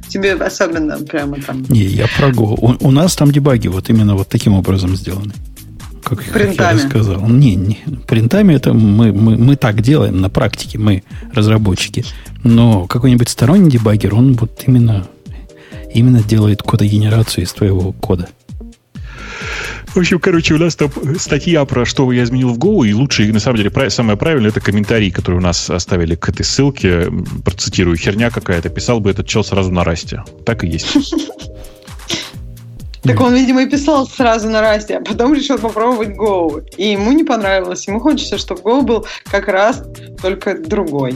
тебе 0.08 0.34
особенно 0.34 0.98
прямо 0.98 1.38
там. 1.42 1.64
Не, 1.70 1.84
я 1.84 2.08
про 2.18 2.30
Go. 2.30 2.58
У, 2.58 2.88
у 2.88 2.92
нас 2.92 3.16
там 3.16 3.32
дебаги 3.32 3.68
вот 3.68 3.90
именно 3.90 4.16
вот 4.16 4.28
таким 4.28 4.54
образом 4.54 4.96
сделаны. 4.96 5.34
Как, 6.04 6.24
принтами. 6.24 6.56
как 6.56 6.74
я 6.74 6.90
сказал. 6.90 7.28
Не, 7.28 7.56
не, 7.56 7.80
принтами 8.08 8.56
это 8.56 8.74
мы, 8.74 9.14
мы, 9.14 9.38
мы 9.38 9.56
так 9.56 9.82
делаем 9.82 10.20
на 10.20 10.30
практике, 10.30 10.78
мы 10.78 11.04
разработчики. 11.32 12.04
Но 12.44 12.88
какой-нибудь 12.88 13.30
сторонний 13.30 13.72
дебагер, 13.72 14.16
он 14.16 14.34
вот 14.34 14.64
именно, 14.66 15.08
именно 15.94 16.22
делает 16.22 16.62
кодогенерацию 16.64 17.46
из 17.46 17.54
твоего 17.54 17.94
кода. 17.94 18.30
В 19.88 19.98
общем, 19.98 20.20
короче, 20.20 20.56
у 20.56 20.58
нас 20.58 20.76
там 20.76 20.90
статья 21.18 21.66
про 21.66 21.86
что 21.86 22.12
я 22.12 22.24
изменил 22.24 22.50
в 22.50 22.58
Go, 22.58 22.88
и 22.88 22.94
лучше, 22.94 23.32
на 23.32 23.40
самом 23.40 23.58
деле, 23.58 23.90
самое 23.90 24.18
правильное, 24.18 24.50
это 24.50 24.60
комментарий, 24.60 25.12
который 25.12 25.36
у 25.36 25.42
нас 25.42 25.70
оставили 25.70 26.16
к 26.16 26.30
этой 26.30 26.44
ссылке. 26.44 27.12
Процитирую, 27.46 27.98
херня 27.98 28.30
какая-то. 28.30 28.70
Писал 28.70 29.00
бы 29.00 29.12
этот 29.12 29.28
чел 29.28 29.44
сразу 29.44 29.72
на 29.72 29.84
расте. 29.84 30.24
Так 30.46 30.64
и 30.64 30.68
есть. 30.68 30.98
Так 33.04 33.20
он, 33.20 33.36
видимо, 33.36 33.64
и 33.64 33.70
писал 33.70 34.08
сразу 34.08 34.50
на 34.50 34.62
расте, 34.62 34.98
а 34.98 35.02
потом 35.02 35.34
решил 35.34 35.58
попробовать 35.58 36.10
Go. 36.10 36.64
И 36.78 36.92
ему 36.92 37.12
не 37.12 37.26
понравилось. 37.26 37.86
Ему 37.88 38.00
хочется, 38.00 38.38
чтобы 38.38 38.62
Go 38.62 38.82
был 38.82 39.06
как 39.26 39.50
раз 39.50 39.84
только 40.22 40.58
другой. 40.58 41.16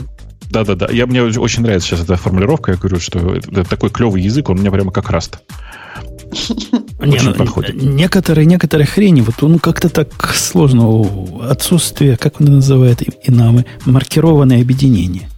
Да-да-да. 0.50 0.88
Я, 0.90 1.06
мне 1.06 1.22
очень 1.22 1.62
нравится 1.62 1.88
сейчас 1.88 2.02
эта 2.02 2.16
формулировка. 2.16 2.72
Я 2.72 2.78
говорю, 2.78 3.00
что 3.00 3.36
это 3.36 3.64
такой 3.64 3.90
клевый 3.90 4.22
язык, 4.22 4.48
он 4.50 4.58
у 4.58 4.60
меня 4.60 4.70
прямо 4.70 4.92
как 4.92 5.10
раст. 5.10 5.38
Не, 7.00 7.20
ну, 7.22 7.34
подходит. 7.34 7.80
Некоторые, 7.80 8.44
некоторые 8.46 8.86
хрени, 8.86 9.20
вот 9.20 9.42
он 9.42 9.58
как-то 9.58 9.88
так 9.88 10.34
сложно. 10.34 11.06
Отсутствие, 11.48 12.16
как 12.16 12.40
он 12.40 12.46
называет, 12.56 13.02
и 13.02 13.30
намы, 13.30 13.64
маркированное 13.84 14.60
объединение. 14.60 15.28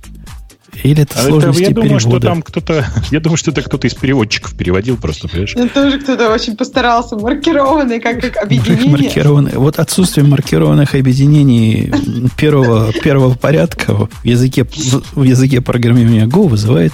Или 0.82 1.02
это 1.02 1.18
а 1.18 1.24
сложности 1.24 1.62
это, 1.62 1.70
я 1.70 1.74
думаю, 1.74 2.00
что 2.00 2.20
там 2.20 2.42
кто-то, 2.42 2.86
я 3.10 3.20
думаю, 3.20 3.36
что 3.36 3.50
это 3.50 3.62
кто-то 3.62 3.86
из 3.86 3.94
переводчиков 3.94 4.54
переводил 4.54 4.96
просто, 4.96 5.28
понимаешь? 5.28 5.54
Это 5.54 5.68
тоже 5.68 6.00
кто-то 6.00 6.30
очень 6.30 6.56
постарался. 6.56 7.16
Маркированный, 7.16 8.00
как, 8.00 8.20
как 8.20 8.36
объединение. 8.38 8.90
Маркированный. 8.90 9.52
Вот 9.56 9.78
отсутствие 9.78 10.26
маркированных 10.26 10.94
объединений 10.94 11.92
первого, 12.36 12.92
первого 12.92 13.34
порядка 13.34 13.94
в 13.94 14.08
языке, 14.24 14.64
в 15.12 15.22
языке 15.22 15.60
программирования 15.60 16.26
Go 16.26 16.48
вызывает 16.48 16.92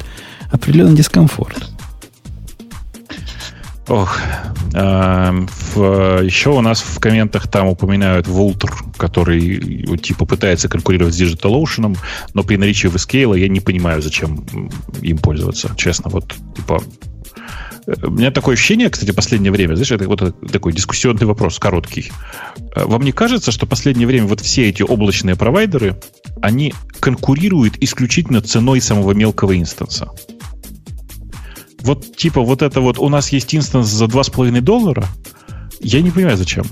определенный 0.51 0.97
дискомфорт. 0.97 1.76
Ох, 3.89 4.19
э, 4.75 5.47
в, 5.75 6.23
еще 6.23 6.51
у 6.51 6.61
нас 6.61 6.81
в 6.81 6.99
комментах 6.99 7.49
там 7.49 7.69
упоминают 7.69 8.27
Vultr, 8.27 8.69
который 8.97 9.97
типа 9.99 10.27
пытается 10.27 10.69
конкурировать 10.69 11.15
с 11.15 11.21
DigitalOcean, 11.21 11.97
но 12.35 12.43
при 12.43 12.57
наличии 12.57 12.89
VScale 12.89 13.39
я 13.39 13.49
не 13.49 13.61
понимаю, 13.61 14.03
зачем 14.03 14.45
им 15.03 15.19
пользоваться. 15.19 15.71
Честно, 15.77 16.11
вот 16.11 16.35
типа 16.57 16.83
э, 17.87 17.93
у 18.03 18.11
меня 18.11 18.33
такое 18.33 18.55
ощущение, 18.55 18.91
кстати, 18.91 19.13
последнее 19.13 19.53
время, 19.53 19.77
знаешь, 19.77 19.93
это 19.93 20.09
вот 20.09 20.51
такой 20.51 20.73
дискуссионный 20.73 21.27
вопрос, 21.27 21.61
короткий. 21.61 22.11
Э, 22.75 22.87
вам 22.87 23.03
не 23.03 23.13
кажется, 23.13 23.53
что 23.53 23.67
последнее 23.67 24.09
время 24.09 24.27
вот 24.27 24.41
все 24.41 24.69
эти 24.69 24.83
облачные 24.83 25.37
провайдеры, 25.37 25.97
они 26.43 26.75
конкурируют 26.99 27.77
исключительно 27.79 28.41
ценой 28.41 28.81
самого 28.81 29.13
мелкого 29.13 29.57
инстанса? 29.57 30.11
Вот 31.87 32.17
типа 32.17 32.43
вот 32.43 32.63
это 32.63 32.81
вот 32.81 32.99
у 32.99 33.09
нас 33.09 33.31
есть 33.31 33.55
инстанс 33.55 33.89
за 33.89 34.07
2,5 34.07 34.61
доллара, 34.61 35.07
я 35.81 36.03
не 36.03 36.11
понимаю, 36.11 36.37
зачем. 36.37 36.65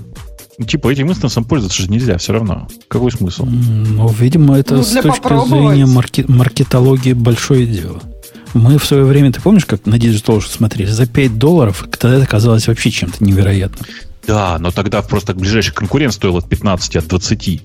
Типа, 0.67 0.89
этим 0.89 1.09
инстансом 1.09 1.43
пользоваться 1.43 1.81
же 1.81 1.89
нельзя 1.89 2.17
все 2.17 2.31
равно. 2.31 2.67
Какой 2.87 3.11
смысл? 3.11 3.45
Ну, 3.45 4.07
видимо, 4.07 4.57
это 4.57 4.75
ну, 4.75 4.83
с 4.83 4.91
точки 4.91 5.47
зрения 5.49 5.85
маркет, 5.85 6.29
маркетологии 6.29 7.11
большое 7.11 7.65
дело. 7.65 8.01
Мы 8.53 8.77
в 8.77 8.85
свое 8.85 9.03
время, 9.03 9.33
ты 9.33 9.41
помнишь, 9.41 9.65
как 9.65 9.85
на 9.85 9.95
Digital 9.95 10.41
смотрели? 10.41 10.89
За 10.89 11.07
5 11.07 11.37
долларов, 11.37 11.85
тогда 11.99 12.17
это 12.17 12.25
казалось 12.25 12.67
вообще 12.67 12.89
чем-то 12.89 13.21
невероятным. 13.23 13.85
Да, 14.27 14.57
но 14.59 14.71
тогда 14.71 15.01
просто 15.01 15.33
ближайший 15.33 15.73
конкурент 15.73 16.13
стоил 16.13 16.37
от 16.37 16.49
15, 16.49 16.95
от 16.95 17.07
20. 17.07 17.61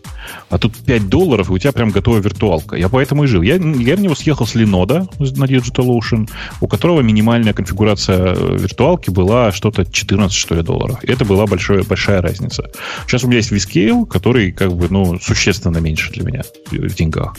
А 0.50 0.58
тут 0.58 0.76
5 0.76 1.08
долларов, 1.08 1.50
и 1.50 1.52
у 1.52 1.58
тебя 1.58 1.72
прям 1.72 1.90
готовая 1.90 2.20
виртуалка. 2.20 2.76
Я 2.76 2.88
поэтому 2.88 3.24
и 3.24 3.26
жил. 3.26 3.42
Я, 3.42 3.54
я 3.54 3.96
в 3.96 4.00
него 4.00 4.14
съехал 4.14 4.46
с 4.46 4.54
Linode 4.54 5.08
на 5.18 5.44
DigitalOcean, 5.44 6.28
у 6.60 6.68
которого 6.68 7.00
минимальная 7.00 7.52
конфигурация 7.52 8.34
э, 8.34 8.56
виртуалки 8.58 9.10
была 9.10 9.52
что-то 9.52 9.84
14, 9.84 10.36
что 10.36 10.54
ли, 10.54 10.62
долларов. 10.62 11.02
И 11.02 11.10
это 11.10 11.24
была 11.24 11.46
большая, 11.46 11.82
большая 11.82 12.20
разница. 12.20 12.70
Сейчас 13.06 13.24
у 13.24 13.28
меня 13.28 13.38
есть 13.38 13.52
Vscale, 13.52 14.06
который 14.06 14.52
как 14.52 14.72
бы, 14.72 14.88
ну, 14.90 15.18
существенно 15.18 15.78
меньше 15.78 16.12
для 16.12 16.24
меня 16.24 16.42
в 16.70 16.94
деньгах. 16.94 17.36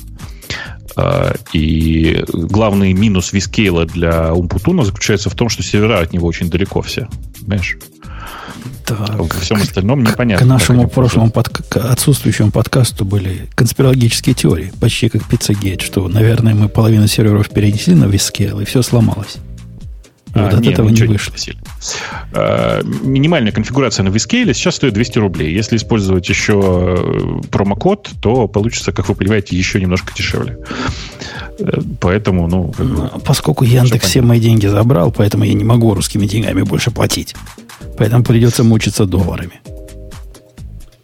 А, 0.96 1.34
и 1.54 2.24
главный 2.28 2.94
минус 2.94 3.34
Vscale 3.34 3.86
для 3.86 4.34
Умпутуна 4.34 4.84
заключается 4.84 5.30
в 5.30 5.36
том, 5.36 5.50
что 5.50 5.64
сервера 5.64 6.00
от 6.00 6.12
него 6.14 6.28
очень 6.28 6.50
далеко 6.50 6.82
все. 6.82 7.08
Понимаешь? 7.40 7.78
Так, 8.86 9.18
Во 9.18 9.28
всем 9.28 9.58
остальном 9.62 10.04
непонятно. 10.04 10.46
К 10.46 10.50
нашему 10.50 10.88
прошлому 10.88 11.30
подка- 11.32 11.92
отсутствующему 11.92 12.52
подкасту 12.52 13.06
были 13.06 13.48
конспирологические 13.56 14.36
теории, 14.36 14.72
почти 14.80 15.10
как 15.10 15.22
Pizzagate, 15.24 15.82
что, 15.82 16.08
наверное, 16.08 16.54
мы 16.56 16.68
половину 16.70 17.08
серверов 17.08 17.50
перенесли 17.50 17.96
на 17.96 18.06
Vscale, 18.06 18.62
и 18.62 18.66
все 18.66 18.82
сломалось. 18.82 19.38
А, 20.34 20.46
вот 20.46 20.54
от 20.54 20.62
не, 20.62 20.70
этого 20.72 20.86
мы 20.88 20.94
не 20.94 21.02
вышло. 21.04 21.32
просили. 21.32 21.58
А, 22.34 22.82
минимальная 23.04 23.52
конфигурация 23.52 24.04
на 24.04 24.10
Vscale 24.10 24.54
сейчас 24.54 24.76
стоит 24.76 24.94
200 24.94 25.20
рублей. 25.20 25.54
Если 25.54 25.76
использовать 25.76 26.28
еще 26.30 26.62
э, 26.64 27.42
промокод, 27.50 28.10
то 28.22 28.48
получится, 28.48 28.94
как 28.94 29.10
вы 29.10 29.16
понимаете, 29.16 29.58
еще 29.58 29.82
немножко 29.82 30.14
дешевле. 30.16 30.58
Э, 31.60 31.82
Поэтому, 32.00 32.48
ну, 32.48 32.72
как 32.72 32.86
бы, 32.86 33.10
Ну, 33.14 33.20
Поскольку 33.26 33.66
Яндекс 33.66 34.08
все 34.08 34.22
мои 34.22 34.40
деньги 34.40 34.68
забрал, 34.68 35.12
поэтому 35.12 35.44
я 35.44 35.54
не 35.54 35.66
могу 35.66 35.94
русскими 35.94 36.26
деньгами 36.26 36.62
больше 36.62 36.92
платить. 36.92 37.36
Поэтому 37.98 38.24
придется 38.24 38.64
мучиться 38.64 39.06
долларами. 39.06 39.62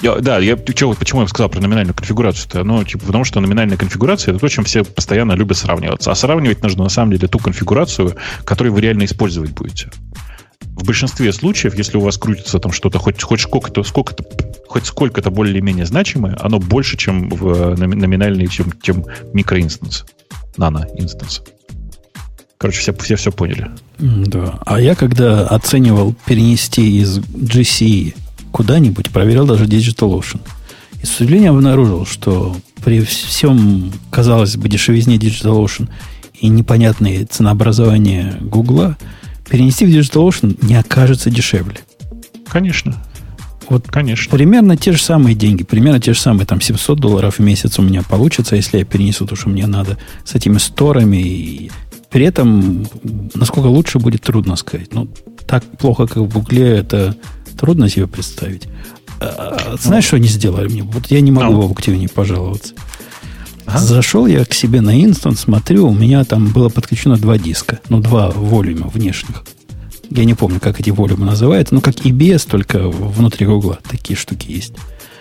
Я- 0.01 0.17
да, 0.19 0.37
я 0.37 0.55
чё- 0.57 0.93
почему 0.93 1.21
я 1.21 1.27
сказал 1.27 1.49
про 1.49 1.59
номинальную 1.59 1.95
конфигурацию-то? 1.95 2.63
Ну, 2.63 2.83
типа, 2.83 3.05
потому 3.07 3.23
что 3.23 3.39
номинальная 3.39 3.77
конфигурация 3.77 4.31
это 4.31 4.39
то, 4.39 4.47
чем 4.47 4.63
все 4.63 4.83
постоянно 4.83 5.33
любят 5.33 5.57
сравниваться. 5.57 6.11
А 6.11 6.15
сравнивать 6.15 6.61
нужно 6.61 6.83
на 6.83 6.89
самом 6.89 7.11
деле 7.13 7.27
ту 7.27 7.39
конфигурацию, 7.39 8.15
которую 8.45 8.73
вы 8.73 8.81
реально 8.81 9.05
использовать 9.05 9.51
будете. 9.51 9.89
В 10.61 10.85
большинстве 10.85 11.33
случаев, 11.33 11.75
если 11.75 11.97
у 11.97 12.01
вас 12.01 12.17
крутится 12.17 12.59
там 12.59 12.71
что-то 12.71 12.99
хоть, 12.99 13.21
хоть 13.23 13.41
сколько-то, 13.41 13.81
сколько-то, 13.83 14.23
хоть 14.67 14.85
сколько-то 14.85 15.31
более-менее 15.31 15.87
значимое, 15.87 16.37
оно 16.39 16.59
больше, 16.59 16.95
чем 16.97 17.29
в 17.29 17.47
э, 17.47 17.75
номи- 17.75 17.95
номинальный, 17.95 18.47
чем, 18.47 18.71
чем 18.83 19.03
микроинстанс, 19.33 20.05
нано-инстанс. 20.57 21.41
Короче, 22.57 22.79
все, 22.79 22.93
все 22.93 23.15
все 23.15 23.31
поняли. 23.31 23.69
Да. 23.99 24.59
А 24.65 24.81
я 24.81 24.95
когда 24.95 25.47
оценивал 25.47 26.15
перенести 26.25 26.99
из 26.99 27.19
GC 27.19 28.15
куда-нибудь, 28.51 29.11
проверял 29.11 29.45
даже 29.45 29.65
DigitalOcean. 29.65 30.41
И 31.01 31.05
с 31.05 31.19
удивлением 31.19 31.55
обнаружил, 31.55 32.05
что 32.07 32.55
при 32.83 33.01
всем, 33.01 33.91
казалось 34.09 34.57
бы, 34.57 34.67
дешевизне 34.69 35.17
DigitalOcean 35.17 35.87
и 36.39 36.47
непонятное 36.47 37.25
ценообразование 37.25 38.37
Гугла, 38.41 38.97
перенести 39.49 39.85
в 39.85 39.89
DigitalOcean 39.89 40.57
не 40.65 40.75
окажется 40.75 41.29
дешевле. 41.29 41.77
Конечно, 42.47 42.95
Вот 43.69 43.85
конечно. 43.87 44.31
примерно 44.35 44.77
те 44.77 44.93
же 44.93 45.01
самые 45.01 45.35
деньги, 45.35 45.63
примерно 45.63 45.99
те 45.99 46.13
же 46.13 46.19
самые, 46.19 46.47
там, 46.47 46.61
700 46.61 46.99
долларов 46.99 47.35
в 47.37 47.41
месяц 47.41 47.77
у 47.77 47.81
меня 47.81 48.01
получится, 48.03 48.55
если 48.55 48.79
я 48.79 48.85
перенесу 48.85 49.27
то, 49.27 49.35
что 49.35 49.49
мне 49.49 49.67
надо, 49.67 49.97
с 50.23 50.33
этими 50.33 50.57
сторами. 50.57 51.17
И 51.17 51.71
при 52.09 52.25
этом, 52.25 52.87
насколько 53.33 53.67
лучше 53.67 53.99
будет, 53.99 54.21
трудно 54.21 54.55
сказать. 54.55 54.93
Ну, 54.93 55.07
так 55.45 55.63
плохо, 55.77 56.07
как 56.07 56.17
в 56.17 56.27
Гугле, 56.33 56.69
это 56.77 57.15
трудно 57.59 57.89
себе 57.89 58.07
представить. 58.07 58.67
А, 59.19 59.75
знаешь, 59.79 60.05
что 60.05 60.17
они 60.17 60.27
сделали 60.27 60.67
мне? 60.67 60.83
Вот 60.83 61.07
я 61.07 61.21
не 61.21 61.31
могу 61.31 61.53
Ну. 61.53 61.61
в 61.61 61.65
объективе 61.71 62.07
пожаловаться. 62.07 62.73
Зашел 63.75 64.27
я 64.27 64.45
к 64.45 64.53
себе 64.53 64.79
на 64.81 65.03
инстанс, 65.03 65.41
смотрю, 65.41 65.87
у 65.87 65.93
меня 65.93 66.23
там 66.23 66.47
было 66.47 66.69
подключено 66.69 67.17
два 67.17 67.37
диска, 67.37 67.79
ну, 67.89 67.99
два 67.99 68.29
волюма 68.31 68.87
внешних. 68.87 69.43
Я 70.09 70.23
не 70.23 70.35
помню, 70.35 70.61
как 70.61 70.79
эти 70.79 70.89
волюмы 70.89 71.25
называются, 71.25 71.75
ну, 71.75 71.81
как 71.81 71.95
EBS, 71.95 72.47
только 72.49 72.87
внутри 72.87 73.45
Гугла 73.45 73.79
такие 73.89 74.15
штуки 74.17 74.49
есть. 74.49 74.73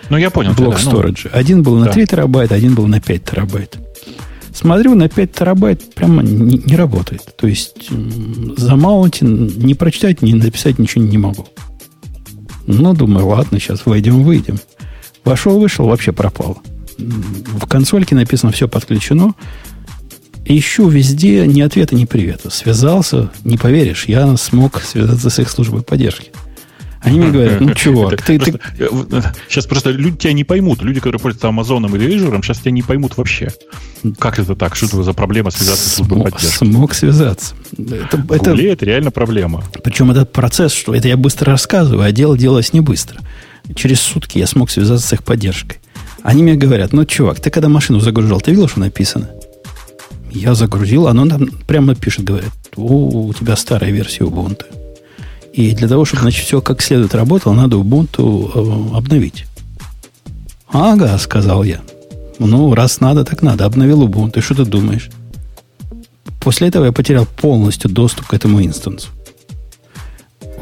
Ну, 0.09 0.15
я 0.15 0.29
понял. 0.29 0.53
Блок 0.53 0.79
тебя, 0.79 0.91
ну. 0.91 1.29
Один 1.33 1.61
был 1.63 1.75
на 1.75 1.87
да. 1.87 1.91
3 1.91 2.05
терабайта, 2.05 2.55
один 2.55 2.73
был 2.73 2.87
на 2.87 3.01
5 3.01 3.25
терабайт. 3.25 3.77
Смотрю, 4.57 4.95
на 4.95 5.07
5 5.07 5.31
терабайт 5.33 5.93
прямо 5.93 6.23
не, 6.23 6.57
не 6.57 6.75
работает. 6.75 7.35
То 7.37 7.45
есть 7.45 7.91
замаунтин 8.57 9.45
не 9.59 9.75
прочитать, 9.75 10.23
не 10.23 10.33
написать 10.33 10.79
ничего 10.79 11.03
не 11.03 11.19
могу. 11.19 11.47
Ну, 12.65 12.95
думаю, 12.95 13.27
ладно, 13.27 13.59
сейчас 13.59 13.85
войдем, 13.85 14.23
выйдем. 14.23 14.57
Вошел, 15.23 15.59
вышел, 15.59 15.85
вообще 15.85 16.11
пропало. 16.11 16.57
М, 16.97 17.23
В 17.61 17.67
консольке 17.67 18.15
написано 18.15 18.51
все 18.51 18.67
подключено. 18.67 19.35
Ищу 20.43 20.87
везде 20.87 21.45
ни 21.45 21.61
ответа, 21.61 21.93
ни 21.93 22.05
привета. 22.05 22.49
Связался, 22.49 23.29
не 23.43 23.57
поверишь, 23.57 24.05
я 24.05 24.35
смог 24.37 24.81
связаться 24.81 25.29
с 25.29 25.37
их 25.37 25.51
службой 25.51 25.83
поддержки. 25.83 26.31
Они 27.01 27.19
мне 27.19 27.31
говорят, 27.31 27.61
ну, 27.61 27.73
чувак, 27.75 28.21
ты, 28.21 28.39
ты, 28.39 28.59
Сейчас 29.47 29.65
просто 29.65 29.91
люди 29.91 30.17
тебя 30.17 30.33
не 30.33 30.43
поймут. 30.43 30.81
Люди, 30.81 30.99
которые 30.99 31.19
пользуются 31.19 31.47
Амазоном 31.49 31.95
или 31.95 32.15
Azure, 32.15 32.41
сейчас 32.41 32.59
тебя 32.59 32.71
не 32.71 32.81
поймут 32.81 33.17
вообще. 33.17 33.49
Как 34.19 34.39
это 34.39 34.55
так? 34.55 34.75
Что 34.75 34.87
это 34.87 35.03
за 35.03 35.13
проблема 35.13 35.51
связаться 35.51 35.89
с 35.89 35.93
службой 35.95 36.23
поддержки? 36.23 36.57
смог 36.57 36.93
связаться. 36.93 37.55
Это, 37.77 38.23
это, 38.29 38.51
Гугле 38.51 38.71
это 38.71 38.85
реально 38.85 39.11
проблема. 39.11 39.63
причем 39.83 40.11
этот 40.11 40.31
процесс, 40.31 40.73
что 40.73 40.93
это 40.93 41.07
я 41.07 41.17
быстро 41.17 41.51
рассказываю, 41.51 42.03
а 42.03 42.11
дело 42.11 42.37
делалось 42.37 42.73
не 42.73 42.81
быстро. 42.81 43.19
Через 43.75 43.99
сутки 43.99 44.37
я 44.37 44.47
смог 44.47 44.69
связаться 44.69 45.07
с 45.07 45.13
их 45.13 45.23
поддержкой. 45.23 45.77
Они 46.23 46.43
мне 46.43 46.55
говорят, 46.55 46.93
ну, 46.93 47.05
чувак, 47.05 47.39
ты 47.39 47.49
когда 47.49 47.69
машину 47.69 47.99
загружал, 47.99 48.41
ты 48.41 48.51
видел, 48.51 48.67
что 48.67 48.79
написано? 48.79 49.29
Я 50.31 50.55
загрузил, 50.55 51.07
оно 51.07 51.25
там 51.27 51.47
прямо 51.67 51.95
пишет, 51.95 52.25
говорит, 52.25 52.51
о, 52.75 53.27
у 53.27 53.33
тебя 53.33 53.55
старая 53.55 53.91
версия 53.91 54.23
Ubuntu. 54.23 54.65
И 55.57 55.73
для 55.73 55.87
того, 55.87 56.05
чтобы 56.05 56.21
значит, 56.21 56.45
все 56.45 56.61
как 56.61 56.83
следует 56.83 57.15
работало, 57.15 57.53
надо 57.55 57.77
Ubuntu 57.77 58.51
э, 58.53 58.95
обновить. 58.95 59.47
Ага, 60.67 61.17
сказал 61.17 61.63
я. 61.63 61.81
Ну, 62.37 62.75
раз 62.75 62.99
надо, 62.99 63.25
так 63.25 63.41
надо. 63.41 63.65
Обновил 63.65 64.03
Ubuntu. 64.03 64.37
И 64.37 64.41
что 64.41 64.53
ты 64.53 64.65
думаешь? 64.65 65.09
После 66.39 66.67
этого 66.67 66.85
я 66.85 66.91
потерял 66.91 67.25
полностью 67.25 67.89
доступ 67.89 68.27
к 68.27 68.35
этому 68.35 68.63
инстансу. 68.63 69.09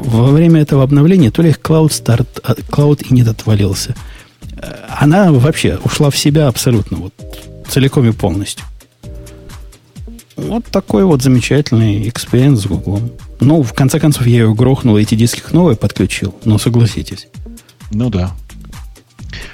Во 0.00 0.28
время 0.28 0.62
этого 0.62 0.82
обновления 0.82 1.30
то 1.30 1.42
ли 1.42 1.50
их 1.50 1.58
Cloud, 1.58 1.90
Start, 1.90 2.26
а, 2.42 2.54
Cloud 2.54 3.06
Init 3.10 3.28
отвалился. 3.28 3.94
Э, 4.56 4.72
Она 4.98 5.30
вообще 5.30 5.78
ушла 5.84 6.08
в 6.08 6.16
себя 6.16 6.48
абсолютно, 6.48 6.96
вот 6.96 7.12
целиком 7.68 8.08
и 8.08 8.12
полностью. 8.12 8.64
Вот 10.36 10.64
такой 10.64 11.04
вот 11.04 11.22
замечательный 11.22 12.08
experience 12.08 12.62
с 12.62 12.66
Гуглом. 12.66 13.10
Ну, 13.40 13.62
в 13.62 13.72
конце 13.72 14.00
концов, 14.00 14.26
я 14.26 14.38
ее 14.40 14.54
грохнул, 14.54 14.96
эти 14.96 15.14
диски 15.14 15.40
к 15.40 15.52
новой 15.52 15.76
подключил. 15.76 16.34
Но 16.44 16.58
согласитесь, 16.58 17.28
Ну 17.90 18.10
да. 18.10 18.32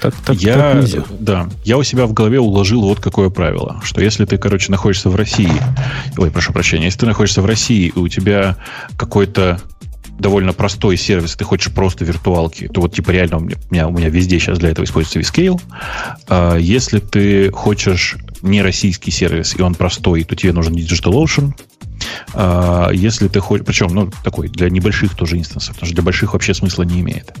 так, 0.01 0.15
так, 0.25 0.37
я, 0.37 0.55
так 0.55 0.75
нельзя. 0.75 1.03
да, 1.19 1.49
я 1.65 1.77
у 1.77 1.83
себя 1.83 2.05
в 2.05 2.13
голове 2.13 2.39
уложил 2.39 2.81
вот 2.81 2.99
какое 2.99 3.29
правило, 3.29 3.81
что 3.83 4.01
если 4.01 4.25
ты, 4.25 4.37
короче, 4.37 4.71
находишься 4.71 5.09
в 5.09 5.15
России, 5.15 5.51
ой, 6.17 6.31
прошу 6.31 6.53
прощения, 6.53 6.85
если 6.85 6.99
ты 6.99 7.05
находишься 7.05 7.41
в 7.41 7.45
России, 7.45 7.91
и 7.93 7.99
у 7.99 8.07
тебя 8.07 8.57
какой-то 8.97 9.59
довольно 10.19 10.53
простой 10.53 10.95
сервис, 10.95 11.35
ты 11.35 11.43
хочешь 11.43 11.73
просто 11.73 12.05
виртуалки, 12.05 12.67
то 12.67 12.81
вот 12.81 12.93
типа 12.93 13.11
реально 13.11 13.37
у 13.37 13.39
меня, 13.41 13.57
у 13.69 13.73
меня, 13.73 13.87
у 13.87 13.91
меня 13.91 14.09
везде 14.09 14.39
сейчас 14.39 14.59
для 14.59 14.69
этого 14.69 14.85
используется 14.85 15.19
Vscale. 15.19 15.59
А 16.27 16.55
если 16.57 16.99
ты 16.99 17.51
хочешь 17.51 18.17
не 18.41 18.61
российский 18.61 19.09
сервис, 19.09 19.55
и 19.57 19.61
он 19.61 19.73
простой, 19.73 20.23
то 20.23 20.35
тебе 20.35 20.53
нужен 20.53 20.75
DigitalOcean. 20.75 21.53
А 22.33 22.89
если 22.91 23.27
ты 23.27 23.39
хочешь, 23.39 23.65
причем, 23.65 23.87
ну, 23.87 24.11
такой, 24.23 24.47
для 24.47 24.69
небольших 24.69 25.15
тоже 25.15 25.37
инстансов, 25.37 25.75
потому 25.75 25.87
что 25.87 25.95
для 25.95 26.03
больших 26.03 26.33
вообще 26.33 26.53
смысла 26.53 26.83
не 26.83 27.01
имеет. 27.01 27.33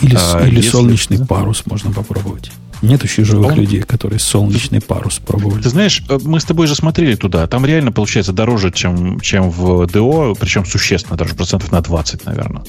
Или, 0.00 0.16
а, 0.18 0.44
или 0.46 0.56
если- 0.56 0.70
солнечный 0.70 1.24
парус 1.26 1.64
можно 1.66 1.92
попробовать. 1.92 2.50
Нет 2.82 3.02
еще 3.02 3.24
живых 3.24 3.52
Он- 3.52 3.54
людей, 3.60 3.82
которые 3.82 4.20
солнечный 4.20 4.80
парус 4.80 5.18
пробовали. 5.18 5.62
Ты 5.62 5.68
знаешь, 5.68 6.02
э, 6.08 6.18
мы 6.22 6.38
с 6.40 6.44
тобой 6.44 6.66
же 6.66 6.74
смотрели 6.74 7.14
туда. 7.14 7.46
Там 7.46 7.66
реально 7.66 7.92
получается 7.92 8.32
дороже, 8.32 8.70
чем, 8.70 9.20
чем 9.20 9.50
в 9.50 9.86
ДО, 9.86 10.34
причем 10.38 10.64
существенно, 10.64 11.16
даже 11.16 11.34
процентов 11.34 11.72
на 11.72 11.80
20, 11.80 12.24
наверное. 12.24 12.62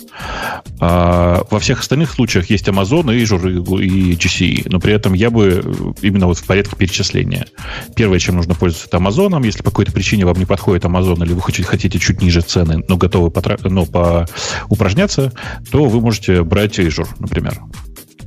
А 0.79 1.43
во 1.49 1.59
всех 1.59 1.81
остальных 1.81 2.11
случаях 2.11 2.49
есть 2.49 2.67
Amazon, 2.67 3.05
Azure 3.05 3.83
и 3.83 4.13
GCE, 4.15 4.67
но 4.69 4.79
при 4.79 4.93
этом 4.93 5.13
я 5.13 5.29
бы 5.29 5.61
э, 5.63 5.93
именно 6.01 6.27
вот 6.27 6.37
в 6.37 6.45
порядке 6.45 6.75
перечисления. 6.75 7.47
Первое, 7.95 8.19
чем 8.19 8.35
нужно 8.35 8.55
пользоваться, 8.55 8.87
это 8.87 8.97
Amazon. 8.97 9.45
Если 9.45 9.59
по 9.61 9.69
какой-то 9.71 9.91
причине 9.91 10.25
вам 10.25 10.37
не 10.37 10.45
подходит 10.45 10.85
Amazon, 10.85 11.23
или 11.25 11.33
вы 11.33 11.41
хотите, 11.41 11.99
чуть 11.99 12.21
ниже 12.21 12.41
цены, 12.41 12.83
но 12.87 12.97
готовы 12.97 13.29
потра- 13.29 13.59
ну, 13.63 13.85
по 13.85 14.27
упражняться, 14.69 15.31
то 15.71 15.85
вы 15.85 16.01
можете 16.01 16.43
брать 16.43 16.79
Azure, 16.79 17.07
например. 17.19 17.59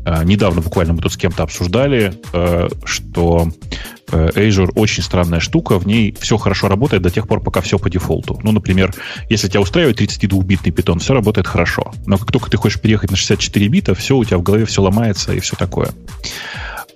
А, 0.05 0.25
Недавно 0.25 0.61
буквально 0.61 0.95
мы 0.95 1.01
тут 1.01 1.13
с 1.13 1.17
кем-то 1.17 1.43
обсуждали, 1.43 2.15
э, 2.33 2.69
что 2.85 3.49
Э, 4.13 4.29
Azure 4.35 4.71
очень 4.75 5.03
странная 5.03 5.41
штука, 5.41 5.79
в 5.79 5.87
ней 5.87 6.15
все 6.21 6.37
хорошо 6.37 6.69
работает 6.69 7.03
до 7.03 7.11
тех 7.11 7.27
пор, 7.27 7.41
пока 7.41 7.63
все 7.63 7.79
по 7.79 7.89
дефолту. 7.89 8.39
Ну, 8.43 8.53
например, 8.53 8.95
если 9.31 9.49
тебя 9.49 9.61
устраивает 9.61 10.01
32-битный 10.01 10.71
питон, 10.71 10.99
все 10.99 11.15
работает 11.15 11.47
хорошо. 11.47 11.93
Но 12.07 12.19
как 12.19 12.31
только 12.31 12.51
ты 12.51 12.59
хочешь 12.59 12.81
переехать 12.81 13.11
на 13.11 13.17
64 13.17 13.69
бита, 13.69 13.95
все 13.95 14.17
у 14.17 14.25
тебя 14.25 14.37
в 14.37 14.43
голове 14.43 14.67
все 14.67 14.83
ломается 14.83 15.33
и 15.33 15.41
все 15.41 15.57
такое. 15.57 15.91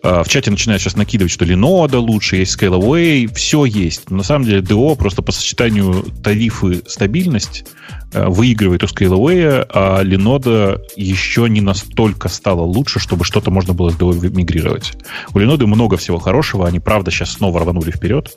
А, 0.02 0.22
в 0.22 0.28
чате 0.28 0.50
начинают 0.50 0.82
сейчас 0.82 0.94
накидывать, 0.94 1.32
что 1.32 1.46
Linode 1.46 1.96
лучше, 1.96 2.36
есть 2.36 2.60
Scalaway, 2.60 3.32
все 3.34 3.64
есть. 3.64 4.10
Но 4.10 4.18
на 4.18 4.22
самом 4.22 4.44
деле 4.44 4.60
DO 4.60 4.94
просто 4.96 5.22
по 5.22 5.32
сочетанию 5.32 6.04
тарифы 6.22 6.82
стабильность 6.86 7.64
выигрывает 8.12 8.82
у 8.82 8.86
Scalaway, 8.86 9.66
а 9.68 10.02
Linode 10.02 10.80
еще 10.96 11.48
не 11.48 11.60
настолько 11.60 12.28
стало 12.28 12.62
лучше, 12.62 12.98
чтобы 12.98 13.24
что-то 13.24 13.50
можно 13.50 13.74
было 13.74 13.90
с 13.90 13.96
DO 13.96 14.14
мигрировать. 14.30 14.92
У 15.34 15.38
Linode 15.38 15.66
много 15.66 15.96
всего 15.96 16.18
хорошего, 16.18 16.66
они, 16.66 16.80
правда, 16.80 17.10
сейчас 17.10 17.32
снова 17.32 17.60
рванули 17.60 17.90
вперед, 17.90 18.30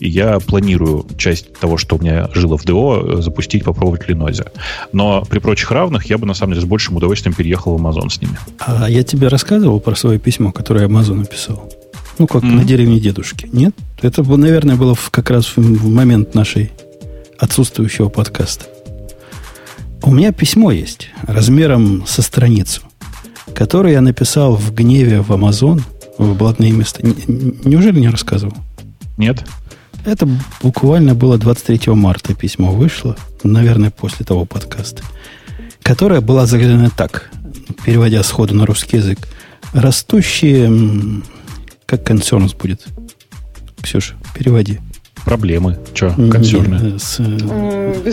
и 0.00 0.08
я 0.08 0.38
планирую 0.38 1.06
часть 1.18 1.52
того, 1.54 1.76
что 1.76 1.96
у 1.96 2.00
меня 2.00 2.28
жило 2.34 2.56
в 2.56 2.64
DO, 2.64 3.20
запустить, 3.22 3.64
попробовать 3.64 4.08
Linode. 4.08 4.50
Но 4.92 5.22
при 5.22 5.38
прочих 5.38 5.70
равных 5.70 6.06
я 6.06 6.18
бы, 6.18 6.26
на 6.26 6.34
самом 6.34 6.54
деле, 6.54 6.64
с 6.64 6.68
большим 6.68 6.96
удовольствием 6.96 7.34
переехал 7.34 7.76
в 7.76 7.80
Amazon 7.84 8.08
с 8.08 8.20
ними. 8.20 8.36
А 8.58 8.88
я 8.88 9.02
тебе 9.02 9.28
рассказывал 9.28 9.80
про 9.80 9.94
свое 9.94 10.18
письмо, 10.18 10.52
которое 10.52 10.86
Amazon 10.86 11.14
написал? 11.14 11.70
Ну, 12.18 12.26
как 12.26 12.42
mm-hmm. 12.42 12.54
на 12.54 12.64
деревне 12.64 12.98
дедушки. 12.98 13.48
Нет? 13.52 13.74
Это, 14.00 14.22
наверное, 14.22 14.76
было 14.76 14.96
как 15.10 15.30
раз 15.30 15.56
в 15.56 15.88
момент 15.88 16.34
нашей 16.34 16.70
отсутствующего 17.38 18.08
подкаста. 18.08 18.66
У 20.06 20.12
меня 20.12 20.30
письмо 20.30 20.70
есть 20.70 21.08
размером 21.26 22.06
со 22.06 22.22
страницу, 22.22 22.80
которое 23.56 23.94
я 23.94 24.00
написал 24.00 24.54
в 24.54 24.72
гневе 24.72 25.20
в 25.20 25.32
Amazon, 25.32 25.82
в 26.16 26.36
блатные 26.36 26.70
места. 26.70 27.00
Неужели 27.02 27.98
не 27.98 28.08
рассказывал? 28.08 28.54
Нет. 29.16 29.44
Это 30.04 30.28
буквально 30.62 31.16
было 31.16 31.38
23 31.38 31.92
марта 31.94 32.36
письмо 32.36 32.70
вышло, 32.70 33.16
наверное, 33.42 33.90
после 33.90 34.24
того 34.24 34.44
подкаста, 34.44 35.02
которое 35.82 36.20
было 36.20 36.46
заглянено 36.46 36.88
так, 36.88 37.28
переводя 37.84 38.22
сходу 38.22 38.54
на 38.54 38.64
русский 38.64 38.98
язык. 38.98 39.18
Растущие... 39.72 41.20
Как 41.84 42.04
консернс 42.04 42.54
будет? 42.54 42.86
Ксюша, 43.82 44.14
переводи 44.34 44.78
проблемы. 45.26 45.76
Что, 45.92 46.14
консерны? 46.30 46.98
С, 47.00 47.20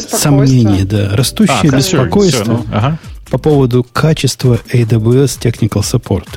сомнения, 0.10 0.84
да. 0.84 1.16
Растущее 1.16 1.70
а, 1.72 1.78
беспокойство 1.78 2.44
все, 2.44 2.52
ну, 2.52 2.66
ага. 2.74 3.00
по 3.30 3.38
поводу 3.38 3.84
качества 3.84 4.60
AWS 4.74 5.40
Technical 5.40 5.82
Support. 5.82 6.28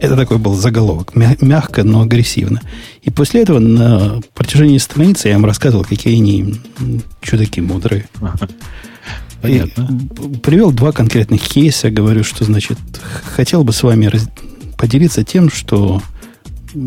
Это 0.00 0.16
такой 0.16 0.38
был 0.38 0.54
заголовок. 0.54 1.14
Мягко, 1.14 1.84
но 1.84 2.00
агрессивно. 2.00 2.62
И 3.02 3.10
после 3.10 3.42
этого 3.42 3.58
на 3.58 4.22
протяжении 4.32 4.78
страницы 4.78 5.28
я 5.28 5.34
им 5.34 5.44
рассказывал, 5.44 5.84
какие 5.84 6.16
они 6.16 6.56
чудаки 7.20 7.60
мудрые. 7.60 8.08
Понятно. 9.42 9.88
И 10.22 10.38
привел 10.38 10.72
два 10.72 10.92
конкретных 10.92 11.42
кейса. 11.42 11.90
Говорю, 11.90 12.24
что, 12.24 12.44
значит, 12.44 12.78
хотел 13.36 13.62
бы 13.62 13.74
с 13.74 13.82
вами 13.82 14.06
раз... 14.06 14.26
поделиться 14.78 15.22
тем, 15.22 15.50
что 15.50 16.00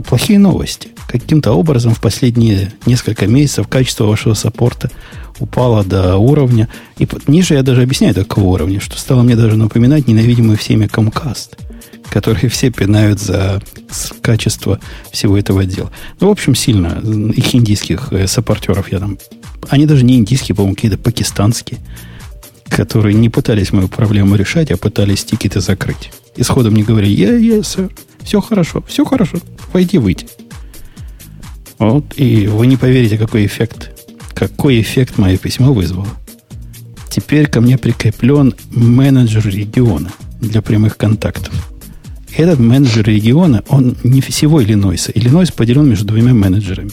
плохие 0.08 0.40
новости. 0.40 0.90
Каким-то 1.08 1.54
образом 1.54 1.94
в 1.94 2.02
последние 2.02 2.74
несколько 2.86 3.28
месяцев 3.28 3.68
качество 3.68 4.06
вашего 4.06 4.34
саппорта 4.34 4.92
упало 5.40 5.84
до 5.84 6.18
уровня. 6.18 6.68
И 6.98 7.08
ниже 7.28 7.54
я 7.54 7.64
даже 7.64 7.84
объясняю 7.84 8.14
такого 8.14 8.46
уровня, 8.46 8.80
что 8.80 8.98
стало 8.98 9.24
мне 9.24 9.36
даже 9.36 9.56
напоминать 9.56 10.08
ненавидимый 10.08 10.58
всеми 10.58 10.86
Comcast, 10.86 11.58
которые 12.10 12.50
все 12.50 12.72
пинают 12.72 13.20
за 13.20 13.62
качество 14.22 14.80
всего 15.12 15.38
этого 15.38 15.66
дела. 15.66 15.92
Ну, 16.20 16.28
в 16.28 16.32
общем, 16.32 16.56
сильно 16.56 17.02
их 17.36 17.56
индийских 17.56 18.12
э, 18.12 18.28
саппортеров 18.28 18.92
я 18.92 19.00
там... 19.00 19.18
Они 19.70 19.86
даже 19.86 20.06
не 20.06 20.18
индийские, 20.18 20.56
по-моему, 20.56 20.76
какие-то 20.76 20.98
пакистанские, 20.98 21.80
которые 22.70 23.14
не 23.14 23.30
пытались 23.30 23.72
мою 23.72 23.88
проблему 23.88 24.36
решать, 24.36 24.72
а 24.72 24.78
пытались 24.78 25.26
тикеты 25.26 25.62
закрыть. 25.62 26.12
Исходом 26.36 26.76
не 26.76 26.84
говорили, 26.84 27.12
я, 27.12 27.36
я, 27.36 27.64
сэр, 27.64 27.90
все 28.28 28.42
хорошо, 28.42 28.84
все 28.86 29.06
хорошо, 29.06 29.38
войти, 29.72 29.98
выйти. 29.98 30.28
Вот, 31.80 32.04
и 32.18 32.48
вы 32.48 32.68
не 32.68 32.76
поверите, 32.76 33.18
какой 33.18 33.46
эффект, 33.46 33.92
какой 34.34 34.82
эффект 34.82 35.18
мое 35.18 35.38
письмо 35.38 35.72
вызвало. 35.72 36.10
Теперь 37.10 37.48
ко 37.48 37.62
мне 37.62 37.78
прикреплен 37.78 38.54
менеджер 38.70 39.48
региона 39.48 40.12
для 40.42 40.62
прямых 40.62 40.98
контактов. 40.98 41.54
Этот 42.36 42.60
менеджер 42.60 43.06
региона, 43.06 43.64
он 43.70 43.96
не 44.04 44.20
всего 44.20 44.62
Иллинойса. 44.62 45.14
Иллинойс 45.16 45.52
поделен 45.52 45.88
между 45.88 46.06
двумя 46.08 46.34
менеджерами. 46.34 46.92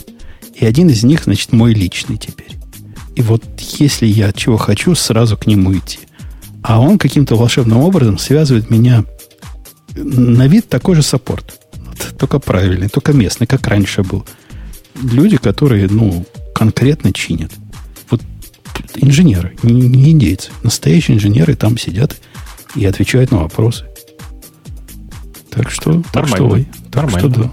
И 0.55 0.65
один 0.65 0.89
из 0.89 1.03
них, 1.03 1.25
значит, 1.25 1.53
мой 1.53 1.75
личный 1.75 2.17
теперь. 2.17 2.53
И 3.17 3.23
вот 3.23 3.43
если 3.81 4.07
я 4.07 4.33
чего 4.33 4.57
хочу, 4.57 4.95
сразу 4.95 5.37
к 5.37 5.49
нему 5.49 5.77
идти. 5.77 5.99
А 6.63 6.81
он 6.81 6.97
каким-то 6.97 7.35
волшебным 7.35 7.79
образом 7.79 8.19
связывает 8.19 8.71
меня 8.71 9.05
на 9.95 10.47
вид 10.47 10.69
такой 10.69 10.95
же 10.97 11.03
саппорт. 11.03 11.61
Только 12.19 12.39
правильный, 12.39 12.89
только 12.89 13.13
местный, 13.13 13.47
как 13.47 13.67
раньше 13.67 14.03
был. 14.03 14.27
Люди, 15.03 15.37
которые, 15.37 15.89
ну, 15.89 16.25
конкретно 16.55 17.13
чинят. 17.13 17.53
Вот 18.11 18.21
инженеры, 18.97 19.57
не, 19.63 19.73
не 19.89 20.13
индейцы. 20.13 20.51
Настоящие 20.63 21.17
инженеры 21.17 21.55
там 21.55 21.79
сидят 21.79 22.17
и 22.75 22.85
отвечают 22.85 23.31
на 23.31 23.39
вопросы. 23.39 23.87
Так 25.51 25.71
что, 25.71 26.03
так 26.13 26.27
что 26.27 26.49
вы. 26.49 26.67
Так 26.91 27.05
Нормально. 27.05 27.19
что 27.19 27.43
да. 27.43 27.53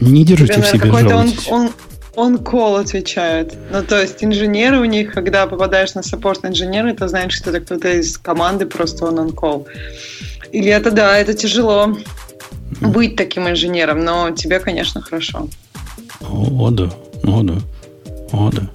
Не 0.00 0.24
держите 0.24 0.60
в 0.60 0.66
себе 0.66 0.92
жалуйтесь. 0.92 1.48
Он, 1.48 1.62
он, 1.62 1.70
on 2.14 2.38
call 2.38 2.76
отвечает. 2.76 3.56
Ну, 3.70 3.82
то 3.82 4.00
есть 4.00 4.22
инженеры 4.22 4.80
у 4.80 4.84
них, 4.84 5.12
когда 5.12 5.46
попадаешь 5.46 5.94
на 5.94 6.02
саппорт 6.02 6.44
инженера, 6.44 6.88
это 6.88 7.08
значит, 7.08 7.32
что 7.32 7.50
это 7.50 7.60
кто-то 7.60 7.88
из 7.88 8.18
команды, 8.18 8.66
просто 8.66 9.06
он 9.06 9.18
on 9.18 9.32
call. 9.32 9.66
Или 10.52 10.70
это 10.70 10.90
да, 10.90 11.16
это 11.18 11.34
тяжело 11.34 11.96
быть 12.80 13.16
таким 13.16 13.48
инженером, 13.48 14.04
но 14.04 14.30
тебе, 14.30 14.60
конечно, 14.60 15.00
хорошо. 15.00 15.48
О, 16.20 16.70
да, 16.70 16.90
о, 17.24 17.42
да, 17.42 17.54
о, 18.32 18.50
да. 18.50 18.68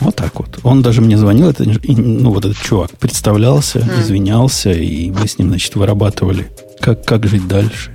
Вот 0.00 0.16
так 0.16 0.38
вот. 0.40 0.58
Он 0.64 0.82
даже 0.82 1.00
мне 1.00 1.16
звонил, 1.16 1.48
это, 1.48 1.64
ну, 1.64 2.32
вот 2.32 2.44
этот 2.44 2.58
чувак 2.58 2.90
представлялся, 2.98 3.78
mm. 3.78 4.00
извинялся, 4.00 4.72
и 4.72 5.10
мы 5.10 5.28
с 5.28 5.38
ним, 5.38 5.50
значит, 5.50 5.76
вырабатывали, 5.76 6.50
как, 6.80 7.04
как 7.04 7.26
жить 7.26 7.46
дальше. 7.46 7.94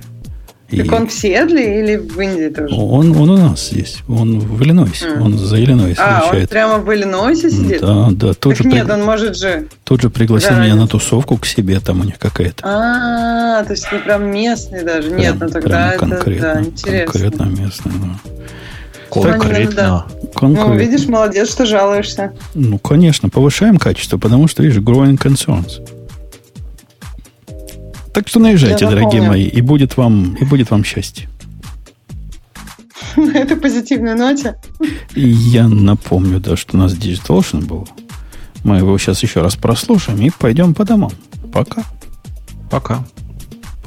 Так 0.70 0.86
и... 0.86 0.90
он 0.90 1.08
в 1.08 1.12
Сиэтле 1.12 1.80
или 1.80 1.96
в 1.96 2.20
Индии 2.20 2.48
тоже? 2.48 2.74
Он, 2.74 3.16
он 3.16 3.30
у 3.30 3.36
нас 3.38 3.70
здесь. 3.70 3.98
Он 4.06 4.38
в 4.38 4.62
Иллинойсе. 4.62 5.06
Mm. 5.06 5.22
Он 5.22 5.38
за 5.38 5.56
Иллинойс 5.56 5.96
а, 5.98 6.18
отвечает. 6.18 6.42
он 6.42 6.48
прямо 6.48 6.78
в 6.78 6.94
Иллинойсе 6.94 7.50
сидит? 7.50 7.80
Да, 7.80 8.08
да. 8.10 8.34
Тут 8.34 8.56
так 8.56 8.56
же 8.56 8.64
нет, 8.64 8.86
при... 8.86 8.92
он 8.92 9.04
может 9.04 9.36
же... 9.36 9.66
Тут 9.84 10.02
же 10.02 10.10
пригласил 10.10 10.56
да, 10.56 10.64
меня 10.64 10.74
на 10.74 10.86
тусовку 10.86 11.38
к 11.38 11.46
себе, 11.46 11.80
там 11.80 12.02
у 12.02 12.04
них 12.04 12.18
какая-то. 12.18 12.62
А, 12.66 13.64
то 13.64 13.72
есть 13.72 13.90
не 13.90 13.98
прям 13.98 14.30
местный 14.30 14.84
даже. 14.84 15.08
Прям, 15.08 15.20
нет, 15.20 15.36
ну 15.40 15.48
тогда 15.48 15.92
это 15.92 15.98
конкретно, 16.00 16.54
да, 16.54 16.60
интересно. 16.60 17.12
Конкретно 17.12 17.42
местный, 17.44 17.92
да. 17.92 18.32
Конкретно. 19.10 19.74
Да. 19.74 20.06
Конкретно. 20.34 20.74
Ну, 20.74 20.78
видишь, 20.78 21.06
молодец, 21.06 21.50
что 21.50 21.64
жалуешься. 21.64 22.32
Ну, 22.52 22.78
конечно, 22.78 23.30
повышаем 23.30 23.78
качество, 23.78 24.18
потому 24.18 24.48
что, 24.48 24.62
видишь, 24.62 24.82
growing 24.82 25.16
concerns. 25.16 25.80
Так 28.18 28.26
что 28.26 28.40
наезжайте, 28.40 28.84
Я 28.84 28.90
дорогие 28.90 29.22
мои, 29.22 29.44
и 29.44 29.60
будет 29.60 29.96
вам, 29.96 30.34
и 30.34 30.44
будет 30.44 30.72
вам 30.72 30.82
счастье. 30.82 31.28
На 33.16 33.30
этой 33.30 33.56
позитивной 33.56 34.16
ноте. 34.16 34.56
Я 35.14 35.68
напомню, 35.68 36.40
да, 36.40 36.56
что 36.56 36.76
у 36.76 36.80
нас 36.80 36.94
Digital 36.94 37.38
Ocean 37.38 37.64
был. 37.64 37.88
Мы 38.64 38.78
его 38.78 38.98
сейчас 38.98 39.22
еще 39.22 39.40
раз 39.40 39.54
прослушаем 39.54 40.20
и 40.20 40.30
пойдем 40.36 40.74
по 40.74 40.84
домам. 40.84 41.12
Пока. 41.52 41.84
Пока. 42.68 43.06